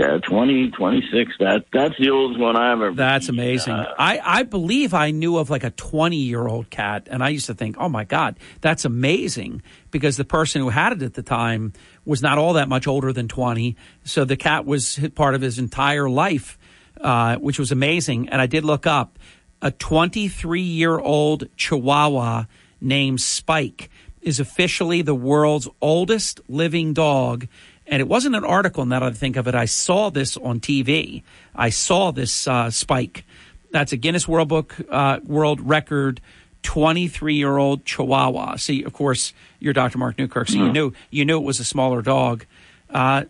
uh, 0.00 0.18
20, 0.18 0.70
26. 0.70 1.32
That 1.40 1.64
that's 1.72 1.94
the 1.98 2.10
oldest 2.10 2.40
one 2.40 2.56
I 2.56 2.72
ever. 2.72 2.92
That's 2.92 3.28
amazing. 3.28 3.74
Uh, 3.74 3.94
I 3.98 4.20
I 4.22 4.42
believe 4.44 4.94
I 4.94 5.10
knew 5.10 5.38
of 5.38 5.50
like 5.50 5.64
a 5.64 5.70
20 5.70 6.16
year 6.16 6.46
old 6.46 6.70
cat, 6.70 7.08
and 7.10 7.22
I 7.22 7.30
used 7.30 7.46
to 7.46 7.54
think, 7.54 7.76
oh 7.78 7.88
my 7.88 8.04
god, 8.04 8.38
that's 8.60 8.84
amazing 8.84 9.62
because 9.90 10.16
the 10.16 10.24
person 10.24 10.60
who 10.60 10.68
had 10.68 10.92
it 10.92 11.02
at 11.02 11.14
the 11.14 11.22
time 11.22 11.72
was 12.04 12.22
not 12.22 12.38
all 12.38 12.54
that 12.54 12.68
much 12.68 12.86
older 12.86 13.12
than 13.12 13.28
20. 13.28 13.76
So 14.04 14.24
the 14.24 14.36
cat 14.36 14.64
was 14.64 14.98
part 15.14 15.34
of 15.34 15.40
his 15.40 15.58
entire 15.58 16.08
life, 16.08 16.58
uh, 17.00 17.36
which 17.36 17.58
was 17.58 17.72
amazing. 17.72 18.28
And 18.28 18.40
I 18.40 18.46
did 18.46 18.64
look 18.64 18.86
up 18.86 19.18
a 19.64 19.70
23 19.70 20.60
year 20.60 20.98
old 20.98 21.48
Chihuahua 21.56 22.44
named 22.82 23.20
Spike 23.20 23.90
is 24.20 24.38
officially 24.38 25.00
the 25.00 25.14
world's 25.14 25.68
oldest 25.80 26.40
living 26.48 26.92
dog. 26.92 27.48
And 27.86 28.00
it 28.00 28.06
wasn't 28.06 28.36
an 28.36 28.44
article 28.44 28.84
now 28.84 29.00
that 29.00 29.08
I 29.08 29.12
think 29.12 29.36
of 29.36 29.48
it. 29.48 29.54
I 29.54 29.64
saw 29.64 30.10
this 30.10 30.36
on 30.36 30.60
TV. 30.60 31.22
I 31.56 31.70
saw 31.70 32.10
this 32.10 32.46
uh, 32.46 32.70
Spike. 32.70 33.24
That's 33.70 33.92
a 33.92 33.96
Guinness 33.96 34.28
World 34.28 34.48
Book 34.48 34.76
uh, 34.90 35.20
World 35.24 35.62
Record 35.62 36.20
23 36.62 37.34
year 37.34 37.56
old 37.56 37.86
Chihuahua. 37.86 38.56
See, 38.56 38.82
of 38.82 38.92
course, 38.92 39.32
you're 39.60 39.72
Dr. 39.72 39.96
Mark 39.96 40.18
Newkirk, 40.18 40.48
so 40.48 40.58
mm. 40.58 40.66
you 40.66 40.72
knew 40.72 40.92
you 41.10 41.24
knew 41.24 41.38
it 41.38 41.44
was 41.44 41.58
a 41.58 41.64
smaller 41.64 42.02
dog. 42.02 42.44
Uh, 42.90 43.24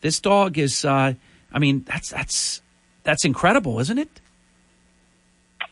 this 0.00 0.18
dog 0.18 0.58
is, 0.58 0.84
uh, 0.84 1.14
I 1.52 1.58
mean, 1.60 1.84
that's 1.86 2.10
that's 2.10 2.60
that's 3.04 3.24
incredible, 3.24 3.78
isn't 3.78 3.98
it? 3.98 4.20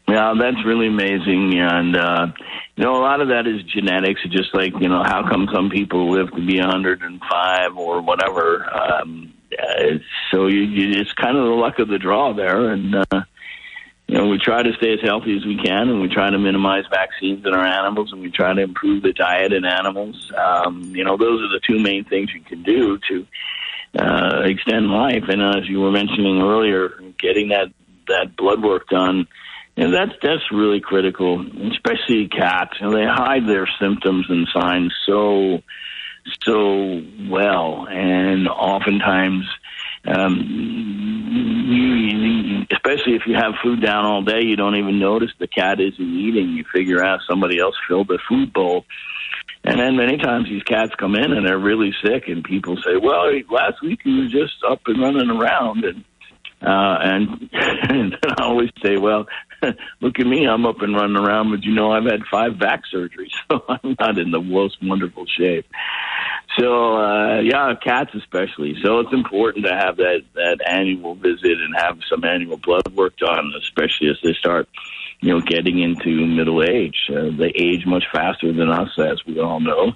Yeah, 0.09 0.33
that's 0.41 0.65
really 0.65 0.87
amazing, 0.87 1.59
and 1.59 1.95
uh, 1.95 2.27
you 2.77 2.85
know, 2.85 2.97
a 2.97 3.03
lot 3.03 3.21
of 3.21 3.29
that 3.29 3.47
is 3.47 3.63
genetics. 3.65 4.23
Just 4.31 4.55
like 4.55 4.73
you 4.81 4.89
know, 4.89 5.03
how 5.05 5.29
come 5.29 5.49
some 5.53 5.69
people 5.69 6.11
live 6.11 6.31
to 6.31 6.47
be 6.47 6.59
105 6.59 7.77
or 7.77 8.01
whatever. 8.01 8.65
Um, 8.75 9.35
uh, 9.53 9.99
so 10.31 10.47
you, 10.47 10.61
you, 10.61 11.01
it's 11.01 11.13
kind 11.13 11.37
of 11.37 11.45
the 11.45 11.51
luck 11.51 11.79
of 11.79 11.89
the 11.89 11.99
draw 11.99 12.33
there, 12.33 12.71
and 12.71 12.95
uh, 12.95 13.23
you 14.07 14.17
know, 14.17 14.29
we 14.29 14.39
try 14.39 14.63
to 14.63 14.73
stay 14.79 14.95
as 14.95 15.01
healthy 15.03 15.37
as 15.37 15.45
we 15.45 15.61
can, 15.63 15.91
and 15.91 16.01
we 16.01 16.09
try 16.09 16.31
to 16.31 16.39
minimize 16.39 16.85
vaccines 16.91 17.45
in 17.45 17.53
our 17.53 17.67
animals, 17.67 18.11
and 18.11 18.23
we 18.23 18.31
try 18.31 18.55
to 18.55 18.63
improve 18.63 19.03
the 19.03 19.13
diet 19.13 19.53
in 19.53 19.67
animals. 19.67 20.33
Um, 20.35 20.85
you 20.97 21.05
know, 21.05 21.19
those 21.19 21.43
are 21.43 21.49
the 21.49 21.61
two 21.69 21.79
main 21.79 22.05
things 22.05 22.31
you 22.33 22.41
can 22.41 22.63
do 22.63 22.99
to 23.09 23.27
uh, 23.99 24.41
extend 24.45 24.91
life. 24.91 25.25
And 25.29 25.43
as 25.43 25.69
you 25.69 25.81
were 25.81 25.91
mentioning 25.91 26.41
earlier, 26.41 26.95
getting 27.19 27.49
that 27.49 27.69
that 28.07 28.37
blood 28.37 28.63
work 28.63 28.89
done 28.89 29.27
and 29.79 29.95
that's 29.95 30.13
that's 30.21 30.51
really 30.53 30.81
critical, 30.81 31.41
especially 31.71 32.27
cats. 32.29 32.75
You 32.81 32.89
know, 32.89 32.97
they 32.97 33.05
hide 33.07 33.47
their 33.47 33.69
symptoms 33.81 34.27
and 34.29 34.49
signs 34.53 34.93
so 35.07 35.63
so 36.43 37.01
well, 37.31 37.87
and 37.89 38.49
oftentimes, 38.49 39.45
um, 40.05 40.35
you, 41.69 42.67
especially 42.73 43.15
if 43.15 43.23
you 43.27 43.37
have 43.37 43.55
food 43.63 43.81
down 43.81 44.05
all 44.05 44.23
day, 44.23 44.43
you 44.43 44.57
don't 44.57 44.75
even 44.75 44.99
notice 44.99 45.31
the 45.39 45.47
cat 45.47 45.79
isn't 45.81 46.01
eating. 46.01 46.51
You 46.51 46.65
figure 46.75 47.05
out 47.05 47.21
somebody 47.31 47.61
else 47.61 47.77
filled 47.87 48.09
the 48.09 48.19
food 48.29 48.53
bowl. 48.53 48.85
And 49.63 49.79
then 49.79 49.97
many 49.97 50.19
times 50.19 50.49
these 50.49 50.63
cats 50.65 50.93
come 50.99 51.15
in 51.15 51.33
and 51.33 51.47
they're 51.47 51.59
really 51.59 51.93
sick, 52.05 52.25
and 52.27 52.43
people 52.43 52.77
say, 52.79 52.97
"Well, 53.01 53.31
last 53.49 53.81
week 53.81 54.01
he 54.03 54.23
was 54.23 54.33
just 54.33 54.55
up 54.69 54.81
and 54.87 55.01
running 55.01 55.31
around," 55.31 55.85
and 55.85 56.05
uh, 56.61 56.99
and, 57.01 57.51
and 57.53 58.17
I 58.25 58.43
always 58.43 58.71
say, 58.83 58.97
well, 58.97 59.27
look 60.01 60.19
at 60.19 60.27
me, 60.27 60.47
I'm 60.47 60.67
up 60.67 60.81
and 60.81 60.95
running 60.95 61.17
around, 61.17 61.51
but 61.51 61.65
you 61.65 61.75
know, 61.75 61.91
I've 61.91 62.05
had 62.05 62.23
five 62.31 62.59
back 62.59 62.83
surgeries, 62.93 63.33
so 63.51 63.63
I'm 63.69 63.97
not 63.99 64.19
in 64.19 64.31
the 64.31 64.41
most 64.41 64.79
wonderful 64.83 65.27
shape. 65.27 65.67
So, 66.59 66.97
uh, 66.97 67.41
yeah, 67.41 67.75
cats 67.83 68.11
especially. 68.15 68.75
So 68.83 69.01
it's 69.01 69.13
important 69.13 69.67
to 69.67 69.73
have 69.73 69.97
that, 69.97 70.23
that 70.35 70.59
annual 70.67 71.15
visit 71.15 71.53
and 71.53 71.75
have 71.77 71.99
some 72.11 72.25
annual 72.25 72.57
blood 72.57 72.89
work 72.95 73.17
done, 73.17 73.53
especially 73.61 74.09
as 74.09 74.17
they 74.25 74.33
start, 74.33 74.69
you 75.21 75.33
know, 75.33 75.41
getting 75.41 75.81
into 75.81 76.27
middle 76.27 76.63
age. 76.63 76.97
Uh, 77.11 77.31
they 77.37 77.53
age 77.55 77.87
much 77.87 78.05
faster 78.13 78.53
than 78.53 78.71
us, 78.71 78.89
as 78.99 79.21
we 79.27 79.39
all 79.39 79.61
know. 79.61 79.93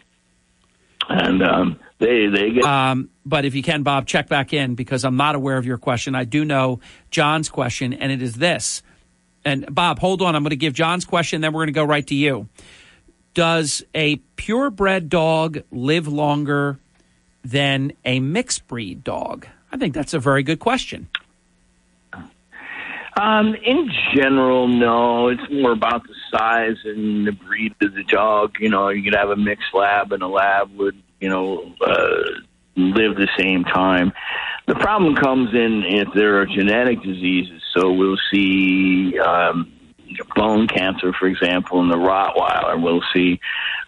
And, 1.08 1.42
um, 1.42 1.80
they, 1.98 2.26
they 2.26 2.50
get. 2.50 2.64
Um, 2.64 3.10
but 3.24 3.44
if 3.44 3.54
you 3.54 3.62
can, 3.62 3.82
Bob, 3.82 4.06
check 4.06 4.28
back 4.28 4.52
in 4.52 4.74
because 4.74 5.04
I'm 5.04 5.16
not 5.16 5.34
aware 5.34 5.56
of 5.56 5.66
your 5.66 5.78
question. 5.78 6.14
I 6.14 6.24
do 6.24 6.44
know 6.44 6.80
John's 7.10 7.48
question, 7.48 7.92
and 7.92 8.12
it 8.12 8.22
is 8.22 8.34
this. 8.34 8.82
And 9.44 9.72
Bob, 9.74 9.98
hold 9.98 10.22
on. 10.22 10.36
I'm 10.36 10.42
going 10.42 10.50
to 10.50 10.56
give 10.56 10.74
John's 10.74 11.04
question, 11.04 11.40
then 11.40 11.52
we're 11.52 11.60
going 11.60 11.68
to 11.68 11.72
go 11.72 11.84
right 11.84 12.06
to 12.06 12.14
you. 12.14 12.48
Does 13.34 13.82
a 13.94 14.16
purebred 14.36 15.08
dog 15.08 15.62
live 15.70 16.06
longer 16.06 16.78
than 17.44 17.92
a 18.04 18.20
mixed 18.20 18.68
breed 18.68 19.02
dog? 19.02 19.46
I 19.72 19.78
think 19.78 19.94
that's 19.94 20.14
a 20.14 20.18
very 20.18 20.42
good 20.42 20.60
question. 20.60 21.08
Um, 23.20 23.54
in 23.54 23.90
general, 24.14 24.68
no. 24.68 25.28
It's 25.28 25.42
more 25.50 25.72
about 25.72 26.02
the 26.04 26.14
size 26.30 26.76
and 26.84 27.26
the 27.26 27.32
breed 27.32 27.74
of 27.82 27.94
the 27.94 28.04
dog. 28.04 28.56
You 28.60 28.68
know, 28.70 28.88
you 28.88 29.02
could 29.02 29.14
have 29.14 29.30
a 29.30 29.36
mixed 29.36 29.74
lab, 29.74 30.12
and 30.12 30.22
a 30.22 30.28
lab 30.28 30.74
would, 30.76 30.96
you 31.20 31.28
know, 31.28 31.74
uh, 31.80 32.40
live 32.76 33.16
the 33.16 33.28
same 33.38 33.64
time. 33.64 34.12
The 34.66 34.74
problem 34.76 35.14
comes 35.16 35.54
in 35.54 35.84
if 35.86 36.08
there 36.14 36.40
are 36.40 36.46
genetic 36.46 37.02
diseases. 37.02 37.61
So 37.74 37.92
we'll 37.92 38.18
see 38.32 39.18
um, 39.18 39.72
bone 40.34 40.68
cancer, 40.68 41.12
for 41.18 41.26
example, 41.26 41.80
in 41.80 41.88
the 41.88 41.96
Rottweiler. 41.96 42.82
We'll 42.82 43.02
see 43.14 43.40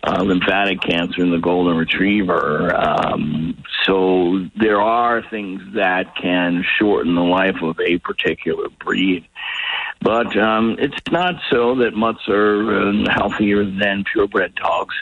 uh, 0.03 0.23
lymphatic 0.23 0.81
cancer 0.81 1.23
in 1.23 1.31
the 1.31 1.39
Golden 1.39 1.77
Retriever. 1.77 2.75
Um, 2.75 3.63
so 3.85 4.47
there 4.59 4.81
are 4.81 5.23
things 5.31 5.63
that 5.75 6.17
can 6.17 6.65
shorten 6.79 7.15
the 7.15 7.23
life 7.23 7.57
of 7.63 7.79
a 7.81 7.99
particular 7.99 8.69
breed. 8.85 9.27
But 10.01 10.37
um, 10.37 10.77
it's 10.79 10.97
not 11.11 11.35
so 11.51 11.77
that 11.77 11.95
mutts 11.95 12.29
are 12.29 12.91
uh, 12.91 13.11
healthier 13.11 13.65
than 13.65 14.05
purebred 14.05 14.55
dogs. 14.55 14.95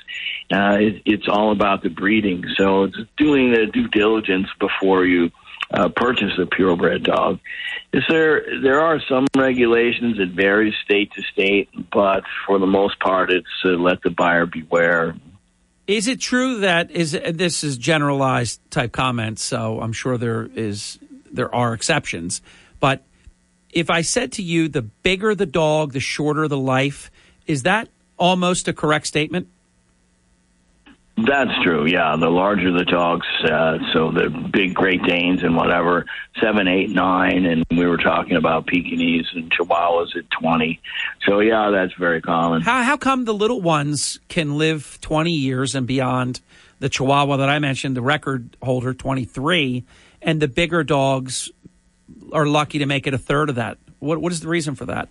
Uh, 0.52 0.76
it, 0.78 1.02
it's 1.04 1.28
all 1.28 1.50
about 1.50 1.82
the 1.82 1.88
breeding. 1.88 2.44
So 2.56 2.84
it's 2.84 2.96
doing 3.16 3.52
the 3.52 3.66
due 3.66 3.88
diligence 3.88 4.48
before 4.60 5.04
you 5.04 5.30
uh, 5.73 5.89
purchase 5.89 6.32
a 6.39 6.47
purebred 6.47 7.05
dog. 7.05 7.39
Is 7.93 8.03
there 8.09 8.43
there 8.62 8.81
are 8.81 9.01
some 9.09 9.27
regulations 9.36 10.19
that 10.19 10.31
vary 10.31 10.74
state 10.85 11.12
to 11.12 11.23
state, 11.23 11.69
but 11.90 12.24
for 12.47 12.59
the 12.59 12.66
most 12.66 12.99
part, 13.01 13.31
it's 13.31 13.47
uh, 13.65 13.70
let 13.70 14.03
the 14.03 14.11
buyer 14.11 14.47
beware. 14.47 15.15
Is 15.86 16.09
it 16.09 16.20
true 16.20 16.61
that 16.61 16.90
is 16.90 17.12
this 17.12 17.65
is 17.65 17.77
generalized 17.77 18.61
type 18.70 18.93
comments? 18.93 19.43
So 19.43 19.81
I'm 19.81 19.93
sure 19.93 20.16
there 20.16 20.49
is 20.55 20.99
there 21.31 21.55
are 21.55 21.75
exceptions, 21.75 22.41
but 22.81 23.05
if 23.73 23.91
I 23.91 24.02
said 24.02 24.33
to 24.33 24.42
you, 24.42 24.68
the 24.68 24.83
bigger 24.83 25.34
the 25.34 25.47
dog, 25.47 25.92
the 25.92 26.01
shorter 26.01 26.47
the 26.47 26.59
life, 26.59 27.10
is 27.47 27.62
that 27.62 27.89
almost 28.18 28.68
a 28.68 28.73
correct 28.73 29.07
statement? 29.07 29.49
That's 31.16 31.50
true. 31.62 31.86
Yeah, 31.86 32.16
the 32.18 32.31
larger 32.31 32.73
the 32.73 32.84
dogs, 32.84 33.26
uh, 33.44 33.78
so 33.92 34.10
the 34.10 34.31
big 34.31 34.74
Great 34.74 35.02
Danes 35.02 35.42
and 35.42 35.55
whatever, 35.55 36.07
seven, 36.41 36.66
eight, 36.66 36.91
nine, 36.91 37.44
and 37.44 37.65
we 37.70 37.86
were 37.86 37.99
talking 37.99 38.36
about 38.36 38.66
Pekingese 38.66 39.26
and 39.34 39.52
Chihuahuas 39.52 40.16
at 40.16 40.24
twenty. 40.31 40.81
So 41.26 41.41
yeah, 41.41 41.70
that's 41.70 41.92
very 41.99 42.23
common. 42.23 42.62
How 42.62 42.82
how 42.82 42.97
come 42.97 43.26
the 43.26 43.34
little 43.34 43.60
ones 43.60 44.20
can 44.28 44.57
live 44.57 44.99
twenty 45.00 45.32
years 45.32 45.74
and 45.74 45.86
beyond? 45.86 46.41
The 46.78 46.89
Chihuahua 46.89 47.36
that 47.36 47.49
I 47.49 47.60
mentioned, 47.60 47.97
the 47.97 48.02
record 48.02 48.57
holder, 48.62 48.94
twenty 48.94 49.24
three, 49.24 49.84
and 50.20 50.41
the 50.41 50.49
bigger 50.49 50.82
dogs 50.82 51.50
are 52.32 52.47
lucky 52.47 52.78
to 52.78 52.86
make 52.86 53.07
it 53.07 53.15
a 53.15 53.18
third 53.18 53.50
of 53.50 53.57
that. 53.57 53.76
What 53.99 54.18
what 54.18 54.32
is 54.32 54.41
the 54.41 54.49
reason 54.49 54.74
for 54.74 54.86
that? 54.86 55.08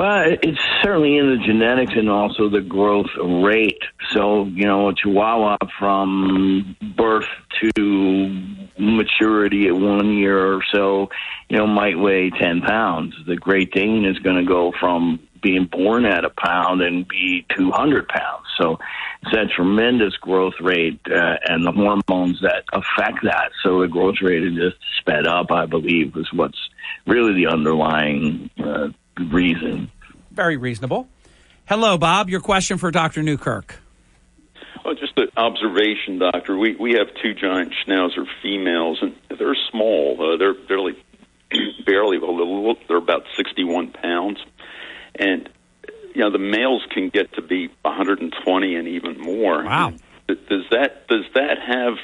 Well, 0.00 0.34
it's 0.42 0.58
certainly 0.82 1.18
in 1.18 1.28
the 1.28 1.44
genetics 1.44 1.92
and 1.94 2.08
also 2.08 2.48
the 2.48 2.62
growth 2.62 3.10
rate. 3.22 3.82
So, 4.14 4.46
you 4.46 4.64
know, 4.64 4.88
a 4.88 4.94
Chihuahua 4.94 5.58
from 5.78 6.74
birth 6.96 7.28
to 7.60 8.56
maturity 8.78 9.66
at 9.66 9.74
one 9.74 10.14
year 10.14 10.54
or 10.54 10.62
so, 10.72 11.10
you 11.50 11.58
know, 11.58 11.66
might 11.66 11.98
weigh 11.98 12.30
10 12.30 12.62
pounds. 12.62 13.14
The 13.26 13.36
Great 13.36 13.72
Dane 13.72 14.06
is 14.06 14.18
going 14.20 14.36
to 14.36 14.50
go 14.50 14.72
from 14.80 15.20
being 15.42 15.66
born 15.66 16.06
at 16.06 16.24
a 16.24 16.30
pound 16.30 16.80
and 16.80 17.06
be 17.06 17.44
200 17.54 18.08
pounds. 18.08 18.46
So 18.58 18.78
it's 19.20 19.32
that 19.32 19.50
tremendous 19.54 20.16
growth 20.16 20.54
rate 20.62 20.98
uh, 21.14 21.36
and 21.44 21.66
the 21.66 21.72
hormones 21.72 22.40
that 22.40 22.64
affect 22.72 23.22
that. 23.24 23.50
So 23.62 23.82
the 23.82 23.88
growth 23.88 24.22
rate 24.22 24.44
is 24.44 24.54
just 24.54 24.76
sped 24.98 25.26
up, 25.26 25.50
I 25.50 25.66
believe, 25.66 26.16
is 26.16 26.32
what's 26.32 26.70
really 27.06 27.34
the 27.34 27.48
underlying 27.48 28.48
uh, 28.64 28.88
reason. 29.20 29.90
Very 30.30 30.56
reasonable. 30.56 31.08
Hello, 31.66 31.98
Bob. 31.98 32.28
Your 32.28 32.40
question 32.40 32.78
for 32.78 32.90
Dr. 32.90 33.22
Newkirk. 33.22 33.80
Oh, 34.84 34.94
just 34.94 35.16
an 35.18 35.28
observation, 35.36 36.18
doctor. 36.18 36.56
We 36.56 36.74
we 36.74 36.92
have 36.94 37.08
two 37.22 37.34
giant 37.34 37.72
schnauzer 37.86 38.26
females, 38.42 38.98
and 39.02 39.14
they're 39.38 39.56
small. 39.70 40.16
Uh, 40.18 40.36
they're 40.36 40.54
they're 40.68 40.80
like 40.80 40.96
barely 41.84 42.16
a 42.16 42.20
little. 42.20 42.76
They're 42.88 42.96
about 42.96 43.24
sixty-one 43.36 43.92
pounds, 43.92 44.38
and 45.14 45.48
you 46.14 46.22
know 46.22 46.30
the 46.30 46.38
males 46.38 46.82
can 46.90 47.08
get 47.08 47.32
to 47.34 47.42
be 47.42 47.68
120 47.82 48.74
and 48.74 48.88
even 48.88 49.20
more. 49.20 49.64
Wow. 49.64 49.94
Does 50.26 50.64
that 50.70 51.06
does 51.08 51.24
that 51.34 51.58
have 51.66 51.94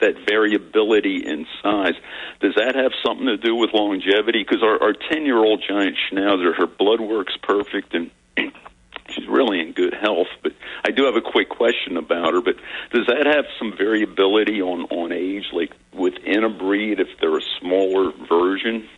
that 0.00 0.14
variability 0.28 1.24
in 1.26 1.46
size? 1.62 1.94
Does 2.40 2.54
that 2.56 2.74
have 2.74 2.92
something 3.04 3.26
to 3.26 3.36
do 3.36 3.54
with 3.54 3.70
longevity? 3.72 4.42
Because 4.42 4.62
our, 4.62 4.92
10 4.92 5.24
year 5.24 5.38
old 5.38 5.62
giant 5.66 5.96
schnauzer, 6.10 6.54
her 6.56 6.66
blood 6.66 7.00
works 7.00 7.36
perfect 7.42 7.94
and 7.94 8.10
she's 9.10 9.26
really 9.28 9.60
in 9.60 9.72
good 9.72 9.94
health. 9.94 10.28
But 10.42 10.52
I 10.84 10.90
do 10.90 11.04
have 11.04 11.16
a 11.16 11.20
quick 11.20 11.48
question 11.48 11.96
about 11.96 12.34
her. 12.34 12.40
But 12.40 12.56
does 12.92 13.06
that 13.06 13.26
have 13.26 13.44
some 13.58 13.76
variability 13.76 14.62
on, 14.62 14.82
on 14.90 15.12
age, 15.12 15.46
like 15.52 15.72
within 15.92 16.44
a 16.44 16.50
breed, 16.50 17.00
if 17.00 17.08
they're 17.20 17.38
a 17.38 17.42
smaller 17.60 18.12
version? 18.28 18.88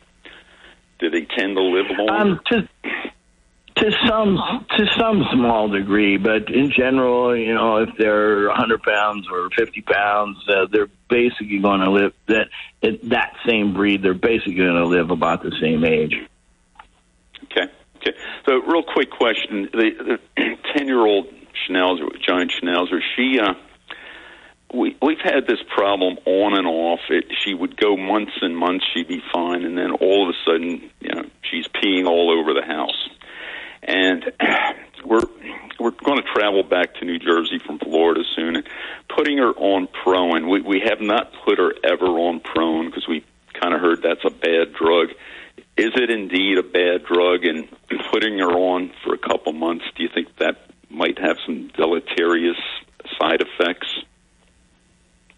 Do 0.99 1.11
they 1.11 1.25
tend 1.25 1.57
to 1.57 1.63
live 1.63 1.87
longer? 1.91 2.15
Um, 2.15 2.41
to, 2.47 2.69
to 3.77 3.91
some 4.07 4.37
to 4.77 4.87
some 4.99 5.25
small 5.33 5.69
degree, 5.69 6.17
but 6.17 6.51
in 6.51 6.71
general, 6.71 7.37
you 7.37 7.55
know, 7.55 7.79
if 7.79 7.91
they're 7.99 8.49
100 8.49 8.83
pounds 8.83 9.27
or 9.31 9.49
50 9.57 9.81
pounds, 9.83 10.37
uh, 10.49 10.67
they're 10.71 10.91
basically 11.09 11.59
going 11.59 11.81
to 11.81 11.91
live 11.91 12.13
that 12.27 12.49
that 13.05 13.35
same 13.47 13.73
breed. 13.73 14.03
They're 14.03 14.15
basically 14.15 14.55
going 14.55 14.77
to 14.77 14.87
live 14.87 15.11
about 15.11 15.43
the 15.43 15.53
same 15.61 15.85
age. 15.85 16.15
Okay. 17.45 17.73
Okay. 17.97 18.19
So, 18.47 18.57
real 18.57 18.83
quick 18.83 19.11
question: 19.11 19.69
the 19.73 20.19
10 20.77 20.87
year 20.87 21.01
old 21.01 21.29
Schnauzer, 21.69 22.09
giant 22.21 22.53
Schnauzer, 22.53 23.01
she. 23.17 23.39
Uh, 23.41 23.55
we 24.75 24.97
we've 25.03 25.21
had 25.23 25.47
this 25.47 25.59
problem 25.75 26.17
on 26.25 26.57
and 26.57 26.67
off. 26.67 27.01
It, 27.11 27.27
she 27.45 27.53
would 27.53 27.77
go 27.77 27.95
months 27.97 28.33
and 28.41 28.57
months, 28.57 28.87
she'd 28.95 29.09
be 29.09 29.23
fine, 29.33 29.65
and 29.65 29.77
then 29.77 29.93
all 29.93 30.27
of 30.27 30.35
a 30.35 30.51
sudden, 30.51 30.91
you 31.01 31.15
know, 31.15 31.25
she's 31.43 31.67
peeing 31.69 32.07
all 32.07 32.31
over 32.31 32.55
the 32.55 32.67
house. 32.67 33.09
And 33.83 34.33
we're 35.05 35.23
we're 35.79 35.91
going 35.91 36.23
to 36.23 36.29
travel 36.33 36.63
back 36.63 36.95
to 36.97 37.05
New 37.05 37.19
Jersey 37.19 37.59
from 37.59 37.79
Florida 37.79 38.23
soon, 38.37 38.57
and 38.57 38.69
putting 39.15 39.39
her 39.39 39.51
on 39.51 39.89
Proin. 39.89 40.49
We 40.49 40.61
we 40.61 40.83
have 40.89 41.01
not 41.01 41.33
put 41.45 41.59
her 41.59 41.73
ever 41.85 42.07
on 42.07 42.41
Proin 42.41 42.87
because 42.87 43.07
we 43.09 43.25
kind 43.53 43.75
of 43.75 43.81
heard 43.81 44.03
that's 44.03 44.25
a 44.25 44.31
bad 44.31 44.75
drug. 44.75 45.09
Is 45.77 45.93
it 45.97 46.11
indeed 46.11 46.59
a 46.59 46.63
bad 46.63 47.05
drug? 47.05 47.45
And 47.45 47.69
putting 48.13 48.39
her 48.39 48.53
on 48.53 48.93
for 49.05 49.15
a 49.15 49.19
couple 49.19 49.53
months, 49.53 49.85
do 49.97 50.03
you 50.03 50.09
think 50.13 50.29
that 50.39 50.71
might 50.89 51.19
have 51.19 51.37
some 51.45 51.69
deleterious 51.69 52.59
side 53.19 53.43
effects? 53.43 53.89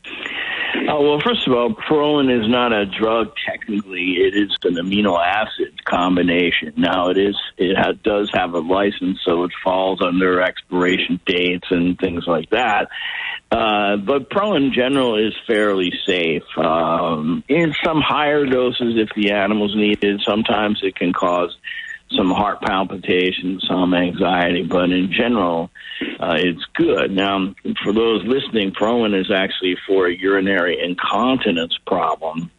Uh, 0.07 1.01
well, 1.01 1.21
first 1.25 1.47
of 1.47 1.55
all, 1.55 1.73
Proin 1.73 2.31
is 2.31 2.49
not 2.49 2.73
a 2.73 2.85
drug 2.85 3.33
technically. 3.47 4.17
It 4.19 4.35
is 4.35 4.57
an 4.65 4.75
amino 4.75 5.19
acid 5.19 5.85
combination. 5.85 6.75
Now, 6.77 7.11
it 7.11 7.17
is 7.17 7.37
it 7.57 7.77
ha- 7.77 7.93
does 8.03 8.31
have 8.35 8.55
a 8.55 8.59
license, 8.59 9.21
so 9.25 9.45
it 9.45 9.53
falls 9.63 10.03
under 10.03 10.43
expiration 10.43 11.21
dates 11.27 11.69
and 11.71 11.99
things 11.99 12.25
like 12.27 12.51
that. 12.51 12.89
Uh, 13.51 13.97
but 13.97 14.31
Pro 14.31 14.57
in 14.57 14.73
general 14.73 15.17
is 15.17 15.35
fairly 15.47 15.93
safe. 16.07 16.43
Um, 16.57 17.45
in 17.49 17.73
some 17.85 18.01
higher 18.01 18.45
doses, 18.45 18.95
if 18.97 19.11
the 19.15 19.31
animal's 19.31 19.77
needed, 19.77 20.23
sometimes 20.27 20.81
it 20.83 20.97
can 20.97 21.13
cause 21.13 21.57
some 22.11 22.31
heart 22.31 22.61
palpitations, 22.61 23.65
some 23.69 23.95
anxiety, 23.95 24.63
but 24.63 24.91
in 24.91 25.11
general, 25.13 25.71
uh, 26.21 26.37
it's 26.39 26.65
good. 26.75 27.11
Now, 27.11 27.55
for 27.83 27.93
those 27.93 28.23
listening, 28.25 28.73
Proin 28.73 29.15
is 29.15 29.31
actually 29.31 29.77
for 29.87 30.07
a 30.07 30.15
urinary 30.15 30.79
incontinence 30.83 31.77
problem. 31.87 32.51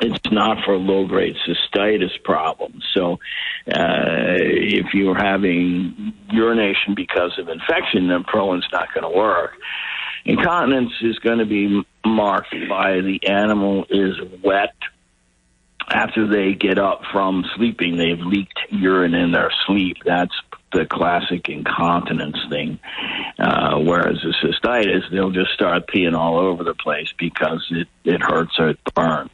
It's 0.00 0.32
not 0.32 0.64
for 0.64 0.76
low 0.76 1.06
grade 1.06 1.36
cystitis 1.46 2.20
problem. 2.24 2.80
So, 2.94 3.20
uh, 3.68 4.34
if 4.38 4.92
you're 4.92 5.14
having 5.14 6.12
urination 6.32 6.94
because 6.96 7.38
of 7.38 7.48
infection, 7.48 8.08
then 8.08 8.24
Proin's 8.24 8.66
not 8.72 8.92
going 8.92 9.10
to 9.10 9.16
work. 9.16 9.52
Incontinence 10.24 10.92
is 11.02 11.18
going 11.20 11.38
to 11.38 11.46
be 11.46 11.84
marked 12.04 12.54
by 12.68 13.00
the 13.00 13.20
animal 13.28 13.84
is 13.88 14.16
wet 14.42 14.74
after 15.88 16.26
they 16.26 16.54
get 16.54 16.78
up 16.78 17.02
from 17.12 17.44
sleeping, 17.56 17.96
they've 17.96 18.18
leaked 18.18 18.58
urine 18.70 19.14
in 19.14 19.32
their 19.32 19.52
sleep. 19.66 19.98
That's 20.04 20.34
the 20.72 20.86
classic 20.86 21.48
incontinence 21.48 22.38
thing. 22.50 22.78
Uh, 23.38 23.78
whereas 23.78 24.16
a 24.24 24.46
cystitis, 24.46 25.10
they'll 25.10 25.30
just 25.30 25.52
start 25.52 25.86
peeing 25.86 26.16
all 26.16 26.38
over 26.38 26.64
the 26.64 26.74
place 26.74 27.12
because 27.18 27.64
it, 27.70 27.88
it 28.04 28.20
hurts 28.20 28.52
or 28.58 28.70
it 28.70 28.78
burns. 28.94 29.30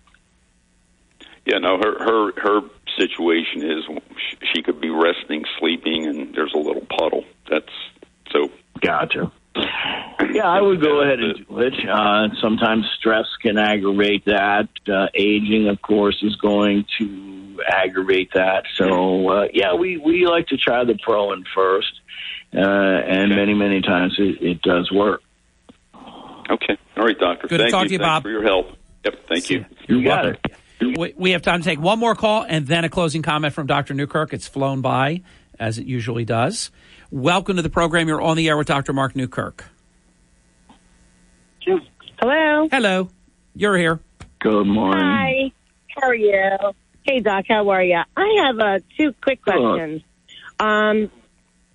Yeah, 1.47 1.59
no, 1.59 1.79
her 1.79 1.99
her 1.99 2.33
her 2.37 2.61
situation 2.99 3.63
is 3.63 3.85
she 4.55 4.63
could 4.63 4.81
be 4.81 4.91
resting, 4.91 5.45
sleeping, 5.59 6.07
and 6.07 6.35
there's 6.35 6.53
a 6.55 6.59
little 6.59 6.87
puddle. 6.99 7.25
That's 7.49 7.73
so. 8.31 8.51
Gotcha. 8.81 9.33
Yeah, 9.57 10.47
I 10.47 10.61
would 10.61 10.81
go 10.81 11.03
ahead 11.03 11.19
and 11.19 11.47
do 11.47 11.59
it. 11.59 11.75
Uh, 11.89 12.29
sometimes 12.41 12.87
stress 12.99 13.27
can 13.43 13.59
aggravate 13.59 14.25
that. 14.27 14.69
Uh, 14.89 15.07
aging, 15.15 15.69
of 15.69 15.83
course, 15.83 16.23
is 16.23 16.37
going 16.37 16.85
to 16.99 17.61
aggravate 17.69 18.31
that. 18.35 18.65
So, 18.77 19.29
uh, 19.29 19.49
yeah, 19.53 19.75
we, 19.75 19.97
we 19.97 20.27
like 20.27 20.47
to 20.49 20.57
try 20.57 20.85
the 20.85 20.95
Proin 20.95 21.45
first, 21.55 22.01
uh, 22.55 22.61
and 22.61 23.31
many, 23.31 23.55
many 23.55 23.81
times 23.81 24.15
it, 24.19 24.43
it 24.43 24.63
does 24.63 24.91
work. 24.93 25.23
Okay. 26.51 26.77
All 26.97 27.05
right, 27.05 27.19
doctor. 27.19 27.49
Good 27.49 27.59
to 27.59 27.71
talk 27.71 27.85
you. 27.85 27.89
to 27.89 27.93
you, 27.95 27.99
Thanks 27.99 28.09
Bob. 28.09 28.23
for 28.23 28.31
your 28.31 28.43
help. 28.43 28.77
Yep. 29.05 29.15
Thank 29.29 29.51
you. 29.51 29.65
You 29.89 30.05
got 30.05 30.27
it. 30.27 30.39
We, 30.81 31.15
we 31.17 31.31
have 31.33 31.43
time 31.43 31.61
to 31.61 31.65
take 31.65 31.81
one 31.81 31.99
more 31.99 32.15
call 32.15 32.45
and 32.49 32.67
then 32.67 32.85
a 32.85 32.89
closing 32.89 33.23
comment 33.23 33.55
from 33.55 33.67
Dr. 33.67 33.95
Newkirk. 33.95 34.33
It's 34.33 34.49
flown 34.49 34.81
by, 34.81 35.23
as 35.59 35.79
it 35.79 35.87
usually 35.87 36.25
does. 36.25 36.71
Welcome 37.11 37.57
to 37.57 37.63
the 37.63 37.71
program. 37.71 38.07
You're 38.07 38.23
on 38.23 38.37
the 38.37 38.49
air 38.49 38.57
with 38.57 38.69
Dr. 38.69 38.93
Mark 38.93 39.17
Newkirk. 39.17 39.65
Hello. 42.21 42.69
Hello. 42.71 43.09
You're 43.55 43.77
here. 43.77 43.99
Good 44.39 44.67
morning. 44.67 45.03
Hi. 45.03 45.53
How 45.89 46.09
are 46.09 46.15
you? 46.15 46.73
Hey, 47.03 47.21
Doc. 47.21 47.47
How 47.49 47.69
are 47.71 47.83
you? 47.83 47.99
I 48.17 48.45
have 48.47 48.59
uh, 48.59 48.79
two 48.97 49.13
quick 49.23 49.43
questions. 49.43 50.03
Um, 50.61 51.11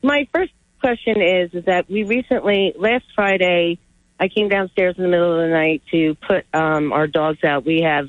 my 0.02 0.28
first 0.34 0.54
question 0.80 1.22
is 1.22 1.54
is 1.54 1.66
that 1.66 1.90
we 1.90 2.04
recently 2.04 2.74
last 2.78 3.06
Friday 3.16 3.80
I 4.20 4.30
came 4.30 4.48
downstairs 4.48 4.96
in 4.98 5.04
the 5.04 5.10
middle 5.10 5.34
of 5.34 5.50
the 5.50 5.54
night 5.54 5.82
to 5.92 6.16
put 6.16 6.46
um, 6.54 6.94
our 6.94 7.08
dogs 7.08 7.44
out. 7.44 7.66
We 7.66 7.82
have 7.82 8.06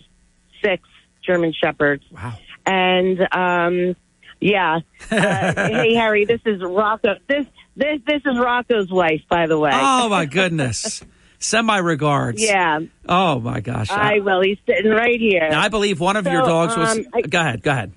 six 0.63 0.83
German 1.25 1.53
shepherds. 1.53 2.05
Wow. 2.13 2.39
And 2.67 3.21
um, 3.33 3.97
yeah. 4.41 4.81
Uh, 5.11 5.53
hey, 5.55 5.95
Harry. 5.95 6.25
This 6.25 6.41
is 6.45 6.63
Rocco. 6.63 7.15
This 7.29 7.47
this 7.77 8.01
this 8.07 8.23
is 8.25 8.39
Rocco's 8.39 8.91
wife, 8.91 9.23
by 9.29 9.47
the 9.47 9.59
way. 9.59 9.71
Oh, 9.73 10.09
my 10.09 10.25
goodness. 10.27 11.03
Send 11.39 11.67
my 11.67 11.79
regards. 11.79 12.43
Yeah. 12.43 12.81
Oh, 13.09 13.39
my 13.41 13.61
gosh. 13.61 13.91
I 13.91 14.21
will. 14.21 14.41
He's 14.41 14.59
sitting 14.67 14.91
right 14.91 15.21
here. 15.21 15.51
I 15.53 15.69
believe 15.69 16.01
one 16.01 16.17
of 16.17 16.27
your 16.27 16.43
dogs 16.43 16.77
was. 16.77 16.99
um, 16.99 17.07
I- 17.15 17.21
go 17.23 17.41
ahead. 17.41 17.63
Go 17.63 17.71
ahead. 17.71 17.93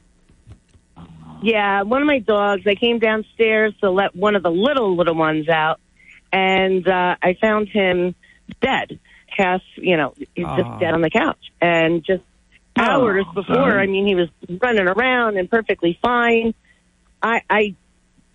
Yeah, 1.42 1.84
one 1.84 2.02
of 2.02 2.08
my 2.08 2.20
dogs. 2.20 2.64
I 2.68 2.76
came 2.76 3.00
downstairs 3.00 3.74
to 3.82 3.90
let 3.90 4.14
one 4.16 4.36
of 4.36 4.44
the 4.44 4.52
little 4.52 4.98
little 4.98 5.16
ones 5.16 5.48
out, 5.48 5.80
and 6.34 6.86
uh, 6.88 7.16
I 7.22 7.36
found 7.40 7.70
him 7.70 8.14
dead. 8.62 9.00
Half, 9.28 9.62
you 9.78 9.96
know, 9.96 10.14
he's 10.36 10.46
Aw. 10.46 10.58
just 10.58 10.80
dead 10.82 10.94
on 10.94 11.02
the 11.02 11.10
couch, 11.10 11.40
and 11.62 12.04
just 12.04 12.24
Oh. 12.80 12.84
hours 12.84 13.26
before. 13.34 13.56
sorry. 13.56 13.84
I 13.84 13.88
mean, 13.88 14.08
he 14.08 14.16
was 14.16 14.30
running 14.62 14.88
around 14.88 15.38
and 15.38 15.50
perfectly 15.50 15.98
fine. 16.02 16.54
I, 17.22 17.42
I, 17.50 17.76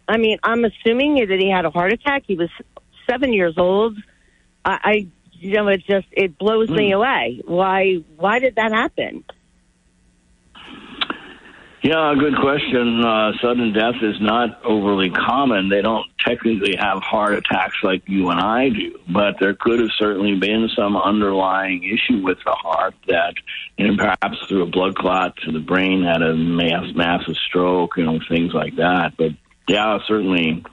I 0.07 0.19
mean, 0.19 0.39
I'm 0.43 0.65
assuming 0.65 1.27
that 1.27 1.39
he 1.41 1.51
had 1.51 1.65
a 1.65 1.71
heart 1.71 1.93
attack. 1.93 2.25
He 2.27 2.37
was 2.37 2.51
seven 3.09 3.33
years 3.33 3.55
old. 3.57 3.97
I, 4.65 4.79
I 4.85 5.07
you 5.33 5.55
know, 5.55 5.69
it 5.69 5.85
just 5.87 6.07
it 6.13 6.39
blows 6.39 6.69
me 6.71 6.91
hmm. 6.91 6.97
away. 6.97 7.43
Why? 7.45 7.97
Why 8.17 8.39
did 8.39 8.57
that 8.57 8.73
happen? 8.73 9.25
Yeah, 11.85 12.15
good 12.19 12.37
question. 12.41 13.05
Uh, 13.05 13.33
sudden 13.43 13.75
death 13.75 13.97
is 14.01 14.19
not 14.19 14.65
overly 14.65 15.11
common. 15.11 15.69
They 15.69 15.83
don't 15.83 16.07
technically 16.19 16.77
have 16.77 17.03
heart 17.03 17.35
attacks 17.35 17.77
like 17.83 18.05
you 18.07 18.31
and 18.31 18.41
I 18.41 18.71
do, 18.71 18.99
but 19.07 19.35
there 19.39 19.53
could 19.53 19.81
have 19.81 19.91
certainly 19.99 20.35
been 20.35 20.71
some 20.75 20.97
underlying 20.97 21.85
issue 21.85 22.23
with 22.25 22.39
the 22.43 22.53
heart 22.53 22.95
that, 23.09 23.35
you 23.77 23.89
know, 23.89 23.97
perhaps 23.99 24.39
through 24.49 24.63
a 24.63 24.67
blood 24.67 24.97
clot 24.97 25.37
to 25.45 25.53
the 25.53 25.59
brain 25.59 26.03
had 26.03 26.23
a 26.23 26.33
mass, 26.33 26.87
massive 26.95 27.37
stroke, 27.37 27.99
you 27.99 28.05
know, 28.05 28.19
things 28.31 28.55
like 28.55 28.77
that. 28.77 29.19
But 29.19 29.33
yeah, 29.69 29.99
certainly 30.09 30.65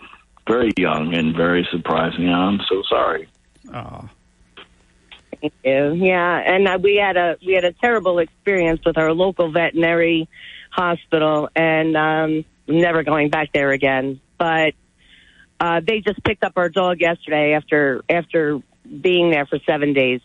very 0.47 0.71
young 0.77 1.13
and 1.13 1.35
very 1.35 1.67
surprising. 1.73 2.29
I'm 2.29 2.61
so 2.69 2.83
sorry. 2.87 3.27
Oh. 3.73 4.07
Thank 5.41 5.53
you. 5.65 5.93
Yeah, 5.93 6.37
and 6.37 6.69
uh, 6.69 6.79
we 6.81 6.95
had 6.95 7.17
a 7.17 7.35
we 7.45 7.53
had 7.53 7.65
a 7.65 7.73
terrible 7.73 8.19
experience 8.19 8.79
with 8.85 8.97
our 8.97 9.11
local 9.11 9.51
veterinary 9.51 10.29
hospital, 10.71 11.49
and 11.55 11.95
um, 11.95 12.45
never 12.67 13.03
going 13.03 13.29
back 13.29 13.53
there 13.53 13.71
again. 13.71 14.19
But 14.37 14.73
uh, 15.59 15.81
they 15.85 16.01
just 16.01 16.23
picked 16.23 16.43
up 16.43 16.53
our 16.55 16.69
dog 16.69 16.99
yesterday 16.99 17.53
after 17.53 18.03
after 18.09 18.59
being 19.01 19.29
there 19.29 19.45
for 19.45 19.59
seven 19.67 19.93
days. 19.93 20.21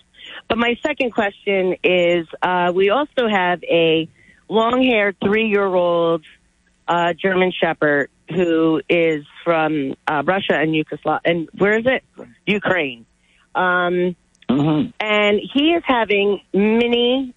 But 0.49 0.59
my 0.59 0.77
second 0.85 1.13
question 1.13 1.77
is, 1.85 2.27
uh, 2.43 2.73
we 2.75 2.91
also 2.91 3.29
have 3.29 3.63
a 3.65 4.09
long-haired 4.49 5.17
three-year-old 5.23 6.25
uh, 6.89 7.13
German 7.13 7.53
Shepherd 7.53 8.11
who 8.29 8.81
is 8.89 9.25
from 9.45 9.95
uh, 10.07 10.23
Russia 10.25 10.55
and 10.55 10.75
Yugoslavia. 10.75 11.21
And 11.25 11.49
where 11.57 11.79
is 11.79 11.87
it? 11.87 12.03
Ukraine. 12.45 13.07
Um, 13.55 14.17
and 14.49 15.41
he 15.55 15.73
is 15.73 15.83
having 15.87 16.41
mini 16.53 17.35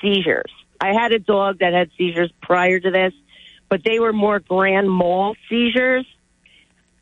seizures. 0.00 0.52
I 0.80 0.92
had 0.92 1.12
a 1.12 1.18
dog 1.18 1.58
that 1.60 1.72
had 1.72 1.90
seizures 1.96 2.32
prior 2.42 2.78
to 2.80 2.90
this, 2.90 3.12
but 3.68 3.82
they 3.84 3.98
were 3.98 4.12
more 4.12 4.40
grand 4.40 4.90
mal 4.90 5.34
seizures. 5.48 6.06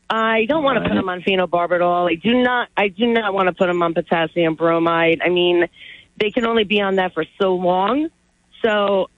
I 0.09 0.44
don't 0.47 0.62
want 0.62 0.83
to 0.83 0.89
put 0.89 0.97
him 0.97 1.09
on 1.09 1.23
phenobarbital. 1.23 2.11
I 2.11 2.15
do 2.15 2.43
not. 2.43 2.69
I 2.77 2.89
do 2.89 3.07
not 3.07 3.35
want 3.35 3.49
to 3.49 3.53
put 3.53 3.69
him 3.69 3.83
on 3.83 3.94
potassium 3.94 4.55
bromide. 4.55 5.20
I 5.25 5.31
mean, 5.31 5.67
they 6.20 6.31
can 6.31 6.47
only 6.47 6.65
be 6.65 6.81
on 6.81 6.97
that 6.97 7.15
for 7.15 7.25
so 7.41 7.55
long. 7.55 8.09
So, 8.62 9.09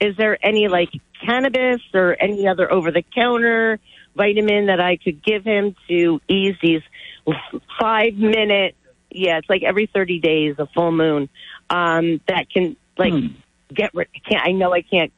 is 0.00 0.16
there 0.16 0.38
any 0.44 0.68
like 0.68 0.90
cannabis 1.26 1.80
or 1.94 2.16
any 2.20 2.46
other 2.46 2.70
over-the-counter 2.70 3.80
vitamin 4.14 4.66
that 4.66 4.80
I 4.80 4.96
could 4.96 5.24
give 5.24 5.44
him 5.44 5.74
to 5.88 6.20
ease 6.28 6.56
these 6.62 6.82
five-minute? 7.80 8.76
Yeah, 9.10 9.38
it's 9.38 9.48
like 9.48 9.62
every 9.62 9.86
thirty 9.86 10.20
days, 10.20 10.56
a 10.58 10.66
full 10.66 10.92
moon. 10.92 11.28
Um, 11.70 12.20
that 12.28 12.50
can 12.50 12.76
like 12.98 13.14
get 13.72 13.94
rid. 13.94 14.08
I 14.14 14.18
can't. 14.18 14.46
I 14.46 14.52
know 14.52 14.72
I 14.72 14.82
can't 14.82 15.12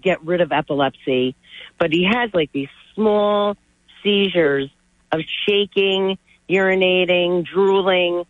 get 0.00 0.24
rid 0.24 0.40
of 0.40 0.52
epilepsy, 0.52 1.34
but 1.78 1.92
he 1.92 2.04
has 2.04 2.30
like 2.34 2.50
these 2.52 2.68
small 2.94 3.56
seizures 4.02 4.70
of 5.10 5.20
shaking, 5.46 6.18
urinating, 6.48 7.46
drooling, 7.46 8.24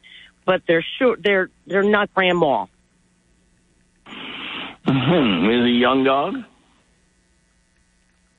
but 0.44 0.62
they're 0.66 0.84
short. 0.98 1.22
They're 1.22 1.50
they're 1.66 1.82
not 1.82 2.12
grand 2.14 2.38
mal. 2.38 2.68
Mhm. 4.86 5.60
Is 5.60 5.66
he 5.66 5.76
a 5.76 5.80
young 5.80 6.04
dog? 6.04 6.44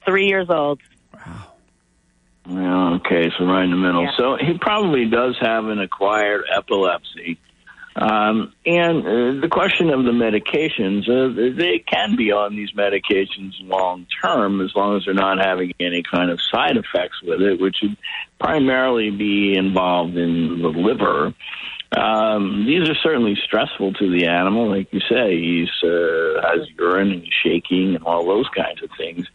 three 0.05 0.27
years 0.27 0.49
old. 0.49 0.81
Well, 2.47 2.95
okay, 2.95 3.31
so 3.37 3.45
right 3.45 3.63
in 3.63 3.71
the 3.71 3.77
middle. 3.77 4.03
Yeah. 4.03 4.11
So 4.17 4.35
he 4.35 4.57
probably 4.57 5.05
does 5.05 5.37
have 5.39 5.65
an 5.65 5.79
acquired 5.79 6.43
epilepsy. 6.53 7.39
Um, 7.95 8.53
and 8.65 9.05
uh, 9.05 9.41
the 9.41 9.49
question 9.51 9.89
of 9.89 10.03
the 10.03 10.11
medications, 10.11 11.07
uh, 11.07 11.55
they 11.57 11.79
can 11.79 12.15
be 12.15 12.31
on 12.31 12.55
these 12.55 12.71
medications 12.71 13.53
long 13.61 14.07
term 14.21 14.61
as 14.61 14.75
long 14.75 14.97
as 14.97 15.05
they're 15.05 15.13
not 15.13 15.37
having 15.37 15.73
any 15.79 16.01
kind 16.01 16.31
of 16.31 16.39
side 16.41 16.77
effects 16.77 17.21
with 17.21 17.41
it, 17.41 17.59
which 17.59 17.77
would 17.83 17.95
primarily 18.39 19.11
be 19.11 19.55
involved 19.55 20.17
in 20.17 20.61
the 20.61 20.69
liver. 20.69 21.33
Um, 21.95 22.65
these 22.65 22.89
are 22.89 22.95
certainly 22.95 23.35
stressful 23.43 23.93
to 23.93 24.09
the 24.09 24.25
animal, 24.25 24.69
like 24.69 24.91
you 24.91 24.99
say. 25.01 25.39
He's 25.39 25.69
uh, 25.83 26.41
has 26.41 26.67
urine 26.79 27.11
and 27.11 27.27
shaking 27.43 27.95
and 27.95 28.03
all 28.03 28.25
those 28.25 28.49
kinds 28.49 28.81
of 28.81 28.89
things. 28.97 29.27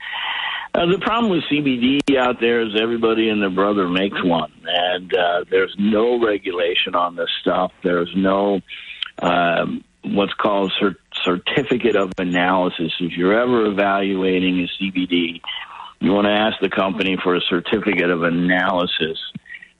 Uh, 0.74 0.86
the 0.86 0.98
problem 0.98 1.32
with 1.32 1.42
CBD 1.50 2.00
out 2.16 2.40
there 2.40 2.60
is 2.60 2.76
everybody 2.80 3.30
and 3.30 3.42
their 3.42 3.50
brother 3.50 3.88
makes 3.88 4.22
one, 4.22 4.52
and 4.64 5.14
uh, 5.14 5.44
there's 5.50 5.74
no 5.78 6.24
regulation 6.24 6.94
on 6.94 7.16
this 7.16 7.30
stuff. 7.40 7.72
There's 7.82 8.12
no 8.14 8.60
um, 9.20 9.82
what's 10.02 10.34
called 10.34 10.72
cert- 10.80 10.96
certificate 11.24 11.96
of 11.96 12.12
analysis. 12.18 12.92
If 13.00 13.12
you're 13.12 13.38
ever 13.38 13.66
evaluating 13.66 14.60
a 14.60 14.82
CBD, 14.82 15.40
you 16.00 16.12
want 16.12 16.26
to 16.26 16.32
ask 16.32 16.60
the 16.60 16.70
company 16.70 17.16
for 17.22 17.34
a 17.34 17.40
certificate 17.40 18.10
of 18.10 18.22
analysis. 18.22 19.18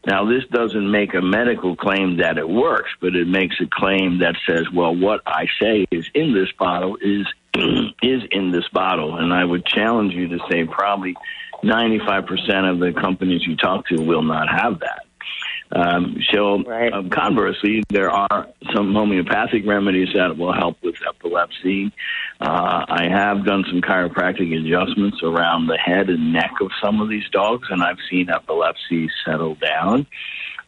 Now, 0.07 0.25
this 0.25 0.44
doesn't 0.50 0.91
make 0.91 1.15
a 1.15 1.20
medical 1.20 1.76
claim 1.76 2.18
that 2.18 2.39
it 2.39 2.49
works, 2.49 2.91
but 3.00 3.15
it 3.15 3.28
makes 3.28 3.57
a 3.60 3.67
claim 3.70 4.20
that 4.20 4.36
says, 4.49 4.67
well, 4.73 4.94
what 4.94 5.20
I 5.26 5.47
say 5.60 5.86
is 5.91 6.08
in 6.15 6.34
this 6.34 6.49
bottle 6.58 6.97
is 7.00 7.26
is 8.03 8.23
in 8.31 8.51
this 8.51 8.69
bottle. 8.73 9.17
And 9.17 9.33
I 9.33 9.45
would 9.45 9.65
challenge 9.67 10.15
you 10.15 10.28
to 10.28 10.39
say 10.51 10.65
probably 10.65 11.15
95% 11.62 12.70
of 12.70 12.78
the 12.78 12.93
companies 13.01 13.47
you 13.47 13.57
talk 13.57 13.87
to 13.89 14.01
will 14.01 14.23
not 14.23 14.49
have 14.49 14.81
that. 14.81 15.05
Um, 15.70 16.17
so, 16.33 16.65
um, 16.93 17.11
conversely, 17.11 17.83
there 17.91 18.11
are 18.11 18.49
some 18.75 18.95
homeopathic 18.95 19.67
remedies 19.67 20.09
that 20.15 20.39
will 20.39 20.55
help 20.55 20.78
with 20.83 20.95
epilepsy. 21.07 21.93
Uh, 22.41 22.87
I 22.89 23.09
have 23.11 23.45
done 23.45 23.65
some 23.69 23.83
chiropractic 23.83 24.51
adjustments 24.57 25.19
around 25.23 25.67
the 25.67 25.77
head 25.77 26.09
and 26.09 26.33
neck 26.33 26.53
of 26.62 26.70
some 26.83 27.03
of 27.03 27.11
these 27.11 27.28
dogs, 27.33 27.69
and 27.70 27.83
I've 27.83 27.99
seen 28.11 28.31
epilepsy 28.31 29.11
settle 29.27 29.57
down. 29.57 30.07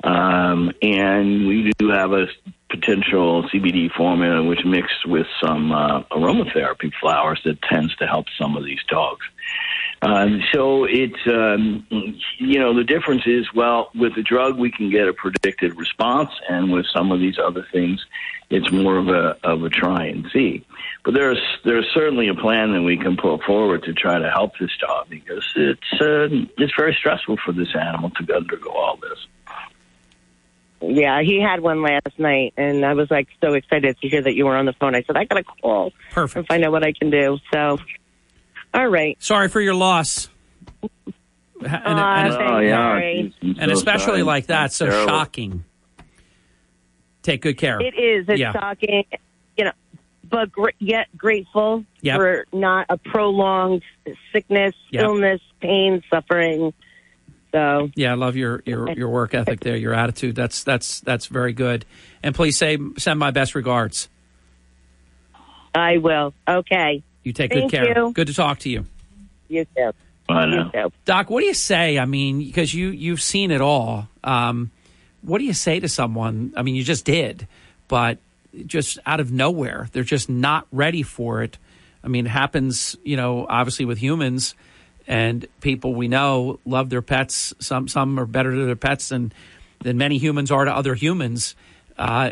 Um, 0.03 0.73
and 0.81 1.47
we 1.47 1.73
do 1.79 1.91
have 1.91 2.13
a 2.13 2.27
potential 2.71 3.43
CBD 3.53 3.91
formula 3.93 4.43
which 4.43 4.65
mixed 4.65 5.07
with 5.07 5.27
some 5.45 5.73
uh, 5.73 6.03
aromatherapy 6.05 6.93
flowers 7.01 7.41
that 7.45 7.61
tends 7.63 7.95
to 7.97 8.07
help 8.07 8.27
some 8.39 8.57
of 8.57 8.65
these 8.65 8.83
dogs. 8.89 9.27
Um, 10.03 10.43
so 10.53 10.85
it's 10.85 11.21
um, 11.27 11.87
you 12.39 12.59
know 12.59 12.75
the 12.75 12.85
difference 12.85 13.27
is 13.27 13.53
well 13.55 13.91
with 13.95 14.15
the 14.15 14.23
drug 14.23 14.59
we 14.59 14.71
can 14.71 14.91
get 14.91 15.09
a 15.09 15.13
predicted 15.13 15.77
response, 15.77 16.31
and 16.49 16.73
with 16.73 16.87
some 16.87 17.13
of 17.13 17.21
these 17.21 17.39
other 17.39 17.67
things, 17.71 18.03
it's 18.49 18.73
more 18.73 18.97
of 18.97 19.09
a 19.09 19.37
of 19.45 19.63
a 19.63 19.69
try 19.69 20.07
and 20.07 20.27
see. 20.33 20.65
But 21.05 21.13
there's 21.13 21.41
there's 21.65 21.87
certainly 21.93 22.29
a 22.29 22.35
plan 22.35 22.73
that 22.73 22.83
we 22.83 22.97
can 22.97 23.19
put 23.19 23.43
forward 23.43 23.83
to 23.83 23.93
try 23.93 24.19
to 24.19 24.31
help 24.31 24.53
this 24.59 24.71
dog 24.81 25.11
because 25.11 25.45
it's 25.55 26.01
uh, 26.01 26.29
it's 26.57 26.73
very 26.79 26.95
stressful 26.99 27.37
for 27.45 27.53
this 27.53 27.75
animal 27.75 28.11
to 28.11 28.35
undergo 28.35 28.71
all 28.71 28.97
this. 28.97 29.27
Yeah, 30.83 31.21
he 31.23 31.41
had 31.41 31.61
one 31.61 31.83
last 31.83 32.19
night, 32.19 32.55
and 32.57 32.85
I 32.87 32.95
was 32.95 33.11
like 33.11 33.29
so 33.43 33.53
excited 33.55 33.99
to 34.01 34.09
hear 34.09 34.23
that 34.23 34.35
you 34.35 34.47
were 34.47 34.57
on 34.57 34.65
the 34.67 34.73
phone. 34.73 34.95
I 34.95 35.03
said 35.03 35.17
I 35.17 35.25
got 35.25 35.37
to 35.37 35.45
call 35.45 35.93
Perfect. 36.11 36.37
and 36.39 36.47
find 36.47 36.65
out 36.65 36.73
what 36.73 36.83
I 36.85 36.93
can 36.93 37.11
do. 37.11 37.39
So, 37.53 37.79
all 38.73 38.89
right. 38.89 39.17
Sorry 39.23 39.49
for 39.49 39.61
your 39.61 39.75
loss. 39.75 40.29
And, 40.83 40.89
Aw, 41.67 42.25
and- 42.25 42.33
thanks, 42.35 42.51
Oh, 42.51 42.59
yeah. 42.61 42.89
Harry. 42.95 43.35
I'm 43.43 43.49
and 43.61 43.71
so 43.71 43.73
especially 43.73 44.05
sorry. 44.07 44.23
like 44.23 44.47
that, 44.47 44.73
so 44.73 44.87
Terrible. 44.87 45.09
shocking. 45.09 45.65
Take 47.23 47.43
good 47.43 47.59
care. 47.59 47.79
It 47.83 47.95
is. 47.99 48.27
It's 48.29 48.41
Yeah. 48.41 48.53
shocking, 48.53 49.05
you 49.59 49.65
know, 49.65 49.73
but 50.25 50.51
gr- 50.51 50.71
yet 50.79 51.09
grateful 51.15 51.85
Yep. 52.01 52.17
for 52.17 52.47
not 52.55 52.87
a 52.89 52.97
prolonged 52.97 53.83
sickness, 54.33 54.75
Yep. 54.93 55.03
illness, 55.05 55.41
pain, 55.61 56.03
suffering. 56.09 56.73
So 57.53 57.91
Yeah, 57.97 58.13
I 58.13 58.15
love 58.15 58.37
your, 58.37 58.63
your, 58.65 58.91
your 58.93 59.09
work 59.09 59.35
ethic 59.35 59.61
there, 59.61 59.77
your 59.77 59.93
attitude. 59.95 60.37
That's 60.37 60.63
that's 60.63 61.01
that's 61.01 61.27
very 61.27 61.53
good. 61.53 61.85
And 62.23 62.35
please 62.35 62.57
say 62.57 62.79
send 62.97 63.19
my 63.19 63.31
best 63.33 63.55
regards. 63.55 64.09
I 65.75 65.99
will. 65.99 66.35
Okay. 66.49 67.03
You 67.23 67.33
take 67.33 67.53
Thank 67.53 67.71
good 67.71 67.77
care. 67.77 67.99
you. 67.99 68.13
Good 68.13 68.27
to 68.29 68.35
talk 68.35 68.61
to 68.61 68.71
you. 68.71 68.87
You 69.49 69.67
too. 69.77 69.93
I 70.29 70.45
You 70.45 70.51
know. 70.51 70.71
too. 70.71 70.93
Doc, 71.05 71.29
what 71.31 71.41
do 71.41 71.47
you 71.47 71.55
say? 71.55 71.99
I 71.99 72.05
mean, 72.05 72.39
because 72.39 72.73
you 72.73 72.89
you've 72.89 73.21
seen 73.23 73.51
it 73.51 73.61
all. 73.61 74.09
Um, 74.25 74.71
what 75.23 75.39
do 75.39 75.45
you 75.45 75.53
say 75.53 75.81
to 75.81 75.89
someone? 75.89 76.53
I 76.57 76.63
mean, 76.63 76.75
you 76.77 76.85
just 76.85 77.05
did, 77.05 77.47
but 77.89 78.19
just 78.67 78.99
out 79.07 79.21
of 79.21 79.31
nowhere, 79.33 79.89
they're 79.93 80.03
just 80.03 80.29
not 80.31 80.67
ready 80.73 81.03
for 81.03 81.43
it. 81.43 81.59
I 82.03 82.09
mean, 82.09 82.27
it 82.27 82.31
happens, 82.31 82.97
you 83.05 83.17
know, 83.17 83.47
obviously 83.49 83.85
with 83.85 83.99
humans 83.99 84.55
and 85.11 85.45
people 85.61 85.93
we 85.93 86.07
know 86.07 86.61
love 86.65 86.89
their 86.89 87.03
pets. 87.03 87.53
Some 87.59 87.89
some 87.89 88.19
are 88.21 88.27
better 88.27 88.53
to 88.53 88.65
their 88.65 88.77
pets 88.77 89.09
than 89.09 89.33
than 89.81 89.99
many 89.99 90.19
humans 90.19 90.53
are 90.53 90.65
to 90.65 90.73
other 90.75 90.95
humans. 90.95 91.57
Uh, 91.99 92.31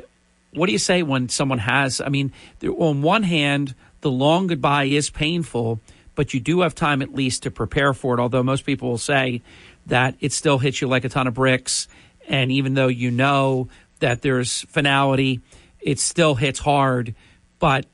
what 0.54 0.66
do 0.66 0.72
you 0.72 0.78
say 0.78 1.02
when 1.02 1.28
someone 1.28 1.58
has? 1.58 2.00
I 2.00 2.08
mean, 2.08 2.32
on 2.62 3.02
one 3.02 3.24
hand, 3.24 3.74
the 4.00 4.12
long 4.12 4.46
goodbye 4.46 4.84
is 4.84 5.10
painful, 5.10 5.80
but 6.14 6.32
you 6.32 6.38
do 6.38 6.60
have 6.60 6.74
time 6.74 7.02
at 7.02 7.12
least 7.12 7.42
to 7.42 7.50
prepare 7.50 7.92
for 7.92 8.14
it. 8.14 8.20
Although 8.20 8.44
most 8.44 8.64
people 8.64 8.90
will 8.90 8.96
say 8.96 9.42
that 9.86 10.14
it 10.20 10.32
still 10.32 10.58
hits 10.58 10.80
you 10.80 10.86
like 10.86 11.04
a 11.04 11.08
ton 11.08 11.26
of 11.26 11.34
bricks, 11.34 11.88
and 12.28 12.52
even 12.52 12.74
though 12.74 12.86
you 12.86 13.10
know 13.10 13.68
that 13.98 14.22
there's 14.22 14.62
finality, 14.68 15.40
it 15.80 15.98
still 15.98 16.36
hits 16.36 16.60
hard. 16.60 17.16
But 17.58 17.86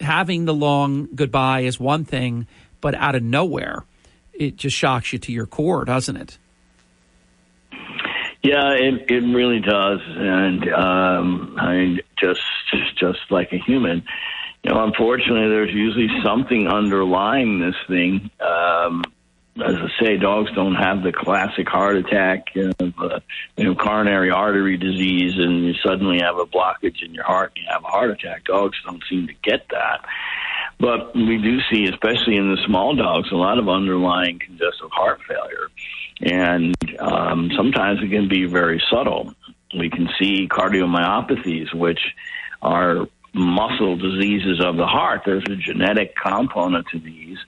having 0.00 0.44
the 0.44 0.54
long 0.54 1.08
goodbye 1.14 1.60
is 1.60 1.80
one 1.80 2.04
thing, 2.04 2.46
but 2.82 2.94
out 2.94 3.14
of 3.14 3.22
nowhere, 3.22 3.84
it 4.38 4.56
just 4.56 4.76
shocks 4.76 5.12
you 5.12 5.18
to 5.18 5.32
your 5.32 5.46
core, 5.46 5.84
doesn't 5.84 6.16
it? 6.16 6.38
Yeah, 8.42 8.70
it 8.70 9.10
it 9.10 9.34
really 9.34 9.60
does, 9.60 10.00
and 10.06 10.72
um, 10.72 11.56
I 11.58 11.98
just 12.20 12.40
just 12.96 13.18
like 13.30 13.52
a 13.52 13.58
human, 13.58 14.04
you 14.62 14.70
know. 14.70 14.84
Unfortunately, 14.84 15.48
there's 15.48 15.74
usually 15.74 16.08
something 16.24 16.68
underlying 16.68 17.60
this 17.60 17.74
thing. 17.88 18.30
Um, 18.40 19.02
as 19.56 19.74
I 19.74 20.04
say, 20.04 20.16
dogs 20.18 20.50
don't 20.54 20.76
have 20.76 21.02
the 21.02 21.12
classic 21.12 21.68
heart 21.68 21.96
attack, 21.96 22.54
know, 22.54 22.72
uh, 22.78 23.18
you 23.56 23.64
know, 23.64 23.74
coronary 23.74 24.30
artery 24.30 24.76
disease, 24.76 25.34
and 25.36 25.64
you 25.64 25.74
suddenly 25.84 26.20
have 26.20 26.38
a 26.38 26.46
blockage 26.46 27.02
in 27.02 27.12
your 27.12 27.24
heart 27.24 27.52
and 27.56 27.64
you 27.64 27.72
have 27.72 27.82
a 27.82 27.88
heart 27.88 28.10
attack. 28.10 28.44
Dogs 28.44 28.76
don't 28.84 29.02
seem 29.10 29.26
to 29.26 29.34
get 29.42 29.66
that. 29.70 30.04
But 30.80 31.14
we 31.14 31.38
do 31.38 31.58
see, 31.70 31.86
especially 31.86 32.36
in 32.36 32.50
the 32.50 32.58
small 32.66 32.94
dogs, 32.94 33.28
a 33.32 33.36
lot 33.36 33.58
of 33.58 33.68
underlying 33.68 34.38
congestive 34.38 34.90
heart 34.92 35.20
failure. 35.26 35.68
And 36.20 36.74
um, 37.00 37.50
sometimes 37.56 38.00
it 38.02 38.10
can 38.10 38.28
be 38.28 38.46
very 38.46 38.82
subtle. 38.90 39.34
We 39.76 39.90
can 39.90 40.08
see 40.20 40.48
cardiomyopathies, 40.48 41.74
which 41.74 42.00
are 42.62 43.06
muscle 43.34 43.96
diseases 43.96 44.60
of 44.64 44.76
the 44.76 44.86
heart. 44.86 45.22
There's 45.26 45.44
a 45.50 45.56
genetic 45.56 46.14
component 46.16 46.86
to 46.92 46.98
these. 46.98 47.38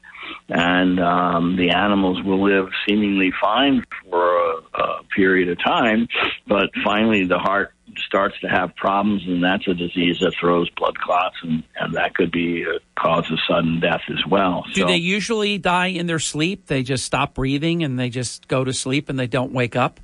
And 0.48 1.00
um, 1.00 1.56
the 1.56 1.70
animals 1.70 2.22
will 2.22 2.42
live 2.44 2.68
seemingly 2.88 3.32
fine 3.40 3.84
for 4.08 4.36
a, 4.36 4.58
a 4.74 5.02
period 5.14 5.48
of 5.48 5.58
time, 5.62 6.08
but 6.46 6.70
finally 6.84 7.26
the 7.26 7.38
heart 7.38 7.72
starts 7.98 8.38
to 8.40 8.48
have 8.48 8.74
problems, 8.76 9.22
and 9.26 9.42
that's 9.42 9.66
a 9.68 9.74
disease 9.74 10.18
that 10.20 10.34
throws 10.40 10.68
blood 10.70 10.98
clots, 10.98 11.36
and, 11.42 11.62
and 11.76 11.94
that 11.94 12.14
could 12.14 12.30
be 12.32 12.62
a 12.62 12.78
cause 13.00 13.30
of 13.30 13.38
sudden 13.48 13.80
death 13.80 14.02
as 14.10 14.24
well. 14.28 14.64
Do 14.74 14.82
So- 14.82 14.86
they 14.86 14.96
usually 14.96 15.58
die 15.58 15.86
in 15.88 16.06
their 16.06 16.18
sleep? 16.18 16.66
They 16.66 16.82
just 16.82 17.04
stop 17.04 17.34
breathing 17.34 17.82
and 17.82 17.98
they 17.98 18.08
just 18.10 18.48
go 18.48 18.64
to 18.64 18.72
sleep 18.72 19.08
and 19.08 19.18
they 19.18 19.26
don't 19.26 19.52
wake 19.52 19.76
up? 19.76 20.00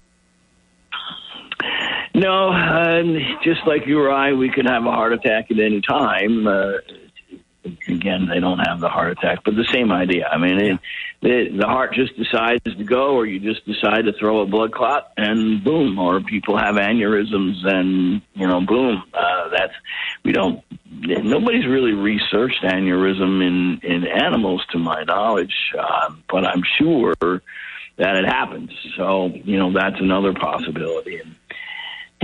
No, 2.14 2.48
um, 2.50 3.18
just 3.44 3.60
like 3.66 3.86
you 3.86 4.00
or 4.00 4.10
I, 4.10 4.32
we 4.32 4.48
could 4.50 4.66
have 4.66 4.84
a 4.86 4.90
heart 4.90 5.12
attack 5.12 5.50
at 5.50 5.58
any 5.58 5.82
time. 5.82 6.46
Uh, 6.46 6.72
again, 7.88 8.26
they 8.26 8.40
don't 8.40 8.58
have 8.58 8.80
the 8.80 8.88
heart 8.88 9.12
attack, 9.12 9.40
but 9.44 9.54
the 9.54 9.68
same 9.72 9.92
idea. 9.92 10.26
I 10.28 10.38
mean, 10.38 10.60
it, 10.60 10.80
the, 11.22 11.56
the 11.58 11.66
heart 11.66 11.94
just 11.94 12.16
decides 12.16 12.62
to 12.64 12.84
go, 12.84 13.16
or 13.16 13.26
you 13.26 13.40
just 13.40 13.64
decide 13.66 14.04
to 14.04 14.12
throw 14.12 14.40
a 14.40 14.46
blood 14.46 14.72
clot, 14.72 15.12
and 15.16 15.62
boom. 15.62 15.98
Or 15.98 16.20
people 16.20 16.58
have 16.58 16.76
aneurysms, 16.76 17.64
and 17.64 18.22
you 18.34 18.46
know, 18.46 18.60
boom. 18.60 19.02
Uh, 19.12 19.48
that's 19.50 19.74
we 20.24 20.32
don't. 20.32 20.62
Nobody's 20.90 21.66
really 21.66 21.92
researched 21.92 22.62
aneurysm 22.62 23.46
in 23.46 23.80
in 23.82 24.06
animals, 24.06 24.64
to 24.72 24.78
my 24.78 25.02
knowledge, 25.04 25.54
uh, 25.78 26.14
but 26.28 26.44
I'm 26.46 26.62
sure 26.78 27.14
that 27.20 28.16
it 28.16 28.26
happens. 28.26 28.70
So 28.96 29.26
you 29.26 29.58
know, 29.58 29.72
that's 29.72 30.00
another 30.00 30.32
possibility. 30.32 31.18
And, 31.18 31.34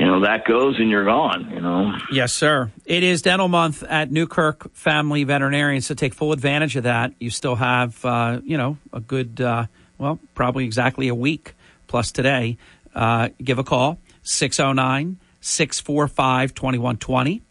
you 0.02 0.08
know 0.08 0.20
that 0.22 0.44
goes 0.44 0.80
and 0.80 0.90
you're 0.90 1.04
gone. 1.04 1.48
You 1.54 1.60
know. 1.60 1.96
Yes, 2.10 2.32
sir. 2.32 2.72
It 2.84 3.04
is 3.04 3.22
dental 3.22 3.46
month 3.46 3.84
at 3.84 4.10
Newkirk 4.10 4.74
Family 4.74 5.22
Veterinarians, 5.22 5.86
so 5.86 5.94
take 5.94 6.12
full 6.12 6.32
advantage 6.32 6.74
of 6.74 6.82
that. 6.82 7.12
You 7.20 7.30
still 7.30 7.54
have, 7.54 8.04
uh, 8.04 8.40
you 8.42 8.56
know, 8.56 8.78
a 8.92 8.98
good, 8.98 9.40
uh, 9.40 9.66
well, 9.98 10.18
probably 10.34 10.64
exactly 10.64 11.06
a 11.06 11.14
week 11.14 11.54
plus 11.86 12.10
today. 12.10 12.56
Uh, 12.96 13.28
give 13.40 13.60
a 13.60 13.64
call 13.64 14.00
609 14.24 15.18
645 15.40 16.52
2120. 16.52 17.42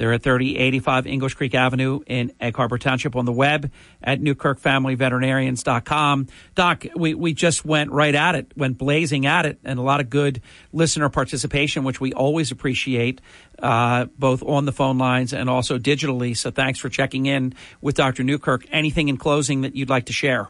They're 0.00 0.14
at 0.14 0.22
3085 0.22 1.06
English 1.06 1.34
Creek 1.34 1.54
Avenue 1.54 2.00
in 2.06 2.32
Egg 2.40 2.56
Harbor 2.56 2.78
Township 2.78 3.16
on 3.16 3.26
the 3.26 3.32
web 3.32 3.70
at 4.02 4.22
newkirkfamilyveterinarians.com. 4.22 6.26
Doc, 6.54 6.86
we, 6.96 7.12
we 7.12 7.34
just 7.34 7.66
went 7.66 7.90
right 7.90 8.14
at 8.14 8.34
it, 8.34 8.50
went 8.56 8.78
blazing 8.78 9.26
at 9.26 9.44
it, 9.44 9.58
and 9.62 9.78
a 9.78 9.82
lot 9.82 10.00
of 10.00 10.08
good 10.08 10.40
listener 10.72 11.10
participation, 11.10 11.84
which 11.84 12.00
we 12.00 12.14
always 12.14 12.50
appreciate, 12.50 13.20
uh, 13.58 14.06
both 14.16 14.42
on 14.42 14.64
the 14.64 14.72
phone 14.72 14.96
lines 14.96 15.34
and 15.34 15.50
also 15.50 15.78
digitally. 15.78 16.34
So 16.34 16.50
thanks 16.50 16.78
for 16.78 16.88
checking 16.88 17.26
in 17.26 17.52
with 17.82 17.94
Dr. 17.94 18.22
Newkirk. 18.22 18.64
Anything 18.70 19.08
in 19.08 19.18
closing 19.18 19.60
that 19.60 19.76
you'd 19.76 19.90
like 19.90 20.06
to 20.06 20.14
share? 20.14 20.48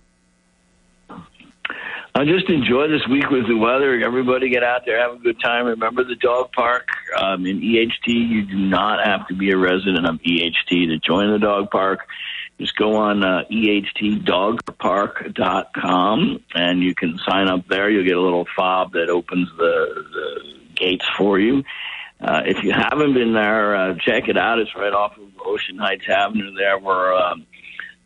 I 2.14 2.24
just 2.24 2.48
enjoy 2.50 2.88
this 2.88 3.06
week 3.08 3.30
with 3.30 3.46
the 3.46 3.56
weather. 3.56 4.00
Everybody 4.04 4.50
get 4.50 4.64
out 4.64 4.84
there, 4.84 5.00
have 5.00 5.12
a 5.12 5.18
good 5.22 5.38
time. 5.40 5.66
Remember 5.66 6.02
the 6.02 6.16
dog 6.16 6.50
park 6.52 6.88
um, 7.16 7.46
in 7.46 7.60
EHT. 7.60 8.08
You 8.08 8.44
do 8.44 8.58
not 8.58 9.06
have 9.06 9.28
to 9.28 9.34
be 9.34 9.52
a 9.52 9.56
resident 9.56 10.04
of 10.06 10.16
EHT 10.16 10.68
to 10.68 10.98
join 10.98 11.30
the 11.30 11.38
dog 11.38 11.70
park. 11.70 12.08
Just 12.58 12.74
go 12.76 12.96
on 12.96 13.22
uh, 13.24 13.44
ehtdogpark.com 13.50 16.44
and 16.54 16.82
you 16.82 16.94
can 16.94 17.18
sign 17.26 17.48
up 17.48 17.66
there. 17.68 17.88
You'll 17.88 18.04
get 18.04 18.16
a 18.16 18.20
little 18.20 18.46
fob 18.56 18.92
that 18.92 19.08
opens 19.08 19.48
the, 19.56 20.04
the 20.12 20.58
gates 20.74 21.06
for 21.16 21.38
you. 21.38 21.64
Uh, 22.20 22.42
if 22.44 22.62
you 22.62 22.72
haven't 22.72 23.14
been 23.14 23.32
there, 23.32 23.74
uh, 23.74 23.94
check 23.94 24.28
it 24.28 24.36
out. 24.36 24.58
It's 24.58 24.74
right 24.74 24.92
off 24.92 25.16
of 25.16 25.30
Ocean 25.42 25.78
Heights 25.78 26.06
Avenue 26.08 26.54
there 26.54 26.78
where 26.78 27.14
um, 27.14 27.46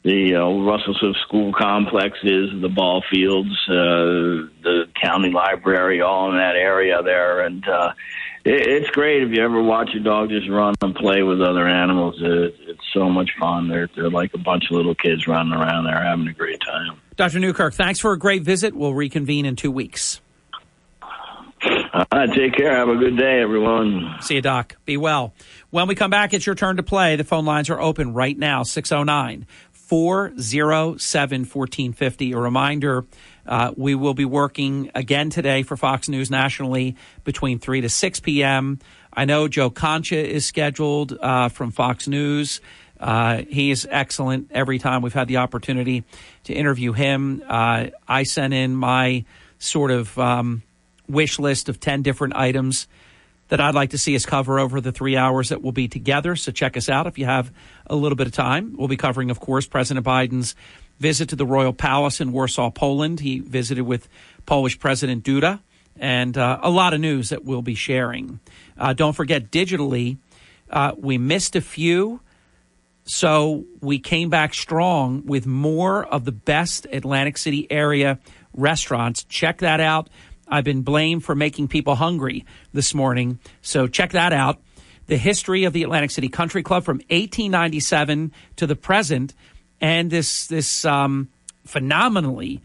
the 0.05 0.35
uh, 0.35 0.47
Russell 0.63 0.95
Swift 1.01 1.19
School 1.27 1.53
complexes, 1.53 2.51
the 2.61 2.69
ball 2.69 3.03
fields, 3.11 3.51
uh, 3.69 4.53
the 4.63 4.85
county 5.01 5.31
library, 5.31 6.03
all 6.03 6.31
in 6.31 6.37
that 6.37 6.57
area 6.57 7.03
there. 7.03 7.41
And 7.41 7.67
uh, 7.67 7.93
it, 8.45 8.67
it's 8.67 8.91
great 8.91 9.23
if 9.23 9.31
you 9.33 9.43
ever 9.43 9.63
watch 9.63 9.91
a 9.97 10.01
dog 10.01 10.29
just 10.29 10.49
run 10.49 10.75
and 10.83 10.95
play 10.95 11.23
with 11.23 11.41
other 11.41 11.67
animals. 11.67 12.17
It, 12.21 12.55
it's 12.69 12.85
so 12.93 13.09
much 13.09 13.31
fun. 13.41 13.69
They're, 13.69 13.89
they're 13.97 14.11
like 14.11 14.35
a 14.35 14.39
bunch 14.39 14.65
of 14.71 14.77
little 14.77 14.95
kids 14.95 15.27
running 15.27 15.55
around 15.55 15.85
there 15.85 16.03
having 16.03 16.29
a 16.29 16.35
great 16.35 16.61
time. 16.61 17.01
Dr. 17.17 17.39
Newkirk, 17.39 17.73
thanks 17.73 17.99
for 17.99 18.13
a 18.13 18.19
great 18.19 18.43
visit. 18.43 18.75
We'll 18.75 18.95
reconvene 18.95 19.47
in 19.47 19.57
two 19.57 19.71
weeks. 19.71 20.21
All 21.95 22.05
right, 22.13 22.29
take 22.35 22.57
care. 22.57 22.77
Have 22.77 22.89
a 22.89 22.97
good 22.97 23.17
day, 23.17 23.41
everyone. 23.41 24.17
See 24.21 24.35
you, 24.35 24.43
Doc. 24.43 24.77
Be 24.85 24.97
well. 24.97 25.33
When 25.71 25.87
we 25.89 25.95
come 25.95 26.11
back, 26.11 26.35
it's 26.35 26.45
your 26.45 26.55
turn 26.55 26.77
to 26.77 26.83
play. 26.83 27.17
The 27.17 27.25
phone 27.25 27.45
lines 27.45 27.71
are 27.71 27.81
open 27.81 28.13
right 28.13 28.37
now 28.37 28.65
609 28.65 29.47
407 29.87 31.41
1450. 31.41 32.33
A 32.33 32.39
reminder 32.39 33.05
uh, 33.47 33.73
we 33.77 33.95
will 33.95 34.15
be 34.15 34.25
working 34.25 34.91
again 34.95 35.29
today 35.29 35.63
for 35.63 35.77
Fox 35.77 36.09
News 36.09 36.31
nationally 36.31 36.97
between 37.25 37.59
3 37.59 37.83
to 37.83 37.89
6 37.91 38.21
p.m. 38.21 38.79
I 39.13 39.27
know 39.27 39.47
Joe 39.47 39.69
Concha 39.69 40.17
is 40.17 40.47
scheduled 40.47 41.13
uh, 41.21 41.51
from 41.51 41.71
Fox 41.71 42.09
News. 42.09 42.63
Uh, 42.99 43.43
he 43.49 43.71
is 43.71 43.87
excellent 43.91 44.51
every 44.53 44.79
time 44.79 45.03
we've 45.03 45.13
had 45.13 45.29
the 45.29 45.37
opportunity 45.37 46.05
to 46.45 46.55
interview 46.55 46.93
him. 46.93 47.43
Uh, 47.47 47.89
I 48.09 48.23
sent 48.23 48.55
in 48.55 48.75
my 48.75 49.27
sort 49.59 49.91
of 49.91 50.19
um, 50.19 50.63
wish 51.07 51.39
list 51.39 51.69
of 51.69 51.79
10 51.79 52.01
different 52.03 52.37
items 52.37 52.89
that 53.55 53.61
I'd 53.61 53.77
like 53.77 53.91
to 53.91 53.99
see 53.99 54.17
us 54.17 54.27
cover 54.27 54.59
over 54.59 54.81
the 54.81 54.91
three 54.91 55.17
hours 55.17 55.51
that 55.51 55.63
we'll 55.63 55.71
be 55.71 55.87
together. 55.87 56.35
So 56.35 56.51
check 56.51 56.77
us 56.77 56.89
out 56.89 57.07
if 57.07 57.19
you 57.19 57.25
have 57.27 57.53
a 57.87 57.95
little 57.95 58.17
bit 58.17 58.27
of 58.27 58.33
time. 58.33 58.75
We'll 58.77 58.89
be 58.89 58.97
covering, 58.97 59.31
of 59.31 59.39
course, 59.39 59.65
President 59.65 60.05
Biden's 60.05 60.57
visit 60.99 61.29
to 61.29 61.37
the 61.37 61.47
Royal 61.47 61.73
Palace 61.73 62.21
in 62.21 62.33
Warsaw, 62.33 62.71
Poland. 62.71 63.21
He 63.21 63.39
visited 63.39 63.85
with 63.85 64.09
Polish 64.45 64.81
President 64.81 65.23
Duda, 65.23 65.61
and 65.95 66.37
uh, 66.37 66.59
a 66.65 66.71
lot 66.71 66.95
of 66.95 67.01
news 67.01 67.29
that 67.29 67.45
we'll 67.45 67.63
be 67.63 67.77
sharing. 67.77 68.41
Uh, 68.77 68.93
don't 68.93 69.13
forget, 69.13 69.53
digitally, 69.53 70.17
uh, 70.69 70.95
we 70.99 71.17
missed 71.17 71.55
a 71.55 71.61
few. 71.61 72.19
So 73.05 73.67
we 73.81 74.01
came 74.01 74.31
back 74.31 74.53
strong 74.53 75.27
with 75.27 75.47
more 75.47 76.05
of 76.05 76.25
the 76.25 76.33
best 76.33 76.89
Atlantic 76.91 77.39
City 77.39 77.71
area 77.71 78.19
restaurants. 78.53 79.23
Check 79.23 79.59
that 79.59 79.79
out. 79.79 80.11
I've 80.49 80.65
been 80.65 80.83
blamed 80.83 81.25
for 81.25 81.35
making 81.35 81.69
people 81.69 81.95
hungry 81.95 82.45
this 82.73 82.95
morning. 82.95 83.39
So 83.63 83.87
check 83.87 84.13
that 84.13 84.33
out. 84.33 84.61
The 85.07 85.17
history 85.17 85.65
of 85.65 85.73
the 85.73 85.83
Atlantic 85.83 86.11
City 86.11 86.29
Country 86.29 86.63
Club 86.63 86.85
from 86.85 86.99
1897 86.99 88.33
to 88.57 88.67
the 88.67 88.77
present, 88.77 89.35
and 89.81 90.11
this 90.11 90.47
this 90.47 90.85
um, 90.85 91.29
phenomenally 91.65 92.63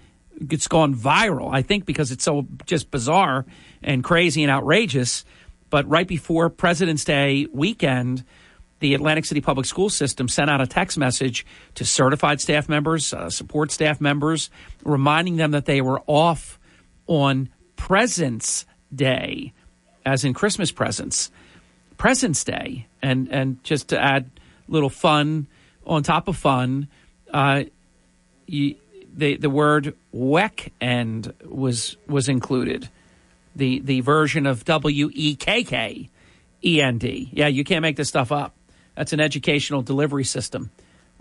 it's 0.49 0.67
gone 0.67 0.95
viral. 0.95 1.53
I 1.53 1.61
think 1.61 1.85
because 1.85 2.11
it's 2.11 2.23
so 2.23 2.47
just 2.65 2.91
bizarre 2.91 3.45
and 3.83 4.03
crazy 4.03 4.43
and 4.43 4.51
outrageous. 4.51 5.25
But 5.69 5.87
right 5.87 6.07
before 6.07 6.49
President's 6.49 7.03
Day 7.03 7.47
weekend, 7.51 8.23
the 8.79 8.93
Atlantic 8.93 9.25
City 9.25 9.41
Public 9.41 9.65
School 9.65 9.89
System 9.89 10.27
sent 10.27 10.49
out 10.49 10.61
a 10.61 10.67
text 10.67 10.97
message 10.97 11.45
to 11.75 11.85
certified 11.85 12.41
staff 12.41 12.69
members, 12.69 13.13
uh, 13.13 13.29
support 13.29 13.71
staff 13.71 13.99
members, 13.99 14.49
reminding 14.83 15.35
them 15.35 15.51
that 15.51 15.65
they 15.65 15.81
were 15.81 16.01
off 16.07 16.59
on 17.07 17.49
Presents 17.79 18.65
Day, 18.93 19.53
as 20.05 20.25
in 20.25 20.33
Christmas 20.33 20.69
presents, 20.69 21.31
Presents 21.97 22.43
Day, 22.43 22.87
and 23.01 23.29
and 23.29 23.63
just 23.63 23.87
to 23.87 23.99
add 23.99 24.29
little 24.67 24.89
fun 24.89 25.47
on 25.87 26.03
top 26.03 26.27
of 26.27 26.35
fun, 26.35 26.89
uh, 27.33 27.63
you, 28.45 28.75
the 29.15 29.37
the 29.37 29.49
word 29.49 29.95
weck 30.13 30.71
end 30.81 31.33
was 31.43 31.95
was 32.05 32.27
included, 32.27 32.89
the 33.55 33.79
the 33.79 34.01
version 34.01 34.45
of 34.45 34.65
W 34.65 35.09
E 35.13 35.35
K 35.35 35.63
K 35.63 36.09
E 36.63 36.81
N 36.81 36.97
D. 36.97 37.29
Yeah, 37.31 37.47
you 37.47 37.63
can't 37.63 37.81
make 37.81 37.95
this 37.95 38.09
stuff 38.09 38.31
up. 38.31 38.53
That's 38.95 39.13
an 39.13 39.21
educational 39.21 39.81
delivery 39.81 40.25
system. 40.25 40.69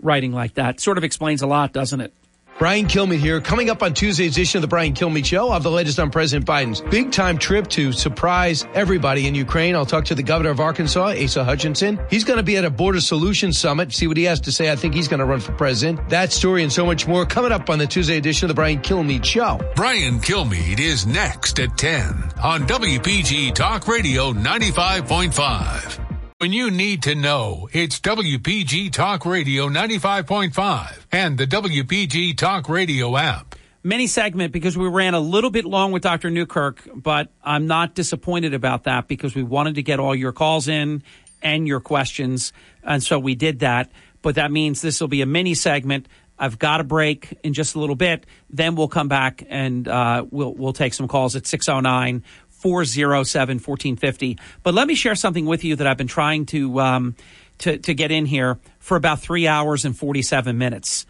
Writing 0.01 0.33
like 0.33 0.55
that 0.55 0.81
sort 0.81 0.97
of 0.97 1.05
explains 1.05 1.41
a 1.41 1.47
lot, 1.47 1.71
doesn't 1.71 2.01
it? 2.01 2.13
Brian 2.59 2.87
Kilmeade 2.87 3.19
here. 3.19 3.39
Coming 3.39 3.69
up 3.69 3.81
on 3.81 3.93
Tuesday's 3.93 4.33
edition 4.33 4.57
of 4.57 4.61
the 4.63 4.67
Brian 4.67 4.93
Kilmeade 4.93 5.25
Show, 5.25 5.49
I 5.49 5.53
have 5.53 5.63
the 5.63 5.71
latest 5.71 5.97
on 5.97 6.11
President 6.11 6.45
Biden's 6.45 6.81
big 6.81 7.13
time 7.13 7.37
trip 7.37 7.67
to 7.69 7.93
surprise 7.93 8.67
everybody 8.73 9.27
in 9.27 9.33
Ukraine. 9.33 9.75
I'll 9.75 9.85
talk 9.85 10.03
to 10.05 10.15
the 10.15 10.23
governor 10.23 10.49
of 10.49 10.59
Arkansas, 10.59 11.13
Asa 11.23 11.45
Hutchinson. 11.45 11.97
He's 12.09 12.25
going 12.25 12.35
to 12.35 12.43
be 12.43 12.57
at 12.57 12.65
a 12.65 12.69
border 12.69 12.99
solutions 12.99 13.57
summit. 13.57 13.93
See 13.93 14.07
what 14.07 14.17
he 14.17 14.25
has 14.25 14.41
to 14.41 14.51
say. 14.51 14.69
I 14.69 14.75
think 14.75 14.93
he's 14.93 15.07
going 15.07 15.21
to 15.21 15.25
run 15.25 15.39
for 15.39 15.53
president. 15.53 16.09
That 16.09 16.33
story 16.33 16.61
and 16.61 16.71
so 16.71 16.85
much 16.85 17.07
more 17.07 17.25
coming 17.25 17.53
up 17.53 17.69
on 17.69 17.79
the 17.79 17.87
Tuesday 17.87 18.17
edition 18.17 18.45
of 18.45 18.49
the 18.49 18.55
Brian 18.55 18.79
Kilmeade 18.79 19.23
Show. 19.23 19.57
Brian 19.77 20.19
Kilmeade 20.19 20.81
is 20.81 21.07
next 21.07 21.61
at 21.61 21.77
10 21.77 22.03
on 22.43 22.67
WPG 22.67 23.55
Talk 23.55 23.87
Radio 23.87 24.33
95.5. 24.33 26.08
When 26.41 26.53
you 26.53 26.71
need 26.71 27.03
to 27.03 27.15
know, 27.15 27.67
it's 27.73 27.99
WPG 27.99 28.93
Talk 28.93 29.25
Radio 29.25 29.67
95.5 29.67 31.05
and 31.11 31.37
the 31.37 31.45
WPG 31.45 32.37
Talk 32.37 32.69
Radio 32.69 33.17
app. 33.17 33.57
Mini 33.83 34.07
segment 34.07 34.53
because 34.53 34.77
we 34.77 34.87
ran 34.87 35.15
a 35.15 35.19
little 35.19 35.49
bit 35.49 35.65
long 35.65 35.91
with 35.91 36.01
Dr. 36.01 36.29
Newkirk, 36.29 36.87
but 36.95 37.27
I'm 37.43 37.67
not 37.67 37.93
disappointed 37.93 38.53
about 38.53 38.85
that 38.85 39.09
because 39.09 39.35
we 39.35 39.43
wanted 39.43 39.75
to 39.75 39.83
get 39.83 39.99
all 39.99 40.15
your 40.15 40.31
calls 40.31 40.69
in 40.69 41.03
and 41.41 41.67
your 41.67 41.81
questions. 41.81 42.53
And 42.83 43.03
so 43.03 43.19
we 43.19 43.35
did 43.35 43.59
that. 43.59 43.91
But 44.21 44.35
that 44.35 44.49
means 44.49 44.81
this 44.81 45.01
will 45.01 45.09
be 45.09 45.21
a 45.21 45.25
mini 45.25 45.55
segment. 45.55 46.07
I've 46.37 46.57
got 46.57 46.79
a 46.79 46.85
break 46.85 47.37
in 47.43 47.53
just 47.53 47.75
a 47.75 47.81
little 47.81 47.97
bit. 47.97 48.25
Then 48.49 48.75
we'll 48.75 48.87
come 48.87 49.09
back 49.09 49.43
and 49.49 49.85
uh, 49.89 50.25
we'll 50.31 50.53
we'll 50.53 50.71
take 50.71 50.93
some 50.93 51.09
calls 51.09 51.35
at 51.35 51.45
609 51.45 52.23
407 52.59 53.55
1450. 53.55 54.37
But 54.63 54.73
let 54.73 54.87
me 54.87 54.95
share 54.95 55.15
something 55.15 55.45
with 55.45 55.63
you 55.63 55.75
that 55.77 55.87
I've 55.87 55.97
been 55.97 56.07
trying 56.07 56.45
to, 56.47 56.79
um, 56.79 57.15
to, 57.59 57.77
to 57.77 57.93
get 57.93 58.11
in 58.11 58.25
here 58.25 58.59
for 58.79 58.97
about 58.97 59.19
three 59.19 59.47
hours 59.47 59.85
and 59.85 59.97
47 59.97 60.57
minutes. 60.57 61.05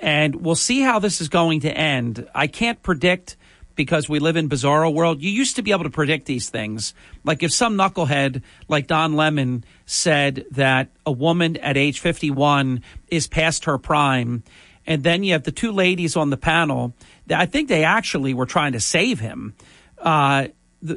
And 0.00 0.36
we'll 0.36 0.54
see 0.54 0.80
how 0.80 0.98
this 0.98 1.20
is 1.20 1.28
going 1.28 1.60
to 1.60 1.76
end. 1.76 2.28
I 2.34 2.46
can't 2.46 2.82
predict 2.82 3.36
because 3.74 4.08
we 4.08 4.18
live 4.18 4.36
in 4.36 4.48
bizarro 4.48 4.92
world. 4.92 5.22
You 5.22 5.30
used 5.30 5.56
to 5.56 5.62
be 5.62 5.72
able 5.72 5.84
to 5.84 5.90
predict 5.90 6.26
these 6.26 6.48
things. 6.48 6.94
Like 7.24 7.42
if 7.42 7.52
some 7.52 7.76
knucklehead 7.76 8.42
like 8.68 8.86
Don 8.86 9.14
Lemon 9.14 9.64
said 9.86 10.46
that 10.52 10.90
a 11.04 11.12
woman 11.12 11.56
at 11.56 11.76
age 11.76 12.00
51 12.00 12.82
is 13.08 13.26
past 13.26 13.64
her 13.64 13.78
prime, 13.78 14.42
and 14.86 15.02
then 15.02 15.24
you 15.24 15.32
have 15.32 15.44
the 15.44 15.52
two 15.52 15.72
ladies 15.72 16.16
on 16.16 16.30
the 16.30 16.36
panel, 16.36 16.94
that 17.26 17.40
I 17.40 17.46
think 17.46 17.68
they 17.68 17.84
actually 17.84 18.34
were 18.34 18.46
trying 18.46 18.72
to 18.72 18.80
save 18.80 19.18
him. 19.18 19.54
Uh, 19.98 20.48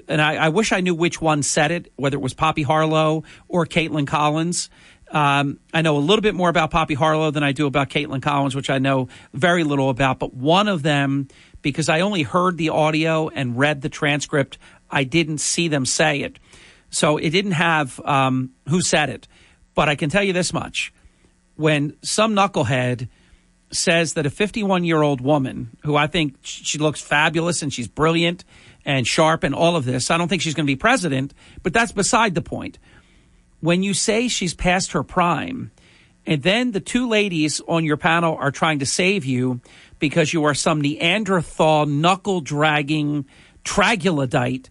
and 0.08 0.22
I, 0.22 0.36
I, 0.36 0.50
wish 0.50 0.72
I 0.72 0.82
knew 0.82 0.94
which 0.94 1.22
one 1.22 1.44
said 1.44 1.72
it, 1.72 1.92
whether 1.96 2.18
it 2.18 2.22
was 2.22 2.34
Poppy 2.34 2.64
Harlow 2.64 3.24
or 3.48 3.66
Kaitlan 3.66 4.08
Collins. 4.08 4.70
Um, 5.10 5.60
I 5.74 5.82
know 5.82 5.98
a 5.98 6.00
little 6.00 6.22
bit 6.22 6.36
more 6.36 6.50
about 6.50 6.72
Poppy 6.72 6.94
Harlow 6.94 7.32
than 7.32 7.44
I 7.44 7.54
do 7.54 7.66
about 7.66 7.90
Kaitlan 7.90 8.22
Collins, 8.22 8.56
which 8.56 8.70
I 8.70 8.80
know 8.80 9.08
very 9.34 9.64
little 9.64 9.90
about. 9.90 10.20
But 10.20 10.34
one 10.34 10.68
of 10.68 10.84
them, 10.84 11.30
because 11.62 11.88
I 11.88 12.02
only 12.02 12.24
heard 12.24 12.58
the 12.58 12.70
audio 12.70 13.30
and 13.30 13.58
read 13.58 13.82
the 13.82 13.90
transcript, 13.90 14.58
I 14.90 15.04
didn't 15.06 15.38
see 15.40 15.70
them 15.70 15.86
say 15.86 16.22
it. 16.22 16.40
So 16.90 17.18
it 17.18 17.30
didn't 17.30 17.52
have 17.54 18.00
um, 18.02 18.52
who 18.68 18.82
said 18.82 19.10
it. 19.10 19.28
But 19.76 19.90
I 19.90 19.96
can 19.96 20.10
tell 20.10 20.24
you 20.24 20.34
this 20.34 20.54
much. 20.54 20.94
When 21.56 21.96
some 22.02 22.36
knucklehead 22.36 23.08
says 23.72 24.14
that 24.14 24.26
a 24.26 24.30
51 24.30 24.84
year 24.84 25.02
old 25.02 25.22
woman, 25.22 25.78
who 25.84 25.96
I 25.96 26.08
think 26.08 26.36
she 26.42 26.78
looks 26.78 27.02
fabulous 27.02 27.62
and 27.62 27.74
she's 27.74 27.88
brilliant 27.88 28.44
and 28.88 29.06
sharp 29.06 29.44
and 29.44 29.54
all 29.54 29.76
of 29.76 29.84
this, 29.84 30.10
I 30.10 30.18
don't 30.18 30.30
think 30.30 30.42
she's 30.42 30.54
going 30.56 30.66
to 30.66 30.72
be 30.72 30.78
president, 30.78 31.34
but 31.62 31.74
that's 31.74 31.92
beside 31.92 32.34
the 32.34 32.42
point. 32.42 32.80
When 33.60 33.84
you 33.84 33.94
say 33.94 34.30
she's 34.30 34.54
past 34.54 34.94
her 34.94 35.04
prime, 35.04 35.72
and 36.26 36.42
then 36.42 36.72
the 36.72 36.80
two 36.80 37.08
ladies 37.10 37.60
on 37.68 37.84
your 37.84 37.98
panel 37.98 38.38
are 38.38 38.50
trying 38.50 38.80
to 38.80 38.86
save 38.86 39.26
you 39.26 39.60
because 40.00 40.32
you 40.34 40.46
are 40.46 40.54
some 40.54 40.80
Neanderthal 40.80 41.86
knuckle 41.86 42.40
dragging 42.40 43.26
troglodyte, 43.66 44.70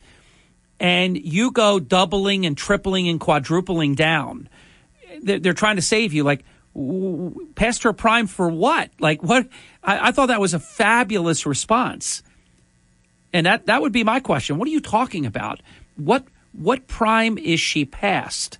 and 0.80 1.16
you 1.18 1.52
go 1.52 1.78
doubling 1.78 2.46
and 2.46 2.56
tripling 2.56 3.08
and 3.08 3.20
quadrupling 3.20 3.94
down. 3.94 4.48
They're, 5.20 5.40
they're 5.40 5.52
trying 5.52 5.76
to 5.76 5.82
save 5.82 6.14
you. 6.14 6.24
Like, 6.24 6.42
past 7.54 7.82
her 7.82 7.92
prime 7.92 8.28
for 8.28 8.48
what? 8.48 8.90
Like, 8.98 9.22
what? 9.22 9.46
I, 9.82 10.08
I 10.08 10.12
thought 10.12 10.26
that 10.26 10.40
was 10.40 10.54
a 10.54 10.58
fabulous 10.58 11.44
response. 11.44 12.22
And 13.32 13.46
that, 13.46 13.66
that 13.66 13.82
would 13.82 13.92
be 13.92 14.04
my 14.04 14.20
question. 14.20 14.58
What 14.58 14.68
are 14.68 14.72
you 14.72 14.80
talking 14.80 15.26
about? 15.26 15.60
What, 15.96 16.26
what 16.52 16.86
prime 16.86 17.38
is 17.38 17.60
she 17.60 17.84
past? 17.84 18.58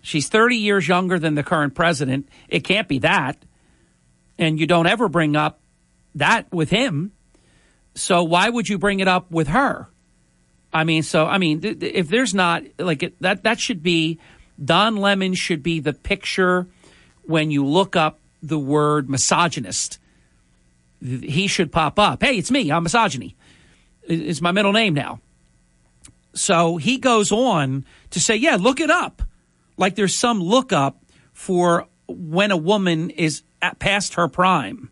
She's 0.00 0.28
30 0.28 0.56
years 0.56 0.88
younger 0.88 1.18
than 1.18 1.36
the 1.36 1.42
current 1.42 1.74
president. 1.74 2.28
It 2.48 2.64
can't 2.64 2.88
be 2.88 2.98
that. 3.00 3.44
And 4.38 4.58
you 4.58 4.66
don't 4.66 4.86
ever 4.86 5.08
bring 5.08 5.36
up 5.36 5.60
that 6.16 6.52
with 6.52 6.70
him. 6.70 7.12
So 7.94 8.24
why 8.24 8.48
would 8.48 8.68
you 8.68 8.78
bring 8.78 9.00
it 9.00 9.08
up 9.08 9.30
with 9.30 9.48
her? 9.48 9.88
I 10.72 10.84
mean, 10.84 11.02
so 11.02 11.26
I 11.26 11.38
mean, 11.38 11.60
if 11.62 12.08
there's 12.08 12.34
not 12.34 12.64
like 12.78 13.14
that, 13.20 13.44
that 13.44 13.60
should 13.60 13.82
be 13.82 14.18
Don 14.62 14.96
Lemon 14.96 15.34
should 15.34 15.62
be 15.62 15.80
the 15.80 15.92
picture 15.92 16.66
when 17.24 17.50
you 17.50 17.64
look 17.64 17.94
up 17.94 18.18
the 18.42 18.58
word 18.58 19.08
misogynist. 19.08 19.98
He 21.02 21.46
should 21.46 21.72
pop 21.72 21.98
up. 21.98 22.22
Hey, 22.22 22.38
it's 22.38 22.50
me. 22.50 22.70
I'm 22.70 22.84
misogyny. 22.84 23.36
It's 24.04 24.40
my 24.40 24.52
middle 24.52 24.72
name 24.72 24.94
now. 24.94 25.20
So 26.34 26.76
he 26.76 26.98
goes 26.98 27.32
on 27.32 27.84
to 28.10 28.20
say, 28.20 28.36
yeah, 28.36 28.56
look 28.56 28.80
it 28.80 28.90
up. 28.90 29.22
Like 29.76 29.96
there's 29.96 30.14
some 30.14 30.40
lookup 30.40 31.02
for 31.32 31.88
when 32.06 32.50
a 32.50 32.56
woman 32.56 33.10
is 33.10 33.42
past 33.78 34.14
her 34.14 34.28
prime, 34.28 34.90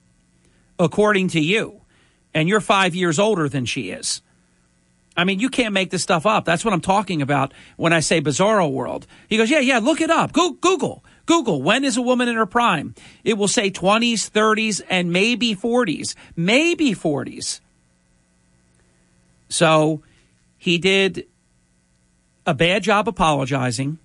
according 0.78 1.28
to 1.28 1.40
you, 1.40 1.80
and 2.34 2.48
you're 2.48 2.60
five 2.60 2.94
years 2.94 3.18
older 3.18 3.48
than 3.48 3.64
she 3.64 3.90
is. 3.90 4.22
I 5.16 5.24
mean, 5.24 5.40
you 5.40 5.48
can't 5.48 5.74
make 5.74 5.90
this 5.90 6.02
stuff 6.02 6.24
up. 6.24 6.44
That's 6.44 6.64
what 6.64 6.72
I'm 6.72 6.80
talking 6.80 7.20
about 7.20 7.52
when 7.76 7.92
I 7.92 8.00
say 8.00 8.20
bizarro 8.20 8.70
world. 8.70 9.06
He 9.28 9.36
goes, 9.36 9.50
yeah, 9.50 9.58
yeah, 9.58 9.78
look 9.78 10.00
it 10.00 10.10
up. 10.10 10.32
Go, 10.32 10.52
Google. 10.52 11.04
Google, 11.30 11.62
when 11.62 11.84
is 11.84 11.96
a 11.96 12.02
woman 12.02 12.26
in 12.26 12.34
her 12.34 12.44
prime? 12.44 12.92
It 13.22 13.38
will 13.38 13.46
say 13.46 13.70
20s, 13.70 14.28
30s, 14.28 14.82
and 14.90 15.12
maybe 15.12 15.54
40s. 15.54 16.16
Maybe 16.34 16.90
40s. 16.90 17.60
So 19.48 20.02
he 20.58 20.76
did 20.76 21.28
a 22.44 22.52
bad 22.52 22.82
job 22.82 23.06
apologizing 23.06 24.00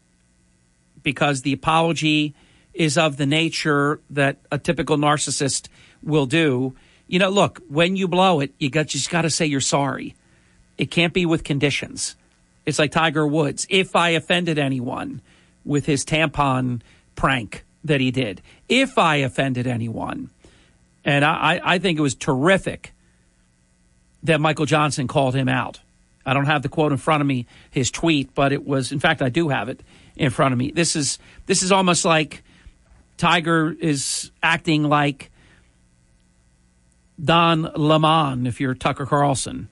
because 1.01 1.41
the 1.41 1.53
apology 1.53 2.35
is 2.75 2.95
of 2.95 3.17
the 3.17 3.25
nature 3.25 3.99
that 4.11 4.37
a 4.51 4.59
typical 4.59 4.95
narcissist 4.95 5.67
will 6.03 6.27
do. 6.27 6.75
You 7.07 7.17
know, 7.17 7.29
look, 7.29 7.59
when 7.67 7.95
you 7.95 8.07
blow 8.07 8.39
it, 8.39 8.53
you 8.59 8.69
got 8.69 8.93
you 8.93 8.99
just 8.99 9.09
got 9.09 9.23
to 9.23 9.31
say 9.31 9.47
you're 9.47 9.61
sorry. 9.61 10.13
It 10.77 10.91
can't 10.91 11.11
be 11.11 11.25
with 11.25 11.43
conditions. 11.43 12.15
It's 12.67 12.77
like 12.77 12.91
Tiger 12.91 13.25
Woods. 13.25 13.65
If 13.67 13.95
I 13.95 14.09
offended 14.09 14.59
anyone 14.59 15.21
with 15.63 15.87
his 15.87 16.05
tampon 16.05 16.81
prank 17.15 17.63
that 17.83 18.01
he 18.01 18.11
did, 18.11 18.41
if 18.67 18.97
I 18.97 19.17
offended 19.17 19.67
anyone, 19.67 20.29
and 21.03 21.23
I, 21.23 21.61
I 21.63 21.79
think 21.79 21.99
it 21.99 22.01
was 22.01 22.15
terrific 22.15 22.93
that 24.23 24.41
Michael 24.41 24.65
Johnson 24.65 25.07
called 25.07 25.35
him 25.35 25.47
out. 25.47 25.79
I 26.25 26.33
don't 26.33 26.45
have 26.45 26.63
the 26.63 26.69
quote 26.69 26.91
in 26.91 26.97
front 26.97 27.21
of 27.21 27.27
me, 27.27 27.45
his 27.69 27.91
tweet, 27.91 28.33
but 28.33 28.51
it 28.51 28.65
was, 28.65 28.91
in 28.91 28.99
fact, 28.99 29.21
I 29.21 29.29
do 29.29 29.49
have 29.49 29.69
it 29.69 29.81
in 30.15 30.31
front 30.31 30.53
of 30.53 30.57
me. 30.57 30.71
This 30.71 30.95
is 30.95 31.19
this 31.45 31.61
is 31.61 31.71
almost 31.71 32.03
like 32.03 32.43
Tiger 33.17 33.75
is 33.79 34.31
acting 34.41 34.83
like 34.83 35.29
Don 37.23 37.71
Lemon, 37.75 38.47
if 38.47 38.59
you're 38.59 38.73
Tucker 38.73 39.05
Carlson. 39.05 39.69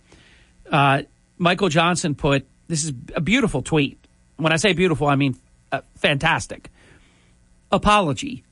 Uh, 0.69 1.03
Michael 1.37 1.69
Johnson 1.69 2.13
put 2.13 2.45
this 2.67 2.83
is 2.83 2.93
a 3.15 3.21
beautiful 3.21 3.63
tweet. 3.63 3.97
When 4.37 4.53
I 4.53 4.57
say 4.57 4.73
beautiful, 4.73 5.07
I 5.07 5.15
mean 5.15 5.35
uh, 5.71 5.81
fantastic. 5.95 6.69
Apology. 7.73 8.43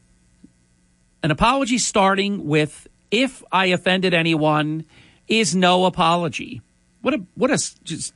An 1.21 1.29
apology 1.29 1.77
starting 1.77 2.47
with 2.47 2.87
if 3.11 3.43
I 3.51 3.67
offended 3.67 4.13
anyone 4.13 4.83
is 5.27 5.55
no 5.55 5.85
apology. 5.85 6.61
What 7.01 7.13
a 7.13 7.21
what 7.35 7.51
a 7.51 7.57
just 7.83 8.13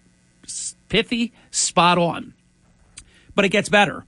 pithy, 0.90 1.32
spot 1.52 2.00
on. 2.00 2.34
But 3.36 3.46
it 3.46 3.50
gets 3.50 3.70
better. 3.70 4.06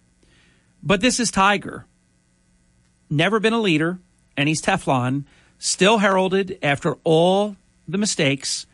But 0.81 1.01
this 1.01 1.19
is 1.19 1.29
Tiger. 1.29 1.85
Never 3.09 3.39
been 3.39 3.53
a 3.53 3.61
leader, 3.61 3.99
and 4.35 4.49
he's 4.49 4.61
Teflon, 4.61 5.25
still 5.59 5.99
heralded 5.99 6.57
after 6.63 6.97
all 7.03 7.55
the 7.87 7.97
mistakes 7.97 8.65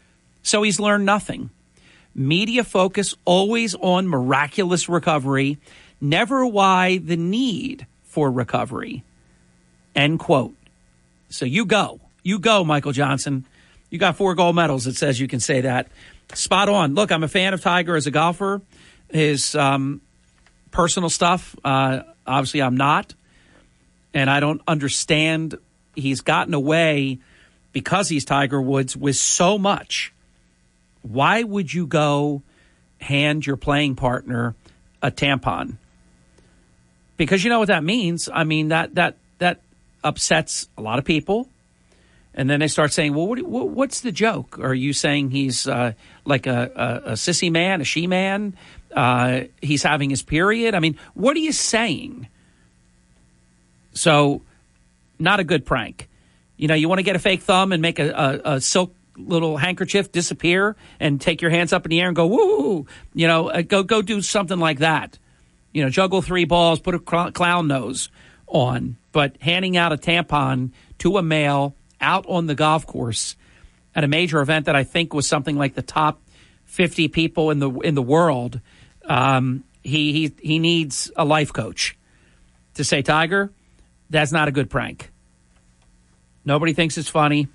so 0.44 0.62
he's 0.62 0.80
learned 0.80 1.06
nothing. 1.06 1.50
Media 2.14 2.64
focus 2.64 3.16
always 3.26 3.74
on 3.76 4.08
miraculous 4.08 4.88
recovery, 4.88 5.58
never 6.00 6.46
why 6.46 6.98
the 7.00 7.18
need 7.18 7.88
for 8.14 8.32
recovery. 8.32 9.04
End 9.96 10.20
quote. 10.20 10.56
So 11.30 11.46
you 11.46 11.66
go. 11.66 12.00
You 12.24 12.40
go, 12.40 12.64
Michael 12.64 12.92
Johnson. 12.92 13.46
You 13.90 14.00
got 14.00 14.16
four 14.16 14.36
gold 14.36 14.56
medals. 14.56 14.88
It 14.88 14.96
says 14.96 15.20
you 15.20 15.28
can 15.28 15.40
say 15.40 15.62
that. 15.62 15.88
Spot 16.34 16.70
on. 16.70 16.94
Look, 16.96 17.12
I'm 17.12 17.24
a 17.24 17.28
fan 17.28 17.54
of 17.54 17.62
Tiger 17.62 17.96
as 17.96 18.08
a 18.08 18.12
golfer. 18.12 18.62
His 19.10 19.56
um, 19.56 20.02
personal 20.72 21.10
stuff, 21.10 21.56
uh, 21.66 22.04
obviously, 22.26 22.62
I'm 22.62 22.78
not. 22.78 23.14
And 24.14 24.30
I 24.30 24.40
don't 24.40 24.62
understand. 24.68 25.58
He's 25.96 26.22
gotten 26.22 26.54
away 26.54 27.20
because 27.72 28.10
he's 28.10 28.26
Tiger 28.26 28.62
Woods 28.62 28.96
with 28.96 29.16
so 29.16 29.58
much 29.58 30.14
why 31.04 31.44
would 31.44 31.72
you 31.72 31.86
go 31.86 32.42
hand 33.00 33.46
your 33.46 33.58
playing 33.58 33.96
partner 33.96 34.56
a 35.02 35.12
tampon? 35.12 35.78
Because 37.18 37.44
you 37.44 37.50
know 37.50 37.60
what 37.60 37.68
that 37.68 37.84
means. 37.84 38.30
I 38.32 38.44
mean 38.44 38.70
that 38.70 38.96
that 38.96 39.18
that 39.40 39.62
upsets 40.04 40.68
a 40.78 40.82
lot 40.82 41.00
of 41.00 41.06
people, 41.06 41.48
and 42.34 42.50
then 42.50 42.60
they 42.60 42.68
start 42.68 42.92
saying, 42.92 43.14
"Well, 43.14 43.28
what, 43.28 43.70
what's 43.70 44.02
the 44.02 44.12
joke? 44.12 44.60
Are 44.60 44.74
you 44.74 44.94
saying 44.94 45.32
he's 45.32 45.68
uh, 45.68 45.94
like 46.26 46.48
a, 46.48 46.72
a, 46.76 47.12
a, 47.12 47.14
sissy 47.14 47.52
man, 47.52 47.82
a 47.82 47.84
she 47.84 48.08
man? 48.08 48.56
Uh, 48.96 49.42
he's 49.62 49.84
having 49.84 50.10
his 50.10 50.22
period? 50.22 50.76
I 50.76 50.80
mean, 50.80 50.98
what 51.14 51.36
are 51.36 51.42
you 51.42 51.52
saying?" 51.52 52.28
So, 53.94 54.42
not 55.20 55.40
a 55.40 55.44
good 55.44 55.66
prank. 55.66 56.10
You 56.58 56.68
know, 56.68 56.74
you 56.74 56.90
want 56.90 57.00
to 57.00 57.04
get 57.04 57.16
a 57.16 57.20
fake 57.20 57.44
thumb 57.44 57.72
and 57.72 57.82
make 57.82 58.00
a, 58.00 58.10
a, 58.10 58.54
a 58.56 58.62
silk 58.62 58.96
little 59.18 59.58
handkerchief 59.58 60.12
disappear 60.12 60.76
and 61.00 61.22
take 61.22 61.42
your 61.42 61.52
hands 61.52 61.74
up 61.74 61.86
in 61.86 61.90
the 61.92 62.02
air 62.02 62.08
and 62.08 62.16
go 62.16 62.26
woo 62.26 62.88
you 63.14 63.28
know 63.28 63.50
uh, 63.50 63.62
go 63.62 63.84
go 63.84 64.02
do 64.02 64.22
something 64.22 64.60
like 64.60 64.80
that 64.80 65.20
you 65.74 65.84
know 65.84 65.90
juggle 65.90 66.22
three 66.22 66.46
balls 66.46 66.80
put 66.80 66.96
a 66.96 67.00
clown 67.00 67.68
nose 67.68 68.10
on 68.48 68.98
but 69.12 69.36
handing 69.42 69.78
out 69.78 69.92
a 69.92 69.98
tampon 69.98 70.72
to 70.98 71.18
a 71.18 71.24
male 71.24 71.76
out 72.02 72.26
on 72.28 72.48
the 72.48 72.56
golf 72.56 72.86
course 72.86 73.36
at 73.96 74.04
a 74.04 74.08
major 74.08 74.42
event 74.42 74.66
that 74.66 74.76
I 74.76 74.84
think 74.84 75.14
was 75.14 75.28
something 75.28 75.56
like 75.58 75.76
the 75.76 75.82
top 75.82 76.22
50 76.66 77.08
people 77.10 77.52
in 77.52 77.60
the 77.60 77.70
in 77.80 77.96
the 77.96 78.02
world 78.02 78.60
um, 79.06 79.64
he 79.84 80.14
he 80.14 80.34
he 80.42 80.60
needs 80.60 81.12
a 81.16 81.26
life 81.26 81.52
coach 81.52 81.98
to 82.76 82.84
say 82.84 83.02
Tiger 83.02 83.52
that's 84.10 84.32
not 84.32 84.48
a 84.48 84.52
good 84.52 84.70
prank 84.70 85.12
nobody 86.46 86.74
thinks 86.74 86.98
it's 86.98 87.10
funny 87.10 87.48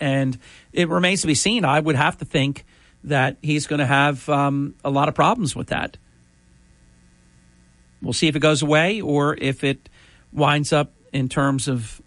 and 0.00 0.38
it 0.72 0.88
remains 0.88 1.20
to 1.22 1.26
be 1.26 1.34
seen. 1.34 1.64
I 1.64 1.80
would 1.80 1.96
have 1.96 2.18
to 2.18 2.24
think 2.24 2.64
that 3.04 3.36
he's 3.42 3.66
going 3.66 3.78
to 3.80 3.86
have 3.86 4.28
um, 4.28 4.74
a 4.84 4.90
lot 4.90 5.08
of 5.08 5.14
problems 5.14 5.54
with 5.56 5.68
that. 5.68 5.96
We'll 8.02 8.12
see 8.12 8.28
if 8.28 8.36
it 8.36 8.40
goes 8.40 8.62
away 8.62 9.00
or 9.00 9.36
if 9.36 9.64
it 9.64 9.88
winds 10.32 10.72
up 10.72 10.92
in 11.12 11.28
terms 11.28 11.68
of 11.68 12.00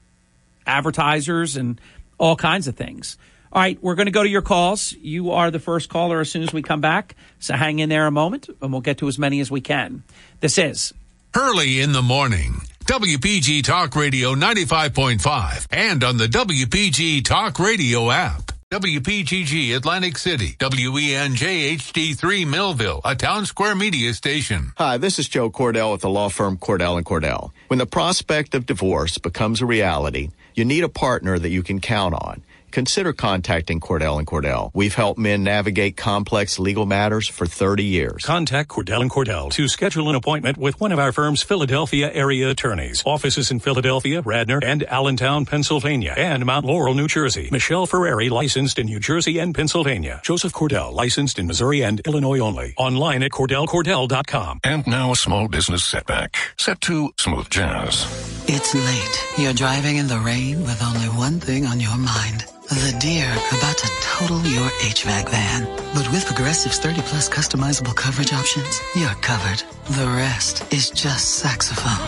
advertisers 0.66 1.56
and 1.56 1.80
all 2.18 2.36
kinds 2.36 2.68
of 2.68 2.76
things. 2.76 3.18
All 3.52 3.62
right, 3.62 3.78
we're 3.84 3.96
going 3.96 4.08
to 4.08 4.12
go 4.12 4.24
to 4.24 4.30
your 4.30 4.42
calls. 4.42 4.94
You 4.94 5.32
are 5.32 5.52
the 5.52 5.60
first 5.60 5.90
caller 5.90 6.20
as 6.20 6.32
soon 6.32 6.42
as 6.42 6.52
we 6.52 6.64
come 6.64 6.82
back. 6.82 7.16
So 7.40 7.54
hang 7.54 7.80
in 7.80 7.90
there 7.90 8.08
a 8.08 8.12
moment 8.12 8.50
and 8.62 8.72
we'll 8.72 8.82
get 8.82 8.98
to 9.00 9.08
as 9.08 9.20
many 9.20 9.40
as 9.42 9.52
we 9.52 9.62
can. 9.62 10.04
This 10.40 10.58
is 10.58 10.94
Early 11.36 11.80
in 11.80 11.92
the 11.92 12.02
Morning. 12.02 12.62
WPG 12.86 13.64
Talk 13.64 13.96
Radio 13.96 14.36
95.5 14.36 15.68
and 15.72 16.04
on 16.04 16.18
the 16.18 16.28
WPG 16.28 17.24
Talk 17.24 17.60
Radio 17.60 18.12
app. 18.12 18.52
WPGG 18.74 19.76
Atlantic 19.76 20.18
City, 20.18 20.56
WENJ 20.58 21.78
HD3 21.78 22.48
Millville, 22.48 23.02
a 23.06 23.14
town 23.14 23.46
square 23.46 23.76
media 23.76 24.16
station. 24.16 24.74
Hi, 24.78 24.98
this 24.98 25.20
is 25.20 25.30
Joe 25.30 25.52
Cordell 25.52 25.92
with 25.92 26.02
the 26.02 26.10
law 26.10 26.28
firm 26.28 26.58
Cordell 26.58 26.98
and 26.98 27.06
Cordell. 27.06 27.52
When 27.68 27.78
the 27.78 27.86
prospect 27.86 28.56
of 28.56 28.66
divorce 28.66 29.20
becomes 29.20 29.62
a 29.62 29.68
reality, 29.68 30.32
you 30.56 30.66
need 30.66 30.84
a 30.84 30.90
partner 30.90 31.38
that 31.38 31.50
you 31.50 31.62
can 31.62 31.82
count 31.82 32.16
on 32.16 32.42
consider 32.74 33.14
contacting 33.14 33.80
Cordell 33.80 34.18
and 34.18 34.28
Cordell. 34.28 34.72
We've 34.74 34.94
helped 34.94 35.20
men 35.20 35.44
navigate 35.44 35.96
complex 35.96 36.60
legal 36.60 36.86
matters 36.86 37.28
for 37.30 37.46
30 37.46 37.84
years. 37.86 38.26
Contact 38.26 38.70
Cordell 38.70 39.02
and 39.02 39.10
Cordell 39.10 39.50
to 39.52 39.68
schedule 39.70 40.10
an 40.10 40.16
appointment 40.16 40.58
with 40.58 40.82
one 40.82 40.92
of 40.92 41.00
our 41.00 41.12
firm's 41.12 41.42
Philadelphia 41.42 42.12
area 42.12 42.50
attorneys. 42.50 43.04
Offices 43.06 43.52
in 43.52 43.60
Philadelphia, 43.60 44.22
Radnor, 44.22 44.60
and 44.62 44.84
Allentown, 44.84 45.46
Pennsylvania, 45.46 46.14
and 46.18 46.46
Mount 46.46 46.66
Laurel, 46.66 46.96
New 46.96 47.08
Jersey. 47.08 47.48
Michelle 47.52 47.86
Ferrari, 47.86 48.30
licensed 48.30 48.80
in 48.80 48.88
New 48.88 49.00
Jersey 49.00 49.40
and 49.40 49.54
Pennsylvania. 49.56 50.20
Joseph 50.24 50.52
Cordell, 50.52 50.92
licensed 50.92 51.38
in 51.40 51.48
Missouri 51.48 51.84
and 51.84 52.02
Illinois 52.08 52.40
only. 52.40 52.74
Online 52.78 53.24
at 53.24 53.32
CordellCordell.com. 53.32 54.60
And 54.64 54.86
now 54.88 55.12
a 55.12 55.16
small 55.16 55.48
business 55.48 55.84
setback. 55.84 56.36
Set 56.58 56.82
to 56.82 57.14
smooth 57.18 57.50
jazz. 57.50 58.06
It's 58.48 58.74
late. 58.74 59.38
You're 59.38 59.54
driving 59.54 59.98
in 59.98 60.08
the 60.08 60.20
rain 60.20 60.62
with 60.62 60.82
only 60.84 61.08
one 61.08 61.40
thing 61.40 61.66
on 61.66 61.80
your 61.80 61.98
mind. 61.98 62.46
The 62.70 62.96
deer 63.00 63.30
about 63.58 63.78
to 63.78 63.88
total 64.02 64.42
your 64.44 64.68
HVAC 64.82 65.30
van. 65.30 65.66
But 65.94 66.10
with 66.12 66.26
Progressive's 66.26 66.80
30 66.80 67.02
plus 67.02 67.30
customizable 67.30 67.96
coverage 67.96 68.34
options, 68.34 68.80
you're 68.96 69.14
covered. 69.16 69.64
The 69.98 70.08
rest 70.08 70.72
is 70.74 70.90
just 70.90 71.36
saxophone. 71.36 72.08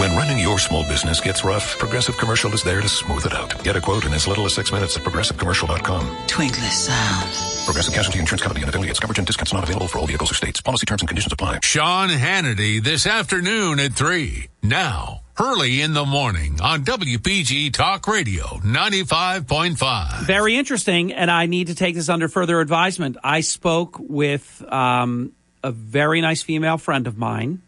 When 0.00 0.16
running 0.16 0.38
your 0.38 0.58
small 0.58 0.82
business 0.88 1.20
gets 1.20 1.44
rough, 1.44 1.78
Progressive 1.78 2.16
Commercial 2.18 2.52
is 2.52 2.62
there 2.62 2.80
to 2.80 2.88
smooth 2.88 3.24
it 3.26 3.32
out. 3.34 3.62
Get 3.62 3.76
a 3.76 3.80
quote 3.80 4.04
in 4.04 4.12
as 4.12 4.26
little 4.26 4.46
as 4.46 4.54
six 4.54 4.72
minutes 4.72 4.96
at 4.96 5.04
progressivecommercial.com. 5.04 6.16
Twinkly 6.26 6.68
sound. 6.68 7.30
Progressive 7.64 7.94
Casualty 7.94 8.18
Insurance 8.18 8.42
Company 8.42 8.62
and 8.62 8.68
affiliates. 8.68 8.98
Coverage 8.98 9.18
and 9.18 9.26
discounts 9.26 9.52
not 9.52 9.62
available 9.62 9.86
for 9.88 9.98
all 9.98 10.06
vehicles 10.06 10.30
or 10.30 10.34
states. 10.34 10.60
Policy 10.60 10.86
terms 10.86 11.02
and 11.02 11.08
conditions 11.08 11.32
apply. 11.32 11.60
Sean 11.62 12.08
Hannity 12.08 12.82
this 12.82 13.06
afternoon 13.06 13.78
at 13.80 13.92
3. 13.92 14.48
Now. 14.62 15.21
Early 15.40 15.80
in 15.80 15.94
the 15.94 16.04
morning 16.04 16.60
on 16.60 16.84
WPG 16.84 17.72
Talk 17.72 18.06
Radio 18.06 18.44
95.5. 18.44 20.26
Very 20.26 20.56
interesting, 20.56 21.10
and 21.10 21.30
I 21.30 21.46
need 21.46 21.68
to 21.68 21.74
take 21.74 21.94
this 21.94 22.10
under 22.10 22.28
further 22.28 22.60
advisement. 22.60 23.16
I 23.24 23.40
spoke 23.40 23.96
with 23.98 24.62
um, 24.70 25.32
a 25.64 25.72
very 25.72 26.20
nice 26.20 26.42
female 26.42 26.76
friend 26.76 27.06
of 27.06 27.16
mine. 27.16 27.62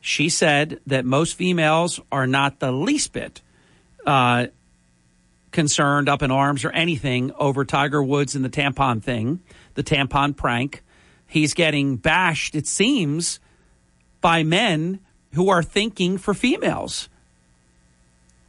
She 0.00 0.28
said 0.28 0.78
that 0.86 1.04
most 1.04 1.34
females 1.34 1.98
are 2.12 2.28
not 2.28 2.60
the 2.60 2.70
least 2.70 3.12
bit 3.12 3.42
uh, 4.06 4.46
concerned, 5.50 6.08
up 6.08 6.22
in 6.22 6.30
arms, 6.30 6.64
or 6.64 6.70
anything 6.70 7.32
over 7.32 7.64
Tiger 7.64 8.00
Woods 8.00 8.36
and 8.36 8.44
the 8.44 8.48
tampon 8.48 9.02
thing, 9.02 9.40
the 9.74 9.82
tampon 9.82 10.36
prank. 10.36 10.84
He's 11.26 11.52
getting 11.52 11.96
bashed, 11.96 12.54
it 12.54 12.68
seems, 12.68 13.40
by 14.20 14.44
men 14.44 15.00
who 15.34 15.48
are 15.48 15.62
thinking 15.62 16.18
for 16.18 16.34
females, 16.34 17.08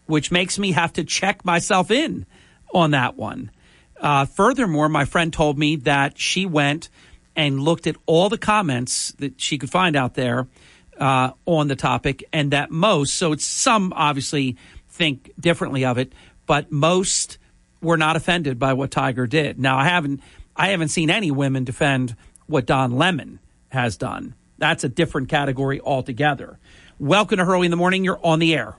which 0.06 0.32
makes 0.32 0.60
me 0.60 0.72
have 0.74 0.94
to 0.94 1.04
check 1.04 1.46
myself 1.46 1.92
in 1.92 2.26
on 2.74 2.92
that 2.92 3.16
one. 3.16 3.52
Uh, 4.00 4.26
furthermore, 4.26 4.90
my 4.90 5.06
friend 5.06 5.32
told 5.32 5.58
me 5.58 5.78
that 5.78 6.18
she 6.18 6.46
went 6.46 6.90
and 7.36 7.62
looked 7.62 7.88
at 7.88 7.96
all 8.06 8.30
the 8.30 8.38
comments 8.38 9.12
that 9.20 9.40
she 9.40 9.58
could 9.58 9.70
find 9.70 9.96
out 9.96 10.14
there 10.14 10.48
uh, 11.00 11.32
on 11.46 11.68
the 11.68 11.76
topic, 11.76 12.24
and 12.34 12.52
that 12.52 12.70
most, 12.70 13.14
so 13.16 13.32
it's 13.32 13.46
some 13.46 13.94
obviously 13.96 14.58
think 14.90 15.32
differently 15.40 15.86
of 15.86 15.98
it, 15.98 16.14
but 16.46 16.72
most 16.72 17.38
were 17.82 17.98
not 17.98 18.16
offended 18.16 18.60
by 18.60 18.74
what 18.74 18.92
Tiger 18.92 19.26
did. 19.26 19.60
Now, 19.60 19.78
I 19.78 19.86
haven't, 19.86 20.22
I 20.56 20.70
haven't 20.70 20.90
seen 20.90 21.10
any 21.10 21.32
women 21.32 21.64
defend 21.64 22.16
what 22.46 22.66
Don 22.66 22.92
Lemon 22.92 23.40
has 23.70 23.98
done. 23.98 24.36
That's 24.58 24.84
a 24.84 24.90
different 24.90 25.30
category 25.30 25.82
altogether. 25.82 26.60
Welcome 27.00 27.38
to 27.38 27.46
Hurley 27.46 27.66
in 27.66 27.72
the 27.72 27.78
Morning. 27.78 28.04
You're 28.04 28.20
on 28.24 28.40
the 28.40 28.54
air. 28.56 28.78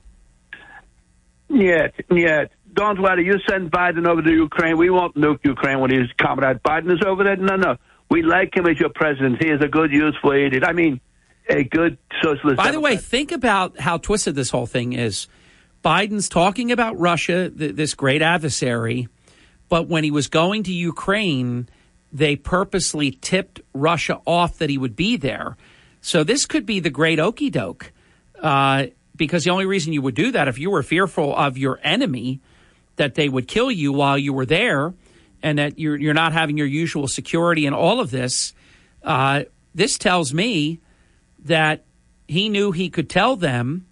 Yeah, 1.48 1.88
yeah. 2.10 2.46
Don't 2.72 3.00
worry. 3.00 3.24
You 3.24 3.34
send 3.48 3.70
Biden 3.70 4.06
over 4.08 4.22
to 4.22 4.32
Ukraine. 4.32 4.76
We 4.78 4.90
won't 4.90 5.14
nuke 5.14 5.44
Ukraine 5.44 5.80
when 5.80 5.90
his 5.90 6.08
comrade 6.20 6.60
Biden 6.62 6.92
is 6.92 7.00
over 7.06 7.22
there. 7.22 7.36
No, 7.36 7.56
no. 7.56 7.76
We 8.10 8.22
like 8.22 8.56
him 8.56 8.66
as 8.66 8.78
your 8.78 8.90
president. 8.94 9.42
He 9.42 9.50
is 9.50 9.60
a 9.60 9.68
good, 9.68 9.92
useful 9.92 10.32
idiot. 10.32 10.64
I 10.66 10.72
mean, 10.72 11.00
a 11.48 11.64
good 11.64 11.98
socialist. 12.22 12.56
By 12.56 12.70
the 12.70 12.80
way, 12.80 12.96
think 12.96 13.32
about 13.32 13.78
how 13.78 13.98
twisted 13.98 14.34
this 14.34 14.50
whole 14.50 14.66
thing 14.66 14.92
is. 14.92 15.26
Biden's 15.84 16.28
talking 16.28 16.72
about 16.72 16.98
Russia, 16.98 17.50
th- 17.50 17.76
this 17.76 17.94
great 17.94 18.22
adversary, 18.22 19.08
but 19.68 19.88
when 19.88 20.02
he 20.02 20.10
was 20.10 20.28
going 20.28 20.62
to 20.64 20.72
Ukraine, 20.72 21.68
they 22.14 22.36
purposely 22.36 23.10
tipped 23.10 23.60
Russia 23.74 24.20
off 24.24 24.58
that 24.58 24.70
he 24.70 24.78
would 24.78 24.94
be 24.94 25.16
there. 25.16 25.56
So 26.00 26.22
this 26.22 26.46
could 26.46 26.64
be 26.64 26.78
the 26.78 26.90
great 26.90 27.18
okey 27.18 27.50
doke. 27.50 27.92
Uh, 28.40 28.86
because 29.16 29.44
the 29.44 29.50
only 29.50 29.66
reason 29.66 29.92
you 29.92 30.02
would 30.02 30.14
do 30.14 30.32
that 30.32 30.48
if 30.48 30.58
you 30.58 30.70
were 30.70 30.82
fearful 30.82 31.34
of 31.34 31.58
your 31.58 31.80
enemy 31.82 32.40
that 32.96 33.14
they 33.14 33.28
would 33.28 33.48
kill 33.48 33.70
you 33.70 33.92
while 33.92 34.16
you 34.16 34.32
were 34.32 34.46
there 34.46 34.94
and 35.42 35.58
that 35.58 35.78
you're, 35.78 35.96
you're 35.96 36.14
not 36.14 36.32
having 36.32 36.56
your 36.56 36.66
usual 36.66 37.08
security 37.08 37.66
and 37.66 37.74
all 37.74 38.00
of 38.00 38.10
this 38.10 38.54
uh, 39.02 39.44
this 39.74 39.98
tells 39.98 40.32
me 40.32 40.80
that 41.40 41.84
he 42.26 42.48
knew 42.48 42.72
he 42.72 42.88
could 42.90 43.10
tell 43.10 43.36
them 43.36 43.86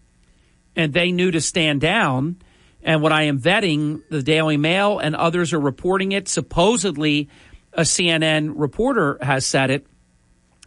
and 0.75 0.93
they 0.93 1.13
knew 1.13 1.31
to 1.31 1.41
stand 1.41 1.81
down 1.81 2.37
and 2.83 3.01
what 3.03 3.13
i 3.13 3.25
am 3.25 3.39
vetting 3.39 4.03
the 4.11 4.23
daily 4.23 4.57
mail 4.57 4.99
and 4.99 5.15
others 5.15 5.53
are 5.53 5.61
reporting 5.61 6.13
it 6.13 6.29
supposedly 6.29 7.29
a 7.73 7.83
cnn 7.83 8.53
reporter 8.55 9.19
has 9.21 9.47
said 9.47 9.71
it 9.71 9.87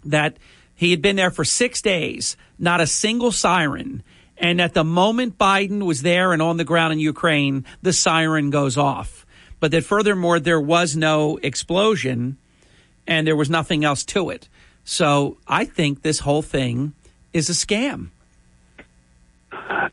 that 0.03 0.37
he 0.73 0.91
had 0.91 1.01
been 1.01 1.15
there 1.15 1.31
for 1.31 1.45
six 1.45 1.81
days 1.81 2.35
not 2.57 2.81
a 2.81 2.87
single 2.87 3.31
siren. 3.31 4.03
And 4.37 4.59
at 4.59 4.73
the 4.73 4.83
moment 4.83 5.37
Biden 5.37 5.85
was 5.85 6.01
there 6.01 6.33
and 6.33 6.41
on 6.41 6.57
the 6.57 6.63
ground 6.63 6.93
in 6.93 6.99
Ukraine, 6.99 7.65
the 7.81 7.93
siren 7.93 8.49
goes 8.49 8.77
off. 8.77 9.25
But 9.59 9.71
that 9.71 9.83
furthermore, 9.83 10.39
there 10.39 10.59
was 10.59 10.95
no 10.95 11.37
explosion 11.37 12.37
and 13.07 13.25
there 13.25 13.35
was 13.35 13.49
nothing 13.49 13.85
else 13.85 14.03
to 14.05 14.29
it. 14.29 14.49
So 14.83 15.37
I 15.47 15.65
think 15.65 16.01
this 16.01 16.19
whole 16.19 16.41
thing 16.41 16.93
is 17.33 17.49
a 17.49 17.53
scam. 17.53 18.09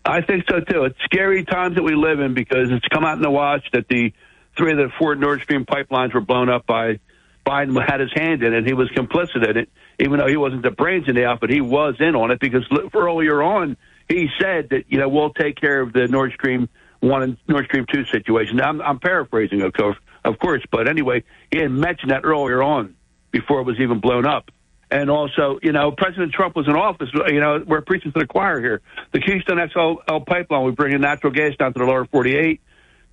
I 0.05 0.21
think 0.21 0.45
so 0.51 0.61
too. 0.61 0.85
It's 0.85 0.99
scary 1.05 1.45
times 1.45 1.77
that 1.77 1.83
we 1.83 1.95
live 1.95 2.21
in 2.21 2.35
because 2.35 2.71
it's 2.71 2.87
come 2.89 3.05
out 3.05 3.17
in 3.17 3.23
the 3.23 3.31
watch 3.31 3.65
that 3.73 3.87
the 3.89 4.13
three 4.57 4.73
of 4.73 4.79
the 4.79 4.91
four 4.99 5.15
Nord 5.15 5.43
Stream 5.43 5.65
pipelines 5.65 6.15
were 6.15 6.21
blown 6.21 6.49
up 6.49 6.67
by 6.67 7.01
Biden 7.47 7.77
had 7.85 8.01
his 8.01 8.13
hand 8.15 8.43
in 8.43 8.55
it. 8.55 8.67
He 8.67 8.73
was 8.73 8.89
complicit 8.91 9.49
in 9.49 9.57
it 9.57 9.69
even 10.03 10.19
though 10.19 10.27
he 10.27 10.37
wasn't 10.37 10.63
the 10.63 10.71
brains 10.71 11.09
in 11.09 11.15
the 11.15 11.25
outfit, 11.25 11.51
he 11.51 11.61
was 11.61 11.95
in 12.01 12.17
on 12.17 12.31
it 12.31 12.41
because 12.41 12.65
earlier 12.95 13.43
on 13.43 13.77
he 14.09 14.29
said 14.41 14.71
that 14.71 14.85
you 14.89 14.99
know 14.99 15.09
we'll 15.09 15.33
take 15.33 15.57
care 15.57 15.81
of 15.81 15.93
the 15.93 16.09
Nord 16.09 16.33
Stream 16.33 16.69
one 17.01 17.23
and 17.23 17.37
Nord 17.49 17.67
Stream 17.67 17.87
two 17.91 18.05
situation. 18.07 18.57
Now, 18.57 18.69
I'm, 18.69 18.81
I'm 18.81 18.99
paraphrasing, 18.99 19.63
of 19.63 19.73
course, 19.73 19.97
of 20.25 20.39
course, 20.39 20.63
but 20.71 20.89
anyway, 20.89 21.25
he 21.51 21.59
had 21.59 21.71
mentioned 21.71 22.11
that 22.11 22.25
earlier 22.25 22.63
on 22.63 22.95
before 23.31 23.61
it 23.61 23.65
was 23.65 23.79
even 23.81 24.01
blown 24.01 24.27
up. 24.27 24.51
And 24.91 25.09
also, 25.09 25.59
you 25.63 25.73
know, 25.73 25.91
President 25.91 26.33
Trump 26.33 26.55
was 26.55 26.69
in 26.69 26.75
office. 26.75 27.09
You 27.29 27.41
know, 27.41 27.65
we're 27.67 27.81
preaching 27.81 28.13
to 28.13 28.19
the 28.19 28.27
choir 28.27 28.61
here. 28.61 28.83
The 29.13 29.21
Keystone 29.21 29.59
XL 29.73 30.19
pipeline, 30.27 30.65
we 30.65 30.73
bring 30.73 30.93
in 30.93 31.01
natural 31.01 31.33
gas 31.33 31.57
down 31.57 31.73
to 31.73 31.79
the 31.79 31.87
lower 31.87 32.05
48. 32.05 32.61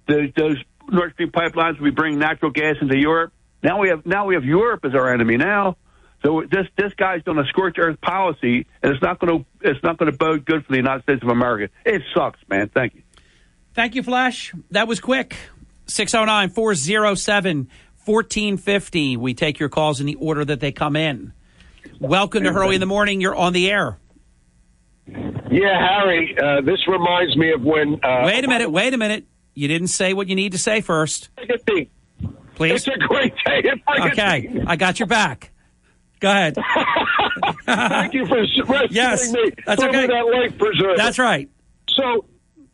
The, 0.07 0.33
those 0.35 0.57
Nord 0.91 1.13
Stream 1.13 1.31
pipelines, 1.31 1.79
we 1.79 1.91
bring 1.91 2.19
natural 2.19 2.51
gas 2.51 2.75
into 2.81 2.97
Europe. 2.97 3.33
Now 3.63 3.79
we 3.79 3.89
have 3.89 4.05
now 4.05 4.25
we 4.25 4.35
have 4.35 4.45
Europe 4.45 4.85
as 4.85 4.93
our 4.95 5.13
enemy. 5.13 5.37
Now 5.37 5.75
so 6.23 6.43
this 6.51 6.67
this 6.77 6.93
guy's 6.95 7.23
doing 7.23 7.37
a 7.37 7.45
scorched 7.45 7.79
earth 7.79 7.99
policy, 8.01 8.65
and 8.83 8.93
it's 8.93 9.01
not 9.01 9.19
going 9.19 9.39
to 9.39 9.69
it's 9.69 9.81
not 9.83 9.97
going 9.97 10.11
to 10.11 10.17
bode 10.17 10.45
good 10.45 10.65
for 10.65 10.71
the 10.73 10.77
United 10.77 11.03
States 11.03 11.23
of 11.23 11.29
America. 11.29 11.73
It 11.85 12.01
sucks, 12.13 12.39
man. 12.49 12.69
Thank 12.69 12.95
you. 12.95 13.03
Thank 13.73 13.95
you, 13.95 14.03
Flash. 14.03 14.53
That 14.71 14.87
was 14.87 14.99
quick. 14.99 15.35
609 15.85 16.49
407 16.49 17.69
1450. 18.05 19.17
We 19.17 19.33
take 19.33 19.59
your 19.59 19.69
calls 19.69 19.99
in 19.99 20.05
the 20.05 20.15
order 20.15 20.43
that 20.43 20.59
they 20.59 20.71
come 20.71 20.95
in. 20.95 21.33
Welcome 21.99 22.43
to 22.43 22.51
Hurley 22.51 22.75
in 22.75 22.81
the 22.81 22.87
Morning. 22.87 23.21
You're 23.21 23.35
on 23.35 23.53
the 23.53 23.69
air. 23.71 23.97
Yeah, 25.07 25.79
Harry, 25.79 26.37
uh, 26.37 26.61
this 26.61 26.87
reminds 26.87 27.35
me 27.35 27.51
of 27.51 27.63
when. 27.63 27.95
Uh, 28.03 28.23
wait 28.25 28.43
a 28.43 28.47
minute, 28.47 28.69
wait 28.69 28.93
a 28.93 28.97
minute. 28.97 29.25
You 29.59 29.67
didn't 29.67 29.89
say 29.89 30.13
what 30.13 30.29
you 30.29 30.35
need 30.35 30.53
to 30.53 30.57
say 30.57 30.79
first. 30.79 31.29
Please. 32.55 32.87
It's 32.87 32.87
a 32.87 32.97
great 32.97 33.33
day. 33.45 33.71
Okay, 34.07 34.63
I 34.65 34.77
got 34.77 34.99
your 34.99 35.07
back. 35.07 35.51
Go 36.21 36.31
ahead. 36.31 36.55
Thank 37.65 38.13
you 38.13 38.25
for 38.25 38.37
rescuing 38.37 38.87
yes, 38.91 39.33
me. 39.33 39.51
That's 39.65 39.83
okay. 39.83 40.07
That 40.07 40.25
life 40.33 40.57
preserver. 40.57 40.95
That's 40.95 41.19
right. 41.19 41.49
So 41.89 42.23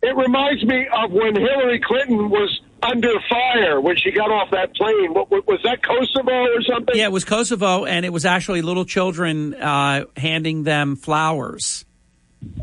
it 0.04 0.16
reminds 0.16 0.64
me 0.64 0.88
of 0.96 1.12
when 1.12 1.36
Hillary 1.36 1.82
Clinton 1.84 2.30
was 2.30 2.62
under 2.84 3.14
fire 3.30 3.82
when 3.82 3.96
she 3.98 4.12
got 4.12 4.30
off 4.30 4.52
that 4.52 4.76
plane. 4.76 5.12
What, 5.12 5.32
was 5.32 5.62
that 5.64 5.82
Kosovo 5.82 6.32
or 6.32 6.62
something? 6.62 6.96
Yeah, 6.96 7.06
it 7.06 7.12
was 7.12 7.26
Kosovo, 7.26 7.86
and 7.86 8.06
it 8.06 8.14
was 8.14 8.26
actually 8.26 8.62
little 8.62 8.86
children 8.86 9.56
uh, 9.56 10.06
handing 10.16 10.62
them 10.64 10.98
flowers. 10.98 11.84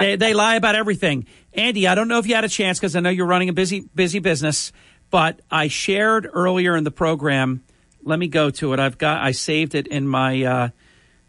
they, 0.00 0.16
they 0.16 0.34
lie 0.34 0.56
about 0.56 0.74
everything. 0.74 1.26
Andy, 1.52 1.86
I 1.86 1.94
don't 1.94 2.08
know 2.08 2.18
if 2.18 2.26
you 2.26 2.34
had 2.34 2.44
a 2.44 2.48
chance 2.48 2.78
because 2.78 2.96
I 2.96 3.00
know 3.00 3.10
you're 3.10 3.26
running 3.26 3.48
a 3.48 3.52
busy 3.52 3.80
busy 3.94 4.18
business, 4.18 4.72
but 5.10 5.40
I 5.50 5.68
shared 5.68 6.28
earlier 6.32 6.76
in 6.76 6.84
the 6.84 6.90
program. 6.90 7.62
Let 8.02 8.18
me 8.18 8.28
go 8.28 8.50
to 8.50 8.72
it. 8.72 8.80
I've 8.80 8.98
got 8.98 9.22
I 9.22 9.32
saved 9.32 9.74
it 9.74 9.86
in 9.86 10.08
my 10.08 10.42
uh, 10.42 10.68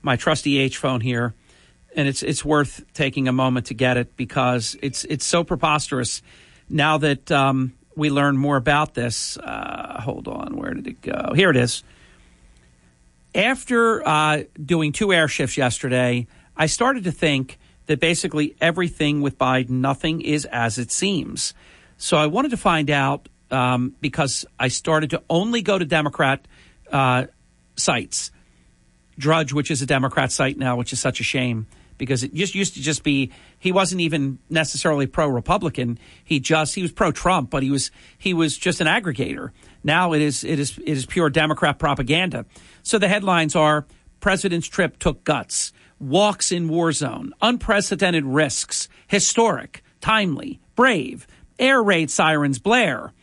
my 0.01 0.15
trusty 0.15 0.57
H 0.57 0.77
phone 0.77 1.01
here, 1.01 1.33
and 1.95 2.07
it's 2.07 2.23
it's 2.23 2.45
worth 2.45 2.83
taking 2.93 3.27
a 3.27 3.33
moment 3.33 3.67
to 3.67 3.73
get 3.73 3.97
it 3.97 4.15
because 4.15 4.77
it's 4.81 5.03
it's 5.05 5.25
so 5.25 5.43
preposterous. 5.43 6.21
Now 6.69 6.97
that 6.99 7.29
um, 7.31 7.73
we 7.95 8.09
learn 8.09 8.37
more 8.37 8.55
about 8.55 8.93
this, 8.93 9.37
uh, 9.37 9.99
hold 10.01 10.27
on, 10.27 10.55
where 10.55 10.73
did 10.73 10.87
it 10.87 11.01
go? 11.01 11.33
Here 11.35 11.49
it 11.49 11.57
is. 11.57 11.83
After 13.35 14.07
uh, 14.07 14.43
doing 14.63 14.91
two 14.91 15.13
air 15.13 15.27
shifts 15.27 15.57
yesterday, 15.57 16.27
I 16.55 16.67
started 16.67 17.05
to 17.05 17.11
think 17.11 17.57
that 17.87 17.99
basically 17.99 18.55
everything 18.61 19.21
with 19.21 19.37
Biden, 19.37 19.69
nothing 19.69 20.21
is 20.21 20.45
as 20.45 20.77
it 20.77 20.91
seems. 20.91 21.53
So 21.97 22.17
I 22.17 22.27
wanted 22.27 22.51
to 22.51 22.57
find 22.57 22.89
out 22.89 23.27
um, 23.49 23.95
because 24.01 24.45
I 24.59 24.69
started 24.69 25.11
to 25.11 25.23
only 25.29 25.61
go 25.61 25.77
to 25.77 25.85
Democrat 25.85 26.47
uh, 26.91 27.25
sites. 27.75 28.31
Drudge, 29.17 29.53
which 29.53 29.69
is 29.69 29.81
a 29.81 29.85
Democrat 29.85 30.31
site 30.31 30.57
now, 30.57 30.77
which 30.77 30.93
is 30.93 30.99
such 30.99 31.19
a 31.19 31.23
shame 31.23 31.67
because 32.01 32.23
it 32.23 32.33
just 32.33 32.55
used 32.55 32.73
to 32.73 32.81
just 32.81 33.03
be 33.03 33.31
he 33.59 33.71
wasn't 33.71 34.01
even 34.01 34.39
necessarily 34.49 35.05
pro 35.05 35.27
Republican. 35.27 35.99
He 36.23 36.39
just 36.39 36.73
he 36.73 36.81
was 36.81 36.91
pro 36.91 37.11
Trump, 37.11 37.51
but 37.51 37.61
he 37.61 37.69
was 37.69 37.91
he 38.17 38.33
was 38.33 38.57
just 38.57 38.81
an 38.81 38.87
aggregator. 38.87 39.51
Now 39.83 40.13
it 40.13 40.21
is 40.23 40.43
it 40.43 40.59
is 40.59 40.79
it 40.79 40.97
is 40.97 41.05
pure 41.05 41.29
Democrat 41.29 41.77
propaganda. 41.77 42.45
So 42.81 42.97
the 42.97 43.07
headlines 43.07 43.55
are 43.55 43.85
President's 44.19 44.67
trip 44.67 44.97
took 44.97 45.23
guts, 45.23 45.73
walks 46.01 46.51
in 46.51 46.67
war 46.67 46.91
zone, 46.91 47.33
unprecedented 47.41 48.25
risks, 48.25 48.89
historic, 49.07 49.83
timely, 50.01 50.59
brave, 50.75 51.27
air 51.59 51.81
raid 51.81 52.09
sirens 52.09 52.59
blare. 52.59 53.13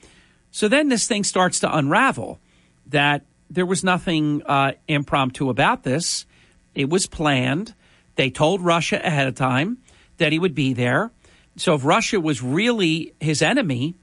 So 0.51 0.69
then 0.69 0.89
this 0.89 1.07
thing 1.07 1.25
starts 1.25 1.61
to 1.61 1.77
unravel 1.77 2.41
that 2.87 3.25
there 3.51 3.67
was 3.67 3.83
nothing 3.83 4.43
uh, 4.47 4.73
impromptu 4.87 5.51
about 5.51 5.83
this. 5.83 6.27
It 6.75 6.89
was 6.89 7.07
planned. 7.07 7.75
They 8.15 8.31
told 8.31 8.61
Russia 8.61 9.01
ahead 9.03 9.27
of 9.27 9.35
time 9.35 9.79
that 10.19 10.33
he 10.33 10.39
would 10.39 10.55
be 10.55 10.73
there. 10.73 11.11
So 11.57 11.75
if 11.75 11.85
Russia 11.85 12.21
was 12.21 12.43
really 12.43 13.15
his 13.21 13.43
enemy, 13.43 13.97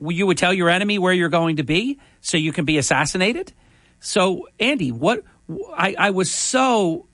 you 0.00 0.26
would 0.26 0.38
tell 0.38 0.52
your 0.52 0.68
enemy 0.68 0.98
where 0.98 1.12
you're 1.12 1.28
going 1.28 1.56
to 1.56 1.62
be 1.62 1.98
so 2.20 2.36
you 2.36 2.52
can 2.52 2.64
be 2.64 2.78
assassinated. 2.78 3.52
So, 4.00 4.48
Andy, 4.58 4.90
what 4.90 5.22
I, 5.76 5.94
I 5.96 6.10
was 6.10 6.30
so 6.30 7.06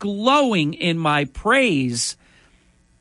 glowing 0.00 0.74
in 0.74 0.98
my 0.98 1.26
praise, 1.26 2.16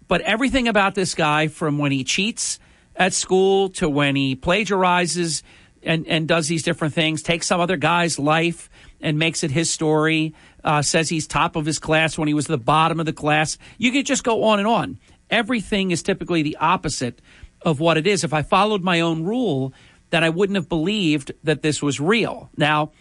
but 0.08 0.22
everything 0.22 0.68
about 0.68 0.94
this 0.94 1.16
guy 1.16 1.48
from 1.48 1.80
when 1.80 1.92
he 1.92 2.04
cheats 2.04 2.60
at 2.96 3.14
school 3.14 3.70
to 3.70 3.90
when 3.90 4.16
he 4.16 4.36
plagiarizes 4.36 5.42
and, 5.82 6.06
and 6.08 6.28
does 6.28 6.48
these 6.48 6.62
different 6.62 6.94
things, 6.94 7.24
takes 7.24 7.48
some 7.48 7.60
other 7.60 7.78
guy's 7.78 8.20
life 8.20 8.70
and 9.02 9.18
makes 9.18 9.44
it 9.44 9.50
his 9.50 9.72
story, 9.72 10.36
uh, 10.64 10.82
says 10.82 11.10
he's 11.10 11.26
top 11.26 11.56
of 11.56 11.66
his 11.66 11.80
class 11.80 12.18
when 12.18 12.28
he 12.28 12.34
was 12.34 12.48
the 12.48 12.58
bottom 12.58 13.00
of 13.00 13.06
the 13.06 13.14
class. 13.14 13.58
You 13.78 13.92
could 13.92 14.06
just 14.06 14.24
go 14.24 14.44
on 14.44 14.60
and 14.60 14.68
on. 14.68 15.00
Everything 15.30 15.92
is 15.92 16.04
typically 16.04 16.44
the 16.44 16.58
opposite 16.58 17.22
of 17.62 17.80
what 17.80 17.98
it 17.98 18.06
is. 18.06 18.24
If 18.24 18.34
I 18.34 18.42
followed 18.42 18.84
my 18.84 19.00
own 19.00 19.24
rule, 19.24 19.74
then 20.10 20.24
I 20.24 20.30
wouldn't 20.30 20.56
have 20.56 20.70
believed 20.70 21.32
that 21.44 21.62
this 21.62 21.82
was 21.82 22.00
real. 22.00 22.50
Now, 22.58 22.92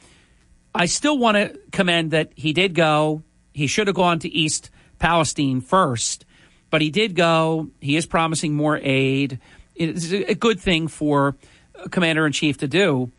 I 0.75 0.87
still 0.87 1.19
want 1.19 1.37
to 1.37 1.59
commend 1.73 2.13
that 2.13 2.33
he 2.37 2.53
did 2.53 2.75
go. 2.75 3.23
He 3.59 3.67
should 3.67 3.89
have 3.89 3.97
gone 3.97 4.21
to 4.21 4.29
East 4.29 4.71
Palestine 5.01 5.61
first, 5.61 6.25
but 6.71 6.81
he 6.81 6.91
did 6.91 7.17
go. 7.17 7.69
He 7.81 7.97
is 7.97 8.07
promising 8.07 8.55
more 8.55 8.79
aid. 8.81 9.41
It's 9.75 10.13
a 10.13 10.37
good 10.37 10.61
thing 10.61 10.87
for 10.87 11.35
uh, 11.75 11.89
commander 11.89 12.25
in 12.25 12.31
chief 12.31 12.59
to 12.59 12.69
do, 12.69 13.11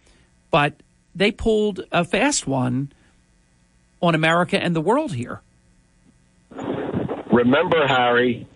but 0.50 0.82
they 1.14 1.34
pulled 1.34 1.82
a 1.92 2.06
fast 2.06 2.48
one 2.48 2.94
on 4.02 4.16
America 4.16 4.58
and 4.64 4.74
the 4.74 4.80
world 4.80 5.14
here. 5.14 5.42
Remember, 7.32 7.86
Harry, 7.86 8.48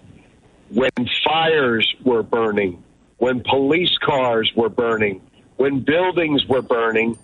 when 0.70 0.90
fires 1.26 1.94
were 2.06 2.24
burning, 2.24 2.82
when 3.18 3.44
police 3.44 3.98
cars 4.02 4.50
were 4.56 4.70
burning, 4.70 5.22
when 5.58 5.82
buildings 5.82 6.46
were 6.48 6.62
burning, 6.62 7.18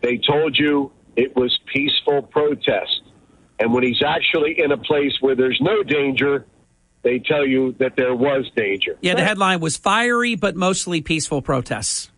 they 0.00 0.16
told 0.16 0.58
you 0.58 0.92
it 1.14 1.36
was 1.36 1.58
peaceful 1.66 2.22
protest. 2.22 3.02
And 3.60 3.72
when 3.72 3.82
he's 3.82 4.02
actually 4.06 4.60
in 4.60 4.72
a 4.72 4.76
place 4.76 5.12
where 5.20 5.34
there's 5.34 5.58
no 5.60 5.82
danger, 5.82 6.46
they 7.02 7.18
tell 7.18 7.46
you 7.46 7.74
that 7.78 7.96
there 7.96 8.14
was 8.14 8.50
danger. 8.54 8.96
Yeah, 9.00 9.14
the 9.14 9.24
headline 9.24 9.60
was 9.60 9.76
fiery 9.76 10.34
but 10.34 10.56
mostly 10.56 11.00
peaceful 11.00 11.42
protests. 11.42 12.10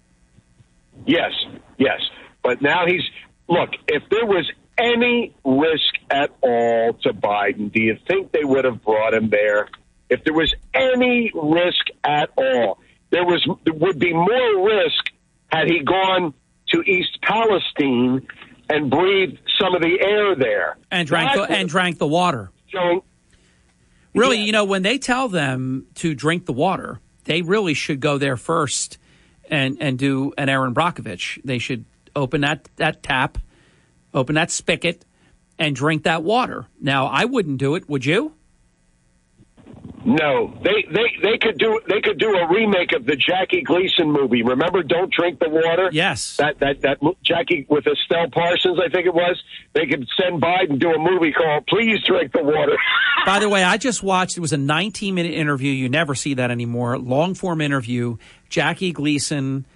Yes, 1.07 1.33
yes. 1.78 2.01
But 2.43 2.60
now 2.60 2.86
he's 2.86 3.02
look, 3.49 3.70
if 3.89 4.02
there 4.10 4.27
was 4.27 4.51
any 4.78 5.35
risk 5.44 5.94
at 6.10 6.31
all 6.41 6.94
to 7.02 7.12
Biden, 7.12 7.73
do 7.73 7.83
you 7.83 7.97
think 8.09 8.33
they 8.33 8.44
would 8.44 8.65
have 8.65 8.83
brought 8.83 9.15
him 9.15 9.31
there? 9.31 9.69
If 10.09 10.25
there 10.25 10.35
was 10.35 10.52
any 10.75 11.31
risk 11.35 11.86
at 12.02 12.31
all, 12.36 12.78
there 13.10 13.25
was 13.25 13.47
there 13.65 13.75
would 13.75 13.99
be 13.99 14.12
more 14.12 14.67
risk 14.67 15.05
had 15.49 15.69
he 15.69 15.81
gone 15.81 16.35
to 16.69 16.83
East 16.83 17.19
Palestine 17.23 18.27
and 18.69 18.91
breathed 18.91 19.39
some 19.60 19.74
of 19.74 19.82
the 19.82 19.98
air 20.00 20.34
there 20.34 20.78
and 20.90 21.06
drank 21.06 21.34
the, 21.34 21.42
and 21.42 21.68
drank 21.68 21.98
the 21.98 22.06
water. 22.06 22.50
Showing, 22.68 23.02
really, 24.14 24.39
yeah. 24.39 24.44
you 24.44 24.52
know, 24.52 24.64
when 24.64 24.82
they 24.82 24.98
tell 24.98 25.28
them 25.28 25.86
to 25.97 26.14
drink 26.14 26.47
the 26.47 26.52
water, 26.52 27.00
they 27.24 27.42
really 27.42 27.74
should 27.74 28.00
go 28.00 28.18
there 28.18 28.36
first 28.36 28.98
and 29.48 29.76
and 29.80 29.98
do 29.98 30.32
an 30.39 30.48
Erin 30.48 30.74
Brockovich. 30.74 31.40
They 31.44 31.58
should 31.58 31.84
open 32.16 32.40
that 32.42 32.68
that 32.76 33.02
tap, 33.02 33.39
open 34.14 34.34
that 34.36 34.50
spigot, 34.50 35.05
and 35.58 35.76
drink 35.76 36.05
that 36.05 36.22
water. 36.22 36.66
Now, 36.80 37.06
I 37.06 37.24
wouldn't 37.24 37.58
do 37.58 37.74
it. 37.74 37.89
Would 37.89 38.05
you? 38.05 38.34
No, 40.05 40.55
they, 40.62 40.87
they 40.91 41.07
they 41.23 41.39
could 41.39 41.59
do 41.59 41.79
they 41.87 42.01
could 42.01 42.19
do 42.19 42.35
a 42.35 42.49
remake 42.49 42.93
of 42.93 43.05
the 43.05 43.17
Jackie 43.17 43.61
Gleason 43.61 44.11
movie. 44.11 44.43
Remember, 44.43 44.83
Don't 44.83 45.12
Drink 45.12 45.41
the 45.41 45.51
Water. 45.51 45.91
Yes, 45.93 46.39
that 46.39 46.59
that 46.61 46.81
that 46.81 46.99
Jackie 47.23 47.67
with 47.69 47.87
Estelle 47.87 48.31
Parsons, 48.31 48.79
I 48.83 48.89
think 48.89 49.07
it 49.07 49.12
was. 49.12 49.41
They 49.75 49.87
could 49.87 50.09
send 50.17 50.41
Biden 50.41 50.79
do 50.79 50.91
a 50.91 50.99
movie 50.99 51.33
called 51.33 51.67
"Please 51.67 51.99
Drink 52.07 52.33
the 52.33 52.43
Water." 52.43 52.79
By 53.27 53.41
the 53.41 53.49
way, 53.51 53.62
I 53.62 53.77
just 53.77 54.03
watched. 54.03 54.39
It 54.39 54.41
was 54.41 54.55
a 54.55 54.57
19 54.57 55.15
minute 55.15 55.35
interview. 55.35 55.70
You 55.70 55.91
never 55.91 56.15
see 56.15 56.33
that 56.35 56.51
anymore. 56.51 56.99
Long 56.99 57.35
form 57.35 57.61
interview. 57.61 58.17
Jackie 58.49 58.93
Gleason 58.93 59.67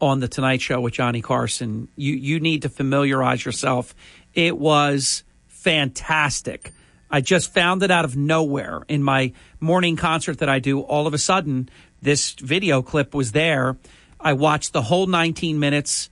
on 0.00 0.18
the 0.18 0.26
Tonight 0.26 0.60
Show 0.60 0.80
with 0.80 0.94
Johnny 0.94 1.22
Carson. 1.22 1.88
You 1.94 2.14
you 2.14 2.40
need 2.40 2.62
to 2.62 2.68
familiarize 2.68 3.44
yourself. 3.44 3.94
It 4.34 4.58
was 4.58 5.22
fantastic. 5.46 6.72
I 7.10 7.20
just 7.20 7.52
found 7.52 7.82
it 7.82 7.90
out 7.90 8.04
of 8.04 8.16
nowhere 8.16 8.82
in 8.88 9.02
my 9.02 9.32
morning 9.60 9.96
concert 9.96 10.38
that 10.38 10.48
I 10.48 10.58
do. 10.58 10.80
All 10.80 11.06
of 11.06 11.14
a 11.14 11.18
sudden, 11.18 11.68
this 12.02 12.32
video 12.32 12.82
clip 12.82 13.14
was 13.14 13.32
there. 13.32 13.76
I 14.20 14.34
watched 14.34 14.72
the 14.72 14.82
whole 14.82 15.06
19 15.06 15.58
minutes, 15.58 16.10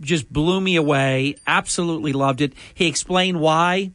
just 0.00 0.32
blew 0.32 0.60
me 0.60 0.76
away. 0.76 1.36
Absolutely 1.46 2.12
loved 2.12 2.40
it. 2.40 2.52
He 2.74 2.86
explained 2.86 3.40
why 3.40 3.92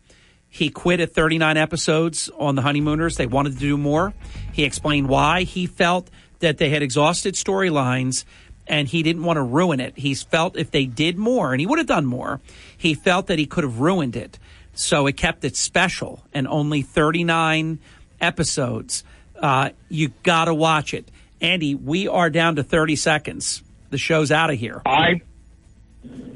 he 0.47 0.69
quit 0.69 0.99
at 0.99 1.13
39 1.13 1.57
episodes 1.57 2.29
on 2.37 2.55
The 2.55 2.63
Honeymooners. 2.63 3.17
They 3.17 3.27
wanted 3.27 3.53
to 3.53 3.59
do 3.59 3.77
more. 3.77 4.13
He 4.51 4.63
explained 4.63 5.07
why 5.07 5.43
he 5.43 5.67
felt 5.67 6.09
that 6.39 6.57
they 6.57 6.69
had 6.69 6.81
exhausted 6.81 7.35
storylines 7.35 8.23
and 8.69 8.87
he 8.87 9.03
didn't 9.03 9.23
want 9.23 9.37
to 9.37 9.43
ruin 9.43 9.79
it. 9.79 9.97
He 9.97 10.13
felt 10.13 10.55
if 10.55 10.71
they 10.71 10.85
did 10.85 11.17
more, 11.17 11.51
and 11.51 11.59
he 11.59 11.65
would 11.65 11.79
have 11.79 11.87
done 11.87 12.05
more, 12.05 12.39
he 12.77 12.93
felt 12.93 13.27
that 13.27 13.39
he 13.39 13.47
could 13.47 13.63
have 13.63 13.79
ruined 13.79 14.15
it. 14.15 14.37
So 14.79 15.07
it 15.07 15.17
kept 15.17 15.43
it 15.43 15.57
special 15.57 16.23
and 16.33 16.47
only 16.47 16.83
39 16.83 17.79
episodes. 18.21 19.03
Uh, 19.37 19.71
you 19.89 20.13
got 20.23 20.45
to 20.45 20.53
watch 20.53 20.93
it. 20.93 21.11
Andy, 21.41 21.75
we 21.75 22.07
are 22.07 22.29
down 22.29 22.55
to 22.55 22.63
30 22.63 22.95
seconds. 22.95 23.61
The 23.89 23.97
show's 23.97 24.31
out 24.31 24.51
of 24.51 24.57
here. 24.57 24.81
I 24.85 25.21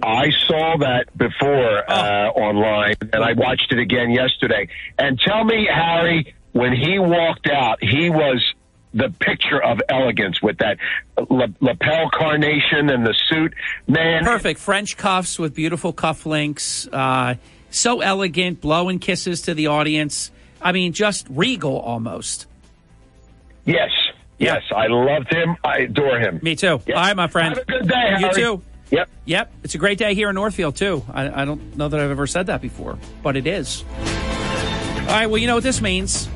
I 0.01 0.31
saw 0.47 0.75
that 0.80 1.17
before 1.17 1.89
uh, 1.89 2.30
online, 2.31 2.95
and 3.13 3.23
I 3.23 3.31
watched 3.31 3.72
it 3.72 3.80
again 3.80 4.11
yesterday. 4.11 4.67
And 4.99 5.17
tell 5.19 5.45
me, 5.45 5.65
Harry, 5.73 6.35
when 6.51 6.73
he 6.73 6.99
walked 6.99 7.47
out, 7.47 7.81
he 7.81 8.09
was 8.09 8.43
the 8.93 9.09
picture 9.19 9.61
of 9.63 9.80
elegance 9.88 10.41
with 10.41 10.57
that 10.57 10.77
lapel 11.30 12.09
carnation 12.11 12.89
and 12.89 13.05
the 13.05 13.15
suit. 13.30 13.53
Man, 13.88 14.25
perfect 14.25 14.59
French 14.59 14.97
cuffs 14.97 15.39
with 15.39 15.55
beautiful 15.55 15.93
cufflinks. 15.93 16.89
Uh, 16.91 17.35
so 17.76 18.02
elegant, 18.02 18.61
blowing 18.61 19.00
kisses 19.00 19.42
to 19.43 19.53
the 19.53 19.68
audience. 19.68 20.32
I 20.61 20.72
mean, 20.72 20.93
just 20.93 21.27
regal 21.30 21.77
almost. 21.80 22.48
Yes, 23.66 23.90
yes, 24.40 24.61
I 24.76 24.88
loved 24.88 25.34
him. 25.34 25.56
I 25.64 25.80
adore 25.80 26.19
him. 26.19 26.40
Me 26.42 26.56
too. 26.56 26.82
Yes. 26.85 26.95
All 26.98 27.03
right, 27.03 27.16
my 27.16 27.27
friend. 27.27 27.56
Have 27.56 27.64
a 27.64 27.72
good 27.72 27.88
day. 27.88 28.10
You 28.19 28.26
Harry. 28.27 28.34
too. 28.34 28.61
Yep. 28.92 29.10
Yep. 29.26 29.53
It's 29.64 29.76
a 29.76 29.77
great 29.77 29.98
day 29.98 30.14
here 30.14 30.30
in 30.30 30.35
Northfield 30.35 30.76
too. 30.76 31.03
I, 31.11 31.42
I 31.42 31.45
don't 31.45 31.76
know 31.76 31.88
that 31.88 32.00
I've 32.00 32.11
ever 32.11 32.27
said 32.27 32.48
that 32.48 32.61
before, 32.61 32.98
but 33.24 33.35
it 33.35 33.48
is. 33.48 33.84
All 33.93 35.08
right. 35.08 35.27
Well, 35.27 35.38
you 35.40 35.48
know 35.48 35.56
what 35.56 35.64
this 35.64 35.82
means. 35.82 36.27